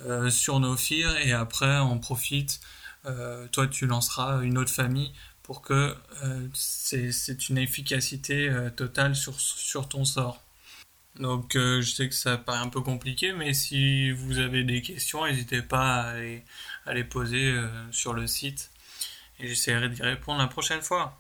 euh, 0.05 0.31
sur 0.31 0.60
nos 0.60 0.76
fires 0.76 1.16
et 1.18 1.32
après 1.32 1.78
on 1.78 1.98
profite. 1.98 2.60
Toi, 3.52 3.66
tu 3.68 3.86
lanceras 3.86 4.43
une 4.43 4.59
autre 4.59 4.72
famille 4.72 5.12
pour 5.43 5.62
que 5.62 5.94
c'est 6.55 7.48
une 7.48 7.59
efficacité 7.59 8.51
totale 8.76 9.14
sur, 9.14 9.39
sur 9.39 9.89
ton 9.89 10.05
sort. 10.05 10.44
Donc 11.16 11.55
euh, 11.55 11.81
je 11.81 11.90
sais 11.90 12.09
que 12.09 12.14
ça 12.14 12.36
paraît 12.39 12.59
un 12.59 12.68
peu 12.68 12.81
compliqué, 12.81 13.32
mais 13.32 13.55
si 13.55 14.10
vous 14.10 14.39
avez 14.39 14.64
des 14.64 14.82
questions, 14.82 15.24
n'hésitez 15.24 15.62
pas 15.62 16.12
à 16.86 16.94
les, 16.94 17.05
poser 17.05 17.52
euh, 17.52 17.68
sur 17.93 18.14
le 18.14 18.26
site 18.26 18.70
et 19.39 19.48
j'essaierai 19.48 19.89
d'y 19.89 20.02
répondre 20.02 20.40
la 20.40 20.48
prochaine 20.48 20.82
fois. 20.82 21.18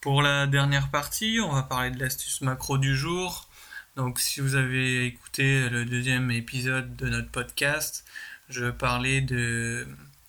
Pour 0.00 0.22
la 0.22 0.46
dernière 0.46 0.90
partie, 0.90 1.38
on 1.42 1.52
va 1.52 1.62
parler 1.62 1.90
de 1.90 1.98
l'astuce 2.00 2.40
macro 2.40 2.78
du 2.78 2.96
jour. 2.96 3.48
Donc 3.96 4.20
si 4.20 4.40
vous 4.40 4.54
avez 4.54 5.04
écouté 5.06 5.68
le 5.68 5.84
deuxième 5.84 6.30
épisode 6.30 6.96
de 6.96 7.08
notre 7.08 7.30
podcast, 7.30 8.06
je 8.48 8.70
parlais 8.70 9.20
de, 9.20 9.86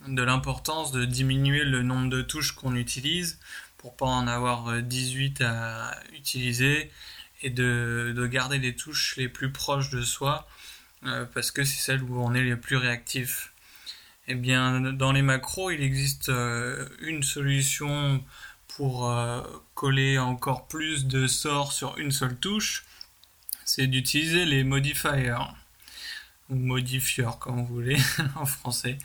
de 0.08 0.22
l'importance 0.24 0.92
de 0.92 1.06
diminuer 1.06 1.64
le 1.64 1.84
nombre 1.84 2.10
de 2.10 2.22
touches 2.22 2.54
qu'on 2.54 2.76
utilise 2.76 3.40
pour 3.78 3.96
pas 3.96 4.06
en 4.06 4.28
avoir 4.28 4.82
18 4.82 5.42
à 5.42 6.00
utiliser 6.14 6.92
et 7.42 7.50
de, 7.50 8.14
de, 8.16 8.28
garder 8.28 8.60
les 8.60 8.76
touches 8.76 9.16
les 9.16 9.30
plus 9.30 9.52
proches 9.52 9.90
de 9.90 10.02
soi 10.02 10.48
euh, 11.06 11.26
parce 11.34 11.52
que 11.52 11.64
c'est 11.64 11.82
celle 11.82 12.04
où 12.04 12.22
on 12.22 12.34
est 12.34 12.44
les 12.44 12.56
plus 12.56 12.76
réactifs. 12.76 13.54
Eh 14.28 14.36
bien, 14.36 14.82
dans 14.82 15.12
les 15.12 15.22
macros, 15.22 15.72
il 15.72 15.82
existe 15.82 16.30
euh, 16.30 16.88
une 17.00 17.24
solution 17.24 18.24
pour 18.68 19.10
euh, 19.10 19.42
coller 19.74 20.20
encore 20.20 20.68
plus 20.68 21.06
de 21.06 21.26
sorts 21.26 21.72
sur 21.72 21.98
une 21.98 22.12
seule 22.12 22.38
touche, 22.38 22.86
c'est 23.66 23.88
d'utiliser 23.88 24.46
les 24.46 24.64
modifiers 24.64 25.36
ou 26.50 26.56
modifieurs 26.56 27.40
comme 27.40 27.58
vous 27.58 27.66
voulez 27.66 27.98
en 28.36 28.46
français. 28.46 28.98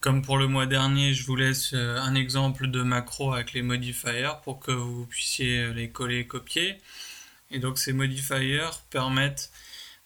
Comme 0.00 0.22
pour 0.22 0.38
le 0.38 0.46
mois 0.48 0.64
dernier, 0.64 1.12
je 1.12 1.26
vous 1.26 1.36
laisse 1.36 1.74
un 1.74 2.14
exemple 2.14 2.68
de 2.68 2.82
macro 2.82 3.34
avec 3.34 3.52
les 3.52 3.60
modifiers 3.60 4.30
pour 4.44 4.58
que 4.58 4.72
vous 4.72 5.04
puissiez 5.04 5.74
les 5.74 5.90
coller 5.90 6.20
et 6.20 6.26
copier. 6.26 6.78
Et 7.50 7.58
donc 7.58 7.78
ces 7.78 7.92
modifiers 7.92 8.70
permettent 8.88 9.50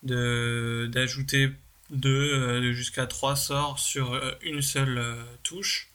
d'ajouter 0.03 1.53
deux 1.91 2.73
jusqu'à 2.73 3.07
trois 3.07 3.37
sorts 3.37 3.79
sur 3.79 4.21
une 4.43 4.63
seule 4.63 5.17
touche 5.45 5.91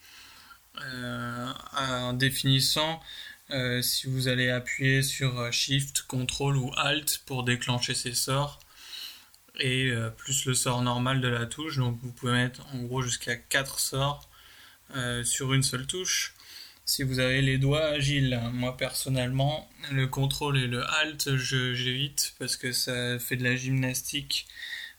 en 0.78 2.14
définissant 2.14 3.02
si 3.82 4.08
vous 4.08 4.30
allez 4.30 4.50
appuyer 4.50 5.04
sur 5.04 5.52
Shift, 5.52 6.06
Ctrl 6.08 6.56
ou 6.56 6.72
Alt 6.78 7.22
pour 7.26 7.44
déclencher 7.44 7.96
ces 7.96 8.14
sorts 8.14 8.62
et 9.60 9.92
plus 10.18 10.46
le 10.46 10.54
sort 10.54 10.82
normal 10.82 11.22
de 11.22 11.28
la 11.28 11.46
touche. 11.46 11.78
Donc 11.78 12.00
vous 12.02 12.12
pouvez 12.12 12.34
mettre 12.34 12.66
en 12.74 12.80
gros 12.84 13.02
jusqu'à 13.02 13.36
4 13.36 13.80
sorts 13.80 14.30
sur 15.24 15.54
une 15.54 15.64
seule 15.64 15.86
touche 15.86 16.34
si 16.90 17.04
vous 17.04 17.20
avez 17.20 17.44
les 17.44 17.60
doigts 17.60 17.86
agiles. 17.86 18.42
Moi 18.52 18.76
personnellement, 18.76 19.70
le 19.92 20.08
contrôle 20.08 20.58
et 20.58 20.66
le 20.66 20.84
alt, 20.84 21.36
j'évite 21.36 22.34
parce 22.40 22.58
que 22.58 22.72
ça 22.72 23.20
fait 23.20 23.36
de 23.36 23.44
la 23.44 23.56
gymnastique 23.56 24.48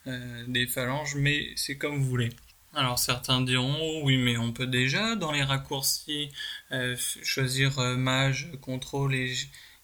euh, 0.06 0.44
des 0.46 0.68
phalanges, 0.68 1.16
mais 1.16 1.48
c'est 1.56 1.76
comme 1.78 1.98
vous 1.98 2.08
voulez. 2.08 2.30
Alors 2.74 3.00
certains 3.00 3.40
diront 3.40 4.04
oui 4.04 4.18
mais 4.18 4.36
on 4.38 4.52
peut 4.52 4.68
déjà 4.68 5.16
dans 5.16 5.32
les 5.32 5.42
raccourcis 5.42 6.30
euh, 6.70 6.96
choisir 7.24 7.76
euh, 7.80 7.96
mage, 7.96 8.48
contrôle 8.60 9.12
et, 9.16 9.34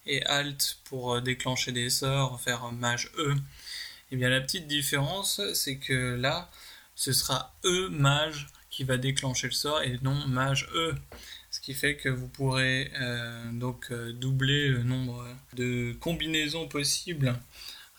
et 0.06 0.24
alt 0.26 0.78
pour 0.84 1.20
déclencher 1.20 1.72
des 1.72 1.90
sorts, 1.90 2.40
faire 2.40 2.70
mage 2.70 3.10
E. 3.18 3.34
Eh 4.10 4.16
bien 4.16 4.28
la 4.28 4.40
petite 4.40 4.66
différence 4.66 5.40
c'est 5.54 5.78
que 5.78 6.14
là 6.14 6.50
ce 6.94 7.12
sera 7.12 7.54
E 7.64 7.88
mage 7.88 8.46
qui 8.70 8.84
va 8.84 8.96
déclencher 8.98 9.48
le 9.48 9.52
sort 9.52 9.82
et 9.82 9.98
non 10.02 10.26
mage 10.26 10.68
E 10.74 10.94
ce 11.56 11.60
qui 11.60 11.72
fait 11.72 11.96
que 11.96 12.10
vous 12.10 12.28
pourrez 12.28 12.92
euh, 13.00 13.50
donc 13.52 13.86
euh, 13.90 14.12
doubler 14.12 14.68
le 14.68 14.82
nombre 14.82 15.26
de 15.54 15.96
combinaisons 16.00 16.68
possibles 16.68 17.34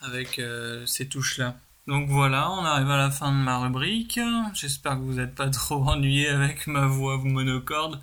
avec 0.00 0.38
euh, 0.38 0.86
ces 0.86 1.08
touches 1.08 1.38
là. 1.38 1.56
Donc 1.88 2.08
voilà, 2.08 2.50
on 2.52 2.64
arrive 2.64 2.90
à 2.90 2.98
la 2.98 3.10
fin 3.10 3.32
de 3.32 3.36
ma 3.36 3.58
rubrique. 3.58 4.20
J'espère 4.54 4.96
que 4.96 5.00
vous 5.00 5.14
n'êtes 5.14 5.34
pas 5.34 5.48
trop 5.50 5.82
ennuyé 5.88 6.28
avec 6.28 6.66
ma 6.66 6.86
voix 6.86 7.18
monocorde 7.18 8.00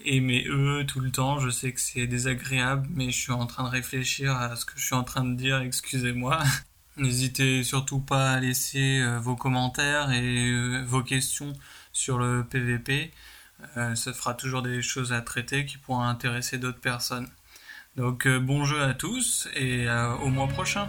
et 0.00 0.20
mes 0.20 0.44
E 0.48 0.84
tout 0.84 1.00
le 1.00 1.12
temps. 1.12 1.38
Je 1.38 1.50
sais 1.50 1.72
que 1.72 1.80
c'est 1.80 2.06
désagréable, 2.06 2.88
mais 2.90 3.10
je 3.10 3.18
suis 3.20 3.32
en 3.32 3.46
train 3.46 3.64
de 3.64 3.68
réfléchir 3.68 4.34
à 4.34 4.56
ce 4.56 4.64
que 4.64 4.72
je 4.76 4.84
suis 4.84 4.94
en 4.94 5.04
train 5.04 5.24
de 5.24 5.36
dire, 5.36 5.60
excusez-moi. 5.60 6.42
N'hésitez 6.98 7.62
surtout 7.62 8.00
pas 8.00 8.32
à 8.32 8.40
laisser 8.40 9.02
vos 9.20 9.36
commentaires 9.36 10.10
et 10.10 10.82
vos 10.84 11.02
questions 11.02 11.52
sur 11.92 12.18
le 12.18 12.44
PVP. 12.44 13.12
Euh, 13.76 13.94
ça 13.94 14.12
fera 14.12 14.34
toujours 14.34 14.62
des 14.62 14.82
choses 14.82 15.12
à 15.12 15.20
traiter 15.20 15.66
qui 15.66 15.78
pourront 15.78 16.02
intéresser 16.02 16.58
d'autres 16.58 16.80
personnes. 16.80 17.28
Donc 17.96 18.26
euh, 18.26 18.38
bon 18.38 18.64
jeu 18.64 18.82
à 18.82 18.94
tous 18.94 19.48
et 19.54 19.88
euh, 19.88 20.14
au 20.16 20.28
mois 20.28 20.46
prochain. 20.46 20.88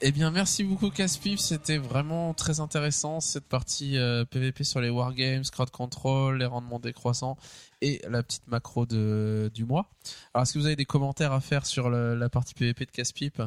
Eh 0.00 0.12
bien, 0.12 0.30
merci 0.30 0.62
beaucoup 0.62 0.90
Caspif, 0.90 1.40
c'était 1.40 1.76
vraiment 1.76 2.32
très 2.32 2.60
intéressant 2.60 3.20
cette 3.20 3.46
partie 3.46 3.96
PVP 4.30 4.62
sur 4.62 4.80
les 4.80 4.90
wargames, 4.90 5.42
crowd 5.50 5.70
control, 5.70 6.38
les 6.38 6.46
rendements 6.46 6.78
décroissants 6.78 7.36
et 7.80 8.00
la 8.08 8.22
petite 8.22 8.46
macro 8.46 8.86
de, 8.86 9.50
du 9.52 9.64
mois. 9.64 9.90
Alors, 10.32 10.44
est-ce 10.44 10.52
que 10.52 10.60
vous 10.60 10.66
avez 10.66 10.76
des 10.76 10.84
commentaires 10.84 11.32
à 11.32 11.40
faire 11.40 11.66
sur 11.66 11.90
la 11.90 12.28
partie 12.28 12.54
PVP 12.54 12.86
de 12.86 12.90
Caspipe 12.92 13.42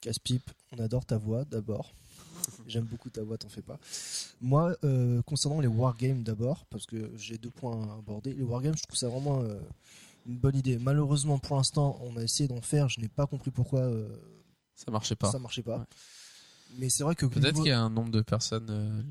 Caspipe, 0.00 0.50
on 0.72 0.78
adore 0.82 1.04
ta 1.04 1.16
voix 1.16 1.44
d'abord. 1.44 1.92
J'aime 2.66 2.84
beaucoup 2.84 3.08
ta 3.08 3.22
voix, 3.22 3.38
t'en 3.38 3.48
fais 3.48 3.62
pas. 3.62 3.78
Moi, 4.40 4.76
euh, 4.84 5.22
concernant 5.22 5.60
les 5.60 5.68
wargames 5.68 6.22
d'abord, 6.22 6.64
parce 6.66 6.86
que 6.86 7.10
j'ai 7.16 7.38
deux 7.38 7.50
points 7.50 7.88
à 7.88 7.98
aborder. 7.98 8.34
Les 8.34 8.42
wargames, 8.42 8.76
je 8.76 8.82
trouve 8.82 8.96
ça 8.96 9.08
vraiment 9.08 9.40
euh, 9.42 9.60
une 10.26 10.36
bonne 10.36 10.56
idée. 10.56 10.78
Malheureusement, 10.78 11.38
pour 11.38 11.56
l'instant, 11.56 12.00
on 12.02 12.16
a 12.16 12.22
essayé 12.22 12.48
d'en 12.48 12.60
faire. 12.60 12.88
Je 12.88 13.00
n'ai 13.00 13.08
pas 13.08 13.26
compris 13.26 13.50
pourquoi 13.50 13.80
euh, 13.80 14.08
ça 14.84 14.90
marchait 14.90 15.16
pas. 15.16 15.30
Ça 15.30 15.38
marchait 15.38 15.62
pas. 15.62 15.86
Mais 16.78 16.88
c'est 16.88 17.04
vrai 17.04 17.14
que 17.14 17.26
peut-être 17.26 17.56
qu'il 17.56 17.66
y 17.66 17.70
a 17.70 17.80
un 17.80 17.90
nombre 17.90 18.10
de 18.10 18.22
personnes 18.22 19.04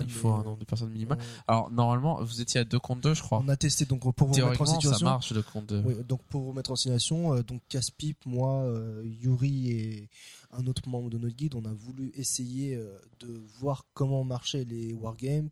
il 0.00 0.10
faut 0.10 0.30
un 0.30 0.42
nombre 0.42 0.58
de 0.58 0.64
personnes 0.64 0.90
minimal. 0.90 1.18
Alors 1.46 1.70
normalement, 1.70 2.22
vous 2.22 2.40
étiez 2.40 2.60
à 2.60 2.64
2 2.64 2.78
contre 2.78 3.00
2, 3.02 3.14
je 3.14 3.22
crois. 3.22 3.42
On 3.44 3.48
a 3.48 3.56
testé 3.56 3.84
donc 3.84 4.00
pour 4.14 4.28
vous 4.28 4.34
mettre 4.34 4.60
en 4.60 4.66
situation. 4.66 4.98
ça 4.98 5.04
marche 5.04 5.32
2 5.32 5.42
contre 5.42 5.66
2. 5.66 5.82
Oui, 5.84 5.94
donc 6.06 6.22
pour 6.24 6.42
vous 6.42 6.52
mettre 6.52 6.70
en 6.70 6.76
situation, 6.76 7.34
euh, 7.34 7.42
donc 7.42 7.62
Caspip, 7.68 8.24
moi, 8.26 8.62
euh, 8.64 9.02
Yuri 9.04 9.70
et 9.70 10.10
un 10.52 10.66
autre 10.66 10.88
membre 10.88 11.10
de 11.10 11.18
notre 11.18 11.36
guide, 11.36 11.54
on 11.54 11.64
a 11.64 11.72
voulu 11.72 12.12
essayer 12.14 12.74
euh, 12.76 12.98
de 13.20 13.40
voir 13.58 13.86
comment 13.94 14.24
marchaient 14.24 14.64
les 14.64 14.92
wargames 14.92 15.50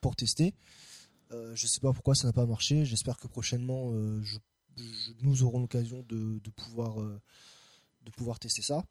pour 0.00 0.16
tester. 0.16 0.54
je 1.54 1.66
sais 1.66 1.80
pas 1.80 1.92
pourquoi 1.92 2.14
ça 2.14 2.26
n'a 2.26 2.32
pas 2.32 2.46
marché. 2.46 2.84
J'espère 2.84 3.16
que 3.18 3.28
prochainement, 3.28 3.92
je, 4.22 4.38
nous 5.22 5.44
aurons 5.44 5.60
l'occasion 5.60 6.04
de, 6.08 6.40
de, 6.42 6.50
pouvoir 6.50 6.96
de 8.04 8.10
pouvoir 8.10 8.38
tester 8.38 8.62
ça. 8.62 8.82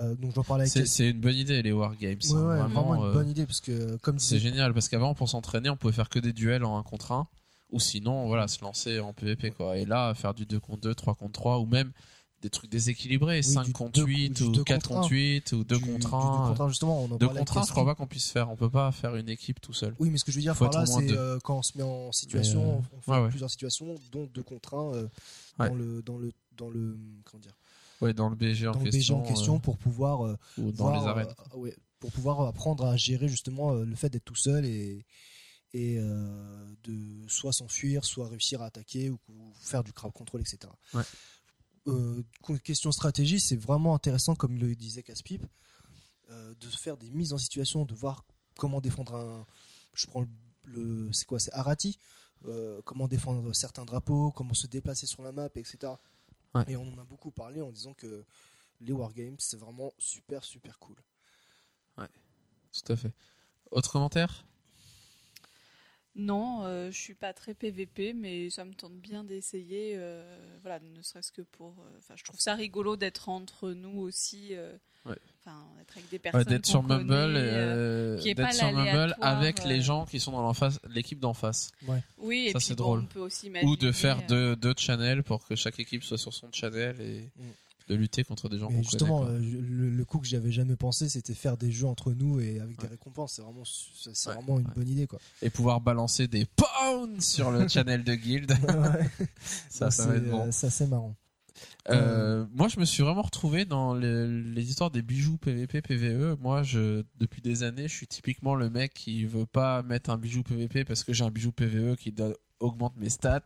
Euh, 0.00 0.14
donc 0.16 0.34
j'en 0.34 0.42
parlais 0.42 0.70
avec. 0.70 0.86
C'est 0.86 1.10
une 1.10 1.20
bonne 1.20 1.36
idée 1.36 1.62
les 1.62 1.72
wargames. 1.72 2.18
Ouais, 2.30 2.34
ouais, 2.34 2.58
vraiment, 2.58 2.96
une 2.96 3.10
euh, 3.10 3.12
bonne 3.12 3.28
idée 3.28 3.46
parce 3.46 3.60
que 3.60 3.96
comme 3.98 4.18
c'est 4.18 4.40
génial 4.40 4.74
parce 4.74 4.88
qu'avant 4.88 5.14
pour 5.14 5.28
s'entraîner 5.28 5.70
on 5.70 5.76
pouvait 5.76 5.92
faire 5.92 6.08
que 6.08 6.18
des 6.18 6.32
duels 6.32 6.64
en 6.64 6.78
1 6.78 6.82
contre 6.82 7.12
1 7.12 7.28
ou 7.70 7.78
sinon 7.78 8.26
voilà 8.26 8.48
se 8.48 8.60
lancer 8.62 8.98
en 8.98 9.12
PvP 9.12 9.52
quoi. 9.52 9.76
Et 9.78 9.84
là 9.84 10.12
faire 10.14 10.34
du 10.34 10.46
2 10.46 10.58
contre 10.58 10.80
2, 10.80 10.94
3 10.94 11.14
contre 11.14 11.32
3 11.32 11.58
ou 11.60 11.66
même 11.66 11.92
des 12.42 12.50
trucs 12.50 12.70
déséquilibrés, 12.70 13.42
5 13.42 13.72
contre 13.72 14.02
8 14.02 14.40
ou 14.42 14.64
4 14.64 14.88
contre 14.88 15.10
8 15.10 15.52
ou 15.52 15.64
2 15.64 15.78
contre 15.78 16.14
1. 16.14 16.42
2 16.42 16.48
contre 16.48 16.60
1 16.60 16.68
justement, 16.68 17.04
on 17.04 17.08
2 17.16 17.28
contre 17.28 17.58
1, 17.58 17.62
je 17.62 17.70
crois 17.70 17.84
pas 17.84 17.94
qu'on 17.94 18.06
puisse 18.06 18.30
faire. 18.30 18.50
On 18.50 18.56
peut 18.56 18.68
pas 18.68 18.90
faire 18.92 19.14
une 19.16 19.28
équipe 19.28 19.60
tout 19.60 19.72
seul. 19.72 19.94
Oui, 19.98 20.10
mais 20.10 20.18
ce 20.18 20.24
que 20.24 20.32
je 20.32 20.36
veux 20.36 20.42
dire 20.42 20.56
par 20.56 20.70
là, 20.72 20.84
c'est 20.84 21.12
euh, 21.12 21.38
quand 21.42 21.58
on 21.58 21.62
se 21.62 21.78
met 21.78 21.84
en 21.84 22.12
situation, 22.12 22.82
on 22.92 23.00
fait 23.00 23.28
plusieurs 23.28 23.50
situations, 23.50 23.94
dont 24.10 24.28
2 24.34 24.42
contre 24.42 24.74
1 25.58 25.68
dans 25.68 25.74
le 25.74 26.02
dans 26.02 26.18
le 26.18 26.32
dans 26.56 26.68
le 26.68 26.98
comment 27.24 27.40
dire 27.40 27.54
Ouais, 28.04 28.12
dans 28.12 28.28
le 28.28 28.36
BG 28.36 28.66
en 28.68 28.74
question. 28.74 29.20
en 29.20 29.22
question 29.22 29.56
euh, 29.56 29.60
pour 29.60 29.78
pouvoir. 29.78 30.26
Euh, 30.26 30.36
ou 30.58 30.72
dans 30.72 30.92
les 30.94 31.06
arènes. 31.06 31.34
Euh, 31.54 31.56
ouais, 31.56 31.74
pour 31.98 32.12
pouvoir 32.12 32.42
apprendre 32.42 32.84
à 32.84 32.98
gérer 32.98 33.28
justement 33.28 33.72
le 33.72 33.96
fait 33.96 34.10
d'être 34.10 34.26
tout 34.26 34.34
seul 34.34 34.66
et, 34.66 35.06
et 35.72 35.96
de 35.96 37.28
soit 37.28 37.54
s'enfuir, 37.54 38.04
soit 38.04 38.28
réussir 38.28 38.60
à 38.60 38.66
attaquer 38.66 39.08
ou, 39.08 39.18
faire 39.58 39.82
du 39.82 39.94
crowd 39.94 40.12
control, 40.12 40.42
etc. 40.42 40.70
Ouais. 40.92 42.58
question 42.62 42.92
stratégie, 42.92 43.40
c'est 43.40 43.56
vraiment 43.56 43.94
intéressant, 43.94 44.34
comme 44.34 44.58
le 44.58 44.74
disait 44.74 45.02
Caspip, 45.02 45.46
de 46.28 46.68
faire 46.68 46.98
des 46.98 47.10
mises 47.10 47.32
en 47.32 47.38
situation, 47.38 47.86
de 47.86 47.94
voir 47.94 48.26
comment 48.58 48.82
défendre 48.82 49.14
un. 49.14 49.46
Je 49.94 50.06
prends 50.06 50.26
le. 50.64 51.10
c'est 51.12 51.24
quoi 51.24 51.38
C'est 51.38 51.54
Arati 51.54 51.98
Comment 52.84 53.08
défendre 53.08 53.50
certains 53.54 53.86
drapeaux, 53.86 54.30
comment 54.30 54.52
se 54.52 54.66
déplacer 54.66 55.06
sur 55.06 55.22
la 55.22 55.32
map, 55.32 55.48
etc. 55.54 55.94
Et 56.68 56.76
on 56.76 56.92
en 56.94 56.98
a 56.98 57.04
beaucoup 57.04 57.30
parlé 57.30 57.60
en 57.60 57.70
disant 57.72 57.94
que 57.94 58.24
les 58.80 58.92
wargames, 58.92 59.36
c'est 59.38 59.58
vraiment 59.58 59.92
super, 59.98 60.44
super 60.44 60.78
cool. 60.78 60.96
Ouais, 61.98 62.08
tout 62.72 62.92
à 62.92 62.96
fait. 62.96 63.12
Autre 63.70 63.90
commentaire? 63.90 64.46
Non, 66.16 66.64
euh, 66.64 66.90
je 66.92 66.96
suis 66.98 67.14
pas 67.14 67.32
très 67.32 67.54
PVP, 67.54 68.12
mais 68.14 68.48
ça 68.50 68.64
me 68.64 68.72
tente 68.74 68.94
bien 68.94 69.24
d'essayer. 69.24 69.94
euh, 69.96 70.22
voilà, 70.62 70.78
ne 70.80 71.02
serait-ce 71.02 71.32
que 71.32 71.42
pour. 71.42 71.70
euh, 71.80 71.98
Enfin, 71.98 72.14
je 72.16 72.22
trouve 72.24 72.38
ça 72.38 72.54
rigolo 72.54 72.96
d'être 72.96 73.28
entre 73.28 73.70
nous 73.72 73.98
aussi. 74.00 74.48
euh, 74.52 74.76
Ouais. 75.06 75.16
D'être 75.76 75.96
avec 75.98 76.08
des 76.08 76.18
personnes. 76.18 76.40
Ouais, 76.40 76.44
d'être 76.46 76.64
sur 76.64 76.82
Mumble, 76.82 77.34
d'être 77.34 78.52
sur 78.54 78.72
Mumble 78.72 79.14
avec 79.20 79.62
les 79.64 79.82
gens 79.82 80.06
qui 80.06 80.18
sont 80.18 80.32
dans 80.32 80.52
l'équipe 80.88 81.18
d'en 81.20 81.34
face. 81.34 81.70
Oui, 82.16 82.46
et 82.46 82.52
Ça, 82.52 82.58
puis 82.58 82.66
c'est 82.68 82.74
bon, 82.74 82.84
drôle. 82.84 83.00
on 83.00 83.06
peut 83.06 83.20
aussi 83.20 83.48
imaginer. 83.48 83.70
Ou 83.70 83.76
de 83.76 83.92
faire 83.92 84.20
euh, 84.20 84.26
deux, 84.28 84.56
deux 84.56 84.74
channels 84.78 85.22
pour 85.22 85.44
que 85.46 85.54
chaque 85.56 85.78
équipe 85.78 86.02
soit 86.04 86.16
sur 86.16 86.32
son 86.32 86.50
channel 86.52 86.98
et 87.02 87.30
Mm. 87.36 87.50
De 87.88 87.94
lutter 87.94 88.24
contre 88.24 88.48
des 88.48 88.58
gens 88.58 88.68
qu'on 88.68 88.82
justement, 88.82 89.26
connaît. 89.26 89.36
euh, 89.46 89.60
le, 89.68 89.90
le 89.90 90.04
coup 90.04 90.18
que 90.18 90.26
j'avais 90.26 90.50
jamais 90.50 90.76
pensé, 90.76 91.08
c'était 91.08 91.34
faire 91.34 91.56
des 91.58 91.70
jeux 91.70 91.86
entre 91.86 92.12
nous 92.12 92.40
et 92.40 92.58
avec 92.60 92.78
des 92.80 92.86
récompenses. 92.86 93.34
C'est 93.34 93.42
vraiment, 93.42 93.64
c'est 93.64 94.14
c'est 94.14 94.28
Ouais, 94.30 94.34
vraiment 94.36 94.58
une 94.58 94.66
ouais. 94.66 94.72
bonne 94.74 94.88
idée, 94.88 95.06
quoi. 95.06 95.18
Et 95.42 95.50
pouvoir 95.50 95.80
balancer 95.80 96.26
des 96.26 96.46
pounds 96.46 97.22
sur 97.24 97.50
le 97.50 97.68
channel 97.68 98.02
de 98.04 98.14
Guild. 98.14 98.52
Ça, 99.68 99.90
ça 99.90 100.12
c'est 100.14 100.20
bon. 100.20 100.46
euh, 100.46 100.48
c'est 100.50 100.68
assez 100.68 100.86
marrant. 100.86 101.14
Euh, 101.90 102.46
moi, 102.54 102.68
je 102.68 102.80
me 102.80 102.84
suis 102.84 103.02
vraiment 103.02 103.22
retrouvé 103.22 103.64
dans 103.64 103.94
les, 103.94 104.26
les 104.26 104.68
histoires 104.70 104.90
des 104.90 105.02
bijoux 105.02 105.36
PVP, 105.36 105.82
PVE. 105.82 106.36
Moi, 106.40 106.62
je, 106.62 107.04
depuis 107.18 107.42
des 107.42 107.62
années, 107.62 107.86
je 107.88 107.94
suis 107.94 108.06
typiquement 108.06 108.54
le 108.54 108.70
mec 108.70 108.92
qui 108.94 109.24
veut 109.26 109.46
pas 109.46 109.82
mettre 109.82 110.10
un 110.10 110.16
bijou 110.16 110.42
PVP 110.42 110.84
parce 110.84 111.04
que 111.04 111.12
j'ai 111.12 111.24
un 111.24 111.30
bijou 111.30 111.52
PVE 111.52 111.96
qui 111.96 112.10
donne- 112.12 112.34
augmente 112.60 112.96
mes 112.96 113.10
stats. 113.10 113.42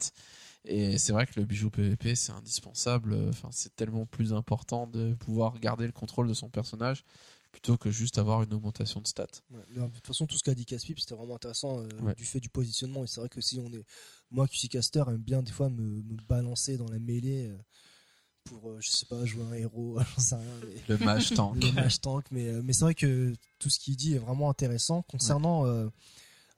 Et 0.71 0.99
c'est 0.99 1.13
vrai 1.13 1.27
que 1.27 1.41
le 1.41 1.47
bijou 1.47 1.71
PVP, 1.71 2.15
c'est 2.15 2.33
indispensable. 2.33 3.17
Enfin, 3.31 3.49
c'est 3.53 3.75
tellement 3.75 4.05
plus 4.07 4.33
important 4.35 4.87
de 4.87 5.15
pouvoir 5.15 5.59
garder 5.59 5.87
le 5.87 5.93
contrôle 5.93 6.29
de 6.29 6.35
son 6.35 6.49
personnage 6.51 7.05
plutôt 7.51 7.79
que 7.79 7.91
juste 7.91 8.19
avoir 8.19 8.43
une 8.43 8.53
augmentation 8.53 9.01
de 9.01 9.07
stats. 9.07 9.27
Ouais. 9.51 9.61
De 9.75 9.87
toute 9.95 10.07
façon, 10.07 10.27
tout 10.27 10.37
ce 10.37 10.43
qu'a 10.45 10.55
dit 10.55 10.67
Caspip, 10.67 11.01
c'était 11.01 11.15
vraiment 11.15 11.37
intéressant 11.37 11.79
euh, 11.81 11.89
Ouais. 12.03 12.15
du 12.15 12.25
fait 12.27 12.41
du 12.41 12.51
positionnement. 12.51 13.03
Et 13.05 13.07
c'est 13.07 13.21
vrai 13.21 13.31
que 13.31 13.41
si 13.41 13.59
on 13.59 13.73
est, 13.73 13.85
moi, 14.31 14.47
QC 14.47 14.69
Caster 14.69 15.03
aime 15.09 15.17
bien 15.17 15.43
des 15.43 15.51
fois 15.53 15.71
me, 15.71 15.81
me 16.03 16.17
balancer 16.29 16.77
dans 16.77 16.89
la 16.91 16.99
mêlée 16.99 17.47
euh, 17.49 17.57
pour, 18.45 18.69
euh, 18.69 18.77
je 18.81 18.91
sais 18.91 19.07
pas, 19.07 19.25
jouer 19.25 19.45
un 19.45 19.55
héros, 19.55 19.99
j'en 20.17 20.23
sais 20.23 20.35
rien. 20.37 20.45
mais- 20.67 20.75
Le 20.95 20.99
mage 21.05 21.31
tank. 21.31 21.57
le 21.65 21.73
match 21.73 22.01
tank, 22.01 22.27
mais, 22.31 22.49
euh, 22.49 22.61
mais 22.63 22.75
c'est 22.75 22.85
vrai 22.85 22.95
que 22.95 23.33
tout 23.59 23.71
ce 23.71 23.79
qu'il 23.79 23.97
dit 23.97 24.15
est 24.15 24.19
vraiment 24.19 24.51
intéressant. 24.51 25.01
Concernant 25.03 25.65
euh, 25.65 25.89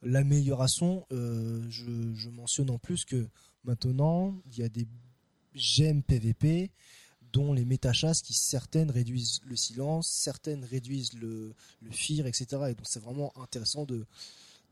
l'amélioration, 0.01 1.05
euh, 1.13 1.63
je, 1.69 2.13
je 2.15 2.29
mentionne 2.29 2.69
en 2.69 2.77
plus 2.77 3.05
que 3.05 3.27
maintenant, 3.63 4.35
il 4.51 4.59
y 4.59 4.63
a 4.63 4.69
des 4.69 4.87
gemmes 5.53 6.03
PVP 6.03 6.71
dont 7.33 7.53
les 7.53 7.63
métachasses 7.65 8.21
qui 8.21 8.33
certaines 8.33 8.91
réduisent 8.91 9.41
le 9.45 9.55
silence, 9.55 10.09
certaines 10.09 10.65
réduisent 10.65 11.13
le, 11.13 11.53
le 11.81 11.91
fear, 11.91 12.27
etc. 12.27 12.45
Et 12.69 12.75
donc 12.75 12.85
c'est 12.85 12.99
vraiment 13.01 13.31
intéressant 13.41 13.85
de, 13.85 14.05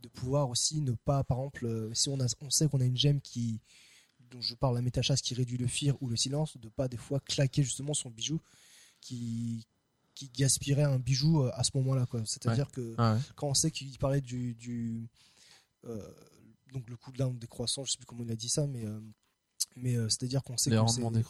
de 0.02 0.08
pouvoir 0.10 0.50
aussi 0.50 0.82
ne 0.82 0.92
pas, 0.92 1.24
par 1.24 1.38
exemple, 1.40 1.66
euh, 1.66 1.94
si 1.94 2.10
on, 2.10 2.20
a, 2.20 2.26
on 2.42 2.50
sait 2.50 2.68
qu'on 2.68 2.82
a 2.82 2.86
une 2.86 2.98
gemme 2.98 3.22
qui 3.22 3.60
dont 4.32 4.42
je 4.42 4.54
parle 4.56 4.76
la 4.76 4.82
métachasse 4.82 5.22
qui 5.22 5.34
réduit 5.34 5.58
le 5.58 5.68
fear 5.68 5.96
ou 6.02 6.08
le 6.08 6.16
silence, 6.16 6.56
de 6.58 6.70
pas 6.70 6.88
des 6.88 6.98
fois 6.98 7.20
claquer 7.20 7.64
justement 7.64 7.94
son 7.96 8.10
bijou 8.12 8.40
qui, 9.02 9.66
qui 10.14 10.30
gaspillerait 10.30 10.84
un 10.84 11.00
bijou 11.00 11.42
euh, 11.42 11.52
à 11.54 11.64
ce 11.64 11.72
moment-là. 11.76 12.06
quoi. 12.06 12.22
C'est-à-dire 12.26 12.70
que 12.72 12.94
Ah 12.98 13.16
ouais. 13.16 13.20
quand 13.36 13.48
on 13.48 13.54
sait 13.56 13.72
qu'il 13.72 13.98
parlait 13.98 14.22
du, 14.22 14.54
du 14.56 15.08
euh, 15.86 16.12
donc 16.74 16.90
le 16.90 16.96
cooldown 16.98 17.38
décroissant, 17.38 17.84
je 17.84 17.92
sais 17.92 17.98
plus 17.98 18.06
comment 18.06 18.24
il 18.24 18.32
a 18.32 18.36
dit 18.36 18.50
ça, 18.50 18.68
mais 18.68 18.86
euh, 18.86 19.00
mais 19.76 19.96
euh, 19.96 20.10
c'est-à-dire 20.10 20.44
qu'on 20.44 20.58
sait 20.58 20.70
que 20.72 20.76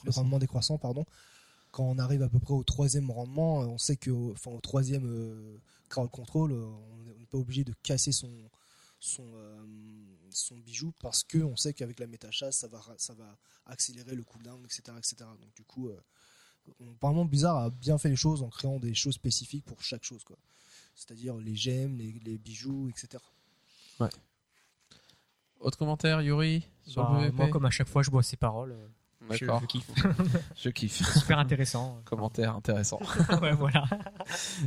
le 0.06 0.12
rendement 0.12 0.40
décroissant, 0.40 0.78
pardon. 0.78 1.06
Quand 1.72 1.84
on 1.84 1.98
arrive 2.00 2.24
à 2.24 2.30
peu 2.30 2.40
près 2.40 2.54
au 2.54 2.64
troisième 2.64 3.12
rendement, 3.12 3.62
euh, 3.62 3.66
on 3.68 3.78
sait 3.78 3.96
que, 3.96 4.10
enfin 4.32 4.52
au 4.52 4.60
troisième 4.62 5.06
euh, 5.06 5.58
crowd 5.88 6.10
control, 6.10 6.52
on 6.54 7.04
n'est 7.20 7.26
pas 7.28 7.38
obligé 7.38 7.64
de 7.64 7.74
casser 7.84 8.12
son 8.12 8.32
son 9.02 9.24
son 10.32 10.58
bijou 10.58 10.94
parce 11.00 11.24
que 11.24 11.38
on 11.40 11.56
sait 11.56 11.74
qu'avec 11.74 12.00
la 12.00 12.08
métachasse 12.08 12.58
ça 12.58 12.68
va 12.68 12.82
ça 12.98 13.14
va 13.14 13.38
accélérer 13.66 14.16
le 14.16 14.24
cooldown, 14.24 14.64
etc., 14.66 14.82
etc. 14.98 15.16
Donc 15.40 15.54
du 15.56 15.64
coup, 15.64 15.90
on- 16.82 16.92
apparemment 16.92 17.26
Blizzard 17.26 17.58
a 17.58 17.70
bien 17.70 17.98
fait 17.98 18.10
les 18.10 18.16
choses 18.16 18.44
en 18.44 18.50
créant 18.50 18.80
des 18.80 18.94
choses 18.94 19.16
spécifiques 19.16 19.66
pour 19.66 19.82
chaque 19.82 20.04
chose, 20.04 20.24
quoi. 20.24 20.38
C'est-à-dire 20.96 21.36
les 21.38 21.56
gemmes, 21.56 21.96
les, 21.98 22.12
les 22.26 22.38
bijoux, 22.38 22.90
etc. 22.90 23.24
Autre 25.60 25.78
commentaire, 25.78 26.22
Yuri 26.22 26.68
sur 26.86 27.04
Bah, 27.04 27.10
le 27.16 27.20
PVP 27.26 27.36
moi, 27.38 27.48
comme 27.50 27.66
à 27.66 27.70
chaque 27.70 27.88
fois, 27.88 28.02
je 28.04 28.10
bois 28.10 28.24
ses 28.24 28.38
paroles. 28.38 28.72
euh, 28.72 28.88
je, 29.32 29.46
D'accord. 29.46 29.62
je 29.62 29.66
kiffe. 29.68 29.92
Je 30.56 30.70
kiffe. 30.70 31.18
Super 31.20 31.38
intéressant. 31.40 32.02
Commentaire 32.06 32.56
intéressant. 32.56 33.00
ouais, 33.42 33.54
voilà. 33.54 33.84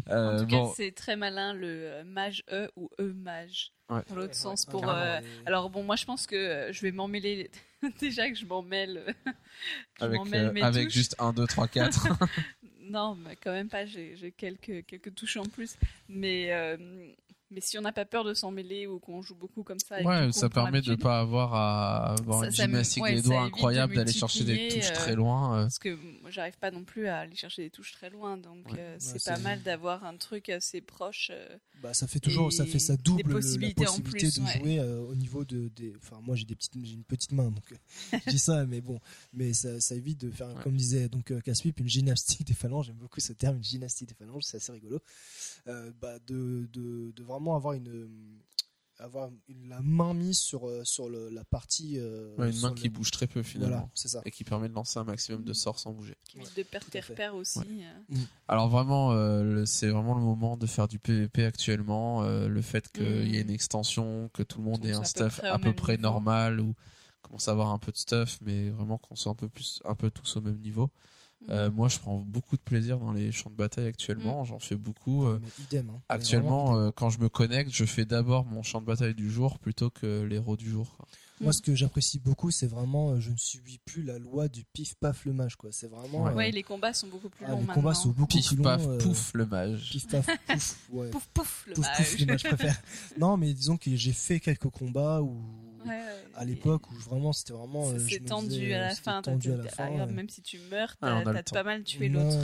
Euh, 0.09 0.36
En 0.36 0.40
tout 0.40 0.47
bon, 0.47 0.69
cas, 0.69 0.74
c'est 0.77 0.93
très 0.93 1.16
malin 1.16 1.55
le 1.55 1.66
euh, 1.66 2.05
mage 2.05 2.44
E 2.52 2.70
ou 2.77 2.90
E 3.01 3.12
mage. 3.14 3.73
Ouais. 3.89 4.02
Dans 4.09 4.14
l'autre 4.16 4.28
Ouais, 4.28 4.35
sens 4.35 4.66
ouais, 4.66 4.70
pour. 4.70 4.89
euh, 4.89 5.20
alors 5.47 5.69
bon, 5.70 5.82
moi 5.82 5.97
je 5.97 6.05
pense 6.05 6.27
que 6.27 6.36
euh, 6.36 6.73
je 6.73 6.81
vais 6.82 6.93
m'en 6.93 7.09
mêler. 7.09 7.51
Déjà 8.01 8.28
que 8.31 8.36
je 8.36 8.47
m'en 8.47 8.62
mêle. 8.62 8.98
euh, 9.09 9.32
je 9.98 10.05
avec, 10.05 10.19
m'en 10.19 10.24
mêle 10.27 10.47
euh, 10.47 10.52
mes 10.52 10.62
avec 10.62 10.90
juste 10.90 11.16
1, 11.19 11.32
2, 11.32 11.47
3, 11.47 11.66
4. 11.69 12.09
Non, 12.82 13.14
mais 13.16 13.36
quand 13.36 13.52
même 13.52 13.69
pas. 13.69 13.85
J'ai 13.86 14.16
j'ai 14.16 14.32
quelques, 14.32 14.85
quelques 14.86 15.14
touches 15.14 15.39
en 15.39 15.44
plus. 15.47 15.77
Mais, 16.09 16.52
euh, 16.52 16.77
mais 17.52 17.60
si 17.60 17.78
on 17.78 17.82
n'a 17.82 17.92
pas 17.92 18.04
peur 18.04 18.24
de 18.24 18.34
s'en 18.34 18.50
mêler 18.50 18.86
ou 18.86 18.98
qu'on 18.98 19.22
joue 19.22 19.34
beaucoup 19.34 19.62
comme 19.62 19.78
ça. 19.78 20.02
ouais, 20.02 20.26
coup, 20.26 20.32
ça 20.32 20.48
permet 20.48 20.80
de 20.80 20.88
l'habitude, 20.88 21.02
pas 21.02 21.20
avoir 21.20 21.54
à 21.54 22.12
avoir 22.14 22.40
Ça- 22.40 22.46
une 22.46 22.52
ça 22.52 22.62
gymnastique 22.64 23.02
ouais, 23.02 23.14
des 23.16 23.22
doigts 23.22 23.40
de 23.42 23.46
incroyable 23.46 23.94
d'aller 23.94 24.12
chercher 24.12 24.44
des 24.44 24.68
touches 24.68 24.90
euh, 24.90 24.94
très 24.94 25.14
loin. 25.14 25.58
euh. 25.58 25.62
Parce 25.62 25.78
que 25.78 25.98
j'arrive 26.28 26.58
pas 26.58 26.70
non 26.70 26.84
plus 26.84 27.06
à 27.06 27.18
aller 27.18 27.36
chercher 27.36 27.62
des 27.62 27.70
touches 27.70 27.92
très 27.92 28.10
loin. 28.10 28.36
Donc 28.36 28.66
Ouais. 28.72 28.78
euh, 28.78 28.96
c'est 28.98 29.22
pas 29.24 29.38
mal 29.38 29.62
d'avoir 29.62 30.04
un 30.04 30.16
truc 30.16 30.48
assez 30.48 30.80
proche. 30.80 31.30
euh, 31.32 31.56
Bah, 31.82 31.94
ça 31.94 32.06
fait 32.06 32.20
toujours, 32.20 32.52
ça 32.52 32.64
fait 32.64 32.78
ça 32.78 32.96
des 32.96 33.02
double 33.02 33.22
la 33.30 33.36
en 33.36 33.40
possibilité 33.40 33.84
plus, 34.02 34.34
de 34.38 34.42
ouais. 34.42 34.58
jouer 34.58 34.78
euh, 34.78 35.00
au 35.02 35.14
niveau 35.14 35.44
de 35.44 35.68
des. 35.68 35.92
Enfin, 35.98 36.20
moi 36.22 36.36
j'ai 36.36 36.44
des 36.44 36.54
petites, 36.54 36.72
j'ai 36.82 36.94
une 36.94 37.04
petite 37.04 37.32
main 37.32 37.50
donc 37.50 37.74
je 38.26 38.30
dis 38.30 38.38
ça, 38.38 38.64
mais 38.66 38.80
bon, 38.80 38.98
mais 39.32 39.52
ça, 39.52 39.80
ça 39.80 39.94
évite 39.94 40.20
de 40.20 40.30
faire, 40.30 40.48
Ouais. 40.48 40.62
comme 40.62 40.76
disait 40.76 41.08
donc 41.08 41.30
euh, 41.30 41.40
Caspip, 41.40 41.78
une 41.80 41.88
gymnastique 41.88 42.46
des 42.46 42.54
phalanges. 42.54 42.86
J'aime 42.86 42.96
beaucoup 42.96 43.20
ce 43.20 43.32
terme, 43.32 43.56
une 43.56 43.64
gymnastique 43.64 44.08
des 44.08 44.14
phalanges, 44.14 44.44
c'est 44.44 44.56
assez 44.58 44.72
rigolo. 44.72 45.00
Euh, 45.68 45.90
bah, 46.00 46.18
de, 46.26 46.68
de, 46.72 47.12
de 47.14 47.22
vraiment 47.22 47.41
avoir 47.51 47.74
une 47.74 47.89
euh, 47.89 48.09
avoir 48.98 49.31
une- 49.48 49.69
la 49.69 49.81
main 49.81 50.14
mise 50.14 50.39
sur 50.39 50.69
euh, 50.69 50.85
sur 50.85 51.09
le- 51.09 51.28
la 51.31 51.44
partie. 51.44 51.98
euh, 51.98 52.36
Ouais, 52.36 52.51
une 52.51 52.60
main 52.60 52.69
le- 52.69 52.74
qui 52.77 52.89
bouge 52.89 53.10
très 53.10 53.27
peu 53.27 53.43
finalement. 53.43 53.77
Voilà, 53.77 53.90
c'est 53.94 54.09
ça. 54.09 54.23
Et 54.24 54.31
qui 54.31 54.44
permet 54.44 54.69
de 54.69 54.74
lancer 54.74 54.98
un 54.98 55.05
maximum 55.05 55.43
de 55.43 55.52
sorts 55.52 55.78
sans 55.81 55.93
bouger. 55.93 56.14
qui 56.24 56.39
Ouais, 56.39 56.44
de 56.55 57.01
repères 57.06 57.35
aussi. 57.35 57.59
euh. 57.59 58.16
Alors 58.48 58.69
vraiment, 58.69 59.12
euh, 59.12 59.43
le- 59.43 59.66
c'est 59.66 59.89
vraiment 59.89 60.14
le 60.14 60.20
moment 60.20 60.56
de 60.56 60.66
faire 60.66 60.86
du 60.89 60.98
PVP 60.98 61.44
actuellement. 61.44 62.23
euh, 62.23 62.47
le 62.48 62.62
fait 62.62 62.90
qu'il 62.93 63.05
Mhm. 63.05 63.27
y 63.27 63.36
ait 63.36 63.40
une 63.43 63.51
extension, 63.51 64.31
que 64.35 64.43
tout 64.44 64.59
le 64.59 64.64
monde 64.64 64.85
ait 64.86 64.93
un 64.93 64.98
à 64.98 65.01
peu 65.01 65.05
stuff 65.09 65.40
à 65.43 65.59
peu 65.59 65.73
près 65.74 65.97
normal 65.97 66.60
ou 66.60 66.74
commence 67.23 67.48
à 67.48 67.52
avoir 67.52 67.70
un 67.70 67.78
peu 67.78 67.90
de 67.93 67.97
stuff, 67.97 68.39
mais 68.43 68.70
vraiment 68.70 68.98
qu'on 68.98 69.16
soit 69.16 69.32
un 69.32 69.36
peu 69.36 69.48
plus, 69.48 69.81
un 69.85 69.94
peu 69.94 70.10
tous 70.10 70.36
au 70.36 70.40
même 70.40 70.59
niveau. 70.60 70.90
Euh, 71.51 71.70
moi, 71.70 71.89
je 71.89 71.98
prends 71.98 72.19
beaucoup 72.19 72.56
de 72.56 72.62
plaisir 72.62 72.98
dans 72.98 73.12
les 73.12 73.32
champs 73.32 73.51
de 73.51 73.56
bataille 73.56 73.86
actuellement. 73.86 74.44
J'en 74.44 74.59
fais 74.60 74.77
beaucoup. 74.77 75.27
euh, 75.27 75.40
Mais 75.43 75.64
idem. 75.64 75.90
hein. 75.90 76.01
Actuellement, 76.09 76.77
euh, 76.78 76.90
quand 76.94 77.10
je 77.10 77.19
me 77.19 77.28
connecte, 77.28 77.70
je 77.73 77.85
fais 77.85 78.05
d'abord 78.05 78.44
mon 78.47 78.62
champ 78.62 78.81
de 78.81 78.86
bataille 78.86 79.14
du 79.14 79.31
jour 79.31 79.59
plutôt 79.59 79.90
que 79.90 80.23
l'héros 80.23 80.56
du 80.56 80.70
jour. 80.70 80.94
quoi. 80.97 81.06
moi, 81.40 81.52
ce 81.52 81.60
que 81.60 81.74
j'apprécie 81.74 82.20
beaucoup, 82.20 82.52
c'est 82.52 82.69
vraiment, 82.69 83.10
euh, 83.10 83.20
je 83.20 83.31
ne 83.32 83.36
subis 83.36 83.78
plus 83.85 84.05
la 84.05 84.19
loi 84.20 84.47
du 84.47 84.64
pif 84.73 84.94
paf 84.94 85.24
le 85.24 85.32
mage, 85.32 85.56
quoi. 85.56 85.70
C'est 85.73 85.89
vraiment. 85.89 86.23
Ouais. 86.24 86.31
euh, 86.31 86.35
Ouais, 86.36 86.51
les 86.52 86.62
combats 86.62 86.94
sont 86.94 87.09
beaucoup 87.09 87.28
plus 87.28 87.44
ah, 87.44 87.51
longs 87.51 87.56
les 87.56 87.66
maintenant. 87.66 87.74
combats 87.82 87.94
sont 87.94 88.10
beaucoup 88.10 88.27
Pif 88.39 88.47
plus 88.47 88.56
longs. 88.59 88.62
paf 88.62 88.86
euh, 88.86 88.98
pouf 88.98 89.35
le 89.35 89.47
mage. 89.47 89.90
Pif 89.90 90.06
paf 90.09 90.27
pouf. 90.47 90.78
Ouais. 90.93 91.10
Pouf 91.10 91.27
pouf 91.35 91.64
le 91.66 91.73
pouf 91.74 91.85
mage. 91.86 91.97
pouf, 91.97 92.19
les 92.19 92.27
mages, 92.27 92.43
je 92.43 92.48
préfère. 92.48 92.81
non, 93.19 93.36
mais 93.36 93.52
disons 93.52 93.77
que 93.77 93.94
j'ai 93.97 94.12
fait 94.12 94.39
quelques 94.39 94.70
combats 94.70 95.20
où, 95.20 95.43
Ouais, 95.84 95.90
ouais. 95.90 96.24
à 96.34 96.44
l'époque, 96.44 96.90
où 96.90 96.94
vraiment, 96.94 97.32
c'était 97.32 97.52
vraiment. 97.52 97.88
euh, 97.90 97.98
c'est 97.98 98.20
me 98.20 98.26
tendu 98.28 98.48
disais, 98.48 98.74
à 98.74 98.80
la 98.88 98.94
fin. 98.94 99.22
tendu 99.22 99.52
à 99.52 99.56
la 99.56 99.68
fin. 99.68 100.06
Même 100.06 100.28
si 100.28 100.42
tu 100.42 100.59
meurs, 100.70 100.96
Ah, 101.02 101.20
t'as 101.24 101.30
a 101.30 101.32
le 101.32 101.32
t'as 101.34 101.42
temps. 101.42 101.54
pas 101.54 101.62
mal 101.64 101.82
tué 101.84 102.09
l'autre. 102.09 102.36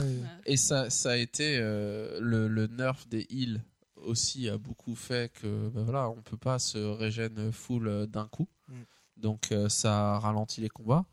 Et 0.45 0.57
ça, 0.57 0.89
ça 0.89 1.11
a 1.11 1.15
été 1.17 1.57
euh, 1.59 2.19
le, 2.21 2.47
le 2.47 2.67
nerf 2.67 3.05
des 3.09 3.25
heals 3.29 3.61
aussi 3.95 4.47
a 4.47 4.57
beaucoup 4.57 4.95
fait 4.95 5.31
que 5.33 5.69
ben 5.69 5.83
voilà, 5.83 6.09
on 6.09 6.21
peut 6.21 6.37
pas 6.37 6.57
se 6.57 6.77
régène 6.77 7.51
full 7.51 7.87
euh, 7.87 8.05
d'un 8.05 8.27
coup. 8.27 8.47
Mm. 8.69 8.73
Donc 9.17 9.51
euh, 9.51 9.67
ça 9.67 10.17
ralentit 10.19 10.61
les 10.61 10.69
combats. 10.69 11.05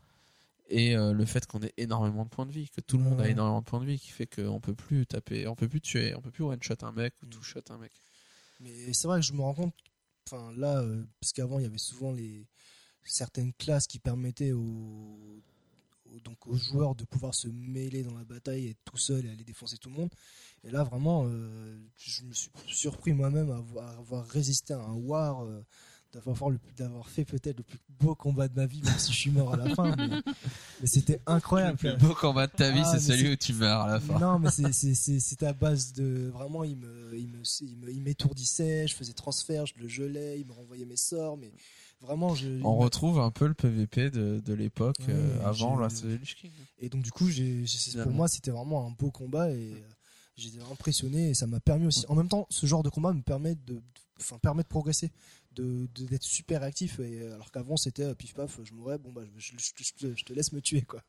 Et 0.69 0.95
euh, 0.97 1.13
le 1.13 1.25
fait 1.25 1.45
qu'on 1.45 1.61
ait 1.61 1.73
énormément 1.77 2.23
de 2.25 2.29
points 2.29 2.45
de 2.45 2.51
vie, 2.51 2.69
que 2.69 2.81
tout 2.81 2.97
le 2.97 3.03
monde 3.03 3.21
a 3.21 3.27
énormément 3.29 3.59
de 3.59 3.65
points 3.65 3.79
de 3.79 3.85
vie, 3.85 3.99
qui 3.99 4.09
fait 4.09 4.25
qu'on 4.25 4.59
peut 4.59 4.73
plus 4.73 5.05
taper, 5.05 5.47
on 5.47 5.55
peut 5.55 5.67
plus 5.69 5.79
tuer, 5.81 6.13
on 6.15 6.21
peut 6.21 6.31
plus 6.31 6.43
one 6.43 6.61
shot 6.61 6.75
un 6.83 6.91
mec 6.91 7.13
ou 7.21 7.25
Mm. 7.25 7.29
two 7.29 7.41
shot 7.41 7.61
un 7.69 7.77
mec. 7.77 7.91
Mais 8.59 8.91
c'est 8.93 9.07
vrai 9.07 9.19
que 9.19 9.25
je 9.25 9.33
me 9.33 9.41
rends 9.41 9.53
compte, 9.53 9.73
enfin 10.27 10.51
là, 10.57 10.81
euh, 10.81 11.03
parce 11.19 11.33
qu'avant 11.33 11.59
il 11.59 11.63
y 11.63 11.65
avait 11.65 11.77
souvent 11.77 12.11
les 12.11 12.45
certaines 13.03 13.53
classes 13.53 13.87
qui 13.87 13.99
permettaient 13.99 14.51
aux, 14.51 15.41
donc 16.23 16.45
aux 16.47 16.55
joueurs 16.55 16.95
de 16.95 17.05
pouvoir 17.05 17.33
se 17.33 17.47
mêler 17.47 18.03
dans 18.03 18.17
la 18.17 18.25
bataille, 18.25 18.67
être 18.67 18.83
tout 18.83 18.97
seul 18.97 19.25
et 19.25 19.29
aller 19.29 19.45
défoncer 19.45 19.77
tout 19.77 19.89
le 19.89 19.95
monde. 19.95 20.09
Et 20.63 20.71
là 20.71 20.83
vraiment, 20.83 21.25
euh, 21.25 21.79
je 21.97 22.23
me 22.23 22.33
suis 22.33 22.51
surpris 22.67 23.13
moi-même 23.13 23.49
à 23.51 23.63
à 23.81 23.97
avoir 23.97 24.27
résisté 24.27 24.73
à 24.73 24.81
un 24.81 24.95
war, 24.95 25.43
euh, 25.43 25.63
d'avoir 26.25 26.49
le- 26.49 26.59
d'avoir 26.77 27.07
fait 27.09 27.25
peut-être 27.25 27.57
le 27.57 27.63
plus 27.63 27.79
beau 27.99 28.15
combat 28.15 28.47
de 28.47 28.55
ma 28.55 28.65
vie, 28.65 28.81
même 28.83 28.97
si 28.97 29.11
je 29.11 29.17
suis 29.17 29.31
mort 29.31 29.53
à 29.53 29.57
la 29.57 29.73
fin. 29.75 29.95
mais 29.95 30.07
mais 30.81 30.87
c'était 30.87 31.19
incroyable. 31.25 31.77
Le 31.81 31.97
plus 31.97 32.07
beau 32.07 32.13
combat 32.13 32.47
de 32.47 32.51
ta 32.51 32.71
vie, 32.71 32.81
Ah, 32.83 32.91
c'est 32.97 32.99
celui 32.99 33.31
où 33.31 33.35
tu 33.35 33.53
meurs 33.53 33.81
à 33.81 33.87
la 33.93 33.99
fin. 33.99 34.19
Non, 34.19 34.39
mais 34.39 34.49
c'est- 34.51 34.71
c'est- 34.73 34.95
c'est- 34.95 35.19
c'était 35.19 35.45
à 35.47 35.53
base 35.53 35.93
de. 35.93 36.29
Vraiment, 36.33 36.63
il 36.63 36.77
me, 36.77 37.17
il 37.17 37.27
me, 37.27 37.41
il 37.61 37.77
me- 37.77 37.91
il 37.91 38.01
m'étourdissait, 38.01 38.87
je 38.87 38.95
faisais 38.95 39.13
transfert, 39.13 39.65
je 39.65 39.73
le 39.79 39.87
gelais, 39.87 40.39
il 40.39 40.45
me 40.47 40.51
renvoyait 40.53 40.85
mes 40.85 40.97
sorts, 40.97 41.37
mais 41.37 41.51
vraiment, 42.01 42.35
je. 42.35 42.61
On 42.63 42.75
retrouve 42.77 43.19
un 43.19 43.31
peu 43.31 43.47
le 43.47 43.53
PVP 43.53 44.09
de, 44.09 44.41
de 44.45 44.53
l'époque 44.53 44.97
Ouais, 45.07 45.13
euh, 45.13 45.45
avant 45.47 45.77
la 45.77 45.89
série 45.89 46.17
Lich 46.17 46.35
King. 46.35 46.51
Et 46.79 46.89
donc, 46.89 47.01
du 47.03 47.11
coup, 47.11 47.29
j'ai, 47.29 47.63
pour 48.03 48.11
moi, 48.11 48.27
c'était 48.27 48.51
vraiment 48.51 48.87
un 48.87 48.91
beau 48.91 49.11
combat 49.11 49.49
et 49.51 49.73
euh, 49.73 49.79
j'étais 50.35 50.61
impressionné 50.71 51.29
et 51.29 51.33
ça 51.33 51.47
m'a 51.47 51.59
permis 51.59 51.87
aussi. 51.87 52.05
En 52.09 52.15
même 52.15 52.27
temps, 52.29 52.45
ce 52.49 52.65
genre 52.67 52.83
de 52.83 52.89
combat 52.89 53.13
me 53.13 53.21
permet 53.21 53.55
de, 53.55 53.81
enfin, 54.19 54.37
permet 54.39 54.63
de 54.63 54.67
progresser, 54.67 55.11
de, 55.57 55.87
de- 55.95 56.05
d'être 56.05 56.23
super 56.23 56.63
actif. 56.63 56.99
Et, 56.99 57.21
euh, 57.21 57.33
alors 57.35 57.51
qu'avant, 57.51 57.77
c'était 57.77 58.03
euh, 58.03 58.13
pif 58.15 58.33
paf, 58.33 58.59
je 58.63 58.73
mourais, 58.73 58.97
bon, 58.97 59.11
bah, 59.11 59.21
je, 59.37 59.51
je- 59.57 59.83
je- 59.83 59.83
je- 60.07 60.15
je 60.15 60.23
te 60.25 60.33
laisse 60.33 60.51
me 60.53 60.61
tuer, 60.61 60.81
quoi. 60.83 61.01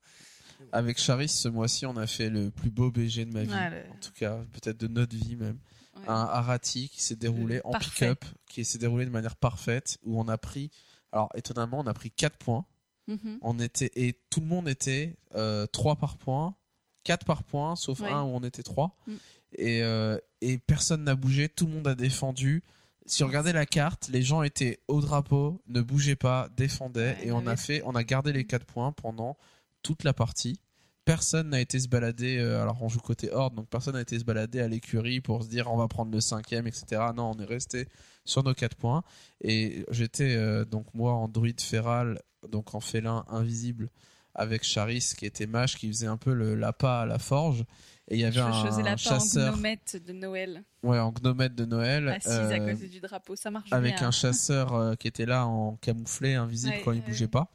Avec 0.73 0.99
Charis, 0.99 1.29
ce 1.29 1.49
mois-ci, 1.49 1.87
on 1.87 1.97
a 1.97 2.07
fait 2.07 2.31
le 2.31 2.51
plus 2.51 2.71
beau 2.71 2.91
BG 2.91 3.25
de 3.25 3.33
ma 3.33 3.45
vie. 3.45 3.51
Ouais, 3.53 3.71
le- 3.71 3.91
En 3.93 3.97
tout 4.01 4.13
cas, 4.13 4.39
peut-être 4.53 4.79
de 4.79 4.89
notre 4.89 5.17
vie 5.17 5.37
même. 5.37 5.59
Ouais. 5.97 6.03
Un 6.09 6.15
Arati 6.25 6.89
qui 6.89 7.03
s'est 7.03 7.17
déroulé 7.17 7.57
Le 7.57 7.67
en 7.67 7.71
parfait. 7.73 7.91
pick-up, 8.15 8.25
qui 8.47 8.65
s'est 8.65 8.79
déroulé 8.79 9.05
de 9.05 9.11
manière 9.11 9.37
parfaite, 9.37 9.99
où 10.03 10.19
on 10.21 10.27
a 10.29 10.37
pris, 10.39 10.71
alors 11.13 11.29
étonnamment, 11.35 11.81
on 11.81 11.87
a 11.87 11.95
pris 11.95 12.11
4 12.11 12.37
points. 12.39 12.65
Mhm. 13.07 13.39
On 13.41 13.59
était, 13.61 13.91
et 13.95 14.21
tout 14.31 14.41
le 14.41 14.47
monde 14.47 14.69
était 14.69 15.17
euh, 15.35 15.67
3 15.67 15.97
par 15.97 16.19
point, 16.19 16.57
4 17.05 17.25
par 17.25 17.43
point, 17.45 17.75
sauf 17.77 18.01
Ouais. 18.01 18.09
un 18.11 18.23
où 18.23 18.27
on 18.29 18.43
était 18.43 18.63
3. 18.63 18.97
Mm. 19.07 19.13
Et, 19.53 19.83
euh, 19.83 20.19
et 20.41 20.59
personne 20.59 21.05
n'a 21.05 21.15
bougé, 21.15 21.49
tout 21.49 21.67
le 21.67 21.73
monde 21.73 21.87
a 21.89 21.95
défendu. 21.95 22.63
Si 23.09 23.25
on 23.25 23.27
regardait 23.27 23.55
la 23.55 23.65
carte, 23.65 24.09
les 24.09 24.23
gens 24.23 24.43
étaient 24.43 24.81
au 24.87 25.01
drapeau, 25.01 25.63
ne 25.67 25.81
bougeaient 25.81 26.15
pas, 26.15 26.49
défendaient, 26.57 27.17
Ouais, 27.21 27.29
et 27.29 27.33
on 27.33 27.47
a 27.47 27.57
fait, 27.57 27.81
on 27.87 27.95
a 27.95 28.05
gardé 28.05 28.33
les 28.33 28.45
4 28.45 28.67
points 28.67 28.93
pendant 28.93 29.39
toute 29.83 30.05
la 30.05 30.13
partie. 30.13 30.61
Personne 31.07 31.49
n'a 31.49 31.61
été 31.61 31.81
se 31.81 31.89
balader, 31.89 32.37
euh, 32.37 32.61
alors 32.61 32.83
on 32.83 32.89
joue 32.91 33.01
côté 33.01 33.33
horde, 33.33 33.55
donc 33.55 33.69
personne 33.71 33.95
n'a 33.95 34.03
été 34.03 34.19
se 34.19 34.25
balader 34.25 34.61
à 34.61 34.69
l'écurie 34.69 35.23
pour 35.23 35.43
se 35.43 35.49
dire 35.49 35.73
on 35.73 35.79
va 35.79 35.89
prendre 35.89 36.13
le 36.13 36.21
cinquième, 36.21 36.67
etc. 36.67 37.01
Non, 37.17 37.33
on 37.35 37.41
est 37.41 37.47
resté 37.47 37.89
sur 38.27 38.45
nos 38.45 38.53
4 38.53 38.77
points. 38.77 39.03
Et 39.41 39.87
j'étais 39.91 40.37
euh, 40.37 40.67
donc 40.67 40.93
moi 40.93 41.15
en 41.15 41.29
druide 41.29 41.63
féral, 41.63 42.21
donc 42.47 42.75
en 42.75 42.81
félin 42.81 43.25
invisible, 43.29 43.89
avec 44.35 44.65
Charis 44.65 45.15
qui 45.17 45.25
était 45.25 45.47
mage, 45.47 45.77
qui 45.77 45.89
faisait 45.89 46.07
un 46.07 46.19
peu 46.19 46.35
le 46.35 46.55
l'appât 46.55 47.01
à 47.01 47.07
la 47.07 47.19
forge. 47.19 47.65
Et 48.11 48.15
il 48.15 48.21
y 48.21 48.25
avait 48.25 48.37
Je 48.37 48.41
un 48.41 48.83
la 48.83 48.97
chasseur, 48.97 49.53
gnomette 49.55 50.03
de 50.03 50.13
Noël, 50.15 50.65
ouais, 50.83 50.99
en 50.99 51.13
gnomette 51.13 51.55
de 51.55 51.67
Noël, 51.67 52.09
assise 52.09 52.33
euh, 52.33 52.51
à 52.51 52.59
côté 52.61 52.89
du 52.89 53.01
drapeau. 53.01 53.37
Ça 53.37 53.51
marche 53.51 53.71
avec 53.71 53.97
bien. 53.97 54.09
un 54.09 54.11
chasseur 54.11 54.75
euh, 54.75 54.95
qui 54.95 55.09
était 55.09 55.27
là 55.27 55.47
en 55.47 55.77
camouflé, 55.77 56.35
invisible 56.35 56.73
Ouais, 56.73 56.83
quand 56.85 56.93
il 56.93 57.03
bougeait 57.03 57.29
pas. 57.29 57.51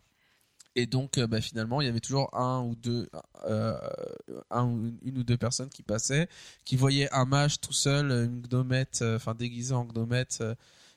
Et 0.75 0.85
donc, 0.85 1.17
euh, 1.17 1.27
bah, 1.27 1.39
finalement, 1.41 1.81
il 1.81 1.85
y 1.85 1.87
avait 1.87 1.99
toujours 1.99 2.35
un 2.35 2.61
ou 2.61 2.75
deux, 2.75 3.07
euh, 3.45 3.77
un 4.49 4.67
une 5.03 5.17
ou 5.19 5.23
deux 5.23 5.37
personnes 5.37 5.69
qui 5.69 5.83
passaient, 5.83 6.27
qui 6.65 6.75
voyaient 6.75 7.11
un 7.13 7.25
mage 7.25 7.59
tout 7.59 7.73
seul, 7.73 8.11
une 8.11 8.41
gnomette, 8.41 8.99
euh, 9.03 9.17
enfin 9.17 9.35
déguisé 9.35 9.73
en 9.73 9.85
gnomette, 9.85 10.39
euh, 10.41 10.55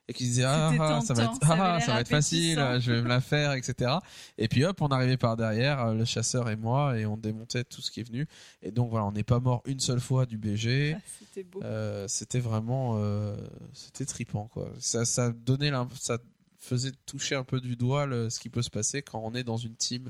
et 0.08 0.12
qui 0.12 0.24
disaient 0.24 0.44
ah, 0.44 0.70
ah, 0.78 1.00
ça 1.00 1.14
va 1.14 1.24
être, 1.24 1.32
ah, 1.42 1.56
l'air 1.78 1.82
ça 1.86 1.92
va 1.94 2.00
être 2.00 2.08
facile, 2.08 2.58
je 2.80 2.92
vais 2.92 3.02
me 3.02 3.08
la 3.08 3.20
faire, 3.20 3.52
etc. 3.54 3.92
Et 4.38 4.46
puis 4.48 4.64
hop, 4.64 4.80
on 4.80 4.88
arrivait 4.88 5.16
par 5.16 5.36
derrière, 5.36 5.80
euh, 5.86 5.94
le 5.94 6.04
chasseur 6.04 6.48
et 6.48 6.54
moi, 6.56 6.96
et 6.98 7.06
on 7.06 7.16
démontait 7.16 7.64
tout 7.64 7.80
ce 7.82 7.90
qui 7.90 8.00
est 8.00 8.04
venu. 8.08 8.26
Et 8.62 8.70
donc 8.70 8.90
voilà, 8.90 9.06
on 9.06 9.12
n'est 9.12 9.24
pas 9.24 9.40
mort 9.40 9.62
une 9.66 9.80
seule 9.80 9.98
fois 10.00 10.24
du 10.26 10.38
BG. 10.38 10.94
Ah, 10.96 11.00
C'était 11.18 11.42
beau. 11.42 11.60
Euh, 11.64 12.06
c'était 12.08 12.38
vraiment 12.40 12.94
euh, 12.98 13.36
c'était 13.72 14.04
tripant 14.04 14.48
quoi 14.52 14.70
ça 14.78 15.04
ça 15.04 15.30
donnait 15.32 15.72
ça 15.98 16.18
faisait 16.58 16.92
toucher 17.04 17.34
un 17.34 17.44
peu 17.44 17.60
du 17.60 17.76
doigt 17.76 18.06
le- 18.06 18.30
ce 18.30 18.38
qui 18.40 18.48
peut 18.48 18.62
se 18.62 18.70
passer 18.70 19.02
quand 19.02 19.20
on 19.24 19.34
est 19.34 19.44
dans 19.44 19.56
une 19.56 19.74
team 19.76 20.08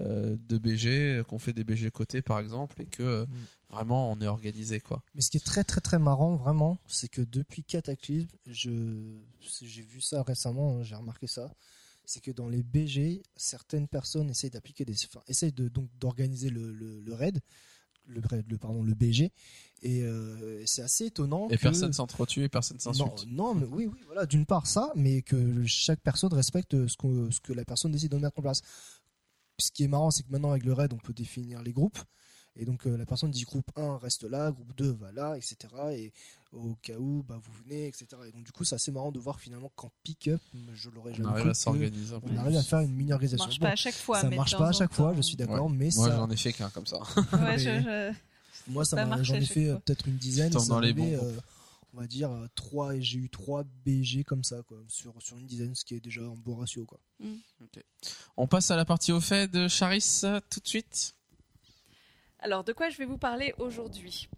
euh, 0.00 0.36
de 0.48 0.58
BG 0.58 1.22
qu'on 1.28 1.38
fait 1.38 1.52
des 1.52 1.62
BG 1.62 1.90
côté 1.92 2.20
par 2.22 2.38
exemple 2.40 2.80
et 2.82 2.86
que 2.86 3.02
euh, 3.02 3.26
vraiment 3.74 4.10
on 4.10 4.20
est 4.20 4.26
organisé 4.26 4.80
quoi 4.80 5.02
Mais 5.14 5.20
ce 5.20 5.30
qui 5.30 5.36
est 5.36 5.44
très 5.44 5.64
très 5.64 5.80
très 5.80 5.98
marrant 5.98 6.36
vraiment, 6.36 6.78
c'est 6.86 7.08
que 7.08 7.20
depuis 7.22 7.62
Cataclysme, 7.64 8.28
je 8.46 9.18
j'ai 9.62 9.82
vu 9.82 10.00
ça 10.00 10.22
récemment, 10.22 10.78
hein, 10.78 10.82
j'ai 10.82 10.94
remarqué 10.94 11.26
ça, 11.26 11.52
c'est 12.04 12.20
que 12.20 12.30
dans 12.30 12.48
les 12.48 12.62
BG, 12.62 13.22
certaines 13.36 13.88
personnes 13.88 14.30
essayent 14.30 14.50
d'appliquer 14.50 14.84
des, 14.84 14.94
enfin, 15.06 15.22
essayent 15.28 15.52
de 15.52 15.68
donc 15.68 15.88
d'organiser 15.98 16.50
le, 16.50 16.72
le, 16.72 17.00
le 17.00 17.14
raid, 17.14 17.40
le, 18.06 18.20
le 18.48 18.58
pardon 18.58 18.82
le 18.82 18.94
BG, 18.94 19.32
et 19.82 20.02
euh, 20.02 20.62
c'est 20.66 20.82
assez 20.82 21.06
étonnant. 21.06 21.48
et 21.48 21.56
que- 21.56 21.62
personne 21.62 21.92
s'entretue 21.92 22.42
et 22.44 22.48
personne 22.48 22.78
non, 22.84 22.92
s'insulte 22.92 23.26
non, 23.32 23.54
mais 23.54 23.66
oui, 23.66 23.86
oui, 23.86 23.98
voilà, 24.06 24.26
d'une 24.26 24.44
part 24.46 24.66
ça, 24.66 24.92
mais 24.94 25.22
que 25.22 25.64
chaque 25.66 26.00
personne 26.00 26.32
respecte 26.34 26.86
ce 26.86 26.96
que, 26.96 27.30
ce 27.30 27.40
que 27.40 27.52
la 27.54 27.64
personne 27.64 27.92
décide 27.92 28.12
de 28.12 28.18
mettre 28.18 28.38
en 28.38 28.42
place. 28.42 28.60
Ce 29.58 29.70
qui 29.70 29.84
est 29.84 29.88
marrant, 29.88 30.10
c'est 30.10 30.24
que 30.24 30.30
maintenant 30.30 30.50
avec 30.50 30.64
le 30.64 30.72
raid, 30.72 30.92
on 30.92 30.96
peut 30.98 31.12
définir 31.14 31.62
les 31.62 31.72
groupes. 31.72 31.98
Et 32.56 32.64
donc 32.64 32.86
euh, 32.86 32.96
la 32.96 33.04
personne 33.06 33.30
dit 33.30 33.42
groupe 33.42 33.70
1 33.76 33.98
reste 33.98 34.22
là, 34.24 34.52
groupe 34.52 34.72
2 34.76 34.90
va 34.92 35.10
là, 35.12 35.36
etc. 35.36 35.56
Et 35.92 36.12
au 36.52 36.76
cas 36.82 36.96
où, 36.98 37.24
bah, 37.28 37.36
vous 37.42 37.52
venez, 37.64 37.88
etc. 37.88 38.06
Et 38.28 38.32
donc 38.32 38.44
du 38.44 38.52
coup, 38.52 38.62
c'est 38.62 38.76
assez 38.76 38.92
marrant 38.92 39.10
de 39.10 39.18
voir 39.18 39.40
finalement 39.40 39.72
qu'en 39.74 39.90
pick-up, 40.04 40.40
je 40.72 40.88
l'aurais 40.90 41.10
on 41.10 41.14
jamais 41.14 41.28
arrive 41.30 41.40
cru 41.42 41.50
à 41.50 41.54
s'organiser 41.54 42.14
on 42.22 42.36
arrive 42.36 42.56
à 42.56 42.62
faire 42.62 42.78
une 42.80 42.92
mini 42.94 43.08
Ça 43.08 43.14
organisation. 43.16 43.44
marche 43.46 43.58
Bon, 43.58 43.66
pas 43.66 43.72
à 43.72 43.76
chaque 43.76 43.94
fois. 43.94 44.20
ça 44.20 44.30
marche 44.30 44.56
pas 44.56 44.68
à 44.68 44.72
chaque 44.72 44.92
fois, 44.94 45.10
temps. 45.10 45.16
je 45.16 45.22
suis 45.22 45.36
d'accord, 45.36 45.68
mais 45.68 45.88
moi 45.96 46.08
ça, 46.08 46.16
j'en 46.16 46.30
ai 46.30 46.36
fait 46.36 46.52
qu'un 46.52 46.70
comme 46.70 46.86
ça 46.86 46.98
Ouais, 47.32 47.58
je- 47.58 47.70
Mais- 47.70 48.12
je- 48.12 48.70
moi 48.72 48.84
ça 48.84 48.96
ça 48.98 49.04
marche 49.06 49.26
j'en 49.26 49.34
ai 49.34 49.44
fait 49.44 49.68
euh, 49.70 49.76
peut-être 49.80 50.06
une 50.06 50.16
dizaine. 50.16 50.52
Ça 50.52 50.64
dans 50.68 50.78
les 50.80 50.92
bons 50.92 51.12
euh, 51.12 51.36
on 51.92 51.98
va 52.00 52.06
dire 52.06 52.30
euh, 52.30 52.46
trois, 52.54 52.94
et 52.94 53.02
j'ai 53.02 53.18
eu 53.18 53.28
trois 53.30 53.64
BG 53.84 54.22
comme 54.24 54.44
ça, 54.44 54.62
quoi, 54.62 54.78
sur, 54.88 55.12
sur 55.20 55.36
une 55.38 55.46
dizaine, 55.46 55.74
ce 55.74 55.84
qui 55.84 55.94
est 55.96 56.00
déjà 56.00 56.22
un 56.22 56.34
beau 56.36 56.54
ratio, 56.54 56.84
quoi. 56.86 57.00
on 58.36 58.46
passe 58.46 58.70
à 58.70 58.76
la 58.76 58.84
partie 58.84 59.10
au 59.12 59.20
fait 59.20 59.50
de 59.50 59.66
Charis 59.68 60.20
tout 60.50 60.60
de 60.60 60.68
suite 60.68 61.14
Alors, 62.44 62.62
de 62.62 62.74
quoi 62.74 62.90
je 62.90 62.98
vais 62.98 63.06
vous 63.06 63.16
parler 63.16 63.54
aujourd'hui? 63.56 64.28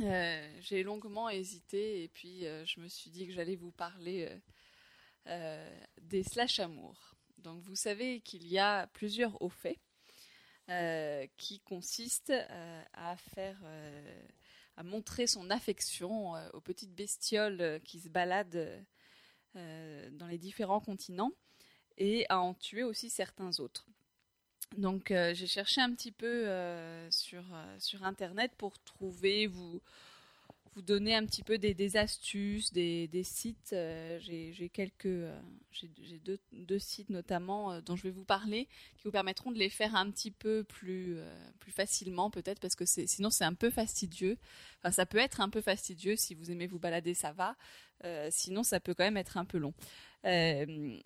Euh, 0.00 0.50
J'ai 0.62 0.82
longuement 0.82 1.30
hésité 1.30 2.02
et 2.02 2.08
puis 2.08 2.44
euh, 2.44 2.66
je 2.66 2.80
me 2.80 2.88
suis 2.88 3.08
dit 3.08 3.24
que 3.24 3.32
j'allais 3.32 3.54
vous 3.54 3.70
parler 3.70 4.28
euh, 5.28 5.78
des 6.02 6.24
slash 6.24 6.58
amour. 6.58 7.14
Donc, 7.38 7.62
vous 7.62 7.76
savez 7.76 8.20
qu'il 8.20 8.48
y 8.48 8.58
a 8.58 8.88
plusieurs 8.88 9.40
hauts 9.40 9.48
faits 9.48 9.78
qui 11.36 11.60
consistent 11.60 12.34
à 12.94 13.16
faire, 13.16 13.62
à 14.76 14.82
montrer 14.82 15.28
son 15.28 15.48
affection 15.50 16.32
aux 16.52 16.60
petites 16.60 16.96
bestioles 16.96 17.80
qui 17.84 18.00
se 18.00 18.08
baladent 18.08 18.84
dans 19.54 20.26
les 20.28 20.38
différents 20.38 20.80
continents 20.80 21.30
et 21.96 22.26
à 22.28 22.40
en 22.40 22.54
tuer 22.54 22.82
aussi 22.82 23.08
certains 23.08 23.60
autres. 23.60 23.86
Donc 24.76 25.10
euh, 25.10 25.32
j'ai 25.34 25.46
cherché 25.46 25.80
un 25.80 25.92
petit 25.92 26.12
peu 26.12 26.26
euh, 26.26 27.10
sur, 27.10 27.42
euh, 27.54 27.76
sur 27.78 28.04
Internet 28.04 28.52
pour 28.58 28.78
trouver, 28.80 29.46
vous, 29.46 29.80
vous 30.74 30.82
donner 30.82 31.14
un 31.14 31.24
petit 31.24 31.42
peu 31.42 31.56
des, 31.56 31.72
des 31.72 31.96
astuces, 31.96 32.72
des, 32.72 33.08
des 33.08 33.22
sites. 33.22 33.74
J'ai 34.20 34.70
quelques, 34.72 35.08
j'ai 35.70 36.18
deux, 36.18 36.38
deux 36.52 36.78
sites 36.78 37.08
notamment 37.08 37.80
dont 37.80 37.96
je 37.96 38.02
vais 38.02 38.10
vous 38.10 38.24
parler 38.24 38.68
qui 38.98 39.04
vous 39.04 39.12
permettront 39.12 39.50
de 39.50 39.58
les 39.58 39.70
faire 39.70 39.94
un 39.94 40.10
petit 40.10 40.30
peu 40.30 40.62
plus, 40.64 41.16
plus 41.58 41.72
facilement 41.72 42.30
peut-être 42.30 42.60
parce 42.60 42.74
que 42.74 42.84
sinon 42.84 43.30
c'est 43.30 43.44
un 43.44 43.54
peu 43.54 43.70
fastidieux. 43.70 44.36
Enfin 44.82 44.92
ça 44.92 45.06
peut 45.06 45.18
être 45.18 45.40
un 45.40 45.48
peu 45.48 45.62
fastidieux 45.62 46.16
si 46.16 46.34
vous 46.34 46.50
aimez 46.50 46.66
vous 46.66 46.78
balader, 46.78 47.14
ça 47.14 47.32
va. 47.32 47.56
Sinon 48.28 48.62
ça 48.62 48.78
peut 48.78 48.92
quand 48.92 49.04
même 49.04 49.16
être 49.16 49.38
un 49.38 49.46
peu 49.46 49.56
long. 49.56 49.72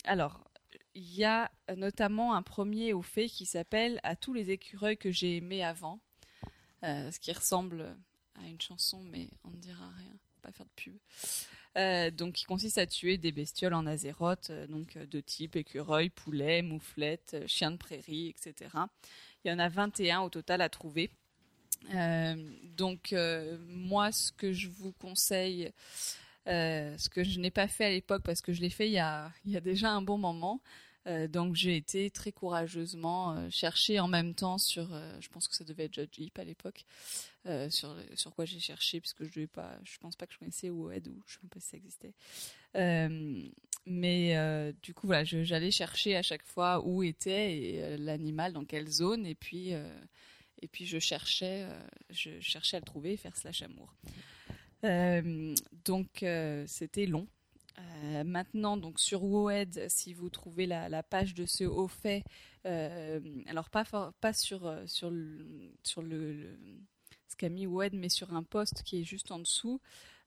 Alors 0.05 0.50
il 0.95 1.15
y 1.15 1.25
a 1.25 1.51
notamment 1.77 2.35
un 2.35 2.43
premier 2.43 2.93
au 2.93 3.03
fait 3.03 3.27
qui 3.27 3.47
s'appelle 3.47 4.01
À 4.03 4.17
tous 4.17 4.33
les 4.33 4.51
écureuils 4.51 4.97
que 4.97 5.11
j'ai 5.11 5.37
aimés 5.37 5.65
avant, 5.65 6.01
euh, 6.85 7.11
ce 7.11 7.21
qui 7.21 7.33
ressemble 7.33 7.97
à 8.43 8.49
une 8.49 8.61
chanson, 8.61 9.03
mais 9.11 9.29
on 9.45 9.51
ne 9.51 9.57
dira 9.57 9.89
rien, 9.97 10.17
pas 10.43 10.53
faire 10.53 10.67
de 10.67 10.73
pub. 10.77 10.97
Euh, 11.77 12.11
donc, 12.11 12.35
qui 12.35 12.45
consiste 12.45 12.79
à 12.79 12.87
tuer 12.87 13.17
des 13.17 13.31
bestioles 13.31 13.75
en 13.75 13.87
azéroth, 13.87 14.51
euh, 14.51 14.67
donc 14.67 14.97
euh, 14.97 15.07
de 15.07 15.21
type 15.21 15.55
écureuil, 15.55 16.11
poulet, 16.11 16.63
mouflette, 16.63 17.35
euh, 17.35 17.47
chien 17.47 17.71
de 17.71 17.77
prairie, 17.77 18.29
etc. 18.29 18.71
Il 19.45 19.51
y 19.51 19.55
en 19.55 19.59
a 19.61 19.69
21 19.69 20.23
au 20.23 20.31
total 20.31 20.63
à 20.63 20.69
trouver. 20.69 21.11
Euh, 21.95 22.37
donc, 22.77 23.13
euh, 23.13 23.57
moi, 23.69 24.11
ce 24.11 24.33
que 24.33 24.53
je 24.53 24.69
vous 24.69 24.93
conseille, 24.93 25.73
euh, 26.49 26.97
ce 26.97 27.09
que 27.09 27.23
je 27.23 27.39
n'ai 27.39 27.51
pas 27.51 27.69
fait 27.69 27.85
à 27.85 27.91
l'époque 27.91 28.23
parce 28.25 28.41
que 28.41 28.53
je 28.53 28.61
l'ai 28.61 28.71
fait 28.71 28.89
il 28.89 28.93
y 28.93 28.99
a, 28.99 29.33
déjà 29.61 29.91
un 29.91 30.03
bon 30.03 30.19
moment. 30.19 30.61
Euh, 31.07 31.29
donc 31.29 31.55
j'ai 31.55 31.77
été 31.77 32.11
très 32.11 32.31
courageusement 32.31 33.33
euh, 33.33 33.49
chercher 33.49 34.01
en 34.01 34.09
même 34.09 34.35
temps 34.35 34.59
sur, 34.59 34.93
euh, 34.93 35.17
je 35.21 35.31
pense 35.31 35.49
que 35.49 35.55
ça 35.55 35.65
devait 35.65 35.85
être 35.85 35.95
Judge 35.95 36.19
Heap 36.19 36.39
à 36.39 36.45
l'époque, 36.45 36.85
sur, 37.71 37.97
quoi 38.35 38.45
j'ai 38.45 38.61
cherché 38.61 39.01
puisque 39.01 39.25
je 39.25 39.47
pas, 39.47 39.79
je 39.85 39.97
pense 39.99 40.15
pas 40.15 40.27
que 40.27 40.35
je 40.35 40.39
connaissais 40.39 40.69
WoEd 40.69 41.09
ou 41.09 41.23
je 41.27 41.35
sais 41.35 41.39
même 41.43 41.49
pas 41.49 41.61
si 41.61 41.69
ça 41.69 41.77
existait. 41.79 42.13
Mais 43.87 44.75
du 44.83 44.93
coup 44.93 45.07
voilà, 45.07 45.25
j'allais 45.25 45.71
chercher 45.71 46.17
à 46.17 46.23
chaque 46.23 46.45
fois 46.45 46.85
où 46.85 47.03
était 47.03 47.97
l'animal, 47.97 48.53
dans 48.53 48.65
quelle 48.65 48.89
zone 48.89 49.25
et 49.27 49.35
puis 49.35 49.73
et 50.63 50.69
puis 50.69 50.85
je 50.85 50.99
cherchais, 50.99 51.67
je 52.11 52.39
cherchais 52.41 52.77
à 52.77 52.81
le 52.81 52.85
trouver 52.85 53.15
et 53.15 53.17
faire 53.17 53.37
slash 53.37 53.63
amour. 53.63 53.95
Euh, 54.85 55.55
donc 55.85 56.23
euh, 56.23 56.65
c'était 56.67 57.07
long. 57.07 57.27
Euh, 57.79 58.25
maintenant, 58.25 58.77
donc 58.77 59.01
sur 59.01 59.23
WoEd, 59.25 59.89
si 59.89 60.13
vous 60.13 60.29
trouvez 60.29 60.67
la, 60.67 61.03
page 61.03 61.35
de 61.35 61.47
ce 61.47 61.65
haut 61.65 61.89
fait, 61.89 62.23
alors 62.65 63.71
pas, 63.71 63.85
sur, 64.33 64.75
sur, 64.87 65.11
le, 65.11 65.73
sur 65.83 66.03
le, 66.03 66.59
ce 67.29 67.37
qu'a 67.37 67.49
mis 67.49 67.67
WoEd, 67.67 67.95
mais 67.95 68.09
sur 68.11 68.35
un 68.35 68.43
post 68.43 68.83
qui 68.83 69.01
est 69.01 69.05
juste 69.05 69.31
en 69.31 69.39
dessous, 69.39 69.81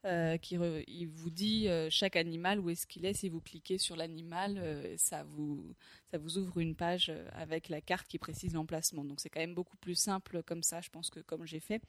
euh, 0.05 0.37
qui 0.37 0.57
il 0.87 1.07
vous 1.07 1.29
dit 1.29 1.69
euh, 1.69 1.87
chaque 1.89 2.17
animal 2.17 2.59
où 2.59 2.69
est-ce 2.69 2.85
qu'il 2.85 3.05
est. 3.05 3.13
Si 3.13 3.29
vous 3.29 3.39
cliquez 3.39 3.77
sur 3.77 3.95
l'animal, 3.95 4.57
euh, 4.57 4.95
ça, 4.97 5.23
vous, 5.23 5.75
ça 6.11 6.17
vous 6.17 6.37
ouvre 6.37 6.59
une 6.59 6.75
page 6.75 7.09
avec 7.31 7.69
la 7.69 7.79
carte 7.79 8.07
qui 8.07 8.19
précise 8.19 8.53
l'emplacement. 8.53 9.05
Donc 9.05 9.21
c'est 9.21 9.29
quand 9.29 9.39
même 9.39 9.55
beaucoup 9.55 9.77
plus 9.77 9.95
simple 9.95 10.43
comme 10.43 10.61
ça, 10.61 10.81
je 10.81 10.89
pense 10.89 11.09
que 11.09 11.21
comme 11.21 11.45
j'ai 11.45 11.61
fait. 11.61 11.81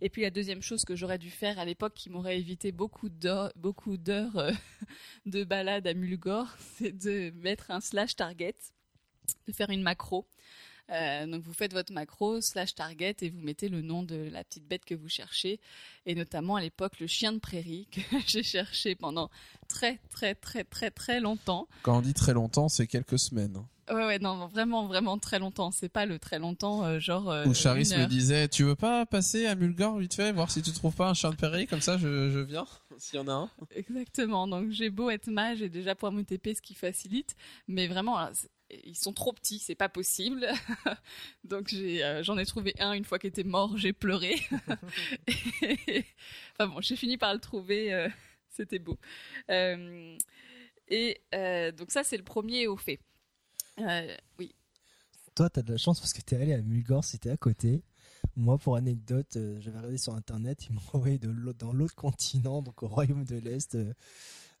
Et 0.00 0.08
puis 0.08 0.22
la 0.22 0.30
deuxième 0.30 0.62
chose 0.62 0.84
que 0.84 0.96
j'aurais 0.96 1.18
dû 1.18 1.30
faire 1.30 1.60
à 1.60 1.64
l'époque, 1.64 1.94
qui 1.94 2.10
m'aurait 2.10 2.38
évité 2.38 2.72
beaucoup 2.72 3.08
d'heures, 3.08 3.52
de 5.26 5.44
balade 5.44 5.86
à 5.86 5.94
Mulgore, 5.94 6.52
c'est 6.76 6.92
de 6.92 7.30
mettre 7.36 7.70
un 7.70 7.80
slash 7.80 8.16
target, 8.16 8.56
de 9.46 9.52
faire 9.52 9.70
une 9.70 9.82
macro. 9.82 10.26
Euh, 10.90 11.26
donc 11.26 11.42
vous 11.44 11.52
faites 11.52 11.72
votre 11.72 11.92
macro 11.92 12.40
slash 12.40 12.74
target 12.74 13.14
et 13.20 13.30
vous 13.30 13.40
mettez 13.40 13.68
le 13.68 13.80
nom 13.80 14.02
de 14.02 14.28
la 14.32 14.42
petite 14.42 14.66
bête 14.66 14.84
que 14.84 14.94
vous 14.94 15.08
cherchez 15.08 15.60
et 16.04 16.14
notamment 16.16 16.56
à 16.56 16.60
l'époque 16.60 16.98
le 16.98 17.06
chien 17.06 17.32
de 17.32 17.38
prairie 17.38 17.86
que 17.92 18.00
j'ai 18.26 18.42
cherché 18.42 18.94
pendant 18.96 19.30
très 19.68 20.00
très 20.10 20.34
très 20.34 20.64
très 20.64 20.90
très 20.90 21.20
longtemps. 21.20 21.68
Quand 21.82 21.98
on 21.98 22.02
dit 22.02 22.14
très 22.14 22.32
longtemps, 22.32 22.68
c'est 22.68 22.86
quelques 22.88 23.18
semaines. 23.18 23.56
hein. 23.56 23.66
Ouais 23.94 24.04
ouais 24.06 24.18
non 24.20 24.46
vraiment 24.46 24.86
vraiment 24.86 25.18
très 25.18 25.38
longtemps. 25.40 25.70
C'est 25.72 25.88
pas 25.88 26.06
le 26.06 26.18
très 26.20 26.38
longtemps 26.38 26.84
euh, 26.84 26.98
genre. 27.00 27.28
euh, 27.30 27.44
Où 27.46 27.54
Charis 27.54 27.90
me 27.96 28.06
disait, 28.06 28.48
tu 28.48 28.62
veux 28.64 28.76
pas 28.76 29.04
passer 29.06 29.46
à 29.46 29.54
Mulgore 29.56 29.98
vite 29.98 30.14
fait, 30.14 30.30
voir 30.32 30.50
si 30.50 30.62
tu 30.62 30.70
trouves 30.72 30.94
pas 30.94 31.08
un 31.08 31.14
chien 31.14 31.30
de 31.30 31.36
prairie, 31.36 31.66
comme 31.66 31.80
ça 31.80 31.98
je, 31.98 32.30
je 32.30 32.38
viens, 32.38 32.66
s'il 32.98 33.16
y 33.16 33.18
en 33.22 33.26
a 33.28 33.32
un. 33.32 33.50
Exactement. 33.74 34.46
Donc 34.46 34.70
j'ai 34.70 34.90
beau 34.90 35.10
être 35.10 35.28
mage 35.28 35.60
et 35.62 35.68
déjà 35.68 35.94
pouvoir 35.94 36.12
me 36.12 36.22
TP, 36.22 36.54
ce 36.54 36.62
qui 36.62 36.74
facilite, 36.74 37.34
mais 37.66 37.88
vraiment, 37.88 38.16
ils 38.84 38.96
sont 38.96 39.12
trop 39.12 39.32
petits, 39.32 39.58
c'est 39.58 39.74
pas 39.74 39.88
possible. 39.88 40.46
Donc 41.44 41.72
euh, 41.72 42.22
j'en 42.22 42.38
ai 42.38 42.46
trouvé 42.46 42.74
un 42.78 42.92
une 42.92 43.04
fois 43.04 43.18
qu'il 43.18 43.28
était 43.28 43.44
mort, 43.44 43.76
j'ai 43.76 43.92
pleuré. 43.92 44.36
Enfin 46.54 46.66
bon, 46.68 46.80
j'ai 46.80 46.96
fini 46.96 47.16
par 47.16 47.32
le 47.34 47.40
trouver, 47.40 47.92
euh, 47.92 48.08
c'était 48.50 48.78
beau. 48.78 48.98
Euh, 49.50 50.16
et 50.88 51.20
donc 51.76 51.90
ça 51.90 52.02
c'est 52.04 52.16
le 52.16 52.24
premier 52.24 52.66
au 52.66 52.76
fait. 52.76 53.00
Oui. 54.38 54.54
Toi, 55.34 55.48
t'as 55.48 55.62
de 55.62 55.72
la 55.72 55.78
chance 55.78 56.00
parce 56.00 56.12
que 56.12 56.20
t'es 56.20 56.36
allé 56.36 56.52
à 56.52 56.60
Mulgore, 56.60 57.04
c'était 57.04 57.30
à 57.30 57.36
côté. 57.36 57.82
Moi, 58.36 58.58
pour 58.58 58.76
anecdote, 58.76 59.38
j'avais 59.60 59.78
regardé 59.78 59.96
sur 59.96 60.14
internet, 60.14 60.66
ils 60.66 60.72
m'ont 60.74 60.80
envoyé 60.92 61.18
de 61.18 61.28
l'autre- 61.30 61.58
dans 61.58 61.72
l'autre 61.72 61.94
continent, 61.94 62.60
donc 62.62 62.82
au 62.82 62.88
Royaume 62.88 63.24
de 63.24 63.36
l'Est. 63.36 63.78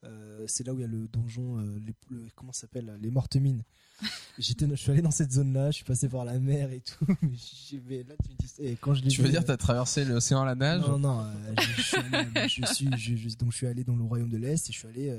Euh, 0.04 0.44
c'est 0.48 0.66
là 0.66 0.72
où 0.72 0.78
il 0.78 0.82
y 0.82 0.84
a 0.84 0.88
le 0.88 1.06
donjon, 1.08 1.58
euh, 1.58 1.78
les, 1.86 1.94
le- 2.10 2.26
comment 2.34 2.52
ça 2.52 2.62
s'appelle, 2.62 2.96
les 3.00 3.10
mortes 3.10 3.36
mines. 3.36 3.62
J'étais, 4.38 4.66
je 4.68 4.74
suis 4.76 4.90
allé 4.92 5.02
dans 5.02 5.10
cette 5.10 5.30
zone-là, 5.32 5.70
je 5.70 5.76
suis 5.76 5.84
passé 5.84 6.08
par 6.08 6.24
la 6.24 6.38
mer 6.38 6.70
et 6.72 6.80
tout. 6.80 7.04
Mais, 7.22 7.30
j'ai- 7.34 7.82
mais 7.86 8.02
là, 8.04 8.14
tu 8.24 8.30
me 8.30 8.36
dis, 8.36 8.52
et 8.72 8.76
quand 8.76 8.94
je 8.94 9.02
Tu 9.02 9.20
veux 9.20 9.26
vu, 9.26 9.32
dire, 9.32 9.42
euh, 9.42 9.44
t'as 9.44 9.56
traversé 9.58 10.04
l'océan 10.06 10.40
à 10.42 10.46
la 10.46 10.54
nage 10.54 10.80
Non, 10.82 10.98
non, 10.98 11.26
je, 11.58 11.82
suis 11.82 11.96
allé- 11.98 12.48
je 12.48 12.64
suis, 12.74 12.88
je- 12.96 13.16
je- 13.28 13.36
donc 13.36 13.52
je 13.52 13.56
suis 13.58 13.66
allé 13.66 13.84
dans 13.84 13.96
le 13.96 14.04
Royaume 14.04 14.30
de 14.30 14.38
l'Est 14.38 14.68
et 14.70 14.72
je 14.72 14.78
suis 14.78 14.88
allé, 14.88 15.14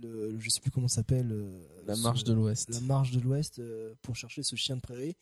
le, 0.00 0.36
je 0.40 0.48
sais 0.50 0.60
plus 0.60 0.70
comment 0.72 0.88
s'appelle, 0.88 1.32
La 1.86 1.94
ce- 1.94 2.00
marche 2.02 2.24
de 2.24 2.32
l'Ouest. 2.32 2.70
la 2.70 2.80
marche 2.80 3.12
de 3.12 3.20
l'Ouest 3.20 3.58
euh, 3.60 3.94
pour 4.02 4.16
chercher 4.16 4.42
ce 4.42 4.56
chien 4.56 4.74
de 4.76 4.80
prairie. 4.80 5.14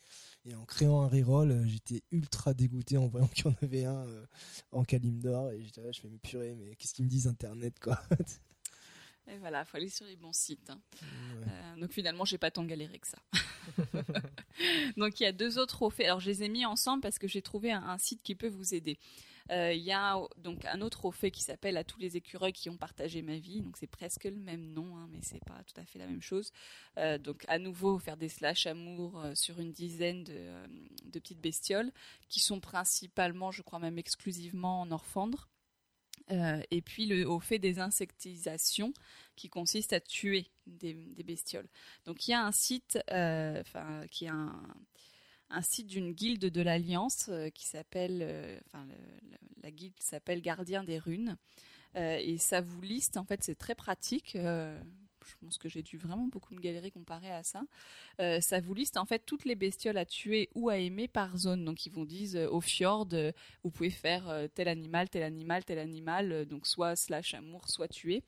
Et 0.46 0.54
en 0.54 0.64
créant 0.64 1.02
un 1.02 1.08
reroll, 1.08 1.50
euh, 1.50 1.66
j'étais 1.66 2.02
ultra 2.12 2.54
dégoûté 2.54 2.96
en 2.96 3.08
voyant 3.08 3.26
qu'il 3.34 3.44
y 3.44 3.48
en 3.48 3.56
avait 3.62 3.84
un 3.84 4.06
euh, 4.06 4.24
en 4.72 4.84
Kalimdor. 4.84 5.50
Et 5.50 5.62
j'étais 5.62 5.82
là, 5.82 5.92
je 5.92 6.00
fais, 6.00 6.08
mais 6.08 6.16
purée, 6.18 6.54
mais 6.58 6.76
qu'est-ce 6.76 6.94
qu'ils 6.94 7.04
me 7.04 7.10
disent 7.10 7.26
Internet, 7.26 7.74
quoi 7.78 8.00
Et 9.32 9.38
voilà, 9.38 9.64
faut 9.64 9.76
aller 9.76 9.88
sur 9.88 10.06
les 10.06 10.16
bons 10.16 10.32
sites. 10.32 10.70
hein. 10.70 10.80
Ouais. 11.02 11.46
Euh, 11.48 11.80
donc 11.80 11.92
finalement, 11.92 12.24
j'ai 12.24 12.38
pas 12.38 12.50
tant 12.50 12.64
galéré 12.64 12.98
que 12.98 13.06
ça. 13.06 13.18
donc 14.96 15.20
il 15.20 15.22
y 15.22 15.26
a 15.26 15.32
deux 15.32 15.58
autres 15.58 15.82
au 15.82 15.90
fait. 15.90 16.04
Alors 16.06 16.20
je 16.20 16.30
les 16.30 16.42
ai 16.42 16.48
mis 16.48 16.66
ensemble 16.66 17.00
parce 17.02 17.18
que 17.18 17.28
j'ai 17.28 17.42
trouvé 17.42 17.72
un, 17.72 17.82
un 17.82 17.98
site 17.98 18.22
qui 18.22 18.34
peut 18.34 18.48
vous 18.48 18.74
aider. 18.74 18.98
Euh, 19.50 19.72
Il 19.72 19.82
y 19.82 19.92
a 19.92 20.16
donc 20.38 20.64
un 20.64 20.80
autre 20.80 21.06
au 21.06 21.10
fait 21.10 21.30
qui 21.30 21.42
s'appelle 21.42 21.76
à 21.76 21.82
tous 21.84 21.98
les 21.98 22.16
écureuils 22.16 22.52
qui 22.52 22.70
ont 22.70 22.76
partagé 22.76 23.20
ma 23.22 23.36
vie. 23.38 23.62
Donc 23.62 23.76
c'est 23.76 23.86
presque 23.88 24.24
le 24.24 24.38
même 24.38 24.72
nom, 24.72 24.96
hein, 24.96 25.08
mais 25.10 25.18
c'est 25.22 25.44
pas 25.44 25.60
tout 25.64 25.80
à 25.80 25.84
fait 25.84 25.98
la 25.98 26.06
même 26.06 26.22
chose. 26.22 26.52
Euh, 26.98 27.18
donc 27.18 27.44
à 27.48 27.58
nouveau 27.58 27.98
faire 27.98 28.16
des 28.16 28.28
slash 28.28 28.66
amour 28.66 29.22
sur 29.34 29.58
une 29.60 29.72
dizaine 29.72 30.24
de, 30.24 30.34
de 31.04 31.18
petites 31.18 31.40
bestioles 31.40 31.90
qui 32.28 32.40
sont 32.40 32.60
principalement, 32.60 33.50
je 33.50 33.62
crois 33.62 33.78
même 33.78 33.98
exclusivement 33.98 34.80
en 34.82 34.90
orphandre. 34.92 35.48
Euh, 36.30 36.62
et 36.70 36.80
puis 36.80 37.24
au 37.24 37.40
fait 37.40 37.58
des 37.58 37.80
insectisations 37.80 38.92
qui 39.36 39.48
consiste 39.48 39.92
à 39.92 40.00
tuer 40.00 40.46
des, 40.66 40.94
bestioles. 41.24 41.68
Donc 42.04 42.28
il 42.28 42.32
y 42.32 42.34
a 42.34 42.44
un 42.44 42.52
site, 42.52 42.98
euh, 43.10 43.62
qui 44.10 44.26
est 44.26 44.28
un, 44.28 45.62
site 45.62 45.88
d'une 45.88 46.12
guilde 46.12 46.46
de 46.46 46.60
l'Alliance 46.62 47.28
euh, 47.28 47.50
qui 47.50 47.66
s'appelle, 47.66 48.60
enfin 48.66 48.86
la 49.62 49.70
guilde 49.70 49.98
s'appelle 49.98 50.40
Gardien 50.40 50.84
des 50.84 50.98
Runes 50.98 51.36
et 51.96 52.38
ça 52.38 52.60
vous 52.60 52.80
liste. 52.80 53.16
En 53.16 53.24
fait, 53.24 53.42
c'est 53.42 53.56
très 53.56 53.74
pratique. 53.74 54.36
Je 55.26 55.34
pense 55.40 55.58
que 55.58 55.68
j'ai 55.68 55.82
dû 55.82 55.96
vraiment 55.96 56.26
beaucoup 56.26 56.54
me 56.54 56.60
galérer 56.60 56.90
comparé 56.90 57.30
à 57.30 57.42
ça. 57.42 57.62
Euh, 58.20 58.40
ça 58.40 58.60
vous 58.60 58.74
liste 58.74 58.96
en 58.96 59.04
fait 59.04 59.20
toutes 59.20 59.44
les 59.44 59.54
bestioles 59.54 59.98
à 59.98 60.04
tuer 60.04 60.48
ou 60.54 60.68
à 60.68 60.78
aimer 60.78 61.08
par 61.08 61.36
zone. 61.36 61.64
Donc 61.64 61.86
ils 61.86 61.92
vous 61.92 62.06
disent 62.06 62.36
euh, 62.36 62.48
au 62.48 62.60
fjord, 62.60 63.08
euh, 63.12 63.32
vous 63.62 63.70
pouvez 63.70 63.90
faire 63.90 64.48
tel 64.54 64.68
animal, 64.68 65.08
tel 65.08 65.22
animal, 65.22 65.64
tel 65.64 65.78
animal, 65.78 66.46
donc 66.46 66.66
soit 66.66 66.96
slash 66.96 67.34
amour, 67.34 67.68
soit 67.68 67.88
tuer. 67.88 68.22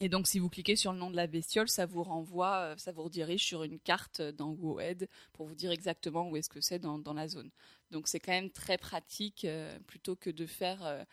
Et 0.00 0.08
donc, 0.08 0.28
si 0.28 0.38
vous 0.38 0.50
cliquez 0.50 0.76
sur 0.76 0.92
le 0.92 0.98
nom 0.98 1.10
de 1.10 1.16
la 1.16 1.26
bestiole, 1.26 1.68
ça 1.68 1.86
vous 1.86 2.02
renvoie, 2.02 2.74
ça 2.76 2.92
vous 2.92 3.02
redirige 3.02 3.44
sur 3.44 3.64
une 3.64 3.80
carte 3.80 4.20
dans 4.20 4.50
WoEd 4.50 5.08
pour 5.32 5.46
vous 5.46 5.54
dire 5.54 5.72
exactement 5.72 6.28
où 6.28 6.36
est-ce 6.36 6.50
que 6.50 6.60
c'est 6.60 6.78
dans, 6.78 6.98
dans 6.98 7.14
la 7.14 7.26
zone. 7.26 7.50
Donc, 7.90 8.06
c'est 8.06 8.20
quand 8.20 8.32
même 8.32 8.50
très 8.50 8.76
pratique 8.76 9.46
plutôt 9.86 10.14
que 10.14 10.30
de 10.30 10.46
faire 10.46 11.06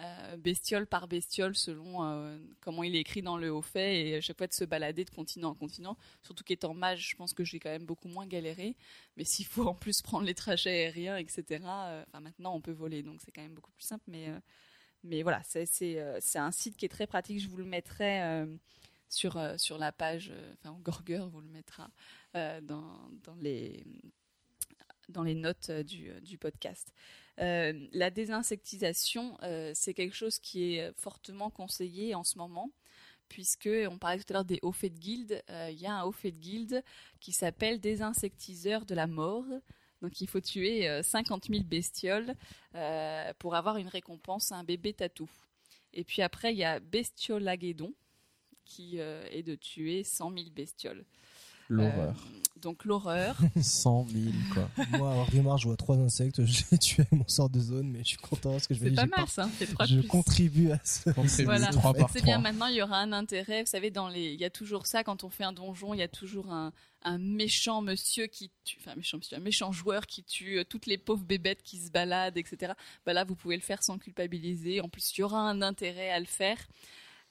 euh, 0.00 0.36
bestiole 0.38 0.86
par 0.86 1.06
bestiole 1.06 1.54
selon 1.54 2.02
euh, 2.02 2.38
comment 2.60 2.82
il 2.82 2.96
est 2.96 3.00
écrit 3.00 3.20
dans 3.20 3.36
le 3.36 3.52
haut 3.52 3.60
fait 3.60 4.08
et 4.08 4.16
à 4.16 4.20
chaque 4.22 4.38
fois 4.38 4.46
de 4.46 4.52
se 4.54 4.64
balader 4.64 5.04
de 5.04 5.10
continent 5.10 5.50
en 5.50 5.54
continent. 5.54 5.98
Surtout 6.22 6.44
qu'étant 6.44 6.72
mage, 6.72 7.10
je 7.10 7.16
pense 7.16 7.34
que 7.34 7.44
j'ai 7.44 7.60
quand 7.60 7.68
même 7.68 7.84
beaucoup 7.84 8.08
moins 8.08 8.26
galéré. 8.26 8.74
Mais 9.18 9.24
s'il 9.24 9.44
faut 9.44 9.66
en 9.66 9.74
plus 9.74 10.00
prendre 10.00 10.24
les 10.24 10.34
trajets 10.34 10.70
aériens, 10.70 11.18
etc., 11.18 11.44
euh, 11.64 12.04
enfin 12.08 12.20
maintenant 12.20 12.54
on 12.54 12.62
peut 12.62 12.72
voler, 12.72 13.02
donc 13.02 13.20
c'est 13.22 13.32
quand 13.32 13.42
même 13.42 13.54
beaucoup 13.54 13.72
plus 13.72 13.84
simple. 13.84 14.04
Mais 14.08 14.28
mais 15.04 15.22
voilà, 15.22 15.42
c'est 15.44 16.36
un 16.36 16.50
site 16.52 16.76
qui 16.76 16.86
est 16.86 16.88
très 16.88 17.06
pratique. 17.06 17.40
Je 17.40 17.48
vous 17.48 17.56
le 17.58 17.64
mettrai 17.64 18.46
sur 19.10 19.38
sur 19.58 19.76
la 19.78 19.92
page, 19.92 20.32
enfin 20.64 20.78
Gorger 20.82 21.26
vous 21.30 21.40
le 21.40 21.48
mettra 21.48 21.90
dans 22.34 23.10
dans 23.24 23.34
les 23.34 23.84
dans 25.08 25.22
les 25.22 25.34
notes 25.34 25.70
du, 25.70 26.10
du 26.22 26.38
podcast. 26.38 26.94
Euh, 27.42 27.72
la 27.92 28.10
désinsectisation, 28.10 29.36
euh, 29.42 29.72
c'est 29.74 29.94
quelque 29.94 30.14
chose 30.14 30.38
qui 30.38 30.74
est 30.74 30.92
fortement 30.96 31.50
conseillé 31.50 32.14
en 32.14 32.22
ce 32.22 32.38
moment, 32.38 32.70
puisque 33.28 33.68
on 33.90 33.98
parlait 33.98 34.18
tout 34.18 34.26
à 34.30 34.34
l'heure 34.34 34.44
des 34.44 34.60
hauts 34.62 34.72
faits 34.72 34.94
de 34.94 34.98
guilde. 34.98 35.42
Euh, 35.50 35.70
Il 35.70 35.80
y 35.80 35.86
a 35.86 35.94
un 35.94 36.04
haut 36.04 36.12
fait 36.12 36.30
de 36.30 36.38
guilde 36.38 36.82
qui 37.20 37.32
s'appelle 37.32 37.80
désinsectiseur 37.80 38.84
de 38.86 38.94
la 38.94 39.06
mort. 39.06 39.46
Donc 40.02 40.20
il 40.20 40.28
faut 40.28 40.40
tuer 40.40 40.88
euh, 40.88 41.02
50 41.02 41.46
000 41.48 41.64
bestioles 41.64 42.34
pour 43.38 43.54
avoir 43.54 43.76
une 43.76 43.88
récompense, 43.88 44.52
un 44.52 44.64
bébé 44.64 44.92
tatou. 44.92 45.28
Et 45.92 46.04
puis 46.04 46.22
après, 46.22 46.54
il 46.54 46.58
y 46.58 46.64
a 46.64 46.80
Bestiolaguédon, 46.80 47.92
qui 48.64 48.98
est 48.98 49.42
de 49.42 49.54
tuer 49.56 50.04
100 50.04 50.32
000 50.32 50.50
bestioles. 50.54 51.04
L'horreur. 51.68 52.16
Donc 52.62 52.84
l'horreur. 52.84 53.36
100 53.60 54.06
000, 54.08 54.24
quoi. 54.54 54.68
Moi, 54.98 55.12
à 55.12 55.24
Rimar, 55.24 55.58
je 55.58 55.66
vois 55.68 55.76
trois 55.76 55.96
insectes, 55.98 56.44
j'ai 56.46 56.78
tué 56.78 57.04
mon 57.10 57.26
sort 57.28 57.50
de 57.50 57.60
zone, 57.60 57.90
mais 57.90 57.98
je 58.00 58.08
suis 58.08 58.16
content 58.16 58.52
parce 58.52 58.66
que 58.66 58.74
je 58.74 58.80
vais 58.80 58.90
C'est 58.90 58.96
pas 58.96 59.16
mal 59.18 59.28
ça, 59.28 59.48
c'est 59.58 59.66
trois 59.66 59.86
de 59.86 59.90
Je 59.92 59.98
plus. 60.00 60.08
contribue 60.08 60.70
à 60.70 60.80
ce. 60.84 61.10
Contribue 61.10 61.44
Voilà. 61.44 61.66
trois 61.68 61.92
par 61.92 62.08
C'est 62.10 62.22
bien, 62.22 62.38
maintenant 62.38 62.66
il 62.68 62.76
y 62.76 62.82
aura 62.82 62.98
un 62.98 63.12
intérêt. 63.12 63.62
Vous 63.62 63.70
savez, 63.70 63.90
dans 63.90 64.08
les, 64.08 64.32
il 64.32 64.40
y 64.40 64.44
a 64.44 64.50
toujours 64.50 64.86
ça 64.86 65.02
quand 65.04 65.24
on 65.24 65.28
fait 65.30 65.44
un 65.44 65.52
donjon, 65.52 65.92
il 65.92 65.98
y 65.98 66.02
a 66.02 66.08
toujours 66.08 66.50
un, 66.52 66.72
un 67.02 67.18
méchant 67.18 67.82
monsieur 67.82 68.26
qui 68.28 68.50
tue, 68.64 68.76
enfin 68.80 68.92
un 68.92 68.96
méchant 68.96 69.18
monsieur, 69.18 69.36
un 69.36 69.40
méchant 69.40 69.72
joueur 69.72 70.06
qui 70.06 70.22
tue 70.22 70.58
euh, 70.58 70.64
toutes 70.64 70.86
les 70.86 70.98
pauvres 70.98 71.24
bébêtes 71.24 71.62
qui 71.64 71.78
se 71.78 71.90
baladent, 71.90 72.36
etc. 72.38 72.72
Bah 73.04 73.12
là, 73.12 73.24
vous 73.24 73.34
pouvez 73.34 73.56
le 73.56 73.62
faire 73.62 73.82
sans 73.82 73.98
culpabiliser. 73.98 74.80
En 74.80 74.88
plus, 74.88 75.12
il 75.16 75.20
y 75.20 75.22
aura 75.24 75.40
un 75.40 75.62
intérêt 75.62 76.10
à 76.10 76.20
le 76.20 76.26
faire. 76.26 76.58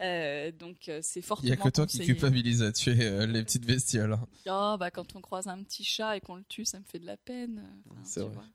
Euh, 0.02 0.52
donc 0.52 0.90
euh, 0.90 1.00
c'est 1.04 1.20
Il 1.20 1.24
fortement 1.24 1.50
y 1.50 1.54
a 1.54 1.58
que 1.58 1.70
toi 1.70 1.86
qui 1.86 2.00
culpabilise 2.00 2.64
à 2.64 2.72
tuer 2.72 2.98
euh, 3.06 3.26
les 3.28 3.44
petites 3.44 3.66
bestioles. 3.66 4.14
hein. 4.14 4.28
Oh, 4.48 4.78
bah 4.80 4.90
quand 4.92 5.16
on 5.16 5.22
croise 5.22 5.48
un 5.48 5.62
petit 5.64 5.84
chat 5.84 6.18
et 6.18 6.22
qu'on 6.22 6.36
le 6.36 6.44
tue, 6.44 6.66
ça 6.66 6.80
me 6.80 6.86
fait 6.86 7.00
de 7.00 7.06
la 7.06 7.18
peine. 7.18 7.64
Enfin, 7.90 8.02
C'est 8.04 8.22
vrai. 8.22 8.34
vois. 8.34 8.46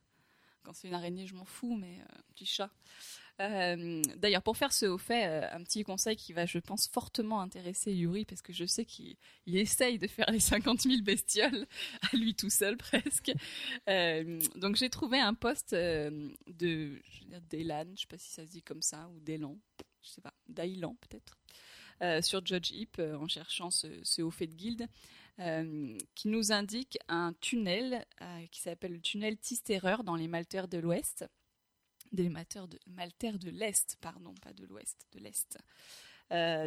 Quand 0.65 0.73
c'est 0.73 0.89
une 0.89 0.95
araignée, 0.95 1.27
je 1.27 1.35
m'en 1.37 1.45
fous, 1.45 1.77
mais 1.77 2.01
euh, 2.01 2.19
petit 2.35 2.47
chat. 2.47 2.71
D'ailleurs, 3.39 4.43
pour 4.43 4.57
faire 4.57 4.73
ce 4.73 4.87
haut 4.87 4.97
fait, 4.99 5.25
un 5.53 5.63
petit 5.63 5.85
conseil 5.85 6.17
qui 6.17 6.33
va, 6.33 6.47
je 6.47 6.59
pense, 6.59 6.89
fortement 6.89 7.41
intéresser 7.43 7.93
Yuri, 7.93 8.25
parce 8.25 8.41
que 8.41 8.53
je 8.55 8.65
sais 8.65 8.87
qu'il 8.87 9.15
il 9.45 9.59
essaye 9.59 9.99
de 9.99 10.07
faire 10.07 10.31
les 10.31 10.41
50 10.41 10.81
000 10.81 11.03
bestioles 11.03 11.67
à 12.11 12.17
lui 12.17 12.35
tout 12.35 12.49
seul 12.51 12.77
presque. 12.79 13.31
Donc 14.57 14.77
j'ai 14.77 14.89
trouvé 14.91 15.21
un 15.21 15.35
post 15.35 15.75
euh, 15.75 16.31
de 16.49 16.99
d'Elan, 17.51 17.85
je 17.95 18.01
sais 18.01 18.07
pas 18.09 18.19
si 18.19 18.31
ça 18.33 18.45
se 18.47 18.51
dit 18.51 18.63
comme 18.63 18.83
ça, 18.83 19.07
ou 19.15 19.21
d'Elan, 19.21 19.59
je 20.07 20.13
sais 20.13 20.23
pas, 20.23 20.35
d'Ailan 20.49 20.97
peut-être. 21.03 21.37
euh, 22.03 22.23
sur 22.23 22.45
Judge 22.45 22.73
Heap 22.73 22.99
euh, 22.99 23.17
en 23.17 23.29
cherchant 23.29 23.71
ce, 23.71 23.89
ce 24.03 24.23
haut 24.23 24.31
fait 24.31 24.47
de 24.47 24.55
guilde 24.55 24.87
euh, 25.41 25.97
qui 26.15 26.29
nous 26.29 26.53
indique 26.53 26.99
un 27.09 27.35
tunnel 27.41 28.07
qui 28.51 28.61
s'appelle 28.61 28.93
le 28.93 29.01
tunnel 29.01 29.37
Tistereur 29.39 30.05
dans 30.05 30.17
les 30.17 30.29
Maltaires 30.29 30.69
de 30.69 30.79
l'Ouest. 30.79 31.27
Des 32.13 32.29
Maltaires 32.29 32.69
de, 32.69 32.79
de 33.39 33.51
l'Est, 33.51 33.97
pardon, 34.01 34.33
pas 34.41 34.53
de 34.53 34.65
l'Ouest, 34.65 35.07
de 35.13 35.19
l'Est. 35.19 35.59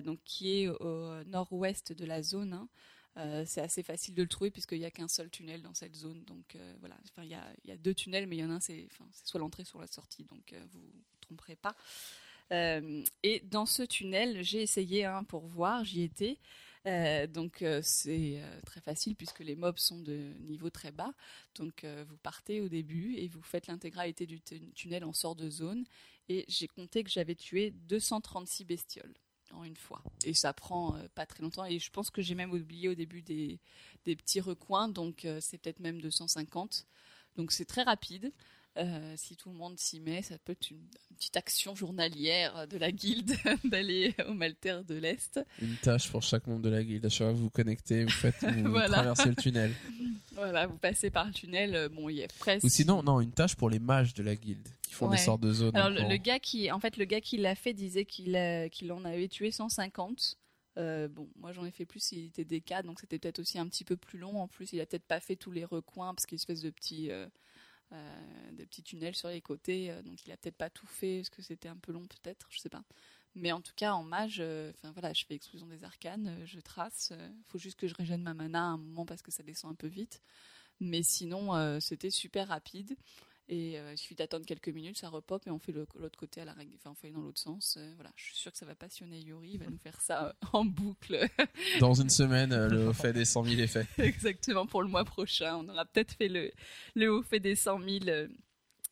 Donc 0.04 0.20
qui 0.24 0.62
est 0.62 0.68
au 0.68 1.24
nord-ouest 1.24 1.94
de 1.94 2.06
la 2.06 2.22
zone. 2.22 2.54
hein. 2.54 3.46
C'est 3.46 3.62
assez 3.62 3.84
facile 3.84 4.14
de 4.16 4.22
le 4.22 4.28
trouver 4.30 4.52
puisqu'il 4.52 4.80
n'y 4.80 4.86
a 4.86 4.92
qu'un 4.92 5.08
seul 5.08 5.30
tunnel 5.30 5.62
dans 5.62 5.74
cette 5.74 5.96
zone. 5.96 6.24
Donc 6.26 6.56
voilà, 6.80 6.98
enfin, 7.10 7.24
il 7.24 7.30
y, 7.30 7.36
a, 7.36 7.52
y 7.66 7.72
a 7.72 7.78
deux 7.78 7.94
tunnels, 7.96 8.28
mais 8.28 8.38
il 8.38 8.40
y 8.40 8.44
en 8.44 8.52
a 8.52 8.56
un, 8.56 8.60
c'est 8.60 8.88
enfin, 8.92 9.10
soit 9.26 9.40
l'entrée, 9.40 9.64
soit 9.66 9.82
la 9.82 9.88
sortie. 9.88 10.26
Donc 10.26 10.54
vous 10.72 10.82
vous 10.82 11.04
tromperez 11.22 11.56
pas. 11.56 11.76
Euh, 12.52 13.04
et 13.24 13.42
dans 13.42 13.66
ce 13.66 13.84
tunnel, 13.84 14.42
j'ai 14.44 14.62
essayé 14.62 15.06
hein, 15.06 15.24
pour 15.24 15.46
voir, 15.46 15.84
j'y 15.84 16.04
étais. 16.04 16.40
Euh, 16.88 17.28
donc 17.28 17.62
euh, 17.62 17.82
c'est 17.84 18.42
très 18.66 18.80
facile 18.80 19.16
puisque 19.16 19.40
les 19.40 19.56
mobs 19.56 19.78
sont 19.78 20.00
de 20.00 20.34
niveau 20.40 20.70
très 20.70 20.92
bas. 20.92 21.14
Donc 21.56 21.86
vous 22.08 22.18
partez 22.18 22.62
au 22.62 22.70
début 22.70 23.16
et 23.16 23.28
vous 23.28 23.42
faites 23.42 23.68
l'intégralité 23.68 24.26
du 24.26 24.42
tu- 24.42 24.72
tunnel 24.72 25.04
en 25.04 25.14
sort 25.14 25.36
de 25.36 25.50
zone. 25.50 25.86
Et 26.30 26.46
j'ai 26.48 26.68
compté 26.68 27.04
que 27.04 27.10
j'avais 27.10 27.36
tué 27.36 27.72
236 27.72 28.66
bestioles 28.66 29.14
en 29.52 29.64
une 29.64 29.76
fois. 29.76 30.04
Et 30.26 30.34
ça 30.36 30.54
prend 30.54 30.96
pas 31.16 31.26
très 31.26 31.42
longtemps. 31.42 31.66
Et 31.66 31.80
je 31.80 31.90
pense 31.90 32.12
que 32.12 32.22
j'ai 32.22 32.36
même 32.36 32.52
oublié 32.52 32.88
au 32.88 32.96
début 32.96 33.24
des, 33.24 33.60
petits 34.06 34.40
recoins. 34.40 34.90
Donc 34.90 35.28
c'est 35.40 35.58
peut-être 35.58 35.80
même 35.80 36.02
250. 36.02 36.88
Donc 37.36 37.52
c'est 37.52 37.66
très 37.66 37.84
rapide. 37.84 38.32
Euh, 38.78 39.14
si 39.18 39.36
tout 39.36 39.50
le 39.50 39.56
monde 39.56 39.78
s'y 39.78 40.00
met, 40.00 40.22
ça 40.22 40.38
peut 40.38 40.52
être 40.54 40.70
une, 40.72 40.78
une 41.10 41.18
petite 41.18 41.36
action 41.36 41.76
journalière 41.76 42.68
de 42.68 42.78
la 42.78 42.92
guilde 42.92 43.34
d'aller 43.66 44.16
au 44.28 44.34
Maltaire 44.34 44.84
de 44.86 44.96
l'Est. 44.96 45.40
Une 45.62 45.76
tâche 45.78 46.10
pour 46.10 46.22
chaque 46.24 46.48
membre 46.48 46.62
de 46.62 46.70
la 46.70 46.84
guilde. 46.84 47.06
À 47.06 47.10
chaque 47.10 47.28
fois 47.28 47.32
que 47.34 47.38
vous 47.38 47.44
vous 47.46 47.50
connectez, 47.50 48.04
vous 48.06 48.10
faites, 48.12 48.36
vous 48.44 48.70
Voilà. 48.72 48.90
traversez 49.00 49.30
le 49.30 49.36
tunnel. 49.36 49.74
Voilà, 50.34 50.68
vous 50.68 50.78
passez 50.78 51.10
par 51.10 51.26
le 51.28 51.34
tunnel. 51.34 51.76
euh, 51.76 51.90
Bon, 51.90 52.08
il 52.08 52.16
y 52.18 52.24
a 52.24 52.28
presque. 52.40 52.64
Ou 52.64 52.70
sinon, 52.70 53.04
non, 53.04 53.20
une 53.20 53.32
tâche 53.34 53.56
pour 53.56 53.70
les 53.70 53.80
mages 53.80 54.14
de 54.14 54.24
la 54.24 54.36
guilde 54.38 54.66
qui 54.84 54.94
font 54.94 55.10
Ouais. 55.10 55.18
des 55.18 55.22
sortes 55.24 55.42
de 55.42 55.52
zones. 55.52 55.76
Alors 55.76 55.90
le, 55.90 56.16
gars 56.16 56.40
qui, 56.40 56.72
en 56.72 56.80
fait, 56.80 56.96
le 56.96 57.04
gars 57.04 57.20
qui 57.20 57.36
l'a 57.38 57.56
fait 57.56 57.74
disait 57.74 58.06
qu'il 58.06 58.38
qu'il 58.72 58.92
en 58.94 59.04
avait 59.04 59.28
tué 59.28 59.52
150. 59.52 60.38
Euh, 60.78 61.10
bon, 61.10 61.28
moi 61.36 61.52
j'en 61.52 61.66
ai 61.66 61.72
fait 61.72 61.86
plus, 61.86 62.14
il 62.14 62.26
était 62.28 62.46
des 62.46 62.62
cas, 62.62 62.84
donc 62.84 63.02
c'était 63.02 63.20
peut-être 63.20 63.40
aussi 63.40 63.60
un 63.60 63.68
petit 63.68 63.84
peu 63.84 63.98
plus 63.98 64.18
long. 64.18 64.40
En 64.42 64.48
plus, 64.48 64.72
il 64.72 64.80
a 64.80 64.86
peut-être 64.86 65.04
pas 65.08 65.20
fait 65.20 65.36
tous 65.36 65.52
les 65.52 65.66
recoins 65.66 66.14
parce 66.14 66.26
qu'il 66.26 66.38
y 66.38 66.40
a 66.40 66.40
une 66.40 66.44
espèce 66.54 66.62
de 66.62 66.70
petits, 66.70 67.12
euh, 67.12 67.28
euh, 67.92 68.52
de 68.52 68.64
petits 68.66 68.84
tunnels 68.84 69.16
sur 69.16 69.30
les 69.30 69.42
côtés, 69.42 69.92
euh, 69.92 70.02
donc 70.04 70.26
il 70.26 70.32
a 70.32 70.38
peut-être 70.38 70.58
pas 70.58 70.70
tout 70.70 70.88
fait 70.88 71.18
parce 71.18 71.30
que 71.30 71.42
c'était 71.42 71.70
un 71.70 71.78
peu 71.78 71.92
long 71.92 72.06
peut-être, 72.06 72.48
je 72.52 72.60
sais 72.60 72.70
pas. 72.70 72.84
Mais 73.36 73.52
en 73.52 73.62
tout 73.62 73.74
cas, 73.76 73.94
en 73.94 74.04
mage, 74.04 74.38
euh, 74.40 74.72
enfin 74.76 74.92
voilà, 74.92 75.14
je 75.14 75.26
fais 75.26 75.36
explosion 75.36 75.68
des 75.68 75.84
arcanes, 75.84 76.36
je 76.46 76.60
trace. 76.60 77.14
faut 77.48 77.58
juste 77.58 77.80
que 77.80 77.88
je 77.88 77.96
régène 77.96 78.22
ma 78.22 78.34
mana 78.34 78.60
à 78.60 78.68
un 78.68 78.78
moment 78.78 79.06
parce 79.06 79.22
que 79.22 79.32
ça 79.32 79.44
descend 79.44 79.72
un 79.72 79.76
peu 79.76 79.88
vite. 79.88 80.22
Mais 80.80 81.04
sinon, 81.04 81.80
c'était 81.82 82.10
super 82.10 82.48
rapide. 82.48 82.96
Et 83.52 83.80
euh, 83.80 83.94
il 83.94 83.98
suffit 83.98 84.14
d'attendre 84.14 84.46
quelques 84.46 84.70
minutes, 84.70 85.00
ça 85.00 85.10
repop 85.10 85.46
et 85.48 85.50
on 85.50 85.58
fait 85.58 85.72
l'autre 85.72 86.18
côté 86.18 86.40
à 86.40 86.46
la 86.46 86.54
règle. 86.54 86.72
Enfin, 86.76 86.92
on 86.92 86.94
fait 86.94 87.10
dans 87.10 87.22
l'autre 87.22 87.40
sens. 87.40 87.78
Euh, 87.80 87.92
voilà, 87.96 88.12
je 88.16 88.26
suis 88.26 88.36
sûre 88.36 88.52
que 88.52 88.58
ça 88.60 88.66
va 88.68 88.76
passionner 88.76 89.20
Yuri. 89.20 89.52
Il 89.54 89.60
va 89.60 89.66
nous 89.66 89.80
faire 89.80 90.00
ça 90.02 90.28
euh, 90.28 90.34
en 90.54 90.66
boucle. 90.66 91.28
Dans 91.80 91.96
une 91.96 92.12
semaine, 92.12 92.68
le 92.68 92.94
fait 92.94 93.12
des 93.12 93.26
100 93.26 93.46
000 93.46 93.62
est 93.62 93.68
fait. 93.68 93.88
Exactement 93.98 94.68
pour 94.68 94.84
le 94.84 94.88
mois 94.88 95.04
prochain. 95.04 95.58
On 95.58 95.68
aura 95.68 95.84
peut-être 95.86 96.14
fait 96.14 96.28
le, 96.28 96.52
le 96.94 97.12
haut 97.12 97.24
fait 97.24 97.40
des 97.40 97.56
100 97.56 97.80
000, 97.80 97.90
euh, 98.08 98.28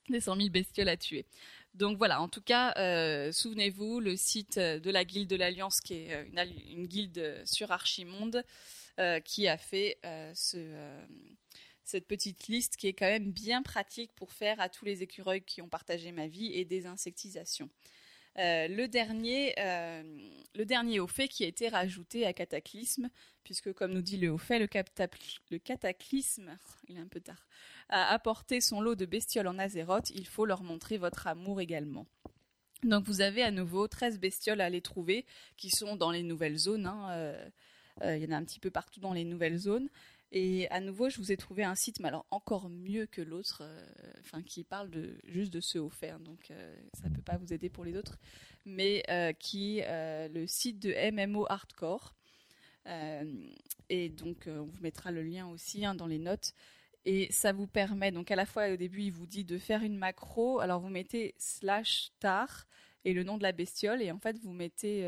des 0.10 0.22
100 0.22 0.36
000 0.36 0.50
bestioles 0.50 0.90
à 0.90 0.98
tuer. 0.98 1.28
Donc 1.76 2.00
voilà, 2.00 2.20
en 2.20 2.28
tout 2.28 2.42
cas, 2.42 2.74
euh, 2.78 3.32
souvenez-vous, 3.32 4.00
le 4.00 4.16
site 4.16 4.58
de 4.58 4.90
la 4.90 5.06
Guilde 5.06 5.30
de 5.30 5.36
l'Alliance, 5.36 5.82
qui 5.82 5.94
est 5.94 6.28
une, 6.34 6.40
une 6.72 6.88
guilde 6.88 7.44
sur 7.46 7.72
Archimonde, 7.72 8.44
euh, 9.00 9.20
qui 9.20 9.48
a 9.48 9.58
fait 9.60 10.00
euh, 10.06 10.32
ce, 10.34 10.58
cette 11.88 12.06
petite 12.06 12.48
liste 12.48 12.76
qui 12.76 12.88
est 12.88 12.94
quand 12.94 13.08
même 13.08 13.32
bien 13.32 13.62
pratique 13.62 14.12
pour 14.14 14.34
faire 14.34 14.60
à 14.60 14.68
tous 14.68 14.84
les 14.84 15.04
écureuils 15.04 15.42
qui 15.42 15.62
ont 15.62 15.70
partagé 15.70 16.12
ma 16.12 16.28
vie 16.28 16.54
et 16.54 16.66
des 16.66 16.86
insectisations. 16.86 17.70
Euh, 18.40 18.68
le 18.68 18.88
dernier, 18.88 19.56
euh, 19.58 21.02
au 21.02 21.08
fait 21.08 21.30
qui 21.30 21.46
a 21.46 21.48
été 21.48 21.70
rajouté 21.70 22.26
à 22.26 22.34
Cataclysme, 22.34 23.10
puisque 23.44 23.72
comme 23.72 23.94
nous 23.94 24.02
dit 24.02 24.18
le 24.18 24.30
haut 24.30 24.38
fait, 24.38 24.60
le, 24.60 24.68
Cataclysme, 25.58 26.58
il 26.90 26.98
est 26.98 27.02
un 27.02 27.08
peu 27.08 27.22
tard, 27.22 27.48
a 27.90 28.14
apporté 28.14 28.60
son 28.60 28.82
lot 28.82 28.96
de 28.96 29.06
bestioles 29.06 29.48
en 29.48 29.58
Azeroth, 29.58 30.10
il 30.12 30.28
faut 30.28 30.46
leur 30.46 30.64
montrer 30.64 30.98
votre 30.98 31.26
amour 31.26 31.62
également. 31.62 32.06
Donc 32.84 33.06
vous 33.06 33.22
avez 33.22 33.42
à 33.42 33.50
nouveau 33.50 33.88
13 33.88 34.20
bestioles 34.20 34.62
à 34.62 34.66
aller 34.66 34.82
trouver, 34.82 35.26
qui 35.56 35.70
sont 35.70 35.96
dans 35.96 36.12
les 36.12 36.22
nouvelles 36.22 36.58
zones. 36.58 36.86
hein, 36.86 37.10
euh, 38.04 38.18
il 38.18 38.24
y 38.24 38.28
en 38.28 38.32
a 38.32 38.38
un 38.38 38.44
petit 38.44 38.60
peu 38.60 38.70
partout 38.70 39.00
dans 39.00 39.14
les 39.14 39.24
nouvelles 39.24 39.58
zones. 39.58 39.90
Et 40.32 40.70
à 40.72 40.82
nouveau, 40.82 41.10
je 41.10 41.18
vous 41.18 41.32
ai 41.32 41.38
trouvé 41.38 41.64
un 41.64 41.76
site, 41.76 42.00
mais 42.00 42.10
alors 42.10 42.26
encore 42.32 42.70
mieux 42.70 43.06
que 43.06 43.22
l'autre, 43.22 43.62
euh, 43.64 44.42
qui 44.46 44.64
parle 44.64 44.90
de 44.90 45.18
juste 45.24 45.54
de 45.54 45.62
ce 45.62 45.78
hein, 45.78 46.20
donc 46.20 46.52
euh, 46.52 46.76
ça 46.94 47.10
peut 47.10 47.22
pas 47.22 47.38
vous 47.38 47.54
aider 47.54 47.70
pour 47.70 47.86
les 47.86 47.96
autres, 47.96 48.18
mais 48.66 49.04
euh, 49.10 49.32
qui 49.32 49.82
euh, 49.86 50.28
le 50.28 50.46
site 50.46 50.80
de 50.80 50.94
MMO 51.12 51.46
Hardcore. 51.50 52.14
Euh, 52.88 53.50
et 53.90 54.10
donc 54.10 54.48
on 54.48 54.66
vous 54.66 54.82
mettra 54.82 55.12
le 55.12 55.24
lien 55.24 55.48
aussi 55.48 55.86
hein, 55.86 55.96
dans 55.96 56.08
les 56.08 56.20
notes. 56.20 56.54
Et 57.06 57.32
ça 57.32 57.54
vous 57.54 57.68
permet, 57.68 58.12
donc 58.12 58.30
à 58.32 58.36
la 58.36 58.46
fois 58.46 58.70
au 58.70 58.76
début, 58.76 59.04
il 59.04 59.12
vous 59.12 59.28
dit 59.28 59.46
de 59.46 59.58
faire 59.58 59.82
une 59.82 59.98
macro. 59.98 60.60
Alors 60.60 60.82
vous 60.82 60.90
mettez 60.90 61.36
slash 61.38 62.12
tar 62.20 62.68
et 63.06 63.14
le 63.14 63.24
nom 63.24 63.38
de 63.38 63.44
la 63.44 63.54
bestiole, 63.54 64.02
et 64.02 64.12
en 64.12 64.20
fait 64.20 64.38
vous 64.40 64.52
mettez. 64.52 65.06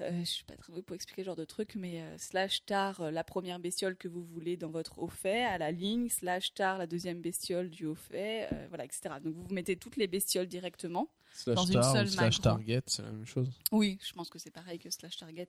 Euh, 0.00 0.10
je 0.20 0.24
suis 0.24 0.44
pas 0.44 0.56
très 0.56 0.72
douée 0.72 0.82
pour 0.82 0.96
expliquer 0.96 1.22
ce 1.22 1.26
genre 1.26 1.36
de 1.36 1.44
truc, 1.44 1.74
mais 1.76 2.00
euh, 2.00 2.18
slash 2.18 2.64
tar 2.66 3.00
euh, 3.00 3.10
la 3.12 3.22
première 3.22 3.60
bestiole 3.60 3.96
que 3.96 4.08
vous 4.08 4.24
voulez 4.24 4.56
dans 4.56 4.70
votre 4.70 4.98
au 4.98 5.06
fait 5.06 5.44
à 5.44 5.56
la 5.56 5.70
ligne, 5.70 6.08
slash 6.08 6.52
tar 6.54 6.78
la 6.78 6.86
deuxième 6.88 7.20
bestiole 7.20 7.70
du 7.70 7.86
au 7.86 7.94
fait, 7.94 8.48
euh, 8.52 8.66
voilà, 8.68 8.84
etc. 8.84 9.02
Donc 9.22 9.34
vous 9.34 9.54
mettez 9.54 9.76
toutes 9.76 9.96
les 9.96 10.08
bestioles 10.08 10.48
directement. 10.48 11.08
Slash 11.32 11.54
Dans 11.56 11.64
une 11.64 11.74
tar 11.74 11.92
seule 11.92 12.06
ou 12.06 12.10
slash 12.10 12.38
macro. 12.38 12.42
target, 12.42 12.82
c'est 12.86 13.02
la 13.02 13.10
même 13.12 13.26
chose. 13.26 13.50
Oui, 13.72 13.98
je 14.04 14.12
pense 14.12 14.30
que 14.30 14.38
c'est 14.38 14.50
pareil 14.50 14.78
que 14.78 14.90
slash 14.90 15.16
target. 15.16 15.48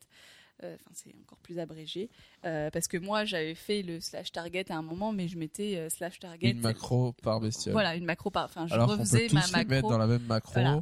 Euh, 0.64 0.76
Enfin, 0.76 0.92
c'est 0.94 1.14
encore 1.24 1.40
plus 1.40 1.60
abrégé. 1.60 2.10
Euh, 2.46 2.70
parce 2.70 2.88
que 2.88 2.98
moi, 2.98 3.26
j'avais 3.26 3.56
fait 3.56 3.82
le 3.82 4.00
slash 4.00 4.32
target 4.32 4.72
à 4.72 4.78
un 4.78 4.82
moment, 4.82 5.12
mais 5.12 5.28
je 5.28 5.38
mettais 5.38 5.76
euh, 5.76 5.90
slash 5.90 6.20
target. 6.20 6.52
Une 6.52 6.62
macro 6.62 7.12
par 7.24 7.40
bestiole. 7.42 7.74
Voilà, 7.74 7.96
une 7.96 8.06
macro 8.06 8.30
par. 8.30 8.46
Enfin, 8.46 8.66
je 8.68 8.74
Alors 8.74 8.88
qu'on 8.88 8.94
peut 8.94 9.00
refaisais 9.02 9.28
tous 9.28 9.34
ma 9.34 9.46
les 9.46 9.52
macro. 9.52 9.70
mettre 9.70 9.90
dans 9.90 9.98
la 9.98 10.08
même 10.08 10.24
macro. 10.24 10.54
Voilà. 10.54 10.82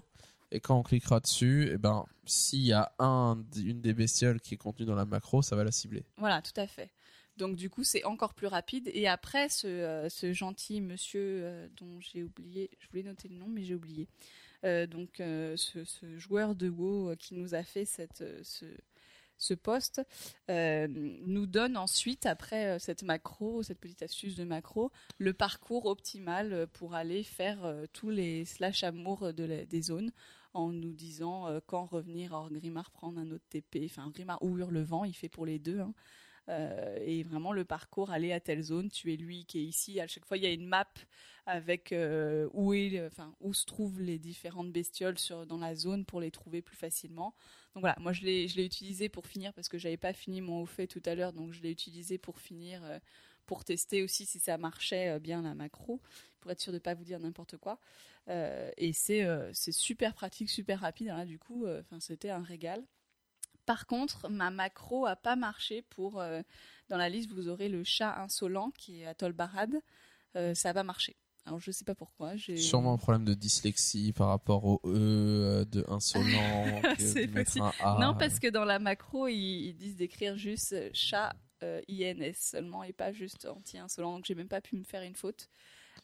Et 0.53 0.59
quand 0.59 0.77
on 0.77 0.83
cliquera 0.83 1.19
dessus, 1.19 1.67
et 1.71 1.77
ben, 1.79 2.05
s'il 2.25 2.61
y 2.61 2.73
a 2.73 2.93
un, 2.99 3.43
une 3.57 3.81
des 3.81 3.95
bestioles 3.95 4.39
qui 4.39 4.53
est 4.53 4.57
contenue 4.57 4.85
dans 4.85 4.95
la 4.95 5.03
macro, 5.03 5.41
ça 5.41 5.55
va 5.55 5.63
la 5.63 5.71
cibler. 5.71 6.05
Voilà, 6.17 6.43
tout 6.43 6.53
à 6.57 6.67
fait. 6.67 6.91
Donc 7.37 7.55
du 7.55 7.71
coup, 7.71 7.83
c'est 7.83 8.03
encore 8.03 8.35
plus 8.35 8.45
rapide. 8.45 8.89
Et 8.93 9.07
après, 9.07 9.49
ce, 9.49 9.65
euh, 9.65 10.09
ce 10.09 10.31
gentil 10.31 10.79
monsieur 10.79 11.41
euh, 11.43 11.67
dont 11.75 11.99
j'ai 11.99 12.21
oublié, 12.23 12.69
je 12.79 12.87
voulais 12.89 13.01
noter 13.01 13.27
le 13.29 13.35
nom, 13.35 13.47
mais 13.47 13.63
j'ai 13.63 13.73
oublié. 13.73 14.07
Euh, 14.63 14.85
donc 14.85 15.15
ce, 15.17 15.83
ce 15.83 16.17
joueur 16.19 16.55
de 16.55 16.69
WoW 16.69 17.15
qui 17.17 17.33
nous 17.33 17.55
a 17.55 17.63
fait 17.63 17.83
cette, 17.83 18.23
ce, 18.43 18.65
ce 19.37 19.53
poste 19.55 20.01
nous 20.47 21.47
donne 21.47 21.75
ensuite, 21.75 22.25
après 22.25 22.79
cette 22.79 23.03
macro, 23.03 23.61
cette 23.61 23.79
petite 23.79 24.03
astuce 24.03 24.35
de 24.35 24.45
macro, 24.45 24.89
le 25.17 25.33
parcours 25.33 25.87
optimal 25.87 26.67
pour 26.71 26.93
aller 26.93 27.23
faire 27.23 27.75
tous 27.91 28.09
les 28.09 28.45
slash 28.45 28.83
amour 28.85 29.33
de 29.33 29.65
des 29.65 29.81
zones 29.81 30.11
en 30.53 30.71
nous 30.71 30.93
disant 30.93 31.47
euh, 31.47 31.59
quand 31.65 31.85
revenir 31.85 32.33
hors 32.33 32.51
Grimard 32.51 32.91
prendre 32.91 33.19
un 33.19 33.31
autre 33.31 33.45
TP, 33.49 33.83
enfin 33.85 34.09
Grimard 34.13 34.41
ou 34.43 34.57
Hurlevent, 34.57 35.05
il 35.05 35.13
fait 35.13 35.29
pour 35.29 35.45
les 35.45 35.59
deux. 35.59 35.79
hein. 35.79 35.93
Euh, 36.49 36.97
et 37.01 37.23
vraiment 37.23 37.53
le 37.53 37.63
parcours, 37.63 38.11
aller 38.11 38.33
à 38.33 38.39
telle 38.39 38.61
zone, 38.63 38.89
tu 38.89 39.13
es 39.13 39.17
lui 39.17 39.45
qui 39.45 39.59
est 39.59 39.63
ici. 39.63 39.99
À 40.01 40.07
chaque 40.07 40.25
fois, 40.25 40.37
il 40.37 40.43
y 40.43 40.45
a 40.45 40.51
une 40.51 40.67
map 40.67 40.87
avec 41.45 41.91
euh, 41.91 42.49
où, 42.53 42.73
est, 42.73 43.05
enfin, 43.05 43.33
où 43.39 43.53
se 43.53 43.65
trouvent 43.65 44.01
les 44.01 44.19
différentes 44.19 44.71
bestioles 44.71 45.17
sur, 45.19 45.45
dans 45.45 45.57
la 45.57 45.75
zone 45.75 46.05
pour 46.05 46.19
les 46.21 46.31
trouver 46.31 46.61
plus 46.61 46.75
facilement. 46.75 47.33
Donc 47.75 47.81
voilà, 47.81 47.95
moi 47.99 48.13
je 48.13 48.23
l'ai, 48.23 48.47
je 48.47 48.57
l'ai 48.57 48.65
utilisé 48.65 49.09
pour 49.09 49.25
finir 49.27 49.53
parce 49.53 49.69
que 49.69 49.77
j'avais 49.77 49.97
pas 49.97 50.13
fini 50.13 50.41
mon 50.41 50.61
au 50.61 50.65
fait 50.65 50.87
tout 50.87 51.01
à 51.05 51.15
l'heure, 51.15 51.33
donc 51.33 51.53
je 51.53 51.61
l'ai 51.61 51.71
utilisé 51.71 52.17
pour 52.17 52.39
finir, 52.39 52.81
pour 53.45 53.63
tester 53.65 54.03
aussi 54.03 54.25
si 54.25 54.39
ça 54.39 54.57
marchait 54.57 55.09
euh, 55.09 55.19
bien 55.19 55.41
la 55.41 55.53
macro, 55.55 56.01
pour 56.39 56.51
être 56.51 56.59
sûr 56.61 56.73
de 56.73 56.79
pas 56.79 56.93
vous 56.93 57.03
dire 57.03 57.19
n'importe 57.19 57.57
quoi. 57.57 57.79
Euh, 58.29 58.71
et 58.77 58.93
c'est, 58.93 59.23
euh, 59.23 59.49
c'est 59.53 59.71
super 59.71 60.13
pratique, 60.13 60.49
super 60.49 60.79
rapide. 60.79 61.09
hein, 61.09 61.17
Là, 61.17 61.25
du 61.25 61.39
coup, 61.39 61.65
euh, 61.65 61.81
c'était 61.99 62.29
un 62.29 62.43
régal. 62.43 62.83
Par 63.65 63.85
contre, 63.87 64.29
ma 64.29 64.49
macro 64.49 65.05
a 65.05 65.15
pas 65.15 65.35
marché 65.37 65.83
pour. 65.83 66.21
dans 66.89 66.97
la 66.97 67.07
liste, 67.07 67.31
vous 67.31 67.47
aurez 67.47 67.69
le 67.69 67.85
chat 67.85 68.19
insolent 68.21 68.71
qui 68.77 69.01
est 69.01 69.05
à 69.05 69.13
Tolbarad. 69.13 69.73
Euh, 70.35 70.53
ça 70.53 70.71
a 70.71 70.73
pas 70.73 70.83
marché. 70.83 71.15
Alors 71.45 71.59
je 71.59 71.71
sais 71.71 71.85
pas 71.85 71.95
pourquoi. 71.95 72.35
J'ai... 72.35 72.57
Sûrement 72.57 72.93
un 72.93 72.97
problème 72.97 73.23
de 73.25 73.33
dyslexie 73.33 74.11
par 74.13 74.29
rapport 74.29 74.65
au 74.65 74.81
E, 74.85 75.65
de 75.69 75.85
insolent, 75.89 76.81
C'est 76.99 77.27
possible. 77.27 77.65
Non, 77.99 78.15
parce 78.17 78.39
que 78.39 78.49
dans 78.49 78.65
la 78.65 78.79
macro, 78.79 79.27
ils, 79.27 79.67
ils 79.67 79.75
disent 79.75 79.95
d'écrire 79.95 80.37
juste 80.37 80.75
chat 80.93 81.33
euh, 81.63 81.81
INS 81.89 82.33
seulement 82.35 82.83
et 82.83 82.93
pas 82.93 83.11
juste 83.13 83.45
anti-insolent. 83.45 84.15
Donc 84.15 84.25
j'ai 84.25 84.35
même 84.35 84.47
pas 84.47 84.61
pu 84.61 84.75
me 84.75 84.83
faire 84.83 85.01
une 85.03 85.15
faute. 85.15 85.49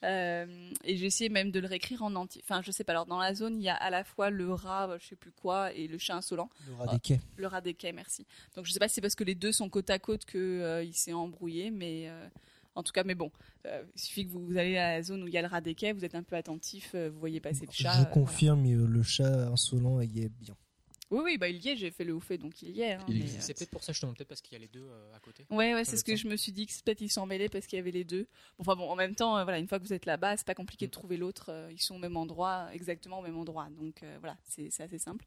Euh, 0.04 0.72
et 0.86 0.96
j'ai 0.96 1.08
essayé 1.08 1.30
même 1.30 1.52
de 1.52 1.60
le 1.60 1.68
réécrire 1.68 2.04
en 2.04 2.16
anti. 2.16 2.40
Enfin, 2.44 2.62
je 2.62 2.72
sais 2.72 2.84
pas. 2.84 2.94
Alors 2.94 3.06
dans 3.06 3.20
la 3.20 3.34
zone, 3.34 3.60
il 3.60 3.64
y 3.64 3.70
a 3.70 3.76
à 3.76 3.90
la 3.90 4.04
fois 4.04 4.30
le 4.30 4.54
rat, 4.54 4.98
je 5.00 5.08
sais 5.08 5.16
plus 5.16 5.32
quoi, 5.32 5.74
et 5.74 5.88
le 5.88 5.98
chat 5.98 6.16
insolent. 6.16 6.50
Le 6.68 6.74
rat 6.76 6.88
des 6.88 7.00
quais. 7.00 7.20
Le 7.36 7.48
rat 7.48 7.62
des 7.62 7.74
quais, 7.74 7.92
merci. 7.92 8.26
Donc 8.56 8.66
je 8.66 8.72
sais 8.72 8.80
pas 8.80 8.88
si 8.88 8.96
c'est 8.96 9.02
parce 9.02 9.16
que 9.16 9.24
les 9.24 9.36
deux 9.36 9.52
sont 9.52 9.70
côte 9.70 9.90
à 9.90 10.00
côte 10.00 10.26
que 10.26 10.38
euh, 10.38 10.84
il 10.84 10.94
s'est 10.94 11.14
embrouillé, 11.14 11.70
mais 11.70 12.08
euh, 12.08 12.30
en 12.76 12.84
tout 12.84 12.94
cas, 12.94 13.04
mais 13.04 13.16
bon, 13.16 13.32
euh, 13.66 13.84
il 13.96 14.02
suffit 14.02 14.26
que 14.26 14.32
vous, 14.32 14.46
vous 14.46 14.58
allez 14.58 14.78
à 14.78 14.94
la 14.94 15.04
zone 15.04 15.24
où 15.24 15.28
il 15.28 15.34
y 15.34 15.38
a 15.38 15.42
le 15.42 15.48
rat 15.48 15.62
des 15.62 15.76
quais, 15.76 15.92
vous 15.92 16.06
êtes 16.06 16.16
un 16.16 16.24
peu 16.24 16.36
attentif, 16.38 16.92
euh, 16.96 17.10
vous 17.10 17.20
voyez 17.20 17.42
passer 17.42 17.66
le 17.66 17.72
chat. 17.72 17.92
Je 18.00 18.06
confirme, 18.06 18.64
le 18.64 19.04
chat 19.04 19.50
insolent 19.50 20.00
y 20.02 20.22
est 20.22 20.30
bien. 20.30 20.56
Oui, 21.12 21.22
oui, 21.24 21.38
bah 21.38 21.48
il 21.50 21.58
y 21.64 21.70
est. 21.70 21.76
J'ai 21.76 21.90
fait 21.92 22.04
le 22.04 22.14
haut 22.14 22.20
fait, 22.20 22.38
donc 22.38 22.62
il 22.62 22.70
y 22.72 22.82
est. 22.82 22.94
hein, 22.94 23.06
Il 23.08 23.16
mais, 23.16 23.22
existe. 23.22 23.42
C'est 23.48 23.54
peut-être 23.56 23.72
pour 23.72 23.84
ça 23.84 23.92
que 23.92 23.96
je 23.96 24.02
te 24.02 24.06
demande, 24.06 24.16
peut-être 24.18 24.28
parce 24.30 24.42
qu'il 24.42 24.54
y 24.54 24.56
a 24.56 24.60
les 24.60 24.68
deux 24.68 24.88
euh, 24.88 25.16
à 25.16 25.20
côté. 25.20 25.46
Ouais, 25.50 25.74
ouais, 25.74 25.84
c'est 25.86 25.98
ce 25.98 26.04
que 26.04 26.16
je 26.16 26.28
me 26.28 26.36
suis 26.36 26.52
dit 26.52 26.66
que 26.68 26.72
c'est 26.74 26.84
peut-être 26.84 27.02
ils 27.02 27.10
s'en 27.10 27.26
mêlaient 27.26 27.50
parce 27.50 27.66
qu'il 27.66 27.78
y 27.78 27.80
avait 27.80 27.92
les 27.92 28.04
deux. 28.04 28.24
Bon, 28.58 28.62
enfin 28.64 28.76
bon, 28.76 28.90
en 28.90 28.96
même 28.96 29.16
temps, 29.16 29.38
euh, 29.38 29.44
voilà, 29.44 29.58
une 29.60 29.68
fois 29.68 29.80
que 29.80 29.84
vous 29.86 29.94
êtes 29.94 30.06
là-bas, 30.06 30.38
c'est 30.38 30.46
pas 30.46 30.56
compliqué 30.56 30.86
de 30.86 30.90
Mm. 30.90 31.00
trouver 31.00 31.18
l'autre. 31.18 31.46
euh, 31.50 31.70
ils 31.72 31.82
sont 31.82 31.96
au 31.96 32.00
même 32.00 32.16
endroit, 32.18 32.68
exactement 32.74 33.20
au 33.20 33.22
même 33.24 33.38
endroit. 33.38 33.68
Donc 33.78 34.04
euh, 34.04 34.18
voilà, 34.20 34.38
c'est 34.44 34.70
c'est 34.72 34.84
assez 34.84 35.00
simple. 35.00 35.26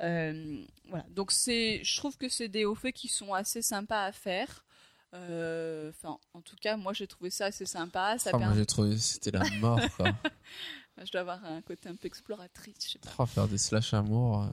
Euh, 0.00 0.64
voilà, 0.88 1.04
donc 1.10 1.30
c'est, 1.30 1.84
je 1.84 1.96
trouve 1.96 2.16
que 2.16 2.28
c'est 2.28 2.48
des 2.48 2.64
hauts 2.64 2.74
faits 2.74 2.94
qui 2.94 3.06
sont 3.08 3.32
assez 3.34 3.62
sympas 3.62 4.04
à 4.06 4.12
faire. 4.12 4.64
Euh, 5.14 5.90
Enfin, 5.90 6.18
en 6.34 6.40
tout 6.40 6.56
cas, 6.56 6.76
moi 6.76 6.92
j'ai 6.94 7.06
trouvé 7.06 7.30
ça 7.30 7.46
assez 7.46 7.66
sympa. 7.66 8.18
Ça 8.18 8.30
Ah, 8.32 8.38
moi 8.38 8.54
j'ai 8.56 8.66
trouvé 8.66 8.96
c'était 8.98 9.30
la 9.30 9.48
mort 9.60 9.78
quoi. 9.96 10.06
Je 11.04 11.10
dois 11.12 11.22
avoir 11.22 11.44
un 11.44 11.62
côté 11.62 11.88
un 11.88 11.94
peu 11.96 12.06
exploratrice, 12.06 12.76
je 12.86 12.90
sais 12.92 12.98
pas. 12.98 13.10
Oh, 13.18 13.26
faire 13.26 13.48
des 13.48 13.56
slash 13.58 13.94
amour. 13.94 14.46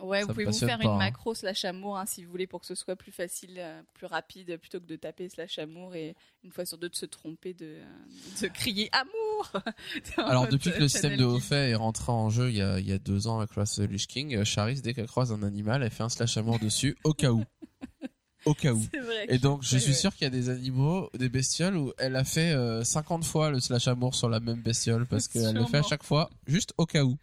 Ouais, 0.00 0.20
Ça 0.20 0.26
vous 0.26 0.32
pouvez 0.32 0.44
vous 0.44 0.52
faire 0.52 0.78
pas, 0.78 0.84
une 0.84 0.90
hein. 0.90 0.98
macro 0.98 1.34
slash 1.34 1.64
amour 1.64 1.98
hein, 1.98 2.06
si 2.06 2.24
vous 2.24 2.30
voulez 2.30 2.46
pour 2.46 2.60
que 2.60 2.66
ce 2.66 2.74
soit 2.74 2.96
plus 2.96 3.12
facile, 3.12 3.56
euh, 3.58 3.82
plus 3.94 4.06
rapide, 4.06 4.56
plutôt 4.58 4.80
que 4.80 4.86
de 4.86 4.96
taper 4.96 5.28
slash 5.28 5.58
amour 5.58 5.94
et 5.94 6.14
une 6.44 6.52
fois 6.52 6.64
sur 6.64 6.78
deux 6.78 6.88
de 6.88 6.96
se 6.96 7.06
tromper, 7.06 7.54
de, 7.54 7.78
de 8.42 8.48
crier 8.48 8.90
amour. 8.92 9.52
Alors 10.18 10.48
depuis 10.48 10.72
que 10.72 10.78
le 10.78 10.88
système 10.88 11.16
de 11.16 11.24
haut 11.24 11.40
fait 11.40 11.70
est 11.70 11.74
rentré 11.74 12.12
en 12.12 12.30
jeu 12.30 12.50
il 12.50 12.56
y 12.56 12.62
a, 12.62 12.78
il 12.78 12.88
y 12.88 12.92
a 12.92 12.98
deux 12.98 13.26
ans 13.26 13.38
avec 13.38 13.50
Cross 13.50 13.78
Lich 13.80 14.06
King, 14.06 14.36
euh, 14.36 14.44
Charis 14.44 14.80
dès 14.82 14.94
qu'elle 14.94 15.08
croise 15.08 15.32
un 15.32 15.42
animal, 15.42 15.82
elle 15.82 15.90
fait 15.90 16.04
un 16.04 16.08
slash 16.08 16.36
amour 16.36 16.58
dessus 16.58 16.96
au 17.04 17.12
cas 17.12 17.30
où. 17.30 17.44
Au 18.44 18.54
cas 18.54 18.72
où. 18.72 18.82
Et 19.28 19.38
donc 19.38 19.62
je 19.62 19.78
suis 19.78 19.90
ouais. 19.90 19.96
sûr 19.96 20.14
qu'il 20.14 20.22
y 20.22 20.26
a 20.26 20.30
des 20.30 20.48
animaux, 20.48 21.10
des 21.18 21.28
bestioles 21.28 21.76
où 21.76 21.92
elle 21.98 22.16
a 22.16 22.24
fait 22.24 22.52
euh, 22.52 22.84
50 22.84 23.24
fois 23.24 23.50
le 23.50 23.60
slash 23.60 23.88
amour 23.88 24.14
sur 24.14 24.28
la 24.28 24.40
même 24.40 24.60
bestiole 24.60 25.06
parce 25.06 25.28
qu'elle 25.28 25.54
le 25.54 25.64
fait 25.64 25.78
à 25.78 25.82
chaque 25.82 26.04
fois 26.04 26.30
juste 26.46 26.72
au 26.78 26.86
cas 26.86 27.02
où. 27.02 27.16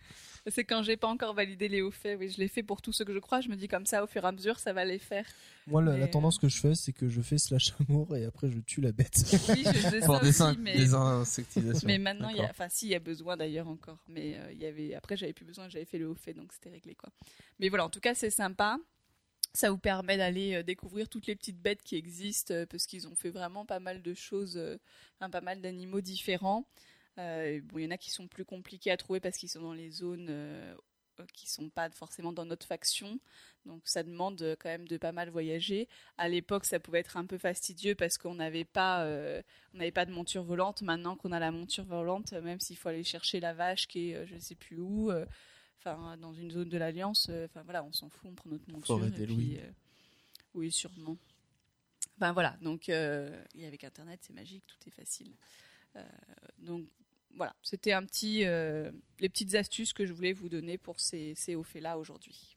C'est 0.47 0.63
quand 0.63 0.83
j'ai 0.83 0.95
pas 0.95 1.07
encore 1.07 1.33
validé 1.33 1.67
les 1.67 1.81
hauts 1.81 1.89
faits. 1.91 2.19
Oui, 2.19 2.29
je 2.29 2.37
l'ai 2.37 2.47
fait 2.47 2.61
pour 2.61 2.81
tous 2.81 2.91
ceux 2.93 3.03
que 3.03 3.13
je 3.13 3.17
crois. 3.19 3.41
Je 3.41 3.49
me 3.49 3.55
dis 3.55 3.67
comme 3.67 3.85
ça, 3.87 4.03
au 4.03 4.07
fur 4.07 4.23
et 4.23 4.27
à 4.27 4.31
mesure, 4.31 4.59
ça 4.59 4.73
va 4.73 4.85
les 4.85 4.99
faire. 4.99 5.25
Moi, 5.65 5.81
la, 5.81 5.93
Mais, 5.93 5.99
la 5.99 6.07
tendance 6.07 6.37
que 6.37 6.47
je 6.47 6.59
fais, 6.59 6.75
c'est 6.75 6.93
que 6.93 7.09
je 7.09 7.19
fais 7.21 7.39
slash 7.39 7.73
amour 7.89 8.15
et 8.15 8.25
après 8.25 8.51
je 8.51 8.59
tue 8.59 8.79
la 8.81 8.91
bête. 8.91 9.15
Oui, 9.49 9.63
je 9.65 9.71
faisais 9.71 9.99
Pour 10.05 10.17
ça 10.17 10.21
des, 10.21 10.29
aussi, 10.29 10.41
in- 10.43 10.55
mais. 10.59 10.77
des 10.77 10.93
insectisations. 10.93 11.87
Mais 11.87 11.97
maintenant, 11.97 12.29
il 12.29 12.37
y 12.37 12.41
a, 12.41 12.49
enfin, 12.49 12.67
si, 12.69 12.85
il 12.85 12.91
y 12.91 12.95
a 12.95 12.99
besoin 12.99 13.37
d'ailleurs 13.37 13.67
encore. 13.67 13.97
Mais 14.07 14.35
euh, 14.37 14.51
il 14.51 14.59
y 14.61 14.65
avait, 14.67 14.93
après, 14.93 15.17
j'avais 15.17 15.33
plus 15.33 15.45
besoin, 15.45 15.67
j'avais 15.67 15.85
fait 15.85 15.97
le 15.97 16.07
haut 16.09 16.15
fait, 16.15 16.33
donc 16.33 16.53
c'était 16.53 16.69
réglé, 16.69 16.93
quoi. 16.93 17.09
Mais 17.59 17.69
voilà, 17.69 17.85
en 17.85 17.89
tout 17.89 17.99
cas, 17.99 18.13
c'est 18.13 18.29
sympa. 18.29 18.77
Ça 19.53 19.71
vous 19.71 19.77
permet 19.79 20.17
d'aller 20.17 20.53
euh, 20.55 20.63
découvrir 20.63 21.07
toutes 21.09 21.25
les 21.27 21.35
petites 21.35 21.59
bêtes 21.61 21.81
qui 21.81 21.95
existent, 21.95 22.53
euh, 22.53 22.65
parce 22.67 22.85
qu'ils 22.85 23.07
ont 23.07 23.15
fait 23.15 23.29
vraiment 23.31 23.65
pas 23.65 23.79
mal 23.79 24.01
de 24.03 24.13
choses, 24.13 24.57
euh, 24.57 24.77
enfin, 25.19 25.29
pas 25.31 25.41
mal 25.41 25.61
d'animaux 25.61 26.01
différents. 26.01 26.67
Euh, 27.17 27.61
bon, 27.63 27.79
il 27.79 27.85
y 27.85 27.87
en 27.87 27.91
a 27.91 27.97
qui 27.97 28.11
sont 28.11 28.27
plus 28.27 28.45
compliqués 28.45 28.91
à 28.91 28.97
trouver 28.97 29.19
parce 29.19 29.37
qu'ils 29.37 29.49
sont 29.49 29.61
dans 29.61 29.73
les 29.73 29.89
zones 29.89 30.27
euh, 30.29 30.75
euh, 31.19 31.25
qui 31.33 31.49
sont 31.49 31.69
pas 31.69 31.89
forcément 31.89 32.33
dans 32.33 32.45
notre 32.45 32.65
faction. 32.65 33.19
Donc 33.65 33.81
ça 33.85 34.03
demande 34.03 34.41
euh, 34.41 34.55
quand 34.59 34.69
même 34.69 34.87
de 34.87 34.97
pas 34.97 35.11
mal 35.11 35.29
voyager. 35.29 35.87
À 36.17 36.27
l'époque, 36.27 36.65
ça 36.65 36.79
pouvait 36.79 36.99
être 36.99 37.17
un 37.17 37.25
peu 37.25 37.37
fastidieux 37.37 37.95
parce 37.95 38.17
qu'on 38.17 38.35
n'avait 38.35 38.65
pas, 38.65 39.05
euh, 39.05 39.41
on 39.73 39.77
n'avait 39.77 39.91
pas 39.91 40.05
de 40.05 40.11
monture 40.11 40.43
volante. 40.43 40.81
Maintenant 40.81 41.15
qu'on 41.15 41.31
a 41.31 41.39
la 41.39 41.51
monture 41.51 41.85
volante, 41.85 42.33
même 42.33 42.59
s'il 42.59 42.77
faut 42.77 42.89
aller 42.89 43.03
chercher 43.03 43.39
la 43.39 43.53
vache 43.53 43.87
qui 43.87 44.11
est, 44.11 44.27
je 44.27 44.37
sais 44.37 44.55
plus 44.55 44.79
où, 44.79 45.11
enfin 45.79 46.17
dans 46.17 46.33
une 46.33 46.51
zone 46.51 46.69
de 46.69 46.77
l'alliance, 46.77 47.29
enfin 47.45 47.63
voilà, 47.63 47.83
on 47.83 47.93
s'en 47.93 48.09
fout, 48.09 48.29
on 48.29 48.35
prend 48.35 48.49
notre 48.49 48.69
monture. 48.69 48.97
Forêt 48.97 49.07
et 49.07 49.25
puis, 49.25 49.59
oui, 50.53 50.71
sûrement. 50.71 51.17
Ben 52.17 52.31
voilà, 52.31 52.57
donc 52.61 52.87
euh, 52.87 53.43
et 53.55 53.65
avec 53.65 53.83
Internet, 53.83 54.21
c'est 54.23 54.33
magique, 54.33 54.63
tout 54.67 54.87
est 54.87 54.91
facile. 54.91 55.35
Euh, 55.97 56.03
donc 56.59 56.87
voilà, 57.35 57.55
c'était 57.61 57.93
un 57.93 58.03
petit, 58.03 58.45
euh, 58.45 58.91
les 59.19 59.29
petites 59.29 59.55
astuces 59.55 59.93
que 59.93 60.05
je 60.05 60.13
voulais 60.13 60.33
vous 60.33 60.49
donner 60.49 60.77
pour 60.77 60.99
ces, 60.99 61.33
ces 61.35 61.57
là 61.81 61.97
aujourd'hui. 61.97 62.55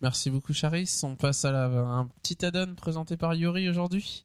Merci 0.00 0.30
beaucoup 0.30 0.52
Charis. 0.52 1.00
On 1.02 1.16
passe 1.16 1.44
à 1.44 1.52
la, 1.52 1.64
un 1.66 2.06
petit 2.22 2.44
add-on 2.44 2.74
présenté 2.74 3.16
par 3.16 3.34
Yuri 3.34 3.68
aujourd'hui. 3.68 4.24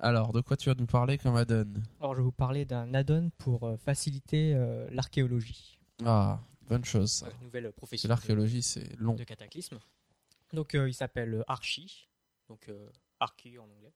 Alors, 0.00 0.32
de 0.32 0.40
quoi 0.40 0.56
tu 0.56 0.68
vas 0.68 0.74
nous 0.76 0.86
parler 0.86 1.18
comme 1.18 1.36
add-on? 1.36 1.66
Alors, 2.00 2.14
je 2.14 2.18
vais 2.18 2.24
vous 2.24 2.32
parler 2.32 2.64
d'un 2.64 2.94
add-on 2.94 3.30
pour 3.38 3.64
euh, 3.64 3.76
faciliter 3.76 4.54
euh, 4.54 4.86
l'archéologie. 4.92 5.78
Ah, 6.04 6.40
bonne 6.68 6.84
chose. 6.84 7.10
ça. 7.10 7.26
Ouais, 7.26 7.32
nouvelle 7.42 7.64
Parce 7.64 7.74
profession. 7.76 8.06
que 8.06 8.10
l'archéologie, 8.10 8.62
c'est 8.62 8.96
long. 8.98 9.14
de 9.14 9.24
cataclysme. 9.24 9.78
Donc 10.52 10.74
euh, 10.74 10.88
il 10.88 10.94
s'appelle 10.94 11.44
Archie, 11.46 12.08
donc 12.48 12.68
euh, 12.68 12.88
Archie 13.20 13.58
en 13.58 13.64
anglais. 13.64 13.92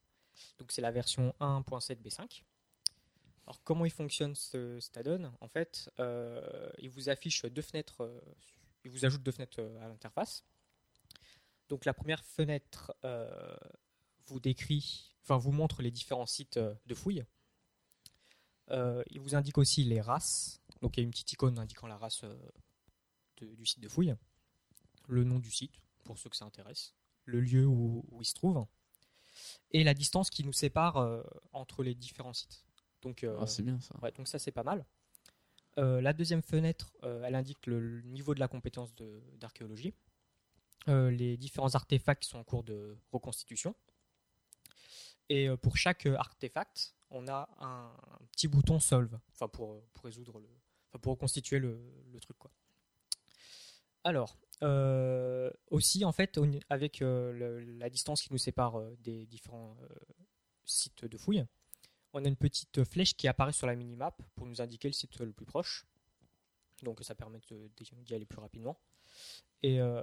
Donc 0.59 0.71
c'est 0.73 0.83
la 0.83 0.91
version 0.91 1.35
1.7 1.41 1.97
B5. 2.03 2.43
Alors 3.45 3.63
comment 3.65 3.85
il 3.85 3.91
fonctionne 3.91 4.35
ce, 4.35 4.79
cet 4.81 4.97
add-on? 4.97 5.33
En 5.41 5.49
fait, 5.49 5.91
euh, 5.99 6.71
il 6.79 6.91
vous 6.91 7.09
affiche 7.09 7.45
deux 7.45 7.63
fenêtres, 7.63 8.03
euh, 8.03 8.21
il 8.85 8.91
vous 8.91 9.05
ajoute 9.05 9.23
deux 9.23 9.33
fenêtres 9.33 9.61
euh, 9.61 9.85
à 9.85 9.89
l'interface. 9.89 10.45
Donc 11.69 11.85
la 11.85 11.95
première 11.95 12.23
fenêtre 12.25 12.95
vous 14.27 14.41
décrit, 14.41 15.15
enfin 15.23 15.39
vous 15.39 15.53
montre 15.53 15.81
les 15.81 15.91
différents 15.91 16.27
sites 16.27 16.59
de 16.59 16.95
fouilles. 16.95 17.25
Il 18.71 19.21
vous 19.21 19.35
indique 19.35 19.57
aussi 19.57 19.83
les 19.85 20.03
races. 20.03 20.61
Donc 20.83 20.97
il 20.97 21.01
y 21.01 21.03
a 21.03 21.05
une 21.05 21.11
petite 21.11 21.33
icône 21.33 21.59
indiquant 21.59 21.87
la 21.87 21.97
race 21.97 22.27
du 23.41 23.65
site 23.65 23.81
de 23.81 23.89
fouille 23.89 24.15
le 25.09 25.25
nom 25.25 25.39
du 25.39 25.51
site, 25.51 25.81
pour 26.05 26.19
ceux 26.19 26.29
que 26.29 26.37
ça 26.37 26.45
intéresse, 26.45 26.95
le 27.25 27.41
lieu 27.41 27.67
où, 27.67 28.05
il 28.21 28.27
se 28.27 28.35
trouve, 28.35 28.67
et 29.71 29.83
la 29.83 29.95
distance 29.95 30.29
qui 30.29 30.45
nous 30.45 30.53
sépare 30.53 31.25
entre 31.53 31.83
les 31.83 31.95
différents 31.95 32.35
sites. 32.35 32.65
Donc, 33.03 33.25
euh, 33.25 33.37
Ah, 33.41 33.47
c'est 33.47 33.63
bien 33.63 33.79
ça. 33.81 33.95
ouais, 34.03 34.13
donc 34.13 34.29
ça 34.29 34.39
c'est 34.39 34.53
pas 34.53 34.63
mal. 34.63 34.85
Euh, 35.79 36.01
la 36.01 36.13
deuxième 36.13 36.43
fenêtre, 36.43 36.93
euh, 37.03 37.23
elle 37.25 37.35
indique 37.35 37.67
le, 37.67 37.81
le 37.81 38.03
niveau 38.03 38.35
de 38.35 38.41
la 38.41 38.49
compétence 38.49 38.95
de- 38.95 39.23
d'archéologie, 39.39 39.95
euh, 40.89 41.11
les 41.11 41.37
différents 41.37 41.75
artefacts 41.75 42.23
qui 42.25 42.29
sont 42.29 42.39
en 42.39 42.45
cours 42.45 42.63
de 42.63 42.97
reconstitution. 43.11 43.75
Et 45.29 45.49
euh, 45.49 45.57
pour 45.57 45.77
chaque 45.77 46.07
euh, 46.07 46.17
artefact, 46.17 46.95
on 47.11 47.27
a 47.29 47.49
un, 47.59 47.93
un 48.21 48.25
petit 48.33 48.49
bouton 48.49 48.79
solve, 48.81 49.19
enfin 49.31 49.49
pour, 49.49 49.73
euh, 49.73 49.85
pour 49.95 50.05
résoudre 50.05 50.39
le, 50.41 50.49
pour 51.01 51.13
reconstituer 51.13 51.59
le, 51.59 51.81
le 52.13 52.21
truc 52.21 52.37
quoi. 52.39 52.51
Alors, 54.05 54.37
euh, 54.63 55.51
aussi 55.71 56.05
en 56.05 56.13
fait, 56.13 56.39
avec 56.69 57.03
euh, 57.03 57.33
le- 57.33 57.61
la 57.79 57.89
distance 57.89 58.21
qui 58.23 58.33
nous 58.33 58.39
sépare 58.39 58.79
euh, 58.79 58.97
des 59.01 59.27
différents 59.27 59.77
euh, 59.83 59.89
sites 60.65 61.05
de 61.05 61.17
fouille, 61.17 61.45
on 62.13 62.25
a 62.25 62.29
une 62.29 62.37
petite 62.37 62.85
flèche 62.85 63.17
qui 63.17 63.29
apparaît 63.29 63.53
sur 63.53 63.67
la 63.67 63.75
minimap 63.75 64.23
pour 64.35 64.47
nous 64.47 64.61
indiquer 64.61 64.89
le 64.89 64.93
site 64.93 65.19
le 65.21 65.33
plus 65.33 65.47
proche. 65.47 65.87
Donc 66.83 67.03
ça 67.03 67.15
permet 67.15 67.41
de- 67.49 67.71
d'y 68.05 68.15
aller 68.15 68.27
plus 68.27 68.41
rapidement. 68.41 68.79
Et 69.63 69.81
euh, 69.81 70.03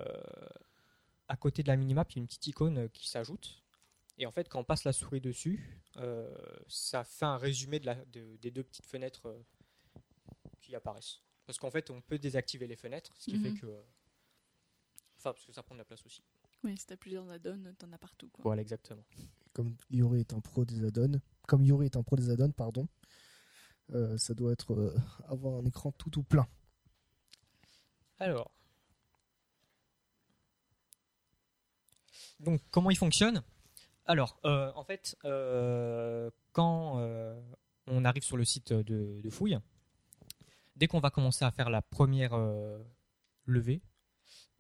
à 1.28 1.36
côté 1.36 1.62
de 1.64 1.68
la 1.68 1.76
minimap, 1.76 2.12
il 2.12 2.16
y 2.16 2.20
a 2.20 2.22
une 2.22 2.28
petite 2.28 2.48
icône 2.48 2.90
qui 2.90 3.08
s'ajoute. 3.10 3.62
Et 4.18 4.26
en 4.26 4.32
fait, 4.32 4.50
quand 4.50 4.60
on 4.60 4.64
passe 4.64 4.84
la 4.84 4.94
souris 4.94 5.22
dessus, 5.22 5.82
euh, 5.98 6.34
ça 6.68 7.04
fait 7.04 7.26
un 7.26 7.38
résumé 7.38 7.80
de 7.80 7.86
la- 7.86 8.06
de- 8.06 8.38
des 8.38 8.52
deux 8.52 8.64
petites 8.64 8.86
fenêtres 8.86 9.28
euh, 9.28 9.40
qui 10.62 10.76
apparaissent. 10.76 11.22
Parce 11.46 11.58
qu'en 11.58 11.72
fait, 11.72 11.90
on 11.90 12.02
peut 12.02 12.20
désactiver 12.20 12.68
les 12.68 12.76
fenêtres, 12.76 13.14
ce 13.18 13.26
qui 13.32 13.38
Mhm. 13.38 13.44
fait 13.44 13.60
que... 13.60 13.68
Enfin, 15.18 15.34
parce 15.34 15.46
que 15.46 15.52
ça 15.52 15.64
prend 15.64 15.76
de 15.76 15.80
la 15.80 15.86
place 15.86 16.06
aussi. 16.06 16.24
Oui, 16.64 16.78
si 16.78 16.86
t'as 16.86 16.98
plusieurs 16.98 17.30
add-ons, 17.30 17.74
t'en 17.78 17.92
as 17.92 17.98
partout. 17.98 18.30
Quoi. 18.30 18.44
Voilà, 18.44 18.62
exactement. 18.62 19.04
Comme 19.54 19.76
Yuri 19.90 20.22
est 20.22 20.34
un 20.34 20.40
pro 20.42 20.64
des 20.66 20.84
add-ons, 20.86 21.20
comme 21.50 21.66
Yuri 21.66 21.88
est 21.88 21.98
un 21.98 22.04
pro 22.04 22.16
des 22.16 22.30
add-ons, 22.30 22.52
pardon, 22.52 22.88
euh, 23.92 24.16
ça 24.18 24.36
doit 24.36 24.54
être 24.54 24.74
euh, 24.74 24.96
avoir 25.28 25.56
un 25.60 25.66
écran 25.66 25.92
tout 25.94 26.12
tout 26.12 26.22
plein. 26.22 26.48
Alors. 28.20 28.52
Donc, 32.40 32.62
comment 32.70 32.92
il 32.92 32.98
fonctionne? 32.98 33.42
Alors, 34.06 34.40
euh, 34.46 34.72
en 34.76 34.84
fait, 34.84 35.18
quand 36.54 37.02
on 37.88 38.06
arrive 38.06 38.24
sur 38.24 38.38
le 38.38 38.46
site 38.46 38.72
de, 38.72 39.20
de 39.22 39.30
fouille, 39.30 39.58
dès 40.76 40.88
qu'on 40.88 41.00
va 41.00 41.10
commencer 41.10 41.44
à 41.44 41.52
faire 41.52 41.70
la 41.70 41.82
première 41.82 42.38
levée, 43.46 43.82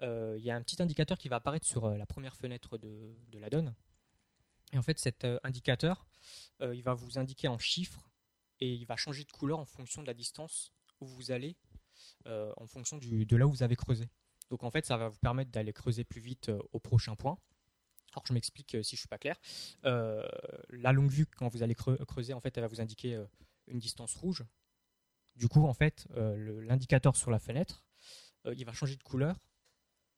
il 0.01 0.41
y 0.41 0.51
a 0.51 0.55
un 0.55 0.61
petit 0.61 0.81
indicateur 0.81 1.17
qui 1.17 1.29
va 1.29 1.37
apparaître 1.37 1.65
sur 1.65 1.89
la 1.89 2.05
première 2.05 2.35
fenêtre 2.35 2.77
de, 2.77 3.15
de 3.29 3.39
la 3.39 3.49
donne. 3.49 3.73
Et 4.71 4.77
en 4.77 4.81
fait, 4.81 4.99
cet 4.99 5.25
euh, 5.25 5.39
indicateur, 5.43 6.05
euh, 6.61 6.75
il 6.75 6.83
va 6.83 6.93
vous 6.93 7.17
indiquer 7.17 7.47
en 7.47 7.57
chiffres 7.57 8.09
et 8.59 8.73
il 8.73 8.85
va 8.85 8.95
changer 8.95 9.23
de 9.23 9.31
couleur 9.31 9.59
en 9.59 9.65
fonction 9.65 10.01
de 10.01 10.07
la 10.07 10.13
distance 10.13 10.73
où 10.99 11.07
vous 11.07 11.31
allez 11.31 11.55
euh, 12.27 12.53
en 12.57 12.67
fonction 12.67 12.97
de 12.97 13.35
là 13.35 13.47
où 13.47 13.51
vous 13.51 13.63
avez 13.63 13.75
creusé. 13.75 14.09
Donc 14.49 14.63
en 14.63 14.71
fait, 14.71 14.85
ça 14.85 14.97
va 14.97 15.09
vous 15.09 15.17
permettre 15.19 15.51
d'aller 15.51 15.73
creuser 15.73 16.03
plus 16.03 16.21
vite 16.21 16.51
au 16.71 16.79
prochain 16.79 17.15
point. 17.15 17.37
Alors 18.13 18.25
je 18.25 18.33
m'explique 18.33 18.77
si 18.83 18.95
je 18.95 18.99
suis 18.99 19.07
pas 19.07 19.19
clair. 19.19 19.39
La 19.83 20.91
longue 20.91 21.11
vue, 21.11 21.27
quand 21.27 21.47
vous 21.47 21.61
allez 21.61 21.75
creu- 21.75 22.03
creuser, 22.05 22.33
en 22.33 22.41
fait, 22.41 22.57
elle 22.57 22.63
va 22.63 22.67
vous 22.67 22.81
indiquer 22.81 23.23
une 23.67 23.77
distance 23.79 24.15
rouge. 24.15 24.43
Du 25.35 25.47
coup, 25.47 25.65
en 25.67 25.73
fait, 25.75 26.07
l'indicateur 26.15 27.15
sur 27.15 27.29
la 27.29 27.37
fenêtre, 27.37 27.85
il 28.45 28.65
va 28.65 28.73
changer 28.73 28.95
de 28.95 29.03
couleur 29.03 29.37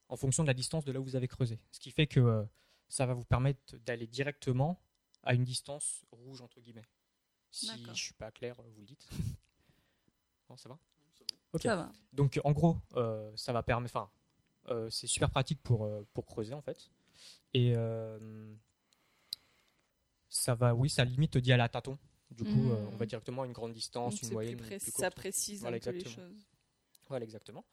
en 0.07 0.15
fonction 0.15 0.43
de 0.43 0.47
la 0.47 0.53
distance 0.53 0.85
de 0.85 0.93
là 0.93 1.01
où 1.01 1.03
vous 1.03 1.17
avez 1.17 1.27
creusé. 1.27 1.59
Ce 1.71 1.79
qui 1.79 1.91
fait 1.91 2.07
que 2.07 2.47
ça 2.91 3.05
va 3.05 3.13
vous 3.13 3.23
permettre 3.23 3.77
d'aller 3.85 4.05
directement 4.05 4.81
à 5.23 5.33
une 5.33 5.45
distance 5.45 6.05
rouge 6.11 6.41
entre 6.41 6.59
guillemets. 6.59 6.85
Si 7.49 7.67
je 7.87 7.93
suis 7.93 8.13
pas 8.13 8.31
clair, 8.31 8.59
euh, 8.59 8.63
vous 8.75 8.81
le 8.81 8.87
dites. 8.87 9.07
Bon, 10.49 10.57
ça 10.57 10.67
va 10.67 10.77
Ok. 11.53 11.61
Ça 11.61 11.77
va. 11.77 11.91
Donc 12.11 12.37
en 12.43 12.51
gros, 12.51 12.77
euh, 12.97 13.31
ça 13.37 13.53
va 13.53 13.63
permettre. 13.63 13.95
Enfin, 13.95 14.11
euh, 14.67 14.89
c'est 14.89 15.07
super 15.07 15.29
pratique 15.29 15.61
pour, 15.63 15.85
euh, 15.85 16.05
pour 16.13 16.25
creuser 16.25 16.53
en 16.53 16.61
fait. 16.61 16.89
Et 17.53 17.73
euh, 17.77 18.53
ça 20.27 20.55
va, 20.55 20.75
oui, 20.75 20.89
ça 20.89 21.05
limite 21.05 21.37
dit 21.37 21.53
à 21.53 21.57
la 21.57 21.69
tâton. 21.69 21.97
Du 22.31 22.43
coup, 22.43 22.69
on 22.71 22.97
va 22.97 23.05
directement 23.05 23.43
à 23.43 23.45
une 23.45 23.53
grande 23.53 23.71
distance, 23.73 24.15
Donc, 24.15 24.23
une 24.23 24.33
moyenne. 24.33 24.57
plus 24.57 24.77
plus 24.77 24.91
ça 24.91 25.09
précise 25.09 25.61
Voilà, 25.61 25.77
un 25.77 25.79
peu 25.79 25.91
les 25.91 26.03
choses. 26.03 26.45
Voilà, 27.07 27.23
exactement. 27.23 27.65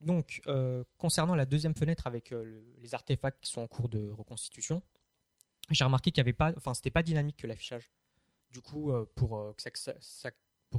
Donc, 0.00 0.40
euh, 0.46 0.82
concernant 0.98 1.34
la 1.34 1.44
deuxième 1.46 1.74
fenêtre 1.74 2.06
avec 2.06 2.32
euh, 2.32 2.42
le- 2.44 2.74
les 2.78 2.94
artefacts 2.94 3.40
qui 3.42 3.50
sont 3.50 3.60
en 3.60 3.66
cours 3.68 3.88
de 3.88 4.08
reconstitution, 4.10 4.82
j'ai 5.70 5.84
remarqué 5.84 6.10
qu'il 6.10 6.18
y 6.18 6.22
avait 6.22 6.32
pas, 6.32 6.52
enfin, 6.56 6.72
c'était 6.74 6.90
pas 6.90 7.02
dynamique 7.02 7.36
que 7.36 7.46
l'affichage. 7.46 7.90
Du 8.50 8.60
coup, 8.62 8.90
euh, 8.92 9.04
pour 9.14 9.54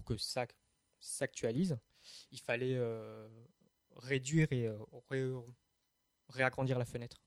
que 0.05 0.17
ça, 0.17 0.47
s'actualise, 0.99 1.77
il 2.31 2.39
fallait 2.39 2.79
réduire 3.97 4.47
et 4.51 4.67
ré- 5.09 5.31
réagrandir 6.29 6.77
la 6.79 6.85
fenêtre. 6.85 7.21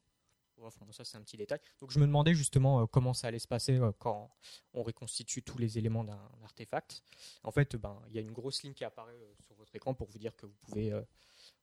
Ça 0.92 1.04
c'est 1.04 1.16
un 1.16 1.22
petit 1.22 1.36
détail. 1.36 1.58
Donc 1.80 1.90
je 1.90 1.98
me 1.98 2.06
demandais 2.06 2.32
justement 2.34 2.86
comment 2.86 3.12
ça 3.12 3.26
allait 3.28 3.40
se 3.40 3.48
passer 3.48 3.78
quand 3.98 4.30
on 4.72 4.82
reconstitue 4.84 5.42
tous 5.42 5.58
les 5.58 5.78
éléments 5.78 6.04
d'un 6.04 6.30
artefact. 6.44 7.02
En 7.42 7.50
fait, 7.50 7.74
ben, 7.76 8.00
il 8.08 8.14
y 8.14 8.18
a 8.18 8.20
une 8.22 8.30
grosse 8.32 8.62
ligne 8.62 8.72
qui 8.72 8.84
apparaît 8.84 9.18
sur 9.40 9.54
votre 9.56 9.74
écran 9.74 9.94
pour 9.94 10.08
vous 10.08 10.18
dire 10.18 10.34
que 10.36 10.46
vous 10.46 10.54
pouvez 10.60 10.92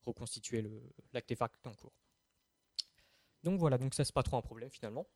reconstituer 0.05 0.69
l'artefact 1.13 1.65
en 1.67 1.73
cours. 1.73 1.93
Donc 3.43 3.59
voilà, 3.59 3.77
donc 3.77 3.93
ça 3.93 4.05
c'est 4.05 4.13
pas 4.13 4.23
trop 4.23 4.37
un 4.37 4.41
problème 4.41 4.69
finalement. 4.69 5.07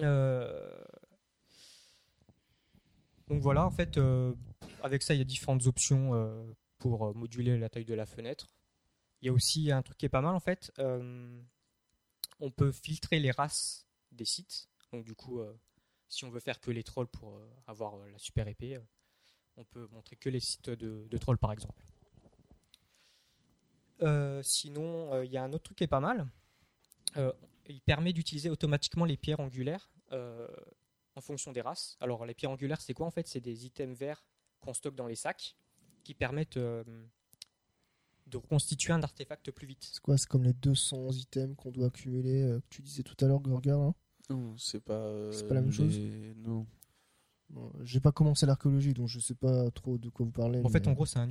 Euh, 0.00 0.84
Donc 3.28 3.40
voilà, 3.42 3.64
en 3.64 3.70
fait, 3.70 3.98
euh, 3.98 4.34
avec 4.82 5.02
ça 5.02 5.14
il 5.14 5.18
y 5.18 5.20
a 5.20 5.24
différentes 5.24 5.66
options 5.66 6.14
euh, 6.14 6.44
pour 6.78 7.14
moduler 7.14 7.58
la 7.58 7.68
taille 7.68 7.84
de 7.84 7.94
la 7.94 8.06
fenêtre. 8.06 8.54
Il 9.20 9.26
y 9.26 9.28
a 9.28 9.32
aussi 9.32 9.72
un 9.72 9.82
truc 9.82 9.98
qui 9.98 10.06
est 10.06 10.10
pas 10.10 10.20
mal 10.20 10.34
en 10.34 10.40
fait. 10.40 10.72
on 12.40 12.50
peut 12.50 12.72
filtrer 12.72 13.18
les 13.18 13.30
races 13.30 13.86
des 14.12 14.24
sites. 14.24 14.68
Donc 14.92 15.04
du 15.04 15.14
coup, 15.14 15.40
si 16.08 16.24
on 16.24 16.30
veut 16.30 16.40
faire 16.40 16.60
que 16.60 16.70
les 16.70 16.84
trolls 16.84 17.08
pour 17.08 17.40
avoir 17.66 17.96
la 17.96 18.18
super 18.18 18.46
épée, 18.46 18.78
on 19.56 19.64
peut 19.64 19.88
montrer 19.90 20.14
que 20.14 20.28
les 20.28 20.40
sites 20.40 20.70
de 20.70 21.18
trolls 21.18 21.38
par 21.38 21.52
exemple. 21.52 21.82
Euh, 24.02 24.42
sinon, 24.42 25.12
euh, 25.12 25.24
il 25.24 25.30
y 25.32 25.36
a 25.36 25.42
un 25.42 25.52
autre 25.52 25.64
truc 25.64 25.78
qui 25.78 25.84
est 25.84 25.88
pas 25.88 26.00
mal. 26.00 26.26
Euh, 27.16 27.32
il 27.68 27.80
permet 27.80 28.12
d'utiliser 28.12 28.50
automatiquement 28.50 29.04
les 29.04 29.16
pierres 29.16 29.40
angulaires 29.40 29.90
euh, 30.12 30.46
en 31.16 31.20
fonction 31.20 31.52
des 31.52 31.60
races. 31.60 31.96
Alors 32.00 32.24
les 32.26 32.34
pierres 32.34 32.50
angulaires, 32.50 32.80
c'est 32.80 32.94
quoi 32.94 33.06
en 33.06 33.10
fait? 33.10 33.26
C'est 33.26 33.40
des 33.40 33.66
items 33.66 33.96
verts 33.98 34.24
qu'on 34.60 34.72
stocke 34.74 34.94
dans 34.94 35.06
les 35.06 35.14
sacs 35.16 35.56
qui 36.04 36.14
permettent 36.14 36.56
euh, 36.56 36.84
de 38.26 38.36
reconstituer 38.36 38.92
un 38.92 39.02
artefact 39.02 39.50
plus 39.50 39.66
vite. 39.66 39.88
C'est 39.92 40.00
quoi? 40.00 40.16
C'est 40.18 40.28
comme 40.28 40.44
les 40.44 40.52
200 40.52 41.10
items 41.12 41.56
qu'on 41.56 41.70
doit 41.70 41.86
accumuler, 41.88 42.42
euh, 42.42 42.60
que 42.60 42.66
tu 42.70 42.82
disais 42.82 43.02
tout 43.02 43.16
à 43.24 43.28
l'heure, 43.28 43.40
Gorga. 43.40 43.74
hein? 43.74 43.94
Non, 44.30 44.54
c'est 44.58 44.80
pas. 44.80 44.92
euh, 44.94 45.32
C'est 45.32 45.48
pas 45.48 45.54
la 45.54 45.62
même 45.62 45.72
chose? 45.72 45.98
Non. 46.36 46.66
Bon, 47.50 47.72
J'ai 47.82 48.00
pas 48.00 48.12
commencé 48.12 48.44
l'archéologie, 48.44 48.92
donc 48.92 49.08
je 49.08 49.18
sais 49.20 49.34
pas 49.34 49.70
trop 49.70 49.96
de 49.96 50.10
quoi 50.10 50.26
vous 50.26 50.32
parlez. 50.32 50.60
En 50.62 50.68
fait, 50.68 50.80
mais- 50.80 50.88
en 50.88 50.92
gros, 50.92 51.06
c'est 51.06 51.18
un, 51.18 51.30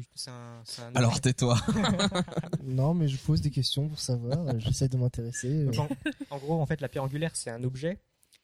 Alors 0.96 1.22
tais-toi. 1.22 1.56
Non, 2.64 2.94
mais 2.94 3.08
je 3.08 3.18
pose 3.24 3.42
des 3.42 3.52
questions 3.52 3.88
pour 3.88 4.00
savoir. 4.00 4.48
euh, 4.48 4.54
J'essaie 4.60 4.90
de 4.90 4.98
m'intéresser. 4.98 5.68
euh. 5.68 5.72
En, 5.78 5.88
en 6.36 6.38
gros, 6.40 6.60
en 6.62 6.66
fait, 6.66 6.82
la 6.82 6.90
pierre 6.90 7.04
angulaire, 7.04 7.36
c'est 7.36 7.50
un 7.52 7.64
objet 7.64 8.00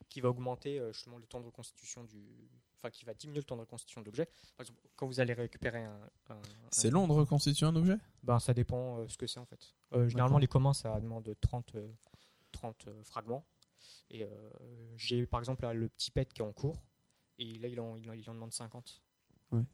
qui 0.10 0.22
va 0.22 0.30
augmenter 0.30 0.80
euh, 0.80 0.94
justement 0.94 1.18
le 1.18 1.26
temps 1.26 1.40
de 1.40 1.46
reconstitution 1.46 2.04
du. 2.04 2.22
Enfin, 2.78 2.92
qui 2.92 3.06
va 3.06 3.14
diminuer 3.14 3.40
le 3.40 3.44
temps 3.46 3.56
de 3.56 3.62
reconstitution 3.62 4.02
de 4.02 4.06
l'objet. 4.08 4.26
Par 4.58 4.66
exemple, 4.66 4.80
quand 4.96 5.08
vous 5.08 5.20
allez 5.20 5.34
récupérer 5.34 5.84
un. 5.84 5.98
un- 6.30 6.42
C'est 6.70 6.90
un- 6.90 6.92
long 6.92 7.08
de 7.08 7.14
reconstituer 7.14 7.66
un 7.66 7.76
objet? 7.76 7.96
Ben, 8.24 8.40
ça 8.40 8.54
dépend 8.54 9.00
euh, 9.00 9.08
ce 9.08 9.18
que 9.18 9.26
c'est 9.26 9.40
en 9.40 9.46
fait. 9.46 9.74
Euh, 9.94 10.08
généralement, 10.10 10.38
les 10.38 10.48
communs, 10.48 10.74
ça 10.74 11.00
demande 11.00 11.34
30, 11.42 11.74
euh, 11.76 11.88
30 12.52 12.88
euh, 12.88 13.04
fragments. 13.04 13.46
Et 14.12 14.24
euh, 14.24 14.28
j'ai 14.98 15.26
par 15.26 15.40
exemple 15.40 15.64
là, 15.64 15.74
le 15.74 15.88
petit 15.90 16.12
pet 16.12 16.32
qui 16.32 16.42
est 16.42 16.46
en 16.46 16.52
cours. 16.54 16.80
Et 17.40 17.58
là, 17.60 17.68
il 17.68 17.80
en, 17.80 17.96
il 17.96 18.10
en, 18.10 18.14
il 18.14 18.30
en 18.30 18.34
demande 18.34 18.54
50. 18.54 19.02
D'accord. 19.52 19.66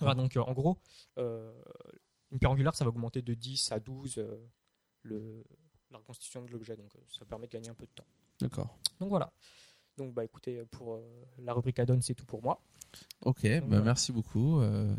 Voilà, 0.00 0.14
donc 0.14 0.36
euh, 0.36 0.40
en 0.40 0.52
gros, 0.52 0.78
euh, 1.18 1.52
une 2.32 2.38
pierre 2.38 2.50
angulaire, 2.50 2.74
ça 2.74 2.84
va 2.84 2.88
augmenter 2.90 3.22
de 3.22 3.34
10 3.34 3.70
à 3.72 3.78
12 3.78 4.18
euh, 4.18 4.36
le, 5.02 5.44
la 5.90 5.98
reconstitution 5.98 6.42
de 6.42 6.50
l'objet. 6.50 6.76
Donc 6.76 6.94
euh, 6.96 7.00
ça 7.08 7.24
permet 7.24 7.46
de 7.46 7.52
gagner 7.52 7.68
un 7.68 7.74
peu 7.74 7.86
de 7.86 7.92
temps. 7.94 8.06
D'accord. 8.40 8.76
Donc 8.98 9.10
voilà. 9.10 9.32
Donc 9.96 10.12
bah 10.12 10.24
écoutez, 10.24 10.64
pour 10.66 10.94
euh, 10.96 11.24
la 11.38 11.52
rubrique 11.54 11.78
add-on, 11.78 12.00
c'est 12.00 12.14
tout 12.14 12.26
pour 12.26 12.42
moi. 12.42 12.60
Ok, 13.22 13.46
bah, 13.66 13.80
merci 13.80 14.10
beaucoup. 14.12 14.60
Euh, 14.60 14.94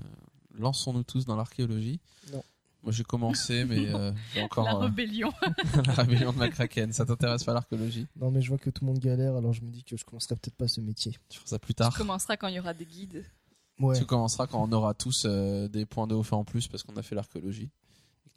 Lançons-nous 0.51 1.03
tous 1.03 1.25
dans 1.25 1.35
l'archéologie. 1.35 1.99
Non. 2.31 2.43
Moi 2.83 2.91
j'ai 2.91 3.03
commencé, 3.03 3.65
mais 3.65 3.87
euh, 3.93 4.11
j'ai 4.33 4.41
encore 4.43 4.65
La 4.65 4.75
euh, 4.75 4.79
rébellion. 4.79 5.31
la 5.85 5.93
rébellion 5.93 6.31
de 6.31 6.37
McCracken. 6.37 6.91
Ça 6.93 7.05
t'intéresse 7.05 7.43
pas 7.43 7.53
l'archéologie? 7.53 8.07
Non, 8.19 8.31
mais 8.31 8.41
je 8.41 8.49
vois 8.49 8.57
que 8.57 8.69
tout 8.69 8.85
le 8.85 8.91
monde 8.91 8.99
galère, 8.99 9.35
alors 9.35 9.53
je 9.53 9.61
me 9.61 9.69
dis 9.69 9.83
que 9.83 9.97
je 9.97 10.05
commencerai 10.05 10.35
peut-être 10.35 10.55
pas 10.55 10.67
ce 10.67 10.79
métier. 10.81 11.15
Tu 11.29 11.39
feras 11.39 11.49
ça 11.49 11.59
plus 11.59 11.73
Tu 11.73 11.77
tard. 11.77 11.95
commenceras 11.97 12.37
quand 12.37 12.47
il 12.47 12.55
y 12.55 12.59
aura 12.59 12.73
des 12.73 12.85
guides. 12.85 13.25
Ouais. 13.79 13.97
Tu 13.97 14.05
commenceras 14.05 14.47
quand 14.47 14.63
on 14.63 14.71
aura 14.71 14.93
tous 14.93 15.25
euh, 15.25 15.67
des 15.67 15.85
points 15.85 16.07
de 16.07 16.15
haut 16.15 16.23
fait 16.23 16.35
en 16.35 16.43
plus 16.43 16.67
parce 16.67 16.83
qu'on 16.83 16.95
a 16.97 17.03
fait 17.03 17.13
l'archéologie. 17.15 17.69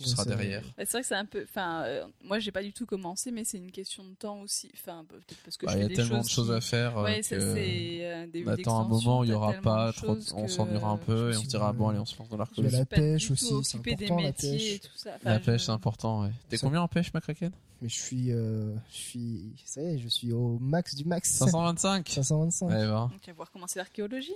Tu 0.02 0.08
c'est 0.08 0.16
vrai. 0.16 0.24
derrière. 0.36 0.62
Bah, 0.62 0.84
C'est 0.84 0.90
vrai 0.92 1.00
que 1.02 1.06
c'est 1.06 1.14
un 1.14 1.24
peu. 1.24 1.42
Enfin, 1.44 1.82
euh, 1.84 2.04
moi, 2.24 2.38
j'ai 2.38 2.50
pas 2.52 2.62
du 2.62 2.72
tout 2.72 2.86
commencé, 2.86 3.30
mais 3.30 3.44
c'est 3.44 3.58
une 3.58 3.70
question 3.70 4.04
de 4.04 4.14
temps 4.14 4.40
aussi. 4.40 4.70
Enfin, 4.74 5.04
peut-être 5.08 5.38
parce 5.44 5.56
que 5.56 5.66
Bah, 5.66 5.72
je 5.74 5.78
y 5.78 5.82
a 5.82 5.88
des 5.88 5.94
tellement 5.94 6.16
choses 6.22 6.26
de 6.26 6.30
choses 6.30 6.48
qui- 6.48 6.54
à 6.54 6.60
faire. 6.60 6.98
euh, 6.98 7.04
Ouais, 7.04 7.22
c'est 7.22 7.36
euh, 7.40 8.26
des 8.26 8.44
on 8.46 8.48
attend 8.48 8.80
un 8.80 8.88
moment 8.88 9.20
où 9.20 9.24
il 9.24 9.30
y 9.30 9.32
aura 9.32 9.52
pas 9.54 9.92
trop. 9.92 10.14
de- 10.14 10.22
On 10.34 10.48
s'ennuiera 10.48 10.90
un 10.90 10.96
peu 10.96 11.32
et 11.32 11.36
on 11.36 11.42
se 11.42 11.46
dira 11.46 11.72
bon 11.72 11.88
allez 11.88 11.98
on 11.98 12.04
se 12.06 12.18
lance 12.18 12.28
dans 12.28 12.36
l'archéologie. 12.36 12.76
la 12.76 12.86
pêche 12.86 13.30
aussi, 13.30 13.54
c'est 13.64 13.80
des 13.82 13.92
important 13.94 14.20
la 14.20 14.28
et 14.28 14.32
pêche. 14.32 14.80
tout 14.80 14.88
ça. 14.96 15.10
La 15.22 15.38
pêche 15.38 15.64
c'est 15.64 15.70
important. 15.72 16.22
Ouais. 16.22 16.30
T'es 16.48 16.58
combien 16.58 16.80
en 16.82 16.88
pêche 16.88 17.12
McCracken 17.12 17.50
Mais 17.82 17.88
je 17.88 17.94
suis, 17.94 18.30
euh, 18.32 18.74
je 18.90 18.96
suis, 18.96 19.52
ça 19.64 19.80
y 19.82 19.94
est, 19.94 19.98
je 19.98 20.08
suis 20.08 20.32
au 20.32 20.58
max 20.60 20.94
du 20.94 21.04
max. 21.04 21.30
525. 21.30 22.08
525. 22.08 22.68
Ouais, 22.68 22.86
va. 22.86 23.08
Donc, 23.10 23.28
à 23.28 23.32
voir 23.32 23.50
comment 23.50 23.66
c'est 23.66 23.78
l'archéologie. 23.78 24.34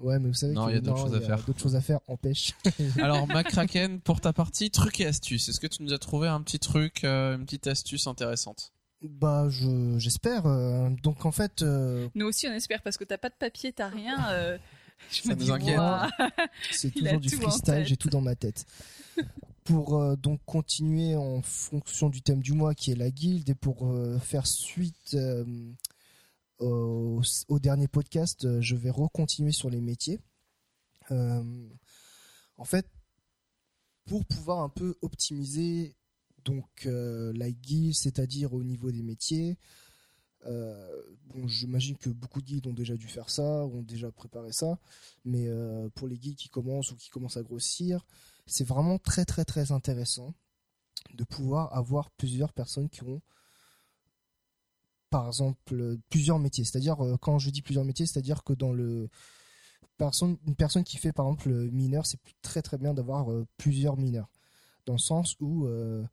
Ouais, 0.00 0.18
mais 0.18 0.28
vous 0.28 0.34
savez 0.34 0.54
Non, 0.54 0.66
qu'il 0.66 0.72
il 0.72 0.74
y 0.76 0.78
a 0.78 0.80
d'autres 0.80 0.98
choses 1.04 1.14
à 1.14 1.20
faire. 1.20 1.42
D'autres 1.44 1.60
choses 1.60 1.76
à 1.76 1.80
faire 1.80 2.00
en 2.06 2.16
pêche. 2.16 2.52
Alors 3.02 3.26
McCracken 3.34 4.00
pour 4.00 4.20
ta 4.20 4.32
partie 4.32 4.70
truc 4.70 5.00
et 5.00 5.06
astuce. 5.06 5.48
Est-ce 5.48 5.60
que 5.60 5.66
tu 5.66 5.82
nous 5.82 5.92
as 5.92 5.98
trouvé 5.98 6.28
un 6.28 6.40
petit 6.42 6.58
truc, 6.58 7.04
euh, 7.04 7.36
une 7.36 7.44
petite 7.44 7.66
astuce 7.66 8.06
intéressante? 8.06 8.72
Bah, 9.02 9.46
je, 9.48 9.96
j'espère. 9.98 10.46
euh, 10.46 10.90
donc 11.02 11.24
en 11.26 11.30
fait, 11.32 11.62
euh, 11.62 12.08
Nous 12.14 12.26
aussi, 12.26 12.46
on 12.48 12.52
espère 12.52 12.82
parce 12.82 12.96
que 12.96 13.04
t'as 13.04 13.18
pas 13.18 13.28
de 13.28 13.34
papier, 13.38 13.72
t'as 13.72 13.88
rien. 13.88 14.28
euh, 14.30 14.58
je 15.10 15.22
Ça 15.22 15.28
me 15.30 15.34
nous 15.36 15.44
dis, 15.44 15.50
inquiète. 15.52 15.78
c'est 16.72 16.90
toujours 16.92 17.20
du 17.20 17.28
freestyle. 17.30 17.84
J'ai 17.86 17.96
tout 17.96 18.08
dans 18.10 18.20
ma 18.20 18.34
tête. 18.34 18.66
pour 19.64 20.00
euh, 20.00 20.16
donc 20.16 20.40
continuer 20.46 21.14
en 21.14 21.42
fonction 21.42 22.08
du 22.08 22.22
thème 22.22 22.40
du 22.40 22.52
mois 22.52 22.74
qui 22.74 22.90
est 22.92 22.96
la 22.96 23.10
guilde 23.10 23.50
et 23.50 23.54
pour 23.54 23.86
euh, 23.86 24.18
faire 24.18 24.46
suite 24.46 25.14
euh, 25.14 25.44
au, 26.60 27.22
dernier 27.60 27.88
podcast, 27.88 28.44
euh, 28.44 28.60
je 28.60 28.76
vais 28.76 28.90
recontinuer 28.90 29.52
sur 29.52 29.70
les 29.70 29.80
métiers. 29.80 30.20
Euh, 31.10 31.68
en 32.56 32.64
fait, 32.64 32.86
pour 34.06 34.24
pouvoir 34.24 34.60
un 34.60 34.68
peu 34.68 34.96
optimiser 35.02 35.96
donc 36.44 36.86
euh, 36.86 37.32
la 37.34 37.50
guilde, 37.50 37.94
c'est-à-dire 37.94 38.54
au 38.54 38.62
niveau 38.62 38.90
des 38.90 39.02
métiers. 39.02 39.56
bon, 40.44 41.46
j'imagine 41.46 41.96
que 41.96 42.08
beaucoup 42.08 42.40
de 42.40 42.46
guildes 42.46 42.66
ont 42.66 42.72
déjà 42.72 42.96
dû 42.96 43.06
faire 43.06 43.28
ça, 43.28 43.66
ont 43.66 43.82
déjà 43.82 44.10
préparé 44.10 44.52
ça, 44.52 44.78
mais 45.24 45.46
pour 45.94 46.08
les 46.08 46.16
guildes 46.16 46.38
qui 46.38 46.48
commencent 46.48 46.90
ou 46.92 46.96
qui 46.96 47.10
commencent 47.10 47.36
à 47.36 47.42
grossir, 47.42 48.06
c'est 48.46 48.64
vraiment 48.64 48.98
très 48.98 49.26
très 49.26 49.44
très 49.44 49.72
intéressant 49.72 50.32
de 51.12 51.24
pouvoir 51.24 51.76
avoir 51.76 52.10
plusieurs 52.12 52.52
personnes 52.52 52.88
qui 52.88 53.02
ont 53.02 53.20
par 55.10 55.26
exemple 55.26 55.74
euh, 55.74 55.98
plusieurs 56.10 56.38
métiers. 56.38 56.64
C'est-à-dire 56.64 57.04
euh, 57.04 57.16
quand 57.16 57.38
je 57.38 57.50
dis 57.50 57.62
plusieurs 57.62 57.84
métiers, 57.84 58.06
c'est-à-dire 58.06 58.44
que 58.44 58.52
dans 58.52 58.72
le 58.72 59.08
une 60.22 60.54
personne 60.54 60.84
qui 60.84 60.96
fait 60.96 61.12
par 61.12 61.26
exemple 61.26 61.48
le 61.48 61.70
mineur, 61.70 62.06
c'est 62.06 62.20
très 62.40 62.62
très 62.62 62.78
bien 62.78 62.94
d'avoir 62.94 63.32
euh, 63.32 63.46
plusieurs 63.56 63.96
mineurs, 63.96 64.30
dans 64.86 64.92
le 64.92 64.98
sens 65.00 65.34
où 65.40 65.66
euh, 65.66 66.04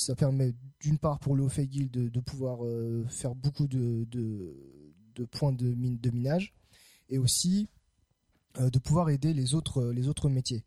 ça 0.00 0.14
permet 0.14 0.54
d'une 0.80 0.98
part 0.98 1.18
pour 1.18 1.34
le 1.36 1.44
Ophet 1.44 1.66
Guild 1.66 1.90
de, 1.90 2.20
pouvoir 2.20 2.64
euh, 2.64 3.04
faire 3.08 3.34
beaucoup 3.34 3.66
de, 3.66 4.06
de, 4.10 5.24
points 5.26 5.52
de, 5.52 5.74
mine, 5.74 5.98
de 5.98 6.10
minage 6.10 6.54
et 7.08 7.18
aussi 7.18 7.68
euh, 8.58 8.70
de 8.70 8.78
pouvoir 8.78 9.10
aider 9.10 9.34
les 9.34 9.54
autres, 9.54 9.90
les 9.92 10.08
autres 10.08 10.28
métiers. 10.28 10.64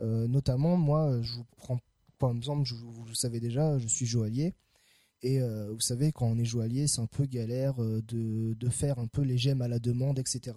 Euh, 0.00 0.28
notamment, 0.28 0.76
moi, 0.76 1.20
je 1.22 1.34
vous 1.34 1.44
prends 1.56 1.80
par 2.18 2.30
exemple, 2.32 2.64
je, 2.64 2.74
vous 2.74 3.04
le 3.04 3.14
savez 3.14 3.40
déjà, 3.40 3.76
je 3.78 3.88
suis 3.88 4.06
joaillier 4.06 4.54
Et 5.26 5.40
euh, 5.40 5.72
vous 5.72 5.80
savez, 5.80 6.12
quand 6.12 6.26
on 6.26 6.38
est 6.38 6.44
joaillier, 6.44 6.86
c'est 6.86 7.00
un 7.00 7.08
peu 7.08 7.26
galère 7.26 7.82
euh, 7.82 8.00
de, 8.06 8.54
de 8.54 8.68
faire 8.68 9.00
un 9.00 9.08
peu 9.08 9.22
les 9.22 9.36
gemmes 9.36 9.60
à 9.60 9.66
la 9.66 9.80
demande, 9.80 10.20
etc. 10.20 10.56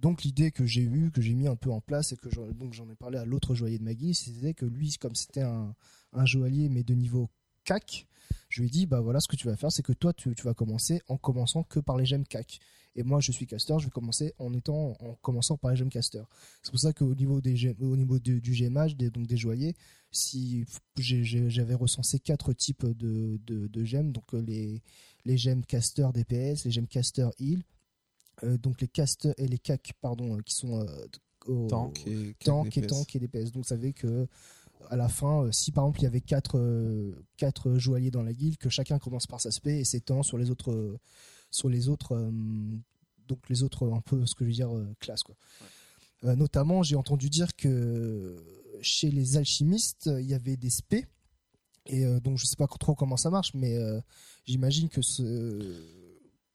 Donc 0.00 0.22
l'idée 0.22 0.52
que 0.52 0.64
j'ai 0.64 0.82
eue, 0.82 1.10
que 1.10 1.20
j'ai 1.20 1.34
mis 1.34 1.48
un 1.48 1.56
peu 1.56 1.72
en 1.72 1.80
place 1.80 2.12
et 2.12 2.16
que 2.16 2.28
donc 2.52 2.72
j'en 2.72 2.88
ai 2.88 2.94
parlé 2.94 3.18
à 3.18 3.24
l'autre 3.24 3.56
joaillier 3.56 3.78
de 3.78 3.82
Maggie, 3.82 4.14
c'était 4.14 4.54
que 4.54 4.64
lui, 4.64 4.94
comme 5.00 5.16
c'était 5.16 5.42
un, 5.42 5.74
un 6.12 6.24
joaillier 6.24 6.68
mais 6.68 6.84
de 6.84 6.94
niveau 6.94 7.28
CAC, 7.64 8.06
je 8.48 8.60
lui 8.60 8.68
ai 8.68 8.70
dit 8.70 8.86
bah 8.86 9.00
voilà 9.00 9.20
ce 9.20 9.28
que 9.28 9.36
tu 9.36 9.46
vas 9.46 9.56
faire, 9.56 9.70
c'est 9.72 9.82
que 9.82 9.92
toi 9.92 10.12
tu, 10.12 10.34
tu 10.34 10.42
vas 10.44 10.54
commencer 10.54 11.00
en 11.08 11.16
commençant 11.16 11.62
que 11.64 11.80
par 11.80 11.96
les 11.96 12.06
gemmes 12.06 12.26
CAC. 12.26 12.60
Et 12.98 13.02
moi 13.02 13.20
je 13.20 13.30
suis 13.30 13.46
caster, 13.46 13.74
je 13.78 13.84
vais 13.84 13.90
commencer 13.90 14.32
en 14.38 14.54
étant 14.54 14.96
en 15.00 15.14
commençant 15.20 15.58
par 15.58 15.70
les 15.70 15.76
gemmes 15.76 15.90
caster. 15.90 16.22
C'est 16.62 16.70
pour 16.70 16.80
ça 16.80 16.92
qu'au 16.94 17.14
niveau 17.14 17.40
des 17.42 17.74
au 17.80 17.96
niveau 17.96 18.18
de- 18.18 18.38
du 18.38 18.54
gémage, 18.54 18.96
des, 18.96 19.10
donc 19.10 19.26
des 19.26 19.36
joailliers, 19.36 19.74
si 20.10 20.64
j'avais 20.96 21.74
recensé 21.74 22.18
quatre 22.18 22.52
types 22.52 22.86
de, 22.86 23.38
de, 23.46 23.66
de 23.66 23.84
gemmes, 23.84 24.12
donc 24.12 24.32
euh, 24.34 24.40
les 24.40 24.82
les 25.24 25.36
gemmes 25.36 25.64
caster 25.64 26.06
DPS, 26.14 26.64
les 26.64 26.70
gemmes 26.70 26.86
caster 26.86 27.28
heal, 27.38 27.62
euh, 28.44 28.56
donc 28.58 28.80
les 28.80 28.88
casters 28.88 29.34
et 29.38 29.46
les 29.48 29.58
CAC 29.58 29.92
pardon 30.00 30.36
euh, 30.38 30.40
qui 30.42 30.54
sont 30.54 30.80
euh, 30.80 30.86
au- 31.46 31.66
Tank 31.68 32.06
et 32.06 32.34
tank 32.44 32.76
et 32.76 32.80
DPS. 32.80 32.86
tank 32.88 33.16
et 33.16 33.18
DPS. 33.20 33.44
Donc 33.52 33.64
vous 33.64 33.68
savez 33.68 33.92
que 33.92 34.26
à 34.90 34.96
la 34.96 35.08
fin, 35.08 35.44
euh, 35.44 35.52
si 35.52 35.72
par 35.72 35.84
exemple 35.84 36.00
il 36.00 36.04
y 36.04 36.06
avait 36.06 36.20
quatre 36.20 36.58
euh, 36.58 37.14
quatre 37.36 37.76
joailliers 37.76 38.10
dans 38.10 38.22
la 38.22 38.32
guilde, 38.32 38.56
que 38.58 38.68
chacun 38.68 38.98
commence 38.98 39.26
par 39.26 39.40
sa 39.40 39.50
spé 39.50 39.78
et 39.78 39.84
s'étend 39.84 40.22
sur 40.22 40.38
les 40.38 40.50
autres 40.50 40.72
euh, 40.72 40.98
sur 41.50 41.68
les 41.68 41.88
autres 41.88 42.30
donc 43.28 43.48
les 43.48 43.62
autres 43.62 43.90
un 43.92 44.00
peu 44.00 44.26
ce 44.26 44.34
que 44.34 44.44
je 44.44 44.50
veux 44.50 44.54
dire 44.54 44.70
classes 45.00 45.22
quoi. 45.22 45.36
Euh, 46.24 46.34
notamment, 46.34 46.82
j'ai 46.82 46.96
entendu 46.96 47.28
dire 47.30 47.54
que 47.56 48.36
chez 48.80 49.10
les 49.10 49.36
alchimistes, 49.36 50.06
il 50.06 50.26
y 50.26 50.34
avait 50.34 50.56
des 50.56 50.70
spé 50.70 51.06
et 51.86 52.04
euh, 52.04 52.20
donc 52.20 52.38
je 52.38 52.46
sais 52.46 52.56
pas 52.56 52.66
trop 52.66 52.94
comment 52.94 53.16
ça 53.16 53.30
marche, 53.30 53.54
mais 53.54 53.76
euh, 53.76 54.00
j'imagine 54.44 54.88
que 54.88 55.02
ce 55.02 55.82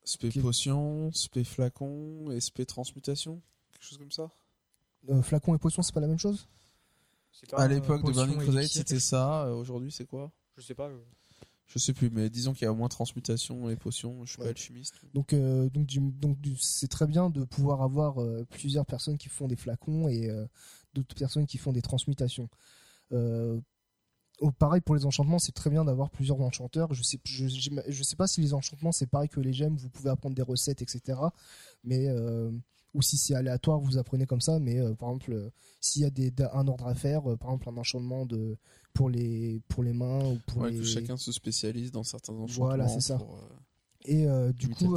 Spé 0.03 0.29
potion, 0.31 1.11
spé 1.13 1.43
flacon 1.43 2.31
et 2.31 2.41
spé 2.41 2.65
transmutation 2.65 3.39
Quelque 3.71 3.83
chose 3.83 3.97
comme 3.99 4.11
ça? 4.11 4.29
Flacon 5.21 5.53
et 5.55 5.59
potion, 5.59 5.83
c'est 5.83 5.93
pas 5.93 5.99
la 5.99 6.07
même 6.07 6.17
chose? 6.17 6.47
À 7.53 7.67
l'époque 7.67 8.03
de 8.05 8.11
Burning 8.11 8.37
Crusade, 8.37 8.63
c'était 8.65 8.99
ça. 8.99 9.45
euh, 9.45 9.53
Aujourd'hui, 9.55 9.91
c'est 9.91 10.05
quoi? 10.05 10.31
Je 10.57 10.61
sais 10.63 10.75
pas. 10.75 10.89
Je 11.67 11.79
sais 11.79 11.93
plus, 11.93 12.09
mais 12.09 12.29
disons 12.29 12.53
qu'il 12.53 12.63
y 12.63 12.67
a 12.67 12.71
au 12.71 12.75
moins 12.75 12.89
transmutation 12.89 13.69
et 13.69 13.77
potion. 13.77 14.25
Je 14.25 14.31
suis 14.33 14.39
Ouais. 14.39 14.45
pas 14.47 14.49
alchimiste. 14.49 14.95
Donc, 15.13 15.31
euh, 15.33 15.69
donc, 15.69 15.85
du- 15.85 15.99
donc 16.11 16.39
du- 16.41 16.57
c'est 16.57 16.89
très 16.89 17.07
bien 17.07 17.29
de 17.29 17.45
pouvoir 17.45 17.81
avoir 17.81 18.21
euh, 18.21 18.45
plusieurs 18.49 18.85
personnes 18.85 19.17
qui 19.17 19.29
font 19.29 19.47
des 19.47 19.55
flacons 19.55 20.09
et 20.09 20.29
euh, 20.29 20.45
d'autres 20.93 21.15
personnes 21.15 21.45
qui 21.45 21.57
font 21.57 21.71
des 21.71 21.81
transmutations. 21.81 22.49
Euh, 23.13 23.57
oh, 24.41 24.51
pareil 24.51 24.81
pour 24.81 24.95
les 24.95 25.05
enchantements, 25.05 25.39
c'est 25.39 25.53
très 25.53 25.69
bien 25.69 25.85
d'avoir 25.85 26.09
plusieurs 26.09 26.41
enchanteurs. 26.41 26.93
Je 26.93 27.03
sais, 27.03 27.19
je, 27.23 28.03
sais 28.03 28.15
pas 28.17 28.27
si 28.27 28.41
les 28.41 28.53
enchantements 28.53 28.91
c'est 28.91 29.07
pareil 29.07 29.29
que 29.29 29.39
les 29.39 29.53
gemmes, 29.53 29.77
vous 29.77 29.89
pouvez 29.89 30.09
apprendre 30.09 30.35
des 30.35 30.41
recettes, 30.41 30.81
etc. 30.81 31.19
Mais 31.85 32.07
euh, 32.09 32.51
ou 32.93 33.01
si 33.01 33.17
c'est 33.17 33.35
aléatoire, 33.35 33.79
vous 33.79 33.97
apprenez 33.97 34.25
comme 34.25 34.41
ça. 34.41 34.59
Mais 34.59 34.79
euh, 34.79 34.93
par 34.95 35.09
exemple, 35.09 35.33
euh, 35.33 35.49
s'il 35.79 36.01
y 36.01 36.05
a 36.05 36.09
des, 36.09 36.31
un 36.53 36.67
ordre 36.67 36.87
à 36.87 36.95
faire, 36.95 37.31
euh, 37.31 37.37
par 37.37 37.49
exemple 37.49 37.69
un 37.69 37.77
enchantement 37.77 38.25
de 38.25 38.57
pour 38.93 39.09
les 39.09 39.61
pour 39.69 39.83
les 39.83 39.93
mains 39.93 40.25
ou 40.25 40.39
pour 40.47 40.61
Ouais, 40.63 40.71
les 40.71 40.79
que 40.79 40.83
chacun 40.83 41.17
se 41.17 41.31
spécialise 41.31 41.91
dans 41.91 42.03
certains 42.03 42.33
enchantements. 42.33 42.65
Voilà, 42.67 42.87
c'est 42.89 43.01
ça. 43.01 43.17
pour, 43.17 43.39
Et 44.05 44.25
du 44.53 44.69
coup, 44.69 44.95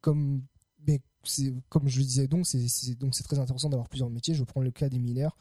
comme, 0.00 0.42
mais 0.86 1.00
comme 1.68 1.88
je 1.88 1.98
le 1.98 2.04
disais 2.04 2.28
donc, 2.28 2.46
c'est, 2.46 2.94
donc 2.98 3.14
c'est 3.14 3.24
très 3.24 3.38
intéressant 3.38 3.70
d'avoir 3.70 3.88
plusieurs 3.88 4.10
métiers. 4.10 4.34
Je 4.34 4.44
prends 4.44 4.60
le 4.60 4.70
cas 4.70 4.88
des 4.88 4.98
mineurs. 4.98 5.36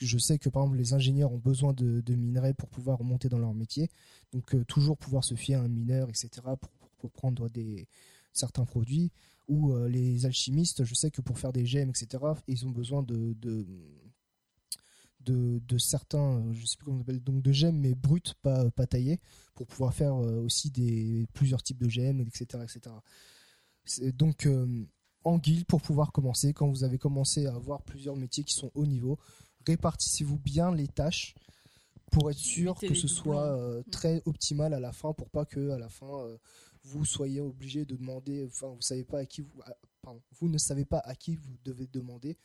Je 0.00 0.18
sais 0.18 0.38
que 0.38 0.48
par 0.48 0.62
exemple 0.64 0.78
les 0.78 0.94
ingénieurs 0.94 1.32
ont 1.32 1.38
besoin 1.38 1.72
de, 1.72 2.00
de 2.00 2.14
minerais 2.14 2.54
pour 2.54 2.68
pouvoir 2.68 2.98
remonter 2.98 3.28
dans 3.28 3.38
leur 3.38 3.54
métier. 3.54 3.88
Donc 4.32 4.54
toujours 4.66 4.96
pouvoir 4.98 5.24
se 5.24 5.34
fier 5.34 5.54
à 5.56 5.62
un 5.62 5.68
mineur, 5.68 6.08
etc. 6.08 6.28
pour, 6.60 6.70
pour- 6.70 6.90
pour 6.98 7.10
prendre 7.10 7.48
des 7.48 7.88
certains 8.32 8.64
produits. 8.64 9.10
Ou 9.52 9.72
euh, 9.72 9.88
les 9.88 10.24
alchimistes, 10.24 10.84
je 10.84 10.94
sais 10.94 11.10
que 11.10 11.20
pour 11.20 11.38
faire 11.38 11.52
des 11.52 11.66
gemmes, 11.66 11.90
etc. 11.90 12.22
Ils 12.48 12.66
ont 12.66 12.70
besoin 12.70 13.02
de, 13.02 13.34
de 13.34 13.66
de, 15.24 15.60
de 15.68 15.78
certains, 15.78 16.38
euh, 16.38 16.52
je 16.52 16.66
sais 16.66 16.76
plus 16.76 16.86
comment 16.86 16.98
on 16.98 17.00
appelle, 17.02 17.22
donc 17.22 17.42
de 17.42 17.52
gemmes 17.52 17.78
mais 17.78 17.94
brutes, 17.94 18.34
pas, 18.42 18.70
pas 18.70 18.86
taillées, 18.86 19.20
pour 19.54 19.66
pouvoir 19.66 19.94
faire 19.94 20.14
euh, 20.14 20.42
aussi 20.42 20.70
des 20.70 21.26
plusieurs 21.32 21.62
types 21.62 21.78
de 21.78 21.88
gemmes, 21.88 22.20
etc. 22.20 22.64
etc. 22.64 22.94
Donc 24.14 24.46
euh, 24.46 24.84
en 25.24 25.38
guilde, 25.38 25.66
pour 25.66 25.80
pouvoir 25.80 26.12
commencer, 26.12 26.52
quand 26.52 26.68
vous 26.68 26.84
avez 26.84 26.98
commencé 26.98 27.46
à 27.46 27.54
avoir 27.54 27.82
plusieurs 27.82 28.16
métiers 28.16 28.44
qui 28.44 28.54
sont 28.54 28.70
haut 28.74 28.86
niveau, 28.86 29.18
répartissez-vous 29.66 30.38
bien 30.38 30.74
les 30.74 30.88
tâches 30.88 31.34
pour 32.10 32.30
être 32.30 32.38
sûr 32.38 32.78
que 32.78 32.94
ce 32.94 33.08
soit 33.08 33.56
euh, 33.56 33.82
très 33.90 34.22
optimal 34.26 34.74
à 34.74 34.80
la 34.80 34.92
fin, 34.92 35.12
pour 35.14 35.30
pas 35.30 35.44
que 35.46 35.70
à 35.70 35.78
la 35.78 35.88
fin 35.88 36.20
euh, 36.26 36.36
vous 36.84 37.04
soyez 37.04 37.40
obligé 37.40 37.84
de 37.84 37.96
demander, 37.96 38.44
enfin 38.46 38.68
vous 38.68 38.80
savez 38.82 39.04
pas 39.04 39.18
à 39.18 39.26
qui 39.26 39.40
vous, 39.42 39.62
à- 39.62 39.76
pardon, 40.02 40.20
vous 40.32 40.48
ne 40.48 40.58
savez 40.58 40.84
pas 40.84 40.98
à 40.98 41.14
qui 41.14 41.36
vous 41.36 41.56
devez 41.64 41.86
demander 41.86 42.36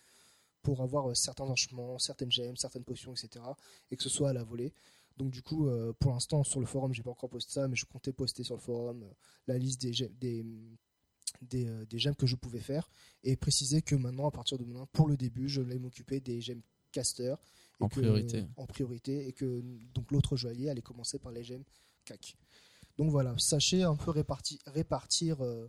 pour 0.61 0.81
avoir 0.81 1.09
euh, 1.09 1.13
certains 1.15 1.45
enchantements, 1.45 1.97
certaines 1.99 2.31
gemmes, 2.31 2.57
certaines 2.57 2.83
potions, 2.83 3.13
etc. 3.13 3.43
Et 3.91 3.97
que 3.97 4.03
ce 4.03 4.09
soit 4.09 4.29
à 4.29 4.33
la 4.33 4.43
volée. 4.43 4.73
Donc 5.17 5.31
du 5.31 5.41
coup, 5.41 5.67
euh, 5.67 5.93
pour 5.99 6.11
l'instant 6.11 6.43
sur 6.43 6.59
le 6.59 6.65
forum, 6.67 6.93
j'ai 6.93 7.01
pas 7.03 7.09
encore 7.11 7.29
posté 7.29 7.51
ça, 7.53 7.67
mais 7.67 7.75
je 7.75 7.85
comptais 7.85 8.13
poster 8.13 8.43
sur 8.43 8.55
le 8.55 8.61
forum 8.61 9.03
euh, 9.03 9.11
la 9.47 9.57
liste 9.57 9.81
des 9.81 9.93
gemmes, 9.93 10.13
des, 10.19 10.45
des, 11.41 11.67
euh, 11.67 11.85
des 11.85 11.97
gemmes 11.99 12.15
que 12.15 12.27
je 12.27 12.35
pouvais 12.35 12.59
faire 12.59 12.89
et 13.23 13.35
préciser 13.35 13.81
que 13.81 13.95
maintenant, 13.95 14.27
à 14.27 14.31
partir 14.31 14.57
de 14.59 14.63
maintenant, 14.65 14.87
pour 14.93 15.07
le 15.07 15.17
début, 15.17 15.49
je 15.49 15.61
vais 15.61 15.79
m'occuper 15.79 16.19
des 16.19 16.41
gemmes 16.41 16.61
caster 16.91 17.33
et 17.79 17.83
En 17.83 17.87
que- 17.89 17.99
priorité. 17.99 18.45
en 18.57 18.65
priorité 18.67 19.27
et 19.27 19.33
que 19.33 19.61
donc 19.95 20.11
l'autre 20.11 20.35
joaillier 20.35 20.69
allait 20.69 20.81
commencer 20.83 21.17
par 21.17 21.31
les 21.31 21.43
gemmes 21.43 21.63
cac. 22.05 22.35
Donc 22.97 23.11
voilà, 23.11 23.35
sachez 23.37 23.83
un 23.83 23.95
peu 23.95 24.11
répartir, 24.11 24.57
répartir 24.67 25.43
euh, 25.43 25.67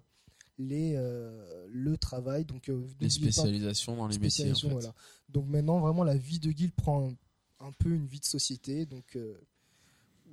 les, 0.58 0.94
euh, 0.96 1.66
le 1.70 1.96
travail. 1.98 2.44
Donc, 2.44 2.68
euh, 2.68 2.86
les 3.00 3.06
pas- 3.08 3.12
spécialisations 3.12 3.96
dans 3.96 4.06
les 4.08 4.18
métiers. 4.18 4.50
En 4.50 4.54
spécialisation, 4.54 4.68
fait. 4.68 4.74
voilà. 4.74 4.94
Donc 5.28 5.46
maintenant, 5.46 5.78
vraiment, 5.80 6.04
la 6.04 6.16
vie 6.16 6.38
de 6.38 6.50
guilde 6.50 6.72
prend 6.74 7.10
un, 7.10 7.66
un 7.66 7.72
peu 7.72 7.90
une 7.90 8.06
vie 8.06 8.20
de 8.20 8.24
société. 8.24 8.86
Donc 8.86 9.18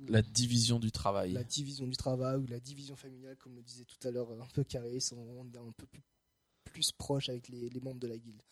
La 0.08 0.22
division 0.22 0.78
du 0.78 0.90
travail. 0.92 1.32
la 1.32 1.44
division 1.44 1.86
du 1.86 1.96
travail 1.96 2.36
ou 2.38 2.46
la 2.46 2.60
division 2.60 2.96
familiale, 2.96 3.36
comme 3.36 3.54
le 3.56 3.62
disait 3.62 3.84
tout 3.84 4.06
à 4.06 4.10
l'heure, 4.10 4.28
un 4.30 4.46
peu 4.54 4.64
carré, 4.64 4.98
on 5.12 5.46
est 5.52 5.58
un 5.58 5.72
peu 5.76 5.86
plus, 5.86 6.02
plus 6.66 6.92
proche 6.92 7.28
avec 7.28 7.48
les, 7.48 7.70
membres 7.82 8.00
de 8.00 8.08
la 8.08 8.16
guilde. 8.16 8.42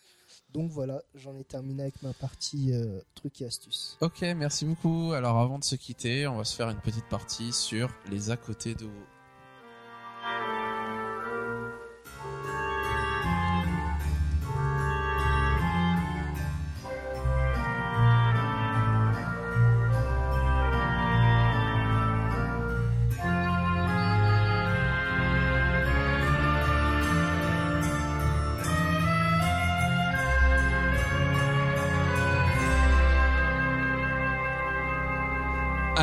Donc 0.52 0.70
voilà, 0.70 1.02
j'en 1.14 1.36
ai 1.36 1.44
terminé 1.44 1.82
avec 1.82 2.02
ma 2.02 2.12
partie 2.12 2.72
euh, 2.72 3.00
trucs 3.14 3.40
et 3.42 3.46
astuces. 3.46 3.96
Ok, 4.00 4.22
merci 4.22 4.64
beaucoup. 4.64 5.12
Alors 5.12 5.38
avant 5.38 5.58
de 5.58 5.64
se 5.64 5.74
quitter, 5.74 6.26
on 6.26 6.36
va 6.36 6.44
se 6.44 6.54
faire 6.54 6.70
une 6.70 6.80
petite 6.80 7.08
partie 7.08 7.52
sur 7.52 7.90
les 8.10 8.30
à 8.30 8.36
côté 8.36 8.74
de 8.74 8.84
WoW. 8.84 9.13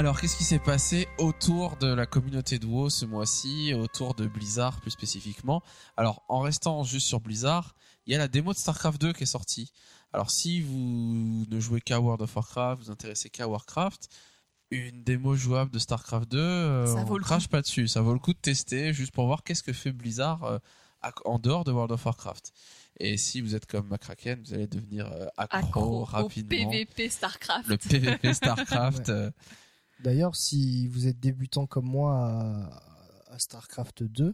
Alors, 0.01 0.19
qu'est-ce 0.19 0.35
qui 0.35 0.43
s'est 0.43 0.57
passé 0.57 1.07
autour 1.19 1.77
de 1.77 1.85
la 1.85 2.07
communauté 2.07 2.57
de 2.57 2.65
WoW 2.65 2.89
ce 2.89 3.05
mois-ci, 3.05 3.75
autour 3.75 4.15
de 4.15 4.25
Blizzard 4.25 4.81
plus 4.81 4.89
spécifiquement? 4.89 5.61
Alors, 5.95 6.23
en 6.27 6.39
restant 6.39 6.83
juste 6.83 7.05
sur 7.05 7.19
Blizzard, 7.19 7.75
il 8.07 8.13
y 8.13 8.15
a 8.15 8.17
la 8.17 8.27
démo 8.27 8.51
de 8.51 8.57
StarCraft 8.57 8.99
2 8.99 9.13
qui 9.13 9.21
est 9.21 9.27
sortie. 9.27 9.71
Alors, 10.11 10.31
si 10.31 10.59
vous 10.59 11.45
ne 11.47 11.59
jouez 11.59 11.81
qu'à 11.81 11.99
World 11.99 12.23
of 12.23 12.35
Warcraft, 12.35 12.79
vous 12.79 12.85
vous 12.85 12.91
intéressez 12.91 13.29
qu'à 13.29 13.47
Warcraft, 13.47 14.09
une 14.71 15.03
démo 15.03 15.35
jouable 15.35 15.69
de 15.69 15.77
StarCraft 15.77 16.31
2, 16.31 16.39
euh, 16.39 16.87
Ça 16.87 16.95
on 16.95 17.03
vaut 17.03 17.19
le 17.19 17.23
crache 17.23 17.47
pas 17.47 17.61
dessus. 17.61 17.87
Ça 17.87 18.01
vaut 18.01 18.13
le 18.13 18.19
coup 18.19 18.33
de 18.33 18.39
tester 18.39 18.93
juste 18.93 19.11
pour 19.11 19.27
voir 19.27 19.43
qu'est-ce 19.43 19.61
que 19.61 19.71
fait 19.71 19.91
Blizzard 19.91 20.43
euh, 20.45 20.57
en 21.25 21.37
dehors 21.37 21.63
de 21.63 21.71
World 21.71 21.91
of 21.91 22.03
Warcraft. 22.03 22.53
Et 22.99 23.17
si 23.17 23.39
vous 23.39 23.53
êtes 23.53 23.67
comme 23.67 23.89
McCracken, 23.89 24.41
vous 24.43 24.55
allez 24.55 24.65
devenir 24.65 25.05
euh, 25.11 25.27
accro, 25.37 26.01
au 26.01 26.05
rapidement. 26.05 26.71
PVP 26.71 27.07
StarCraft. 27.07 27.67
Le 27.67 27.77
PVP 27.77 28.33
StarCraft. 28.33 29.09
Ouais. 29.09 29.29
D'ailleurs, 30.03 30.35
si 30.35 30.87
vous 30.87 31.07
êtes 31.07 31.19
débutant 31.19 31.67
comme 31.67 31.85
moi 31.85 32.15
à, 32.17 33.33
à 33.33 33.39
StarCraft 33.39 34.03
2, 34.03 34.33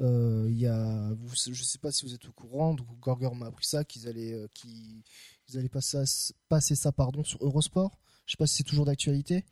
euh, 0.00 0.48
y 0.50 0.66
a, 0.66 1.12
vous, 1.14 1.34
je 1.34 1.62
sais 1.62 1.78
pas 1.78 1.90
si 1.90 2.04
vous 2.04 2.14
êtes 2.14 2.26
au 2.26 2.32
courant, 2.32 2.74
donc 2.74 2.86
Gorger 3.00 3.30
m'a 3.34 3.46
appris 3.46 3.66
ça, 3.66 3.84
qu'ils 3.84 4.06
allaient, 4.08 4.34
euh, 4.34 4.46
qu'ils, 4.54 5.02
ils 5.48 5.58
allaient 5.58 5.68
passer, 5.68 6.74
ça 6.74 6.92
pardon, 6.92 7.24
sur 7.24 7.42
Eurosport. 7.44 7.98
Je 8.26 8.32
sais 8.32 8.36
pas 8.36 8.46
si 8.46 8.56
c'est 8.56 8.64
toujours 8.64 8.84
d'actualité. 8.84 9.44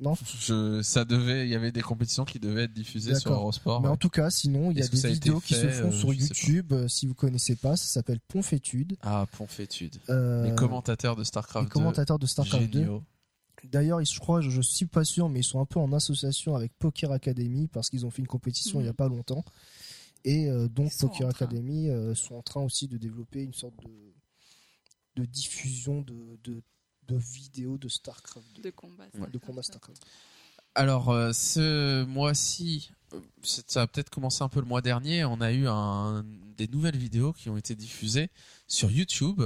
Non? 0.00 0.14
Je, 0.40 0.82
ça 0.82 1.04
devait, 1.04 1.46
il 1.46 1.50
y 1.50 1.54
avait 1.54 1.70
des 1.70 1.80
compétitions 1.80 2.24
qui 2.24 2.40
devaient 2.40 2.64
être 2.64 2.72
diffusées 2.72 3.14
sur. 3.14 3.32
Eurosport. 3.32 3.80
Mais 3.80 3.86
ouais. 3.86 3.92
en 3.92 3.96
tout 3.96 4.10
cas, 4.10 4.28
sinon, 4.28 4.72
il 4.72 4.78
y 4.78 4.82
a 4.82 4.88
des 4.88 5.06
a 5.06 5.08
vidéos 5.08 5.38
qui 5.38 5.54
se 5.54 5.68
font 5.68 5.86
euh, 5.86 5.90
sur. 5.92 6.12
YouTube. 6.12 6.72
euh, 6.72 6.88
si 6.88 7.06
vous 7.06 7.14
connaissez 7.14 7.54
pas, 7.54 7.76
ça 7.76 7.86
s'appelle 7.86 8.18
Ponfétude. 8.20 8.96
Ah, 9.02 9.24
Ponfétude. 9.38 9.96
Euh, 10.10 10.46
Les 10.48 10.54
commentateurs 10.56 11.14
de 11.14 11.22
StarCraft 11.22 11.66
les 11.66 11.70
commentateurs 11.70 12.18
de 12.18 12.24
2. 12.24 12.26
StarCraft 12.26 12.70
2. 12.70 12.88
D'ailleurs, 13.64 14.00
ils- 14.00 14.06
je 14.06 14.18
crois, 14.20 14.40
je, 14.40 14.50
je 14.50 14.60
suis 14.62 14.86
pas 14.86 15.04
sûr, 15.04 15.28
mais 15.28 15.40
ils 15.40 15.44
sont 15.44 15.60
un 15.60 15.64
peu 15.66 15.78
en 15.80 15.92
association 15.92 16.54
avec 16.54 16.72
Poker 16.78 17.10
Academy 17.12 17.66
parce 17.68 17.90
qu'ils 17.90 18.04
ont 18.06 18.10
fait 18.10 18.20
une 18.22 18.28
compétition 18.28 18.80
il 18.80 18.84
y 18.84 18.88
a 18.88 18.90
Mhm. 18.90 18.96
pas 18.96 19.08
longtemps. 19.08 19.44
Et 20.24 20.48
euh, 20.48 20.68
donc, 20.68 20.92
Poker. 20.98 21.28
Academy 21.28 21.88
euh, 21.88 22.14
sont 22.14 22.34
en 22.36 22.42
train 22.42 22.62
aussi 22.62 22.88
de 22.88 22.96
développer 22.96 23.42
une 23.42 23.52
sorte 23.54 23.74
de, 23.84 25.22
de 25.22 25.24
diffusion 25.26 26.00
de, 26.02 26.38
de, 26.44 26.62
de 27.08 27.16
vidéos 27.16 27.76
de 27.78 27.88
StarCraft, 27.88 28.56
de, 28.56 28.62
De 28.62 28.70
combat. 28.70 29.04
Ouais. 29.18 29.30
de 29.30 29.38
combat 29.38 29.62
StarCraft. 29.62 30.02
Alors, 30.74 31.10
euh, 31.10 31.32
ce 31.32 32.04
mois-ci, 32.04 32.90
c'est- 33.42 33.70
ça 33.70 33.82
a 33.82 33.86
peut-être 33.86 34.10
commencé 34.10 34.42
un 34.42 34.48
peu 34.48 34.60
le 34.60 34.66
mois 34.66 34.80
dernier, 34.82 35.24
on 35.24 35.40
a 35.40 35.52
eu 35.52 35.66
un, 35.68 36.24
des 36.56 36.66
nouvelles 36.68 36.96
vidéos 36.96 37.32
qui 37.32 37.48
ont 37.48 37.56
été 37.56 37.74
diffusées 37.76 38.28
sur 38.66 38.90
YouTube, 38.90 39.42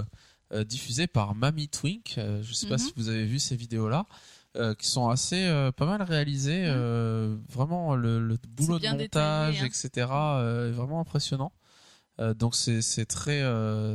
euh, 0.52 0.64
diffusées 0.64 1.06
par 1.06 1.34
Mami 1.34 1.68
Twink. 1.68 2.14
Euh, 2.18 2.42
je 2.42 2.52
sais 2.52 2.68
pas 2.68 2.74
Mhm. 2.76 2.80
si 2.80 2.92
vous 2.96 3.08
avez 3.08 3.24
vu 3.26 3.38
ces 3.38 3.56
vidéos-là, 3.56 4.06
euh, 4.56 4.74
qui 4.74 4.86
sont 4.88 5.08
assez 5.08 5.46
pas 5.76 5.86
mal 5.86 6.02
réalisées. 6.02 6.66
Mhm. 6.66 7.42
vraiment, 7.50 7.94
le, 7.94 8.18
le 8.20 8.36
boulot 8.48 8.78
de 8.78 8.86
montage, 8.86 8.98
détaillé, 8.98 9.60
hein. 9.60 9.66
etc., 9.66 9.90
est 10.68 10.70
vraiment 10.72 11.00
impressionnant. 11.00 11.52
Donc 12.36 12.56
c'est 12.56 13.06
très 13.06 13.42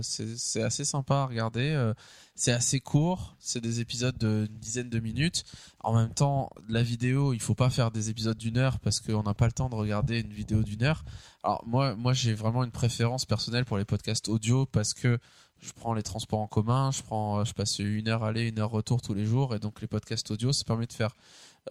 c'est 0.02 0.64
assez 0.64 0.86
sympa 0.86 1.16
à 1.16 1.26
regarder. 1.26 1.92
c'est 2.36 2.54
assez 2.54 2.80
court, 2.80 3.36
c'est 3.40 3.60
des 3.60 3.82
épisodes 3.82 4.18
d'une 4.18 4.48
dizaine 4.60 4.90
de 4.90 5.00
minutes. 5.00 5.44
En 5.82 5.94
même 5.94 6.14
temps, 6.14 6.50
la 6.70 6.84
vidéo, 6.84 7.34
il 7.34 7.42
faut 7.42 7.54
pas 7.54 7.70
faire 7.70 7.92
des 7.92 8.10
épisodes 8.10 8.38
d'une 8.38 8.58
heure 8.58 8.80
parce 8.80 9.02
qu'on 9.02 9.24
n'a 9.24 9.34
pas 9.34 9.46
le 9.48 9.52
temps 9.52 9.70
de 9.70 9.76
regarder 9.76 10.22
une 10.22 10.32
vidéo 10.32 10.64
d'une 10.64 10.84
heure. 10.84 11.04
Alors 11.44 11.64
moi, 11.68 11.96
moi 11.96 12.14
j'ai 12.14 12.34
vraiment 12.34 12.64
une 12.64 12.72
préférence 12.72 13.26
personnelle 13.26 13.66
pour 13.66 13.78
les 13.78 13.84
podcasts 13.86 14.30
audio 14.30 14.66
parce 14.66 14.94
que 14.94 15.20
je 15.64 15.72
prends 15.74 15.94
les 15.94 16.04
transports 16.04 16.40
en 16.40 16.48
commun, 16.48 16.92
je 16.92 17.02
prends, 17.02 17.40
euh, 17.40 17.46
je 17.46 17.54
passe 17.54 17.80
une 17.80 18.08
heure 18.08 18.24
aller, 18.24 18.50
une 18.50 18.60
heure 18.60 18.70
retour 18.72 19.02
tous 19.02 19.14
les 19.14 19.26
jours, 19.26 19.56
et 19.56 19.60
donc 19.60 19.82
les 19.82 19.88
podcasts 19.88 20.30
audio, 20.32 20.52
ça 20.52 20.64
permet 20.66 20.86
de 20.86 20.94
faire 20.94 21.16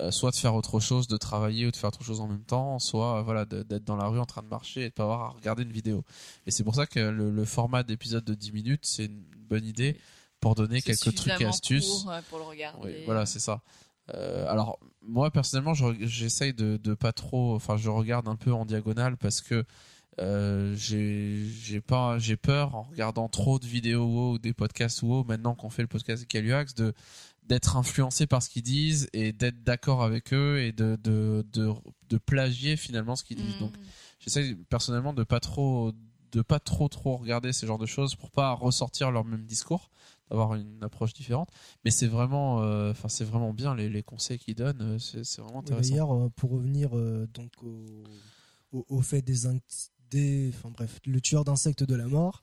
euh, 0.00 0.10
soit 0.10 0.30
de 0.30 0.36
faire 0.36 0.54
autre 0.54 0.80
chose, 0.80 1.06
de 1.06 1.18
travailler 1.18 1.66
ou 1.66 1.70
de 1.70 1.76
faire 1.76 1.88
autre 1.88 2.02
chose 2.02 2.20
en 2.20 2.26
même 2.26 2.44
temps, 2.44 2.78
soit 2.78 3.18
euh, 3.18 3.22
voilà 3.22 3.44
d'être 3.44 3.84
dans 3.84 3.96
la 3.96 4.06
rue 4.08 4.18
en 4.18 4.24
train 4.24 4.42
de 4.42 4.48
marcher 4.48 4.82
et 4.84 4.88
de 4.88 4.94
pas 4.94 5.02
avoir 5.02 5.20
à 5.22 5.28
regarder 5.28 5.62
une 5.64 5.72
vidéo. 5.72 6.02
Et 6.46 6.50
c'est 6.50 6.64
pour 6.64 6.74
ça 6.74 6.86
que 6.86 6.98
le, 6.98 7.30
le 7.30 7.44
format 7.44 7.82
d'épisode 7.82 8.24
de 8.24 8.34
10 8.34 8.52
minutes, 8.52 8.86
c'est 8.86 9.04
une 9.04 9.22
bonne 9.50 9.66
idée 9.66 9.98
pour 10.40 10.54
donner 10.54 10.80
quelques 10.80 11.14
trucs 11.14 11.40
et 11.40 11.44
astuces. 11.44 12.06
euh, 12.08 12.20
pour 12.30 12.38
le 12.38 12.44
regarder. 12.44 12.78
Oui, 12.82 13.04
voilà, 13.04 13.26
c'est 13.26 13.38
ça. 13.38 13.60
Euh, 14.14 14.50
alors 14.50 14.78
moi 15.02 15.30
personnellement, 15.30 15.74
je 15.74 15.84
j'essaye 16.00 16.52
de, 16.54 16.76
de 16.76 16.94
pas 16.94 17.12
trop, 17.12 17.54
enfin 17.54 17.76
je 17.76 17.88
regarde 17.90 18.26
un 18.28 18.36
peu 18.36 18.52
en 18.52 18.64
diagonale 18.64 19.16
parce 19.16 19.40
que 19.42 19.64
euh, 20.20 20.74
j'ai 20.76 21.46
j'ai 21.62 21.80
pas 21.80 22.18
j'ai 22.18 22.36
peur 22.36 22.74
en 22.74 22.82
regardant 22.82 23.28
trop 23.28 23.58
de 23.58 23.66
vidéos 23.66 24.04
WoW 24.04 24.32
ou 24.32 24.38
des 24.38 24.52
podcasts 24.52 25.02
WoW 25.02 25.24
maintenant 25.24 25.54
qu'on 25.54 25.70
fait 25.70 25.82
le 25.82 25.88
podcast 25.88 26.22
de 26.22 26.26
Caluax 26.26 26.74
de 26.74 26.92
d'être 27.44 27.76
influencé 27.76 28.26
par 28.26 28.42
ce 28.42 28.50
qu'ils 28.50 28.62
disent 28.62 29.08
et 29.14 29.32
d'être 29.32 29.64
d'accord 29.64 30.02
avec 30.02 30.32
eux 30.34 30.60
et 30.60 30.72
de 30.72 30.98
de, 31.02 31.44
de 31.52 31.72
de 32.08 32.18
plagier 32.18 32.76
finalement 32.76 33.16
ce 33.16 33.24
qu'ils 33.24 33.38
disent. 33.38 33.56
Mm. 33.56 33.60
Donc 33.60 33.74
j'essaie 34.20 34.54
personnellement 34.68 35.14
de 35.14 35.24
pas 35.24 35.40
trop 35.40 35.92
de 36.32 36.42
pas 36.42 36.60
trop 36.60 36.88
trop 36.88 37.16
regarder 37.16 37.52
ce 37.52 37.66
genre 37.66 37.78
de 37.78 37.86
choses 37.86 38.14
pour 38.14 38.30
pas 38.30 38.52
ressortir 38.52 39.10
leur 39.10 39.24
même 39.24 39.44
discours 39.44 39.90
d'avoir 40.30 40.54
une 40.54 40.82
approche 40.82 41.12
différente 41.12 41.50
mais 41.84 41.90
c'est 41.90 42.06
vraiment 42.06 42.62
euh, 42.62 42.92
enfin 42.92 43.08
c'est 43.08 43.24
vraiment 43.24 43.52
bien 43.52 43.74
les, 43.74 43.90
les 43.90 44.02
conseils 44.02 44.38
qu'ils 44.38 44.54
donnent 44.54 44.80
euh, 44.80 44.98
c'est 44.98 45.24
c'est 45.24 45.42
vraiment 45.42 45.60
intéressant 45.60 45.90
D'ailleurs, 45.90 46.30
pour 46.36 46.52
revenir 46.52 46.96
euh, 46.96 47.28
donc 47.34 47.50
au, 47.62 47.84
au, 48.72 48.86
au 48.88 49.00
fait 49.02 49.20
des, 49.20 49.46
enfin 50.54 50.70
bref, 50.70 50.98
le 51.06 51.20
tueur 51.20 51.44
d'insectes 51.44 51.82
de 51.84 51.94
la 51.94 52.06
mort, 52.06 52.42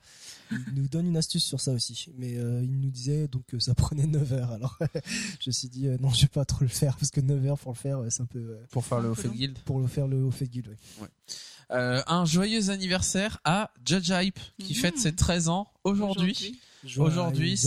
il 0.51 0.59
nous 0.75 0.87
donne 0.87 1.07
une 1.07 1.17
astuce 1.17 1.43
sur 1.43 1.59
ça 1.61 1.71
aussi. 1.71 2.07
Mais 2.17 2.37
euh, 2.37 2.61
il 2.63 2.79
nous 2.79 2.89
disait 2.89 3.27
donc 3.27 3.45
que 3.47 3.59
ça 3.59 3.75
prenait 3.75 4.07
9 4.07 4.33
heures. 4.33 4.51
Alors 4.51 4.77
je 5.39 5.49
me 5.49 5.51
suis 5.51 5.69
dit 5.69 5.87
euh, 5.87 5.97
non, 5.99 6.09
je 6.09 6.21
vais 6.21 6.27
pas 6.27 6.45
trop 6.45 6.61
le 6.61 6.67
faire 6.69 6.97
parce 6.97 7.11
que 7.11 7.21
9 7.21 7.45
heures 7.45 7.59
pour 7.59 7.71
le 7.71 7.77
faire, 7.77 7.99
euh, 7.99 8.09
c'est 8.09 8.21
un 8.23 8.25
peu 8.25 8.39
euh, 8.39 8.65
pour 8.71 8.85
faire 8.85 8.99
le 8.99 9.09
long. 9.09 9.15
guild 9.33 9.57
pour 9.59 9.79
le 9.79 9.87
faire 9.87 10.07
le 10.07 10.23
au 10.23 10.31
fait 10.31 10.47
guild. 10.47 10.75
ouais. 11.01 11.07
Euh, 11.71 12.01
un 12.07 12.25
joyeux 12.25 12.71
anniversaire 12.71 13.39
à 13.43 13.71
Judge 13.85 14.09
Hype 14.09 14.39
qui 14.57 14.73
Mhm. 14.73 14.79
fête 14.79 14.97
ses 14.97 15.13
13 15.13 15.49
ans 15.49 15.67
aujourd'hui 15.83 16.59
Aujourd'hui. 16.97 17.59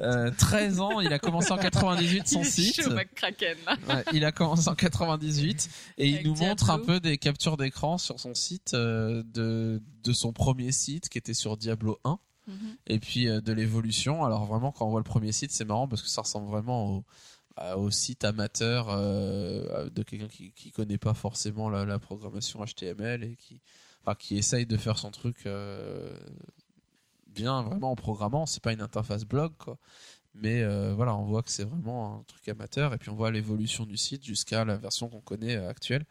Euh, 0.00 0.30
13 0.38 0.80
ans 0.80 1.00
il 1.00 1.12
a 1.12 1.18
commencé 1.18 1.50
en 1.52 1.58
98 1.58 2.28
son 2.28 2.40
Il 2.40 2.46
est 2.46 2.50
site 2.50 2.82
chaud. 2.82 2.90
Ouais, 2.94 4.04
il 4.12 4.24
a 4.24 4.32
commencé 4.32 4.68
en 4.68 4.74
98 4.74 5.68
et 5.98 6.08
il 6.08 6.26
nous 6.26 6.34
montre 6.34 6.70
un 6.70 6.78
peu 6.78 7.00
des 7.00 7.18
captures 7.18 7.56
d'écran 7.56 7.98
sur 7.98 8.20
son 8.20 8.34
site 8.34 8.74
euh, 8.74 9.22
de, 9.34 9.82
de 10.04 10.12
son 10.12 10.32
premier 10.32 10.72
site 10.72 11.08
qui 11.08 11.18
était 11.18 11.34
sur 11.34 11.56
Diablo 11.56 11.98
1 12.04 12.18
Mhm. 12.48 12.76
et 12.86 13.00
puis 13.00 13.26
euh, 13.28 13.40
de 13.40 13.52
l'évolution. 13.52 14.24
Alors 14.24 14.44
vraiment 14.44 14.70
quand 14.70 14.86
on 14.86 14.90
voit 14.90 15.00
le 15.00 15.04
premier 15.04 15.32
site 15.32 15.50
c'est 15.50 15.64
marrant 15.64 15.88
parce 15.88 16.00
que 16.02 16.08
ça 16.08 16.20
ressemble 16.22 16.48
vraiment 16.48 17.02
au 17.76 17.90
site 17.90 18.24
amateur 18.24 18.86
euh, 18.90 19.88
de 19.90 20.02
quelqu'un 20.04 20.28
qui, 20.28 20.52
qui 20.52 20.70
connaît 20.70 20.98
pas 20.98 21.14
forcément 21.14 21.68
la, 21.70 21.84
la 21.84 21.98
programmation 21.98 22.62
HTML 22.64 23.24
et 23.24 23.34
qui, 23.34 23.62
enfin, 24.06 24.14
qui 24.14 24.36
essaye 24.38 24.64
de 24.66 24.76
faire 24.76 24.98
son 24.98 25.10
truc 25.10 25.46
euh, 25.46 26.16
bien 27.26 27.62
vraiment 27.62 27.90
en 27.90 27.96
programmant. 27.96 28.46
C'est 28.46 28.62
pas 28.62 28.72
une 28.72 28.80
interface 28.80 29.24
blog 29.24 29.52
quoi. 29.58 29.78
Mais 30.34 30.62
euh, 30.62 30.92
voilà, 30.94 31.16
on 31.16 31.24
voit 31.24 31.42
que 31.42 31.50
c'est 31.50 31.64
vraiment 31.64 32.18
un 32.20 32.22
truc 32.24 32.46
amateur 32.48 32.92
et 32.92 32.98
puis 32.98 33.08
on 33.10 33.14
voit 33.16 33.30
l'évolution 33.30 33.86
du 33.86 33.96
site 33.96 34.24
jusqu'à 34.24 34.64
la 34.64 34.76
version 34.76 35.08
qu'on 35.08 35.20
connaît 35.22 35.56
euh, 35.56 35.68
actuelle. 35.68 36.04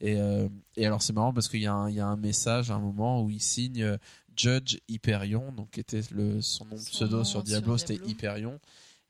Et, 0.00 0.20
euh, 0.20 0.48
et 0.76 0.86
alors 0.86 1.02
c'est 1.02 1.12
marrant 1.12 1.32
parce 1.32 1.48
qu'il 1.48 1.62
y, 1.62 1.66
a 1.66 1.72
un- 1.74 1.88
il 1.88 1.96
y 1.96 2.00
a 2.00 2.06
un 2.06 2.16
message 2.16 2.70
à 2.70 2.74
un 2.74 2.78
moment 2.80 3.22
où 3.22 3.30
il 3.30 3.40
signe 3.42 3.98
Judge 4.36 4.78
Hyperion, 4.88 5.52
donc 5.52 5.70
qui 5.70 5.80
était 5.80 6.02
le, 6.10 6.40
son 6.42 6.66
nom 6.66 6.76
Son 6.76 6.90
pseudo 6.90 7.16
nom 7.18 7.24
sur 7.24 7.42
Diablo, 7.42 7.78
c'était. 7.78 7.94
Hyperion. 8.06 8.60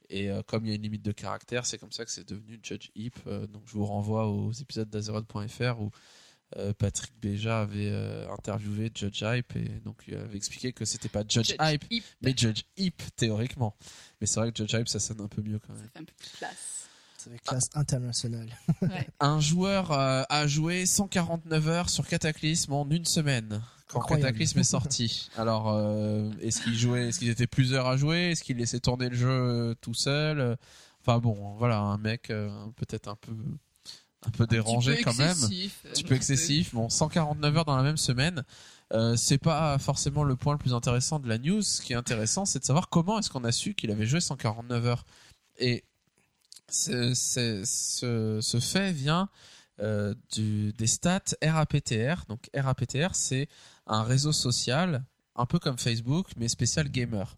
Et 0.09 0.31
comme 0.47 0.65
il 0.65 0.69
y 0.69 0.73
a 0.73 0.77
une 0.77 0.83
limite 0.83 1.03
de 1.03 1.11
caractères, 1.11 1.67
c'est 1.67 1.79
comme 1.79 1.91
ça 1.91 2.05
que 2.05 2.13
c'est 2.13 2.29
devenu 2.29 2.61
Judge. 2.63 2.91
Euh, 3.27 3.49
donc 3.49 3.63
je 3.67 3.73
vous 3.73 3.85
renvoie 3.85 4.29
aux 4.29 4.53
épisodes 4.53 4.89
d'Azeroth.fr 4.89 5.81
où 5.81 5.91
Patrick 6.79 7.13
Béja 7.21 7.61
avait 7.63 7.91
euh, 7.91 8.29
interviewé 8.33 8.91
Judge 8.95 9.23
Hype 9.23 9.57
et 9.57 9.69
donc 9.85 10.03
il 10.07 10.15
avait 10.15 10.37
expliqué 10.37 10.73
que 10.73 10.85
c'était 10.85 11.09
pas 11.09 11.23
Judge, 11.29 11.49
Judge 11.49 11.57
Hype, 11.61 11.85
Hype. 11.91 12.05
mais 12.23 12.35
Judge 12.37 12.63
Hyp 12.77 13.03
théoriquement. 13.17 13.77
Mais 14.21 14.27
c'est 14.27 14.41
vrai 14.41 14.53
que 14.53 14.57
Judge 14.59 14.73
Hype 14.75 14.89
ça 14.89 15.01
sonne 15.01 15.21
un 15.21 15.29
peu 15.29 15.43
mieux 15.43 15.59
quand 15.59 15.75
Ça 15.75 15.81
même. 15.81 15.89
fait 15.93 15.99
un 16.01 16.05
peu 16.05 16.13
plus 16.19 16.31
classe. 16.39 16.89
C'est 17.19 17.31
avec 17.31 17.43
classe 17.43 17.69
internationale. 17.75 18.57
Ouais. 18.83 19.09
Un 19.21 19.41
joueur 19.41 19.91
euh, 19.93 20.23
a 20.29 20.47
joué 20.47 20.87
149 20.87 21.69
heures 21.69 21.91
sur 21.91 22.07
Cataclysme 22.07 22.73
en 22.73 22.89
une 22.89 23.05
semaine 23.05 23.63
quand 23.89 24.01
Incroyable. 24.01 24.27
Cataclysme 24.29 24.59
est 24.61 24.65
sorti. 24.65 25.29
Alors 25.37 25.71
euh, 25.73 26.31
est-ce 26.41 26.63
qu'il 26.63 26.75
jouait, 26.77 27.09
est-ce 27.09 27.19
qu'il 27.19 27.29
était 27.29 27.47
plusieurs 27.49 27.87
à 27.87 27.97
jouer, 27.97 28.31
est-ce 28.31 28.45
qu'il 28.45 28.57
laissait 28.59 28.81
tourner 28.81 29.09
le 29.09 29.17
jeu 29.17 29.29
euh, 29.29 29.75
tout 29.81 29.95
seul? 29.95 30.57
Enfin 31.01 31.19
bon, 31.19 31.55
voilà 31.57 31.79
un 31.79 31.99
mec 31.99 32.31
euh, 32.31 32.49
peut-être 32.77 33.09
un 33.09 33.17
peu 33.17 33.33
un 34.27 34.31
peu 34.31 34.47
dérangé 34.47 35.03
quand 35.03 35.17
même. 35.17 35.31
un 35.31 35.49
petit 35.49 35.71
euh, 35.87 36.09
peu 36.09 36.15
excessif. 36.15 36.75
Bon, 36.75 36.89
149 36.89 37.57
heures 37.57 37.65
dans 37.65 37.77
la 37.77 37.83
même 37.83 37.97
semaine, 37.97 38.45
euh, 38.93 39.17
c'est 39.17 39.39
pas 39.39 39.79
forcément 39.79 40.25
le 40.25 40.37
point 40.37 40.53
le 40.55 40.59
plus 40.59 40.75
intéressant 40.75 41.19
de 41.19 41.29
la 41.29 41.39
news. 41.39 41.63
Ce 41.63 41.81
qui 41.81 41.93
est 41.93 41.97
intéressant, 41.97 42.45
c'est 42.45 42.59
de 42.59 42.65
savoir 42.65 42.89
comment 42.89 43.19
est-ce 43.19 43.31
qu'on 43.31 43.45
a 43.45 43.53
su 43.53 43.75
qu'il 43.75 43.91
avait 43.91 44.07
joué 44.07 44.21
149 44.21 44.87
heures. 44.87 45.05
Et 45.59 45.85
ce, 46.69 47.15
ce 47.15 48.61
fait 48.61 48.93
vient 48.93 49.29
euh, 49.79 50.15
du, 50.33 50.73
des 50.73 50.87
stats 50.87 51.35
RAPTR. 51.43 52.25
Donc 52.29 52.49
RAPTR, 52.55 53.15
c'est 53.15 53.47
un 53.87 54.05
réseau 54.05 54.33
social, 54.33 55.05
un 55.35 55.45
peu 55.45 55.59
comme 55.59 55.77
Facebook, 55.77 56.29
mais 56.39 56.49
spécial 56.49 56.89
gamer. 56.89 57.37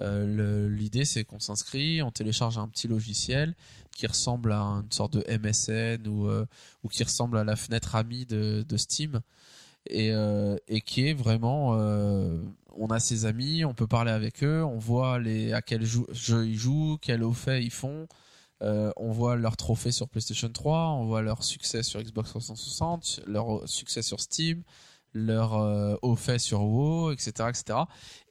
Euh, 0.00 0.68
L'idée, 0.68 1.04
c'est 1.04 1.24
qu'on 1.24 1.38
s'inscrit, 1.38 2.02
on 2.02 2.10
télécharge 2.10 2.58
un 2.58 2.68
petit 2.68 2.88
logiciel 2.88 3.54
qui 3.94 4.06
ressemble 4.06 4.52
à 4.52 4.60
une 4.60 4.92
sorte 4.92 5.14
de 5.14 5.24
MSN 5.38 6.06
ou, 6.08 6.28
euh, 6.28 6.46
ou 6.82 6.88
qui 6.88 7.04
ressemble 7.04 7.38
à 7.38 7.44
la 7.44 7.56
fenêtre 7.56 7.94
amie 7.94 8.26
de, 8.26 8.64
Steam 8.76 9.20
et, 9.86 10.12
euh, 10.12 10.56
et 10.68 10.80
qui 10.80 11.08
est 11.08 11.14
vraiment 11.14 11.72
on 12.74 12.86
a 12.86 13.00
ses 13.00 13.26
amis 13.26 13.66
on 13.66 13.74
peut 13.74 13.86
parler 13.86 14.12
avec 14.12 14.42
eux 14.42 14.64
on 14.64 14.78
voit 14.78 15.18
les 15.18 15.52
à 15.52 15.60
quel 15.60 15.84
jeu 15.84 16.46
ils 16.46 16.56
jouent 16.56 16.96
quel 17.02 17.22
au 17.22 17.34
fait 17.34 17.62
ils 17.62 17.70
font. 17.70 18.06
On 18.60 19.10
voit 19.10 19.36
leurs 19.36 19.56
trophées 19.56 19.92
sur 19.92 20.08
PlayStation 20.08 20.48
3 20.48 20.92
on 20.92 21.04
voit 21.04 21.20
leur 21.20 21.44
succès 21.44 21.82
sur 21.82 22.00
Xbox 22.00 22.30
360 22.30 23.20
leur 23.26 23.68
succès 23.68 24.00
sur 24.00 24.20
Steam 24.20 24.62
leur 25.14 25.54
euh, 25.54 25.96
au 26.02 26.16
fait 26.16 26.38
sur 26.38 26.62
WoW 26.62 27.12
etc 27.12 27.48
etc 27.48 27.78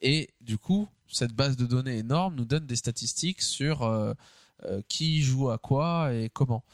et 0.00 0.30
du 0.40 0.58
coup 0.58 0.88
cette 1.12 1.32
base 1.32 1.56
de 1.56 1.66
données 1.66 1.98
énorme 1.98 2.34
nous 2.34 2.44
donne 2.44 2.66
des 2.66 2.76
statistiques 2.76 3.42
sur 3.42 3.82
euh, 3.82 4.14
euh, 4.64 4.80
qui 4.88 5.22
joue 5.22 5.50
à 5.50 5.58
quoi 5.58 6.12
et 6.14 6.30
comment 6.30 6.64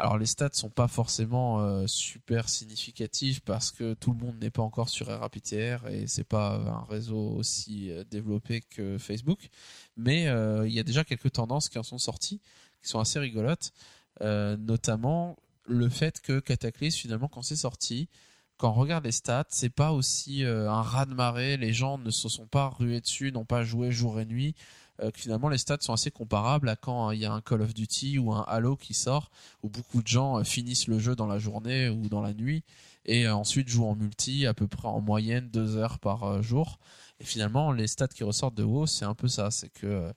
alors 0.00 0.16
les 0.16 0.26
stats 0.26 0.50
sont 0.52 0.70
pas 0.70 0.86
forcément 0.86 1.58
euh, 1.58 1.88
super 1.88 2.48
significatifs 2.48 3.40
parce 3.40 3.72
que 3.72 3.94
tout 3.94 4.12
le 4.12 4.18
monde 4.18 4.38
n'est 4.40 4.50
pas 4.50 4.62
encore 4.62 4.88
sur 4.88 5.08
RAPTR 5.08 5.88
et 5.88 6.06
c'est 6.06 6.22
pas 6.22 6.54
un 6.54 6.84
réseau 6.84 7.18
aussi 7.30 7.90
développé 8.08 8.60
que 8.60 8.96
Facebook. 8.96 9.48
Mais 9.96 10.26
il 10.66 10.72
y 10.72 10.78
a 10.78 10.84
déjà 10.84 11.02
quelques 11.02 11.32
tendances 11.32 11.68
qui 11.68 11.80
en 11.80 11.82
sont 11.82 11.98
sorties, 11.98 12.40
qui 12.80 12.88
sont 12.88 13.00
assez 13.00 13.18
rigolotes, 13.18 13.72
notamment 14.20 15.36
le 15.66 15.88
fait 15.88 16.20
que 16.20 16.38
Cataclysm 16.38 16.96
finalement 16.96 17.26
quand 17.26 17.42
c'est 17.42 17.56
sorti, 17.56 18.08
quand 18.58 18.70
on 18.70 18.74
regarde 18.74 19.04
les 19.04 19.12
stats, 19.12 19.46
c'est 19.50 19.70
pas 19.70 19.92
aussi 19.92 20.44
euh, 20.44 20.70
un 20.70 20.82
raz 20.82 21.06
de 21.06 21.14
marée. 21.14 21.56
Les 21.56 21.72
gens 21.72 21.98
ne 21.98 22.10
se 22.10 22.28
sont 22.28 22.46
pas 22.46 22.68
rués 22.68 23.00
dessus, 23.00 23.32
n'ont 23.32 23.44
pas 23.44 23.64
joué 23.64 23.90
jour 23.92 24.20
et 24.20 24.26
nuit. 24.26 24.54
euh, 25.00 25.10
finalement 25.14 25.48
les 25.48 25.58
stats 25.58 25.78
sont 25.80 25.92
assez 25.92 26.10
comparables 26.10 26.68
à 26.68 26.76
quand 26.76 27.10
il 27.12 27.20
y 27.20 27.24
a 27.26 27.32
un 27.32 27.40
Call 27.40 27.62
of 27.62 27.72
Duty 27.74 28.18
ou 28.18 28.32
un 28.32 28.42
Halo 28.48 28.76
qui 28.76 28.94
sort, 28.94 29.30
où 29.62 29.68
beaucoup 29.68 30.02
de 30.02 30.08
gens 30.08 30.38
euh, 30.40 30.44
finissent 30.44 30.88
le 30.88 30.98
jeu 30.98 31.14
dans 31.16 31.26
la 31.26 31.38
journée 31.38 31.88
ou 31.88 32.08
dans 32.08 32.20
la 32.20 32.34
nuit 32.34 32.64
et 33.04 33.26
euh, 33.26 33.34
ensuite 33.34 33.68
jouent 33.68 33.86
en 33.86 33.94
multi 33.96 34.46
à 34.46 34.54
peu 34.54 34.66
près 34.66 34.88
en 34.88 35.00
moyenne 35.00 35.48
deux 35.50 35.76
heures 35.76 35.98
par 35.98 36.24
euh, 36.24 36.42
jour. 36.42 36.78
Et 37.20 37.24
finalement, 37.24 37.72
les 37.72 37.86
stats 37.88 38.08
qui 38.08 38.24
ressortent 38.24 38.54
de 38.54 38.62
WoW, 38.64 38.86
c'est 38.86 39.04
un 39.04 39.14
peu 39.14 39.28
ça, 39.28 39.50
c'est 39.50 39.70
que 39.70 39.86
euh, 39.86 40.12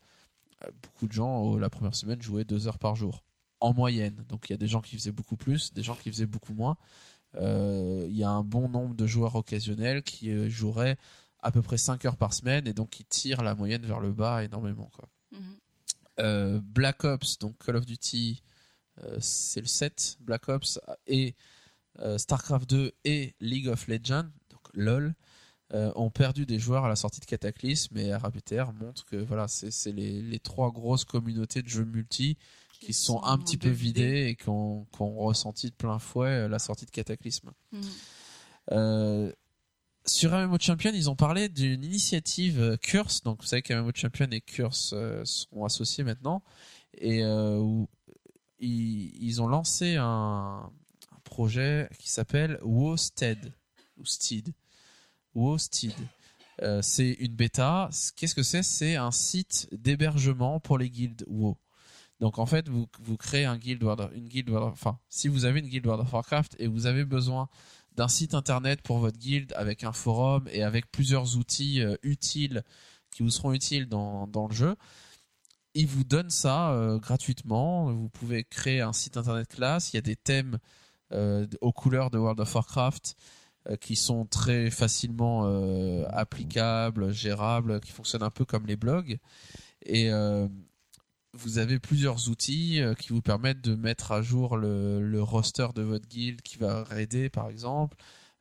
beaucoup 0.84 1.08
de 1.08 1.14
gens 1.14 1.56
euh, 1.56 1.60
la 1.60 1.70
première 1.70 1.96
semaine 1.96 2.22
jouaient 2.22 2.44
deux 2.46 2.68
heures 2.68 2.80
par 2.80 2.96
jour 2.96 3.24
en 3.60 3.74
moyenne. 3.74 4.26
Donc 4.30 4.50
il 4.50 4.54
y 4.54 4.56
a 4.56 4.58
des 4.58 4.68
gens 4.68 4.82
qui 4.82 4.96
faisaient 4.98 5.12
beaucoup 5.12 5.36
plus, 5.38 5.74
des 5.74 5.84
gens 5.84 5.96
qui 5.96 6.12
faisaient 6.12 6.26
beaucoup 6.26 6.54
moins. 6.54 6.78
Euh, 7.36 8.06
Il 8.10 8.16
y 8.16 8.24
a 8.24 8.30
un 8.30 8.44
bon 8.44 8.70
nombre 8.70 8.96
de 8.96 9.08
joueurs 9.08 9.36
occasionnels 9.36 10.04
qui 10.04 10.32
euh, 10.32 10.50
joueraient 10.50 10.98
à 11.40 11.52
peu 11.52 11.62
près 11.62 11.78
5 11.78 12.06
heures 12.06 12.18
par 12.18 12.34
semaine 12.34 12.68
et 12.68 12.74
donc 12.74 12.90
qui 12.92 13.06
tirent 13.06 13.42
la 13.42 13.56
moyenne 13.56 13.86
vers 13.86 14.00
le 14.00 14.12
bas 14.12 14.44
énormément. 14.44 14.90
Quoi. 14.94 15.10
Mhm. 15.32 15.56
Euh, 16.20 16.60
Black 16.64 17.04
Ops, 17.04 17.40
donc 17.40 17.58
Call 17.66 17.78
of 17.78 17.86
Duty, 17.86 18.44
c'est 19.20 19.62
le 19.62 19.68
7, 19.68 20.18
Black 20.20 20.48
Ops 20.50 20.80
et 21.08 21.34
StarCraft 22.18 22.70
2 22.70 22.92
et 23.04 23.34
League 23.40 23.68
of 23.68 23.88
Legends, 23.88 24.30
donc 24.52 24.62
LOL, 24.74 25.16
euh, 25.74 25.92
ont 25.96 26.10
perdu 26.10 26.46
des 26.46 26.60
joueurs 26.60 26.86
à 26.86 26.90
la 26.90 26.96
sortie 26.96 27.22
de 27.22 27.26
Cataclysme 27.26 27.98
et 27.98 28.14
RAPTR 28.14 28.74
montre 28.74 29.06
que 29.06 29.16
voilà, 29.16 29.48
c'est 29.48 29.92
les, 29.92 30.22
les 30.22 30.40
trois 30.40 30.72
grosses 30.72 31.06
communautés 31.06 31.62
de 31.62 31.70
jeux 31.70 31.86
multi 31.86 32.38
qui 32.82 32.94
sont 32.94 33.24
un 33.24 33.38
petit 33.38 33.58
peu 33.58 33.70
vidées 33.70 34.28
et 34.28 34.36
qui 34.36 34.50
ont, 34.50 34.86
ressenti 35.00 35.70
de 35.70 35.76
plein 35.76 36.00
fouet 36.00 36.30
euh, 36.30 36.48
la 36.48 36.60
sortie 36.60 36.86
de 36.86 36.92
Cataclysme. 36.92 37.52
Mhm. 37.72 37.82
Euh, 38.72 39.32
sur 40.06 40.32
MMO 40.32 40.58
Champion, 40.60 40.92
ils 40.94 41.10
ont 41.10 41.16
parlé 41.16 41.48
d'une 41.48 41.84
initiative 41.84 42.78
Curse. 42.82 43.22
Donc, 43.22 43.42
vous 43.42 43.48
savez 43.48 43.62
qu'MMO 43.62 43.92
Champion 43.94 44.28
et 44.32 44.42
Curse 44.42 44.96
sont 45.24 45.64
associés 45.64 46.04
maintenant. 46.04 46.42
Et 46.98 47.24
euh, 47.24 47.58
où 47.60 47.88
ils, 48.60 49.16
ils 49.24 49.42
ont 49.44 49.48
lancé 49.48 49.96
un, 49.96 50.72
un 51.12 51.20
projet 51.24 51.88
qui 52.00 52.10
s'appelle 52.10 52.60
WoStead. 52.64 53.54
Ou 53.98 54.06
Steed. 54.06 54.54
WoSteed. 55.36 55.94
Euh, 56.62 56.82
c'est 56.82 57.12
une 57.14 57.36
bêta. 57.36 57.90
Qu'est-ce 58.16 58.36
que 58.36 58.44
c'est? 58.44 58.64
C'est 58.64 58.96
un 58.96 59.12
site 59.12 59.68
d'hébergement 59.72 60.60
pour 60.60 60.78
les 60.78 60.90
guildes 60.90 61.24
WoW. 61.28 61.58
Donc 62.20 62.38
en 62.38 62.46
fait, 62.46 62.70
vous, 62.70 62.88
vous 63.02 63.18
créez 63.18 63.46
un 63.46 63.58
guild 63.58 63.84
une 64.14 64.28
guild 64.28 64.50
enfin, 64.52 65.00
si 65.10 65.28
vous 65.28 65.46
avez 65.46 65.60
une 65.60 65.68
guild 65.68 65.86
World 65.88 66.06
of 66.06 66.14
Warcraft 66.14 66.56
et 66.60 66.68
vous 66.68 66.86
avez 66.86 67.04
besoin 67.04 67.50
d'un 67.96 68.08
site 68.08 68.36
internet 68.36 68.82
pour 68.84 69.00
votre 69.00 69.18
guild 69.18 69.52
avec 69.54 69.84
un 69.84 69.92
forum 69.92 70.48
et 70.52 70.62
avec 70.62 70.92
plusieurs 70.92 71.36
outils 71.38 71.82
euh, 71.82 71.96
utiles 72.04 72.64
qui 73.10 73.24
vous 73.24 73.32
seront 73.32 73.54
utiles 73.54 73.88
dans, 73.88 74.28
dans 74.28 74.48
le 74.48 74.54
jeu, 74.54 74.76
ils 75.74 75.88
vous 75.88 76.04
donnent 76.04 76.30
ça 76.30 76.72
euh, 76.72 77.00
gratuitement. 77.00 77.92
Vous 77.92 78.10
pouvez 78.10 78.44
créer 78.44 78.82
un 78.82 78.94
site 78.94 79.18
internet 79.18 79.48
classe. 79.48 79.92
Il 79.92 79.98
y 79.98 80.00
a 80.00 80.04
des 80.04 80.16
thèmes 80.16 80.60
aux 81.60 81.74
couleurs 81.74 82.10
de 82.10 82.18
World 82.18 82.40
of 82.40 82.56
Warcraft 82.56 83.18
qui 83.80 83.96
sont 83.96 84.26
très 84.26 84.70
facilement 84.72 85.44
euh, 85.46 86.04
applicables, 86.10 87.12
gérables, 87.12 87.80
qui 87.80 87.92
fonctionnent 87.92 88.24
un 88.24 88.30
peu 88.32 88.46
comme 88.46 88.66
les 88.66 88.76
blogs. 88.76 89.18
Et 89.86 90.12
euh, 90.12 90.48
vous 91.34 91.58
avez 91.60 91.80
plusieurs 91.80 92.30
outils 92.30 92.82
euh, 92.82 92.94
qui 92.94 93.10
vous 93.10 93.22
permettent 93.22 93.62
de 93.62 93.76
mettre 93.76 94.12
à 94.12 94.22
jour 94.22 94.58
le, 94.58 95.02
le 95.02 95.22
roster 95.24 95.68
de 95.76 95.82
votre 95.82 96.08
guild 96.08 96.42
qui 96.42 96.58
va 96.58 96.84
raider 96.84 97.30
par 97.30 97.50
exemple, 97.50 97.96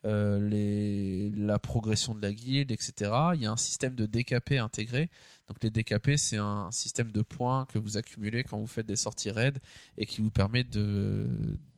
euh, 0.07 0.41
les, 0.49 1.31
la 1.31 1.59
progression 1.59 2.15
de 2.15 2.23
la 2.23 2.33
guilde, 2.33 2.73
etc. 2.73 3.13
Il 3.35 3.43
y 3.43 3.47
a 3.47 3.53
un 3.53 3.57
système 3.59 3.95
de 3.95 4.07
DKP 4.07 4.53
intégré. 4.53 5.11
Donc 5.49 5.59
les 5.63 5.71
DKP, 5.71 6.17
c'est 6.17 6.39
un 6.39 6.71
système 6.71 7.13
de 7.13 7.23
points 7.23 7.67
que 7.67 7.79
vous 7.79 7.97
accumulez 7.99 8.43
quand 8.45 8.59
vous 8.59 8.67
faites 8.67 8.87
des 8.87 8.97
sorties 8.97 9.31
raid 9.31 9.59
et 9.99 10.07
qui 10.07 10.23
vous 10.23 10.31
permet 10.31 10.65
de 10.65 11.29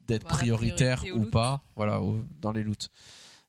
d'être 0.07 0.27
prioritaire 0.27 1.05
ou 1.15 1.21
loot. 1.21 1.31
pas, 1.31 1.63
voilà, 1.77 2.01
au- 2.03 2.25
dans 2.41 2.51
les 2.53 2.63
loots. 2.65 2.89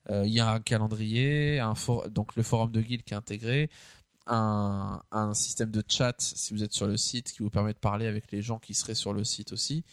Euh, 0.10 0.24
Il 0.26 0.34
y 0.34 0.40
a 0.40 0.50
un 0.50 0.60
calendrier, 0.60 1.60
un 1.60 1.74
donc 2.10 2.36
le 2.36 2.44
forum 2.44 2.72
de 2.72 2.82
guild 2.82 3.04
qui 3.04 3.14
est 3.14 3.18
intégré, 3.18 3.70
un, 4.26 5.02
un 5.12 5.34
système 5.34 5.72
de 5.72 5.84
chat 5.88 6.16
si 6.20 6.54
vous 6.54 6.64
êtes 6.64 6.74
sur 6.74 6.88
le 6.88 6.98
site 6.98 7.32
qui 7.32 7.44
vous 7.44 7.50
permet 7.50 7.74
de 7.74 7.80
parler 7.80 8.08
avec 8.08 8.32
les 8.32 8.42
gens 8.42 8.60
qui 8.60 8.74
seraient 8.74 8.96
sur 8.96 9.14
le 9.14 9.24
site 9.24 9.52
aussi. 9.54 9.84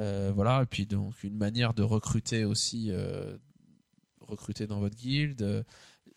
Euh, 0.00 0.32
voilà, 0.34 0.62
et 0.62 0.66
puis 0.66 0.86
donc 0.86 1.22
une 1.24 1.36
manière 1.36 1.74
de 1.74 1.82
recruter 1.82 2.44
aussi, 2.44 2.90
euh, 2.90 3.36
recruter 4.20 4.66
dans 4.66 4.80
votre 4.80 4.96
guilde, 4.96 5.64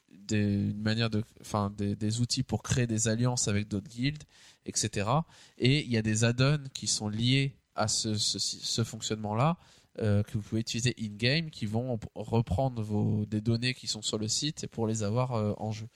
des, 0.10 0.44
une 0.44 0.82
manière 0.82 1.10
de, 1.10 1.24
enfin 1.40 1.74
des, 1.78 1.96
des 1.96 2.20
outils 2.22 2.44
pour 2.44 2.64
créer 2.64 2.88
des 2.88 3.08
alliances 3.08 3.48
avec 3.48 3.68
d'autres 3.68 3.90
guildes, 3.90 4.24
etc. 4.66 5.10
Et 5.58 5.84
il 5.84 5.92
y 5.92 5.98
a 5.98 6.02
des 6.02 6.24
add-ons 6.24 6.64
qui 6.74 6.88
sont 6.88 7.10
liés 7.10 7.56
à 7.76 7.88
ce, 7.88 8.16
ce 8.16 8.84
fonctionnement-là 8.84 9.58
euh, 10.00 10.24
que 10.24 10.34
vous 10.38 10.42
pouvez 10.42 10.62
utiliser 10.62 10.96
in-game 11.00 11.50
qui 11.50 11.66
vont 11.66 12.00
reprendre 12.16 12.82
vos, 12.82 13.26
des 13.26 13.42
données 13.42 13.74
qui 13.74 13.88
sont 13.88 14.02
sur 14.02 14.18
le 14.18 14.30
site 14.30 14.68
pour 14.68 14.88
les 14.88 15.04
avoir 15.04 15.34
euh, 15.34 15.54
en 15.58 15.72
jeu. 15.72 15.88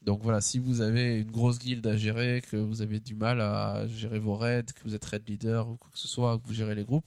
Donc 0.00 0.22
voilà, 0.22 0.40
si 0.40 0.58
vous 0.58 0.80
avez 0.80 1.20
une 1.20 1.30
grosse 1.30 1.58
guilde 1.58 1.86
à 1.86 1.96
gérer, 1.96 2.42
que 2.50 2.56
vous 2.56 2.80
avez 2.82 3.00
du 3.00 3.14
mal 3.14 3.40
à 3.40 3.86
gérer 3.86 4.18
vos 4.18 4.34
raids, 4.34 4.64
que 4.74 4.82
vous 4.84 4.94
êtes 4.94 5.04
raid 5.04 5.28
leader 5.28 5.68
ou 5.68 5.76
quoi 5.76 5.90
que 5.92 5.98
ce 5.98 6.08
soit, 6.08 6.38
que 6.38 6.46
vous 6.46 6.54
gérez 6.54 6.74
les 6.74 6.84
groupes, 6.84 7.06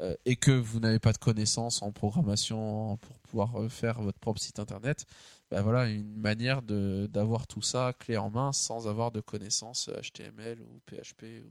euh, 0.00 0.14
et 0.26 0.36
que 0.36 0.50
vous 0.50 0.80
n'avez 0.80 0.98
pas 0.98 1.12
de 1.12 1.18
connaissances 1.18 1.82
en 1.82 1.90
programmation 1.92 2.98
pour 2.98 3.18
pouvoir 3.20 3.70
faire 3.70 4.00
votre 4.02 4.18
propre 4.18 4.40
site 4.40 4.58
internet, 4.58 5.06
ben 5.50 5.62
voilà 5.62 5.88
une 5.88 6.16
manière 6.16 6.62
d'avoir 6.62 7.46
tout 7.46 7.62
ça 7.62 7.94
clé 7.98 8.16
en 8.18 8.30
main 8.30 8.52
sans 8.52 8.88
avoir 8.88 9.10
de 9.10 9.20
connaissances 9.20 9.88
HTML 9.88 10.60
ou 10.60 10.80
PHP 10.86 11.24
ou 11.44 11.50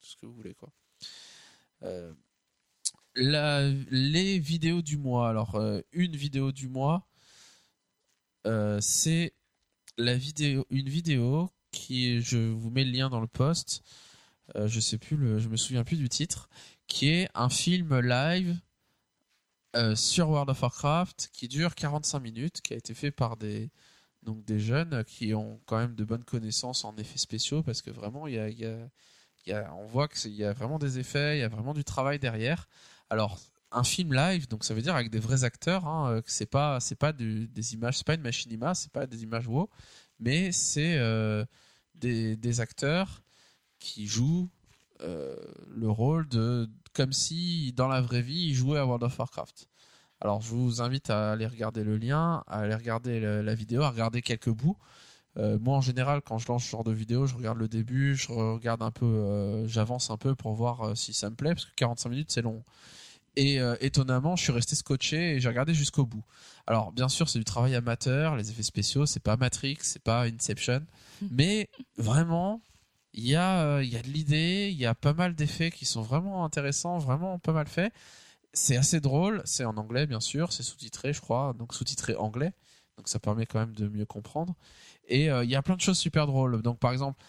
tout 0.00 0.08
ce 0.08 0.16
que 0.16 0.26
vous 0.26 0.34
voulez 0.34 0.54
quoi. 0.54 0.70
Les 3.16 4.38
vidéos 4.38 4.82
du 4.82 4.96
mois. 4.96 5.28
Alors, 5.28 5.56
euh, 5.56 5.80
une 5.92 6.16
vidéo 6.16 6.52
du 6.52 6.68
mois, 6.68 7.06
euh, 8.46 8.78
c'est 8.80 9.32
la 9.98 10.16
vidéo, 10.16 10.66
une 10.70 10.88
vidéo 10.88 11.50
qui, 11.72 12.20
je 12.22 12.38
vous 12.38 12.70
mets 12.70 12.84
le 12.84 12.92
lien 12.92 13.10
dans 13.10 13.20
le 13.20 13.26
post. 13.28 13.82
Euh, 14.56 14.68
je 14.68 14.80
sais 14.80 14.98
plus 14.98 15.16
je 15.40 15.48
me 15.48 15.56
souviens 15.56 15.84
plus 15.84 15.98
du 15.98 16.08
titre, 16.08 16.48
qui 16.88 17.10
est 17.10 17.28
un 17.34 17.50
film 17.50 17.98
live 18.00 18.58
sur 19.94 20.30
World 20.30 20.50
of 20.50 20.62
Warcraft 20.62 21.30
qui 21.32 21.48
dure 21.48 21.74
45 21.74 22.20
minutes, 22.20 22.60
qui 22.62 22.72
a 22.74 22.76
été 22.76 22.94
fait 22.94 23.10
par 23.10 23.36
des 23.36 23.70
donc 24.24 24.44
des 24.44 24.60
jeunes 24.60 25.04
qui 25.06 25.34
ont 25.34 25.60
quand 25.66 25.78
même 25.78 25.94
de 25.96 26.04
bonnes 26.04 26.24
connaissances 26.24 26.84
en 26.84 26.96
effets 26.98 27.18
spéciaux 27.18 27.62
parce 27.64 27.82
que 27.82 27.90
vraiment 27.90 28.26
il 28.28 28.34
y 28.34 28.38
a, 28.40 28.50
y 28.50 28.66
y 29.46 29.52
a- 29.52 29.74
on 29.76 29.86
voit 29.86 30.08
qu'il 30.08 30.32
y 30.34 30.44
a 30.44 30.52
vraiment 30.52 30.78
des 30.78 30.98
effets, 30.98 31.38
il 31.38 31.40
y 31.40 31.44
a 31.44 31.48
vraiment 31.48 31.74
du 31.74 31.84
travail 31.84 32.18
derrière. 32.20 32.68
Alors 33.10 33.38
un 33.72 33.84
film 33.84 34.14
live, 34.14 34.48
donc 34.48 34.64
ça 34.64 34.74
veut 34.74 34.82
dire 34.82 34.94
avec 34.94 35.10
des 35.10 35.18
vrais 35.18 35.44
acteurs, 35.44 35.86
hein, 35.86 36.10
euh, 36.12 36.22
c'est 36.26 36.46
pas 36.50 36.80
c'est 36.80 36.94
pas 36.94 37.12
des 37.12 37.74
images, 37.74 37.98
c'est 37.98 38.06
pas 38.06 38.14
une 38.14 38.22
machinima, 38.22 38.74
c'est 38.74 38.92
pas 38.92 39.06
des 39.06 39.22
images 39.22 39.46
WoW, 39.48 39.68
mais 40.18 40.52
c'est 40.52 40.96
euh, 40.98 41.44
des, 41.94 42.36
des 42.36 42.60
acteurs 42.60 43.22
qui 43.78 44.06
jouent 44.06 44.48
euh, 45.02 45.36
le 45.68 45.90
rôle 45.90 46.26
de 46.28 46.68
comme 46.94 47.12
si 47.12 47.72
dans 47.74 47.88
la 47.88 48.00
vraie 48.00 48.22
vie 48.22 48.46
ils 48.48 48.54
jouaient 48.54 48.78
à 48.78 48.86
World 48.86 49.02
of 49.04 49.18
Warcraft. 49.18 49.68
Alors 50.20 50.40
je 50.40 50.48
vous 50.54 50.80
invite 50.80 51.10
à 51.10 51.32
aller 51.32 51.46
regarder 51.46 51.84
le 51.84 51.98
lien, 51.98 52.42
à 52.46 52.60
aller 52.60 52.74
regarder 52.74 53.20
le- 53.20 53.42
la 53.42 53.54
vidéo, 53.54 53.82
à 53.82 53.90
regarder 53.90 54.22
quelques 54.22 54.48
bouts. 54.50 54.78
Euh, 55.38 55.58
moi 55.60 55.76
en 55.76 55.80
général 55.82 56.22
quand 56.22 56.38
je 56.38 56.48
lance 56.48 56.64
ce 56.64 56.70
genre 56.70 56.84
de 56.84 56.92
vidéo, 56.92 57.26
je 57.26 57.34
regarde 57.34 57.58
le 57.58 57.68
début, 57.68 58.14
je 58.16 58.32
regarde 58.32 58.82
un 58.82 58.90
peu, 58.90 59.04
euh, 59.04 59.68
j'avance 59.68 60.10
un 60.10 60.16
peu 60.16 60.34
pour 60.34 60.54
voir 60.54 60.82
euh, 60.82 60.94
si 60.94 61.12
ça 61.12 61.28
me 61.28 61.36
plaît 61.36 61.54
parce 61.54 61.66
que 61.66 61.74
45 61.76 62.08
minutes 62.08 62.30
c'est 62.30 62.42
long. 62.42 62.62
Et 63.38 63.58
étonnamment, 63.82 64.34
je 64.34 64.44
suis 64.44 64.52
resté 64.52 64.76
scotché 64.76 65.34
et 65.34 65.40
j'ai 65.40 65.48
regardé 65.48 65.74
jusqu'au 65.74 66.06
bout. 66.06 66.24
Alors, 66.66 66.90
bien 66.90 67.10
sûr, 67.10 67.28
c'est 67.28 67.38
du 67.38 67.44
travail 67.44 67.74
amateur, 67.74 68.34
les 68.34 68.50
effets 68.50 68.62
spéciaux, 68.62 69.04
c'est 69.04 69.20
pas 69.20 69.36
Matrix, 69.36 69.76
c'est 69.82 70.02
pas 70.02 70.22
Inception, 70.22 70.80
mais 71.30 71.68
vraiment, 71.98 72.62
il 73.12 73.26
y 73.26 73.36
a, 73.36 73.82
il 73.82 73.92
y 73.92 73.96
a 73.98 74.00
de 74.00 74.08
l'idée, 74.08 74.70
il 74.72 74.78
y 74.78 74.86
a 74.86 74.94
pas 74.94 75.12
mal 75.12 75.34
d'effets 75.34 75.70
qui 75.70 75.84
sont 75.84 76.00
vraiment 76.00 76.46
intéressants, 76.46 76.96
vraiment 76.96 77.38
pas 77.38 77.52
mal 77.52 77.66
faits. 77.66 77.92
C'est 78.54 78.78
assez 78.78 79.00
drôle, 79.00 79.42
c'est 79.44 79.66
en 79.66 79.76
anglais, 79.76 80.06
bien 80.06 80.20
sûr, 80.20 80.50
c'est 80.50 80.62
sous-titré, 80.62 81.12
je 81.12 81.20
crois, 81.20 81.54
donc 81.58 81.74
sous-titré 81.74 82.16
anglais, 82.16 82.54
donc 82.96 83.06
ça 83.06 83.18
permet 83.18 83.44
quand 83.44 83.58
même 83.58 83.74
de 83.74 83.86
mieux 83.86 84.06
comprendre. 84.06 84.54
Et 85.06 85.30
euh, 85.30 85.44
il 85.44 85.50
y 85.50 85.56
a 85.56 85.62
plein 85.62 85.76
de 85.76 85.80
choses 85.80 85.98
super 85.98 86.26
drôles. 86.26 86.62
Donc, 86.62 86.78
par 86.78 86.92
exemple, 86.92 87.22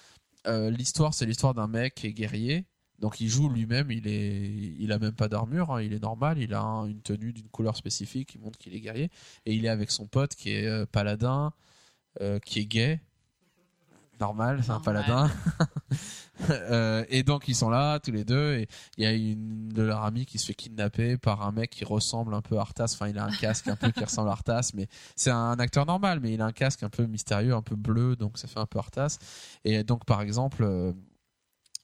euh, 0.48 0.70
l'histoire, 0.72 1.14
c'est 1.14 1.26
l'histoire 1.26 1.54
d'un 1.54 1.68
mec 1.68 1.96
qui 1.96 2.08
est 2.08 2.14
guerrier, 2.14 2.66
donc 3.00 3.20
il 3.22 3.28
joue 3.30 3.50
lui-même, 3.50 3.92
il 3.92 4.08
est, 4.08 4.48
il 4.80 4.92
a 4.92 5.00
même 5.00 5.14
pas 5.14 5.28
d'armure, 5.28 5.72
hein, 5.72 5.82
il 5.82 5.94
est 5.94 6.00
normal, 6.02 6.40
il 6.40 6.54
a 6.54 6.62
un- 6.62 6.88
une 6.88 7.02
tenue 7.02 7.34
d'une 7.34 7.50
couleur 7.50 7.76
spécifique 7.78 8.30
qui 8.30 8.40
montre 8.40 8.58
qu'il 8.58 8.74
est 8.76 8.80
guerrier, 8.80 9.10
et 9.46 9.54
il 9.54 9.66
est 9.66 9.70
avec 9.70 9.92
son 9.92 10.08
pote 10.08 10.36
qui 10.36 10.52
est 10.52 10.68
euh, 10.68 10.86
paladin, 10.86 11.54
qui 12.46 12.60
est 12.60 12.66
gay, 12.66 13.00
normal, 14.20 14.62
c'est 14.64 14.72
un 14.72 14.80
paladin. 14.80 15.30
Euh, 16.52 17.04
et 17.10 17.24
donc 17.24 17.48
ils 17.48 17.56
sont 17.56 17.72
là 17.72 18.00
tous 18.00 18.12
les 18.12 18.24
deux 18.24 18.54
et 18.54 18.68
il 18.98 19.04
y 19.04 19.08
a 19.08 19.12
une 19.12 19.70
de 19.70 19.82
leurs 19.82 20.04
amis 20.04 20.28
qui 20.28 20.38
se 20.38 20.46
fait 20.46 20.54
kidnapper 20.54 21.18
par 21.18 21.42
un 21.42 21.52
mec 21.52 21.72
qui 21.72 21.84
ressemble 21.84 22.32
un 22.36 22.44
peu 22.44 22.60
à 22.60 22.62
Arthas. 22.62 22.92
Enfin, 22.94 23.08
il 23.08 23.18
a 23.18 23.26
un 23.26 23.32
casque 23.32 23.68
un 23.68 23.76
peu 23.76 23.90
qui 23.90 24.04
ressemble 24.04 24.30
à 24.30 24.34
Arthas, 24.34 24.70
mais 24.76 24.88
c'est 25.16 25.32
un 25.32 25.56
acteur 25.56 25.88
normal, 25.88 26.20
mais 26.22 26.34
il 26.34 26.42
a 26.42 26.46
un 26.46 26.52
casque 26.52 26.84
un 26.84 26.90
peu 26.90 27.08
mystérieux, 27.08 27.56
un 27.56 27.64
peu 27.64 27.76
bleu, 27.76 28.16
donc 28.16 28.38
ça 28.38 28.48
fait 28.48 28.60
un 28.60 28.68
peu 28.68 28.78
Arthas. 28.78 29.18
Et 29.66 29.84
donc 29.84 30.06
par 30.06 30.22
exemple, 30.22 30.64
euh, 30.64 30.94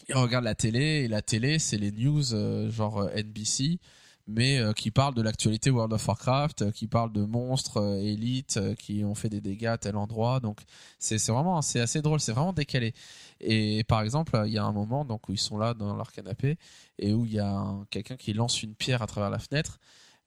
il 0.08 0.16
regarde 0.16 0.44
la 0.44 0.56
télé 0.56 1.04
et 1.04 1.08
la 1.08 1.24
télé 1.24 1.60
c'est 1.60 1.78
les 1.78 1.92
news 1.92 2.34
euh, 2.34 2.70
genre 2.70 3.00
euh, 3.00 3.16
NBC 3.16 3.80
mais 4.28 4.60
euh, 4.60 4.74
qui 4.74 4.92
parlent 4.92 5.14
de 5.14 5.22
l'actualité 5.22 5.70
World 5.70 5.94
of 5.94 6.08
Warcraft, 6.08 6.62
euh, 6.64 6.72
qui 6.72 6.88
parlent 6.88 7.12
de 7.12 7.24
monstres 7.24 7.78
euh, 7.78 7.98
élites 7.98 8.60
qui 8.78 9.04
ont 9.04 9.16
fait 9.16 9.30
des 9.30 9.42
dégâts 9.42 9.68
à 9.68 9.78
tel 9.78 9.96
endroit. 9.98 10.40
Donc 10.40 10.62
c'est 11.00 11.18
vraiment 11.28 11.62
c'est 11.62 11.80
assez 11.82 12.02
drôle, 12.02 12.20
c'est 12.20 12.32
vraiment 12.32 12.54
décalé. 12.54 12.94
Et 13.40 13.84
par 13.84 14.02
exemple, 14.02 14.42
il 14.46 14.54
y 14.54 14.58
a 14.58 14.64
un 14.64 14.72
moment 14.72 15.06
donc 15.06 15.28
où 15.30 15.34
ils 15.34 15.40
sont 15.40 15.58
là 15.58 15.74
dans 15.74 15.96
leur 15.96 16.12
canapé 16.12 16.58
et 17.00 17.14
où 17.14 17.26
il 17.26 17.34
y 17.34 17.40
a 17.40 17.50
un- 17.50 17.86
quelqu'un 17.90 18.16
qui 18.16 18.34
lance 18.34 18.64
une 18.64 18.76
pierre 18.76 19.02
à 19.02 19.08
travers 19.08 19.30
la 19.30 19.40
fenêtre. 19.40 19.80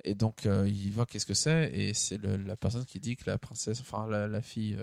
Et 0.04 0.14
donc 0.14 0.44
il 0.44 0.90
voit 0.92 1.06
qu'est-ce 1.06 1.26
que 1.26 1.34
c'est 1.34 1.70
et 1.74 1.94
c'est 1.94 2.18
la 2.22 2.56
personne 2.56 2.84
qui 2.84 3.00
dit 3.00 3.16
que 3.16 3.28
la 3.30 3.38
princesse, 3.38 3.80
enfin 3.80 4.06
la, 4.06 4.42
fille 4.42 4.76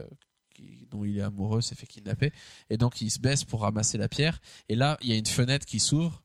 dont 0.90 1.06
il 1.06 1.18
est 1.18 1.22
amoureux 1.22 1.62
s'est 1.62 1.76
fait 1.76 1.88
kidnapper. 1.88 2.32
Et 2.70 2.78
donc 2.78 3.00
il 3.02 3.12
se 3.12 3.20
baisse 3.20 3.44
pour 3.44 3.62
ramasser 3.62 3.98
la 3.98 4.10
pierre. 4.10 4.40
Et 4.70 4.76
là 4.76 4.98
il 5.02 5.10
y 5.10 5.14
a 5.14 5.16
une 5.16 5.26
fenêtre 5.26 5.66
qui 5.66 5.80
s'ouvre 5.80 6.24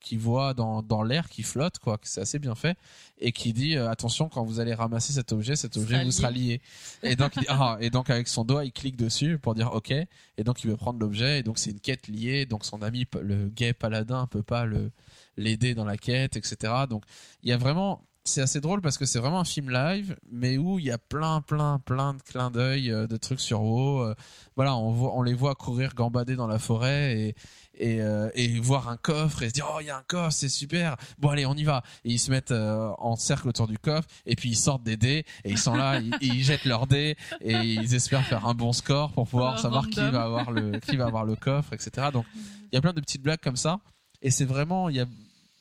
qui 0.00 0.16
voit 0.16 0.54
dans, 0.54 0.82
dans 0.82 1.02
l'air 1.02 1.28
qui 1.28 1.42
flotte 1.42 1.78
quoi 1.78 1.98
que 1.98 2.08
c'est 2.08 2.20
assez 2.20 2.38
bien 2.38 2.54
fait 2.54 2.76
et 3.18 3.32
qui 3.32 3.52
dit 3.52 3.76
euh, 3.76 3.90
attention 3.90 4.28
quand 4.28 4.44
vous 4.44 4.58
allez 4.58 4.74
ramasser 4.74 5.12
cet 5.12 5.32
objet 5.32 5.56
cet 5.56 5.76
objet 5.76 5.96
sera 5.96 6.04
vous 6.04 6.10
sera 6.10 6.30
lié. 6.30 6.60
et 7.02 7.16
donc 7.16 7.36
il 7.36 7.40
dit, 7.40 7.46
ah, 7.48 7.76
et 7.80 7.90
donc 7.90 8.10
avec 8.10 8.26
son 8.28 8.44
doigt 8.44 8.64
il 8.64 8.72
clique 8.72 8.96
dessus 8.96 9.38
pour 9.38 9.54
dire 9.54 9.72
ok. 9.72 9.90
Et 9.90 10.44
donc 10.44 10.64
il 10.64 10.70
veut 10.70 10.76
prendre 10.76 10.98
l'objet 10.98 11.40
et 11.40 11.42
donc 11.42 11.58
c'est 11.58 11.70
une 11.70 11.80
quête 11.80 12.08
liée. 12.08 12.46
Donc 12.46 12.64
son 12.64 12.82
ami 12.82 13.06
le 13.20 13.48
gay 13.48 13.72
paladin 13.72 14.26
peut 14.26 14.42
pas 14.42 14.64
le 14.64 14.90
l'aider 15.36 15.74
dans 15.74 15.84
la 15.84 15.96
quête 15.96 16.36
etc 16.36 16.72
donc 16.88 17.04
il 17.42 17.48
y 17.48 17.52
a 17.52 17.56
vraiment 17.56 18.02
c'est 18.30 18.40
assez 18.40 18.60
drôle 18.60 18.80
parce 18.80 18.96
que 18.96 19.04
c'est 19.04 19.18
vraiment 19.18 19.40
un 19.40 19.44
film 19.44 19.70
live 19.70 20.16
mais 20.30 20.56
où 20.56 20.78
il 20.78 20.86
y 20.86 20.90
a 20.90 20.98
plein 20.98 21.40
plein 21.40 21.78
plein 21.78 22.14
de 22.14 22.22
clins 22.22 22.50
d'œil 22.50 22.90
euh, 22.90 23.06
de 23.06 23.16
trucs 23.16 23.40
sur 23.40 23.62
WoW. 23.62 24.02
Euh, 24.02 24.14
voilà 24.56 24.76
on 24.76 24.92
voit 24.92 25.16
on 25.16 25.22
les 25.22 25.34
voit 25.34 25.54
courir 25.54 25.94
gambader 25.94 26.36
dans 26.36 26.46
la 26.46 26.58
forêt 26.58 27.18
et 27.18 27.34
et, 27.82 28.02
euh, 28.02 28.28
et 28.34 28.60
voir 28.60 28.88
un 28.90 28.98
coffre 28.98 29.42
et 29.42 29.48
se 29.48 29.54
dire 29.54 29.66
oh 29.74 29.78
il 29.80 29.86
y 29.86 29.90
a 29.90 29.96
un 29.96 30.02
coffre 30.06 30.32
c'est 30.32 30.48
super. 30.48 30.96
Bon 31.18 31.30
allez 31.30 31.46
on 31.46 31.54
y 31.54 31.64
va. 31.64 31.82
Et 32.04 32.10
ils 32.12 32.18
se 32.18 32.30
mettent 32.30 32.52
en 32.52 33.16
cercle 33.16 33.48
autour 33.48 33.66
du 33.66 33.78
coffre 33.78 34.08
et 34.26 34.36
puis 34.36 34.50
ils 34.50 34.56
sortent 34.56 34.82
des 34.82 34.96
dés 34.96 35.24
et 35.44 35.50
ils 35.50 35.58
sont 35.58 35.74
là 35.74 35.98
ils, 35.98 36.14
ils 36.20 36.44
jettent 36.44 36.66
leurs 36.66 36.86
dés 36.86 37.16
et 37.40 37.54
ils 37.54 37.94
espèrent 37.94 38.24
faire 38.24 38.46
un 38.46 38.54
bon 38.54 38.72
score 38.72 39.12
pour 39.12 39.26
pouvoir 39.26 39.54
Oh, 39.58 39.62
savoir 39.62 39.88
qui 39.88 40.00
va 40.00 40.22
avoir 40.22 40.50
le 40.52 40.78
qui 40.78 40.96
va 40.96 41.06
avoir 41.06 41.24
le 41.24 41.34
coffre 41.36 41.72
etc 41.72 42.08
donc 42.12 42.24
il 42.34 42.74
y 42.74 42.76
a 42.76 42.80
plein 42.80 42.92
de 42.92 43.00
petites 43.00 43.22
blagues 43.22 43.40
comme 43.42 43.56
ça 43.56 43.80
et 44.22 44.30
c'est 44.30 44.44
vraiment 44.44 44.88
il 44.88 44.96
y 44.96 45.00
a 45.00 45.06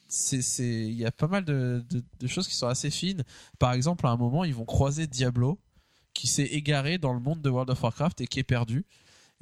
c'est 0.09 0.41
il 0.63 0.95
y 0.95 1.05
a 1.05 1.11
pas 1.11 1.27
mal 1.27 1.45
de 1.45 1.83
choses 2.27 2.47
qui 2.47 2.55
sont 2.55 2.67
assez 2.67 2.89
fines. 2.89 3.23
Par 3.59 3.73
exemple 3.73 4.05
à 4.07 4.09
un 4.09 4.17
moment 4.17 4.43
ils 4.43 4.53
vont 4.53 4.65
croiser 4.65 5.07
Diablo 5.07 5.59
qui 6.13 6.27
s'est 6.27 6.43
égaré 6.43 6.97
dans 6.97 7.13
le 7.13 7.19
monde 7.19 7.41
de 7.41 7.49
World 7.49 7.69
of 7.69 7.81
Warcraft 7.81 8.21
et 8.21 8.27
qui 8.27 8.39
est 8.39 8.43
perdu. 8.43 8.85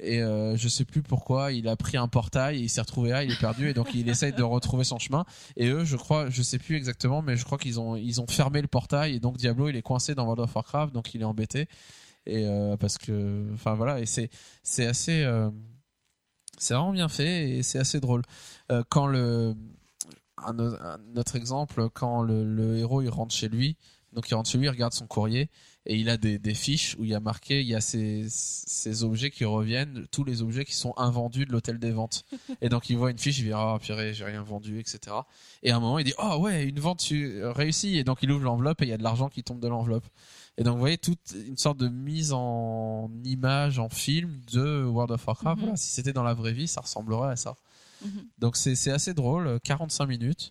Et 0.00 0.22
euh, 0.22 0.56
je 0.56 0.68
sais 0.68 0.84
plus 0.84 1.02
pourquoi 1.02 1.50
il 1.50 1.66
a 1.66 1.74
pris 1.74 1.96
un 1.96 2.06
portail 2.06 2.58
et 2.58 2.60
il 2.60 2.68
s'est 2.70 2.80
retrouvé 2.80 3.10
là 3.10 3.24
il 3.24 3.32
est 3.32 3.40
perdu 3.40 3.68
et 3.68 3.74
donc 3.74 3.92
il 3.94 4.08
essaye 4.08 4.32
de 4.32 4.44
retrouver 4.44 4.84
son 4.84 4.98
chemin. 4.98 5.24
Et 5.56 5.68
eux 5.68 5.84
je 5.84 5.96
crois 5.96 6.30
je 6.30 6.42
sais 6.42 6.58
plus 6.58 6.76
exactement 6.76 7.20
mais 7.20 7.36
je 7.36 7.44
crois 7.44 7.58
qu'ils 7.58 7.80
ont 7.80 7.96
ils 7.96 8.20
ont 8.20 8.26
fermé 8.28 8.62
le 8.62 8.68
portail 8.68 9.16
et 9.16 9.20
donc 9.20 9.38
Diablo 9.38 9.68
il 9.68 9.76
est 9.76 9.82
coincé 9.82 10.14
dans 10.14 10.24
World 10.24 10.40
of 10.40 10.54
Warcraft 10.54 10.94
donc 10.94 11.14
il 11.14 11.22
est 11.22 11.24
embêté. 11.24 11.66
Et 12.26 12.46
euh, 12.46 12.76
parce 12.76 12.98
que 12.98 13.48
enfin 13.54 13.74
voilà 13.74 14.00
et 14.00 14.06
c'est 14.06 14.30
c'est 14.62 14.86
assez 14.86 15.22
euh, 15.22 15.50
c'est 16.58 16.74
vraiment 16.74 16.92
bien 16.92 17.08
fait 17.08 17.50
et 17.50 17.62
c'est 17.62 17.78
assez 17.78 18.00
drôle. 18.00 18.22
Euh, 18.70 18.82
quand 18.88 19.06
le 19.06 19.56
un, 20.46 21.16
autre 21.16 21.36
exemple 21.36 21.88
quand 21.90 22.22
le, 22.22 22.44
le 22.44 22.76
héros 22.78 23.02
il 23.02 23.08
rentre 23.08 23.34
chez 23.34 23.48
lui 23.48 23.76
donc 24.12 24.28
il 24.30 24.34
rentre 24.34 24.48
chez 24.48 24.58
lui 24.58 24.66
il 24.66 24.70
regarde 24.70 24.92
son 24.94 25.06
courrier 25.06 25.50
et 25.84 25.96
il 25.96 26.10
a 26.10 26.16
des, 26.18 26.38
des 26.38 26.54
fiches 26.54 26.96
où 26.98 27.04
il 27.04 27.10
y 27.10 27.14
a 27.14 27.20
marqué 27.20 27.60
il 27.60 27.66
y 27.66 27.74
a 27.74 27.80
ces, 27.80 28.26
ces 28.28 29.04
objets 29.04 29.30
qui 29.30 29.44
reviennent 29.44 30.06
tous 30.10 30.22
les 30.24 30.42
objets 30.42 30.64
qui 30.64 30.74
sont 30.74 30.92
invendus 30.98 31.46
de 31.46 31.52
l'hôtel 31.52 31.78
des 31.78 31.92
ventes. 31.92 32.24
Et 32.60 32.68
donc 32.68 32.90
il 32.90 32.96
voit 32.98 33.10
une 33.10 33.18
fiche 33.18 33.38
il 33.38 33.44
dit 33.44 33.52
ah 33.54 33.78
purée 33.80 34.12
j'ai 34.12 34.24
rien 34.24 34.42
vendu 34.42 34.80
etc 34.80 35.16
et 35.62 35.70
à 35.70 35.76
un 35.76 35.80
moment 35.80 35.98
il 35.98 36.04
dit 36.04 36.14
oh 36.18 36.36
ouais 36.40 36.64
une 36.64 36.78
vente 36.80 37.02
réussie. 37.10 37.96
Et 37.96 38.04
donc 38.04 38.18
il 38.22 38.30
ouvre 38.30 38.44
l'enveloppe 38.44 38.82
et 38.82 38.86
il 38.86 38.88
y 38.90 38.92
a 38.92 38.98
de 38.98 39.02
l'argent 39.02 39.28
qui 39.28 39.42
tombe 39.42 39.60
de 39.60 39.68
l'enveloppe. 39.68 40.06
Et 40.58 40.62
donc 40.62 40.74
vous 40.74 40.80
voyez 40.80 40.98
toute 40.98 41.34
une 41.46 41.56
sorte 41.56 41.78
de 41.78 41.88
mise 41.88 42.32
en 42.32 43.10
image 43.24 43.78
en 43.78 43.88
film 43.88 44.40
de 44.52 44.84
World 44.84 45.12
of 45.12 45.26
Warcraft 45.26 45.56
Mhm. 45.58 45.64
voilà. 45.64 45.76
Si 45.76 45.90
c'était 45.92 46.12
dans 46.12 46.22
la 46.22 46.34
vraie 46.34 46.52
vie 46.52 46.68
ça 46.68 46.80
ressemblerait 46.82 47.32
à 47.32 47.36
ça 47.36 47.56
Mhm. 48.04 48.26
donc 48.38 48.56
c'est 48.56 48.90
assez 48.90 49.14
drôle, 49.14 49.46
euh, 49.46 49.58
45 49.58 50.06
minutes. 50.06 50.50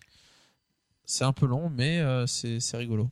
C'est 1.04 1.24
un 1.24 1.32
peu 1.32 1.46
long, 1.46 1.70
mais 1.70 2.00
euh, 2.00 2.26
c'est 2.26 2.58
rigolo. 2.76 3.08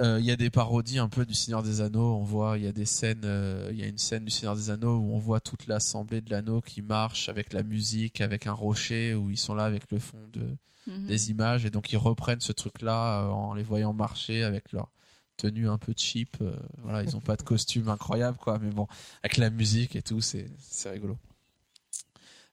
Euh, 0.00 0.18
Il 0.18 0.26
y 0.26 0.30
a 0.32 0.36
des 0.36 0.50
parodies 0.50 0.98
un 0.98 1.08
peu 1.08 1.24
du 1.24 1.34
Seigneur 1.34 1.62
des 1.62 1.80
Anneaux. 1.80 2.16
On 2.16 2.22
voit, 2.24 2.58
il 2.58 2.64
y 2.64 2.66
a 2.66 2.72
des 2.72 2.84
scènes, 2.84 3.22
euh, 3.24 3.68
il 3.72 3.78
y 3.78 3.82
a 3.84 3.86
une 3.86 3.96
scène 3.98 4.24
du 4.24 4.30
Seigneur 4.30 4.56
des 4.56 4.70
Anneaux 4.70 4.96
où 4.98 5.14
on 5.14 5.18
voit 5.18 5.40
toute 5.40 5.66
l'assemblée 5.68 6.20
de 6.20 6.30
l'anneau 6.30 6.60
qui 6.60 6.82
marche 6.82 7.28
avec 7.28 7.52
la 7.52 7.62
musique, 7.62 8.20
avec 8.20 8.46
un 8.46 8.52
rocher 8.52 9.14
où 9.14 9.30
ils 9.30 9.38
sont 9.38 9.54
là 9.54 9.64
avec 9.64 9.90
le 9.90 9.98
fond 9.98 10.18
de, 10.32 10.56
Mhm. 10.86 11.06
des 11.06 11.30
images 11.30 11.64
et 11.64 11.70
donc 11.70 11.92
ils 11.92 11.96
reprennent 11.96 12.40
ce 12.42 12.52
truc-là 12.52 13.22
euh, 13.22 13.28
en 13.30 13.54
les 13.54 13.62
voyant 13.62 13.94
marcher 13.94 14.42
avec 14.44 14.70
leur 14.72 14.90
tenue 15.38 15.66
un 15.68 15.78
peu 15.78 15.94
cheap. 15.96 16.36
euh, 16.42 16.54
voilà, 16.82 17.02
ils 17.02 17.16
ont 17.16 17.20
pas 17.20 17.36
de 17.36 17.42
costume 17.42 17.88
incroyable 17.88 18.36
quoi, 18.36 18.58
mais 18.58 18.70
bon, 18.70 18.86
avec 19.22 19.38
la 19.38 19.48
musique 19.48 19.96
et 19.96 20.02
tout, 20.02 20.20
c'est 20.20 20.50
c'est 20.58 20.90
rigolo. 20.90 21.16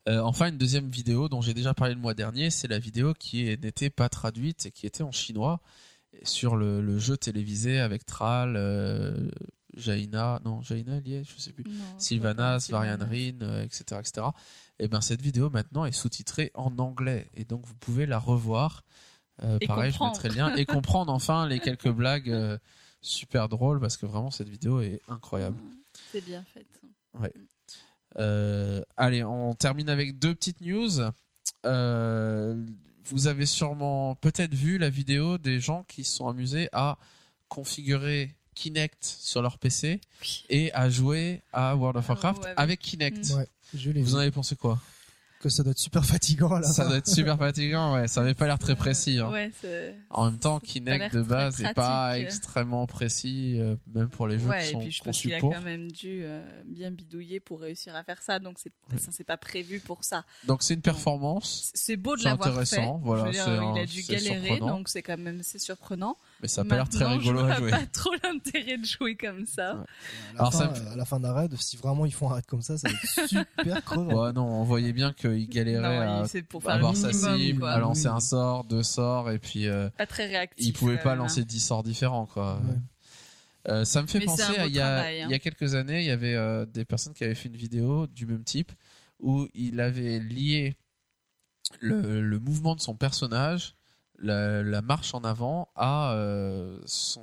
Euh, 0.09 0.19
enfin, 0.21 0.49
une 0.49 0.57
deuxième 0.57 0.89
vidéo 0.89 1.29
dont 1.29 1.41
j'ai 1.41 1.53
déjà 1.53 1.73
parlé 1.73 1.93
le 1.93 1.99
mois 1.99 2.13
dernier, 2.13 2.49
c'est 2.49 2.67
la 2.67 2.79
vidéo 2.79 3.13
qui 3.13 3.47
est- 3.47 3.61
n'était 3.63 3.89
pas 3.91 4.09
traduite 4.09 4.65
et 4.65 4.71
qui 4.71 4.87
était 4.87 5.03
en 5.03 5.11
chinois 5.11 5.59
sur 6.23 6.55
le, 6.55 6.81
le 6.81 6.97
jeu 6.99 7.17
télévisé 7.17 7.79
avec 7.79 8.05
Thrall, 8.05 8.55
euh, 8.57 9.29
Jaina, 9.75 10.41
non 10.43 10.61
Jaina 10.61 10.99
lié, 10.99 11.23
je 11.23 11.39
sais 11.41 11.53
plus. 11.53 11.63
Non, 11.65 11.73
Rin, 13.05 13.41
euh, 13.43 13.63
etc., 13.63 13.83
etc. 13.99 14.27
Et 14.79 14.87
ben 14.87 15.01
cette 15.01 15.21
vidéo 15.21 15.49
maintenant 15.49 15.85
est 15.85 15.91
sous-titrée 15.91 16.51
en 16.55 16.77
anglais 16.79 17.29
et 17.35 17.45
donc 17.45 17.65
vous 17.65 17.75
pouvez 17.75 18.05
la 18.05 18.17
revoir. 18.19 18.83
Euh, 19.43 19.57
pareil, 19.67 19.91
comprendre. 19.91 20.15
je 20.15 20.23
mettrai 20.23 20.29
le 20.29 20.35
lien 20.35 20.55
et 20.55 20.65
comprendre 20.65 21.13
enfin 21.13 21.47
les 21.47 21.59
quelques 21.59 21.89
blagues 21.91 22.29
euh, 22.29 22.57
super 23.01 23.47
drôles 23.49 23.79
parce 23.79 23.97
que 23.97 24.05
vraiment 24.05 24.31
cette 24.31 24.49
vidéo 24.49 24.81
est 24.81 24.99
incroyable. 25.07 25.57
C'est 26.11 26.25
bien 26.25 26.43
fait. 26.43 26.65
Euh, 27.23 27.27
allez, 28.15 29.23
on 29.23 29.53
termine 29.53 29.89
avec 29.89 30.19
deux 30.19 30.33
petites 30.35 30.61
news. 30.61 30.89
Euh, 31.65 32.55
vous 33.05 33.27
avez 33.27 33.45
sûrement 33.45 34.15
peut-être 34.15 34.53
vu 34.53 34.77
la 34.77 34.89
vidéo 34.89 35.37
des 35.37 35.59
gens 35.59 35.83
qui 35.87 36.03
se 36.03 36.15
sont 36.17 36.27
amusés 36.27 36.69
à 36.71 36.97
configurer 37.49 38.35
Kinect 38.55 39.03
sur 39.03 39.41
leur 39.41 39.57
PC 39.57 39.99
et 40.49 40.71
à 40.73 40.89
jouer 40.89 41.41
à 41.53 41.75
World 41.75 41.97
of 41.97 42.05
Ah, 42.07 42.13
Warcraft 42.13 42.43
ouais, 42.45 42.53
avec 42.57 42.79
Kinect. 42.79 43.31
Ouais, 43.35 43.47
je 43.73 43.91
l'ai 43.91 44.01
Vous 44.01 44.09
vu. 44.11 44.15
en 44.15 44.19
avez 44.19 44.31
pensé 44.31 44.55
quoi? 44.55 44.79
Que 45.41 45.49
ça 45.49 45.63
doit 45.63 45.71
être 45.71 45.79
super 45.79 46.05
fatigant 46.05 46.53
à 46.53 46.59
la 46.59 46.67
Ça 46.67 46.85
doit 46.85 46.97
être 46.97 47.07
super 47.09 47.35
fatigant, 47.35 47.95
ouais. 47.95 48.07
Ça 48.07 48.21
avait 48.21 48.35
pas 48.35 48.45
l'air 48.45 48.59
très 48.59 48.75
précis. 48.75 49.17
hein. 49.17 49.31
Ouais, 49.31 49.51
c'est- 49.59 49.95
En 50.11 50.25
même 50.25 50.37
temps, 50.37 50.59
c'est 50.61 50.67
Kinect 50.67 51.15
de 51.15 51.23
base 51.23 51.59
n'est 51.59 51.73
pas 51.73 52.19
extrêmement 52.19 52.85
précis, 52.85 53.57
euh, 53.59 53.75
même 53.93 54.07
pour 54.09 54.27
les 54.27 54.37
jeux 54.37 54.47
Ouais, 54.47 54.61
qui 54.61 54.69
et 54.69 54.71
sont 54.73 54.79
puis 54.79 54.91
je 54.91 54.97
pense 54.99 55.05
conçus 55.17 55.27
qu'il 55.29 55.33
a 55.33 55.39
quand 55.41 55.61
même 55.61 55.91
dû 55.91 56.21
euh, 56.23 56.41
bien 56.67 56.91
bidouiller 56.91 57.39
pour 57.39 57.59
réussir 57.61 57.95
à 57.95 58.03
faire 58.03 58.21
ça, 58.21 58.37
donc 58.37 58.57
c'est 58.59 58.71
Ouais. 58.91 58.99
ça 58.99 59.11
c'est 59.11 59.23
pas 59.23 59.37
prévu 59.37 59.79
pour 59.79 60.03
ça. 60.03 60.25
Donc 60.45 60.61
c'est 60.61 60.75
une 60.75 60.81
performance, 60.81 61.71
C'est 61.73 61.97
beau 61.97 62.15
de 62.15 62.21
C'est 62.21 62.29
l'avoir 62.29 62.49
fait. 62.49 62.59
intéressant, 62.59 63.01
voilà, 63.03 63.23
Je 63.23 63.25
veux 63.27 63.33
dire, 63.33 63.43
c'est 63.45 63.51
il 63.79 63.81
a 63.81 63.85
dû 63.87 64.01
c'est 64.03 64.13
galérer, 64.13 64.47
surprenant. 64.47 64.77
donc 64.77 64.89
c'est 64.89 65.01
quand 65.01 65.17
même 65.17 65.39
assez 65.39 65.57
surprenant. 65.59 66.17
Mais 66.41 66.47
ça 66.47 66.61
a 66.61 66.65
pas 66.65 66.75
l'air 66.75 66.89
très 66.89 67.05
rigolo 67.05 67.39
je 67.39 67.43
à 67.43 67.47
vois 67.47 67.55
jouer. 67.57 67.71
pas 67.71 67.85
trop 67.87 68.11
l'intérêt 68.23 68.77
de 68.77 68.85
jouer 68.85 69.15
comme 69.15 69.45
ça. 69.45 69.75
Ouais. 69.75 69.81
À 69.81 70.33
la, 70.33 70.39
Alors, 70.39 70.51
fin, 70.53 70.59
ça 70.59 70.81
euh, 70.81 70.93
à 70.93 70.95
la 70.95 71.05
fin 71.05 71.19
d'un 71.19 71.33
raid, 71.33 71.55
si 71.59 71.77
vraiment 71.77 72.05
ils 72.05 72.13
font 72.13 72.29
un 72.29 72.35
raid 72.35 72.45
comme 72.45 72.61
ça, 72.61 72.77
ça 72.77 72.87
va 72.89 72.93
être 72.95 73.27
super 73.55 73.83
crevant. 73.83 74.25
Ouais, 74.25 74.33
non, 74.33 74.45
on 74.45 74.63
voyait 74.63 74.93
bien 74.93 75.13
qu'il 75.13 75.47
galérait 75.47 75.81
Non, 75.81 76.23
à 76.23 76.41
pour 76.49 76.63
faire 76.63 76.71
avoir 76.73 76.95
sa 76.95 77.13
cible, 77.13 77.59
quoi. 77.59 77.71
à 77.71 77.79
lancer 77.79 78.07
un 78.07 78.19
sort, 78.19 78.63
deux 78.63 78.83
sorts, 78.83 79.29
et 79.31 79.39
puis 79.39 79.67
euh, 79.67 79.89
Pas 79.97 80.05
très 80.07 80.27
réactif. 80.27 80.65
il 80.65 80.73
pouvait 80.73 80.97
quand 80.97 81.03
pas 81.03 81.09
même, 81.11 81.19
lancer. 81.19 81.45
10 81.45 81.59
sorts 81.59 81.83
différents, 81.83 82.25
quoi. 82.25 82.55
Ouais. 82.65 82.75
Euh, 83.67 83.85
ça 83.85 84.01
me 84.01 84.07
fait 84.07 84.17
Mais 84.19 84.25
penser 84.25 84.41
à 84.57 84.65
il 84.65 84.73
y, 84.75 84.79
a, 84.79 84.95
travail, 84.95 85.21
hein. 85.21 85.25
il 85.29 85.31
y 85.31 85.35
a 85.35 85.39
quelques 85.39 85.75
années, 85.75 85.99
il 85.99 86.07
y 86.07 86.11
avait 86.11 86.33
euh, 86.33 86.65
des 86.65 86.83
personnes 86.83 87.13
qui 87.13 87.23
avaient 87.23 87.35
fait 87.35 87.47
une 87.49 87.55
vidéo 87.57 88.07
du 88.07 88.25
même 88.25 88.43
type 88.43 88.71
où 89.19 89.47
il 89.53 89.79
avait 89.79 90.17
lié 90.17 90.75
le, 91.79 92.21
le 92.21 92.39
mouvement 92.39 92.75
de 92.75 92.81
son 92.81 92.95
personnage, 92.95 93.75
la, 94.21 94.63
la 94.63 94.81
marche 94.81 95.13
en 95.13 95.23
avant, 95.23 95.69
à, 95.75 96.13
euh, 96.13 96.79
son, 96.85 97.21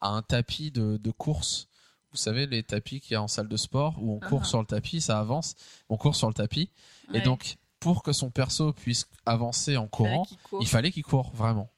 à 0.00 0.08
un 0.10 0.22
tapis 0.22 0.70
de, 0.70 0.96
de 0.96 1.10
course. 1.10 1.68
Vous 2.10 2.16
savez, 2.16 2.46
les 2.46 2.62
tapis 2.62 3.00
qu'il 3.00 3.12
y 3.12 3.16
a 3.16 3.22
en 3.22 3.28
salle 3.28 3.48
de 3.48 3.56
sport 3.56 3.96
où 4.00 4.14
on 4.14 4.18
court 4.20 4.40
Ah. 4.42 4.46
sur 4.46 4.60
le 4.60 4.66
tapis, 4.66 5.00
ça 5.00 5.18
avance, 5.18 5.54
on 5.88 5.96
court 5.96 6.16
sur 6.16 6.28
le 6.28 6.34
tapis. 6.34 6.70
Et 7.12 7.20
donc, 7.20 7.56
pour 7.80 8.02
que 8.02 8.12
son 8.12 8.30
perso 8.30 8.72
puisse 8.72 9.06
avancer 9.26 9.76
en 9.76 9.86
courant, 9.86 10.26
il 10.60 10.66
fallait 10.66 10.90
qu'il 10.90 11.04
court 11.04 11.30
vraiment. 11.34 11.70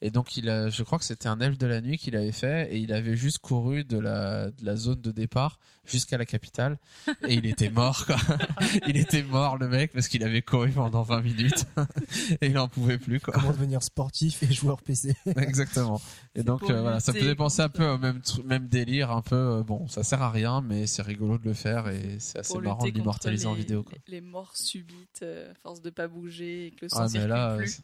Et 0.00 0.10
donc, 0.10 0.36
il 0.36 0.48
a, 0.48 0.68
je 0.68 0.82
crois 0.84 0.98
que 0.98 1.04
c'était 1.04 1.28
un 1.28 1.40
elfe 1.40 1.58
de 1.58 1.66
la 1.66 1.80
nuit 1.80 1.98
qu'il 1.98 2.14
avait 2.14 2.32
fait, 2.32 2.72
et 2.72 2.78
il 2.78 2.92
avait 2.92 3.16
juste 3.16 3.38
couru 3.38 3.84
de 3.84 3.98
la, 3.98 4.50
de 4.50 4.64
la 4.64 4.76
zone 4.76 5.00
de 5.00 5.10
départ 5.10 5.58
jusqu'à 5.84 6.18
la 6.18 6.26
capitale, 6.26 6.78
et 7.26 7.34
il 7.34 7.46
était 7.46 7.70
mort, 7.70 8.06
quoi. 8.06 8.16
il 8.86 8.96
était 8.96 9.22
mort, 9.22 9.56
le 9.56 9.68
mec, 9.68 9.92
parce 9.92 10.06
qu'il 10.06 10.22
avait 10.22 10.42
couru 10.42 10.70
pendant 10.70 11.02
20 11.02 11.22
minutes, 11.22 11.66
et 12.40 12.46
il 12.46 12.58
en 12.58 12.68
pouvait 12.68 12.98
plus, 12.98 13.18
quoi. 13.20 13.34
Comment 13.34 13.50
devenir 13.50 13.82
sportif 13.82 14.42
et 14.42 14.52
joueur 14.52 14.82
PC. 14.82 15.16
Exactement. 15.36 16.00
Et 16.36 16.44
donc, 16.44 16.70
euh, 16.70 16.80
voilà, 16.80 17.00
ça 17.00 17.12
faisait 17.12 17.34
penser 17.34 17.62
un 17.62 17.68
peu 17.68 17.88
au 17.88 17.98
même, 17.98 18.68
délire, 18.68 19.10
un 19.10 19.22
peu, 19.22 19.34
euh, 19.34 19.62
bon, 19.64 19.88
ça 19.88 20.04
sert 20.04 20.22
à 20.22 20.30
rien, 20.30 20.60
mais 20.60 20.86
c'est 20.86 21.02
rigolo 21.02 21.38
de 21.38 21.44
le 21.44 21.54
faire, 21.54 21.88
et 21.88 22.16
c'est 22.20 22.38
assez 22.38 22.58
marrant 22.58 22.84
de 22.84 22.90
l'immortaliser 22.90 23.46
en 23.46 23.54
vidéo, 23.54 23.82
quoi. 23.82 23.98
Les, 24.06 24.16
les 24.16 24.20
morts 24.20 24.56
subites, 24.56 25.22
euh, 25.22 25.52
force 25.62 25.82
de 25.82 25.90
pas 25.90 26.06
bouger 26.06 26.66
et 26.66 26.70
que 26.70 26.84
le 26.84 26.88
sang 26.88 26.98
Ah, 27.00 27.02
mais 27.04 27.08
circule 27.10 27.28
là, 27.30 27.56
plus. 27.56 27.80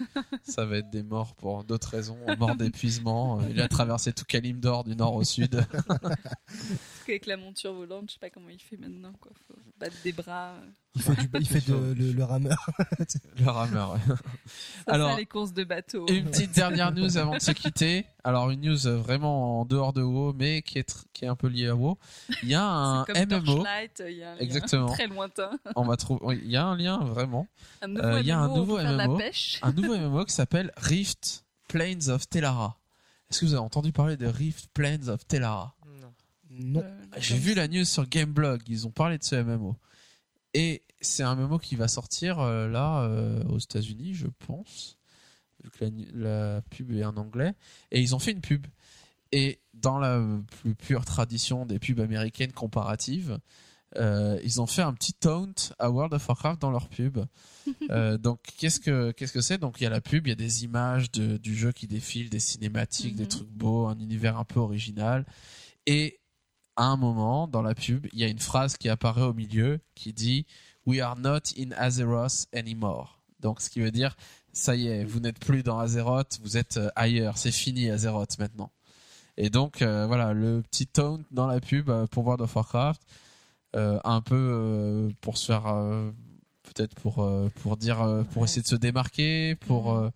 ça 0.42 0.64
va 0.64 0.78
être 0.78 0.90
des 0.90 1.02
morts 1.02 1.34
pour 1.34 1.64
d'autres 1.64 1.88
raisons, 1.88 2.18
mort 2.38 2.56
d'épuisement. 2.56 3.40
Euh, 3.40 3.44
Il 3.50 3.60
a 3.60 3.68
traversé 3.68 4.12
tout 4.12 4.24
Kalimdor 4.24 4.84
du 4.84 4.96
nord 4.96 5.14
au 5.14 5.24
sud. 5.24 5.64
Parce 5.76 7.04
qu'avec 7.06 7.26
la 7.26 7.36
monture 7.36 7.72
volante, 7.72 8.04
je 8.08 8.14
sais 8.14 8.18
pas 8.18 8.30
comment 8.30 8.48
il 8.48 8.60
fait 8.60 8.76
maintenant. 8.76 9.12
Quoi. 9.20 9.32
Faut 9.46 9.54
battre 9.78 9.96
des 10.04 10.12
bras. 10.12 10.54
Il 10.94 11.00
fait, 11.02 11.14
du, 11.14 11.28
il 11.40 11.48
fait 11.48 11.66
de- 11.70 11.94
le, 11.94 12.12
le 12.12 12.24
rameur. 12.24 12.66
Le 13.38 13.48
rameur. 13.48 13.96
Ça, 14.06 14.92
Alors, 14.92 15.12
ça, 15.12 15.16
les 15.16 15.24
courses 15.24 15.54
de 15.54 15.64
bateau. 15.64 16.06
Une 16.08 16.26
petite 16.26 16.52
dernière 16.54 16.92
news 16.92 17.16
avant 17.16 17.34
de 17.34 17.40
se 17.40 17.50
quitter. 17.52 18.04
Alors 18.24 18.50
une 18.50 18.60
news 18.60 18.76
vraiment 19.02 19.60
en 19.60 19.64
dehors 19.64 19.94
de 19.94 20.02
WoW, 20.02 20.34
mais 20.34 20.60
qui 20.60 20.78
est, 20.78 21.06
qui 21.14 21.24
est 21.24 21.28
un 21.28 21.34
peu 21.34 21.48
liée 21.48 21.68
à 21.68 21.74
WoW. 21.74 21.98
Il 22.42 22.50
y 22.50 22.54
a 22.54 22.62
un 22.64 23.04
comme 23.04 23.16
MMO. 23.16 23.40
Torchlight, 23.40 24.02
il 24.06 24.16
y 24.18 24.22
a 24.22 24.32
un 24.32 24.34
lien 24.34 24.40
Exactement. 24.40 24.92
très 24.92 25.06
lointain. 25.06 25.50
On 25.76 25.84
va 25.84 25.96
trouver. 25.96 26.38
Il 26.44 26.50
y 26.50 26.56
a 26.58 26.66
un 26.66 26.76
lien 26.76 26.98
vraiment. 26.98 27.48
Un 27.80 27.88
nouveau 27.88 28.02
Euh, 28.06 28.20
il 28.20 28.26
y 28.26 28.30
a 28.30 28.38
un 28.38 28.48
MMO, 28.48 28.56
nouveau 28.58 28.78
MMO. 28.78 29.18
Un 29.62 29.72
nouveau 29.72 29.96
MMO 29.96 30.24
qui 30.26 30.34
s'appelle 30.34 30.72
Rift 30.76 31.46
Plains 31.68 32.08
of 32.08 32.28
Tellara. 32.28 32.78
Est-ce 33.30 33.40
que 33.40 33.46
vous 33.46 33.54
avez 33.54 33.62
entendu 33.64 33.92
parler 33.92 34.18
de 34.18 34.26
Rift 34.26 34.68
Plains 34.74 35.08
of 35.08 35.26
Tellara 35.26 35.74
Non. 36.02 36.12
Non. 36.50 36.80
Euh, 36.84 37.00
J'ai 37.16 37.38
vu 37.38 37.54
la 37.54 37.66
news 37.66 37.86
sur 37.86 38.06
Gameblog, 38.06 38.60
ils 38.68 38.86
ont 38.86 38.90
parlé 38.90 39.16
de 39.16 39.24
ce 39.24 39.36
MMO. 39.36 39.74
Et 40.54 40.82
c'est 41.00 41.22
un 41.22 41.34
MMO 41.34 41.58
qui 41.58 41.76
va 41.76 41.88
sortir 41.88 42.38
euh, 42.40 42.68
là 42.68 43.02
euh, 43.04 43.42
aux 43.44 43.58
États-Unis, 43.58 44.14
je 44.14 44.26
pense, 44.46 44.98
vu 45.64 45.70
que 45.70 45.84
la, 45.84 46.54
la 46.54 46.62
pub 46.62 46.92
est 46.92 47.04
en 47.04 47.16
anglais. 47.16 47.54
Et 47.90 48.00
ils 48.00 48.14
ont 48.14 48.18
fait 48.18 48.32
une 48.32 48.40
pub. 48.40 48.66
Et 49.32 49.60
dans 49.72 49.98
la 49.98 50.20
plus 50.60 50.74
pure 50.74 51.04
tradition 51.06 51.64
des 51.64 51.78
pubs 51.78 52.00
américaines 52.00 52.52
comparatives, 52.52 53.38
euh, 53.96 54.38
ils 54.44 54.60
ont 54.60 54.66
fait 54.66 54.82
un 54.82 54.92
petit 54.94 55.12
taunt 55.14 55.52
à 55.78 55.90
World 55.90 56.12
of 56.14 56.26
Warcraft 56.28 56.60
dans 56.60 56.70
leur 56.70 56.88
pub. 56.88 57.18
Donc 58.20 58.40
qu'est-ce 58.58 58.80
que 58.80 59.10
qu'est-ce 59.12 59.32
que 59.32 59.40
c'est? 59.40 59.58
Donc 59.58 59.80
il 59.80 59.84
y 59.84 59.86
a 59.86 59.90
la 59.90 60.00
pub, 60.00 60.26
il 60.26 60.30
y 60.30 60.32
a 60.32 60.36
des 60.36 60.64
images 60.64 61.10
de- 61.12 61.36
du 61.38 61.54
jeu 61.56 61.72
qui 61.72 61.86
défilent, 61.86 62.30
des 62.30 62.40
cinématiques, 62.40 63.16
des 63.16 63.22
Mhm. 63.24 63.28
trucs 63.28 63.50
beaux, 63.50 63.86
un 63.86 63.98
univers 63.98 64.38
un 64.38 64.44
peu 64.44 64.60
original. 64.60 65.24
Et 65.86 66.20
à 66.76 66.84
un 66.84 66.96
moment 66.96 67.46
dans 67.46 67.62
la 67.62 67.74
pub, 67.74 68.06
il 68.12 68.18
y 68.18 68.24
a 68.24 68.28
une 68.28 68.38
phrase 68.38 68.76
qui 68.76 68.88
apparaît 68.88 69.22
au 69.22 69.34
milieu 69.34 69.80
qui 69.94 70.12
dit 70.12 70.46
We 70.86 71.00
are 71.00 71.16
not 71.16 71.40
in 71.58 71.70
Azeroth 71.76 72.46
anymore. 72.54 73.20
Donc 73.40 73.60
ce 73.60 73.70
qui 73.70 73.80
veut 73.80 73.90
dire 73.90 74.16
ça 74.52 74.76
y 74.76 74.88
est, 74.88 75.04
vous 75.04 75.20
n'êtes 75.20 75.38
plus 75.38 75.62
dans 75.62 75.78
Azeroth, 75.78 76.38
vous 76.42 76.56
êtes 76.56 76.76
euh, 76.76 76.90
ailleurs, 76.94 77.38
c'est 77.38 77.52
fini 77.52 77.90
Azeroth 77.90 78.38
maintenant. 78.38 78.70
Et 79.36 79.48
donc 79.48 79.80
euh, 79.82 80.06
voilà, 80.06 80.34
le 80.34 80.62
petit 80.62 80.86
taunt 80.86 81.20
dans 81.30 81.46
la 81.46 81.60
pub 81.60 81.88
euh, 81.88 82.06
pour 82.06 82.26
World 82.26 82.42
of 82.42 82.54
Warcraft 82.54 83.00
euh, 83.74 83.98
un 84.04 84.20
peu 84.20 84.34
euh, 84.36 85.10
pour 85.22 85.38
se 85.38 85.46
faire 85.46 85.64
peut-être 86.62 86.94
pour 86.94 87.26
pour 87.62 87.76
dire 87.76 88.24
pour 88.32 88.44
essayer 88.44 88.62
de 88.62 88.66
se 88.66 88.76
démarquer, 88.76 89.56
pour 89.56 89.94
euh, 89.94 90.10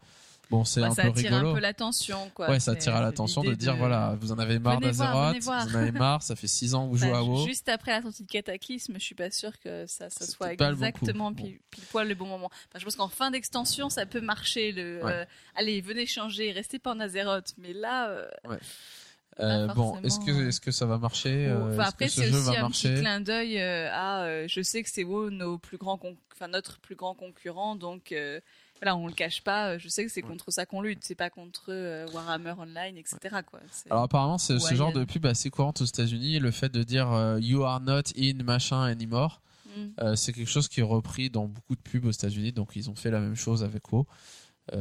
bon, 0.50 0.65
c'est 0.65 0.83
un 0.83 0.91
ça 0.92 1.02
peu 1.02 1.08
attire 1.08 1.31
rigolo. 1.33 1.50
un 1.50 1.55
peu 1.55 1.60
l'attention. 1.60 2.31
Quoi. 2.34 2.49
Ouais, 2.50 2.60
ça 2.60 2.73
attire 2.73 3.00
l'attention 3.00 3.42
de 3.42 3.55
dire 3.55 3.76
voilà, 3.76 4.16
vous 4.20 4.33
en 4.33 4.39
avez 4.39 4.58
marre 4.58 4.81
d'Azeroth, 4.81 5.36
vous 5.41 5.49
en 5.50 5.75
avez 5.75 5.92
marre, 5.92 6.23
ça 6.23 6.36
fait 6.36 6.47
6 6.47 6.75
ans 6.75 6.86
que 6.86 6.91
vous 6.92 6.97
jouez 6.99 7.10
Bah, 7.10 7.18
à 7.18 7.23
WoW. 7.23 7.47
Juste 7.47 7.68
après 7.68 7.91
la 7.92 8.02
sortie 8.02 8.25
de 8.25 8.31
Cataclysme, 8.31 8.94
je 8.94 8.99
suis 9.05 9.15
pas 9.15 9.31
sûre 9.31 9.58
que 9.60 9.86
ça, 9.86 10.10
ça 10.10 10.26
soit 10.26 10.52
exactement 10.52 11.31
Bon. 11.31 11.42
pile, 11.42 11.58
pile 11.70 11.84
poil 11.91 12.08
le 12.08 12.15
bon 12.15 12.26
moment. 12.26 12.47
Enfin, 12.68 12.78
je 12.78 12.84
pense 12.84 12.97
qu'en 12.97 13.08
fin 13.08 13.31
d'extension, 13.31 13.89
ça 13.91 14.07
peut 14.07 14.20
marcher. 14.20 14.73
Le, 14.73 15.02
Ouais. 15.05 15.12
euh, 15.12 15.25
allez, 15.55 15.81
venez 15.81 16.07
changer, 16.07 16.52
restez 16.52 16.78
pas 16.78 16.92
en 16.94 17.00
Azeroth. 17.00 17.52
Mais 17.58 17.73
là, 17.73 18.08
euh, 18.08 18.26
Euh, 19.39 19.66
bon, 19.75 20.00
est-ce 20.02 20.18
que 20.20 20.49
est-ce 20.49 20.60
que 20.62 20.70
ça 20.70 20.86
va 20.86 20.97
marcher 20.97 21.52
enfin, 21.52 21.73
Est-ce 21.83 21.89
après, 21.89 22.08
ce 22.08 22.23
c'est 22.23 22.28
jeu 22.31 22.39
aussi 22.39 22.57
un 22.57 22.70
petit 22.70 22.94
clin 22.94 23.20
d'œil 23.20 23.60
à. 23.60 24.47
je 24.47 24.62
sais 24.62 24.83
que 24.83 24.89
c'est 24.89 25.05
WoW 25.05 25.28
nos 25.31 25.58
plus 25.58 25.76
grands, 25.76 26.00
enfin 26.33 26.49
notre 26.49 26.78
plus 26.81 26.94
grand 26.94 27.15
concurrent, 27.15 27.76
donc. 27.76 28.15
Voilà, 28.80 28.96
on 28.96 29.06
le 29.06 29.12
cache 29.12 29.42
pas. 29.42 29.70
euh, 29.70 29.78
Je 29.78 29.88
sais 29.88 30.05
que 30.05 30.10
c'est 30.12 30.22
contre 30.22 30.50
ça 30.50 30.66
qu'on 30.66 30.80
lutte, 30.82 31.00
c'est 31.02 31.14
pas 31.14 31.30
contre 31.30 31.66
euh, 31.70 32.06
Warhammer 32.12 32.55
Online, 32.58 32.96
etc. 32.96 33.18
Quoi. 33.46 33.60
Alors 33.90 34.02
apparemment, 34.05 34.38
c'est 34.38 34.58
ce 34.58 34.74
genre 34.74 34.92
de 34.92 35.05
pub 35.05 35.26
assez 35.26 35.50
courante 35.50 35.80
aux 35.80 35.84
États-Unis, 35.86 36.38
le 36.38 36.50
fait 36.50 36.68
de 36.70 36.82
dire 36.82 37.10
euh, 37.12 37.38
you 37.40 37.64
are 37.64 37.80
not 37.80 38.02
in 38.18 38.42
machin 38.44 38.82
anymore. 38.82 39.40
Mm. 39.66 39.80
Euh, 40.00 40.16
c'est 40.16 40.32
quelque 40.32 40.48
chose 40.50 40.68
qui 40.68 40.80
est 40.80 40.84
repris 40.84 41.28
dans 41.30 41.46
beaucoup 41.46 41.74
de 41.76 41.80
pubs 41.80 42.05
aux 42.05 42.10
États-Unis, 42.10 42.52
donc 42.52 42.72
ils 42.76 42.88
ont 42.90 42.94
fait 42.94 43.10
la 43.10 43.20
même 43.20 43.34
chose 43.36 43.62
avec 43.64 43.90
WoW. 43.92 44.06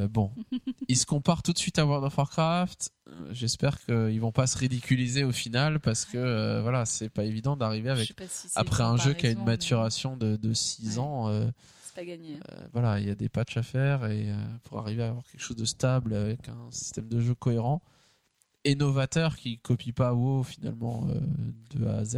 Bon, 0.09 0.31
ils 0.87 0.97
se 0.97 1.05
comparent 1.05 1.43
tout 1.43 1.53
de 1.53 1.59
suite 1.59 1.77
à 1.77 1.85
World 1.85 2.03
of 2.05 2.17
Warcraft. 2.17 2.89
J'espère 3.31 3.79
qu'ils 3.85 4.19
vont 4.19 4.31
pas 4.31 4.47
se 4.47 4.57
ridiculiser 4.57 5.23
au 5.23 5.31
final 5.31 5.79
parce 5.79 6.05
que 6.05 6.59
voilà, 6.61 6.85
c'est 6.85 7.09
pas 7.09 7.23
évident 7.23 7.55
d'arriver 7.55 7.91
avec 7.91 8.11
si 8.27 8.47
après 8.55 8.83
un 8.83 8.97
jeu 8.97 9.13
qui 9.13 9.27
a 9.27 9.29
une 9.29 9.37
mais 9.39 9.45
maturation 9.45 10.17
de, 10.17 10.37
de 10.37 10.53
6 10.53 10.97
Ouais. 10.97 10.99
ans. 11.03 11.49
Pas 11.95 12.05
gagné. 12.05 12.37
euh, 12.51 12.67
voilà, 12.73 12.99
il 12.99 13.07
y 13.07 13.09
a 13.09 13.15
des 13.15 13.29
patchs 13.29 13.57
à 13.57 13.63
faire 13.63 14.05
et 14.05 14.29
euh, 14.29 14.35
pour 14.63 14.79
arriver 14.79 15.03
à 15.03 15.09
avoir 15.09 15.23
quelque 15.25 15.41
chose 15.41 15.57
de 15.57 15.65
stable 15.65 16.13
avec 16.13 16.49
un 16.49 16.69
système 16.71 17.07
de 17.07 17.19
jeu 17.21 17.33
cohérent 17.35 17.81
et 18.63 18.75
novateur 18.75 19.35
qui 19.37 19.59
copie 19.59 19.91
pas 19.93 20.13
WoW 20.13 20.43
finalement 20.43 21.07
euh, 21.09 21.19
de 21.75 21.85
A 21.87 21.97
à 21.97 22.03
Z, 22.05 22.15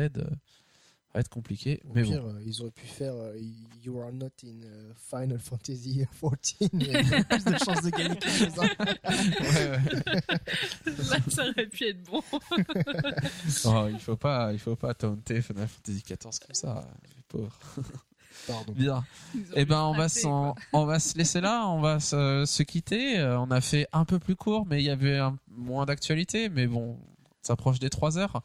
va 1.13 1.19
être 1.21 1.29
compliqué. 1.29 1.81
Au 1.89 1.93
Mais 1.93 2.03
pire, 2.03 2.21
bon, 2.23 2.35
ils 2.45 2.61
auraient 2.61 2.71
pu 2.71 2.85
faire 2.85 3.13
euh, 3.13 3.37
You 3.83 3.99
are 4.01 4.11
not 4.11 4.29
in 4.43 4.59
Final 4.95 5.39
Fantasy 5.39 6.05
XIV. 6.21 6.69
Il 6.73 6.87
y 6.87 6.95
a 6.95 7.23
plus 7.29 7.43
de 7.45 7.57
chances 7.57 7.81
de 7.83 7.89
gagner 7.89 8.15
quelque 8.17 8.29
chose. 8.29 8.59
hein. 8.59 8.69
Ouais, 9.39 9.69
ouais. 9.71 10.95
Là, 11.09 11.17
ça 11.27 11.49
aurait 11.49 11.67
pu 11.67 11.85
être 11.87 12.03
bon. 12.03 12.21
Oh, 13.65 13.87
il 13.89 13.99
faut 13.99 14.15
pas, 14.17 14.51
il 14.53 14.59
faut 14.59 14.75
pas 14.75 14.93
taunter 14.93 15.41
Final 15.41 15.67
Fantasy 15.67 16.01
XIV 16.05 16.17
comme 16.19 16.53
ça, 16.53 16.87
les 17.15 17.21
pauvres. 17.27 17.57
Pardon. 18.45 18.73
Bien. 18.73 19.03
Eh 19.55 19.65
ben, 19.65 19.81
on 19.83 19.93
va, 19.93 20.09
s'en- 20.09 20.55
on 20.73 20.85
va 20.85 20.99
se 20.99 21.17
laisser 21.17 21.41
là, 21.41 21.67
on 21.67 21.79
va 21.81 21.99
se, 21.99 22.43
se 22.45 22.63
quitter. 22.63 23.17
Euh, 23.19 23.39
On 23.39 23.49
a 23.51 23.61
fait 23.61 23.87
un 23.93 24.05
peu 24.05 24.19
plus 24.19 24.35
court, 24.35 24.65
mais 24.65 24.81
il 24.81 24.85
y 24.85 24.89
avait 24.89 25.17
un- 25.17 25.37
moins 25.49 25.85
d'actualité. 25.85 26.49
Mais 26.49 26.67
bon, 26.67 26.97
ça 27.41 27.53
approche 27.53 27.79
des 27.79 27.89
3 27.89 28.17
heures. 28.17 28.41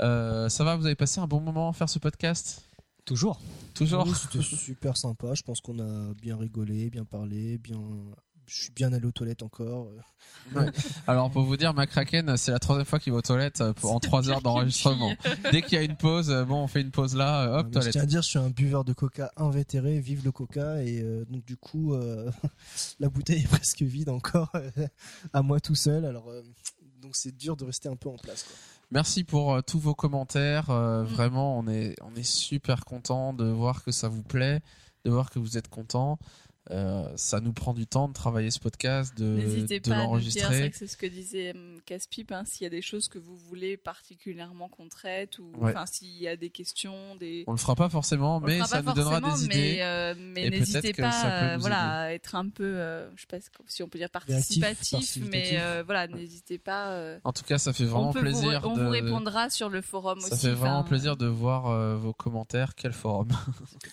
Euh, 0.00 0.48
ça 0.48 0.64
va, 0.64 0.76
vous 0.76 0.86
avez 0.86 0.94
passé 0.94 1.20
un 1.20 1.26
bon 1.26 1.40
moment 1.40 1.68
à 1.68 1.72
faire 1.72 1.88
ce 1.88 1.98
podcast? 1.98 2.62
Toujours. 3.04 3.40
Toujours 3.74 4.04
Oui, 4.06 4.12
C'était 4.14 4.42
super 4.44 4.96
sympa. 4.96 5.34
Je 5.34 5.42
pense 5.42 5.60
qu'on 5.60 5.78
a 5.80 6.14
bien 6.14 6.36
rigolé, 6.36 6.88
bien 6.90 7.04
parlé, 7.04 7.58
bien. 7.58 7.80
Je 8.46 8.62
suis 8.64 8.70
bien 8.72 8.92
allé 8.92 9.06
aux 9.06 9.12
toilettes 9.12 9.42
encore. 9.42 9.88
Alors, 11.06 11.30
pour 11.30 11.42
vous 11.42 11.56
dire, 11.56 11.72
McCracken, 11.74 12.36
c'est 12.36 12.52
la 12.52 12.58
troisième 12.58 12.84
fois 12.84 12.98
qu'il 12.98 13.12
va 13.12 13.18
aux 13.18 13.22
toilettes 13.22 13.60
euh, 13.60 13.72
pour- 13.72 13.92
en 13.92 14.00
3 14.00 14.28
heures 14.28 14.42
d'enregistrement. 14.42 15.12
Dès 15.50 15.62
qu'il 15.62 15.74
y 15.74 15.80
a 15.80 15.82
une 15.84 15.96
pause, 15.96 16.30
euh, 16.30 16.44
bon, 16.44 16.62
on 16.62 16.66
fait 16.66 16.80
une 16.80 16.90
pause 16.90 17.14
là, 17.14 17.42
euh, 17.44 17.58
hop, 17.60 17.66
Mais 17.66 17.70
je 17.70 17.72
toilette. 17.78 17.92
tiens 17.92 18.02
à 18.02 18.06
dire, 18.06 18.22
je 18.22 18.28
suis 18.28 18.38
un 18.38 18.50
buveur 18.50 18.84
de 18.84 18.92
coca 18.92 19.30
invétéré, 19.36 20.00
vive 20.00 20.24
le 20.24 20.32
coca, 20.32 20.82
et 20.82 21.00
euh, 21.00 21.24
donc 21.30 21.44
du 21.44 21.56
coup, 21.56 21.94
euh, 21.94 22.30
la 23.00 23.08
bouteille 23.08 23.42
est 23.42 23.48
presque 23.48 23.82
vide 23.82 24.08
encore, 24.10 24.50
euh, 24.54 24.70
à 25.32 25.42
moi 25.42 25.60
tout 25.60 25.74
seul. 25.76 26.04
Alors, 26.04 26.28
euh, 26.28 26.42
donc 27.00 27.16
c'est 27.16 27.36
dur 27.36 27.56
de 27.56 27.64
rester 27.64 27.88
un 27.88 27.96
peu 27.96 28.08
en 28.08 28.16
place. 28.16 28.42
Quoi. 28.42 28.54
Merci 28.90 29.24
pour 29.24 29.54
euh, 29.54 29.60
tous 29.62 29.78
vos 29.78 29.94
commentaires. 29.94 30.70
euh, 30.70 31.02
Mm. 31.04 31.06
Vraiment, 31.06 31.58
on 31.58 31.66
est, 31.68 31.94
on 32.02 32.14
est 32.14 32.22
super 32.22 32.84
content 32.84 33.32
de 33.32 33.44
voir 33.44 33.82
que 33.84 33.90
ça 33.92 34.08
vous 34.08 34.22
plaît, 34.22 34.60
de 35.04 35.10
voir 35.10 35.30
que 35.30 35.38
vous 35.38 35.56
êtes 35.56 35.68
content. 35.68 36.18
Euh, 36.70 37.04
ça 37.16 37.40
nous 37.40 37.52
prend 37.52 37.74
du 37.74 37.88
temps 37.88 38.06
de 38.06 38.12
travailler 38.12 38.52
ce 38.52 38.60
podcast, 38.60 39.18
de, 39.18 39.24
N'hésitez 39.24 39.80
de 39.80 39.90
pas 39.90 39.96
à 39.96 40.06
nous 40.06 40.20
dire, 40.20 40.30
c'est 40.32 40.38
vrai 40.40 40.48
l'enregistrer. 40.50 40.70
que 40.70 40.76
c'est 40.76 40.86
ce 40.86 40.96
que 40.96 41.06
disait 41.06 41.50
hum, 41.56 41.80
Caspipe, 41.84 42.30
hein, 42.30 42.44
s'il 42.46 42.62
y 42.62 42.66
a 42.66 42.70
des 42.70 42.82
choses 42.82 43.08
que 43.08 43.18
vous 43.18 43.36
voulez 43.36 43.76
particulièrement 43.76 44.68
qu'on 44.68 44.88
traite, 44.88 45.40
ou 45.40 45.50
Ouais. 45.58 45.72
enfin 45.72 45.86
s'il 45.86 46.16
y 46.22 46.28
a 46.28 46.36
des 46.36 46.50
questions, 46.50 47.16
des... 47.16 47.42
On 47.48 47.52
le 47.52 47.58
fera 47.58 47.74
pas 47.74 47.88
forcément, 47.88 48.38
mais 48.40 48.60
ça 48.64 48.80
nous 48.80 48.92
donnera 48.92 49.20
des 49.20 49.44
idées. 49.46 49.54
Mais, 49.56 49.82
euh, 49.82 50.14
mais 50.16 50.46
et 50.46 50.50
n'hésitez 50.50 50.92
pas 50.92 51.10
ça 51.10 51.22
peut 51.24 51.28
euh, 51.46 51.54
nous 51.56 51.60
voilà, 51.62 52.00
à 52.02 52.12
être 52.12 52.34
un 52.36 52.48
peu, 52.48 52.62
euh, 52.64 53.10
je 53.16 53.22
sais 53.22 53.26
pas 53.28 53.38
si 53.66 53.82
on 53.82 53.88
peut 53.88 53.98
dire 53.98 54.08
Réactif, 54.28 54.60
participatif, 54.60 55.24
mais 55.30 55.58
euh, 55.60 55.82
voilà, 55.84 56.06
n'hésitez 56.06 56.58
pas. 56.58 56.90
euh, 56.92 57.18
En 57.24 57.32
tout 57.32 57.42
cas, 57.44 57.58
ça 57.58 57.72
fait 57.72 57.84
vraiment 57.84 58.10
on 58.10 58.12
plaisir. 58.12 58.60
Vous, 58.62 58.68
on 58.68 58.84
vous 58.84 58.90
répondra 58.90 59.50
sur 59.50 59.68
le 59.68 59.80
forum 59.82 60.20
Ça 60.20 60.34
aussi. 60.34 60.46
fait 60.46 60.52
vraiment 60.52 60.78
enfin, 60.78 60.88
plaisir 60.88 61.16
de 61.16 61.26
voir 61.26 61.66
euh, 61.66 61.96
vos 61.96 62.12
commentaires. 62.12 62.74
Quel 62.76 62.92
forum 62.92 63.28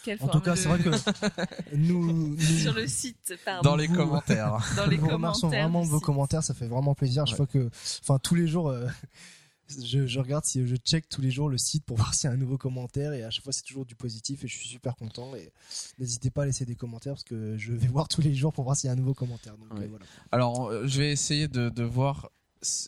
quel 0.03 0.17
En 0.21 0.27
tout 0.27 0.39
cas, 0.39 0.55
c'est 0.55 0.67
vrai 0.69 0.79
que 0.79 0.89
nous, 1.75 2.35
nous, 2.35 2.58
sur 2.61 2.73
le 2.73 2.87
site, 2.87 3.33
pardon, 3.45 3.69
dans 3.69 3.75
les 3.75 3.87
vous- 3.87 3.95
commentaires. 3.95 4.57
dans 4.75 4.85
les 4.85 4.97
commentaires. 4.97 5.49
vraiment 5.49 5.79
de 5.81 5.85
du 5.85 5.91
vos 5.91 5.97
site. 5.97 6.05
commentaires, 6.05 6.43
ça 6.43 6.53
fait 6.53 6.67
vraiment 6.67 6.93
plaisir. 6.95 7.25
Je 7.25 7.35
vois 7.35 7.47
que, 7.47 7.69
enfin, 8.01 8.19
tous 8.19 8.35
les 8.35 8.47
jours, 8.47 8.69
euh, 8.69 8.87
je, 9.83 10.07
je 10.07 10.19
regarde 10.19 10.45
si 10.45 10.65
je 10.67 10.75
check 10.77 11.07
tous 11.09 11.21
les 11.21 11.29
jours 11.31 11.49
le 11.49 11.57
site 11.57 11.83
pour 11.85 11.97
voir 11.97 12.13
s'il 12.13 12.27
y 12.27 12.31
a 12.31 12.33
un 12.33 12.37
nouveau 12.37 12.57
commentaire 12.57 13.13
et 13.13 13.23
à 13.23 13.29
chaque 13.29 13.43
fois 13.43 13.53
c'est 13.53 13.61
toujours 13.63 13.85
du 13.85 13.95
positif 13.95 14.43
et 14.43 14.47
je 14.47 14.57
suis 14.57 14.67
super 14.69 14.95
content 14.95 15.35
et 15.35 15.51
n'hésitez 15.99 16.31
pas 16.31 16.43
à 16.43 16.45
laisser 16.47 16.65
des 16.65 16.75
commentaires 16.75 17.13
parce 17.13 17.23
que 17.23 17.55
je 17.57 17.73
vais 17.73 17.87
voir 17.87 18.07
tous 18.07 18.21
les 18.21 18.33
jours 18.33 18.51
pour 18.51 18.63
voir 18.63 18.75
s'il 18.75 18.87
y 18.87 18.89
a 18.89 18.93
un 18.93 18.95
nouveau 18.97 19.13
commentaire. 19.13 19.55
Donc, 19.57 19.71
Ouais. 19.77 19.85
euh, 19.85 19.89
voilà. 19.89 20.05
Alors, 20.31 20.67
euh, 20.69 20.87
je 20.87 20.99
vais 21.01 21.11
essayer 21.11 21.47
de, 21.47 21.69
de 21.69 21.83
voir 21.83 22.29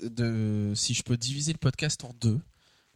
de, 0.03 0.73
si 0.75 0.93
je 0.93 1.03
peux 1.03 1.17
diviser 1.17 1.53
le 1.53 1.57
podcast 1.57 2.03
en 2.03 2.13
deux 2.19 2.39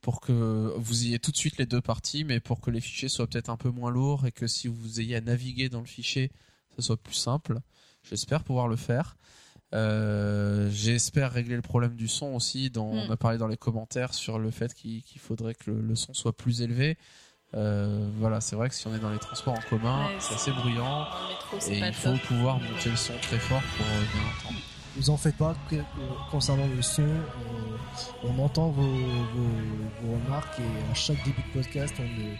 pour 0.02 0.20
que 0.22 0.74
vous 0.78 1.06
ayez 1.06 1.20
tout 1.20 1.32
de 1.32 1.38
suite 1.38 1.58
les 1.58 1.66
deux 1.66 1.82
parties, 1.82 2.24
mais 2.26 2.40
pour 2.40 2.62
que 2.62 2.70
les 2.70 2.82
fichiers 2.82 3.10
soient 3.10 3.26
peut-être 3.28 3.50
un 3.50 3.58
peu 3.58 3.70
moins 3.70 3.90
lourds 3.90 4.26
et 4.28 4.32
que 4.32 4.46
si 4.46 4.68
vous 4.68 5.00
ayez 5.00 5.16
à 5.16 5.22
naviguer 5.22 5.70
dans 5.70 5.80
le 5.80 5.86
fichier, 5.88 6.32
ça 6.76 6.82
soit 6.82 6.98
plus 6.98 7.14
simple. 7.16 7.60
J'espère 8.04 8.44
pouvoir 8.44 8.68
le 8.68 8.76
faire. 8.76 9.16
Euh, 9.74 10.70
J'espère 10.72 11.32
régler 11.32 11.56
le 11.56 11.62
problème 11.62 11.96
du 11.96 12.08
son 12.08 12.28
aussi. 12.34 12.70
Dont 12.70 12.92
On 12.94 13.12
a 13.12 13.18
parlé 13.18 13.38
dans 13.38 13.48
les 13.48 13.58
commentaires 13.58 14.14
sur 14.14 14.40
le 14.40 14.52
fait 14.52 14.74
qu'il 14.74 15.02
faudrait 15.20 15.56
que 15.56 15.72
le, 15.72 15.82
le 15.82 15.96
son 15.96 16.14
soit 16.14 16.36
plus 16.36 16.62
élevé. 16.62 16.98
Euh, 17.54 18.10
voilà, 18.18 18.42
c'est 18.42 18.56
vrai 18.56 18.70
que 18.70 18.76
si 18.76 18.86
on 18.88 18.96
est 18.96 19.00
dans 19.00 19.12
les 19.12 19.20
transports 19.20 19.54
en 19.54 19.70
commun, 19.70 20.08
Ouais, 20.08 20.16
c'est 20.20 20.36
assez 20.36 20.52
bruyant 20.52 21.08
métro, 21.30 21.72
et 21.72 21.80
pas 21.80 21.88
il 21.88 21.94
faut 21.94 22.12
top. 22.12 22.22
pouvoir 22.24 22.60
monter 22.60 22.90
le 22.90 22.96
son 22.96 23.14
très 23.22 23.40
fort 23.40 23.62
pour 23.78 23.86
euh, 23.86 24.02
bien 24.14 24.22
entendre. 24.40 24.60
Vous 24.98 25.10
en 25.10 25.18
faites 25.18 25.38
pas 25.38 25.56
que- 25.70 25.76
euh, 25.76 25.82
concernant 26.32 26.68
le 26.68 26.82
son, 26.82 27.08
on, 28.24 28.28
on 28.30 28.44
entend 28.44 28.70
vos, 28.72 28.82
vos, 28.82 29.50
vos 30.04 30.14
remarques 30.26 30.60
et 30.60 30.92
à 30.92 30.94
chaque 30.96 31.24
début 31.24 31.42
de 31.44 31.54
podcast 31.62 31.94
on, 32.00 32.04
est- 32.04 32.38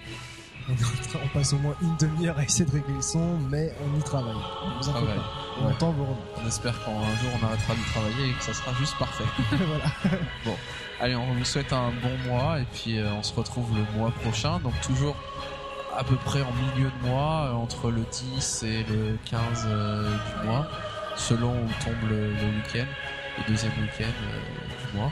on, 0.70 0.74
on 1.24 1.28
passe 1.38 1.54
au 1.54 1.58
moins 1.58 1.76
une 1.82 1.96
demi-heure 1.98 2.38
à 2.38 2.44
essayer 2.44 2.66
de 2.66 2.72
régler 2.72 2.94
le 2.96 3.02
son, 3.02 3.38
mais 3.50 3.74
on 3.84 4.00
y 4.00 4.04
travaille. 4.04 4.34
Vous 4.34 4.84
faites 4.84 4.94
Travaille. 4.94 5.20
On 5.62 5.66
Ouais. 5.68 5.72
entend 5.74 5.92
vos. 5.92 6.18
On 6.44 6.48
espère 6.48 6.74
qu'un 6.84 6.92
jour 6.94 7.30
on 7.42 7.46
arrêtera 7.46 7.74
de 7.76 7.92
travailler 7.94 8.30
et 8.30 8.34
que 8.34 8.44
ça 8.44 8.54
sera 8.54 8.74
juste 8.74 8.98
parfait. 8.98 9.24
voilà. 9.52 10.58
Allez, 11.00 11.16
on 11.16 11.34
vous 11.34 11.46
souhaite 11.46 11.72
un 11.74 11.92
bon 12.02 12.18
mois 12.30 12.60
et 12.60 12.66
puis 12.74 12.98
euh, 13.00 13.10
on 13.14 13.24
se 13.24 13.34
retrouve 13.34 13.68
le 13.76 13.98
mois 13.98 14.12
prochain. 14.12 14.60
Donc 14.60 14.74
toujours 14.82 15.16
à 15.98 16.04
peu 16.04 16.16
près 16.18 16.42
en 16.42 16.52
milieu 16.76 16.90
de 17.02 17.08
mois, 17.08 17.46
euh, 17.50 17.54
entre 17.54 17.90
le 17.90 18.02
10 18.36 18.64
et 18.64 18.84
le 18.90 19.18
15 19.26 19.66
euh, 19.68 20.10
du 20.42 20.48
mois, 20.48 20.68
selon 21.16 21.52
où 21.52 21.68
tombe 21.84 22.10
le, 22.10 22.32
le 22.34 22.46
week-end, 22.58 22.86
le 23.38 23.44
deuxième 23.52 23.72
week-end 23.82 24.12
du 24.92 24.98
mois. 24.98 25.12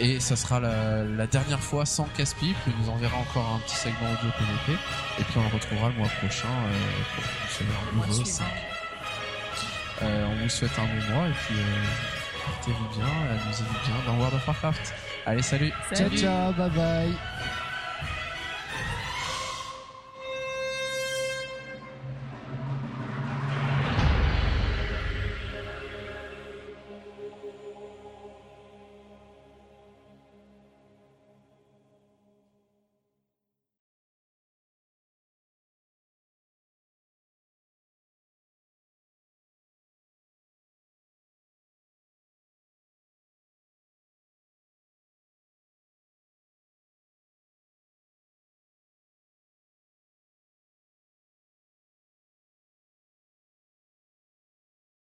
Et 0.00 0.20
ça 0.20 0.36
sera 0.36 0.60
la, 0.60 1.02
la 1.04 1.26
dernière 1.26 1.60
fois 1.60 1.84
sans 1.84 2.04
casse-pipe. 2.16 2.56
Il 2.66 2.72
nous 2.82 2.88
enverra 2.90 3.16
encore 3.16 3.46
un 3.56 3.58
petit 3.60 3.74
segment 3.76 4.10
audio 4.12 4.30
PVP. 4.38 4.78
Et 5.18 5.24
puis 5.24 5.34
on 5.38 5.42
le 5.42 5.54
retrouvera 5.54 5.88
le 5.88 5.94
mois 5.96 6.08
prochain 6.20 6.48
euh, 6.48 6.70
pour 7.14 7.24
un 7.24 7.96
nouveau 7.96 8.12
suivant. 8.24 8.38
5. 8.38 8.44
Euh, 10.02 10.26
on 10.30 10.42
vous 10.42 10.48
souhaite 10.48 10.70
un 10.78 10.84
bon 10.86 11.14
mois 11.14 11.28
et 11.28 11.32
puis 11.32 11.56
euh, 11.58 12.46
portez-vous 12.46 12.88
bien, 12.96 13.06
amusez-vous 13.06 13.78
bien 13.84 13.96
dans 14.06 14.16
World 14.18 14.34
of 14.36 14.46
Warcraft. 14.46 14.94
Allez, 15.26 15.42
salut 15.42 15.72
Ciao 15.88 15.96
Salut. 16.08 16.18
ciao, 16.18 16.52
bye 16.52 16.70
bye. 16.70 17.57